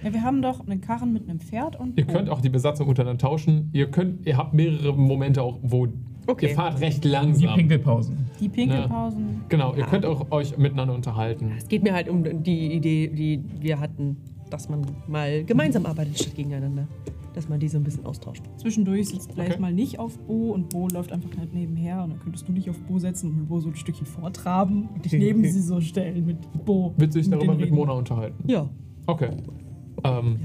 Ja, 0.03 0.11
wir 0.13 0.23
haben 0.23 0.41
doch 0.41 0.67
einen 0.67 0.81
Karren 0.81 1.13
mit 1.13 1.29
einem 1.29 1.39
Pferd 1.39 1.79
und. 1.79 1.97
Ihr 1.97 2.05
könnt 2.05 2.29
auch 2.29 2.41
die 2.41 2.49
Besatzung 2.49 2.87
untereinander 2.89 3.19
tauschen. 3.19 3.69
Ihr 3.71 3.89
könnt, 3.89 4.25
ihr 4.25 4.35
habt 4.35 4.53
mehrere 4.53 4.93
Momente 4.93 5.41
auch, 5.41 5.59
wo 5.61 5.87
Okay. 6.25 6.47
ihr 6.49 6.55
fahrt 6.55 6.81
recht 6.81 7.03
Die 7.05 7.07
langsam. 7.07 7.55
Pinkelpausen. 7.55 8.17
Die 8.41 8.49
Pinkelpausen. 8.49 9.41
Genau, 9.47 9.73
ihr 9.75 9.85
könnt 9.85 10.05
auch 10.05 10.29
euch 10.31 10.57
miteinander 10.57 10.93
unterhalten. 10.93 11.53
Es 11.57 11.67
geht 11.69 11.83
mir 11.83 11.93
halt 11.93 12.09
um 12.09 12.43
die 12.43 12.73
Idee, 12.73 13.07
die 13.07 13.41
wir 13.61 13.79
hatten, 13.79 14.17
dass 14.49 14.67
man 14.67 14.81
mal 15.07 15.45
gemeinsam 15.45 15.85
arbeitet 15.85 16.19
statt 16.19 16.35
gegeneinander. 16.35 16.87
Dass 17.37 17.47
man 17.47 17.59
die 17.59 17.67
so 17.69 17.77
ein 17.77 17.83
bisschen 17.83 18.05
austauscht. 18.05 18.43
Zwischendurch 18.57 19.09
sitzt 19.09 19.33
Blaze 19.35 19.51
Okay. 19.53 19.61
mal 19.61 19.71
nicht 19.73 19.99
auf 19.99 20.17
Bo 20.19 20.51
und 20.51 20.69
Bo 20.69 20.87
läuft 20.87 21.11
einfach 21.11 21.29
halt 21.37 21.53
nebenher 21.53 22.03
und 22.03 22.09
dann 22.09 22.19
könntest 22.19 22.47
du 22.47 22.51
dich 22.51 22.69
auf 22.69 22.79
Bo 22.81 22.97
setzen 22.99 23.29
und 23.29 23.37
mit 23.37 23.47
Bo 23.47 23.59
so 23.59 23.69
ein 23.69 23.75
Stückchen 23.75 24.05
vortraben 24.07 24.89
und 24.93 25.05
dich 25.05 25.13
neben 25.13 25.43
sie 25.43 25.61
so 25.61 25.79
stellen 25.79 26.25
mit 26.25 26.37
Bo. 26.65 26.93
Willst 26.97 27.15
du 27.15 27.19
dich 27.19 27.29
darüber 27.29 27.53
mit. 27.55 27.71
Mona 27.71 27.93
unterhalten? 27.93 28.43
Ja, 28.49 28.67
Okay. 29.05 29.29
Ähm, 30.03 30.39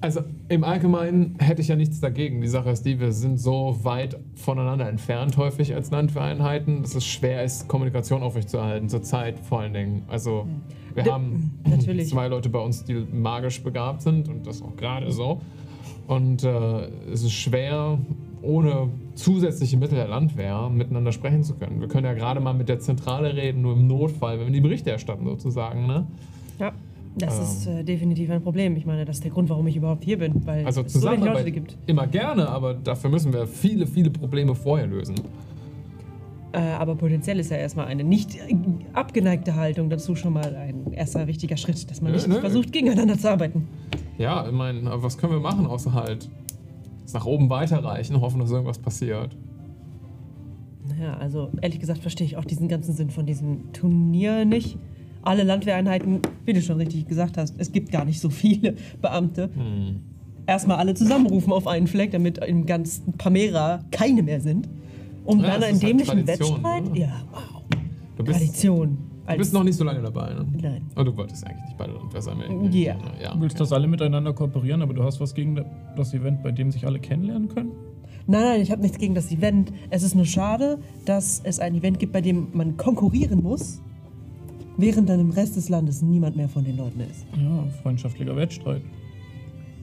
also 0.00 0.20
im 0.48 0.64
Allgemeinen 0.64 1.36
hätte 1.38 1.60
ich 1.62 1.68
ja 1.68 1.76
nichts 1.76 2.00
dagegen. 2.00 2.40
Die 2.40 2.48
Sache 2.48 2.70
ist 2.70 2.84
die, 2.84 2.98
wir 3.00 3.12
sind 3.12 3.38
so 3.38 3.78
weit 3.82 4.18
voneinander 4.34 4.88
entfernt 4.88 5.36
häufig 5.36 5.74
als 5.74 5.90
Landwehreinheiten, 5.90 6.82
dass 6.82 6.94
es 6.94 7.04
schwer 7.06 7.44
ist, 7.44 7.68
Kommunikation 7.68 8.22
aufrechtzuerhalten, 8.22 8.88
zur 8.88 9.02
Zeit 9.02 9.38
vor 9.40 9.60
allen 9.60 9.74
Dingen. 9.74 10.02
Also 10.08 10.46
wir 10.94 11.02
D- 11.02 11.10
haben 11.10 11.52
natürlich. 11.68 12.08
zwei 12.08 12.28
Leute 12.28 12.48
bei 12.48 12.58
uns, 12.60 12.84
die 12.84 12.94
magisch 13.12 13.62
begabt 13.62 14.02
sind 14.02 14.28
und 14.28 14.46
das 14.46 14.62
auch 14.62 14.76
gerade 14.76 15.10
so. 15.12 15.40
Und 16.06 16.42
äh, 16.44 16.88
es 17.12 17.22
ist 17.22 17.32
schwer, 17.32 17.98
ohne 18.42 18.88
zusätzliche 19.14 19.76
Mittel 19.76 19.94
der 19.96 20.08
Landwehr 20.08 20.68
miteinander 20.70 21.12
sprechen 21.12 21.44
zu 21.44 21.54
können. 21.54 21.80
Wir 21.80 21.88
können 21.88 22.06
ja 22.06 22.14
gerade 22.14 22.40
mal 22.40 22.54
mit 22.54 22.68
der 22.68 22.80
Zentrale 22.80 23.36
reden, 23.36 23.62
nur 23.62 23.74
im 23.74 23.86
Notfall, 23.86 24.38
wenn 24.40 24.46
wir 24.46 24.52
die 24.52 24.60
Berichte 24.60 24.90
erstatten 24.90 25.24
sozusagen. 25.26 25.86
Ne? 25.86 26.06
ja. 26.58 26.72
Das 27.16 27.36
Ähm. 27.36 27.42
ist 27.42 27.66
äh, 27.66 27.84
definitiv 27.84 28.30
ein 28.30 28.42
Problem. 28.42 28.76
Ich 28.76 28.86
meine, 28.86 29.04
das 29.04 29.16
ist 29.16 29.24
der 29.24 29.30
Grund, 29.32 29.48
warum 29.48 29.66
ich 29.66 29.76
überhaupt 29.76 30.04
hier 30.04 30.18
bin, 30.18 30.46
weil 30.46 30.64
Also 30.64 30.82
es 30.82 30.92
so 30.92 31.10
wenig 31.10 31.24
Leute 31.24 31.50
gibt. 31.50 31.76
immer 31.86 32.06
gerne, 32.06 32.48
aber 32.48 32.74
dafür 32.74 33.10
müssen 33.10 33.32
wir 33.32 33.46
viele, 33.46 33.86
viele 33.86 34.10
Probleme 34.10 34.54
vorher 34.54 34.86
lösen. 34.86 35.16
Äh, 36.52 36.58
aber 36.58 36.96
potenziell 36.96 37.38
ist 37.38 37.50
ja 37.50 37.56
erstmal 37.58 37.86
eine 37.86 38.02
nicht 38.02 38.38
abgeneigte 38.92 39.54
Haltung 39.54 39.88
dazu 39.90 40.16
schon 40.16 40.32
mal 40.32 40.54
ein 40.56 40.92
erster 40.92 41.26
wichtiger 41.28 41.56
Schritt, 41.56 41.88
dass 41.90 42.00
man 42.00 42.10
Nö, 42.12 42.16
nicht 42.16 42.28
nö. 42.28 42.40
versucht, 42.40 42.72
gegeneinander 42.72 43.16
zu 43.18 43.30
arbeiten. 43.30 43.68
Ja, 44.18 44.46
ich 44.46 44.52
meine, 44.52 44.82
was 45.02 45.16
können 45.16 45.32
wir 45.32 45.40
machen, 45.40 45.66
außer 45.66 45.92
halt 45.92 46.28
es 47.04 47.12
nach 47.12 47.24
oben 47.26 47.50
weiterreichen, 47.50 48.20
hoffen, 48.20 48.40
dass 48.40 48.50
irgendwas 48.50 48.78
passiert. 48.78 49.36
Ja, 51.00 51.14
also 51.18 51.50
ehrlich 51.62 51.78
gesagt 51.80 52.00
verstehe 52.00 52.26
ich 52.26 52.36
auch 52.36 52.44
diesen 52.44 52.68
ganzen 52.68 52.94
Sinn 52.94 53.10
von 53.10 53.26
diesem 53.26 53.72
Turnier 53.72 54.44
nicht. 54.44 54.76
Alle 55.22 55.42
Landwehreinheiten, 55.44 56.20
wie 56.46 56.52
du 56.52 56.62
schon 56.62 56.78
richtig 56.78 57.06
gesagt 57.06 57.36
hast, 57.36 57.54
es 57.58 57.72
gibt 57.72 57.90
gar 57.92 58.04
nicht 58.04 58.20
so 58.20 58.30
viele 58.30 58.74
Beamte. 59.02 59.50
Hm. 59.54 60.00
Erstmal 60.46 60.78
alle 60.78 60.94
zusammenrufen 60.94 61.52
auf 61.52 61.66
einen 61.66 61.86
Fleck, 61.86 62.10
damit 62.12 62.38
im 62.38 62.66
ganzen 62.66 63.12
Pamera 63.12 63.84
keine 63.90 64.22
mehr 64.22 64.40
sind. 64.40 64.68
Um 65.24 65.40
Ja, 65.40 65.48
dann 65.48 65.60
das 65.60 65.68
einen 65.68 65.74
halt 65.80 65.82
dämlichen 65.90 66.24
Tradition, 66.26 66.62
Wettstreit. 66.64 66.92
ne? 66.92 66.98
Ja, 66.98 67.22
wow. 67.30 67.62
Du 68.16 68.24
bist, 68.24 68.38
Tradition. 68.38 68.98
du 69.28 69.36
bist 69.36 69.52
noch 69.52 69.62
nicht 69.62 69.76
so 69.76 69.84
lange 69.84 70.00
dabei, 70.00 70.32
ne? 70.34 70.46
Nein. 70.60 70.82
Aber 70.94 71.04
du 71.04 71.16
wolltest 71.16 71.46
eigentlich 71.46 71.64
nicht 71.66 71.76
bei 71.78 71.84
der 71.86 71.94
Landwehr 71.94 72.22
sein. 72.22 72.36
wenn- 72.40 72.72
Ja. 72.72 72.96
ja 73.22 73.34
Du 73.34 73.40
willst, 73.42 73.60
dass 73.60 73.72
alle 73.72 73.86
miteinander 73.86 74.32
kooperieren, 74.32 74.80
aber 74.82 74.94
du 74.94 75.04
hast 75.04 75.20
was 75.20 75.34
gegen 75.34 75.62
das 75.96 76.14
Event, 76.14 76.42
bei 76.42 76.50
dem 76.50 76.70
sich 76.72 76.86
alle 76.86 76.98
kennenlernen 76.98 77.48
können? 77.48 77.70
Nein, 78.26 78.42
nein, 78.42 78.60
ich 78.62 78.70
habe 78.70 78.82
nichts 78.82 78.98
gegen 78.98 79.14
das 79.14 79.30
Event. 79.30 79.72
Es 79.90 80.02
ist 80.02 80.14
nur 80.14 80.24
schade, 80.26 80.78
dass 81.04 81.40
es 81.44 81.60
ein 81.60 81.74
Event 81.74 81.98
gibt, 81.98 82.12
bei 82.12 82.20
dem 82.22 82.48
man 82.52 82.76
konkurrieren 82.76 83.42
muss, 83.42 83.80
während 84.80 85.08
dann 85.08 85.20
im 85.20 85.30
Rest 85.30 85.56
des 85.56 85.68
Landes 85.68 86.02
niemand 86.02 86.36
mehr 86.36 86.48
von 86.48 86.64
den 86.64 86.76
Leuten 86.76 87.00
ist. 87.00 87.26
Ja, 87.36 87.64
freundschaftlicher 87.82 88.34
Wettstreit. 88.36 88.82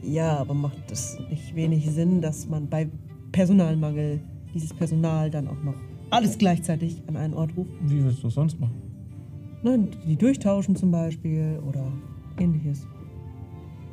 Ja, 0.04 0.38
aber 0.38 0.54
macht 0.54 0.92
es 0.92 1.18
nicht 1.30 1.56
wenig 1.56 1.90
Sinn, 1.90 2.22
dass 2.22 2.48
man 2.48 2.68
bei 2.68 2.88
Personalmangel 3.32 4.20
dieses 4.54 4.74
Personal 4.74 5.30
dann 5.30 5.48
auch 5.48 5.62
noch 5.64 5.76
alles 6.10 6.38
gleichzeitig 6.38 7.02
an 7.08 7.18
einen 7.18 7.34
Ort 7.34 7.52
ruft? 7.58 7.72
Wie 7.82 8.04
willst 8.04 8.24
du 8.24 8.28
es 8.28 8.34
sonst 8.36 8.60
machen? 8.60 8.76
Nein, 9.64 9.90
die 10.08 10.16
durchtauschen 10.16 10.76
zum 10.76 10.92
Beispiel 10.92 11.60
oder 11.68 11.92
ähnliches. 12.38 12.86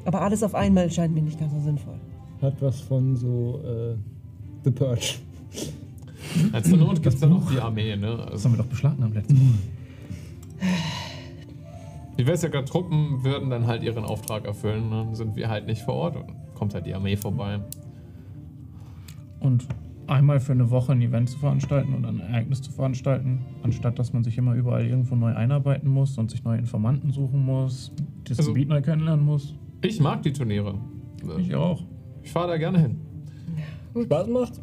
Aber 0.05 0.21
alles 0.21 0.43
auf 0.43 0.55
einmal 0.55 0.91
scheint 0.91 1.15
mir 1.15 1.23
nicht 1.23 1.41
ganz 1.41 1.53
so 1.53 1.61
sinnvoll. 1.61 1.95
Hat 2.43 2.61
was 2.61 2.81
von 2.81 3.17
so 3.17 3.61
äh, 3.65 3.95
The 4.65 4.71
Purge. 4.71 5.15
Als 6.53 6.69
zur 6.69 6.79
Not 6.79 7.03
gibt 7.03 7.15
es 7.15 7.21
ja 7.21 7.27
noch 7.29 7.51
die 7.51 7.59
Armee, 7.59 7.97
ne? 7.97 8.17
Das 8.19 8.31
Also, 8.33 8.45
haben 8.49 8.57
wir 8.57 8.63
doch 8.63 8.71
beschlagnahmt 8.71 9.15
letztes 9.15 9.37
Mal. 9.39 9.49
Die 12.19 12.27
Wessecker 12.27 12.65
Truppen 12.65 13.25
würden 13.25 13.51
dann 13.51 13.67
halt 13.67 13.83
ihren 13.83 14.05
Auftrag 14.05 14.45
erfüllen. 14.45 14.91
Dann 14.91 15.15
sind 15.15 15.37
wir 15.37 15.49
halt 15.49 15.67
nicht 15.67 15.83
vor 15.83 15.95
Ort 15.95 16.17
und 16.17 16.27
kommt 16.55 16.75
halt 16.75 16.87
die 16.87 16.95
Armee 16.95 17.17
vorbei. 17.17 17.61
Und 19.41 19.67
einmal 20.07 20.41
für 20.41 20.53
eine 20.53 20.71
Woche 20.71 20.93
ein 20.93 21.01
Event 21.03 21.29
zu 21.31 21.39
veranstalten 21.39 21.95
und 21.95 22.05
ein 22.05 22.21
Ereignis 22.21 22.63
zu 22.63 22.71
veranstalten, 22.71 23.45
anstatt 23.63 23.99
dass 23.99 24.13
man 24.13 24.23
sich 24.23 24.39
immer 24.39 24.55
überall 24.55 24.87
irgendwo 24.87 25.17
neu 25.17 25.35
einarbeiten 25.35 25.89
muss 25.91 26.17
und 26.19 26.31
sich 26.31 26.45
neue 26.45 26.59
Informanten 26.59 27.11
suchen 27.11 27.45
muss, 27.45 27.93
das 28.29 28.39
Also- 28.39 28.53
Gebiet 28.53 28.69
neu 28.69 28.81
kennenlernen 28.83 29.25
muss. 29.25 29.55
Ich 29.83 30.01
mag 30.01 30.23
die 30.23 30.33
Turniere. 30.33 30.77
Ich 31.39 31.55
auch. 31.55 31.83
Ich 32.23 32.31
fahre 32.31 32.49
da 32.49 32.57
gerne 32.57 32.79
hin. 32.81 32.97
Spaß 34.03 34.29
macht? 34.29 34.61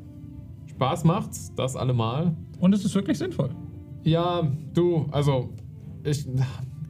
Spaß 0.68 1.04
macht's, 1.04 1.54
das 1.56 1.76
allemal. 1.76 2.34
Und 2.60 2.74
es 2.74 2.84
ist 2.86 2.94
wirklich 2.96 3.18
sinnvoll. 3.18 3.50
Ja, 4.04 4.48
du, 4.74 5.06
also 5.12 5.50
ich, 6.04 6.26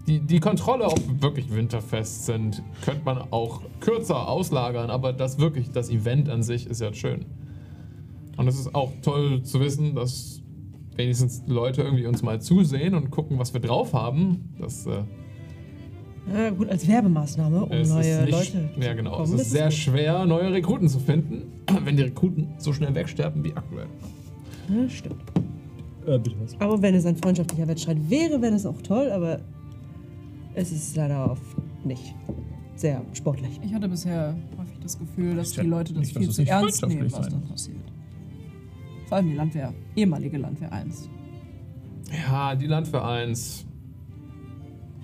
die, 0.07 0.19
die 0.19 0.39
Kontrolle, 0.39 0.85
ob 0.85 0.99
wir 1.07 1.21
wirklich 1.21 1.53
winterfest 1.53 2.25
sind, 2.25 2.61
könnte 2.83 3.01
man 3.05 3.19
auch 3.31 3.61
kürzer 3.79 4.27
auslagern, 4.27 4.89
aber 4.89 5.13
das 5.13 5.39
wirklich, 5.39 5.71
das 5.71 5.89
Event 5.89 6.29
an 6.29 6.43
sich 6.43 6.67
ist 6.67 6.81
ja 6.81 6.93
schön. 6.93 7.25
Und 8.37 8.47
es 8.47 8.59
ist 8.59 8.73
auch 8.73 8.91
toll 9.01 9.43
zu 9.43 9.59
wissen, 9.59 9.93
dass 9.95 10.41
wenigstens 10.95 11.43
Leute 11.47 11.83
irgendwie 11.83 12.05
uns 12.07 12.21
mal 12.21 12.41
zusehen 12.41 12.95
und 12.95 13.11
gucken, 13.11 13.39
was 13.39 13.53
wir 13.53 13.61
drauf 13.61 13.93
haben. 13.93 14.49
Das 14.59 14.85
äh, 14.85 15.03
Ja, 16.33 16.49
gut, 16.49 16.69
als 16.69 16.87
Werbemaßnahme, 16.87 17.65
um 17.65 17.69
neue 17.69 18.23
nicht, 18.23 18.31
Leute 18.31 18.69
Ja, 18.77 18.89
zu 18.89 18.95
genau. 18.95 19.11
bekommen, 19.11 19.35
es 19.35 19.41
ist 19.41 19.51
sehr 19.51 19.71
schwer, 19.71 20.25
neue 20.25 20.51
Rekruten 20.51 20.87
zu 20.89 20.99
finden, 20.99 21.43
wenn 21.85 21.95
die 21.97 22.03
Rekruten 22.03 22.47
so 22.57 22.73
schnell 22.73 22.93
wegsterben 22.95 23.43
wie 23.43 23.53
aktuell. 23.55 23.87
Ja, 24.69 24.89
stimmt. 24.89 25.21
Äh, 26.05 26.17
bitte 26.17 26.35
was. 26.41 26.59
Aber 26.59 26.81
wenn 26.81 26.95
es 26.95 27.05
ein 27.05 27.15
freundschaftlicher 27.17 27.67
Wettstreit 27.67 28.09
wäre, 28.09 28.41
wäre 28.41 28.53
das 28.53 28.65
auch 28.65 28.81
toll, 28.81 29.11
aber 29.11 29.39
es 30.53 30.71
ist 30.71 30.95
leider 30.95 31.31
oft 31.31 31.41
nicht 31.85 32.13
sehr 32.75 33.03
sportlich. 33.13 33.59
Ich 33.63 33.73
hatte 33.73 33.87
bisher 33.87 34.35
häufig 34.57 34.79
das 34.81 34.97
Gefühl, 34.97 35.35
dass 35.35 35.51
die 35.51 35.61
Leute 35.61 35.93
das 35.93 36.01
nicht, 36.01 36.17
viel 36.17 36.29
zu 36.29 36.45
ernst 36.45 36.85
nehmen, 36.87 37.11
was 37.11 37.29
muss. 37.29 37.49
passiert. 37.49 37.77
Vor 39.07 39.17
allem 39.17 39.29
die 39.29 39.35
Landwehr, 39.35 39.73
ehemalige 39.95 40.37
Landwehr 40.37 40.71
1. 40.71 41.09
Ja, 42.27 42.55
die 42.55 42.67
Landwehr 42.67 43.05
1. 43.05 43.65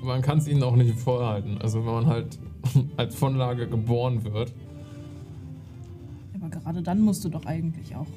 Man 0.02 0.22
kann 0.22 0.40
es 0.40 0.48
ihnen 0.48 0.64
auch 0.64 0.76
nicht 0.76 0.98
vorhalten. 0.98 1.58
Also 1.60 1.86
wenn 1.86 1.94
man 1.94 2.08
halt 2.08 2.40
als 2.98 3.16
Vonlage 3.16 3.68
geboren 3.68 4.24
wird. 4.24 4.54
Aber 6.36 6.50
gerade 6.50 6.82
dann 6.82 7.02
musst 7.02 7.24
du 7.26 7.30
doch 7.30 7.46
eigentlich 7.46 7.96
auch 7.96 8.08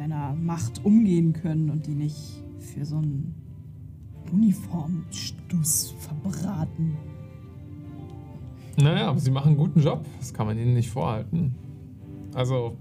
deiner 0.00 0.34
Macht 0.34 0.82
umgehen 0.82 1.34
können 1.34 1.68
und 1.68 1.86
die 1.86 1.94
nicht 1.94 2.42
für 2.58 2.86
so 2.86 2.96
einen 2.96 3.34
Uniformstuss 4.32 5.94
verbraten. 5.98 6.96
Naja, 8.78 9.08
aber 9.08 9.20
sie 9.20 9.30
machen 9.30 9.48
einen 9.48 9.56
guten 9.58 9.80
Job. 9.80 10.06
Das 10.18 10.32
kann 10.32 10.46
man 10.46 10.58
ihnen 10.58 10.72
nicht 10.72 10.88
vorhalten. 10.88 11.54
Also, 12.32 12.78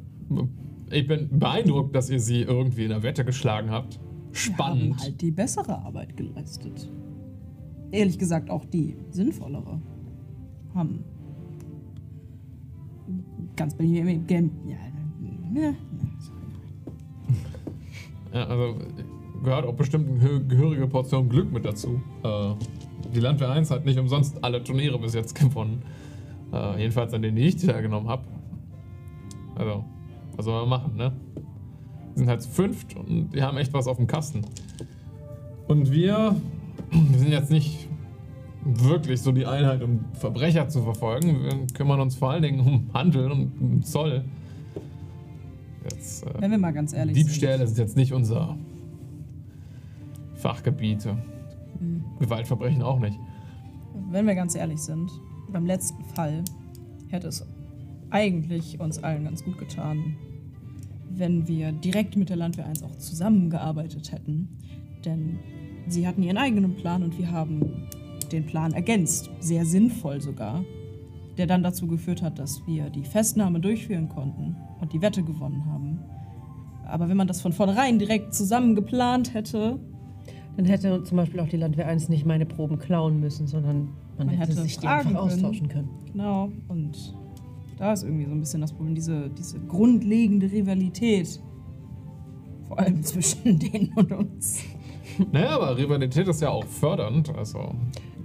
ich 0.92 1.08
bin 1.08 1.28
beeindruckt, 1.38 1.94
dass 1.94 2.10
ihr 2.10 2.22
sie 2.22 2.44
irgendwie 2.44 2.84
in 2.84 2.90
der 2.90 3.04
Wette 3.04 3.26
geschlagen 3.26 3.70
habt. 3.70 4.00
Wir 4.30 4.36
Spannend. 4.36 4.94
haben 4.94 5.00
halt 5.02 5.22
die 5.22 5.32
bessere 5.32 5.78
Arbeit 5.78 6.16
geleistet. 6.16 6.90
Ehrlich 7.92 8.18
gesagt 8.18 8.50
auch 8.50 8.64
die 8.64 8.96
sinnvollere. 9.10 9.82
Haben 10.74 11.04
ganz 13.58 13.76
bei 13.76 13.84
mir 13.84 14.06
Game. 14.20 14.52
Ja, 14.66 15.62
ja, 15.62 15.74
Ja, 18.34 18.46
also 18.46 18.76
gehört 19.44 19.66
auch 19.66 19.74
bestimmt 19.74 20.10
eine 20.10 20.20
gehö- 20.20 20.48
gehörige 20.48 20.88
Portion 20.88 21.30
Glück 21.30 21.52
mit 21.52 21.66
dazu. 21.66 22.02
Äh, 22.24 22.54
die 23.14 23.20
Landwehr 23.20 23.50
1 23.52 23.72
hat 23.72 23.86
nicht 23.86 23.98
umsonst 24.00 24.44
alle 24.44 24.64
Turniere 24.64 25.00
bis 25.00 25.14
jetzt 25.14 25.34
gewonnen. 25.40 25.82
Äh, 26.54 26.80
jedenfalls 26.82 27.14
an 27.14 27.22
denen 27.22 27.36
die 27.38 27.44
ich 27.44 27.56
teilgenommen 27.58 28.08
habe. 28.10 28.24
Also, 29.56 29.84
was 30.36 30.46
soll 30.46 30.60
man 30.66 30.70
machen, 30.70 30.96
ne? 30.98 31.12
Wir 31.36 32.18
sind 32.20 32.28
halt 32.30 32.42
zu 32.42 32.50
fünft 32.50 32.96
und 32.96 33.32
die 33.34 33.42
haben 33.42 33.58
echt 33.58 33.74
was 33.74 33.88
auf 33.88 33.98
dem 33.98 34.08
Kasten. 34.08 34.42
Und 35.68 35.92
wir, 35.92 36.36
wir 36.92 37.20
sind 37.20 37.32
jetzt 37.32 37.52
nicht 37.52 37.88
wirklich 38.64 39.22
so 39.22 39.32
die 39.32 39.46
Einheit, 39.46 39.82
um 39.84 40.02
Verbrecher 40.14 40.68
zu 40.68 40.82
verfolgen. 40.82 41.44
Wir 41.44 41.68
kümmern 41.74 42.00
uns 42.02 42.16
vor 42.16 42.32
allen 42.32 42.42
Dingen 42.42 42.60
um 42.60 42.90
Handel 42.94 43.32
und 43.32 43.52
um 43.62 43.84
Zoll. 43.84 44.24
Jetzt, 45.92 46.26
äh, 46.26 46.34
Wenn 46.40 46.52
wir 46.52 46.58
mal 46.58 46.72
ganz 46.74 46.94
ehrlich 46.94 47.16
Diebstähle 47.16 47.60
sind. 47.60 47.76
sind 47.76 47.78
jetzt 47.80 47.98
nicht 47.98 48.14
unser 48.14 48.58
Fachgebiet. 50.36 51.08
Gewaltverbrechen 52.20 52.82
auch 52.82 53.00
nicht. 53.00 53.18
Wenn 54.10 54.28
wir 54.28 54.36
ganz 54.36 54.56
ehrlich 54.56 54.80
sind, 54.82 55.10
beim 55.52 55.66
letzten 55.66 56.04
Fall 56.04 56.44
hätte 57.08 57.28
es 57.28 57.46
eigentlich 58.10 58.80
uns 58.80 59.02
allen 59.04 59.24
ganz 59.24 59.44
gut 59.44 59.58
getan, 59.58 60.16
wenn 61.10 61.48
wir 61.48 61.72
direkt 61.72 62.16
mit 62.16 62.30
der 62.30 62.38
Landwehr 62.38 62.66
1 62.66 62.84
auch 62.84 62.96
zusammengearbeitet 62.96 64.12
hätten. 64.12 64.50
Denn 65.06 65.40
sie 65.88 66.08
hatten 66.08 66.24
ihren 66.24 66.38
eigenen 66.38 66.76
Plan 66.76 67.04
und 67.04 67.18
wir 67.18 67.32
haben 67.32 67.88
den 68.32 68.46
Plan 68.46 68.74
ergänzt. 68.74 69.30
Sehr 69.40 69.66
sinnvoll 69.66 70.22
sogar. 70.22 70.64
Der 71.40 71.48
dann 71.48 71.64
dazu 71.64 71.88
geführt 71.88 72.22
hat, 72.22 72.38
dass 72.38 72.68
wir 72.68 72.90
die 72.92 73.04
Festnahme 73.04 73.60
durchführen 73.60 74.10
konnten 74.10 74.56
und 74.80 74.94
die 74.94 75.02
Wette 75.02 75.24
gewonnen 75.24 75.66
haben. 75.66 76.00
Aber 76.86 77.10
wenn 77.10 77.18
man 77.18 77.28
das 77.28 77.42
von 77.42 77.54
vornherein 77.54 77.98
direkt 77.98 78.34
zusammen 78.34 78.76
geplant 78.76 79.34
hätte, 79.34 79.80
Dann 80.58 80.66
hätte 80.66 81.04
zum 81.06 81.16
Beispiel 81.16 81.40
auch 81.40 81.48
die 81.48 81.56
Landwehr 81.58 81.88
1 81.88 82.10
nicht 82.10 82.26
meine 82.26 82.46
Proben 82.46 82.78
klauen 82.80 83.20
müssen, 83.22 83.48
sondern 83.48 83.92
man, 84.18 84.28
Man 84.28 84.30
hätte, 84.30 84.52
hätte 84.52 84.62
sich 84.64 84.78
die 84.78 84.88
einfach 84.88 85.06
können. 85.06 85.16
austauschen 85.18 85.70
können. 85.70 85.88
genau, 86.12 86.50
und 86.68 87.16
da 87.78 87.94
ist 87.94 88.04
irgendwie 88.04 88.26
so 88.26 88.32
ein 88.32 88.40
bisschen 88.42 88.60
das 88.60 88.74
Problem, 88.74 88.94
diese, 88.94 89.30
diese 89.30 89.58
grundlegende 89.62 90.52
Rivalität. 90.52 91.40
Vor 92.68 92.78
allem 92.78 93.02
zwischen 93.10 93.58
denen 93.58 93.94
und 93.96 94.12
uns. 94.12 94.60
Naja, 95.32 95.52
aber 95.52 95.78
Rivalität 95.78 96.28
ist 96.28 96.42
ja 96.42 96.50
auch 96.50 96.66
fördernd. 96.66 97.34
Also, 97.38 97.74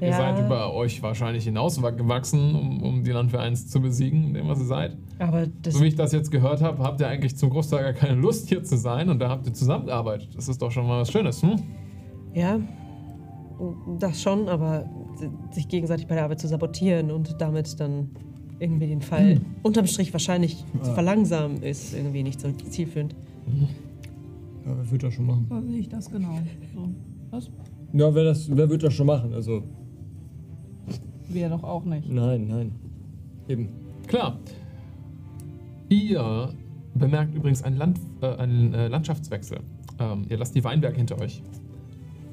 ihr 0.01 0.09
Ja. 0.09 0.17
seid 0.17 0.45
über 0.45 0.75
euch 0.75 1.03
wahrscheinlich 1.03 1.45
hinausgewachsen, 1.45 2.55
um, 2.55 2.83
um 2.83 3.05
die 3.05 3.11
Landwehr 3.11 3.41
1 3.41 3.69
zu 3.69 3.81
besiegen, 3.81 4.25
in 4.29 4.35
dem 4.35 4.49
was 4.49 4.59
ihr 4.59 4.65
seid. 4.67 4.97
Aber 5.19 5.47
das 5.63 5.75
So 5.75 5.83
wie 5.83 5.87
ich 5.89 5.95
das 5.95 6.13
jetzt 6.13 6.31
gehört 6.31 6.61
habe, 6.63 6.83
habt 6.83 7.01
ihr 7.01 7.09
eigentlich 7.09 7.37
zum 7.37 7.51
Großteil 7.51 7.83
gar 7.83 7.93
keine 7.93 8.21
Lust 8.21 8.49
hier 8.49 8.63
zu 8.65 8.77
sein 8.77 9.09
und 9.09 9.19
da 9.21 9.29
habt 9.29 9.47
ihr 9.47 9.53
zusammengearbeitet. 9.55 10.31
Das 10.37 10.49
ist 10.49 10.61
doch 10.61 10.71
schon 10.71 10.87
mal 10.87 11.01
was 11.01 11.11
Schönes, 11.11 11.43
hm? 11.43 11.57
Ja, 12.35 12.59
das 14.01 14.21
schon, 14.21 14.49
aber 14.49 14.85
sich 15.53 15.69
gegenseitig 15.69 16.07
bei 16.09 16.17
der 16.17 16.25
Arbeit 16.25 16.41
zu 16.41 16.49
sabotieren 16.49 17.11
und 17.13 17.37
damit 17.41 17.79
dann 17.79 18.11
irgendwie 18.59 18.87
den 18.89 19.01
Fall 19.01 19.41
unterm 19.63 19.87
Strich 19.87 20.13
wahrscheinlich 20.13 20.65
zu 20.83 20.93
verlangsamen, 20.93 21.63
ist 21.63 21.95
irgendwie 21.95 22.23
nicht 22.23 22.41
so 22.41 22.51
zielführend. 22.51 23.15
Ja, 24.67 24.73
wer 24.77 24.91
wird 24.91 25.03
das 25.05 25.15
schon 25.15 25.27
machen? 25.27 25.47
Sehe 25.69 25.79
ich 25.79 25.89
das 25.89 26.11
genau. 26.11 26.39
So. 26.75 26.89
Was? 27.31 27.51
Ja, 27.93 28.13
wer, 28.15 28.25
das, 28.25 28.49
wer 28.55 28.69
wird 28.69 28.83
das 28.83 28.93
schon 28.95 29.07
machen? 29.07 29.33
Also, 29.35 29.63
Wir 31.35 31.49
doch 31.49 31.65
auch 31.65 31.85
nicht. 31.85 32.09
nein, 32.09 32.47
nein. 32.47 32.73
Eben. 33.49 33.69
Klar. 34.07 34.39
Ihr 35.89 36.55
bemerkt 36.95 37.35
übrigens 37.35 37.63
einen, 37.63 37.77
Land, 37.77 38.01
äh, 38.23 38.27
einen 38.37 38.73
äh, 38.73 38.89
Landschaftswechsel. 38.89 39.59
Ähm, 39.99 40.25
ihr 40.29 40.39
lasst 40.39 40.55
die 40.55 40.65
Weinberge 40.65 40.97
hinter 40.97 41.21
euch. 41.21 41.43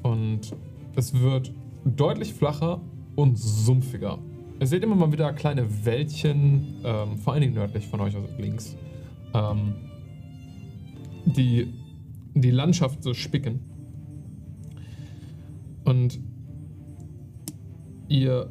Und 0.02 0.56
es 0.96 1.18
wird 1.20 1.52
deutlich 1.84 2.32
flacher 2.32 2.80
und 3.16 3.38
sumpfiger. 3.38 4.18
Ihr 4.60 4.66
seht 4.66 4.84
immer 4.84 4.94
mal 4.94 5.12
wieder 5.12 5.32
kleine 5.32 5.84
Wäldchen, 5.84 6.76
ähm, 6.84 7.16
vor 7.18 7.32
allen 7.32 7.42
Dingen 7.42 7.54
nördlich 7.54 7.86
von 7.88 8.00
euch, 8.00 8.14
also 8.14 8.28
links, 8.38 8.76
ähm, 9.34 9.74
die 11.26 11.72
die 12.34 12.50
Landschaft 12.50 13.02
so 13.02 13.14
spicken. 13.14 13.60
Und 15.84 16.20
ihr 18.08 18.48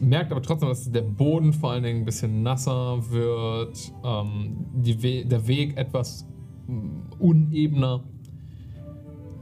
merkt 0.00 0.32
aber 0.32 0.42
trotzdem, 0.42 0.68
dass 0.68 0.90
der 0.90 1.02
Boden 1.02 1.52
vor 1.52 1.72
allen 1.72 1.82
Dingen 1.82 2.00
ein 2.00 2.04
bisschen 2.04 2.42
nasser 2.42 3.10
wird, 3.10 3.92
ähm, 4.04 4.66
We 4.74 5.24
der 5.24 5.46
Weg 5.46 5.76
etwas 5.76 6.26
mm, 6.66 7.18
unebener. 7.18 8.04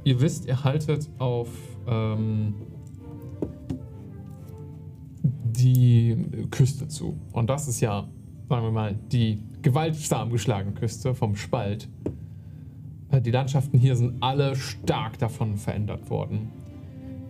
Ihr 0.04 0.20
wisst, 0.20 0.46
ihr 0.46 0.62
haltet 0.64 1.08
auf 1.18 1.48
ähm, 1.86 2.54
die 5.22 6.16
Küste 6.50 6.88
zu. 6.88 7.18
Und 7.32 7.48
das 7.48 7.68
ist 7.68 7.80
ja, 7.80 8.08
sagen 8.48 8.64
wir 8.64 8.70
mal, 8.70 8.98
die 9.12 9.42
gewaltsam 9.62 10.30
geschlagene 10.30 10.74
Küste 10.74 11.14
vom 11.14 11.36
Spalt. 11.36 11.88
Äh, 13.10 13.20
Die 13.20 13.30
Landschaften 13.30 13.78
hier 13.78 13.96
sind 13.96 14.22
alle 14.22 14.56
stark 14.56 15.18
davon 15.18 15.56
verändert 15.56 16.10
worden 16.10 16.63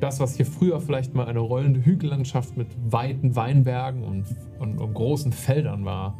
das, 0.04 0.20
was 0.20 0.36
hier 0.36 0.44
früher 0.44 0.82
vielleicht 0.82 1.14
mal 1.14 1.26
eine 1.26 1.38
rollende 1.38 1.82
Hügellandschaft 1.82 2.58
mit 2.58 2.68
weiten 2.84 3.36
Weinbergen 3.36 4.04
und, 4.04 4.26
und, 4.58 4.78
und 4.78 4.92
großen 4.92 5.32
Feldern 5.32 5.86
war, 5.86 6.18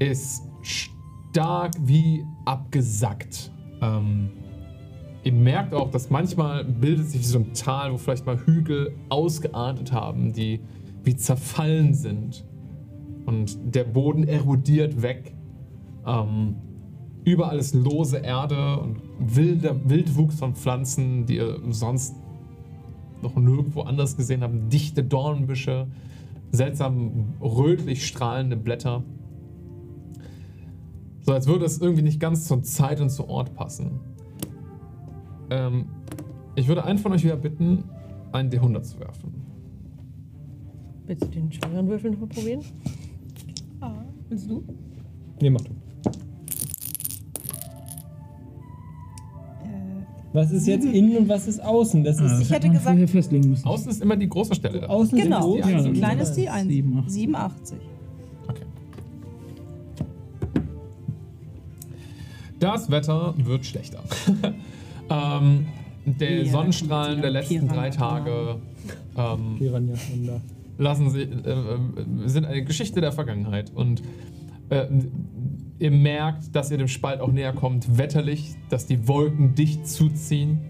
ist 0.00 0.42
stark 0.62 1.74
wie 1.78 2.26
abgesackt. 2.44 3.52
Ähm, 3.80 4.30
ihr 5.22 5.32
merkt 5.32 5.74
auch, 5.74 5.92
dass 5.92 6.10
manchmal 6.10 6.64
bildet 6.64 7.08
sich 7.08 7.28
so 7.28 7.38
ein 7.38 7.54
Tal, 7.54 7.92
wo 7.92 7.98
vielleicht 7.98 8.26
mal 8.26 8.36
Hügel 8.44 8.96
ausgeartet 9.10 9.92
haben, 9.92 10.32
die 10.32 10.58
wie 11.04 11.14
zerfallen 11.14 11.94
sind. 11.94 12.44
Und 13.26 13.56
der 13.76 13.84
Boden 13.84 14.26
erodiert 14.26 15.02
weg. 15.02 15.36
Ähm, 16.04 16.56
überall 17.24 17.60
ist 17.60 17.76
lose 17.76 18.16
Erde 18.16 18.80
und 18.80 19.00
wilder 19.20 19.88
Wildwuchs 19.88 20.34
von 20.34 20.56
Pflanzen, 20.56 21.26
die 21.26 21.36
ihr 21.36 21.60
sonst 21.70 22.16
noch 23.24 23.36
nirgendwo 23.36 23.82
anders 23.82 24.16
gesehen 24.16 24.42
habt. 24.42 24.72
Dichte 24.72 25.02
Dornbüsche, 25.02 25.88
seltsam 26.52 27.34
rötlich 27.40 28.06
strahlende 28.06 28.56
Blätter. 28.56 29.02
So 31.22 31.32
als 31.32 31.46
würde 31.46 31.64
es 31.64 31.78
irgendwie 31.78 32.02
nicht 32.02 32.20
ganz 32.20 32.46
zur 32.46 32.62
Zeit 32.62 33.00
und 33.00 33.10
zu 33.10 33.28
Ort 33.28 33.54
passen. 33.54 33.98
Ähm, 35.50 35.86
ich 36.54 36.68
würde 36.68 36.84
einen 36.84 36.98
von 36.98 37.12
euch 37.12 37.24
wieder 37.24 37.36
bitten, 37.36 37.84
einen 38.32 38.50
D100 38.50 38.82
zu 38.82 39.00
werfen. 39.00 39.34
Willst 41.06 41.24
du 41.24 41.28
den 41.28 41.50
schweren 41.52 41.88
Würfel 41.88 42.12
nochmal 42.12 42.28
probieren? 42.28 42.60
Ah, 43.80 44.04
willst 44.28 44.48
du? 44.48 44.64
Nee, 45.40 45.50
mach 45.50 45.60
du. 45.62 45.72
Was 50.34 50.50
ist 50.50 50.66
jetzt 50.66 50.84
innen 50.84 51.16
und 51.16 51.28
was 51.28 51.46
ist 51.46 51.62
außen? 51.62 52.02
Das 52.02 52.20
ist 52.20 52.40
Ich 52.42 52.50
hätte 52.50 52.66
gesagt- 52.68 52.84
vorher 52.86 53.06
festlegen 53.06 53.50
müssen. 53.50 53.66
Außen 53.66 53.88
ist 53.88 54.02
immer 54.02 54.16
die 54.16 54.28
große 54.28 54.56
Stelle. 54.56 54.80
da. 54.80 54.86
außen 54.88 55.16
Genau, 55.16 55.52
sind 55.52 55.58
Ja, 55.60 55.76
also 55.76 55.88
dann 55.88 55.94
klein 55.96 56.18
ist 56.18 56.28
ist 56.30 56.36
die 56.36 56.44
das 56.46 56.54
1. 56.54 56.68
87. 56.68 57.12
87. 57.14 57.78
Okay. 58.48 58.60
Das 62.58 62.90
Wetter 62.90 63.34
wird 63.38 63.64
schlechter. 63.64 64.02
ähm, 65.10 65.66
der 66.04 66.42
Ja, 66.44 66.50
Sonnenstrahlen 66.52 67.20
der 67.22 67.30
letzten 67.30 67.68
drei 67.68 67.90
Piranha. 67.90 68.18
Tage 68.18 68.56
ähm, 69.16 69.56
lassen 70.78 71.10
sie, 71.10 71.22
äh, 71.22 71.26
äh, 71.26 71.78
sind 72.26 72.44
eine 72.44 72.64
Geschichte 72.64 73.00
der 73.00 73.12
Vergangenheit. 73.12 73.70
Und 73.74 74.02
äh, 74.70 74.86
ihr 75.78 75.90
merkt, 75.90 76.54
dass 76.54 76.70
ihr 76.70 76.78
dem 76.78 76.88
Spalt 76.88 77.20
auch 77.20 77.32
näher 77.32 77.52
kommt, 77.52 77.98
wetterlich, 77.98 78.54
dass 78.68 78.86
die 78.86 79.06
Wolken 79.08 79.54
dicht 79.54 79.86
zuziehen. 79.86 80.60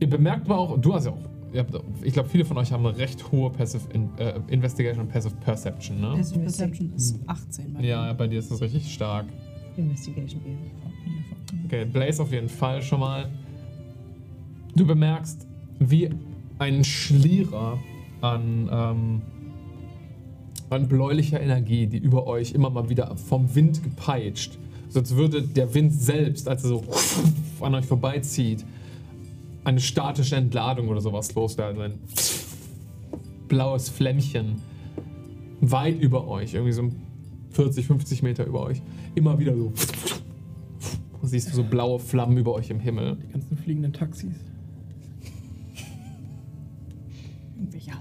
Ihr 0.00 0.10
bemerkt 0.10 0.46
aber 0.46 0.58
auch, 0.58 0.78
du 0.78 0.94
hast 0.94 1.06
ja 1.06 1.12
auch, 1.12 1.18
habt, 1.56 1.80
ich 2.02 2.12
glaube, 2.12 2.28
viele 2.28 2.44
von 2.44 2.58
euch 2.58 2.72
haben 2.72 2.84
eine 2.84 2.96
recht 2.96 3.30
hohe 3.32 3.50
Passive 3.50 3.84
in, 3.92 4.10
äh, 4.18 4.38
Investigation 4.48 5.06
und 5.06 5.12
Passive 5.12 5.34
Perception, 5.36 6.00
ne? 6.00 6.14
Passive 6.16 6.40
Perception 6.40 6.92
ist 6.94 7.18
18 7.26 7.72
bei 7.72 7.80
Ja, 7.80 8.12
bei 8.12 8.26
dir 8.28 8.38
ist 8.38 8.50
das 8.50 8.60
richtig 8.60 8.92
stark. 8.92 9.26
Investigation 9.76 10.42
eher. 10.44 11.64
Okay, 11.64 11.84
Blaze 11.86 12.22
auf 12.22 12.32
jeden 12.32 12.48
Fall 12.48 12.82
schon 12.82 13.00
mal. 13.00 13.30
Du 14.76 14.86
bemerkst, 14.86 15.46
wie 15.78 16.10
ein 16.58 16.84
Schlierer 16.84 17.78
an, 18.20 18.68
ähm, 18.70 19.22
an 20.70 20.88
bläulicher 20.88 21.40
Energie, 21.40 21.86
die 21.86 21.98
über 21.98 22.26
euch 22.26 22.52
immer 22.52 22.70
mal 22.70 22.88
wieder 22.88 23.16
vom 23.16 23.54
Wind 23.54 23.82
gepeitscht. 23.82 24.58
So 24.88 25.00
als 25.00 25.14
würde 25.16 25.42
der 25.42 25.74
Wind 25.74 25.92
selbst, 25.92 26.48
als 26.48 26.64
er 26.64 26.68
so 26.68 26.84
an 27.60 27.74
euch 27.74 27.86
vorbeizieht, 27.86 28.64
eine 29.64 29.80
statische 29.80 30.36
Entladung 30.36 30.88
oder 30.88 31.00
sowas 31.00 31.34
loswerden. 31.34 31.82
Ein 31.82 31.98
blaues 33.48 33.88
Flämmchen 33.88 34.56
weit 35.60 36.00
über 36.00 36.28
euch, 36.28 36.54
irgendwie 36.54 36.72
so 36.72 36.90
40, 37.50 37.86
50 37.86 38.22
Meter 38.22 38.44
über 38.44 38.62
euch, 38.62 38.82
immer 39.14 39.38
wieder 39.38 39.56
so. 39.56 39.72
Siehst 41.22 41.50
du 41.50 41.56
so 41.56 41.64
blaue 41.64 41.98
Flammen 41.98 42.36
über 42.36 42.52
euch 42.52 42.68
im 42.68 42.80
Himmel. 42.80 43.16
Die 43.16 43.32
ganzen 43.32 43.56
fliegenden 43.56 43.92
Taxis. 43.94 44.34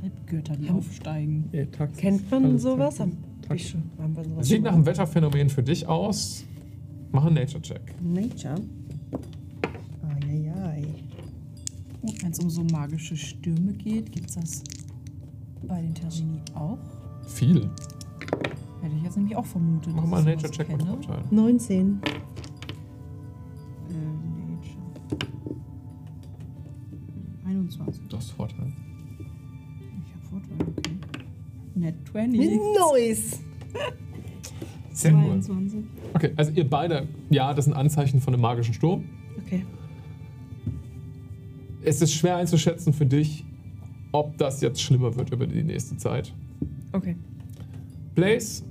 Halbgötter, 0.04 0.56
die 0.58 0.70
aufsteigen. 0.70 1.50
Äh, 1.54 1.66
Taxis. 1.68 1.98
Kennt 1.98 2.30
man 2.30 2.60
sowas? 2.60 2.98
Taxi. 2.98 3.18
Hab 3.48 3.56
ich 3.56 3.70
schon. 3.70 3.84
Haben 3.98 4.16
wir 4.16 4.24
sowas 4.26 4.48
Sieht 4.48 4.58
schon 4.58 4.64
nach 4.66 4.74
einem 4.74 4.86
Wetterphänomen 4.86 5.50
für 5.50 5.64
dich 5.64 5.88
aus. 5.88 6.44
Mach 7.12 7.26
einen 7.26 7.36
Nature-Check. 7.36 7.82
Nature. 8.02 8.56
Eieiei. 10.22 10.88
Wenn 12.22 12.32
es 12.32 12.40
um 12.40 12.50
so 12.50 12.64
magische 12.66 13.16
Stürme 13.16 13.72
geht, 13.74 14.12
gibt 14.12 14.30
es 14.30 14.36
das 14.36 14.64
bei 15.68 15.82
den 15.82 15.94
Terzini 15.94 16.42
auch? 16.54 16.80
Viel. 17.26 17.70
Hätte 18.82 18.96
ich 18.98 19.04
jetzt 19.04 19.16
nämlich 19.16 19.38
auch 19.38 19.46
vermutet. 19.46 19.94
Mach 19.96 20.06
mal 20.06 20.18
einen 20.18 20.36
Nature-Check 20.36 20.70
mit. 20.70 20.84
Vorteil. 20.84 21.24
19. 21.32 22.02
Äh, 23.90 23.94
Nature. 24.52 25.30
21. 27.46 28.08
Du 28.10 28.18
hast 28.18 28.32
Vorteil. 28.32 28.74
Net 31.76 31.96
20. 32.12 32.60
Nice. 32.94 33.40
Sehr 34.92 35.14
cool. 35.14 35.42
22. 35.42 35.84
Okay, 36.14 36.32
also 36.36 36.52
ihr 36.52 36.70
beide, 36.70 37.08
ja, 37.30 37.54
das 37.54 37.66
sind 37.66 37.74
Anzeichen 37.74 38.22
von 38.22 38.34
einem 38.34 38.42
magischen 38.42 38.74
Sturm. 38.74 39.06
Okay. 39.46 39.66
Es 41.84 42.02
ist 42.02 42.14
schwer 42.14 42.38
einzuschätzen 42.38 42.94
für 42.94 43.06
dich, 43.06 43.44
ob 44.12 44.38
das 44.38 44.62
jetzt 44.62 44.82
schlimmer 44.82 45.16
wird 45.16 45.32
über 45.32 45.48
die 45.48 45.64
nächste 45.64 45.98
Zeit. 45.98 46.34
Okay. 46.92 47.16
Blaze, 48.16 48.64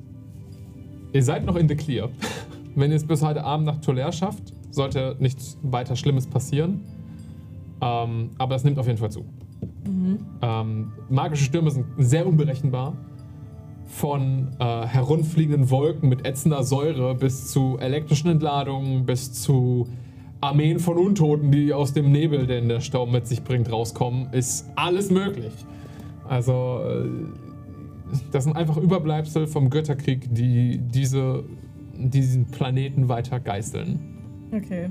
ihr 1.12 1.22
seid 1.22 1.44
noch 1.44 1.56
in 1.56 1.68
the 1.68 1.74
clear. 1.74 2.08
Wenn 2.74 2.90
ihr 2.90 2.96
es 2.96 3.06
bis 3.06 3.22
heute 3.22 3.44
Abend 3.44 3.66
nach 3.66 3.80
Tolaire 3.80 4.12
schafft, 4.12 4.54
sollte 4.70 5.16
nichts 5.18 5.58
weiter 5.62 5.96
Schlimmes 5.96 6.26
passieren. 6.26 6.80
Ähm, 7.82 8.30
aber 8.38 8.54
es 8.54 8.64
nimmt 8.64 8.78
auf 8.78 8.86
jeden 8.86 8.98
Fall 8.98 9.10
zu. 9.10 9.24
Ähm, 10.42 10.92
magische 11.08 11.44
Stürme 11.44 11.70
sind 11.70 11.86
sehr 11.98 12.26
unberechenbar. 12.26 12.96
Von 13.86 14.48
äh, 14.58 14.86
herunfliegenden 14.86 15.70
Wolken 15.70 16.08
mit 16.08 16.26
ätzender 16.26 16.62
Säure 16.62 17.14
bis 17.14 17.48
zu 17.48 17.76
elektrischen 17.78 18.30
Entladungen, 18.30 19.04
bis 19.04 19.32
zu 19.32 19.86
Armeen 20.40 20.78
von 20.78 20.96
Untoten, 20.96 21.52
die 21.52 21.72
aus 21.72 21.92
dem 21.92 22.10
Nebel, 22.10 22.46
den 22.46 22.68
der 22.68 22.80
Staub 22.80 23.10
mit 23.10 23.26
sich 23.26 23.44
bringt, 23.44 23.70
rauskommen, 23.70 24.32
ist 24.32 24.66
alles 24.76 25.10
möglich. 25.10 25.52
Also, 26.26 26.80
äh, 26.84 27.08
das 28.30 28.44
sind 28.44 28.56
einfach 28.56 28.76
Überbleibsel 28.76 29.46
vom 29.46 29.70
Götterkrieg, 29.70 30.34
die 30.34 30.78
diese, 30.78 31.44
diesen 31.94 32.46
Planeten 32.46 33.08
weiter 33.08 33.40
geißeln. 33.40 34.00
Okay. 34.52 34.90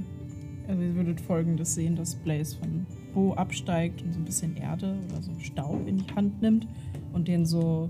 Also 0.68 0.84
ihr 0.84 0.96
würdet 0.96 1.20
folgendes 1.20 1.76
sehen, 1.76 1.96
dass 1.96 2.16
Blaze 2.16 2.58
von 2.58 2.86
Bo 3.14 3.34
absteigt 3.34 4.02
und 4.02 4.14
so 4.14 4.20
ein 4.20 4.26
bisschen 4.26 4.56
Erde 4.58 4.96
oder 5.10 5.22
so 5.22 5.32
Staub 5.40 5.88
in 5.88 5.98
die 5.98 6.16
Hand 6.16 6.42
nimmt 6.42 6.68
und 7.14 7.28
den 7.28 7.46
so 7.46 7.90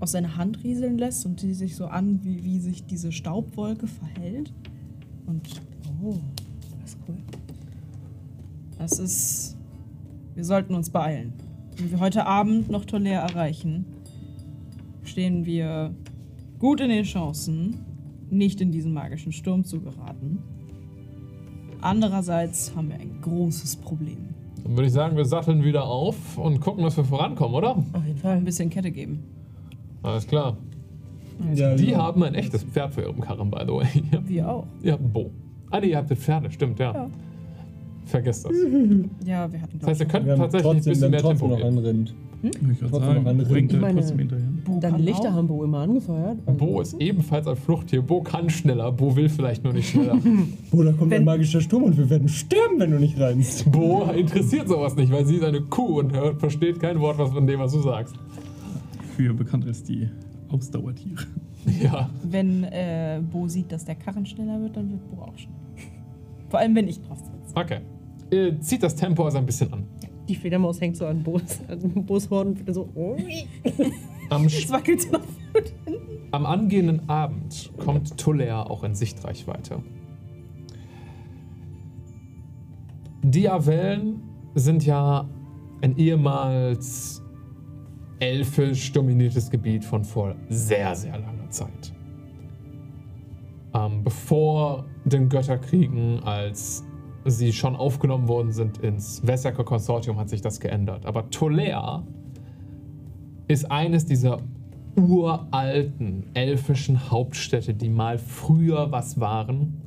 aus 0.00 0.12
seiner 0.12 0.36
Hand 0.36 0.62
rieseln 0.64 0.98
lässt 0.98 1.26
und 1.26 1.42
die 1.42 1.54
sich 1.54 1.76
so 1.76 1.86
an, 1.86 2.20
wie, 2.24 2.42
wie 2.44 2.58
sich 2.58 2.84
diese 2.86 3.12
Staubwolke 3.12 3.86
verhält. 3.86 4.52
Und 5.26 5.48
Oh, 6.04 6.18
das 6.80 6.90
ist 6.90 6.98
cool. 7.06 7.16
das 8.76 8.98
ist. 8.98 9.56
Wir 10.34 10.44
sollten 10.44 10.74
uns 10.74 10.90
beeilen. 10.90 11.32
Wenn 11.76 11.92
wir 11.92 12.00
heute 12.00 12.26
Abend 12.26 12.68
noch 12.70 12.84
Tolaire 12.84 13.22
erreichen, 13.22 13.84
stehen 15.04 15.46
wir 15.46 15.94
gut 16.58 16.80
in 16.80 16.88
den 16.88 17.04
Chancen, 17.04 17.78
nicht 18.30 18.60
in 18.60 18.72
diesen 18.72 18.92
magischen 18.92 19.30
Sturm 19.30 19.64
zu 19.64 19.80
geraten. 19.80 20.38
Andererseits 21.82 22.72
haben 22.74 22.88
wir 22.88 22.96
ein 22.96 23.18
großes 23.22 23.76
Problem. 23.76 24.16
Dann 24.64 24.72
würde 24.76 24.86
ich 24.86 24.92
sagen, 24.92 25.16
wir 25.16 25.24
satteln 25.24 25.64
wieder 25.64 25.84
auf 25.84 26.38
und 26.38 26.60
gucken, 26.60 26.84
dass 26.84 26.96
wir 26.96 27.04
vorankommen, 27.04 27.54
oder? 27.54 27.70
Auf 27.76 27.84
jeden 28.06 28.10
Ein 28.12 28.16
Fall. 28.18 28.40
bisschen 28.40 28.70
Kette 28.70 28.90
geben. 28.90 29.22
Alles 30.02 30.26
klar. 30.26 30.56
Ja, 31.54 31.74
Die 31.74 31.90
ja. 31.90 31.98
haben 31.98 32.22
ein 32.22 32.34
echtes 32.34 32.62
Pferd 32.62 32.94
für 32.94 33.02
ihren 33.02 33.20
Karren, 33.20 33.50
by 33.50 33.62
the 33.66 33.72
way. 33.72 33.86
Wir 34.26 34.48
auch. 34.48 34.66
ihr 34.82 34.92
habt 34.92 35.02
ein 35.02 35.12
Bo. 35.12 35.30
Ah, 35.70 35.80
nee, 35.80 35.88
ihr 35.88 35.96
habt 35.96 36.12
Pferde, 36.16 36.50
stimmt, 36.50 36.78
ja. 36.78 36.92
Ja. 36.94 37.10
Vergesst 38.12 38.44
das. 38.44 38.52
Ja, 39.26 39.50
wir 39.52 39.60
hatten 39.62 39.78
Das 39.80 39.88
heißt, 39.88 40.00
ihr 40.00 40.06
könnt 40.06 40.26
Wir 40.26 40.32
haben 40.32 40.38
tatsächlich 40.40 40.70
ein 40.70 40.74
trotzdem, 40.76 40.90
bisschen 40.92 41.02
wir 41.02 41.08
mehr 41.10 41.18
haben 41.22 41.38
trotzdem 41.38 41.48
Tempo 41.48 41.54
noch 41.54 41.70
gehen. 41.70 41.78
ein 41.78 41.84
Rind. 41.84 42.14
Ich 42.42 42.60
würde 42.60 42.76
Trotzdem 42.90 43.00
sagen, 43.00 43.22
noch 43.22 43.30
ein 43.30 43.36
bringt 43.38 43.50
Rind. 43.50 43.72
er 43.72 43.80
meine- 43.80 43.94
trotzdem 44.00 44.18
hinterher. 44.18 44.46
Bo 44.64 44.78
Deine 44.80 44.92
kann 44.96 45.02
Lichter 45.04 45.28
auch. 45.28 45.32
haben 45.32 45.46
Bo 45.46 45.64
immer 45.64 45.78
angefeuert. 45.78 46.38
Also, 46.44 46.58
Bo 46.58 46.80
ist 46.80 46.94
ebenfalls 47.00 47.46
ein 47.46 47.56
Fluchttier. 47.56 48.02
Bo 48.02 48.20
kann 48.22 48.50
schneller, 48.50 48.90
Bo 48.92 49.14
will 49.16 49.28
vielleicht 49.28 49.64
nur 49.64 49.72
nicht 49.72 49.88
schneller. 49.90 50.18
Oh, 50.72 50.82
da 50.82 50.92
kommt 50.92 51.10
Wenn- 51.10 51.22
ein 51.22 51.24
magischer 51.24 51.60
Sturm 51.60 51.84
und 51.84 51.96
wir 51.96 52.10
werden 52.10 52.28
sterben, 52.28 52.78
wenn 52.78 52.90
du 52.90 52.98
nicht 52.98 53.18
reinst. 53.20 53.70
Bo 53.70 54.02
interessiert 54.14 54.68
sowas 54.68 54.96
nicht, 54.96 55.12
weil 55.12 55.24
sie 55.24 55.36
ist 55.36 55.44
eine 55.44 55.60
Kuh 55.62 56.00
und 56.00 56.12
hört, 56.14 56.38
versteht 56.40 56.80
kein 56.80 57.00
Wort 57.00 57.16
was 57.18 57.30
von 57.30 57.46
dem, 57.46 57.60
was 57.60 57.72
du 57.72 57.80
sagst. 57.80 58.14
Für 59.16 59.32
bekannt 59.34 59.64
als 59.66 59.82
die 59.84 60.08
Ausdauertiere. 60.50 61.24
Ja. 61.80 62.10
Wenn 62.28 62.64
äh, 62.64 63.20
Bo 63.30 63.46
sieht, 63.46 63.70
dass 63.70 63.84
der 63.84 63.94
Karren 63.94 64.26
schneller 64.26 64.60
wird, 64.60 64.76
dann 64.76 64.90
wird 64.90 65.08
Bo 65.12 65.22
auch 65.22 65.38
schneller. 65.38 65.54
Vor 66.48 66.58
allem, 66.58 66.74
wenn 66.74 66.88
ich 66.88 67.00
drauf 67.00 67.18
sitze. 67.18 67.54
Okay. 67.54 67.78
Ihr 68.32 68.58
zieht 68.60 68.82
das 68.82 68.96
Tempo 68.96 69.24
also 69.24 69.38
ein 69.38 69.46
bisschen 69.46 69.72
an. 69.72 69.86
Die 70.26 70.34
Fledermaus 70.34 70.80
hängt 70.80 70.96
so 70.96 71.06
an 71.06 71.22
Bo's 71.22 72.30
Horn 72.30 72.56
und 72.66 72.74
so. 72.74 72.88
Oh. 72.94 73.16
Am, 74.30 74.46
Es 74.46 74.70
wackelt 74.70 75.02
so 75.02 75.10
am 76.32 76.46
angehenden 76.46 77.08
Abend 77.08 77.70
kommt 77.76 78.16
Tolaire 78.18 78.70
auch 78.70 78.84
in 78.84 78.94
Sichtreichweite. 78.94 79.82
Die 83.22 83.48
Avellen 83.48 84.22
sind 84.54 84.84
ja 84.84 85.28
ein 85.82 85.96
ehemals 85.96 87.22
elfisch 88.18 88.92
dominiertes 88.92 89.50
Gebiet 89.50 89.84
von 89.84 90.04
vor 90.04 90.34
sehr, 90.48 90.94
sehr 90.94 91.18
langer 91.18 91.50
Zeit. 91.50 91.92
Ähm, 93.74 94.02
bevor 94.02 94.86
den 95.04 95.28
Götterkriegen, 95.28 96.20
als 96.24 96.84
sie 97.24 97.52
schon 97.52 97.76
aufgenommen 97.76 98.28
worden 98.28 98.52
sind 98.52 98.78
ins 98.78 99.26
Wessecker 99.26 99.64
Konsortium, 99.64 100.18
hat 100.18 100.28
sich 100.28 100.40
das 100.40 100.60
geändert. 100.60 101.06
Aber 101.06 101.30
Tolaire 101.30 102.04
ist 103.48 103.70
eines 103.70 104.06
dieser 104.06 104.38
uralten 104.96 106.24
elfischen 106.34 107.10
Hauptstädte, 107.10 107.74
die 107.74 107.88
mal 107.88 108.18
früher 108.18 108.92
was 108.92 109.20
waren, 109.20 109.80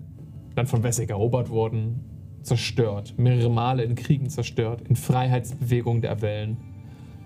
dann 0.55 0.67
von 0.67 0.83
Wessig 0.83 1.09
erobert 1.09 1.49
wurden, 1.49 1.99
zerstört, 2.41 3.15
mehrere 3.17 3.49
Male 3.49 3.83
in 3.83 3.95
Kriegen 3.95 4.29
zerstört, 4.29 4.81
in 4.87 4.95
Freiheitsbewegungen 4.95 6.01
der 6.01 6.21
Wellen, 6.21 6.57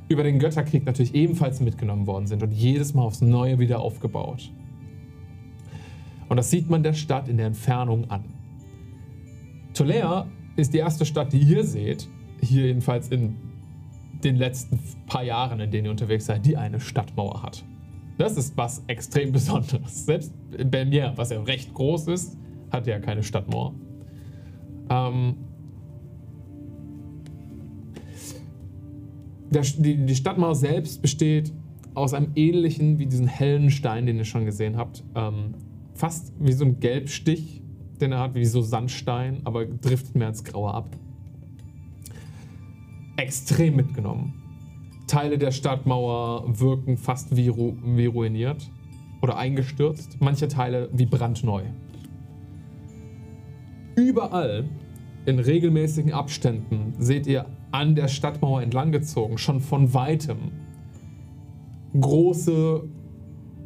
über 0.07 0.23
den 0.23 0.39
Götterkrieg 0.39 0.85
natürlich 0.85 1.13
ebenfalls 1.13 1.59
mitgenommen 1.59 2.07
worden 2.07 2.25
sind 2.25 2.41
und 2.41 2.51
jedes 2.51 2.93
Mal 2.93 3.03
aufs 3.03 3.21
Neue 3.21 3.59
wieder 3.59 3.79
aufgebaut. 3.79 4.51
Und 6.27 6.37
das 6.37 6.49
sieht 6.49 6.69
man 6.69 6.83
der 6.83 6.93
Stadt 6.93 7.27
in 7.27 7.37
der 7.37 7.47
Entfernung 7.47 8.09
an. 8.09 8.38
Tolaire 9.79 10.27
ist 10.57 10.73
die 10.73 10.79
erste 10.79 11.05
Stadt, 11.05 11.31
die 11.31 11.39
ihr 11.39 11.63
seht, 11.63 12.09
hier 12.41 12.65
jedenfalls 12.65 13.07
in 13.07 13.37
den 14.25 14.35
letzten 14.35 14.77
paar 15.07 15.23
Jahren, 15.23 15.61
in 15.61 15.71
denen 15.71 15.85
ihr 15.85 15.91
unterwegs 15.91 16.25
seid, 16.25 16.45
die 16.45 16.57
eine 16.57 16.81
Stadtmauer 16.81 17.41
hat. 17.43 17.63
Das 18.17 18.35
ist 18.35 18.57
was 18.57 18.83
extrem 18.87 19.31
Besonderes. 19.31 20.05
Selbst 20.05 20.33
Bernier, 20.69 21.13
was 21.15 21.29
ja 21.29 21.41
recht 21.41 21.73
groß 21.73 22.09
ist, 22.09 22.37
hat 22.69 22.87
ja 22.87 22.99
keine 22.99 23.23
Stadtmauer. 23.23 23.73
Ähm, 24.89 25.35
die, 29.49 30.05
die 30.05 30.15
Stadtmauer 30.15 30.55
selbst 30.55 31.01
besteht 31.01 31.53
aus 31.93 32.13
einem 32.13 32.33
ähnlichen 32.35 32.99
wie 32.99 33.05
diesen 33.05 33.27
hellen 33.27 33.69
Stein, 33.69 34.05
den 34.05 34.17
ihr 34.17 34.25
schon 34.25 34.43
gesehen 34.43 34.75
habt. 34.75 35.05
Ähm, 35.15 35.53
fast 35.93 36.33
wie 36.37 36.51
so 36.51 36.65
ein 36.65 36.81
Gelbstich, 36.81 37.61
den 38.01 38.11
er 38.11 38.19
hat, 38.19 38.35
wie 38.35 38.45
so 38.45 38.61
Sandstein, 38.61 39.41
aber 39.43 39.65
driftet 39.65 40.15
mehr 40.15 40.29
ins 40.29 40.43
Graue 40.43 40.73
ab 40.73 40.87
extrem 43.19 43.75
mitgenommen. 43.75 44.33
Teile 45.07 45.37
der 45.37 45.51
Stadtmauer 45.51 46.59
wirken 46.59 46.97
fast 46.97 47.35
wie, 47.35 47.49
ru 47.49 47.73
wie 47.83 48.05
ruiniert 48.05 48.69
oder 49.21 49.37
eingestürzt, 49.37 50.17
manche 50.19 50.47
Teile 50.47 50.89
wie 50.93 51.05
brandneu. 51.05 51.63
Überall 53.95 54.69
in 55.25 55.39
regelmäßigen 55.39 56.13
Abständen 56.13 56.93
seht 56.99 57.27
ihr 57.27 57.45
an 57.71 57.95
der 57.95 58.07
Stadtmauer 58.07 58.61
entlanggezogen, 58.61 59.37
schon 59.37 59.59
von 59.59 59.93
weitem, 59.93 60.51
große 61.99 62.83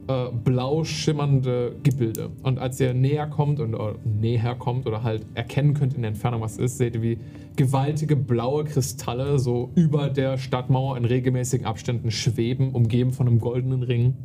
äh, 0.07 0.25
blau 0.43 0.83
schimmernde 0.83 1.75
Gebilde. 1.83 2.29
Und 2.43 2.59
als 2.59 2.79
ihr 2.79 2.93
näher 2.93 3.27
kommt 3.27 3.59
und 3.59 3.73
oder 3.75 3.95
näher 4.03 4.55
kommt 4.55 4.85
oder 4.85 5.03
halt 5.03 5.25
erkennen 5.33 5.73
könnt 5.73 5.93
in 5.93 6.01
der 6.01 6.09
Entfernung, 6.09 6.41
was 6.41 6.53
es 6.53 6.59
ist, 6.59 6.77
seht 6.77 6.95
ihr, 6.95 7.01
wie 7.01 7.17
gewaltige 7.55 8.15
blaue 8.15 8.63
Kristalle 8.63 9.39
so 9.39 9.71
über 9.75 10.09
der 10.09 10.37
Stadtmauer 10.37 10.97
in 10.97 11.05
regelmäßigen 11.05 11.65
Abständen 11.65 12.11
schweben, 12.11 12.71
umgeben 12.71 13.11
von 13.11 13.27
einem 13.27 13.39
goldenen 13.39 13.83
Ring. 13.83 14.15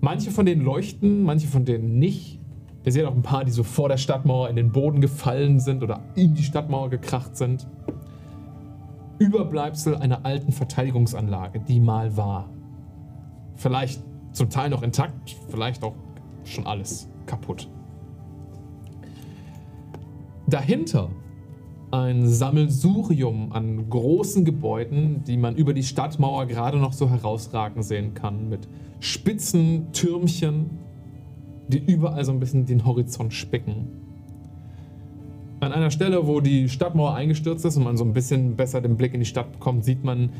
Manche 0.00 0.30
von 0.30 0.46
denen 0.46 0.62
leuchten, 0.62 1.22
manche 1.24 1.48
von 1.48 1.64
denen 1.64 1.98
nicht. 1.98 2.38
Ihr 2.84 2.92
seht 2.92 3.04
auch 3.04 3.14
ein 3.14 3.22
paar, 3.22 3.44
die 3.44 3.50
so 3.50 3.64
vor 3.64 3.88
der 3.88 3.96
Stadtmauer 3.96 4.48
in 4.48 4.56
den 4.56 4.72
Boden 4.72 5.00
gefallen 5.00 5.60
sind 5.60 5.82
oder 5.82 6.04
in 6.14 6.34
die 6.34 6.44
Stadtmauer 6.44 6.88
gekracht 6.88 7.36
sind. 7.36 7.66
Überbleibsel 9.18 9.96
einer 9.96 10.24
alten 10.24 10.52
Verteidigungsanlage, 10.52 11.60
die 11.60 11.80
mal 11.80 12.16
war. 12.16 12.48
Vielleicht 13.58 14.02
zum 14.32 14.48
Teil 14.50 14.70
noch 14.70 14.82
intakt, 14.82 15.36
vielleicht 15.50 15.82
auch 15.82 15.94
schon 16.44 16.66
alles 16.66 17.08
kaputt. 17.26 17.68
Dahinter 20.46 21.10
ein 21.90 22.28
Sammelsurium 22.28 23.52
an 23.52 23.90
großen 23.90 24.44
Gebäuden, 24.44 25.24
die 25.24 25.36
man 25.36 25.56
über 25.56 25.74
die 25.74 25.82
Stadtmauer 25.82 26.46
gerade 26.46 26.78
noch 26.78 26.92
so 26.92 27.10
herausragen 27.10 27.82
sehen 27.82 28.14
kann, 28.14 28.48
mit 28.48 28.68
spitzen 29.00 29.92
Türmchen, 29.92 30.70
die 31.66 31.78
überall 31.78 32.24
so 32.24 32.32
ein 32.32 32.40
bisschen 32.40 32.64
den 32.64 32.86
Horizont 32.86 33.34
spicken. 33.34 33.88
An 35.60 35.72
einer 35.72 35.90
Stelle, 35.90 36.28
wo 36.28 36.40
die 36.40 36.68
Stadtmauer 36.68 37.14
eingestürzt 37.14 37.64
ist 37.64 37.76
und 37.76 37.84
man 37.84 37.96
so 37.96 38.04
ein 38.04 38.12
bisschen 38.12 38.54
besser 38.54 38.80
den 38.80 38.96
Blick 38.96 39.14
in 39.14 39.20
die 39.20 39.26
Stadt 39.26 39.50
bekommt, 39.50 39.84
sieht 39.84 40.04
man 40.04 40.30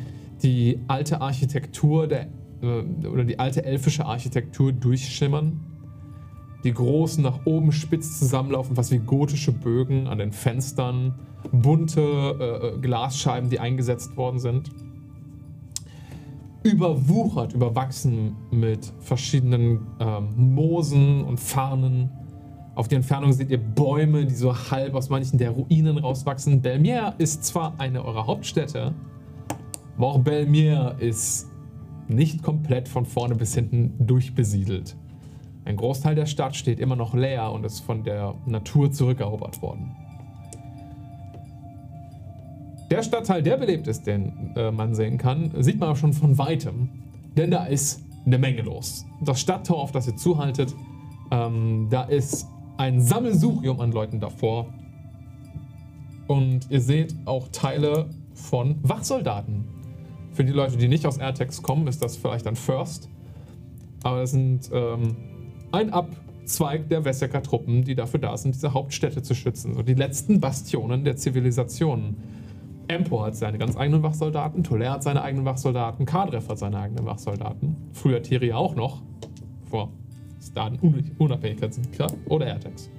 die 0.42 0.78
alte 0.86 1.20
Architektur 1.20 2.06
der, 2.06 2.28
oder 2.62 3.24
die 3.24 3.38
alte 3.38 3.64
elfische 3.64 4.04
Architektur 4.04 4.72
durchschimmern. 4.72 5.60
die 6.64 6.72
großen 6.72 7.22
nach 7.22 7.46
oben 7.46 7.70
spitz 7.70 8.18
zusammenlaufen, 8.18 8.76
was 8.76 8.90
wie 8.90 8.98
gotische 8.98 9.52
Bögen 9.52 10.08
an 10.08 10.18
den 10.18 10.32
Fenstern, 10.32 11.14
bunte 11.52 12.00
äh, 12.00 12.66
äh, 12.66 12.78
Glasscheiben, 12.80 13.48
die 13.48 13.60
eingesetzt 13.60 14.16
worden 14.16 14.38
sind. 14.38 14.70
Überwuchert, 16.64 17.52
überwachsen 17.52 18.36
mit 18.50 18.92
verschiedenen 18.98 19.86
ähm, 20.00 20.28
Moosen 20.36 21.22
und 21.24 21.38
Farnen. 21.38 22.10
Auf 22.74 22.88
der 22.88 22.96
Entfernung 22.96 23.32
seht 23.32 23.50
ihr 23.50 23.58
Bäume, 23.58 24.26
die 24.26 24.34
so 24.34 24.54
halb 24.54 24.94
aus 24.94 25.08
manchen 25.08 25.38
der 25.38 25.50
Ruinen 25.50 25.98
rauswachsen. 25.98 26.60
Belmier 26.60 27.14
ist 27.18 27.44
zwar 27.44 27.74
eine 27.78 28.04
eurer 28.04 28.26
Hauptstädte, 28.26 28.92
aber 29.96 30.06
auch 30.08 30.18
Belmier 30.18 30.96
ist 30.98 31.47
nicht 32.08 32.42
komplett 32.42 32.88
von 32.88 33.04
vorne 33.04 33.34
bis 33.34 33.54
hinten 33.54 33.94
durchbesiedelt. 34.06 34.96
Ein 35.64 35.76
Großteil 35.76 36.14
der 36.14 36.26
Stadt 36.26 36.56
steht 36.56 36.80
immer 36.80 36.96
noch 36.96 37.14
leer 37.14 37.52
und 37.52 37.64
ist 37.64 37.80
von 37.80 38.02
der 38.02 38.34
Natur 38.46 38.90
zurückerobert 38.90 39.60
worden. 39.60 39.94
Der 42.90 43.02
Stadtteil, 43.02 43.42
der 43.42 43.58
belebt 43.58 43.86
ist, 43.86 44.06
den 44.06 44.54
äh, 44.56 44.70
man 44.70 44.94
sehen 44.94 45.18
kann, 45.18 45.50
sieht 45.58 45.78
man 45.78 45.90
auch 45.90 45.96
schon 45.96 46.14
von 46.14 46.38
weitem, 46.38 46.88
denn 47.36 47.50
da 47.50 47.66
ist 47.66 48.02
eine 48.24 48.38
Menge 48.38 48.62
los. 48.62 49.04
Das 49.20 49.40
Stadttor, 49.40 49.78
auf 49.78 49.92
das 49.92 50.06
ihr 50.06 50.16
zuhaltet, 50.16 50.74
ähm, 51.30 51.88
da 51.90 52.04
ist 52.04 52.46
ein 52.78 53.00
Sammelsurium 53.00 53.80
an 53.80 53.92
Leuten 53.92 54.20
davor. 54.20 54.72
Und 56.28 56.70
ihr 56.70 56.80
seht 56.80 57.14
auch 57.26 57.48
Teile 57.48 58.08
von 58.32 58.76
Wachsoldaten. 58.82 59.64
Für 60.38 60.44
die 60.44 60.52
Leute, 60.52 60.76
die 60.76 60.86
nicht 60.86 61.04
aus 61.04 61.18
Airtex 61.18 61.64
kommen, 61.64 61.88
ist 61.88 62.00
das 62.00 62.16
vielleicht 62.16 62.46
ein 62.46 62.54
First. 62.54 63.08
Aber 64.04 64.20
das 64.20 64.30
sind 64.30 64.70
ähm, 64.72 65.16
ein 65.72 65.92
Abzweig 65.92 66.88
der 66.88 67.04
Wesseker-Truppen, 67.04 67.82
die 67.82 67.96
dafür 67.96 68.20
da 68.20 68.36
sind, 68.36 68.54
diese 68.54 68.72
Hauptstädte 68.72 69.20
zu 69.20 69.34
schützen. 69.34 69.74
So 69.74 69.82
die 69.82 69.94
letzten 69.94 70.38
Bastionen 70.38 71.02
der 71.02 71.16
Zivilisationen. 71.16 72.18
Empor 72.86 73.26
hat 73.26 73.34
seine 73.34 73.58
ganz 73.58 73.76
eigenen 73.76 74.04
Wachsoldaten, 74.04 74.62
Toler 74.62 74.92
hat 74.92 75.02
seine 75.02 75.22
eigenen 75.22 75.44
Wachsoldaten, 75.44 76.06
Kadref 76.06 76.48
hat 76.48 76.60
seine 76.60 76.78
eigenen 76.78 77.04
Wachsoldaten. 77.04 77.74
Früher 77.92 78.22
Tiri 78.22 78.52
auch 78.52 78.76
noch, 78.76 79.02
vor 79.68 79.90
Unabhängigkeitskrieg 81.18 82.12
oder 82.26 82.46
Airtex. 82.46 82.90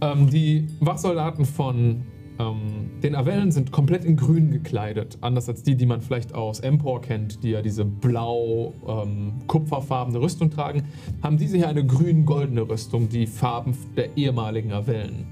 Ähm, 0.00 0.28
die 0.28 0.66
Wachsoldaten 0.80 1.44
von 1.44 2.02
ähm, 2.38 2.90
den 3.02 3.14
Avellen 3.14 3.52
sind 3.52 3.72
komplett 3.72 4.04
in 4.04 4.16
grün 4.16 4.50
gekleidet, 4.50 5.16
anders 5.20 5.48
als 5.48 5.62
die, 5.62 5.76
die 5.76 5.86
man 5.86 6.00
vielleicht 6.00 6.34
aus 6.34 6.58
Empor 6.60 7.02
kennt, 7.02 7.42
die 7.42 7.50
ja 7.50 7.60
diese 7.62 7.84
blau-kupferfarbene 7.84 10.20
Rüstung 10.20 10.50
tragen, 10.50 10.84
haben 11.22 11.36
diese 11.36 11.58
hier 11.58 11.68
eine 11.68 11.84
grün-goldene 11.84 12.68
Rüstung, 12.68 13.08
die 13.08 13.26
Farben 13.26 13.76
der 13.96 14.16
ehemaligen 14.16 14.72
Avellen. 14.72 15.26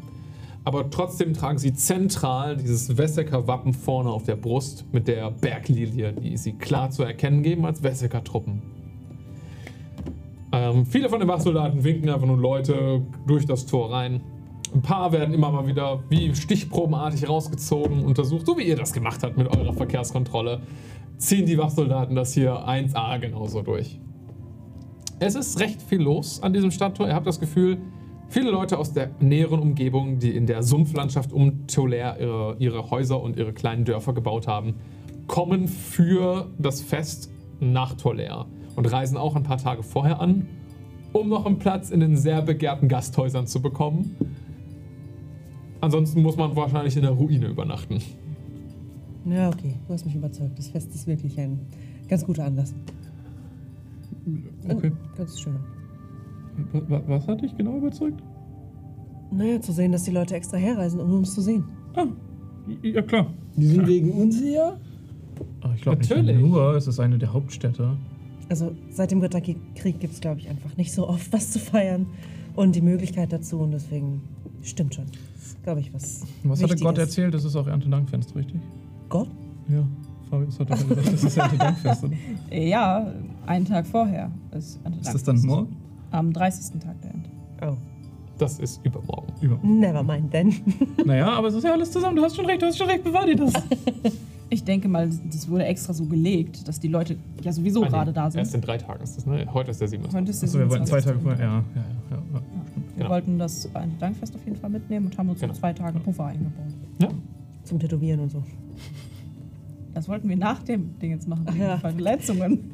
Aber 0.64 0.90
trotzdem 0.90 1.32
tragen 1.32 1.58
sie 1.58 1.72
zentral 1.72 2.56
dieses 2.56 2.98
Wesseker-Wappen 2.98 3.72
vorne 3.72 4.10
auf 4.10 4.24
der 4.24 4.36
Brust 4.36 4.84
mit 4.92 5.08
der 5.08 5.30
Berglilie, 5.30 6.12
die 6.12 6.36
sie 6.36 6.52
klar 6.52 6.90
zu 6.90 7.02
erkennen 7.02 7.42
geben 7.42 7.64
als 7.64 7.82
Wesseker-Truppen. 7.82 8.60
Ähm, 10.52 10.84
viele 10.84 11.08
von 11.08 11.20
den 11.20 11.28
Wachsoldaten 11.28 11.82
winken 11.82 12.10
einfach 12.10 12.26
nur 12.26 12.36
Leute 12.36 13.00
durch 13.26 13.46
das 13.46 13.64
Tor 13.66 13.90
rein. 13.92 14.20
Ein 14.72 14.82
paar 14.82 15.10
werden 15.12 15.34
immer 15.34 15.50
mal 15.50 15.66
wieder 15.66 16.02
wie 16.08 16.34
stichprobenartig 16.34 17.28
rausgezogen, 17.28 18.04
untersucht, 18.04 18.46
so 18.46 18.56
wie 18.56 18.62
ihr 18.62 18.76
das 18.76 18.92
gemacht 18.92 19.22
habt 19.22 19.36
mit 19.36 19.48
eurer 19.48 19.72
Verkehrskontrolle. 19.72 20.60
Ziehen 21.18 21.44
die 21.44 21.58
Wachsoldaten 21.58 22.14
das 22.14 22.32
hier 22.32 22.52
1A 22.52 23.18
genauso 23.18 23.62
durch. 23.62 23.98
Es 25.18 25.34
ist 25.34 25.58
recht 25.60 25.82
viel 25.82 26.00
los 26.00 26.42
an 26.42 26.52
diesem 26.52 26.70
Stadttor. 26.70 27.08
Ihr 27.08 27.14
habt 27.14 27.26
das 27.26 27.40
Gefühl, 27.40 27.78
viele 28.28 28.50
Leute 28.50 28.78
aus 28.78 28.92
der 28.92 29.10
näheren 29.18 29.60
Umgebung, 29.60 30.18
die 30.18 30.30
in 30.30 30.46
der 30.46 30.62
Sumpflandschaft 30.62 31.32
um 31.32 31.66
Tolaire 31.66 32.16
ihre, 32.20 32.56
ihre 32.58 32.90
Häuser 32.90 33.20
und 33.20 33.36
ihre 33.36 33.52
kleinen 33.52 33.84
Dörfer 33.84 34.14
gebaut 34.14 34.46
haben, 34.46 34.76
kommen 35.26 35.68
für 35.68 36.48
das 36.58 36.80
Fest 36.80 37.30
nach 37.58 37.94
Tolaire 37.94 38.46
und 38.76 38.90
reisen 38.90 39.16
auch 39.16 39.36
ein 39.36 39.42
paar 39.42 39.58
Tage 39.58 39.82
vorher 39.82 40.20
an, 40.20 40.48
um 41.12 41.28
noch 41.28 41.44
einen 41.44 41.58
Platz 41.58 41.90
in 41.90 42.00
den 42.00 42.16
sehr 42.16 42.40
begehrten 42.40 42.88
Gasthäusern 42.88 43.46
zu 43.46 43.60
bekommen. 43.60 44.16
Ansonsten 45.80 46.22
muss 46.22 46.36
man 46.36 46.54
wahrscheinlich 46.56 46.96
in 46.96 47.02
der 47.02 47.12
Ruine 47.12 47.46
übernachten. 47.48 47.98
Ja, 49.24 49.48
okay, 49.48 49.74
du 49.86 49.92
hast 49.94 50.04
mich 50.06 50.14
überzeugt. 50.14 50.58
Das 50.58 50.68
Fest 50.68 50.94
ist 50.94 51.06
wirklich 51.06 51.38
ein 51.38 51.58
ganz 52.08 52.24
guter 52.24 52.44
Anlass. 52.44 52.74
Okay. 54.68 54.92
Ganz 55.16 55.40
schön. 55.40 55.56
Wa- 56.72 56.82
wa- 56.88 57.02
Was 57.06 57.26
hat 57.26 57.40
dich 57.42 57.56
genau 57.56 57.78
überzeugt? 57.78 58.22
Naja, 59.32 59.60
zu 59.60 59.72
sehen, 59.72 59.92
dass 59.92 60.02
die 60.04 60.10
Leute 60.10 60.34
extra 60.34 60.56
herreisen, 60.56 61.00
um 61.00 61.12
uns 61.14 61.34
zu 61.34 61.40
sehen. 61.40 61.64
Ah, 61.94 62.06
ja 62.82 63.00
klar. 63.02 63.26
Die 63.56 63.66
sind 63.66 63.86
wegen 63.86 64.10
uns 64.12 64.38
hier? 64.40 64.78
Aber 65.60 65.74
ich 65.74 65.82
glaube 65.82 65.98
nicht 65.98 66.10
Natürlich. 66.10 66.38
nur, 66.38 66.74
es 66.76 66.86
ist 66.86 67.00
eine 67.00 67.18
der 67.18 67.32
Hauptstädte. 67.32 67.96
Also 68.48 68.72
seit 68.90 69.10
dem 69.12 69.20
Götterkrieg 69.20 69.56
gibt 70.00 70.12
es, 70.12 70.20
glaube 70.20 70.40
ich, 70.40 70.48
einfach 70.48 70.76
nicht 70.76 70.92
so 70.92 71.08
oft 71.08 71.32
was 71.32 71.52
zu 71.52 71.58
feiern 71.58 72.06
und 72.56 72.74
die 72.74 72.80
Möglichkeit 72.80 73.32
dazu 73.32 73.60
und 73.60 73.70
deswegen 73.70 74.20
stimmt 74.62 74.94
schon. 74.96 75.04
Glaube 75.62 75.80
ich, 75.80 75.92
was. 75.92 76.22
Was 76.44 76.58
hatte 76.58 76.70
Wichtiges. 76.72 76.82
Gott 76.82 76.98
erzählt? 76.98 77.34
Das 77.34 77.44
ist 77.44 77.54
auch 77.56 77.66
Erntedankfest, 77.66 78.34
richtig? 78.34 78.60
Gott? 79.08 79.28
Ja. 79.68 79.84
Fabius 80.30 80.58
hat 80.60 80.70
doch 80.70 80.88
gesagt, 80.88 81.12
das 81.12 81.24
ist 81.24 81.36
Erntedankfest, 81.36 82.04
oder? 82.04 82.14
Ja, 82.56 83.12
einen 83.46 83.64
Tag 83.64 83.86
vorher 83.86 84.30
ist 84.56 84.80
Ist 85.02 85.14
das 85.14 85.22
dann 85.24 85.40
morgen? 85.42 85.76
Am 86.12 86.32
30. 86.32 86.80
Tag 86.80 87.00
der 87.02 87.10
Ernte. 87.10 87.30
Oh. 87.62 87.76
Das 88.38 88.58
ist 88.58 88.80
übermorgen. 88.86 89.32
Über. 89.42 89.58
Never 89.62 90.02
mind 90.02 90.30
then. 90.30 90.54
Naja, 91.04 91.28
aber 91.30 91.48
es 91.48 91.54
ist 91.54 91.64
ja 91.64 91.72
alles 91.72 91.90
zusammen. 91.90 92.16
Du 92.16 92.22
hast 92.22 92.36
schon 92.36 92.46
recht, 92.46 92.62
du 92.62 92.66
hast 92.66 92.78
schon 92.78 92.88
recht. 92.88 93.04
Bewahr 93.04 93.26
dir 93.26 93.36
das. 93.36 93.52
Ich 94.52 94.64
denke 94.64 94.88
mal, 94.88 95.08
das 95.30 95.48
wurde 95.48 95.64
extra 95.64 95.92
so 95.92 96.06
gelegt, 96.06 96.66
dass 96.66 96.80
die 96.80 96.88
Leute 96.88 97.16
ja 97.40 97.52
sowieso 97.52 97.82
Ah, 97.82 97.84
nee, 97.84 97.90
gerade 97.90 98.12
da 98.12 98.24
Erst 98.24 98.34
sind. 98.34 98.54
in 98.56 98.60
drei 98.62 98.78
Tagen 98.78 99.00
ist 99.04 99.16
das, 99.16 99.24
ne? 99.24 99.46
Heute 99.54 99.70
ist 99.70 99.80
der 99.80 99.86
27. 99.86 100.12
Heute 100.20 100.30
ist 100.32 100.42
der 100.42 100.48
Achso, 100.48 100.58
wir 100.58 100.68
wollten 100.70 100.86
zwei 100.86 101.00
27.. 101.00 101.04
Tage 101.04 101.20
vorher. 101.20 101.46
Ja, 101.46 101.52
ja, 101.54 101.84
ja. 102.10 102.16
ja, 102.16 102.22
ja. 102.34 102.40
Wir 103.00 103.04
Genau. 103.06 103.14
wollten 103.14 103.38
das 103.38 103.74
ein 103.74 103.96
Dankfest 103.98 104.34
auf 104.34 104.44
jeden 104.44 104.58
Fall 104.58 104.68
mitnehmen 104.68 105.06
und 105.06 105.16
haben 105.16 105.30
uns 105.30 105.40
Genau. 105.40 105.54
so 105.54 105.60
zwei 105.60 105.72
Tage 105.72 105.98
Puffer 106.00 106.26
eingebaut. 106.26 106.52
Ja. 107.00 107.08
Zum 107.64 107.78
Tätowieren 107.78 108.20
und 108.20 108.28
so. 108.30 108.42
Das 109.94 110.06
wollten 110.06 110.28
wir 110.28 110.36
nach 110.36 110.62
dem 110.64 110.98
Ding 110.98 111.12
jetzt 111.12 111.26
machen, 111.26 111.46
Ach 111.48 111.54
ja. 111.54 111.78
Verletzungen. 111.78 112.72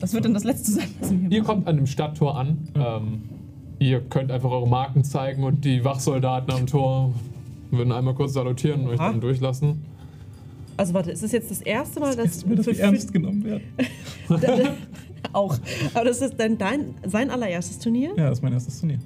Das 0.00 0.14
wird 0.14 0.24
dann 0.24 0.32
das 0.32 0.44
letzte 0.44 0.72
sein, 0.72 0.88
was 0.98 1.10
wir 1.10 1.18
hier 1.18 1.30
Ihr 1.30 1.42
machen. 1.42 1.46
kommt 1.56 1.68
an 1.68 1.76
dem 1.76 1.86
Stadttor 1.86 2.38
an. 2.38 2.56
Ähm, 2.74 3.22
ihr 3.80 4.00
könnt 4.00 4.32
einfach 4.32 4.50
eure 4.50 4.66
Marken 4.68 5.04
zeigen 5.04 5.44
und 5.44 5.62
die 5.66 5.84
Wachsoldaten 5.84 6.50
am 6.54 6.66
Tor 6.66 7.12
würden 7.70 7.92
einmal 7.92 8.14
kurz 8.14 8.32
salutieren 8.32 8.80
und 8.84 8.88
euch 8.88 8.98
dann 8.98 9.20
durchlassen. 9.20 9.84
Also 10.78 10.94
warte, 10.94 11.10
ist 11.10 11.22
das 11.22 11.32
jetzt 11.32 11.50
das 11.50 11.60
erste 11.60 12.00
Mal, 12.00 12.16
dass 12.16 12.36
Ist 12.36 12.46
mir 12.48 12.56
das 12.56 12.64
für- 12.64 12.72
wie 12.72 12.78
ernst 12.80 13.12
genommen 13.12 13.44
werden? 13.44 13.62
auch. 15.32 15.56
Aber 15.94 16.04
das 16.04 16.20
ist 16.20 16.34
dann 16.38 16.58
dein, 16.58 16.94
sein 17.06 17.30
allererstes 17.30 17.78
Turnier? 17.78 18.10
Ja, 18.16 18.28
das 18.28 18.38
ist 18.38 18.42
mein 18.42 18.52
erstes 18.52 18.78
Turnier. 18.80 18.98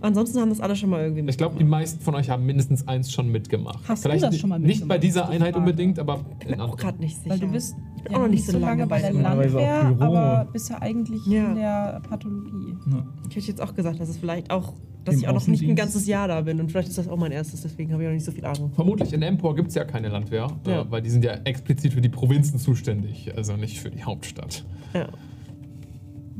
Ansonsten 0.00 0.40
haben 0.40 0.48
das 0.50 0.60
alle 0.60 0.76
schon 0.76 0.90
mal 0.90 1.02
irgendwie 1.02 1.28
Ich 1.30 1.38
glaube, 1.38 1.56
die 1.58 1.64
meisten 1.64 2.00
von 2.02 2.14
euch 2.14 2.28
haben 2.30 2.44
mindestens 2.44 2.86
eins 2.88 3.12
schon 3.12 3.28
mitgemacht. 3.30 3.78
Hast 3.88 4.04
du 4.04 4.08
Vielleicht 4.08 4.24
das 4.24 4.30
nicht- 4.32 4.40
schon 4.40 4.50
mal 4.50 4.58
Nicht 4.58 4.80
bei 4.88 4.96
mitgemacht, 4.98 5.02
dieser 5.04 5.28
Einheit 5.28 5.54
Frage. 5.54 5.58
unbedingt, 5.58 5.98
aber 5.98 6.20
Ich 6.40 6.46
in 6.46 6.50
bin 6.52 6.60
auch 6.60 6.76
gerade 6.76 6.98
nicht 6.98 7.16
sicher. 7.16 7.30
Weil 7.30 7.38
du 7.38 7.48
bist 7.48 7.74
Ich 7.96 8.02
bin 8.02 8.12
ja 8.12 8.18
auch 8.18 8.22
noch 8.22 8.28
nicht 8.30 8.44
so 8.46 8.58
lange 8.58 8.86
bei 8.86 9.00
der 9.00 9.12
Landwehr, 9.12 9.96
aber 9.98 10.48
bist 10.52 10.68
ja 10.70 10.80
eigentlich 10.82 11.24
Ja. 11.26 11.48
in 11.50 11.54
der 11.56 12.00
Pathologie. 12.08 12.74
Ja. 12.90 13.06
Ich 13.30 13.36
hätte 13.36 13.46
jetzt 13.46 13.60
auch 13.60 13.74
gesagt, 13.74 14.00
dass 14.00 14.08
es 14.08 14.16
vielleicht 14.16 14.50
auch, 14.50 14.72
dass 15.04 15.14
Im 15.14 15.20
ich 15.20 15.28
auch 15.28 15.34
noch 15.34 15.46
nicht 15.46 15.62
ein 15.62 15.74
ganzes 15.76 16.06
Jahr 16.06 16.26
da 16.28 16.40
bin 16.42 16.60
und 16.60 16.70
vielleicht 16.70 16.88
ist 16.88 16.98
das 16.98 17.08
auch 17.08 17.16
mein 17.16 17.32
erstes, 17.32 17.62
deswegen 17.62 17.92
habe 17.92 18.02
ich 18.02 18.08
auch 18.08 18.12
nicht 18.12 18.24
so 18.24 18.32
viel 18.32 18.44
Ahnung. 18.44 18.72
Vermutlich 18.74 19.12
in 19.12 19.22
Empor 19.22 19.54
gibt 19.56 19.68
es 19.68 19.74
ja 19.76 19.84
keine 19.84 20.08
Landwehr, 20.08 20.48
Ja. 20.66 20.82
äh, 20.82 20.90
weil 20.90 21.02
die 21.02 21.10
sind 21.10 21.24
ja 21.24 21.32
explizit 21.44 21.92
für 21.92 22.00
die 22.00 22.08
Provinzen 22.08 22.58
zuständig, 22.58 23.32
also 23.36 23.56
nicht 23.56 23.78
für 23.80 23.90
die 23.90 24.02
Hauptstadt. 24.02 24.64
Ja. 24.94 25.06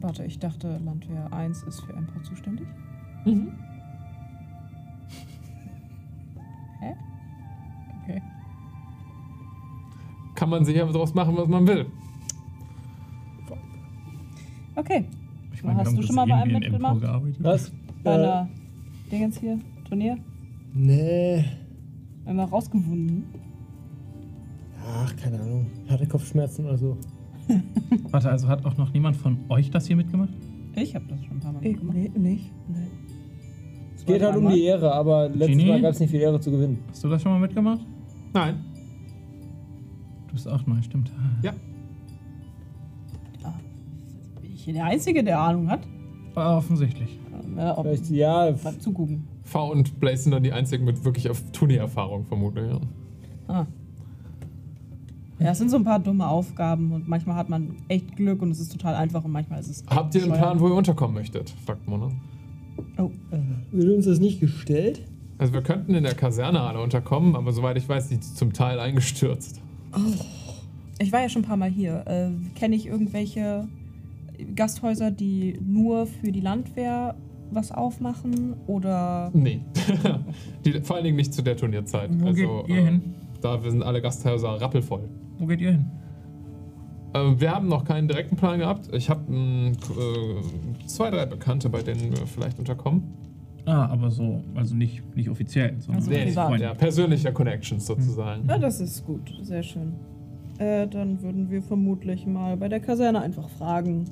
Warte, 0.03 0.25
ich 0.25 0.39
dachte, 0.39 0.79
Landwehr 0.85 1.33
1 1.33 1.63
ist 1.63 1.81
für 1.81 1.93
Empor 1.95 2.23
zuständig. 2.25 2.67
Hä? 3.25 3.37
Okay. 8.03 8.23
Kann 10.35 10.51
man 10.51 10.65
sich 10.65 10.81
aber 10.83 10.93
daraus 10.93 11.15
machen, 11.15 11.37
was 11.37 11.47
man 11.49 11.67
will. 11.67 11.87
Okay. 14.75 15.05
Ich 15.53 15.63
Hast 15.63 15.93
wir 15.93 16.01
du 16.01 16.07
schon 16.07 16.17
mal 16.17 16.27
bei 16.27 16.35
einem 16.35 16.59
mitgemacht? 16.59 17.01
gearbeitet. 17.01 17.45
Was? 17.45 17.73
Bei 18.03 18.11
Äh, 18.11 18.15
einer 18.15 18.49
Dingens 19.13 19.39
hier, 19.39 19.59
Turnier, 19.85 20.19
nee. 20.75 21.45
einmal 22.25 22.47
rausgewunden. 22.47 23.25
Ach, 24.85 25.15
keine 25.17 25.39
Ahnung. 25.41 25.67
Hatte 25.89 26.07
Kopfschmerzen 26.09 26.65
oder 26.65 26.77
so. 26.79 26.97
Warte, 28.11 28.31
also 28.31 28.49
hat 28.49 28.65
auch 28.65 28.77
noch 28.77 28.93
niemand 28.93 29.17
von 29.17 29.39
euch 29.49 29.71
das 29.71 29.87
hier 29.87 29.97
mitgemacht? 29.97 30.33
Ich 30.75 30.95
habe 30.95 31.05
das 31.09 31.23
schon 31.25 31.37
ein 31.37 31.41
paar 31.41 31.53
Mal 31.53 31.65
Ich, 31.67 31.77
gemacht. 31.79 31.97
nee, 31.97 32.11
nicht. 32.19 32.53
Nee. 32.69 32.79
Es 33.95 34.07
geht 34.07 34.23
halt 34.23 34.37
um 34.37 34.49
die 34.49 34.63
Ehre, 34.65 34.93
aber 34.93 35.29
letztes 35.29 35.49
Genie? 35.49 35.67
Mal 35.69 35.81
gab 35.83 35.93
es 35.93 36.01
nicht 36.01 36.11
viel 36.11 36.21
Ehre 36.21 36.41
zu 36.41 36.51
gewinnen. 36.51 36.79
Hast 36.89 37.05
du 37.05 37.09
das 37.09 37.23
schon 37.23 37.33
mal 37.33 37.39
mitgemacht? 37.41 37.81
Nein. 38.33 38.65
Du 40.29 40.33
bist 40.35 40.49
auch 40.49 40.67
neu, 40.67 40.81
stimmt. 40.83 41.13
Ja. 41.43 41.53
Bin 44.41 44.53
ich 44.55 44.65
hier 44.65 44.75
der 44.75 44.87
Einzige, 44.87 45.23
der 45.23 45.39
Ahnung 45.41 45.69
hat? 45.71 45.81
Ah, 46.35 46.57
offensichtlich. 46.57 47.19
Ja, 47.57 47.77
ob, 47.77 47.85
Vielleicht, 47.85 48.11
ja, 48.11 48.55
mal 48.65 48.79
zugucken. 48.79 49.29
V 49.45 49.71
und 49.73 50.01
Blaze 50.01 50.23
sind 50.23 50.33
dann 50.33 50.43
die 50.43 50.53
einzigen 50.53 50.85
mit 50.87 51.05
wirklich 51.05 51.29
auf 51.29 51.43
Turnieerfahrung 51.53 52.25
vermutlich. 52.25 52.71
Ja. 52.71 52.81
Ah. 53.49 53.67
Ja, 55.45 55.53
es 55.53 55.59
sind 55.59 55.71
so 55.71 55.77
ein 55.77 55.85
paar 55.85 55.99
dumme 55.99 56.27
Aufgaben 56.27 56.93
und 56.93 57.09
manchmal 57.09 57.37
hat 57.37 57.49
man 57.49 57.77
echt 57.89 58.17
Glück 58.17 58.43
und 58.43 58.51
es 58.51 58.61
ist 58.61 58.73
total 58.73 58.95
einfach 58.95 59.25
und 59.25 59.33
manchmal 59.33 59.61
ist 59.61 59.69
es. 59.69 59.85
Habt 59.89 60.15
ihr 60.15 60.23
einen. 60.23 60.33
Plan, 60.33 60.61
wo 60.61 60.69
ihr 60.69 60.75
unterkommen 60.75 61.15
möchtet? 61.15 61.51
fragt 61.65 61.87
Mona. 61.89 62.11
Oh, 62.99 63.11
wird 63.71 63.97
uns 63.97 64.07
das 64.07 64.19
nicht 64.19 64.41
gestellt? 64.41 65.03
Also 65.39 65.53
wir 65.55 65.63
könnten 65.63 65.95
in 65.95 66.05
der 66.05 66.15
Kaserne 66.15 66.61
alle 66.61 66.81
unterkommen, 66.81 67.35
aber 67.37 67.53
soweit 67.53 67.77
ich 67.77 67.89
weiß, 67.89 68.09
die 68.09 68.17
ist 68.17 68.37
zum 68.37 68.53
Teil 68.53 68.79
eingestürzt. 68.79 69.61
ich 70.99 71.13
war 71.13 71.21
ja 71.21 71.29
schon 71.29 71.43
ein 71.43 71.49
paar 71.49 71.57
Mal 71.57 71.71
hier. 71.71 72.05
Äh, 72.07 72.31
Kenne 72.59 72.77
ich 72.77 72.87
irgendwelche 72.87 73.67
Gasthäuser, 74.55 75.11
die 75.11 75.59
nur 75.61 76.07
für 76.07 76.33
die 76.33 76.41
Landwehr 76.41 77.17
was 77.51 77.73
aufmachen? 77.73 78.55
Oder. 78.67 79.31
Nee. 79.35 79.61
die, 80.65 80.81
vor 80.81 80.97
allen 80.97 81.05
Dingen 81.05 81.17
nicht 81.17 81.35
zu 81.35 81.43
der 81.43 81.57
Turnierzeit. 81.57 82.11
Wo 82.21 82.29
also, 82.29 82.63
geht 82.63 82.69
ihr 82.69 82.83
äh, 82.83 82.85
hin? 82.85 83.15
Da 83.41 83.61
sind 83.61 83.83
alle 83.83 84.01
Gasthäuser 84.01 84.61
rappelvoll. 84.61 85.09
Wo 85.43 85.47
geht 85.49 85.61
ihr 85.61 85.73
hin? 85.73 85.91
Äh, 87.15 87.41
wir 87.41 87.51
haben 87.51 87.67
noch 87.67 87.85
keinen 87.85 88.07
direkten 88.07 88.37
Plan 88.37 88.61
gehabt. 88.61 88.89
Ich 88.95 89.11
habe 89.11 89.23
äh, 89.35 89.73
zwei, 90.87 91.11
drei 91.11 91.27
Bekannte, 91.27 91.69
bei 91.69 91.83
denen 91.83 92.17
wir 92.17 92.29
vielleicht 92.29 92.61
unterkommen. 92.61 93.03
Ah, 93.67 93.87
aber 93.87 94.09
so, 94.13 94.45
also 94.55 94.77
nicht, 94.77 95.03
nicht 95.17 95.29
offiziell, 95.29 95.75
sondern 95.81 95.97
Also 96.05 96.11
privat. 96.13 96.61
Ja, 96.61 96.75
persönliche 96.75 97.33
Connections 97.33 97.87
sozusagen. 97.87 98.49
Ja, 98.49 98.57
das 98.57 98.81
ist 98.81 99.05
gut. 99.05 99.33
Sehr 99.43 99.65
schön. 99.65 99.95
Äh, 100.59 100.87
dann 100.87 101.21
würden 101.23 101.51
wir 101.51 101.61
vermutlich 101.61 102.25
mal 102.25 102.57
bei 102.57 102.69
der 102.69 102.79
Kaserne 102.79 103.21
einfach 103.21 103.49
fragen. 103.49 104.05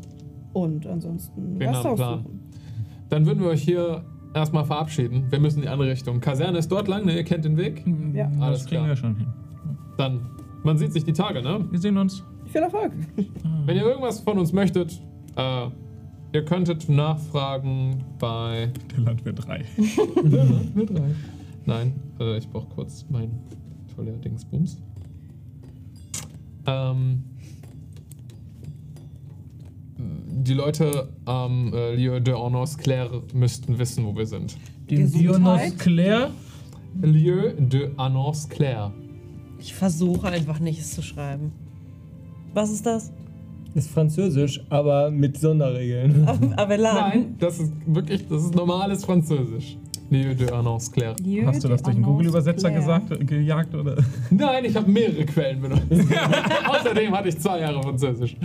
Und 0.52 0.84
ansonsten 0.84 1.42
haben 1.42 1.58
Gasthaus 1.60 1.96
Plan. 1.96 2.22
suchen. 2.24 2.40
Dann 3.08 3.24
würden 3.24 3.38
wir 3.40 3.50
euch 3.50 3.62
hier 3.62 4.02
erstmal 4.34 4.64
verabschieden. 4.64 5.26
Wir 5.30 5.38
müssen 5.38 5.58
in 5.58 5.62
die 5.62 5.68
andere 5.68 5.90
Richtung. 5.90 6.18
Kaserne 6.20 6.58
ist 6.58 6.72
dort 6.72 6.88
lang, 6.88 7.04
ne? 7.04 7.14
Ihr 7.14 7.22
kennt 7.24 7.44
den 7.44 7.56
Weg. 7.56 7.84
Ja. 8.14 8.26
Das 8.26 8.40
Alles 8.42 8.60
kriegen 8.66 8.78
klar. 8.82 8.88
wir 8.88 8.96
schon 8.96 9.14
hin. 9.16 9.26
Dann, 9.96 10.20
man 10.62 10.78
sieht 10.78 10.92
sich 10.92 11.04
die 11.04 11.12
Tage, 11.12 11.42
ne? 11.42 11.66
Wir 11.70 11.78
sehen 11.78 11.96
uns. 11.96 12.22
Viel 12.46 12.62
Erfolg. 12.62 12.92
Wenn 13.66 13.76
ihr 13.76 13.84
irgendwas 13.84 14.20
von 14.20 14.38
uns 14.38 14.52
möchtet, 14.52 15.00
äh, 15.36 15.66
ihr 16.32 16.44
könntet 16.44 16.88
nachfragen 16.88 18.04
bei. 18.18 18.72
Der 18.96 19.04
Landwehr 19.04 19.32
3. 19.32 19.64
Nein, 21.66 21.92
äh, 22.18 22.38
ich 22.38 22.48
brauche 22.48 22.68
kurz 22.74 23.06
mein 23.08 23.30
toller 23.94 24.12
Dingsbums. 24.12 24.80
Ähm, 26.66 27.22
die 29.96 30.54
Leute 30.54 31.08
am 31.26 31.72
äh, 31.72 31.94
Lieu 31.94 32.20
de 32.20 32.34
Honors 32.34 32.76
Claire 32.76 33.22
müssten 33.34 33.78
wissen, 33.78 34.04
wo 34.04 34.16
wir 34.16 34.26
sind. 34.26 34.56
Den 34.90 35.02
Gesundheit? 35.02 35.20
Dionos 35.20 35.78
Claire. 35.78 36.30
Lieu 37.02 37.52
de 37.58 37.90
Annonce 37.96 38.48
Claire. 38.48 38.92
Ich 39.60 39.74
versuche 39.74 40.28
einfach 40.28 40.58
nicht, 40.58 40.80
es 40.80 40.94
zu 40.94 41.02
schreiben. 41.02 41.52
Was 42.54 42.70
ist 42.70 42.86
das? 42.86 43.12
Das 43.74 43.84
ist 43.84 43.92
Französisch, 43.92 44.60
aber 44.70 45.10
mit 45.10 45.38
Sonderregeln. 45.38 46.26
Avelan. 46.56 46.94
Nein, 46.94 47.36
das 47.38 47.60
ist 47.60 47.72
wirklich, 47.86 48.26
das 48.26 48.44
ist 48.44 48.54
normales 48.54 49.04
Französisch. 49.04 49.76
Lieu 50.08 50.34
de 50.34 50.50
Annonce 50.50 50.90
Claire. 50.90 51.14
Hast 51.46 51.62
du 51.62 51.68
das 51.68 51.82
durch 51.82 51.94
einen 51.94 52.04
Google-Übersetzer 52.04 52.70
gesagt, 52.72 53.26
gejagt 53.28 53.72
oder? 53.74 53.96
Nein, 54.30 54.64
ich 54.64 54.74
habe 54.74 54.90
mehrere 54.90 55.24
Quellen 55.24 55.60
benutzt. 55.60 55.84
Außerdem 56.68 57.12
hatte 57.12 57.28
ich 57.28 57.38
zwei 57.38 57.60
Jahre 57.60 57.80
Französisch. 57.80 58.36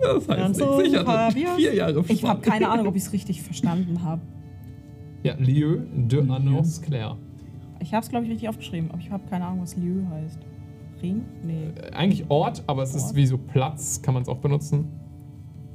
Das 0.00 0.26
Ganz 0.26 0.58
so, 0.58 0.80
Fabius? 1.04 1.56
vier 1.56 1.74
Jahre 1.74 2.04
Ich 2.08 2.24
habe 2.24 2.40
keine 2.40 2.68
Ahnung, 2.68 2.88
ob 2.88 2.96
ich 2.96 3.02
es 3.02 3.12
richtig 3.12 3.42
verstanden 3.42 4.02
habe. 4.02 4.22
Ja, 5.22 5.34
Lieu 5.38 5.82
de 5.94 6.20
Annonce 6.28 6.80
Claire. 6.80 7.16
Ich 7.80 7.94
habe 7.94 8.02
es, 8.04 8.10
glaube 8.10 8.24
ich, 8.24 8.30
richtig 8.32 8.48
aufgeschrieben, 8.48 8.90
aber 8.90 9.00
ich 9.00 9.10
habe 9.10 9.22
keine 9.28 9.46
Ahnung, 9.46 9.62
was 9.62 9.76
Lieu 9.76 10.02
heißt. 10.10 10.38
Ring? 11.02 11.22
Nee. 11.44 11.68
Äh, 11.76 11.92
Eigentlich 11.94 12.24
Ort, 12.28 12.64
aber 12.66 12.82
es 12.82 12.94
ist 12.94 13.04
Ort. 13.08 13.16
wie 13.16 13.26
so 13.26 13.38
Platz, 13.38 14.02
kann 14.02 14.14
man 14.14 14.22
es 14.24 14.28
auch 14.28 14.38
benutzen. 14.38 14.86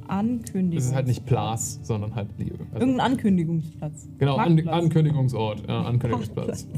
Ankündigung. 0.06 0.76
Es 0.78 0.86
ist 0.86 0.94
halt 0.94 1.06
nicht 1.06 1.24
Platz, 1.24 1.80
sondern 1.82 2.14
halt 2.14 2.28
Lieu. 2.38 2.52
Also, 2.72 2.80
Irgendein 2.86 3.12
Ankündigungsplatz. 3.12 4.06
genau, 4.18 4.36
An 4.36 4.54
Marktplatz. 4.54 4.82
Ankündigungsort, 4.84 5.62
ja, 5.66 5.82
Ankündigungsplatz. 5.86 6.68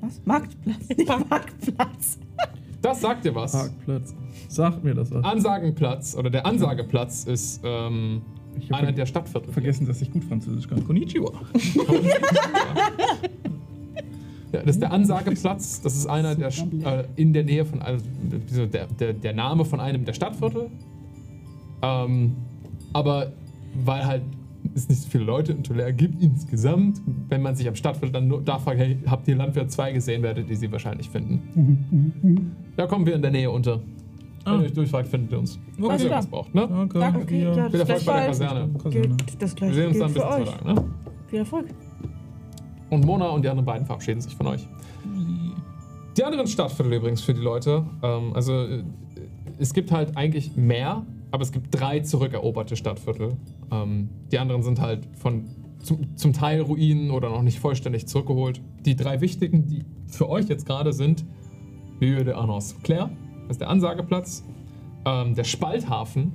Was? 0.00 0.22
Marktplatz. 0.24 0.88
Nicht 0.96 1.08
Marktplatz. 1.30 2.18
Das 2.82 3.00
sagt 3.00 3.24
dir 3.24 3.34
was. 3.34 3.52
Parkplatz. 3.52 4.14
Sagt 4.48 4.84
mir 4.84 4.94
das 4.94 5.10
was. 5.10 5.24
Ansagenplatz 5.24 6.16
oder 6.16 6.28
der 6.30 6.44
Ansageplatz 6.44 7.24
ist 7.24 7.60
ähm, 7.64 8.20
einer 8.70 8.92
der 8.92 9.06
Stadtviertel. 9.06 9.52
Vergessen, 9.52 9.86
dass 9.86 10.02
ich 10.02 10.12
gut 10.12 10.24
Französisch 10.24 10.68
kann. 10.68 10.84
Konnichiwa. 10.84 11.30
Ja, 14.54 14.62
das 14.62 14.76
ist 14.76 14.80
der 14.82 14.92
Ansageplatz. 14.92 15.80
Das 15.82 15.94
ist 15.96 16.06
einer 16.06 16.34
der 16.34 16.48
äh, 16.48 17.04
in 17.16 17.32
der 17.32 17.44
Nähe 17.44 17.64
von 17.64 17.82
also, 17.82 18.04
dieser- 18.50 18.66
der, 18.66 18.86
der, 18.86 19.12
der 19.12 19.32
Name 19.34 19.64
von 19.64 19.80
einem 19.80 20.04
der 20.04 20.12
Stadtviertel. 20.12 20.70
Ähm, 21.82 22.32
aber 22.92 23.32
weil 23.84 24.06
halt 24.06 24.22
es 24.74 24.88
nicht 24.88 25.02
so 25.02 25.08
viele 25.10 25.24
Leute 25.24 25.52
in 25.52 25.62
Tulare 25.62 25.92
gibt 25.92 26.22
insgesamt, 26.22 27.00
wenn 27.28 27.42
man 27.42 27.54
sich 27.54 27.68
am 27.68 27.74
Stadtviertel 27.74 28.12
dann 28.12 28.28
nur 28.28 28.40
da 28.42 28.58
fragt, 28.58 28.78
hey, 28.78 28.98
habt 29.06 29.28
ihr 29.28 29.36
Landwehr 29.36 29.68
2 29.68 29.92
gesehen, 29.92 30.22
werdet 30.22 30.48
ihr 30.48 30.56
sie 30.56 30.72
wahrscheinlich 30.72 31.10
finden. 31.10 32.52
Da 32.76 32.86
kommen 32.86 33.04
wir 33.04 33.14
in 33.14 33.22
der 33.22 33.30
Nähe 33.30 33.50
unter. 33.50 33.80
Wenn 34.46 34.52
Ah. 34.52 34.58
ihr 34.58 34.64
euch 34.66 34.72
durchfragt, 34.74 35.08
findet 35.08 35.32
ihr 35.32 35.38
uns. 35.38 35.58
Wenn 35.78 35.90
Alles 35.90 36.04
ihr 36.04 36.10
was 36.10 36.26
braucht, 36.26 36.54
ne? 36.54 36.66
Danke. 36.68 36.98
Danke. 36.98 37.20
Okay, 37.22 37.42
ja, 37.44 37.70
Viel 37.70 37.80
Erfolg 37.80 38.04
bei 38.04 38.16
der 38.18 38.26
Kaserne. 38.26 38.68
das 39.38 39.52
Wir 39.52 39.56
gleiche 39.56 39.74
sehen 39.74 39.88
uns 39.88 39.98
dann 39.98 40.12
bis 40.12 40.22
zum 40.22 40.30
euch. 40.32 40.44
Tag, 40.50 40.64
ne? 40.66 40.84
Viel 41.28 41.38
Erfolg. 41.38 41.66
Und 42.94 43.04
Mona 43.04 43.28
und 43.28 43.42
die 43.42 43.48
anderen 43.48 43.66
beiden 43.66 43.86
verabschieden 43.86 44.20
sich 44.20 44.34
von 44.34 44.46
euch. 44.46 44.66
Die 46.16 46.22
anderen 46.22 46.46
Stadtviertel 46.46 46.94
übrigens 46.94 47.22
für 47.22 47.34
die 47.34 47.40
Leute. 47.40 47.84
Ähm, 48.02 48.32
also 48.34 48.52
äh, 48.52 48.84
es 49.58 49.74
gibt 49.74 49.90
halt 49.90 50.16
eigentlich 50.16 50.56
mehr, 50.56 51.04
aber 51.32 51.42
es 51.42 51.50
gibt 51.50 51.78
drei 51.78 52.00
zurückeroberte 52.00 52.76
Stadtviertel. 52.76 53.36
Ähm, 53.72 54.08
die 54.30 54.38
anderen 54.38 54.62
sind 54.62 54.80
halt 54.80 55.08
von 55.16 55.48
zum, 55.80 56.16
zum 56.16 56.32
Teil 56.32 56.60
Ruinen 56.60 57.10
oder 57.10 57.30
noch 57.30 57.42
nicht 57.42 57.58
vollständig 57.58 58.06
zurückgeholt. 58.06 58.60
Die 58.84 58.96
drei 58.96 59.20
wichtigen, 59.20 59.66
die 59.66 59.84
für 60.06 60.28
euch 60.28 60.46
jetzt 60.46 60.66
gerade 60.66 60.92
sind, 60.92 61.24
Lieu 62.00 62.22
de 62.22 62.34
Annonce 62.34 62.76
Claire, 62.82 63.10
das 63.42 63.56
ist 63.56 63.60
der 63.60 63.70
Ansageplatz, 63.70 64.44
ähm, 65.04 65.34
der 65.34 65.44
Spalthafen, 65.44 66.32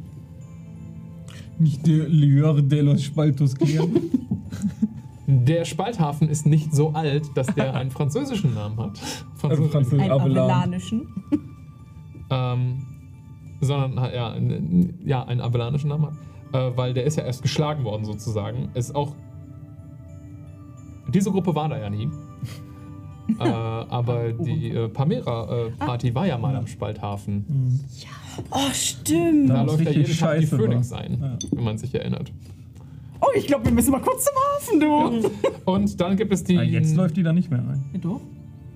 Nicht 1.57 1.87
der 1.87 2.07
Lieur 2.07 2.61
de 2.61 2.81
los 2.81 3.03
Spaltos 3.03 3.55
Claire. 3.55 3.87
Der 5.31 5.63
Spalthafen 5.63 6.27
ist 6.27 6.47
nicht 6.47 6.73
so 6.73 6.89
alt, 6.93 7.23
dass 7.35 7.45
der 7.53 7.75
einen 7.75 7.91
französischen 7.91 8.55
Namen 8.55 8.77
hat. 8.79 8.99
Also 9.43 9.67
Französisch 9.67 10.01
Ein 10.03 10.11
Avelan. 10.11 10.37
avellanischen. 10.49 11.07
ähm, 12.31 12.85
sondern 13.61 13.95
ja, 14.13 14.35
ja, 15.05 15.23
einen 15.25 15.39
abelanischen 15.41 15.89
Namen 15.89 16.07
hat. 16.07 16.13
Äh, 16.73 16.75
weil 16.77 16.93
der 16.95 17.03
ist 17.03 17.15
ja 17.17 17.23
erst 17.25 17.43
geschlagen 17.43 17.83
worden 17.83 18.05
sozusagen. 18.05 18.69
Ist 18.73 18.95
auch. 18.95 19.15
Diese 21.13 21.31
Gruppe 21.31 21.53
war 21.53 21.69
da 21.69 21.77
ja 21.77 21.89
nie. 21.91 22.09
äh, 23.39 23.43
aber 23.43 24.31
die 24.33 24.71
äh, 24.71 24.89
Pamera-Party 24.89 26.15
war 26.15 26.25
ja 26.25 26.37
mal 26.39 26.55
am 26.55 26.65
Spalthafen. 26.67 27.79
Oh, 28.49 28.57
stimmt. 28.73 29.49
Da 29.51 29.55
Ja, 29.57 29.61
läuft 29.63 29.81
ja 29.85 29.91
jeden 29.91 30.03
Tag 30.03 30.05
die 30.05 30.13
scheiße 30.15 30.57
Phoenix 30.57 30.89
war. 30.91 31.01
ein, 31.01 31.19
Ja. 31.21 31.37
wenn 31.51 31.63
man 31.63 31.77
sich 31.77 31.93
erinnert. 31.93 32.31
Oh, 33.21 33.27
ich 33.35 33.47
glaube, 33.47 33.65
wir 33.65 33.71
müssen 33.73 33.91
mal 33.91 34.01
kurz 34.01 34.25
zum 34.25 34.33
Hafen, 34.35 34.79
du. 34.79 35.71
Und 35.71 35.99
dann 35.99 36.15
gibt 36.17 36.31
es 36.33 36.43
die. 36.43 36.57
Ah, 36.57 36.63
jetzt 36.63 36.95
läuft 36.95 37.17
die 37.17 37.23
da 37.23 37.33
nicht 37.33 37.49
mehr 37.51 37.59
ein. 37.59 37.83
Ja, 37.93 37.99
doch. 37.99 38.21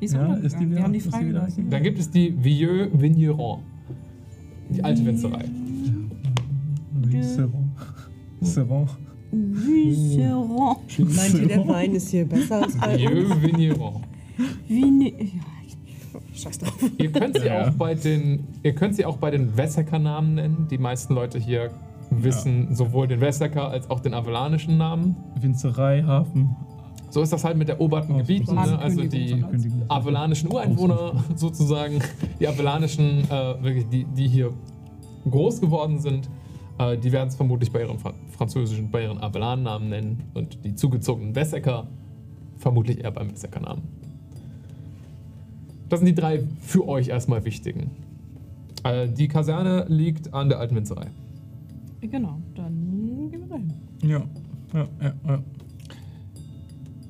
Die 0.02 0.06
ist 0.06 0.14
Ja, 0.16 0.34
ist 0.36 0.60
die 0.60 0.66
wieder- 0.66 0.76
wir 0.78 0.84
haben 0.84 0.94
die 0.94 1.00
freigelassen. 1.00 1.70
Dann 1.70 1.82
gibt 1.84 1.98
es 2.00 2.10
die 2.12 2.34
Vieux 2.44 2.90
Vigneron. 2.94 3.60
Die 4.70 4.84
alte 4.84 5.06
Winzerei. 5.06 5.46
Seron. 7.22 7.72
Seron. 8.42 8.88
Vigeron. 9.32 10.76
Meint 10.98 11.34
ihr, 11.36 11.48
der 11.48 11.68
Wein 11.68 11.96
ist 11.96 12.10
hier 12.10 12.26
besser 12.26 12.64
als 12.64 12.78
bei 12.78 12.94
uns? 12.94 13.02
Vieux 13.02 13.42
Vigneron. 13.42 14.02
Ne 14.68 15.14
ja, 15.18 16.20
Scheiß 16.34 16.60
drauf. 16.60 16.74
Ihr 16.98 17.12
könnt 17.12 17.40
sie 17.40 17.48
Ja. 17.48 17.68
auch 17.68 17.72
bei 17.72 17.96
den, 17.96 18.44
ihr 18.64 18.74
könnt 18.74 18.96
sie 18.96 19.06
auch 19.06 19.18
bei 19.18 19.32
den 19.32 19.56
Wessecker-Namen 19.58 20.36
nennen. 20.36 20.68
Die 20.70 20.78
meisten 20.78 21.14
Leute 21.14 21.40
hier 21.40 21.72
wissen 22.22 22.76
sowohl 22.76 23.08
den 23.08 23.22
Wessecker 23.22 23.70
als 23.70 23.90
auch 23.90 24.02
den 24.02 24.14
avalanischen 24.14 24.78
Namen. 24.78 25.16
Winzerei, 25.40 26.04
Hafen. 26.04 26.56
So 27.10 27.22
ist 27.22 27.32
das 27.32 27.44
halt 27.44 27.58
mit 27.58 27.70
eroberten 27.70 28.18
Gebieten. 28.18 28.56
Ne? 28.56 28.80
Also 28.80 29.04
die 29.04 29.46
avalanischen 29.88 30.52
Ureinwohner 30.52 31.24
sozusagen, 31.36 32.00
die 32.40 32.48
avalanischen, 32.48 33.30
äh, 33.30 33.64
wirklich 33.64 33.88
die, 33.90 34.06
die 34.06 34.28
hier 34.28 34.52
groß 35.30 35.62
geworden 35.62 36.00
sind, 36.00 36.30
äh, 36.80 36.98
die 36.98 37.12
werden 37.12 37.30
es 37.30 37.36
vermutlich 37.36 37.72
bei 37.72 37.82
ihren 37.82 38.00
Fra 38.00 38.14
französischen, 38.30 38.90
bei 38.90 39.04
ihren 39.04 39.22
Avalan-Namen 39.22 39.90
nennen 39.90 40.24
und 40.34 40.66
die 40.66 40.74
zugezogenen 40.76 41.36
Wessecker 41.36 41.88
vermutlich 42.58 43.04
eher 43.04 43.12
beim 43.12 43.32
Wessecker-Namen. 43.32 43.84
Das 45.90 46.00
sind 46.00 46.08
die 46.08 46.16
drei 46.16 46.44
für 46.62 46.88
euch 46.88 47.10
erstmal 47.10 47.46
wichtigen. 47.46 47.92
Äh, 48.84 49.08
die 49.08 49.28
Kaserne 49.28 49.86
liegt 49.88 50.34
an 50.34 50.50
der 50.50 50.60
alten 50.60 50.76
Winzerei. 50.76 51.08
Genau, 52.10 52.42
dann 52.56 53.30
gehen 53.32 53.42
wir 53.42 53.48
dahin. 53.48 53.74
Ja. 54.02 54.24
Ja, 54.74 54.88
ja, 55.02 55.14
ja. 55.28 55.44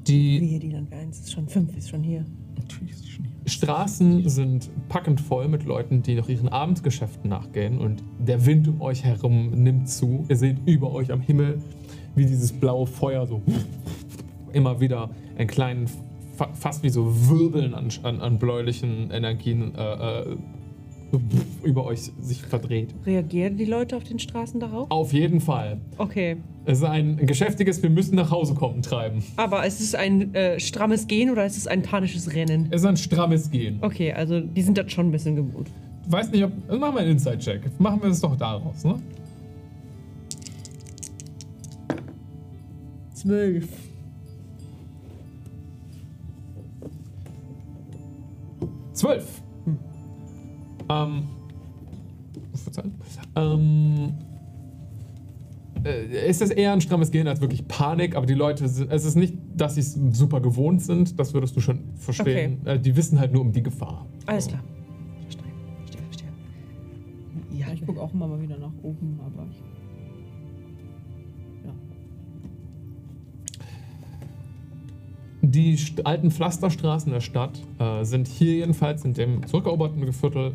Die 0.07 0.41
Wehe, 0.41 0.59
die 0.59 0.69
Landwehr 0.69 0.99
1 0.99 1.19
ist 1.19 1.31
schon 1.31 1.47
5, 1.47 1.77
ist 1.77 1.89
schon 1.89 2.03
hier. 2.03 2.25
Natürlich 2.55 2.91
ist 2.91 3.05
die 3.05 3.09
schon 3.09 3.25
hier. 3.25 3.33
Straßen 3.45 4.29
sind 4.29 4.69
packend 4.89 5.21
voll 5.21 5.47
mit 5.47 5.63
Leuten, 5.63 6.03
die 6.03 6.15
noch 6.15 6.29
ihren 6.29 6.49
Abendgeschäften 6.49 7.29
nachgehen 7.29 7.79
und 7.79 8.03
der 8.19 8.45
Wind 8.45 8.67
um 8.67 8.81
euch 8.81 9.03
herum 9.03 9.51
nimmt 9.51 9.89
zu. 9.89 10.25
Ihr 10.29 10.35
seht 10.35 10.57
über 10.65 10.91
euch 10.91 11.11
am 11.11 11.21
Himmel, 11.21 11.61
wie 12.15 12.25
dieses 12.25 12.51
blaue 12.51 12.85
Feuer 12.85 13.25
so 13.25 13.41
immer 14.51 14.79
wieder 14.79 15.09
einen 15.37 15.47
kleinen, 15.47 15.87
fa 16.35 16.53
fast 16.53 16.83
wie 16.83 16.89
so 16.89 17.29
Wirbeln 17.29 17.73
an, 17.73 17.89
an, 18.03 18.21
an 18.21 18.37
bläulichen 18.39 19.09
Energien 19.09 19.73
äh, 19.75 20.21
äh, 20.21 20.37
über 21.63 21.85
euch 21.85 22.11
sich 22.19 22.41
verdreht. 22.41 22.93
Reagieren 23.05 23.57
die 23.57 23.65
Leute 23.65 23.95
auf 23.95 24.03
den 24.03 24.19
Straßen 24.19 24.59
darauf? 24.59 24.89
Auf 24.89 25.13
jeden 25.13 25.39
Fall. 25.39 25.79
Okay. 25.97 26.37
Es 26.65 26.79
ist 26.79 26.83
ein 26.85 27.17
geschäftiges 27.17 27.83
Wir 27.83 27.89
müssen 27.89 28.15
nach 28.15 28.31
Hause 28.31 28.53
kommen 28.53 28.81
treiben. 28.81 29.23
Aber 29.35 29.65
ist 29.65 29.81
es 29.81 29.95
ein 29.95 30.33
äh, 30.33 30.59
strammes 30.59 31.07
Gehen 31.07 31.29
oder 31.29 31.45
ist 31.45 31.57
es 31.57 31.67
ein 31.67 31.81
panisches 31.81 32.33
Rennen? 32.33 32.67
Es 32.71 32.81
ist 32.81 32.87
ein 32.87 32.97
strammes 32.97 33.51
Gehen. 33.51 33.79
Okay, 33.81 34.13
also 34.13 34.39
die 34.39 34.61
sind 34.61 34.77
das 34.77 34.91
schon 34.91 35.07
ein 35.07 35.11
bisschen 35.11 35.35
gewohnt. 35.35 35.69
Weiß 36.07 36.31
nicht, 36.31 36.43
ob. 36.43 36.51
Machen 36.67 36.95
wir 36.95 37.01
einen 37.01 37.11
Inside-Check. 37.11 37.79
Machen 37.79 38.01
wir 38.01 38.09
es 38.09 38.19
doch 38.19 38.35
daraus, 38.35 38.83
ne? 38.83 38.95
Zwölf. 43.13 43.67
Zwölf. 48.93 49.42
Ähm. 50.89 51.23
Verzeihen. 52.53 52.93
Ähm. 53.35 54.13
äh, 55.83 56.29
Ist 56.29 56.41
es 56.41 56.49
eher 56.51 56.73
ein 56.73 56.81
strammes 56.81 57.11
Gehen 57.11 57.27
als 57.27 57.41
wirklich 57.41 57.67
Panik, 57.67 58.15
aber 58.15 58.25
die 58.25 58.33
Leute 58.33 58.67
sind. 58.67 58.91
Es 58.91 59.05
ist 59.05 59.15
nicht, 59.15 59.35
dass 59.55 59.75
sie 59.75 59.81
es 59.81 59.93
super 60.11 60.39
gewohnt 60.41 60.81
sind, 60.81 61.19
das 61.19 61.33
würdest 61.33 61.55
du 61.55 61.59
schon 61.61 61.79
verstehen. 61.95 62.65
Äh, 62.65 62.79
die 62.79 62.95
wissen 62.95 63.19
halt 63.19 63.31
nur 63.33 63.41
um 63.41 63.51
die 63.51 63.63
Gefahr. 63.63 64.05
Alles 64.25 64.47
klar. 64.47 64.61
Verstehe, 65.23 65.45
verstehe, 65.79 66.01
verstehe. 66.03 66.29
Ja, 67.59 67.67
ich 67.73 67.85
gucke 67.85 67.99
auch 68.01 68.13
immer 68.13 68.27
mal 68.27 68.41
wieder 68.41 68.57
nach 68.57 68.73
oben, 68.81 69.19
aber 69.25 69.45
ich. 69.49 69.61
Ja. 71.65 71.73
Die 75.41 75.77
alten 76.03 76.31
Pflasterstraßen 76.31 77.11
der 77.11 77.21
Stadt 77.21 77.61
äh, 77.79 78.03
sind 78.03 78.27
hier 78.27 78.53
jedenfalls 78.53 79.03
in 79.05 79.13
dem 79.13 79.45
zurückeroberten 79.45 80.13
Viertel 80.13 80.53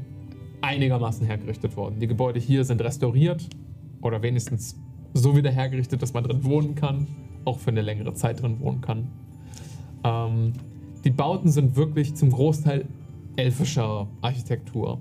einigermaßen 0.60 1.26
hergerichtet 1.26 1.76
worden. 1.76 2.00
Die 2.00 2.06
Gebäude 2.06 2.40
hier 2.40 2.64
sind 2.64 2.80
restauriert 2.80 3.48
oder 4.02 4.22
wenigstens 4.22 4.78
so 5.14 5.36
wieder 5.36 5.50
hergerichtet, 5.50 6.02
dass 6.02 6.12
man 6.12 6.24
drin 6.24 6.44
wohnen 6.44 6.74
kann, 6.74 7.06
auch 7.44 7.58
für 7.58 7.70
eine 7.70 7.82
längere 7.82 8.14
Zeit 8.14 8.42
drin 8.42 8.60
wohnen 8.60 8.80
kann. 8.80 9.08
Ähm, 10.04 10.52
die 11.04 11.10
Bauten 11.10 11.50
sind 11.50 11.76
wirklich 11.76 12.14
zum 12.14 12.30
Großteil 12.30 12.86
elfischer 13.36 14.08
Architektur. 14.20 15.00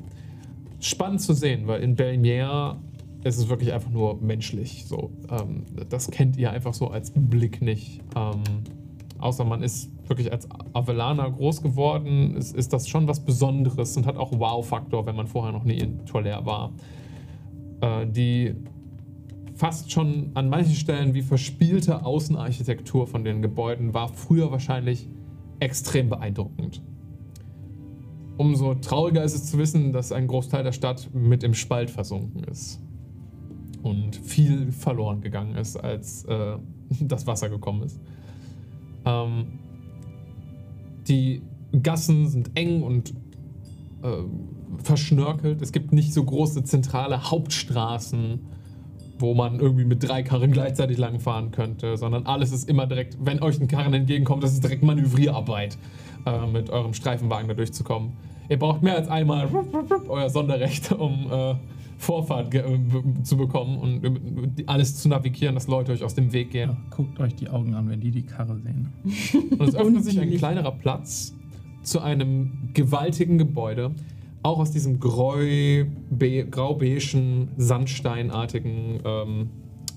Spannend 0.80 1.22
zu 1.22 1.34
sehen, 1.34 1.68
weil 1.68 1.82
in 1.82 1.96
Belmier 1.96 2.78
ist 3.24 3.38
es 3.38 3.50
wirklich 3.50 3.74
einfach 3.74 3.90
nur 3.90 4.22
menschlich. 4.22 4.86
So, 4.88 5.12
ähm, 5.30 5.64
das 5.90 6.10
kennt 6.12 6.38
ihr 6.38 6.52
einfach 6.52 6.74
so 6.74 6.90
als 6.90 7.12
Blick 7.14 7.62
nicht. 7.62 8.02
Ähm, 8.16 8.44
außer 9.18 9.44
man 9.44 9.64
ist 9.64 9.92
wirklich 10.10 10.32
als 10.32 10.48
Avelaner 10.74 11.30
groß 11.32 11.62
geworden, 11.62 12.36
ist, 12.36 12.56
ist 12.56 12.74
das 12.74 12.88
schon 12.88 13.08
was 13.08 13.20
Besonderes 13.20 13.96
und 13.98 14.06
hat 14.06 14.18
auch 14.18 14.32
Wow-Faktor, 14.32 15.06
wenn 15.06 15.16
man 15.16 15.28
vorher 15.28 15.52
noch 15.52 15.64
nie 15.64 15.80
in 15.80 16.06
Tolère 16.06 16.46
war. 16.46 16.72
Äh, 17.82 18.08
die 18.08 18.56
fast 19.56 19.92
schon 19.92 20.32
an 20.36 20.50
manchen 20.50 20.76
Stellen 20.76 21.14
wie 21.14 21.24
verspielte 21.24 22.06
Außenarchitektur 22.06 23.08
von 23.08 23.24
den 23.24 23.42
Gebäuden 23.42 23.94
war 23.94 24.10
früher 24.10 24.52
wahrscheinlich 24.52 25.10
extrem 25.60 26.10
beeindruckend. 26.10 26.82
Umso 28.38 28.76
trauriger 28.76 29.24
ist 29.24 29.34
es 29.34 29.46
zu 29.48 29.58
wissen, 29.58 29.94
dass 29.94 30.12
ein 30.12 30.28
Großteil 30.28 30.64
der 30.64 30.72
Stadt 30.72 31.10
mit 31.14 31.44
im 31.44 31.56
Spalt 31.56 31.90
versunken 31.90 32.44
ist. 32.44 32.80
Und 33.82 34.16
viel 34.16 34.72
verloren 34.72 35.22
gegangen 35.22 35.56
ist, 35.56 35.76
als 35.76 36.24
äh, 36.26 36.58
das 37.02 37.26
Wasser 37.26 37.50
gekommen 37.50 37.84
ist. 37.84 38.00
Ähm, 39.06 39.48
die 41.10 41.42
Gassen 41.84 42.28
sind 42.28 42.52
eng 42.56 42.84
und 42.84 43.14
äh, 44.04 44.24
verschnörkelt. 44.84 45.62
Es 45.62 45.72
gibt 45.72 45.94
nicht 45.94 46.14
so 46.14 46.24
große 46.24 46.64
zentrale 46.64 47.30
Hauptstraßen, 47.30 48.40
wo 49.20 49.34
man 49.34 49.60
irgendwie 49.60 49.86
mit 49.86 50.08
drei 50.08 50.24
Karren 50.24 50.52
gleichzeitig 50.52 50.98
langfahren 50.98 51.52
könnte, 51.52 51.98
sondern 51.98 52.26
alles 52.26 52.52
ist 52.52 52.70
immer 52.70 52.86
direkt, 52.86 53.18
wenn 53.20 53.42
euch 53.42 53.60
ein 53.60 53.68
Karren 53.68 53.94
entgegenkommt, 53.94 54.44
das 54.44 54.54
ist 54.54 54.64
direkt 54.64 54.84
Manövrierarbeit, 54.84 55.78
äh, 56.26 56.48
mit 56.48 56.70
eurem 56.70 56.94
Streifenwagen 56.94 57.48
da 57.48 57.54
durchzukommen. 57.54 58.14
Ihr 58.50 58.60
braucht 58.60 58.84
mehr 58.84 58.96
als 58.96 59.08
einmal 59.08 59.50
euer 60.08 60.30
Sonderrecht, 60.30 60.92
um 60.92 61.32
äh, 61.32 61.56
Vorfahrt 61.98 62.54
äh, 62.54 62.64
zu 63.24 63.38
bekommen 63.38 63.78
und 63.78 64.04
äh, 64.60 64.64
alles 64.68 64.98
zu 64.98 65.10
navigieren, 65.10 65.56
dass 65.56 65.68
Leute 65.68 65.92
euch 65.92 66.04
aus 66.04 66.14
dem 66.14 66.32
Weg 66.32 66.52
gehen. 66.52 66.70
Ja, 66.70 66.78
guckt 66.96 67.20
euch 67.20 67.36
die 67.36 67.50
Augen 67.50 67.74
an, 67.74 67.90
wenn 67.90 68.00
die 68.00 68.12
die 68.12 68.24
Karre 68.24 68.58
sehen. 68.60 68.90
Und 69.58 69.68
es 69.68 69.76
öffnet 69.76 70.04
sich 70.04 70.20
ein 70.20 70.32
kleinerer 70.32 70.72
Platz 70.72 71.34
zu 71.82 72.00
einem 72.00 72.70
gewaltigen 72.74 73.38
Gebäude, 73.38 73.92
auch 74.44 74.60
aus 74.60 74.72
diesem 74.72 75.00
grau- 75.00 75.86
be- 76.10 76.46
grau-beigen, 76.46 77.50
sandsteinartigen 77.58 79.00
ähm, 79.04 79.50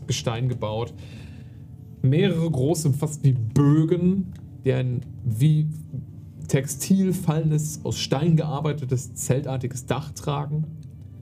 Gestein 0.06 0.48
gebaut. 0.48 0.94
Mehrere 2.02 2.50
große, 2.50 2.92
fast 2.94 3.22
wie 3.24 3.32
Bögen, 3.32 4.32
die 4.64 4.72
ein 4.72 5.02
wie 5.24 5.66
Textil 6.48 7.12
fallendes, 7.12 7.80
aus 7.84 7.98
Stein 7.98 8.36
gearbeitetes, 8.36 9.14
zeltartiges 9.14 9.86
Dach 9.86 10.10
tragen. 10.12 10.64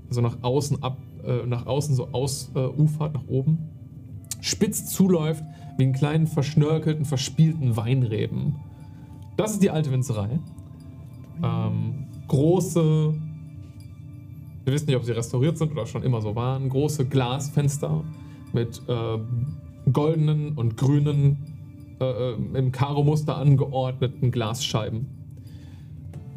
Also 0.09 0.20
nach 0.20 0.39
außen 0.43 0.83
ab, 0.83 0.99
äh, 1.25 1.47
nach 1.47 1.67
außen 1.67 1.95
so 1.95 2.09
ausufert, 2.12 3.15
nach 3.15 3.27
oben. 3.28 3.59
Spitz 4.41 4.87
zuläuft 4.87 5.45
wie 5.77 5.85
einen 5.85 5.93
kleinen, 5.93 6.27
verschnörkelten, 6.27 7.05
verspielten 7.05 7.77
Weinreben. 7.77 8.57
Das 9.37 9.53
ist 9.53 9.62
die 9.62 9.70
alte 9.70 9.93
Winzerei. 9.93 10.41
Ähm, 11.43 12.07
große, 12.27 13.15
wir 14.65 14.73
wissen 14.73 14.87
nicht, 14.87 14.97
ob 14.97 15.05
sie 15.05 15.12
restauriert 15.12 15.59
sind 15.59 15.73
oder 15.73 15.87
schon 15.87 16.03
immer 16.03 16.20
so 16.20 16.35
waren, 16.35 16.69
große 16.69 17.07
Glasfenster 17.07 18.03
mit 18.53 18.83
äh, 18.89 19.19
goldenen 19.93 20.53
und 20.53 20.77
grünen, 20.77 21.39
äh, 22.01 22.05
äh, 22.05 22.37
im 22.55 22.73
Karo-Muster 22.73 23.37
angeordneten 23.37 24.31
Glasscheiben. 24.31 25.17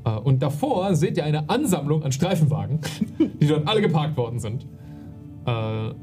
Äh, 0.06 0.10
und 0.12 0.42
davor 0.42 0.96
seht 0.96 1.18
ihr 1.18 1.26
eine 1.26 1.50
Ansammlung 1.50 2.04
an 2.04 2.12
Streifenwagen, 2.12 2.80
die 3.42 3.48
dort 3.48 3.68
alle 3.68 3.82
geparkt 3.82 4.18
worden 4.18 4.40
sind. 4.40 4.66
Äh, 5.46 5.94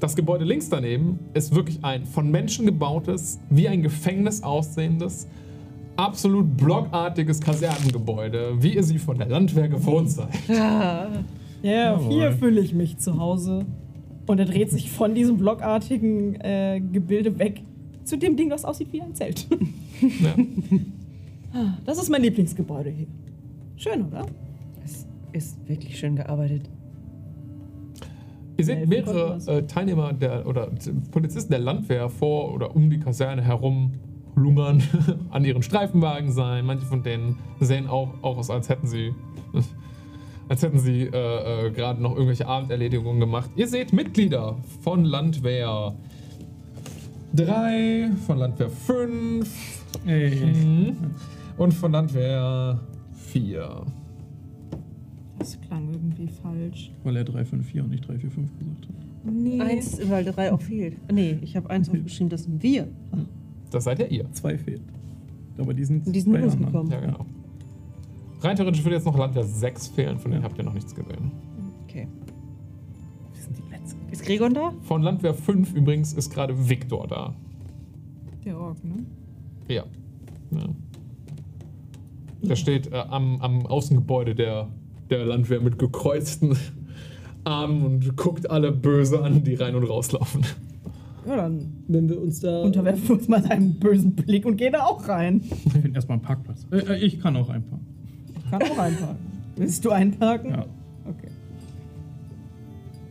das 0.00 0.16
Gebäude 0.16 0.44
links 0.44 0.68
daneben 0.68 1.20
ist 1.32 1.54
wirklich 1.54 1.84
ein 1.84 2.04
von 2.06 2.30
Menschen 2.30 2.66
gebautes, 2.66 3.38
wie 3.50 3.68
ein 3.68 3.82
Gefängnis 3.82 4.42
aussehendes, 4.42 5.28
absolut 5.96 6.56
blockartiges 6.56 7.40
Kasernengebäude, 7.40 8.54
wie 8.60 8.74
ihr 8.74 8.82
sie 8.82 8.98
von 8.98 9.16
der 9.18 9.28
Landwehr 9.28 9.68
gewohnt 9.68 10.10
seid. 10.10 10.30
Ja, 11.64 11.92
Jawohl. 11.92 12.12
hier 12.12 12.32
fühle 12.32 12.60
ich 12.60 12.74
mich 12.74 12.98
zu 12.98 13.20
Hause. 13.20 13.64
Und 14.26 14.40
er 14.40 14.46
dreht 14.46 14.68
sich 14.72 14.90
von 14.90 15.14
diesem 15.14 15.36
blockartigen 15.36 16.34
äh, 16.40 16.80
Gebilde 16.80 17.38
weg 17.38 17.62
zu 18.02 18.18
dem 18.18 18.36
Ding, 18.36 18.50
das 18.50 18.64
aussieht 18.64 18.88
wie 18.92 19.00
ein 19.00 19.14
Zelt. 19.14 19.46
Ja. 20.00 20.34
Das 21.84 21.98
ist 21.98 22.08
mein 22.10 22.22
Lieblingsgebäude 22.22 22.90
hier. 22.90 23.06
Schön, 23.76 24.06
oder? 24.06 24.26
Es 24.84 25.06
ist 25.32 25.68
wirklich 25.68 25.98
schön 25.98 26.16
gearbeitet. 26.16 26.68
Ihr 28.56 28.64
seht 28.64 28.76
Helfen 28.76 28.90
mehrere 28.90 29.38
äh, 29.46 29.66
Teilnehmer 29.66 30.12
der, 30.12 30.46
oder 30.46 30.70
Polizisten 31.10 31.52
der 31.52 31.60
Landwehr 31.60 32.08
vor 32.08 32.54
oder 32.54 32.74
um 32.74 32.90
die 32.90 33.00
Kaserne 33.00 33.42
herum 33.42 33.92
lungern, 34.34 34.82
an 35.30 35.44
ihren 35.44 35.62
Streifenwagen 35.62 36.30
sein. 36.32 36.64
Manche 36.64 36.86
von 36.86 37.02
denen 37.02 37.38
sehen 37.60 37.86
auch, 37.86 38.10
auch 38.22 38.38
aus, 38.38 38.50
als 38.50 38.68
hätten 38.68 38.86
sie, 38.86 39.14
als 40.48 40.62
hätten 40.62 40.78
sie 40.78 41.02
äh, 41.02 41.66
äh, 41.66 41.70
gerade 41.70 42.00
noch 42.00 42.12
irgendwelche 42.12 42.46
Abenderledigungen 42.46 43.20
gemacht. 43.20 43.50
Ihr 43.56 43.68
seht 43.68 43.92
Mitglieder 43.92 44.56
von 44.80 45.04
Landwehr 45.04 45.94
3, 47.34 48.10
von 48.26 48.38
Landwehr 48.38 48.68
5 48.68 49.82
Ey. 50.06 50.40
mhm, 50.44 50.96
und 51.56 51.72
von 51.74 51.92
Landwehr 51.92 52.80
4. 53.14 53.86
Das 55.38 55.60
klang 55.60 55.88
irgendwie 55.92 56.28
falsch. 56.28 56.92
Weil 57.04 57.16
er 57.16 57.24
354 57.24 57.80
und 57.82 57.90
nicht 57.90 58.06
345 58.06 58.58
gesagt 58.58 58.86
hat. 58.88 58.94
Nee. 59.32 59.60
Eins, 59.60 59.98
weil 60.08 60.24
drei 60.24 60.52
auch 60.52 60.60
fehlt. 60.60 60.96
Nee, 61.12 61.38
ich 61.42 61.56
habe 61.56 61.70
eins 61.70 61.88
aufgeschrieben, 61.88 62.28
das 62.28 62.44
sind 62.44 62.62
wir. 62.62 62.88
Das 63.70 63.84
seid 63.84 63.98
ja 64.00 64.06
ihr. 64.06 64.30
Zwei 64.32 64.58
fehlt. 64.58 64.82
Aber 65.58 65.74
die 65.74 65.84
sind, 65.84 66.06
Und 66.06 66.12
die 66.14 66.20
sind 66.20 66.32
bei 66.32 66.38
mit 66.38 66.46
uns 66.46 66.54
anderen. 66.54 66.72
gekommen. 66.72 66.90
Ja, 66.90 67.00
genau. 67.00 67.26
Rein 68.40 68.56
theoretisch 68.56 68.82
würde 68.84 68.96
jetzt 68.96 69.04
noch 69.06 69.16
Landwehr 69.16 69.44
6 69.44 69.88
fehlen, 69.88 70.18
von 70.18 70.30
denen 70.32 70.42
habt 70.42 70.58
ihr 70.58 70.64
noch 70.64 70.74
nichts 70.74 70.94
gesehen. 70.94 71.30
Okay. 71.84 72.08
Wir 73.32 73.42
sind 73.42 73.56
die 73.58 73.70
Letzten. 73.70 74.00
Ist 74.10 74.24
Gregor 74.24 74.50
da? 74.50 74.72
Von 74.82 75.02
Landwehr 75.02 75.34
5 75.34 75.72
übrigens 75.74 76.12
ist 76.14 76.32
gerade 76.32 76.68
Viktor 76.68 77.06
da. 77.06 77.34
Der 78.44 78.58
Ork, 78.58 78.82
ne? 78.84 78.94
Ja. 79.68 79.84
ja. 80.50 80.64
Der 82.42 82.56
steht 82.56 82.92
äh, 82.92 82.96
am, 82.96 83.40
am 83.40 83.66
Außengebäude 83.66 84.34
der, 84.34 84.68
der 85.10 85.24
Landwehr 85.24 85.60
mit 85.60 85.78
gekreuzten 85.78 86.56
Armen 87.44 87.84
und 87.84 88.16
guckt 88.16 88.50
alle 88.50 88.72
böse 88.72 89.22
an, 89.22 89.42
die 89.44 89.54
rein 89.54 89.74
und 89.74 89.84
rauslaufen. 89.84 90.44
Ja, 91.26 91.36
dann 91.36 91.72
Wenn 91.88 92.08
wir 92.08 92.20
uns 92.20 92.40
da. 92.40 92.62
unterwerfen 92.62 93.08
wir 93.08 93.14
uns 93.16 93.28
mal 93.28 93.42
seinem 93.42 93.74
bösen 93.74 94.14
Blick 94.14 94.44
und 94.44 94.56
gehen 94.56 94.72
da 94.72 94.84
auch 94.84 95.06
rein. 95.08 95.40
Ich 95.64 95.72
finde 95.72 95.92
erstmal 95.94 96.16
einen 96.18 96.22
Parkplatz. 96.24 96.66
Äh, 96.72 96.78
äh, 96.78 96.96
ich 96.98 97.20
kann 97.20 97.36
auch 97.36 97.48
einparken. 97.48 97.86
Kann 98.50 98.62
auch 98.62 98.78
einparken. 98.78 99.16
Willst 99.56 99.84
du 99.84 99.90
einparken? 99.90 100.50
Ja. 100.50 100.66
Okay. 101.04 101.28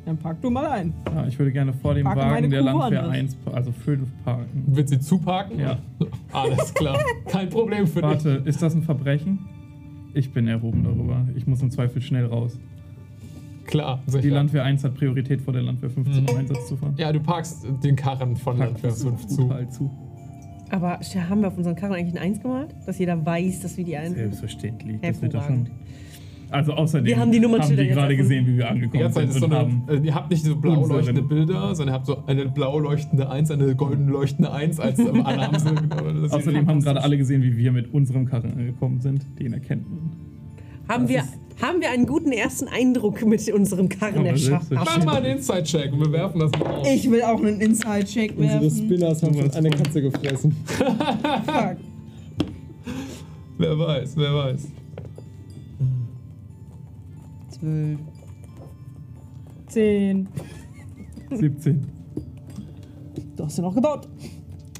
Dann 0.05 0.17
park 0.17 0.41
du 0.41 0.49
mal 0.49 0.65
ein. 0.67 0.93
ja. 1.13 1.27
Ich 1.27 1.37
würde 1.37 1.51
gerne 1.51 1.73
vor 1.73 1.93
dem 1.93 2.05
Wagen 2.05 2.49
der 2.49 2.59
Kuh 2.61 2.65
Landwehr 2.65 3.01
woanders. 3.03 3.09
1, 3.09 3.35
pa- 3.35 3.51
also 3.51 3.71
5 3.71 4.01
parken. 4.25 4.63
Du 4.67 4.87
sie 4.87 4.99
zuparken? 4.99 5.59
Ja. 5.59 5.77
Alles 6.31 6.73
klar. 6.73 6.97
Kein 7.27 7.49
Problem 7.49 7.85
für 7.85 8.01
dich. 8.01 8.09
Warte, 8.09 8.41
ist 8.45 8.61
das 8.61 8.73
ein 8.73 8.81
Verbrechen? 8.81 9.39
Ich 10.13 10.33
bin 10.33 10.47
erhoben 10.47 10.83
darüber. 10.83 11.25
Ich 11.35 11.45
muss 11.45 11.61
im 11.61 11.69
Zweifel 11.69 12.01
schnell 12.01 12.25
raus. 12.25 12.57
Klar, 13.65 14.01
Die 14.07 14.11
sicher. 14.11 14.29
Landwehr 14.33 14.63
1 14.63 14.83
hat 14.83 14.95
Priorität 14.95 15.39
vor 15.41 15.53
der 15.53 15.61
Landwehr 15.61 15.89
15 15.89 16.23
Mhm. 16.23 16.29
im 16.29 16.37
Einsatz 16.37 16.67
zu 16.67 16.75
fahren. 16.75 16.93
Ja, 16.97 17.11
du 17.13 17.19
parkst 17.19 17.65
den 17.83 17.95
Karren 17.95 18.35
von 18.35 18.57
Landwehr 18.57 18.91
5 18.91 19.27
zu. 19.27 19.37
Brutal 19.47 19.69
zu. 19.69 19.89
Aber 20.71 20.99
haben 21.29 21.41
wir 21.41 21.47
auf 21.47 21.57
unseren 21.57 21.75
Karren 21.75 21.93
eigentlich 21.93 22.15
ein 22.15 22.23
Eins 22.29 22.41
gemalt? 22.41 22.73
Dass 22.85 22.97
jeder 22.97 23.23
weiß, 23.25 23.61
dass 23.61 23.77
wir 23.77 23.85
die 23.85 23.95
Eins 23.95 24.09
sind? 24.15 24.17
Selbstverständlich. 24.17 24.99
Das 25.01 25.21
wird 25.21 25.33
doch 25.35 25.43
schon. 25.45 25.65
Hervorragend. 25.65 25.71
Also 26.51 26.73
außerdem 26.73 27.05
Wir 27.05 27.17
haben 27.17 27.31
die 27.31 27.39
Nummernschilder 27.39 27.83
die 27.83 27.89
gerade 27.89 28.17
gesehen, 28.17 28.45
wie 28.45 28.57
wir 28.57 28.65
Die 28.65 28.69
angekommen 28.69 29.11
Zeit 29.13 29.31
sind 29.31 29.39
so 29.39 29.45
und 29.45 29.53
eine, 29.53 29.61
haben 29.61 29.83
äh, 29.87 30.05
ihr 30.05 30.13
habt 30.13 30.29
nicht 30.29 30.43
so 30.43 30.55
blau 30.55 30.85
leuchtende 30.85 31.21
Bilder, 31.21 31.73
sondern 31.73 31.93
ihr 31.93 31.97
habt 31.97 32.05
so 32.05 32.23
eine 32.27 32.45
blau 32.49 32.77
leuchtende 32.79 33.29
1, 33.29 33.51
eine 33.51 33.75
golden 33.75 34.09
leuchtende 34.09 34.51
1 34.51 34.79
als 34.79 34.99
äh, 34.99 35.03
alle 35.23 35.47
haben 35.47 35.59
sie. 35.59 35.73
Das 35.73 36.31
sieht 36.31 36.33
Außerdem 36.33 36.67
haben 36.67 36.81
gerade 36.81 37.03
alle 37.03 37.17
gesehen, 37.17 37.41
wie 37.41 37.55
wir 37.55 37.71
mit 37.71 37.93
unserem 37.93 38.25
Karren 38.25 38.51
angekommen 38.51 38.99
sind. 38.99 39.25
Den 39.39 39.53
erkennt 39.53 39.89
man. 39.89 40.11
Haben 40.89 41.07
wir, 41.07 41.23
haben 41.61 41.79
wir 41.79 41.89
einen 41.89 42.05
guten 42.05 42.33
ersten 42.33 42.67
Eindruck 42.67 43.25
mit 43.25 43.49
unserem 43.49 43.87
Karren 43.87 44.25
erschaffen? 44.25 44.75
Mach 44.75 45.05
mal 45.05 45.17
einen 45.17 45.37
Inside-Check 45.37 45.93
und 45.93 46.01
wir 46.01 46.11
werfen 46.11 46.39
das 46.39 46.51
mal 46.51 46.65
auf. 46.69 46.87
Ich 46.87 47.09
will 47.09 47.21
auch 47.21 47.39
einen 47.39 47.61
Inside-Check 47.61 48.37
Unsere 48.37 48.61
werfen. 48.61 48.85
Spinners 48.85 49.23
haben 49.23 49.33
schon 49.33 49.43
Sowas 49.43 49.55
eine 49.55 49.69
Katze 49.69 50.01
gefressen. 50.01 50.55
Fuck. 50.65 51.77
Wer 53.57 53.79
weiß, 53.79 54.17
wer 54.17 54.35
weiß. 54.35 54.67
Zwölf. 57.61 57.99
Zehn. 59.67 60.27
17. 61.31 61.87
Du 63.37 63.45
hast 63.45 63.57
ja 63.57 63.63
noch 63.63 63.75
gebaut. 63.75 64.09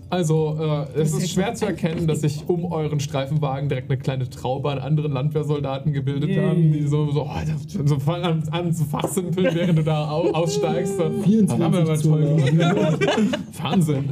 Also, 0.09 0.57
äh, 0.59 0.99
es 0.99 1.13
ist 1.13 1.31
schwer 1.31 1.53
zu 1.53 1.65
erkennen, 1.65 2.05
dass 2.05 2.19
sich 2.19 2.43
um 2.49 2.65
euren 2.65 2.99
Streifenwagen 2.99 3.69
direkt 3.69 3.89
eine 3.89 3.97
kleine 3.97 4.29
Traube 4.29 4.69
an 4.69 4.79
anderen 4.79 5.13
Landwehrsoldaten 5.13 5.93
gebildet 5.93 6.31
Yay. 6.31 6.45
haben, 6.45 6.73
die 6.73 6.85
so, 6.85 7.09
so, 7.11 7.23
oh, 7.23 7.85
so 7.85 7.97
fangen 7.97 8.25
an, 8.25 8.43
an 8.51 8.73
zu 8.73 8.83
fachsimpeln, 8.83 9.55
während 9.55 9.79
du 9.79 9.83
da 9.83 10.11
au 10.11 10.31
aussteigst. 10.31 10.97
So, 10.97 11.09
24 11.09 11.47
das 11.47 11.59
haben 11.61 11.73
wir 11.73 11.81
aber 11.81 11.97
toll. 11.97 13.29
Wahnsinn. 13.61 14.09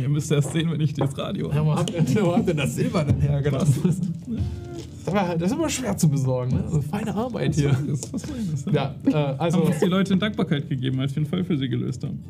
Ihr 0.00 0.08
müsst 0.08 0.32
erst 0.32 0.52
sehen, 0.52 0.72
wenn 0.72 0.80
ich 0.80 0.94
das 0.94 1.16
Radio 1.16 1.52
Ja, 1.52 1.64
wo 1.64 1.76
habt 1.76 1.92
ihr, 1.92 2.26
wo 2.26 2.34
habt 2.34 2.48
ihr 2.48 2.54
das 2.54 2.74
Silber 2.74 3.04
denn 3.04 3.20
hergelassen? 3.20 3.94
Das 5.04 5.42
ist, 5.42 5.52
immer 5.52 5.68
schwer 5.68 5.96
zu 5.96 6.08
besorgen, 6.08 6.56
ne? 6.56 6.64
Also 6.64 6.82
feine 6.82 7.14
Arbeit 7.14 7.54
hier. 7.54 7.70
Was 7.86 8.12
was 8.12 8.28
war 8.28 8.36
das? 8.50 8.64
Ja, 8.72 8.94
äh, 9.06 9.34
also. 9.38 9.58
Haben 9.58 9.66
uns 9.68 9.78
die 9.78 9.86
Leute 9.86 10.12
in 10.12 10.18
Dankbarkeit 10.18 10.68
gegeben, 10.68 11.00
als 11.00 11.14
wir 11.14 11.22
einen 11.22 11.26
Fall 11.26 11.44
für 11.44 11.56
sie 11.56 11.68
gelöst 11.68 12.04
haben. 12.04 12.22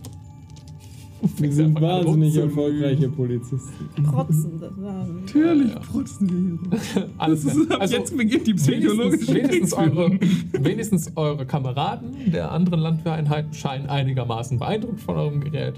Wir 1.37 1.53
sind 1.53 1.79
wahnsinnig 1.81 2.35
erfolgreiche 2.37 3.09
Polizisten. 3.09 4.03
Protzen, 4.05 4.59
das 4.59 4.73
war 4.81 5.07
Natürlich 5.07 5.75
protzen 5.75 6.31
wir 6.31 6.79
hier. 6.95 7.11
Alles 7.19 7.45
Das 7.45 7.57
ist, 7.57 7.71
ab 7.71 7.81
also, 7.81 7.97
jetzt 7.97 8.17
beginnt 8.17 8.47
die 8.47 8.53
wenigstens, 8.53 8.81
psychologische 8.81 9.35
wenigstens, 9.35 9.73
eure, 9.75 10.11
Kriegsführung. 10.11 10.65
wenigstens 10.65 11.13
eure 11.17 11.47
Kameraden 11.47 12.33
der 12.33 12.51
anderen 12.51 12.81
Landwehreinheiten 12.81 13.53
scheinen 13.53 13.87
einigermaßen 13.87 14.59
beeindruckt 14.59 15.01
von 15.01 15.17
eurem 15.17 15.41
Gerät. 15.41 15.75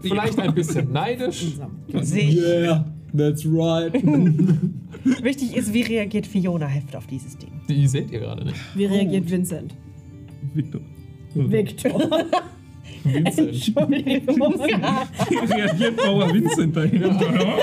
Vielleicht 0.00 0.38
ein 0.38 0.54
bisschen 0.54 0.92
neidisch. 0.92 1.54
Ich. 1.88 2.36
Yeah, 2.36 2.84
that's 3.12 3.44
right. 3.46 3.92
Wichtig 5.22 5.56
ist, 5.56 5.72
wie 5.72 5.82
reagiert 5.82 6.26
Fiona 6.26 6.66
Heft 6.66 6.94
auf 6.96 7.06
dieses 7.06 7.36
Ding? 7.36 7.50
Die 7.68 7.86
seht 7.86 8.10
ihr 8.10 8.20
gerade 8.20 8.44
nicht. 8.44 8.56
Wie 8.74 8.84
reagiert 8.84 9.30
Vincent? 9.30 9.74
Victor. 10.54 10.80
Victor. 11.34 12.10
Vincent. 13.04 13.48
Entschuldigung. 13.48 14.60
Reagiert 14.60 15.96
Bauer 15.96 16.32
Vincent 16.32 16.76
dahinter. 16.76 17.20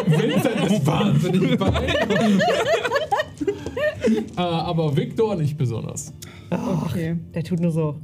Vincent 0.08 0.72
ist 0.72 0.86
wahnsinnig 0.86 1.58
beeindruckt. 1.58 2.44
äh, 4.38 4.42
aber 4.42 4.96
Victor 4.96 5.36
nicht 5.36 5.58
besonders. 5.58 6.14
Okay. 6.50 7.16
Der 7.34 7.44
tut 7.44 7.60
nur 7.60 7.72
so. 7.72 8.00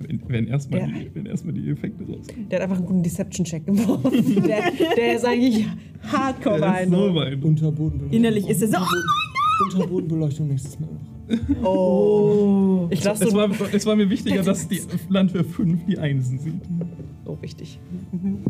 Wenn, 0.00 0.22
wenn 0.28 0.46
erstmal 0.46 0.80
Ja. 0.80 0.86
die, 0.86 1.10
wenn 1.14 1.26
erst 1.26 1.44
die 1.46 1.68
Effekte 1.70 2.04
rauskommen. 2.04 2.48
Der 2.48 2.58
hat 2.58 2.64
einfach 2.64 2.76
einen 2.78 2.86
guten 2.86 3.02
Deception-Check 3.02 3.66
geworfen. 3.66 4.42
Der, 4.46 4.62
der 4.96 5.14
ist 5.16 5.24
eigentlich 5.24 5.66
hardcore 6.10 6.58
Der 6.60 6.82
ist 6.82 6.90
so. 6.90 6.96
Unterbodenbeleuchtung. 7.48 8.10
Innerlich 8.10 8.48
ist 8.48 8.62
er 8.62 8.68
so. 8.68 8.76
Unterbodenbeleuchtung 9.64 10.48
nächstes 10.48 10.80
Mal 10.80 10.88
noch. 10.88 11.64
Oh. 11.64 12.88
Ich 12.90 13.04
lasse 13.04 13.24
Es 13.24 13.34
war, 13.34 13.48
es 13.72 13.86
war 13.86 13.94
mir 13.94 14.08
wichtiger, 14.10 14.42
dass 14.44 14.66
die 14.66 14.80
Landwehr 15.08 15.44
5 15.44 15.84
die 15.86 15.98
Einsen 15.98 16.38
sieht. 16.38 16.54
Oh, 17.26 17.36
wichtig. 17.40 17.78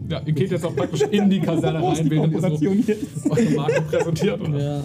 Ja, 0.08 0.22
ihr 0.24 0.32
geht 0.32 0.50
jetzt 0.50 0.64
auch 0.64 0.74
praktisch 0.74 1.02
in 1.10 1.28
die 1.28 1.40
Kaserne 1.40 1.82
rein, 1.82 2.08
während 2.10 2.32
ihr 2.32 2.40
so 2.40 2.72
jetzt. 2.72 3.28
eure 3.30 3.50
Marke 3.50 3.82
präsentiert. 3.82 4.40
Oder? 4.40 4.58
Ja, 4.58 4.82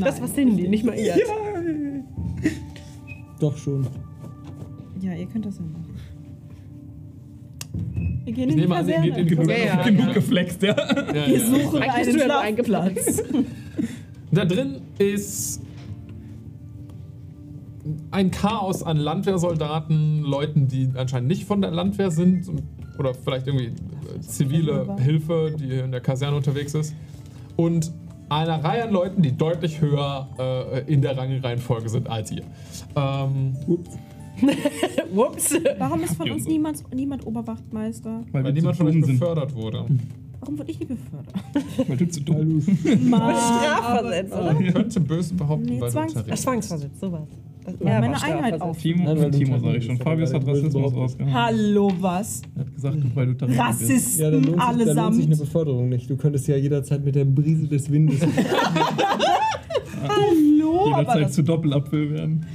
Das 0.00 0.20
war 0.20 0.32
Cindy, 0.32 0.68
nicht 0.68 0.84
mal 0.84 0.94
ihr. 0.96 1.16
doch 3.40 3.56
schon. 3.58 3.86
Ja, 5.02 5.12
ihr 5.12 5.26
könnt 5.26 5.44
das 5.44 5.58
ja 5.58 5.64
machen. 5.64 5.83
Wir 8.24 8.32
gehen 8.32 8.48
Ich 8.48 8.54
in 8.54 8.56
die 8.56 8.60
nehme 8.62 8.76
an, 8.76 8.86
Kaserne. 8.86 9.26
Kaserne. 9.26 9.58
Ja, 9.58 9.64
ja, 9.64 9.82
Genug 9.84 10.06
ja. 10.06 10.12
geflext, 10.12 10.62
ja. 10.62 10.76
Ja, 10.76 11.14
Wir 11.14 11.38
ja. 11.38 11.40
suchen 11.40 11.82
Eigentlich 11.82 12.22
einen 12.24 12.64
Schlafplatz. 12.64 13.22
Da 14.30 14.44
drin 14.44 14.80
ist 14.98 15.62
ein 18.10 18.30
Chaos 18.30 18.82
an 18.82 18.96
Landwehrsoldaten, 18.96 20.22
Leuten, 20.22 20.68
die 20.68 20.88
anscheinend 20.94 21.28
nicht 21.28 21.44
von 21.44 21.60
der 21.60 21.70
Landwehr 21.70 22.10
sind 22.10 22.48
oder 22.98 23.14
vielleicht 23.14 23.46
irgendwie 23.46 23.66
äh, 23.66 24.20
zivile 24.20 24.96
Hilfe, 24.98 25.54
die 25.58 25.66
hier 25.66 25.84
in 25.84 25.92
der 25.92 26.00
Kaserne 26.00 26.36
unterwegs 26.36 26.74
ist. 26.74 26.94
Und 27.56 27.92
einer 28.28 28.64
Reihe 28.64 28.84
an 28.84 28.90
Leuten, 28.92 29.22
die 29.22 29.36
deutlich 29.36 29.80
höher 29.80 30.28
äh, 30.38 30.92
in 30.92 31.02
der 31.02 31.16
Rangreihenfolge 31.16 31.88
sind 31.88 32.08
als 32.08 32.30
ihr. 32.32 32.42
Ähm, 32.96 33.54
Whoops. 35.12 35.54
Warum 35.78 36.02
ist 36.02 36.16
von 36.16 36.26
Ja, 36.26 36.32
uns 36.34 36.46
niemand, 36.46 36.82
niemand 36.94 37.26
Oberwachtmeister? 37.26 38.22
weil 38.32 38.44
wir 38.44 38.52
niemand 38.52 38.76
von 38.76 38.86
euch 38.88 38.92
sind. 38.94 39.06
befördert 39.18 39.54
wurde. 39.54 39.84
Warum 40.40 40.58
wurde 40.58 40.70
ich 40.72 40.78
nie 40.80 40.86
befördert? 40.86 41.34
Weil 41.88 41.96
du 41.96 42.06
zu 42.08 42.20
dumm 42.20 42.60
Hallo. 42.84 42.98
Mann, 43.08 43.34
Strafversetzt, 43.34 44.32
oder? 44.34 44.52
Man 44.52 44.72
könnte 44.74 45.00
böse 45.00 45.34
behaupten, 45.34 45.64
Nee, 45.64 45.80
weil 45.80 45.88
du 45.90 45.94
Zwangs- 45.98 46.12
Tarif 46.12 46.28
Ach, 46.32 46.36
Zwangsversetzt, 46.36 47.00
sowas. 47.00 47.22
Das, 47.64 47.74
Ja, 47.80 47.98
meine 48.00 48.22
Einheit 48.22 48.60
auf. 48.60 48.76
Timo, 48.76 49.04
Nein, 49.04 49.18
weil 49.22 49.30
du 49.30 49.38
Timo 49.38 49.58
sag 49.58 49.74
ich 49.76 49.84
schon. 49.86 49.94
bist, 49.94 50.02
Fabius 50.04 50.34
hat 50.34 50.44
weil 50.46 50.52
du 50.52 50.60
Rassismus 50.60 50.74
überhaupt 50.74 50.94
nicht. 50.96 51.02
rausgehauen. 51.02 51.32
Hallo, 51.34 51.92
was? 51.98 52.42
Er 52.56 52.60
hat 52.60 52.74
gesagt, 52.74 52.96
weil 53.14 53.26
du 53.28 53.34
Tarif 53.38 53.56
bist. 53.56 54.20
Ja, 54.20 54.30
dann 54.30 54.44
Rassisten 54.44 54.52
lohnt, 54.52 54.76
sich, 54.76 54.84
dann 54.86 54.96
lohnt 54.96 55.14
sich 55.14 55.24
eine 55.24 55.32
allesamt. 55.32 55.38
Beförderung 55.38 55.88
nicht. 55.88 56.10
Du 56.10 56.16
könntest 56.18 56.46
ja 56.46 56.56
jederzeit 56.56 57.02
mit 57.02 57.14
der 57.14 57.24
Brise 57.24 57.66
des 57.66 57.90
Windes. 57.90 58.20
Hallo, 60.02 60.32
aber 60.86 61.00
Jederzeit 61.00 61.24
das, 61.24 61.32
zu 61.32 61.42
Doppelapfel 61.42 62.10
werden. 62.10 62.46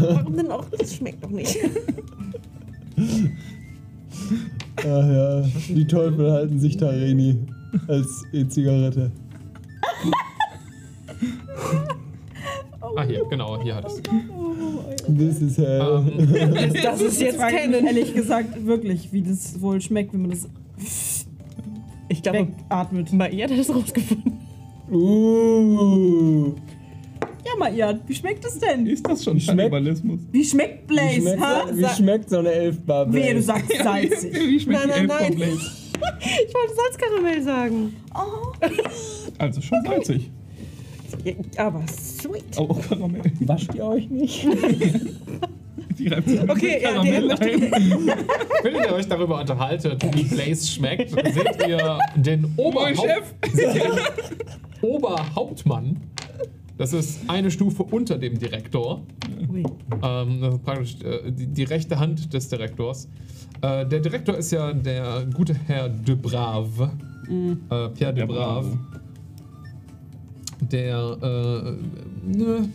Warum 0.00 0.36
denn 0.36 0.50
auch? 0.50 0.64
Das 0.78 0.94
schmeckt 0.96 1.24
doch 1.24 1.30
nicht. 1.30 1.56
Ach 4.76 4.84
ja, 4.84 5.42
die 5.68 5.86
Teufel 5.86 6.30
halten 6.32 6.58
sich 6.58 6.76
Tareni 6.76 7.38
als 7.88 8.24
E-Zigarette. 8.32 9.10
Ah, 12.96 13.04
hier, 13.04 13.24
genau, 13.30 13.62
hier 13.62 13.76
hat 13.76 13.86
es. 13.86 14.02
This 15.06 15.40
is 15.40 15.58
hell. 15.58 16.04
Ähm, 16.18 16.72
Das 16.82 17.00
ist 17.00 17.20
jetzt 17.20 17.38
kennen. 17.38 17.86
ehrlich 17.86 18.14
gesagt 18.14 18.66
wirklich, 18.66 19.12
wie 19.12 19.22
das 19.22 19.60
wohl 19.60 19.80
schmeckt, 19.80 20.12
wenn 20.12 20.22
man 20.22 20.30
das 20.30 20.48
Ich 22.08 22.22
glaube, 22.22 22.48
wegatmet. 22.48 23.12
Maia 23.12 23.48
hat 23.48 23.56
das 23.56 23.70
rausgefunden. 23.70 24.32
Uh, 24.90 26.52
Ja, 27.60 27.86
Maia, 27.92 27.98
wie 28.06 28.14
schmeckt 28.14 28.44
das 28.44 28.58
denn? 28.58 28.86
Ist 28.86 29.06
das 29.08 29.22
schon 29.24 29.36
Wie 29.36 29.40
schmeckt- 29.40 29.58
Kannibalismus? 29.58 30.20
Wie 30.32 30.44
schmeckt 30.44 30.82
wie, 30.90 30.94
Blaze? 30.94 31.20
schmeckt, 31.20 31.40
ha? 31.40 31.64
wie 31.72 31.80
Sa- 31.82 31.88
schmeckt 31.94 32.30
so 32.30 32.38
eine 32.38 32.52
Elfbar? 32.52 33.12
Wehe, 33.12 33.34
du 33.34 33.42
sagst 33.42 33.72
salzig. 33.82 34.32
Wie 34.34 34.60
schmeckt 34.60 34.86
Nein, 34.86 35.00
die 35.02 35.06
nein, 35.06 35.18
nein. 35.20 35.34
Blaze? 35.36 35.60
Ich 36.22 36.54
wollte 36.54 36.74
Salzkaramell 36.76 37.42
sagen. 37.42 37.94
Also 39.38 39.60
schon 39.60 39.78
salzig. 39.84 40.30
Ja, 41.24 41.66
aber 41.66 41.84
sweet. 41.88 42.44
Aber 42.56 42.70
auch 42.70 42.80
Karamell. 42.88 43.22
Wascht 43.40 43.74
ihr 43.74 43.84
euch 43.84 44.08
nicht? 44.08 44.46
Die 45.98 46.08
reibt 46.08 46.28
sich 46.28 46.40
mit 46.40 46.50
Okay, 46.50 46.80
ja, 46.82 46.92
der 46.92 46.92
Karamell 46.92 47.26
möchte- 47.26 47.44
ein. 47.44 47.70
Während 48.62 48.86
ihr 48.86 48.92
euch 48.94 49.08
darüber 49.08 49.40
unterhaltet, 49.40 50.02
wie 50.14 50.22
Blaze 50.24 50.66
schmeckt, 50.66 51.10
seht 51.10 51.68
ihr 51.68 51.98
den 52.16 52.46
Oberhaupt 52.56 52.96
Chef. 52.98 53.34
Oberhauptmann. 54.82 55.96
Das 56.80 56.94
ist 56.94 57.28
eine 57.28 57.50
Stufe 57.50 57.82
unter 57.82 58.16
dem 58.16 58.38
Direktor. 58.38 59.02
Ähm, 60.02 60.40
das 60.40 60.54
ist 60.54 60.62
praktisch 60.62 60.96
äh, 61.02 61.30
die, 61.30 61.46
die 61.46 61.64
rechte 61.64 61.98
Hand 61.98 62.32
des 62.32 62.48
Direktors. 62.48 63.06
Äh, 63.60 63.84
der 63.84 64.00
Direktor 64.00 64.34
ist 64.34 64.50
ja 64.50 64.72
der 64.72 65.26
gute 65.26 65.52
Herr 65.52 65.90
de 65.90 66.14
Brave. 66.14 66.90
Äh, 67.28 67.88
Pierre 67.90 67.92
de 67.92 68.12
Der 68.14 68.26
Brave. 68.26 68.66
Brave. 68.66 68.78
Der 70.72 71.18
äh, 71.20 72.34
ne, 72.34 72.70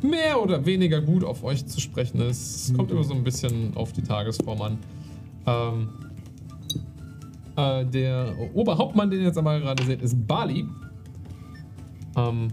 mehr 0.00 0.40
oder 0.40 0.64
weniger 0.64 1.00
gut 1.00 1.24
auf 1.24 1.42
euch 1.42 1.66
zu 1.66 1.80
sprechen 1.80 2.20
ist. 2.20 2.68
Es 2.68 2.74
kommt 2.76 2.92
immer 2.92 3.02
so 3.02 3.14
ein 3.14 3.24
bisschen 3.24 3.76
auf 3.76 3.92
die 3.92 4.02
Tagesform 4.02 4.62
an. 4.62 4.78
Ähm, 5.44 5.88
äh, 7.56 7.84
der 7.84 8.32
Oberhauptmann, 8.54 9.10
den 9.10 9.18
ihr 9.18 9.26
jetzt 9.26 9.38
einmal 9.38 9.60
gerade 9.60 9.82
seht, 9.82 10.02
ist 10.02 10.24
Bali. 10.24 10.68
Ähm, 12.16 12.52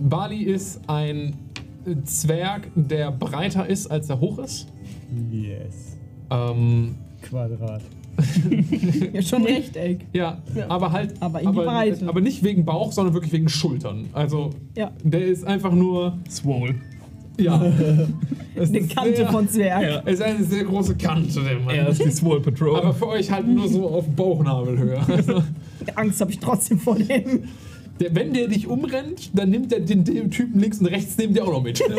Bali 0.00 0.42
ist 0.42 0.80
ein 0.86 1.34
Zwerg, 2.04 2.68
der 2.74 3.10
breiter 3.10 3.66
ist, 3.66 3.90
als 3.90 4.08
er 4.10 4.20
hoch 4.20 4.38
ist. 4.38 4.68
Yes. 5.30 5.96
Ähm, 6.30 6.94
Quadrat. 7.22 7.82
Ja, 9.14 9.22
schon 9.22 9.44
Rechteck. 9.44 10.04
ja, 10.12 10.38
aber 10.68 10.92
halt. 10.92 11.14
Aber 11.20 11.40
in 11.40 11.52
die 11.52 11.58
Breite. 11.58 12.06
aber 12.08 12.20
nicht 12.20 12.42
wegen 12.44 12.64
Bauch, 12.66 12.92
sondern 12.92 13.14
wirklich 13.14 13.32
wegen 13.32 13.48
Schultern. 13.48 14.06
Also, 14.12 14.50
Ja. 14.76 14.90
der 15.02 15.24
ist 15.26 15.44
einfach 15.46 15.72
nur. 15.72 16.18
Swole. 16.28 16.74
Ja. 17.38 17.54
Eine 18.56 18.82
Kante 18.82 19.16
sehr, 19.16 19.30
von 19.32 19.48
Zwerg. 19.48 19.82
Ja. 19.82 20.02
Es 20.04 20.14
ist 20.14 20.22
eine 20.22 20.44
sehr 20.44 20.64
große 20.64 20.96
Kante, 20.96 21.40
der 21.42 21.58
Mann. 21.60 21.74
Er 21.74 21.88
ist 21.88 22.04
die 22.04 22.10
Swole 22.10 22.40
Patrol. 22.40 22.76
Aber 22.76 22.92
für 22.92 23.06
euch 23.08 23.30
halt 23.30 23.48
nur 23.48 23.66
so 23.68 23.88
auf 23.88 24.06
Bauchnabelhöhe. 24.08 25.00
Also, 25.08 25.42
Angst 25.94 26.20
habe 26.20 26.30
ich 26.32 26.38
trotzdem 26.40 26.78
vor 26.78 26.96
dem. 26.96 27.44
Der, 28.00 28.14
wenn 28.14 28.32
der 28.32 28.48
dich 28.48 28.66
umrennt, 28.66 29.30
dann 29.34 29.50
nimmt 29.50 29.72
er 29.72 29.80
den, 29.80 30.04
den 30.04 30.30
Typen 30.30 30.58
links 30.60 30.78
und 30.80 30.86
rechts 30.86 31.16
neben 31.18 31.34
dir 31.34 31.44
auch 31.44 31.52
noch 31.52 31.62
mit. 31.62 31.80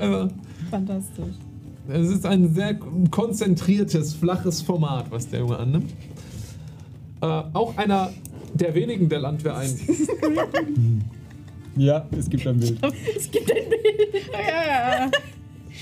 Also, 0.00 0.28
Fantastisch. 0.70 1.34
es 1.88 2.08
ist 2.08 2.26
ein 2.26 2.54
sehr 2.54 2.74
konzentriertes, 3.10 4.14
flaches 4.14 4.62
Format, 4.62 5.10
was 5.10 5.28
der 5.28 5.40
Junge 5.40 5.58
annimmt. 5.58 5.90
Äh, 7.20 7.26
auch 7.26 7.76
einer 7.76 8.10
der 8.54 8.74
wenigen 8.74 9.08
der 9.08 9.18
Landwehr 9.20 9.56
ein. 9.56 9.70
Ja, 11.76 12.06
es 12.16 12.30
gibt 12.30 12.46
ein 12.46 12.58
Bild. 12.58 12.78
Es 13.16 13.30
gibt 13.30 13.50
ein 13.50 13.68
Bild. 13.68 14.24
Ja, 14.32 15.10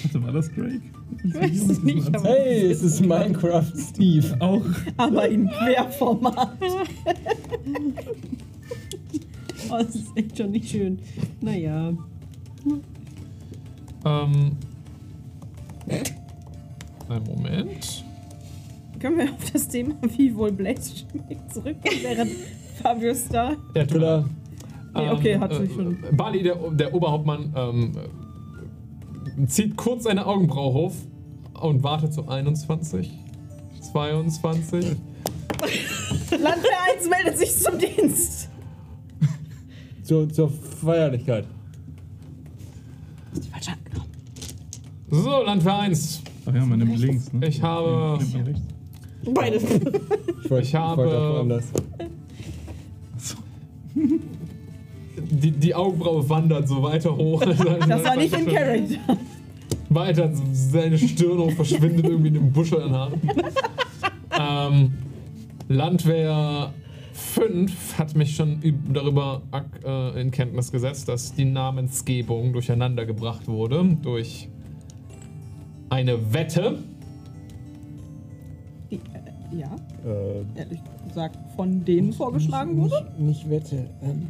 Warte, 0.05 0.23
war 0.26 0.32
das 0.32 0.49
Drake? 0.55 0.81
ich 1.24 1.34
weiß 1.34 1.70
es 1.70 1.82
nicht, 1.82 2.08
aber, 2.08 2.28
Hey, 2.28 2.70
es 2.70 2.82
ist 2.82 3.00
Minecraft 3.00 3.73
Steve. 3.76 4.34
Auch. 4.41 4.65
aber 4.97 5.28
in 5.28 5.49
Querformat. 5.49 6.57
Oh, 9.73 9.78
das 9.78 9.94
ist 9.94 10.15
echt 10.17 10.36
schon 10.36 10.51
nicht 10.51 10.68
schön. 10.70 10.99
Naja. 11.41 11.92
Ähm, 14.05 14.57
einen 17.09 17.25
Moment. 17.26 18.05
Können 19.01 19.18
wir 19.18 19.25
auf 19.33 19.51
das 19.52 19.67
Thema, 19.68 19.94
wie 20.17 20.34
wohl 20.36 20.52
Blaze 20.52 20.92
schmeckt, 20.99 21.55
zurückgehen, 21.55 21.99
während 22.02 22.33
Fabius 22.83 23.28
da. 23.28 23.52
Ja, 23.75 23.84
tut 23.84 23.99
Klar. 23.99 24.28
mir 24.94 25.01
Nee, 25.02 25.10
okay, 25.10 25.39
hat 25.39 25.55
sich 25.55 25.73
schon- 25.73 25.97
Bali, 26.12 26.42
der, 26.42 26.57
der 26.73 26.92
Oberhauptmann, 26.94 27.52
ähm, 27.57 27.92
äh, 29.42 29.47
zieht 29.47 29.75
kurz 29.76 30.05
seine 30.05 30.26
Augenbraue 30.26 30.75
hoch 30.75 30.92
und 31.62 31.83
wartet 31.83 32.12
so 32.12 32.28
21, 32.28 33.10
22. 33.92 34.84
Landwehr 36.31 36.78
1 36.94 37.09
meldet 37.09 37.39
sich 37.39 37.57
zum 37.57 37.78
Dienst. 37.78 38.51
Zur, 40.12 40.28
zur 40.28 40.50
Feierlichkeit. 40.50 41.47
Die 43.34 43.49
falsche 43.49 43.70
Hand 43.70 43.82
genommen. 43.86 44.10
So, 45.10 45.42
Landwehr 45.42 45.78
1. 45.78 46.20
Ach 46.44 46.55
ja, 46.55 46.66
man 46.66 46.81
nimmt 46.81 46.99
links, 46.99 47.32
ne? 47.32 47.47
Ich 47.47 47.62
habe, 47.62 48.18
Nimmt 48.20 48.34
man 48.34 48.42
rechts. 48.42 48.60
Beides. 49.24 49.62
Ich 50.44 50.50
wollte 50.50 50.66
Ich 50.68 50.74
habe- 50.74 51.02
wollte 51.02 51.16
auch 51.18 51.34
woanders. 51.36 51.65
die, 55.16 55.50
die 55.50 55.74
Augenbraue 55.74 56.28
wandert 56.28 56.68
so 56.68 56.82
weiter 56.82 57.16
hoch. 57.16 57.42
Das 57.47 58.05
war 58.05 58.16
nicht 58.16 58.36
in 58.39 58.47
Character. 58.52 58.99
Weiter, 59.89 60.31
seine 60.52 60.99
Stirn 60.99 61.39
hoch, 61.39 61.52
verschwindet 61.52 62.05
irgendwie 62.05 62.28
in 62.28 62.34
dem 62.34 62.52
Buschel 62.52 62.82
an 62.82 62.92
Haaren. 62.92 63.20
ähm, 64.39 64.92
Landwehr 65.68 66.74
5 67.33 67.99
hat 67.99 68.15
mich 68.15 68.36
schon 68.36 68.61
üb- 68.61 68.93
darüber 68.93 69.41
äh, 69.85 70.20
in 70.20 70.31
Kenntnis 70.31 70.70
gesetzt, 70.70 71.09
dass 71.09 71.33
die 71.33 71.47
Namensgebung 71.47 72.52
durcheinander 72.52 73.07
gebracht 73.07 73.49
wurde 73.49 73.97
durch 74.02 74.49
eine 75.89 76.33
Wette. 76.35 76.78
Die, 78.91 78.97
äh, 78.97 79.59
ja, 79.59 79.75
Äh, 80.05 80.44
ehrlich 80.59 80.81
gesagt, 81.09 81.39
von 81.57 81.83
denen 81.85 82.12
vorgeschlagen 82.12 82.77
wurde. 82.77 83.02
Nicht, 83.17 83.47
nicht 83.47 83.51
Wette. 83.51 83.89
Ähm, 84.02 84.28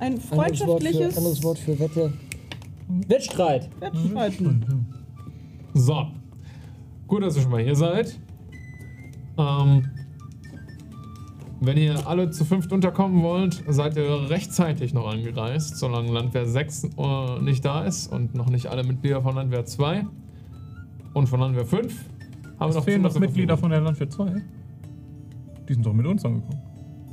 Ein 0.00 0.14
anderes, 0.14 0.22
Wort 0.22 0.22
für, 0.22 0.34
freundschaftliches 0.34 1.16
anderes 1.18 1.42
Wort 1.44 1.58
für 1.58 1.78
Wette. 1.78 2.12
Wettstreit. 3.06 3.68
Wettstreiten. 3.78 4.86
So. 5.74 6.06
Gut, 7.06 7.22
dass 7.22 7.36
ihr 7.36 7.42
schon 7.42 7.50
mal 7.52 7.62
hier 7.62 7.76
seid. 7.76 8.18
Ähm, 9.38 9.89
wenn 11.60 11.76
ihr 11.76 12.06
alle 12.06 12.30
zu 12.30 12.44
fünft 12.44 12.72
unterkommen 12.72 13.22
wollt, 13.22 13.62
seid 13.68 13.96
ihr 13.96 14.30
rechtzeitig 14.30 14.94
noch 14.94 15.06
angereist, 15.06 15.76
solange 15.76 16.10
Landwehr 16.10 16.46
6 16.46 16.84
äh, 16.84 17.40
nicht 17.40 17.64
da 17.64 17.84
ist 17.84 18.10
und 18.10 18.34
noch 18.34 18.48
nicht 18.48 18.66
alle 18.68 18.82
Mitglieder 18.82 19.22
von 19.22 19.34
Landwehr 19.34 19.64
2 19.64 20.06
und 21.12 21.28
von 21.28 21.40
Landwehr 21.40 21.66
5 21.66 21.92
haben 22.58 22.68
Es 22.68 22.74
wir 22.74 22.78
noch 22.80 22.84
fehlen 22.84 23.02
noch 23.02 23.18
Mitglieder 23.18 23.56
von 23.56 23.70
der 23.70 23.80
Landwehr 23.80 24.08
2. 24.08 24.42
Die 25.68 25.74
sind 25.74 25.84
doch 25.84 25.92
mit 25.92 26.06
uns 26.06 26.24
angekommen. 26.24 26.60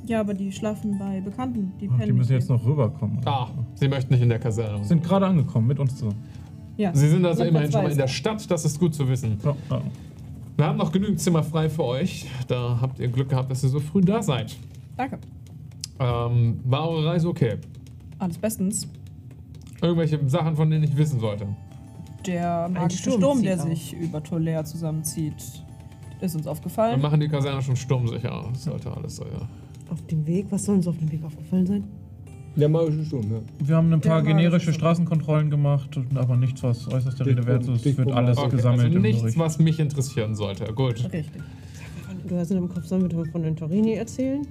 Ja, 0.06 0.22
aber 0.22 0.34
die 0.34 0.52
schlafen 0.52 0.98
bei 0.98 1.20
Bekannten. 1.20 1.74
Die 1.82 1.90
Ach, 1.92 2.04
die 2.04 2.14
müssen 2.14 2.32
jetzt 2.32 2.50
noch 2.50 2.66
rüberkommen. 2.66 3.20
Ah, 3.26 3.50
sie 3.76 3.90
möchten 3.90 4.14
nicht 4.14 4.24
in 4.24 4.30
der 4.30 4.40
Kaserne. 4.40 4.84
Sind 4.84 5.04
gerade 5.04 5.28
angekommen, 5.28 5.68
mit 5.68 5.80
uns 5.80 5.98
zusammen. 5.98 6.24
Ja. 6.78 6.94
Sie 6.94 7.10
sind 7.10 7.26
also 7.26 7.44
immerhin 7.44 7.72
schon 7.72 7.84
mal 7.84 7.92
in 7.92 7.98
der 7.98 8.08
Stadt, 8.08 8.50
das 8.50 8.64
ist 8.64 8.80
gut 8.80 8.96
zu 8.96 9.08
wissen. 9.10 9.38
Ja, 9.44 9.56
ja. 9.70 9.82
Wir 10.58 10.66
haben 10.66 10.78
noch 10.78 10.92
genügend 10.92 11.20
Zimmer 11.20 11.44
frei 11.44 11.70
für 11.70 11.84
euch. 11.84 12.26
Da 12.48 12.80
habt 12.82 13.00
ihr 13.00 13.08
Glück 13.10 13.30
gehabt, 13.30 13.52
dass 13.52 13.64
ihr 13.64 13.70
so 13.70 13.80
früh 13.80 14.02
da 14.02 14.24
seid. 14.24 14.56
Danke. 14.98 15.20
Ähm, 16.00 16.60
war 16.66 16.90
eure 16.90 17.06
Reise 17.06 17.28
okay? 17.28 17.58
Alles 18.18 18.40
bestens. 18.40 18.88
Irgendwelche 19.82 20.20
Sachen, 20.28 20.56
von 20.56 20.70
denen 20.72 20.84
ich 20.84 20.98
wissen 20.98 21.20
sollte. 21.20 21.48
Der 22.26 22.68
magische 22.70 23.04
Sturm 23.04 23.22
Sturm, 23.22 23.44
der 23.44 23.56
auf. 23.62 23.70
sich 23.70 23.94
über 23.94 24.24
Tolea 24.24 24.64
zusammenzieht, 24.66 25.36
ist 26.22 26.36
uns 26.36 26.46
Wir 26.46 26.52
aufgefallen. 26.52 27.00
machen 27.02 27.20
die 27.20 27.28
Kaserne 27.28 27.62
schon 27.62 27.76
sturmsicher. 27.76 28.50
Das 28.52 28.64
sollte 28.64 28.92
alles 28.92 29.16
so, 29.18 29.26
ja. 29.26 29.48
Auf 29.92 30.02
dem 30.08 30.26
Weg? 30.26 30.48
Was 30.50 30.66
soll 30.66 30.76
uns 30.78 30.88
auf 30.88 30.98
dem 30.98 31.12
Weg 31.12 31.24
aufgefallen 31.24 31.68
sein? 31.68 31.84
Der 32.58 32.70
magische 32.70 33.06
Sturm, 33.06 33.32
ja. 33.32 33.40
Wir 33.60 33.76
haben 33.76 33.94
ein 33.94 34.02
paar 34.02 34.24
generische 34.24 34.74
Straßenkontrollen 34.74 35.52
gemacht, 35.52 36.00
aber 36.16 36.36
nichts, 36.36 36.64
was 36.64 36.92
äußerst 36.92 37.20
der 37.20 37.28
Rede 37.28 37.46
wert 37.46 37.68
ist. 37.68 37.86
Es 37.86 37.98
wird 37.98 38.12
alles 38.12 38.38
Okay, 38.38 38.56
gesammelt 38.56 38.88
also 38.88 39.00
nichts, 39.00 39.38
was 39.38 39.60
mich 39.60 39.80
interessieren 39.80 40.36
sollte. 40.36 40.66
Gut. 40.74 41.04
Richtig. 41.14 41.44
Du 42.28 42.36
hast 42.36 42.50
in 42.50 42.58
deinem 42.58 42.70
Kopf, 42.70 42.86
sollen 42.86 43.10
wir 43.10 43.26
von 43.28 43.44
den 43.44 43.56
Torini 43.56 43.94
erzählen? 43.94 44.46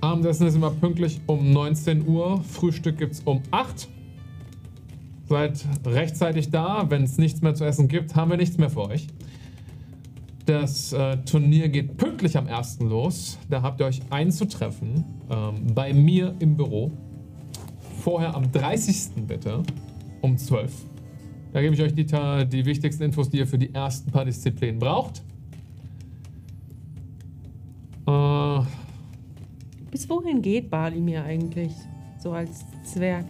Abendessen 0.00 0.46
ist 0.46 0.54
immer 0.54 0.70
pünktlich 0.70 1.20
um 1.26 1.52
19 1.52 2.06
Uhr. 2.06 2.40
Frühstück 2.42 2.98
gibt's 2.98 3.20
um 3.24 3.42
8. 3.50 3.88
Seid 5.28 5.66
rechtzeitig 5.84 6.50
da. 6.50 6.88
Wenn 6.88 7.02
es 7.02 7.18
nichts 7.18 7.42
mehr 7.42 7.54
zu 7.54 7.64
essen 7.64 7.88
gibt, 7.88 8.14
haben 8.14 8.30
wir 8.30 8.36
nichts 8.36 8.58
mehr 8.58 8.70
für 8.70 8.82
euch. 8.82 9.08
Das 10.48 10.94
äh, 10.94 11.18
Turnier 11.26 11.68
geht 11.68 11.98
pünktlich 11.98 12.38
am 12.38 12.46
1. 12.46 12.78
los. 12.80 13.38
Da 13.50 13.60
habt 13.60 13.80
ihr 13.80 13.86
euch 13.86 14.00
einzutreffen. 14.08 15.04
Ähm, 15.28 15.74
bei 15.74 15.92
mir 15.92 16.34
im 16.38 16.56
Büro. 16.56 16.90
Vorher 18.00 18.34
am 18.34 18.50
30. 18.50 19.26
bitte. 19.26 19.62
Um 20.22 20.38
12. 20.38 20.72
Da 21.52 21.60
gebe 21.60 21.74
ich 21.74 21.82
euch 21.82 21.92
die, 21.92 22.06
die 22.06 22.64
wichtigsten 22.64 23.02
Infos, 23.02 23.28
die 23.28 23.36
ihr 23.36 23.46
für 23.46 23.58
die 23.58 23.74
ersten 23.74 24.10
paar 24.10 24.24
Disziplinen 24.24 24.78
braucht. 24.78 25.22
Äh, 28.06 28.60
Bis 29.90 30.08
wohin 30.08 30.40
geht 30.40 30.70
Bali 30.70 30.98
mir 30.98 31.24
eigentlich? 31.24 31.74
So 32.22 32.32
als 32.32 32.64
Zwerg. 32.84 33.26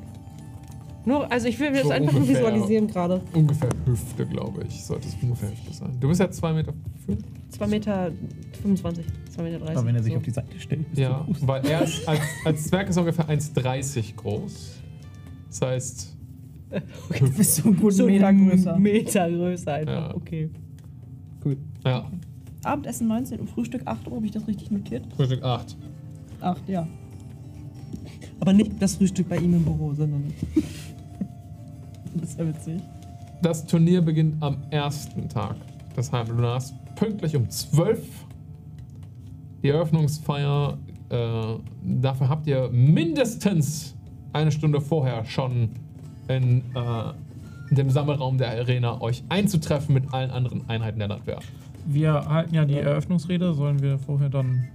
Nur, 1.09 1.33
also 1.33 1.49
ich 1.49 1.59
will 1.59 1.70
mir 1.70 1.78
das 1.78 1.87
So 1.87 1.91
einfach 1.93 2.12
nur 2.12 2.28
visualisieren 2.28 2.87
gerade. 2.87 3.23
Ungefähr 3.33 3.70
Hüfte, 3.87 4.27
glaube 4.27 4.62
ich. 4.69 4.85
Sollte 4.85 5.09
es 5.09 5.17
ungefähr 5.23 5.51
Hüfte 5.51 5.73
sein. 5.73 5.97
Du 5.99 6.07
bist 6.07 6.20
ja 6.20 6.31
2 6.31 6.53
Meter. 6.53 6.75
fünf? 7.07 7.20
2 7.49 7.67
Meter 7.67 8.12
25, 8.61 9.07
2 9.31 9.43
Meter 9.43 9.59
30. 9.59 9.77
Aber 9.78 9.87
wenn 9.87 9.95
er 9.97 10.03
sich 10.03 10.12
so. 10.12 10.19
auf 10.19 10.25
die 10.25 10.31
Seite 10.31 10.61
stellt, 10.61 10.83
ist 10.93 10.99
Ja, 10.99 11.23
groß. 11.25 11.47
weil 11.47 11.65
er 11.67 11.81
ist 11.81 12.07
als, 12.07 12.20
als 12.45 12.65
Zwerg 12.65 12.91
ist 12.91 12.97
er 12.97 13.01
ungefähr 13.01 13.27
1,30 13.27 14.17
groß. 14.17 14.73
Das 15.49 15.61
heißt, 15.62 16.17
Du 17.19 17.31
bist 17.33 17.57
so 17.57 17.69
einen 17.70 17.81
guten 17.81 18.05
Meter 18.05 18.31
größer. 18.35 18.78
Meter 18.78 19.31
größer 19.31 19.73
einfach. 19.73 20.11
Ja. 20.11 20.15
Okay. 20.15 20.51
Ja, 21.87 22.11
Abendessen 22.65 23.09
19 23.09 23.41
und 23.41 23.49
Frühstück 23.49 23.81
8 23.87 24.07
Uhr, 24.09 24.17
habe 24.17 24.27
ich 24.27 24.33
das 24.33 24.47
richtig 24.47 24.70
notiert? 24.70 25.07
Frühstück 25.17 25.43
8. 25.43 25.75
8, 26.43 26.69
ja. 26.69 26.87
Aber 28.41 28.53
nicht 28.53 28.73
das 28.78 28.97
Frühstück 28.97 29.27
bei 29.31 29.39
ihm 29.39 29.55
im 29.55 29.65
Büro, 29.65 29.95
sondern. 29.95 30.35
Das 32.15 32.31
ist 32.31 32.39
ja 32.39 32.47
witzig. 32.47 32.83
Das 33.43 33.67
Turnier 33.67 34.03
beginnt 34.03 34.43
am 34.43 34.59
ersten 34.70 35.28
Tag. 35.28 35.57
Deshalb, 35.97 36.28
du 36.28 36.43
hast 36.43 36.75
pünktlich 36.97 37.37
um 37.37 37.49
12 37.49 38.01
die 39.62 39.69
Eröffnungsfeier. 39.69 40.78
Äh, 41.09 41.17
dafür 41.83 42.28
habt 42.28 42.47
ihr 42.47 42.69
mindestens 42.70 43.97
eine 44.33 44.53
Stunde 44.53 44.81
vorher 44.81 45.25
schon 45.25 45.70
in 46.28 46.62
äh, 46.75 47.75
dem 47.75 47.91
Sammelraum 47.91 48.39
der 48.39 48.51
Arena 48.51 49.01
euch 49.01 49.25
einzutreffen 49.28 49.95
mit 49.95 50.12
allen 50.12 50.31
anderen 50.31 50.69
Einheiten 50.69 50.99
der 50.99 51.09
Landwehr. 51.09 51.39
Wir 51.87 52.12
halten 52.12 52.55
ja 52.55 52.65
die 52.65 52.78
Eröffnungsrede. 52.78 53.55
Sollen 53.55 53.81
wir 53.81 53.99
vorher 53.99 54.28
dann 54.28 54.69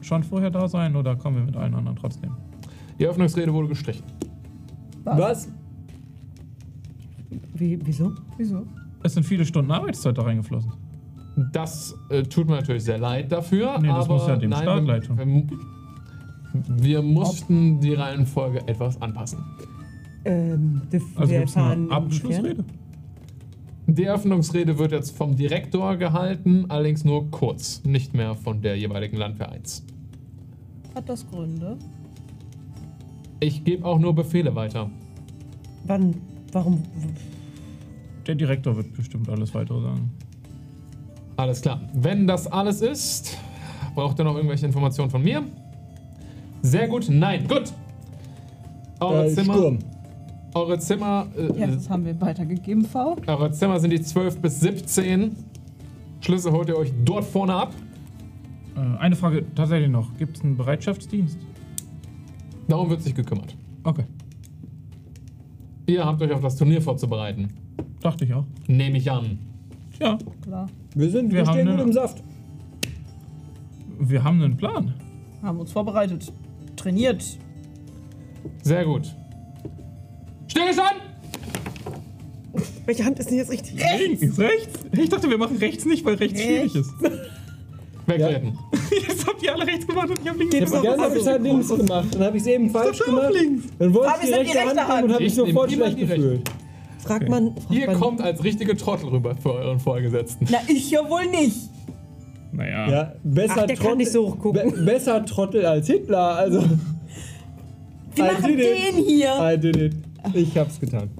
schon 0.00 0.22
vorher 0.22 0.50
da 0.50 0.66
sein 0.68 0.96
oder 0.96 1.14
kommen 1.16 1.36
wir 1.36 1.44
mit 1.44 1.56
allen 1.56 1.74
anderen 1.74 1.96
trotzdem? 1.96 2.32
Die 2.98 3.04
Eröffnungsrede 3.04 3.52
wurde 3.52 3.68
gestrichen. 3.68 4.04
Was? 5.04 5.48
Wie, 7.54 7.78
wieso? 7.84 8.12
Wieso? 8.36 8.66
Es 9.02 9.14
sind 9.14 9.24
viele 9.24 9.44
Stunden 9.44 9.70
Arbeitszeit 9.70 10.16
da 10.16 10.22
reingeflossen. 10.22 10.72
Das 11.52 11.96
äh, 12.10 12.22
tut 12.22 12.46
mir 12.48 12.56
natürlich 12.56 12.84
sehr 12.84 12.98
leid 12.98 13.32
dafür. 13.32 13.78
Nee, 13.80 13.88
das 13.88 14.04
aber 14.04 14.14
muss 14.14 14.26
ja 14.28 14.36
dem 14.36 14.50
nein, 14.50 14.62
Staat 14.62 14.82
wir, 14.82 14.92
leid 14.92 15.04
tun. 15.06 15.18
wir, 15.18 16.84
wir 16.84 17.02
mussten 17.02 17.80
die 17.80 17.94
Reihenfolge 17.94 18.60
etwas 18.68 19.00
anpassen. 19.00 19.38
Ähm, 20.24 20.82
dürfen 20.92 21.16
Also 21.16 21.32
wir 21.32 21.38
gibt 21.40 21.50
es 21.50 21.56
eine? 21.56 21.90
Abschlussrede? 21.90 22.64
Die 23.86 24.04
Eröffnungsrede 24.04 24.78
wird 24.78 24.92
jetzt 24.92 25.16
vom 25.16 25.34
Direktor 25.36 25.96
gehalten, 25.96 26.66
allerdings 26.68 27.04
nur 27.04 27.30
kurz, 27.30 27.82
nicht 27.84 28.14
mehr 28.14 28.34
von 28.36 28.62
der 28.62 28.76
jeweiligen 28.76 29.16
Landwehr 29.16 29.50
1. 29.50 29.84
Hat 30.94 31.08
das 31.08 31.28
Gründe? 31.28 31.76
Ich 33.40 33.64
gebe 33.64 33.84
auch 33.84 33.98
nur 33.98 34.14
Befehle 34.14 34.54
weiter. 34.54 34.88
Wann? 35.84 36.14
Warum? 36.52 36.82
Der 38.26 38.34
Direktor 38.34 38.76
wird 38.76 38.92
bestimmt 38.94 39.28
alles 39.28 39.54
weitere 39.54 39.80
sagen. 39.80 40.10
Alles 41.36 41.60
klar. 41.62 41.80
Wenn 41.94 42.26
das 42.26 42.46
alles 42.46 42.82
ist, 42.82 43.36
braucht 43.94 44.18
ihr 44.20 44.24
noch 44.24 44.36
irgendwelche 44.36 44.66
Informationen 44.66 45.10
von 45.10 45.22
mir? 45.22 45.42
Sehr 46.62 46.86
gut. 46.88 47.08
Nein. 47.08 47.48
Gut. 47.48 47.72
Eure 49.00 49.26
Äh, 49.26 49.34
Zimmer. 49.34 49.54
Sturm. 49.54 49.78
Eure 50.54 50.78
Zimmer. 50.78 51.26
Äh, 51.36 51.58
Ja, 51.58 51.66
das 51.66 51.88
haben 51.88 52.04
wir 52.04 52.20
weitergegeben, 52.20 52.84
V. 52.84 53.16
Eure 53.26 53.50
Zimmer 53.50 53.80
sind 53.80 53.90
die 53.90 54.02
12 54.02 54.38
bis 54.40 54.60
17. 54.60 55.34
Schlüssel 56.20 56.52
holt 56.52 56.68
ihr 56.68 56.76
euch 56.76 56.92
dort 57.04 57.24
vorne 57.24 57.54
ab. 57.54 57.72
Äh, 58.76 58.98
eine 58.98 59.16
Frage 59.16 59.44
tatsächlich 59.54 59.90
noch. 59.90 60.16
Gibt 60.18 60.36
es 60.36 60.44
einen 60.44 60.56
Bereitschaftsdienst? 60.56 61.38
Darum 62.68 62.90
wird 62.90 63.02
sich 63.02 63.14
gekümmert. 63.14 63.56
Okay. 63.82 64.04
Ihr 65.92 66.06
habt 66.06 66.22
euch 66.22 66.32
auf 66.32 66.40
das 66.40 66.56
Turnier 66.56 66.80
vorzubereiten. 66.80 67.48
Dachte 68.00 68.24
ich 68.24 68.32
auch. 68.32 68.46
Nehme 68.66 68.96
ich 68.96 69.10
an. 69.10 69.38
Ja, 70.00 70.16
Klar. 70.40 70.66
Wir 70.94 71.10
sind, 71.10 71.30
wir, 71.30 71.40
Wir 71.40 71.46
haben 71.46 71.60
stehen 71.60 71.70
gut 71.76 71.80
im 71.86 71.92
Saft. 71.92 72.22
wir 73.98 74.24
haben 74.24 74.40
einen 74.42 74.56
Plan. 74.56 74.94
Haben 75.42 75.60
uns 75.60 75.70
vorbereitet. 75.70 76.32
Trainiert. 76.76 77.22
Sehr 78.62 78.86
gut. 78.86 79.14
Stillstand! 80.46 80.96
Welche 82.86 83.04
Hand 83.04 83.18
ist 83.18 83.28
denn 83.28 83.36
jetzt 83.36 83.50
richtig? 83.50 83.74
Links, 83.98 84.38
rechts? 84.38 84.80
Ich 84.92 85.10
dachte, 85.10 85.28
wir 85.28 85.36
machen 85.38 85.58
rechts 85.58 85.84
nicht, 85.84 86.04
weil 86.06 86.14
rechts 86.14 86.40
schwierig 86.40 86.74
ist. 86.74 86.90
Wegtreten. 88.06 88.58
Jetzt 89.08 89.26
habt 89.26 89.42
ihr 89.42 89.54
alle 89.54 89.66
rechts 89.66 89.86
gemacht 89.86 90.10
und 90.10 90.18
ich 90.22 90.28
hab 90.28 90.36
links 90.38 90.54
Ich 90.54 90.60
habe 90.62 90.70
die 90.76 90.82
gemacht. 90.82 90.98
ganze 90.98 91.20
Zeit 91.24 91.42
links 91.42 91.68
gemacht. 91.68 92.08
Dann 92.14 92.22
habe 92.24 92.36
ich 92.36 92.42
es 92.42 92.46
eben 92.48 92.70
falsch 92.70 92.98
gemacht. 92.98 93.32
links. 93.32 93.64
Dann 93.78 93.94
wollte 93.94 94.12
ich 94.22 94.26
die 94.28 94.32
rechte 94.34 94.52
die 94.52 94.58
Hand 94.58 94.68
rechte 94.78 94.92
nehmen 94.92 95.04
und 95.04 95.12
habe 95.12 95.22
mich 95.22 95.32
Ich 95.32 95.34
sofort 95.34 95.72
schlecht 95.72 95.98
gefühlt. 95.98 96.50
Fragt 96.98 97.28
man. 97.28 97.54
Ihr 97.70 97.86
kommt 97.94 98.20
als 98.20 98.42
richtige 98.44 98.76
Trottel 98.76 99.08
rüber 99.08 99.34
für 99.36 99.52
euren 99.54 99.80
Vorgesetzten. 99.80 100.46
Na, 100.50 100.58
ich 100.68 100.90
ja 100.90 101.08
wohl 101.08 101.26
nicht. 101.26 101.56
Naja. 102.52 102.88
Ja, 102.90 103.12
besser 103.24 103.54
Ach, 103.60 103.66
der 103.66 103.76
kann 103.76 103.84
Trottel- 103.84 103.96
nicht 103.98 104.12
so 104.12 104.26
hochgucken. 104.28 104.70
Be 104.72 104.82
besser 104.82 105.24
Trottel 105.24 105.64
als 105.66 105.86
Hitler. 105.86 106.36
Also, 106.36 106.60
Wir 108.14 108.24
I 108.24 108.32
machen 108.32 108.56
did 108.56 108.60
it. 108.60 108.66
den 108.96 109.04
hier. 109.04 109.52
I 109.54 109.58
did 109.58 109.76
it. 109.76 109.94
Ich 110.34 110.56
hab's 110.58 110.78
getan. 110.78 111.10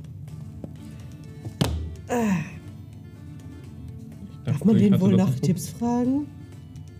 Darf 4.44 4.64
man 4.64 4.76
den 4.76 5.00
wohl 5.00 5.14
nach 5.16 5.34
Tipps 5.40 5.70
fragen? 5.70 6.26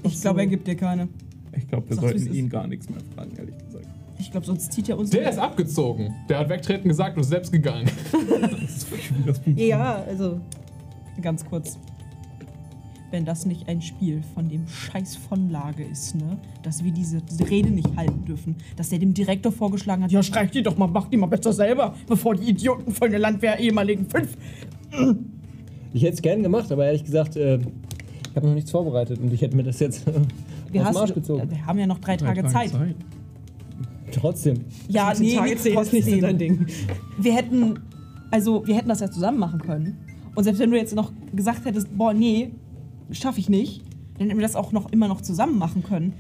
Ich 0.02 0.20
glaube, 0.20 0.40
er 0.40 0.46
gibt 0.46 0.66
dir 0.66 0.76
keine. 0.76 1.08
Ich 1.56 1.68
glaube, 1.68 1.88
wir 1.88 1.96
Sag's, 1.96 2.08
wie's 2.14 2.20
sollten 2.22 2.32
ist. 2.32 2.38
ihn 2.38 2.48
gar 2.48 2.66
nichts 2.66 2.88
mehr 2.88 3.00
fragen, 3.14 3.32
ehrlich 3.36 3.58
gesagt. 3.58 3.86
Ich 4.18 4.30
glaube, 4.30 4.46
sonst 4.46 4.72
zieht 4.72 4.88
er 4.88 4.98
uns. 4.98 5.10
Der 5.10 5.28
ist 5.28 5.38
abgezogen. 5.38 6.14
Der 6.28 6.38
hat 6.38 6.48
wegtreten 6.48 6.88
gesagt 6.88 7.16
und 7.16 7.22
ist 7.22 7.28
selbst 7.30 7.52
gegangen. 7.52 7.90
Ja, 9.56 10.02
also. 10.06 10.40
Ganz 11.20 11.44
kurz. 11.44 11.78
Wenn 13.10 13.24
das 13.26 13.44
nicht 13.44 13.68
ein 13.68 13.82
Spiel 13.82 14.22
von 14.34 14.48
dem 14.48 14.66
Scheiß 14.66 15.16
von 15.16 15.50
Lage 15.50 15.84
ist, 15.84 16.14
ne? 16.14 16.38
Dass 16.62 16.82
wir 16.82 16.92
diese, 16.92 17.20
diese 17.20 17.48
Rede 17.50 17.70
nicht 17.70 17.94
halten 17.96 18.24
dürfen. 18.24 18.56
Dass 18.76 18.88
der 18.88 18.98
dem 19.00 19.12
Direktor 19.12 19.52
vorgeschlagen 19.52 20.04
hat, 20.04 20.10
ja, 20.12 20.22
streich 20.22 20.50
die 20.50 20.62
doch 20.62 20.78
mal, 20.78 20.86
mach 20.86 21.08
die 21.08 21.18
mal 21.18 21.26
besser 21.26 21.52
selber, 21.52 21.94
bevor 22.06 22.34
die 22.34 22.48
Idioten 22.48 22.90
von 22.92 23.10
der 23.10 23.20
Landwehr 23.20 23.58
ehemaligen 23.58 24.06
fünf. 24.08 24.36
Ich 25.92 26.02
hätte 26.02 26.14
es 26.14 26.22
gern 26.22 26.42
gemacht, 26.42 26.72
aber 26.72 26.86
ehrlich 26.86 27.04
gesagt, 27.04 27.36
äh, 27.36 27.58
ich 28.32 28.36
habe 28.36 28.46
noch 28.46 28.54
nichts 28.54 28.70
vorbereitet 28.70 29.20
und 29.20 29.30
ich 29.30 29.42
hätte 29.42 29.54
mir 29.54 29.62
das 29.62 29.78
jetzt 29.78 30.06
Wir, 30.06 30.14
aus 30.16 30.24
dem 30.72 30.84
hast, 30.86 30.96
Arsch 30.96 31.14
gezogen. 31.14 31.50
wir 31.50 31.66
haben 31.66 31.78
ja 31.78 31.86
noch 31.86 31.98
drei 31.98 32.16
Tage 32.16 32.46
Zeit. 32.46 32.72
Trotzdem. 34.10 34.64
Ja, 34.88 35.12
nee, 35.18 35.34
Tage 35.36 35.50
nix 35.50 35.62
zählen 35.62 35.78
ist 35.78 35.92
nicht 35.92 36.04
so 36.04 36.10
trotzdem. 36.12 36.20
dein 36.22 36.38
Ding. 36.38 36.66
Wir 37.18 37.34
hätten, 37.34 37.78
also 38.30 38.66
wir 38.66 38.74
hätten 38.74 38.88
das 38.88 39.00
ja 39.00 39.10
zusammen 39.10 39.38
machen 39.38 39.60
können. 39.60 39.98
Und 40.34 40.44
selbst 40.44 40.60
wenn 40.60 40.70
du 40.70 40.78
jetzt 40.78 40.94
noch 40.94 41.12
gesagt 41.34 41.66
hättest, 41.66 41.94
boah, 41.94 42.14
nee, 42.14 42.52
schaffe 43.10 43.38
ich 43.38 43.50
nicht, 43.50 43.82
dann 44.16 44.28
hätten 44.28 44.38
wir 44.38 44.46
das 44.46 44.56
auch 44.56 44.72
noch 44.72 44.90
immer 44.92 45.08
noch 45.08 45.20
zusammen 45.20 45.58
machen 45.58 45.82
können. 45.82 46.14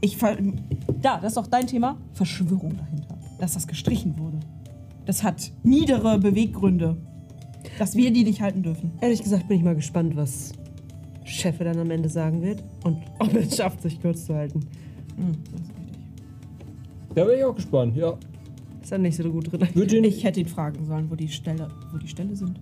Ich 0.00 0.16
ver 0.16 0.36
da, 1.00 1.20
das 1.20 1.32
ist 1.32 1.38
auch 1.38 1.46
dein 1.46 1.68
Thema, 1.68 1.96
Verschwörung 2.12 2.76
dahinter, 2.76 3.18
dass 3.38 3.54
das 3.54 3.68
gestrichen 3.68 4.18
wurde. 4.18 4.40
Das 5.06 5.22
hat 5.22 5.52
niedere 5.62 6.18
Beweggründe, 6.18 6.96
dass 7.78 7.94
wir 7.94 8.12
die 8.12 8.24
nicht 8.24 8.40
halten 8.40 8.64
dürfen. 8.64 8.90
Ehrlich 9.00 9.22
gesagt 9.22 9.46
bin 9.46 9.58
ich 9.58 9.62
mal 9.62 9.76
gespannt, 9.76 10.16
was 10.16 10.52
Chefe 11.24 11.64
dann 11.64 11.78
am 11.78 11.90
Ende 11.90 12.08
sagen 12.08 12.42
wird 12.42 12.62
und 12.84 12.98
ob 13.18 13.32
er 13.34 13.40
es 13.40 13.56
schafft, 13.56 13.82
sich 13.82 14.00
kurz 14.00 14.26
zu 14.26 14.34
halten. 14.34 14.60
Hm, 15.16 15.36
das. 15.52 15.62
Da 17.14 17.24
bin 17.24 17.38
ich 17.38 17.44
auch 17.44 17.54
gespannt, 17.54 17.96
ja. 17.96 18.14
Ist 18.82 18.90
er 18.92 18.98
nicht 18.98 19.16
so 19.16 19.30
gut 19.30 19.52
drin. 19.52 19.68
Ihn, 19.74 20.04
Ich 20.04 20.24
hätte 20.24 20.40
ihn 20.40 20.46
fragen 20.46 20.84
sollen, 20.86 21.10
wo 21.10 21.14
die 21.14 21.28
Stelle, 21.28 21.68
wo 21.92 21.98
die 21.98 22.08
Stelle 22.08 22.34
sind. 22.34 22.58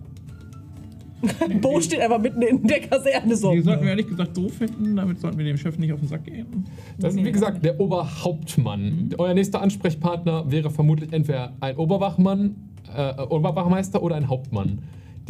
Bo 1.61 1.79
steht 1.79 1.99
einfach 1.99 2.19
mitten 2.19 2.41
in 2.41 2.63
der 2.65 2.81
Kaserne 2.81 3.35
so. 3.35 3.51
Die 3.51 3.61
sollten 3.61 3.83
wir 3.83 3.91
ehrlich 3.91 4.07
gesagt 4.07 4.35
so 4.35 4.49
finden, 4.49 4.95
damit 4.95 5.19
sollten 5.19 5.37
wir 5.37 5.45
dem 5.45 5.57
Chef 5.57 5.77
nicht 5.77 5.93
auf 5.93 5.99
den 5.99 6.07
Sack 6.07 6.23
gehen. 6.25 6.65
Das 6.97 7.15
ist 7.15 7.23
wie 7.23 7.31
gesagt 7.31 7.63
der 7.63 7.79
Oberhauptmann. 7.79 9.09
Euer 9.17 9.33
nächster 9.33 9.61
Ansprechpartner 9.61 10.49
wäre 10.51 10.69
vermutlich 10.69 11.13
entweder 11.13 11.53
ein 11.59 11.77
Oberwachmann, 11.77 12.55
äh, 12.95 13.21
Oberwachmeister 13.21 14.01
oder 14.01 14.15
ein 14.15 14.29
Hauptmann. 14.29 14.79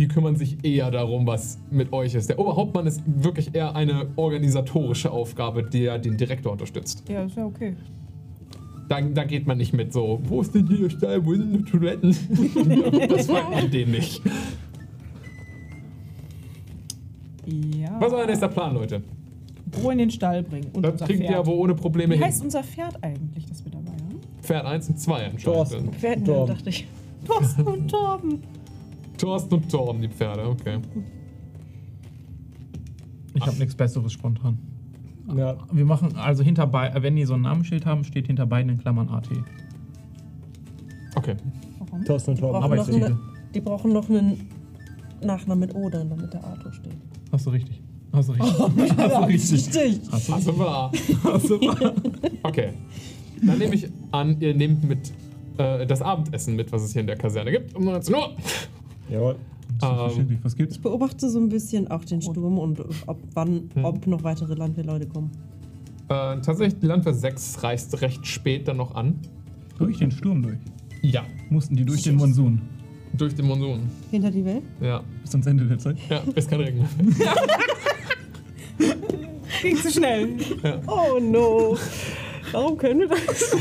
Die 0.02 0.08
kümmern 0.08 0.36
sich 0.36 0.58
eher 0.66 0.90
darum, 0.90 1.28
was 1.28 1.60
mit 1.70 1.94
euch 1.94 2.16
ist. 2.16 2.28
Der 2.28 2.40
Oberhauptmann 2.40 2.88
ist 2.88 3.04
wirklich 3.06 3.54
eher 3.54 3.76
eine 3.76 4.08
organisatorische 4.16 5.12
Aufgabe, 5.12 5.62
die 5.62 5.82
ja 5.84 6.00
den 6.00 6.18
Direktor 6.18 6.54
unterstützt. 6.54 7.04
Ja, 7.08 7.22
ist 7.24 7.38
ja 7.38 7.46
okay. 7.46 7.76
Da, 8.90 9.00
da 9.00 9.24
geht 9.26 9.46
man 9.46 9.60
nicht 9.60 9.74
mit 9.74 9.94
so, 9.94 10.20
wo 10.24 10.42
ist 10.42 10.56
denn 10.56 10.66
hier 10.66 10.80
der 10.80 10.90
Stall, 10.90 11.24
wo 11.24 11.36
sind 11.36 11.54
die 11.54 11.64
Toiletten? 11.70 12.10
das 13.10 13.28
fragt 13.28 13.52
man 13.52 13.70
den 13.70 13.92
nicht. 13.92 14.24
Ja. 17.46 17.96
Was 18.00 18.08
ist 18.08 18.14
euer 18.18 18.26
nächster 18.26 18.48
Plan, 18.48 18.74
Leute? 18.74 19.04
Bo 19.68 19.92
in 19.92 20.00
den 20.00 20.10
Stall 20.10 20.42
bringen. 20.42 20.72
Und 20.74 20.82
Das 20.82 20.94
unser 20.94 21.06
kriegt 21.06 21.20
ihr 21.20 21.28
Pferd. 21.28 21.40
aber 21.42 21.54
ohne 21.54 21.76
Probleme 21.76 22.16
Wie 22.16 22.18
hin. 22.18 22.26
heißt 22.26 22.44
unser 22.44 22.64
Pferd 22.64 22.98
eigentlich, 23.04 23.46
das 23.46 23.64
wir 23.64 23.72
dabei 23.72 23.92
haben? 23.92 24.20
Pferd 24.42 24.66
1 24.66 24.90
und 24.90 25.00
2 25.00 25.14
anscheinend. 25.14 25.44
Thorsten. 25.44 26.02
Werden 26.02 26.26
Torben. 26.26 26.56
dachte 26.56 26.70
ich. 26.70 26.88
Thorsten 27.28 27.62
und 27.68 27.88
Torben. 27.88 28.40
Thorsten 29.22 29.54
und 29.56 29.70
Torben, 29.72 30.02
die 30.02 30.08
Pferde, 30.10 30.48
okay. 30.48 30.80
Ich 33.34 33.46
habe 33.46 33.58
nichts 33.58 33.76
Besseres 33.76 34.12
spontan. 34.12 34.58
ja. 35.36 35.56
Wir 35.72 35.86
machen 35.86 36.16
also 36.18 36.44
hinter 36.44 36.68
bei, 36.68 36.92
wenn 37.02 37.16
die 37.16 37.26
so 37.26 37.36
ein 37.36 37.42
Namensschild 37.42 37.86
haben, 37.86 38.04
steht 38.04 38.28
hinter 38.28 38.46
beiden 38.46 38.72
in 38.72 38.78
Klammern 38.80 39.10
AT. 39.10 39.30
Okay. 41.16 41.36
Warum? 41.80 42.04
Thorsten 42.06 42.32
und 42.32 42.40
Torben. 42.40 42.60
Brauchen 42.62 42.76
noch 42.76 42.80
Arbeitstitel. 42.82 43.06
eine, 43.06 43.20
die 43.54 43.62
brauchen 43.62 43.94
noch 43.94 44.10
einen 44.10 44.48
Nachnamen 45.24 45.60
mit 45.60 45.76
O 45.76 45.90
dann, 45.90 46.10
damit 46.10 46.34
der 46.34 46.44
Arthur 46.44 46.74
steht. 46.74 46.94
Hast 47.32 47.46
du 47.46 47.50
richtig. 47.52 47.82
Hast 48.12 48.30
du 48.30 48.34
richtig. 48.34 48.60
Hast 48.98 49.16
du 49.16 49.24
richtig. 49.26 50.02
Hast 50.12 50.30
du 50.30 50.34
Also 50.34 50.60
wahr. 50.60 50.92
Hast 51.24 51.50
du 51.50 51.60
Okay. 52.44 52.74
Dann 53.44 53.58
nehme 53.58 53.76
ich 53.76 53.88
an, 54.12 54.40
ihr 54.42 54.54
nehmt 54.54 54.84
mit 54.84 55.12
äh, 55.58 55.86
das 55.86 56.02
Abendessen 56.02 56.56
mit, 56.56 56.72
was 56.72 56.84
es 56.84 56.92
hier 56.94 57.02
in 57.02 57.08
der 57.08 57.16
Kaserne 57.18 57.52
gibt. 57.52 57.76
Um 57.76 57.86
19 57.86 58.14
Uhr. 58.16 58.36
Jawohl. 59.12 59.36
Selbstverständlich. 59.80 60.40
Was 60.44 60.56
gibt's? 60.56 60.76
Ich 60.76 60.82
beobachte 60.82 61.30
so 61.30 61.40
ein 61.40 61.50
bisschen 61.50 61.90
auch 61.90 62.04
den 62.06 62.22
Sturm 62.22 62.58
und 62.60 62.80
ob, 63.08 63.20
wann, 63.34 63.70
ob 63.84 64.06
noch 64.08 64.24
weitere 64.24 64.54
Landwehrleute 64.54 65.08
kommen. 65.08 65.32
Äh, 66.10 66.42
tatsächlich, 66.42 66.80
die 66.80 66.88
Landwehr 66.88 67.14
6 67.14 67.64
reist 67.64 68.02
recht 68.02 68.26
spät 68.28 68.68
dann 68.68 68.78
noch 68.78 68.96
an. 68.96 69.20
Durch 69.78 69.98
den 69.98 70.12
Sturm 70.12 70.42
durch. 70.44 70.58
Ja, 71.02 71.24
Mussten 71.50 71.76
die 71.76 71.86
durch 71.86 72.04
den 72.04 72.16
Monsun. 72.18 72.62
durch 73.18 73.34
den 73.34 73.48
Monsun. 73.48 73.80
Hinter 74.12 74.30
die 74.30 74.46
Welt? 74.46 74.64
Ja, 74.82 75.02
Bis 75.22 75.32
ans 75.32 75.48
Ende 75.48 75.66
der 75.66 75.80
Zeit. 75.80 75.98
ja, 76.10 76.22
ist 76.36 76.50
kein 76.50 76.60
Regen 76.62 76.80
mehr. 76.80 76.88
Ging 79.62 79.78
zu 79.78 79.90
schnell. 79.92 80.30
Oh 80.88 81.20
no. 81.20 81.78
Warum 82.52 82.78
können 82.78 83.00
wir 83.02 83.08
das? 83.10 83.56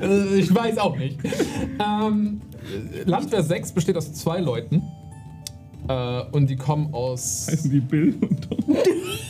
Äh, 0.00 0.38
ich 0.38 0.54
weiß 0.54 0.78
auch 0.78 0.96
nicht. 0.96 1.18
Ähm, 1.78 2.40
Landwehr 3.04 3.42
6 3.42 3.72
besteht 3.72 3.96
aus 3.96 4.12
zwei 4.12 4.40
Leuten. 4.40 4.82
Äh, 5.88 6.22
und 6.32 6.48
die 6.50 6.56
kommen 6.56 6.92
aus. 6.92 7.48
Heißen 7.50 7.70
die 7.70 7.80
Bill 7.80 8.14
und 8.20 8.48
Tom? 8.48 8.76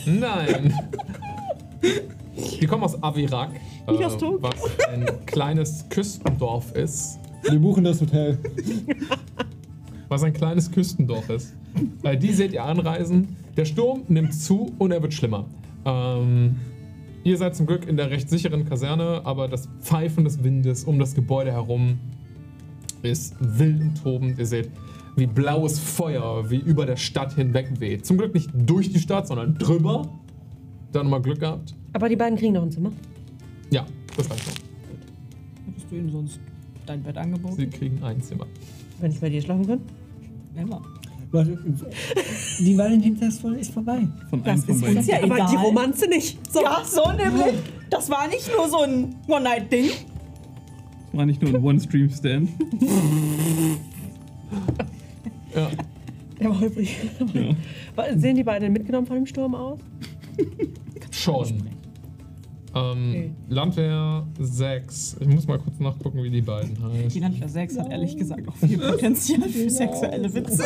Nein. 0.06 0.74
Die 2.60 2.66
kommen 2.66 2.82
aus 2.82 3.00
Avirak. 3.02 3.50
Nicht 3.88 4.04
aus 4.04 4.16
Tokio. 4.16 4.42
Was 4.42 4.88
ein 4.88 5.06
kleines 5.26 5.88
Küstendorf 5.88 6.74
ist. 6.74 7.18
Wir 7.42 7.58
buchen 7.58 7.84
das 7.84 8.00
Hotel. 8.00 8.38
Was 10.08 10.22
ein 10.22 10.32
kleines 10.32 10.70
Küstendorf 10.70 11.28
ist. 11.30 11.54
Äh, 12.02 12.16
die 12.16 12.32
seht 12.32 12.52
ihr 12.52 12.64
anreisen. 12.64 13.36
Der 13.56 13.64
Sturm 13.64 14.02
nimmt 14.08 14.34
zu 14.34 14.72
und 14.78 14.90
er 14.90 15.02
wird 15.02 15.14
schlimmer. 15.14 15.46
Ähm, 15.84 16.56
ihr 17.24 17.36
seid 17.36 17.54
zum 17.54 17.66
Glück 17.66 17.86
in 17.86 17.96
der 17.96 18.10
recht 18.10 18.28
sicheren 18.28 18.68
Kaserne, 18.68 19.22
aber 19.24 19.48
das 19.48 19.68
Pfeifen 19.80 20.24
des 20.24 20.42
Windes 20.42 20.84
um 20.84 20.98
das 20.98 21.14
Gebäude 21.14 21.52
herum 21.52 21.98
ist 23.02 23.34
wild 23.40 23.80
und 23.80 24.02
tobend. 24.02 24.38
Ihr 24.38 24.46
seht, 24.46 24.70
wie 25.16 25.26
blaues 25.26 25.78
Feuer 25.78 26.48
wie 26.50 26.56
über 26.58 26.86
der 26.86 26.96
Stadt 26.96 27.34
hinweg 27.34 27.68
weht. 27.80 28.06
Zum 28.06 28.18
Glück 28.18 28.34
nicht 28.34 28.50
durch 28.54 28.92
die 28.92 29.00
Stadt, 29.00 29.26
sondern 29.28 29.54
drüber. 29.56 30.08
Da 30.92 31.02
nochmal 31.02 31.20
Glück 31.22 31.40
gehabt. 31.40 31.74
Aber 31.92 32.08
die 32.08 32.16
beiden 32.16 32.38
kriegen 32.38 32.54
noch 32.54 32.62
ein 32.62 32.70
Zimmer. 32.70 32.92
Ja, 33.70 33.84
das 34.16 34.30
reicht 34.30 34.46
noch. 34.46 34.54
Hättest 35.66 35.90
du 35.90 35.96
ihnen 35.96 36.10
sonst 36.10 36.40
dein 36.86 37.02
Bett 37.02 37.16
angeboten? 37.18 37.54
Sie 37.56 37.66
kriegen 37.66 38.02
ein 38.02 38.22
Zimmer. 38.22 38.46
Wenn 39.00 39.10
ich 39.10 39.20
bei 39.20 39.28
dir 39.28 39.42
schlafen 39.42 39.66
kann. 39.66 39.80
Immer. 40.56 40.82
Leute, 41.30 41.58
die 42.60 42.78
Valentinstagsfolge 42.78 43.60
ist 43.60 43.72
vorbei. 43.72 44.08
Von 44.30 44.42
Das 44.42 44.66
einem 44.66 44.78
von 44.80 44.88
ist 44.90 44.96
uns 44.96 45.06
ja 45.08 45.16
Aber 45.22 45.34
egal. 45.34 45.48
die 45.50 45.56
Romanze 45.56 46.08
nicht. 46.08 46.38
So. 46.50 46.62
Ja, 46.62 46.82
so 46.86 47.12
nämlich. 47.12 47.54
Das 47.90 48.08
war 48.08 48.26
nicht 48.28 48.50
nur 48.56 48.66
so 48.68 48.78
ein 48.82 49.14
One-Night-Ding. 49.26 49.90
Das 51.10 51.18
war 51.18 51.26
nicht 51.26 51.40
nur 51.42 51.54
ein 51.54 51.62
One-Stream-Stand. 51.62 52.50
Ja. 55.54 55.70
Der 56.40 56.50
war 56.50 56.60
holprig. 56.60 56.96
Ja. 57.34 58.16
Sehen 58.16 58.36
die 58.36 58.44
beiden 58.44 58.72
mitgenommen 58.72 59.06
von 59.06 59.16
dem 59.16 59.26
Sturm 59.26 59.54
aus? 59.54 59.80
Schon. 61.10 61.46
Ähm, 61.48 61.68
Okay. 62.74 63.30
Landwehr 63.48 64.26
6. 64.38 65.16
Ich 65.20 65.26
muss 65.26 65.46
mal 65.48 65.58
kurz 65.58 65.80
nachgucken, 65.80 66.22
wie 66.22 66.30
die 66.30 66.42
beiden 66.42 66.74
Die 66.76 67.04
heißen. 67.04 67.20
Landwehr 67.22 67.48
6 67.48 67.78
hat 67.78 67.90
ehrlich 67.90 68.16
gesagt 68.16 68.46
auch 68.46 68.54
viel 68.56 68.78
Potenzial 68.78 69.48
für 69.48 69.68
sexuelle 69.70 70.32
Witze. 70.32 70.64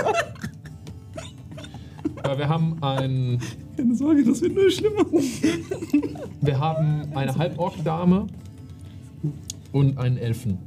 Äh, 2.25 2.39
wir 2.39 2.49
haben 2.49 2.77
ein. 2.83 3.39
Keine 3.77 3.95
Sorge, 3.95 4.25
das 4.25 4.43
wird 4.43 4.55
nur 4.55 4.71
schlimmer. 4.71 5.05
Wir 6.41 6.59
haben 6.59 7.09
eine 7.15 7.35
Halborg-Dame 7.35 8.27
und 9.73 9.99
einen 9.99 10.19
Elfen. 10.19 10.59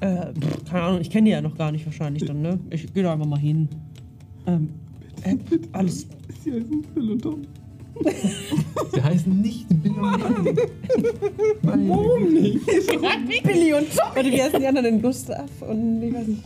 Äh, 0.00 0.32
pff, 0.32 0.64
keine 0.64 0.82
Ahnung, 0.84 1.00
ich 1.00 1.10
kenne 1.10 1.24
die 1.26 1.30
ja 1.30 1.40
noch 1.40 1.56
gar 1.56 1.72
nicht 1.72 1.84
wahrscheinlich 1.86 2.24
dann, 2.24 2.42
ne? 2.42 2.58
Ich 2.70 2.92
gehe 2.92 3.02
da 3.02 3.12
einfach 3.12 3.26
mal 3.26 3.38
hin. 3.38 3.68
Ähm, 4.46 4.68
äh, 5.22 5.36
alles. 5.72 6.06
Sie 6.44 6.52
heißen 6.52 6.82
Bill 6.94 7.10
und 7.12 7.22
Tom. 7.22 7.42
Die 8.94 9.02
heißen 9.02 9.40
nicht 9.40 9.66
Bill 9.82 9.92
und 9.92 10.20
Tom. 10.20 10.46
Warum 11.62 12.32
nicht? 12.32 12.66
Billy 12.66 13.72
und 13.72 13.86
Tom. 13.90 14.10
Warte, 14.14 14.30
wie 14.30 14.42
heißen 14.42 14.60
die 14.60 14.66
anderen 14.66 14.84
denn? 14.84 15.02
Gustav 15.02 15.50
und 15.62 16.02
ich 16.02 16.14
weiß 16.14 16.26
nicht. 16.26 16.42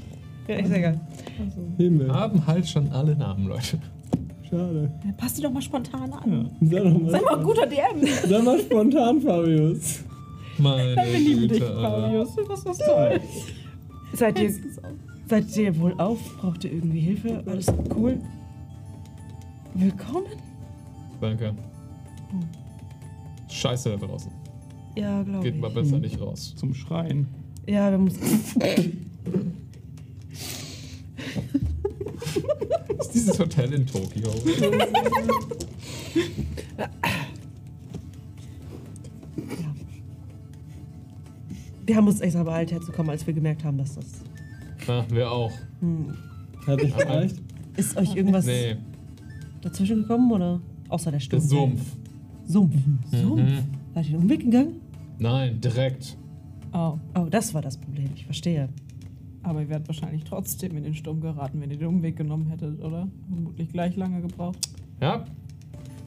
Ja, 0.46 0.56
ist 0.56 0.72
egal. 0.72 1.00
Himmel. 1.76 2.06
Wir 2.06 2.14
haben 2.14 2.46
halt 2.46 2.68
schon 2.68 2.88
alle 2.92 3.16
Namen, 3.16 3.48
Leute. 3.48 3.78
Schade. 4.50 4.90
Pass 5.16 5.34
die 5.34 5.42
doch 5.42 5.52
mal 5.52 5.62
spontan 5.62 6.12
an. 6.12 6.50
Doch 6.60 6.70
Sei 7.10 7.20
mal, 7.20 7.22
mal 7.22 7.38
ein 7.38 7.44
guter 7.44 7.66
DM. 7.66 8.06
sag 8.28 8.44
mal 8.44 8.58
spontan, 8.58 9.20
Fabius. 9.20 10.00
Meine 10.58 10.96
Wir 10.96 11.18
lieben 11.18 11.48
dich. 11.48 11.62
Fabius. 11.62 12.30
Das 12.48 12.64
ist 12.64 12.84
toll. 12.84 13.20
Seid 14.12 14.40
ihr, 14.40 14.52
seid 15.28 15.56
ihr 15.56 15.78
wohl 15.78 15.94
auf? 15.98 16.18
Braucht 16.38 16.64
ihr 16.64 16.72
irgendwie 16.72 17.00
Hilfe? 17.00 17.42
Alles 17.46 17.66
cool? 17.94 18.20
Willkommen? 19.74 20.26
Danke. 21.20 21.54
Scheiße 23.48 23.90
da 23.90 24.04
draußen. 24.04 24.32
Ja, 24.96 25.22
glaube 25.22 25.46
ich. 25.46 25.52
Geht 25.52 25.60
mal 25.60 25.70
besser 25.70 25.98
nicht 25.98 26.20
raus. 26.20 26.54
Zum 26.56 26.74
Schreien. 26.74 27.28
Ja, 27.68 27.90
wir 27.92 27.98
müssen. 27.98 28.20
ist 33.00 33.14
dieses 33.14 33.38
Hotel 33.38 33.72
in 33.72 33.86
Tokio? 33.86 34.30
Wir 41.86 41.96
haben 41.96 42.06
uns 42.06 42.20
extra 42.20 42.42
beeilt 42.42 42.70
herzukommen, 42.70 43.10
als 43.10 43.26
wir 43.26 43.34
gemerkt 43.34 43.64
haben, 43.64 43.78
dass 43.78 43.94
das. 43.94 44.06
Na, 44.86 45.04
wir 45.10 45.30
auch. 45.30 45.52
Hat 46.66 46.82
nicht 46.82 46.96
gereicht? 46.96 47.36
Ist 47.76 47.96
euch 47.96 48.14
irgendwas 48.14 48.46
Nee, 48.46 48.76
dazwischen 49.62 50.02
gekommen 50.02 50.30
oder? 50.30 50.60
Außer 50.88 51.10
der 51.10 51.20
Sturm. 51.20 51.40
der 51.40 51.48
Sumpf. 51.48 51.80
Sumpf. 52.46 52.74
Sumpf? 53.12 53.40
Mhm. 53.42 53.58
Seid 53.94 54.06
ihr 54.06 54.10
den 54.12 54.22
Umweg 54.22 54.40
gegangen? 54.40 54.80
Nein, 55.18 55.60
direkt. 55.60 56.16
Oh, 56.72 56.98
Oh, 57.14 57.26
das 57.30 57.54
war 57.54 57.62
das 57.62 57.76
Problem. 57.76 58.10
Ich 58.14 58.24
verstehe. 58.24 58.68
Aber 59.42 59.60
ihr 59.62 59.68
werdet 59.68 59.88
wahrscheinlich 59.88 60.24
trotzdem 60.24 60.76
in 60.76 60.84
den 60.84 60.94
Sturm 60.94 61.20
geraten, 61.20 61.60
wenn 61.60 61.70
ihr 61.70 61.78
den 61.78 61.88
Umweg 61.88 62.16
genommen 62.16 62.46
hättet, 62.46 62.80
oder? 62.82 63.08
Vermutlich 63.28 63.70
gleich 63.72 63.96
lange 63.96 64.20
gebraucht. 64.20 64.58
Ja. 65.00 65.14
Aber 65.14 65.24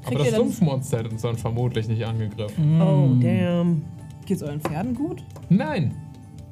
Kriegt 0.04 0.20
das 0.20 0.26
ihr 0.28 0.32
dann- 0.34 0.42
Sumpfmonster 0.42 0.98
hätte 1.00 1.10
uns 1.10 1.22
dann 1.22 1.36
vermutlich 1.38 1.88
nicht 1.88 2.06
angegriffen. 2.06 2.82
Oh, 2.82 3.16
damn. 3.22 3.82
Geht's 4.26 4.44
euren 4.44 4.60
Pferden 4.62 4.94
gut? 4.94 5.24
Nein. 5.50 5.94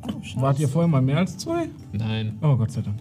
Oh, 0.08 0.22
scheiße. 0.24 0.42
Wart 0.42 0.60
ihr 0.60 0.68
vorher 0.68 0.88
mal 0.88 1.02
mehr 1.02 1.18
als 1.18 1.38
zwei? 1.38 1.68
Nein. 1.94 2.38
Oh, 2.42 2.56
Gott 2.56 2.72
sei 2.72 2.82
Dank. 2.82 2.98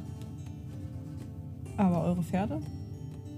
Aber 1.77 2.05
eure 2.05 2.23
Pferde? 2.23 2.61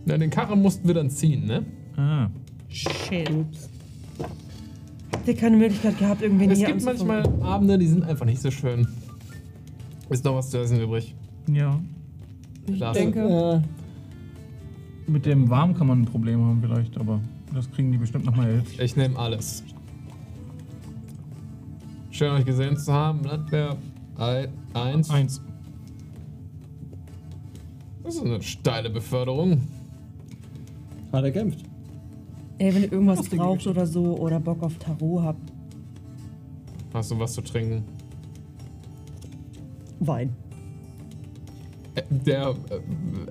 Na, 0.04 0.18
den 0.18 0.30
Karren 0.30 0.60
mussten 0.62 0.86
wir 0.88 0.94
dann 0.94 1.10
ziehen, 1.10 1.46
ne? 1.46 1.64
Ah. 1.96 2.28
Shit. 2.68 3.30
Habt 5.12 5.28
ihr 5.28 5.36
keine 5.36 5.56
Möglichkeit 5.56 5.98
gehabt, 5.98 6.22
irgendwen 6.22 6.50
Es 6.50 6.58
hier 6.58 6.68
gibt 6.68 6.86
anzufunken? 6.86 7.06
manchmal 7.24 7.48
Abende, 7.48 7.78
die 7.78 7.86
sind 7.86 8.02
einfach 8.04 8.26
nicht 8.26 8.40
so 8.40 8.50
schön. 8.50 8.88
Ist 10.12 10.24
noch 10.24 10.34
was 10.34 10.50
zu 10.50 10.58
essen 10.58 10.80
übrig? 10.80 11.14
Ja. 11.50 11.80
Ich 12.66 12.76
Klasse. 12.76 13.00
denke, 13.00 13.62
Äh, 15.06 15.10
Mit 15.10 15.26
dem 15.26 15.48
Warm 15.50 15.74
kann 15.74 15.86
man 15.86 16.02
ein 16.02 16.04
Problem 16.04 16.44
haben 16.44 16.60
vielleicht, 16.60 16.96
aber 16.98 17.20
das 17.54 17.70
kriegen 17.70 17.90
die 17.90 17.98
bestimmt 17.98 18.24
nochmal 18.24 18.48
erledigt. 18.50 18.80
Ich 18.80 18.94
nehme 18.96 19.18
alles. 19.18 19.64
Schön 22.10 22.30
euch 22.32 22.44
gesehen 22.44 22.76
zu 22.76 22.92
haben. 22.92 23.24
Landwehr 23.24 23.76
1. 24.74 25.10
Eins. 25.10 25.40
Das 28.04 28.16
ist 28.16 28.22
eine 28.24 28.42
steile 28.42 28.90
Beförderung. 28.90 29.62
hat 31.12 31.24
er 31.24 31.30
kämpft. 31.32 31.64
Ey, 32.58 32.74
wenn 32.74 32.82
ihr 32.82 32.92
irgendwas 32.92 33.28
braucht 33.28 33.66
oder 33.66 33.86
so 33.86 34.16
oder 34.18 34.38
Bock 34.38 34.62
auf 34.62 34.76
Tarot 34.78 35.22
habt, 35.22 35.52
Hast 36.92 37.10
du 37.10 37.18
was 37.18 37.32
zu 37.32 37.40
trinken? 37.40 37.84
Wein. 40.06 40.34
Der 42.10 42.54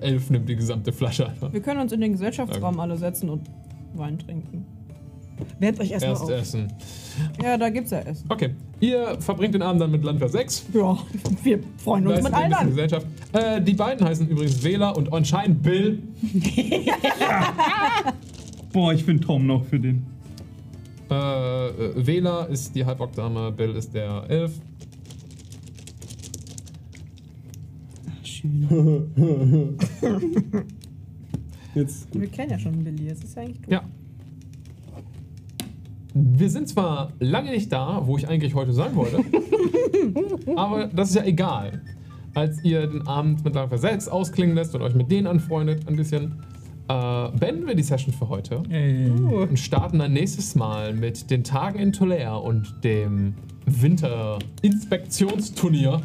Elf 0.00 0.30
nimmt 0.30 0.48
die 0.48 0.56
gesamte 0.56 0.92
Flasche 0.92 1.28
einfach. 1.28 1.52
wir 1.52 1.60
können 1.60 1.80
uns 1.80 1.92
in 1.92 2.00
den 2.00 2.12
Gesellschaftsraum 2.12 2.78
alle 2.78 2.96
setzen 2.96 3.28
und 3.28 3.42
Wein 3.94 4.18
trinken. 4.18 4.64
Wehrt 5.58 5.80
euch 5.80 5.90
erstmal 5.90 6.12
Erst 6.12 6.22
auf. 6.24 6.30
essen. 6.30 6.72
Ja, 7.42 7.56
da 7.58 7.68
gibt's 7.70 7.90
ja 7.90 7.98
Essen. 8.00 8.26
Okay, 8.28 8.54
ihr 8.80 9.16
verbringt 9.20 9.54
den 9.54 9.62
Abend 9.62 9.80
dann 9.82 9.90
mit 9.90 10.04
Landwehr 10.04 10.28
6. 10.28 10.66
Ja, 10.72 10.96
wir 11.42 11.58
freuen 11.78 12.06
uns 12.06 12.16
Leistet 12.16 12.32
mit 12.32 12.40
allen 12.42 12.54
an. 12.54 12.66
Gesellschaft. 12.68 13.06
Äh, 13.32 13.60
die 13.60 13.74
beiden 13.74 14.06
heißen 14.06 14.28
übrigens 14.28 14.62
Wähla 14.62 14.90
und 14.90 15.12
anscheinend 15.12 15.62
Bill. 15.62 16.02
Boah, 18.72 18.92
ich 18.92 19.04
finde 19.04 19.26
Tom 19.26 19.46
noch 19.46 19.64
für 19.64 19.80
den. 19.80 20.06
Äh, 21.10 21.14
äh, 21.68 22.06
Wähla 22.06 22.44
ist 22.44 22.74
die 22.74 22.84
Halbock-Dame, 22.84 23.52
Bill 23.52 23.74
ist 23.76 23.92
der 23.94 24.24
Elf. 24.28 24.52
Schön. 28.42 29.76
Jetzt. 31.74 32.08
Wir 32.12 32.26
kennen 32.28 32.50
ja 32.50 32.58
schon 32.58 32.84
Billy, 32.84 33.08
es 33.08 33.22
ist 33.22 33.34
ja 33.36 33.42
eigentlich 33.42 33.60
tot. 33.62 33.70
Ja. 33.70 33.82
wir 36.14 36.50
sind 36.50 36.68
zwar 36.68 37.12
lange 37.20 37.50
nicht 37.50 37.72
da, 37.72 38.02
wo 38.04 38.18
ich 38.18 38.28
eigentlich 38.28 38.54
heute 38.54 38.72
sein 38.74 38.94
wollte, 38.94 39.20
aber 40.56 40.88
das 40.88 41.08
ist 41.10 41.16
ja 41.16 41.24
egal. 41.24 41.80
Als 42.34 42.62
ihr 42.64 42.86
den 42.86 43.06
Abend 43.06 43.44
mit 43.44 43.54
Langfeld 43.54 43.80
6 43.80 44.08
ausklingen 44.08 44.54
lässt 44.56 44.74
und 44.74 44.82
euch 44.82 44.94
mit 44.94 45.10
denen 45.10 45.26
anfreundet 45.26 45.86
ein 45.88 45.96
bisschen, 45.96 46.42
äh, 46.88 47.28
beenden 47.38 47.66
wir 47.66 47.74
die 47.74 47.82
Session 47.82 48.12
für 48.12 48.28
heute 48.28 48.62
Ey. 48.70 49.10
und 49.10 49.58
starten 49.58 49.98
dann 49.98 50.12
nächstes 50.14 50.54
Mal 50.54 50.94
mit 50.94 51.30
den 51.30 51.44
Tagen 51.44 51.78
in 51.78 51.92
Tolère 51.92 52.40
und 52.42 52.74
dem 52.84 53.34
Winterinspektionsturnier. 53.66 56.00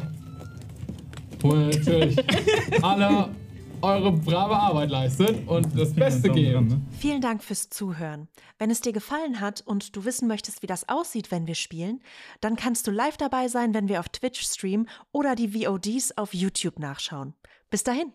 Wo 1.40 1.54
ihr 1.54 1.66
natürlich 1.66 2.16
alle 2.82 3.30
eure 3.82 4.12
brave 4.12 4.56
Arbeit 4.56 4.90
leistet 4.90 5.46
und 5.46 5.78
das 5.78 5.94
Beste 5.94 6.30
gebt. 6.30 6.60
ne? 6.60 6.80
Vielen 6.98 7.20
Dank 7.20 7.42
fürs 7.44 7.70
Zuhören. 7.70 8.28
Wenn 8.58 8.70
es 8.70 8.80
dir 8.80 8.92
gefallen 8.92 9.40
hat 9.40 9.60
und 9.60 9.94
du 9.96 10.04
wissen 10.04 10.26
möchtest, 10.28 10.62
wie 10.62 10.66
das 10.66 10.88
aussieht, 10.88 11.30
wenn 11.30 11.46
wir 11.46 11.54
spielen, 11.54 12.00
dann 12.40 12.56
kannst 12.56 12.86
du 12.86 12.90
live 12.90 13.16
dabei 13.16 13.48
sein, 13.48 13.74
wenn 13.74 13.88
wir 13.88 14.00
auf 14.00 14.08
Twitch 14.08 14.40
streamen 14.40 14.88
oder 15.12 15.34
die 15.34 15.54
VODs 15.54 16.16
auf 16.16 16.34
YouTube 16.34 16.78
nachschauen. 16.78 17.34
Bis 17.70 17.84
dahin. 17.84 18.12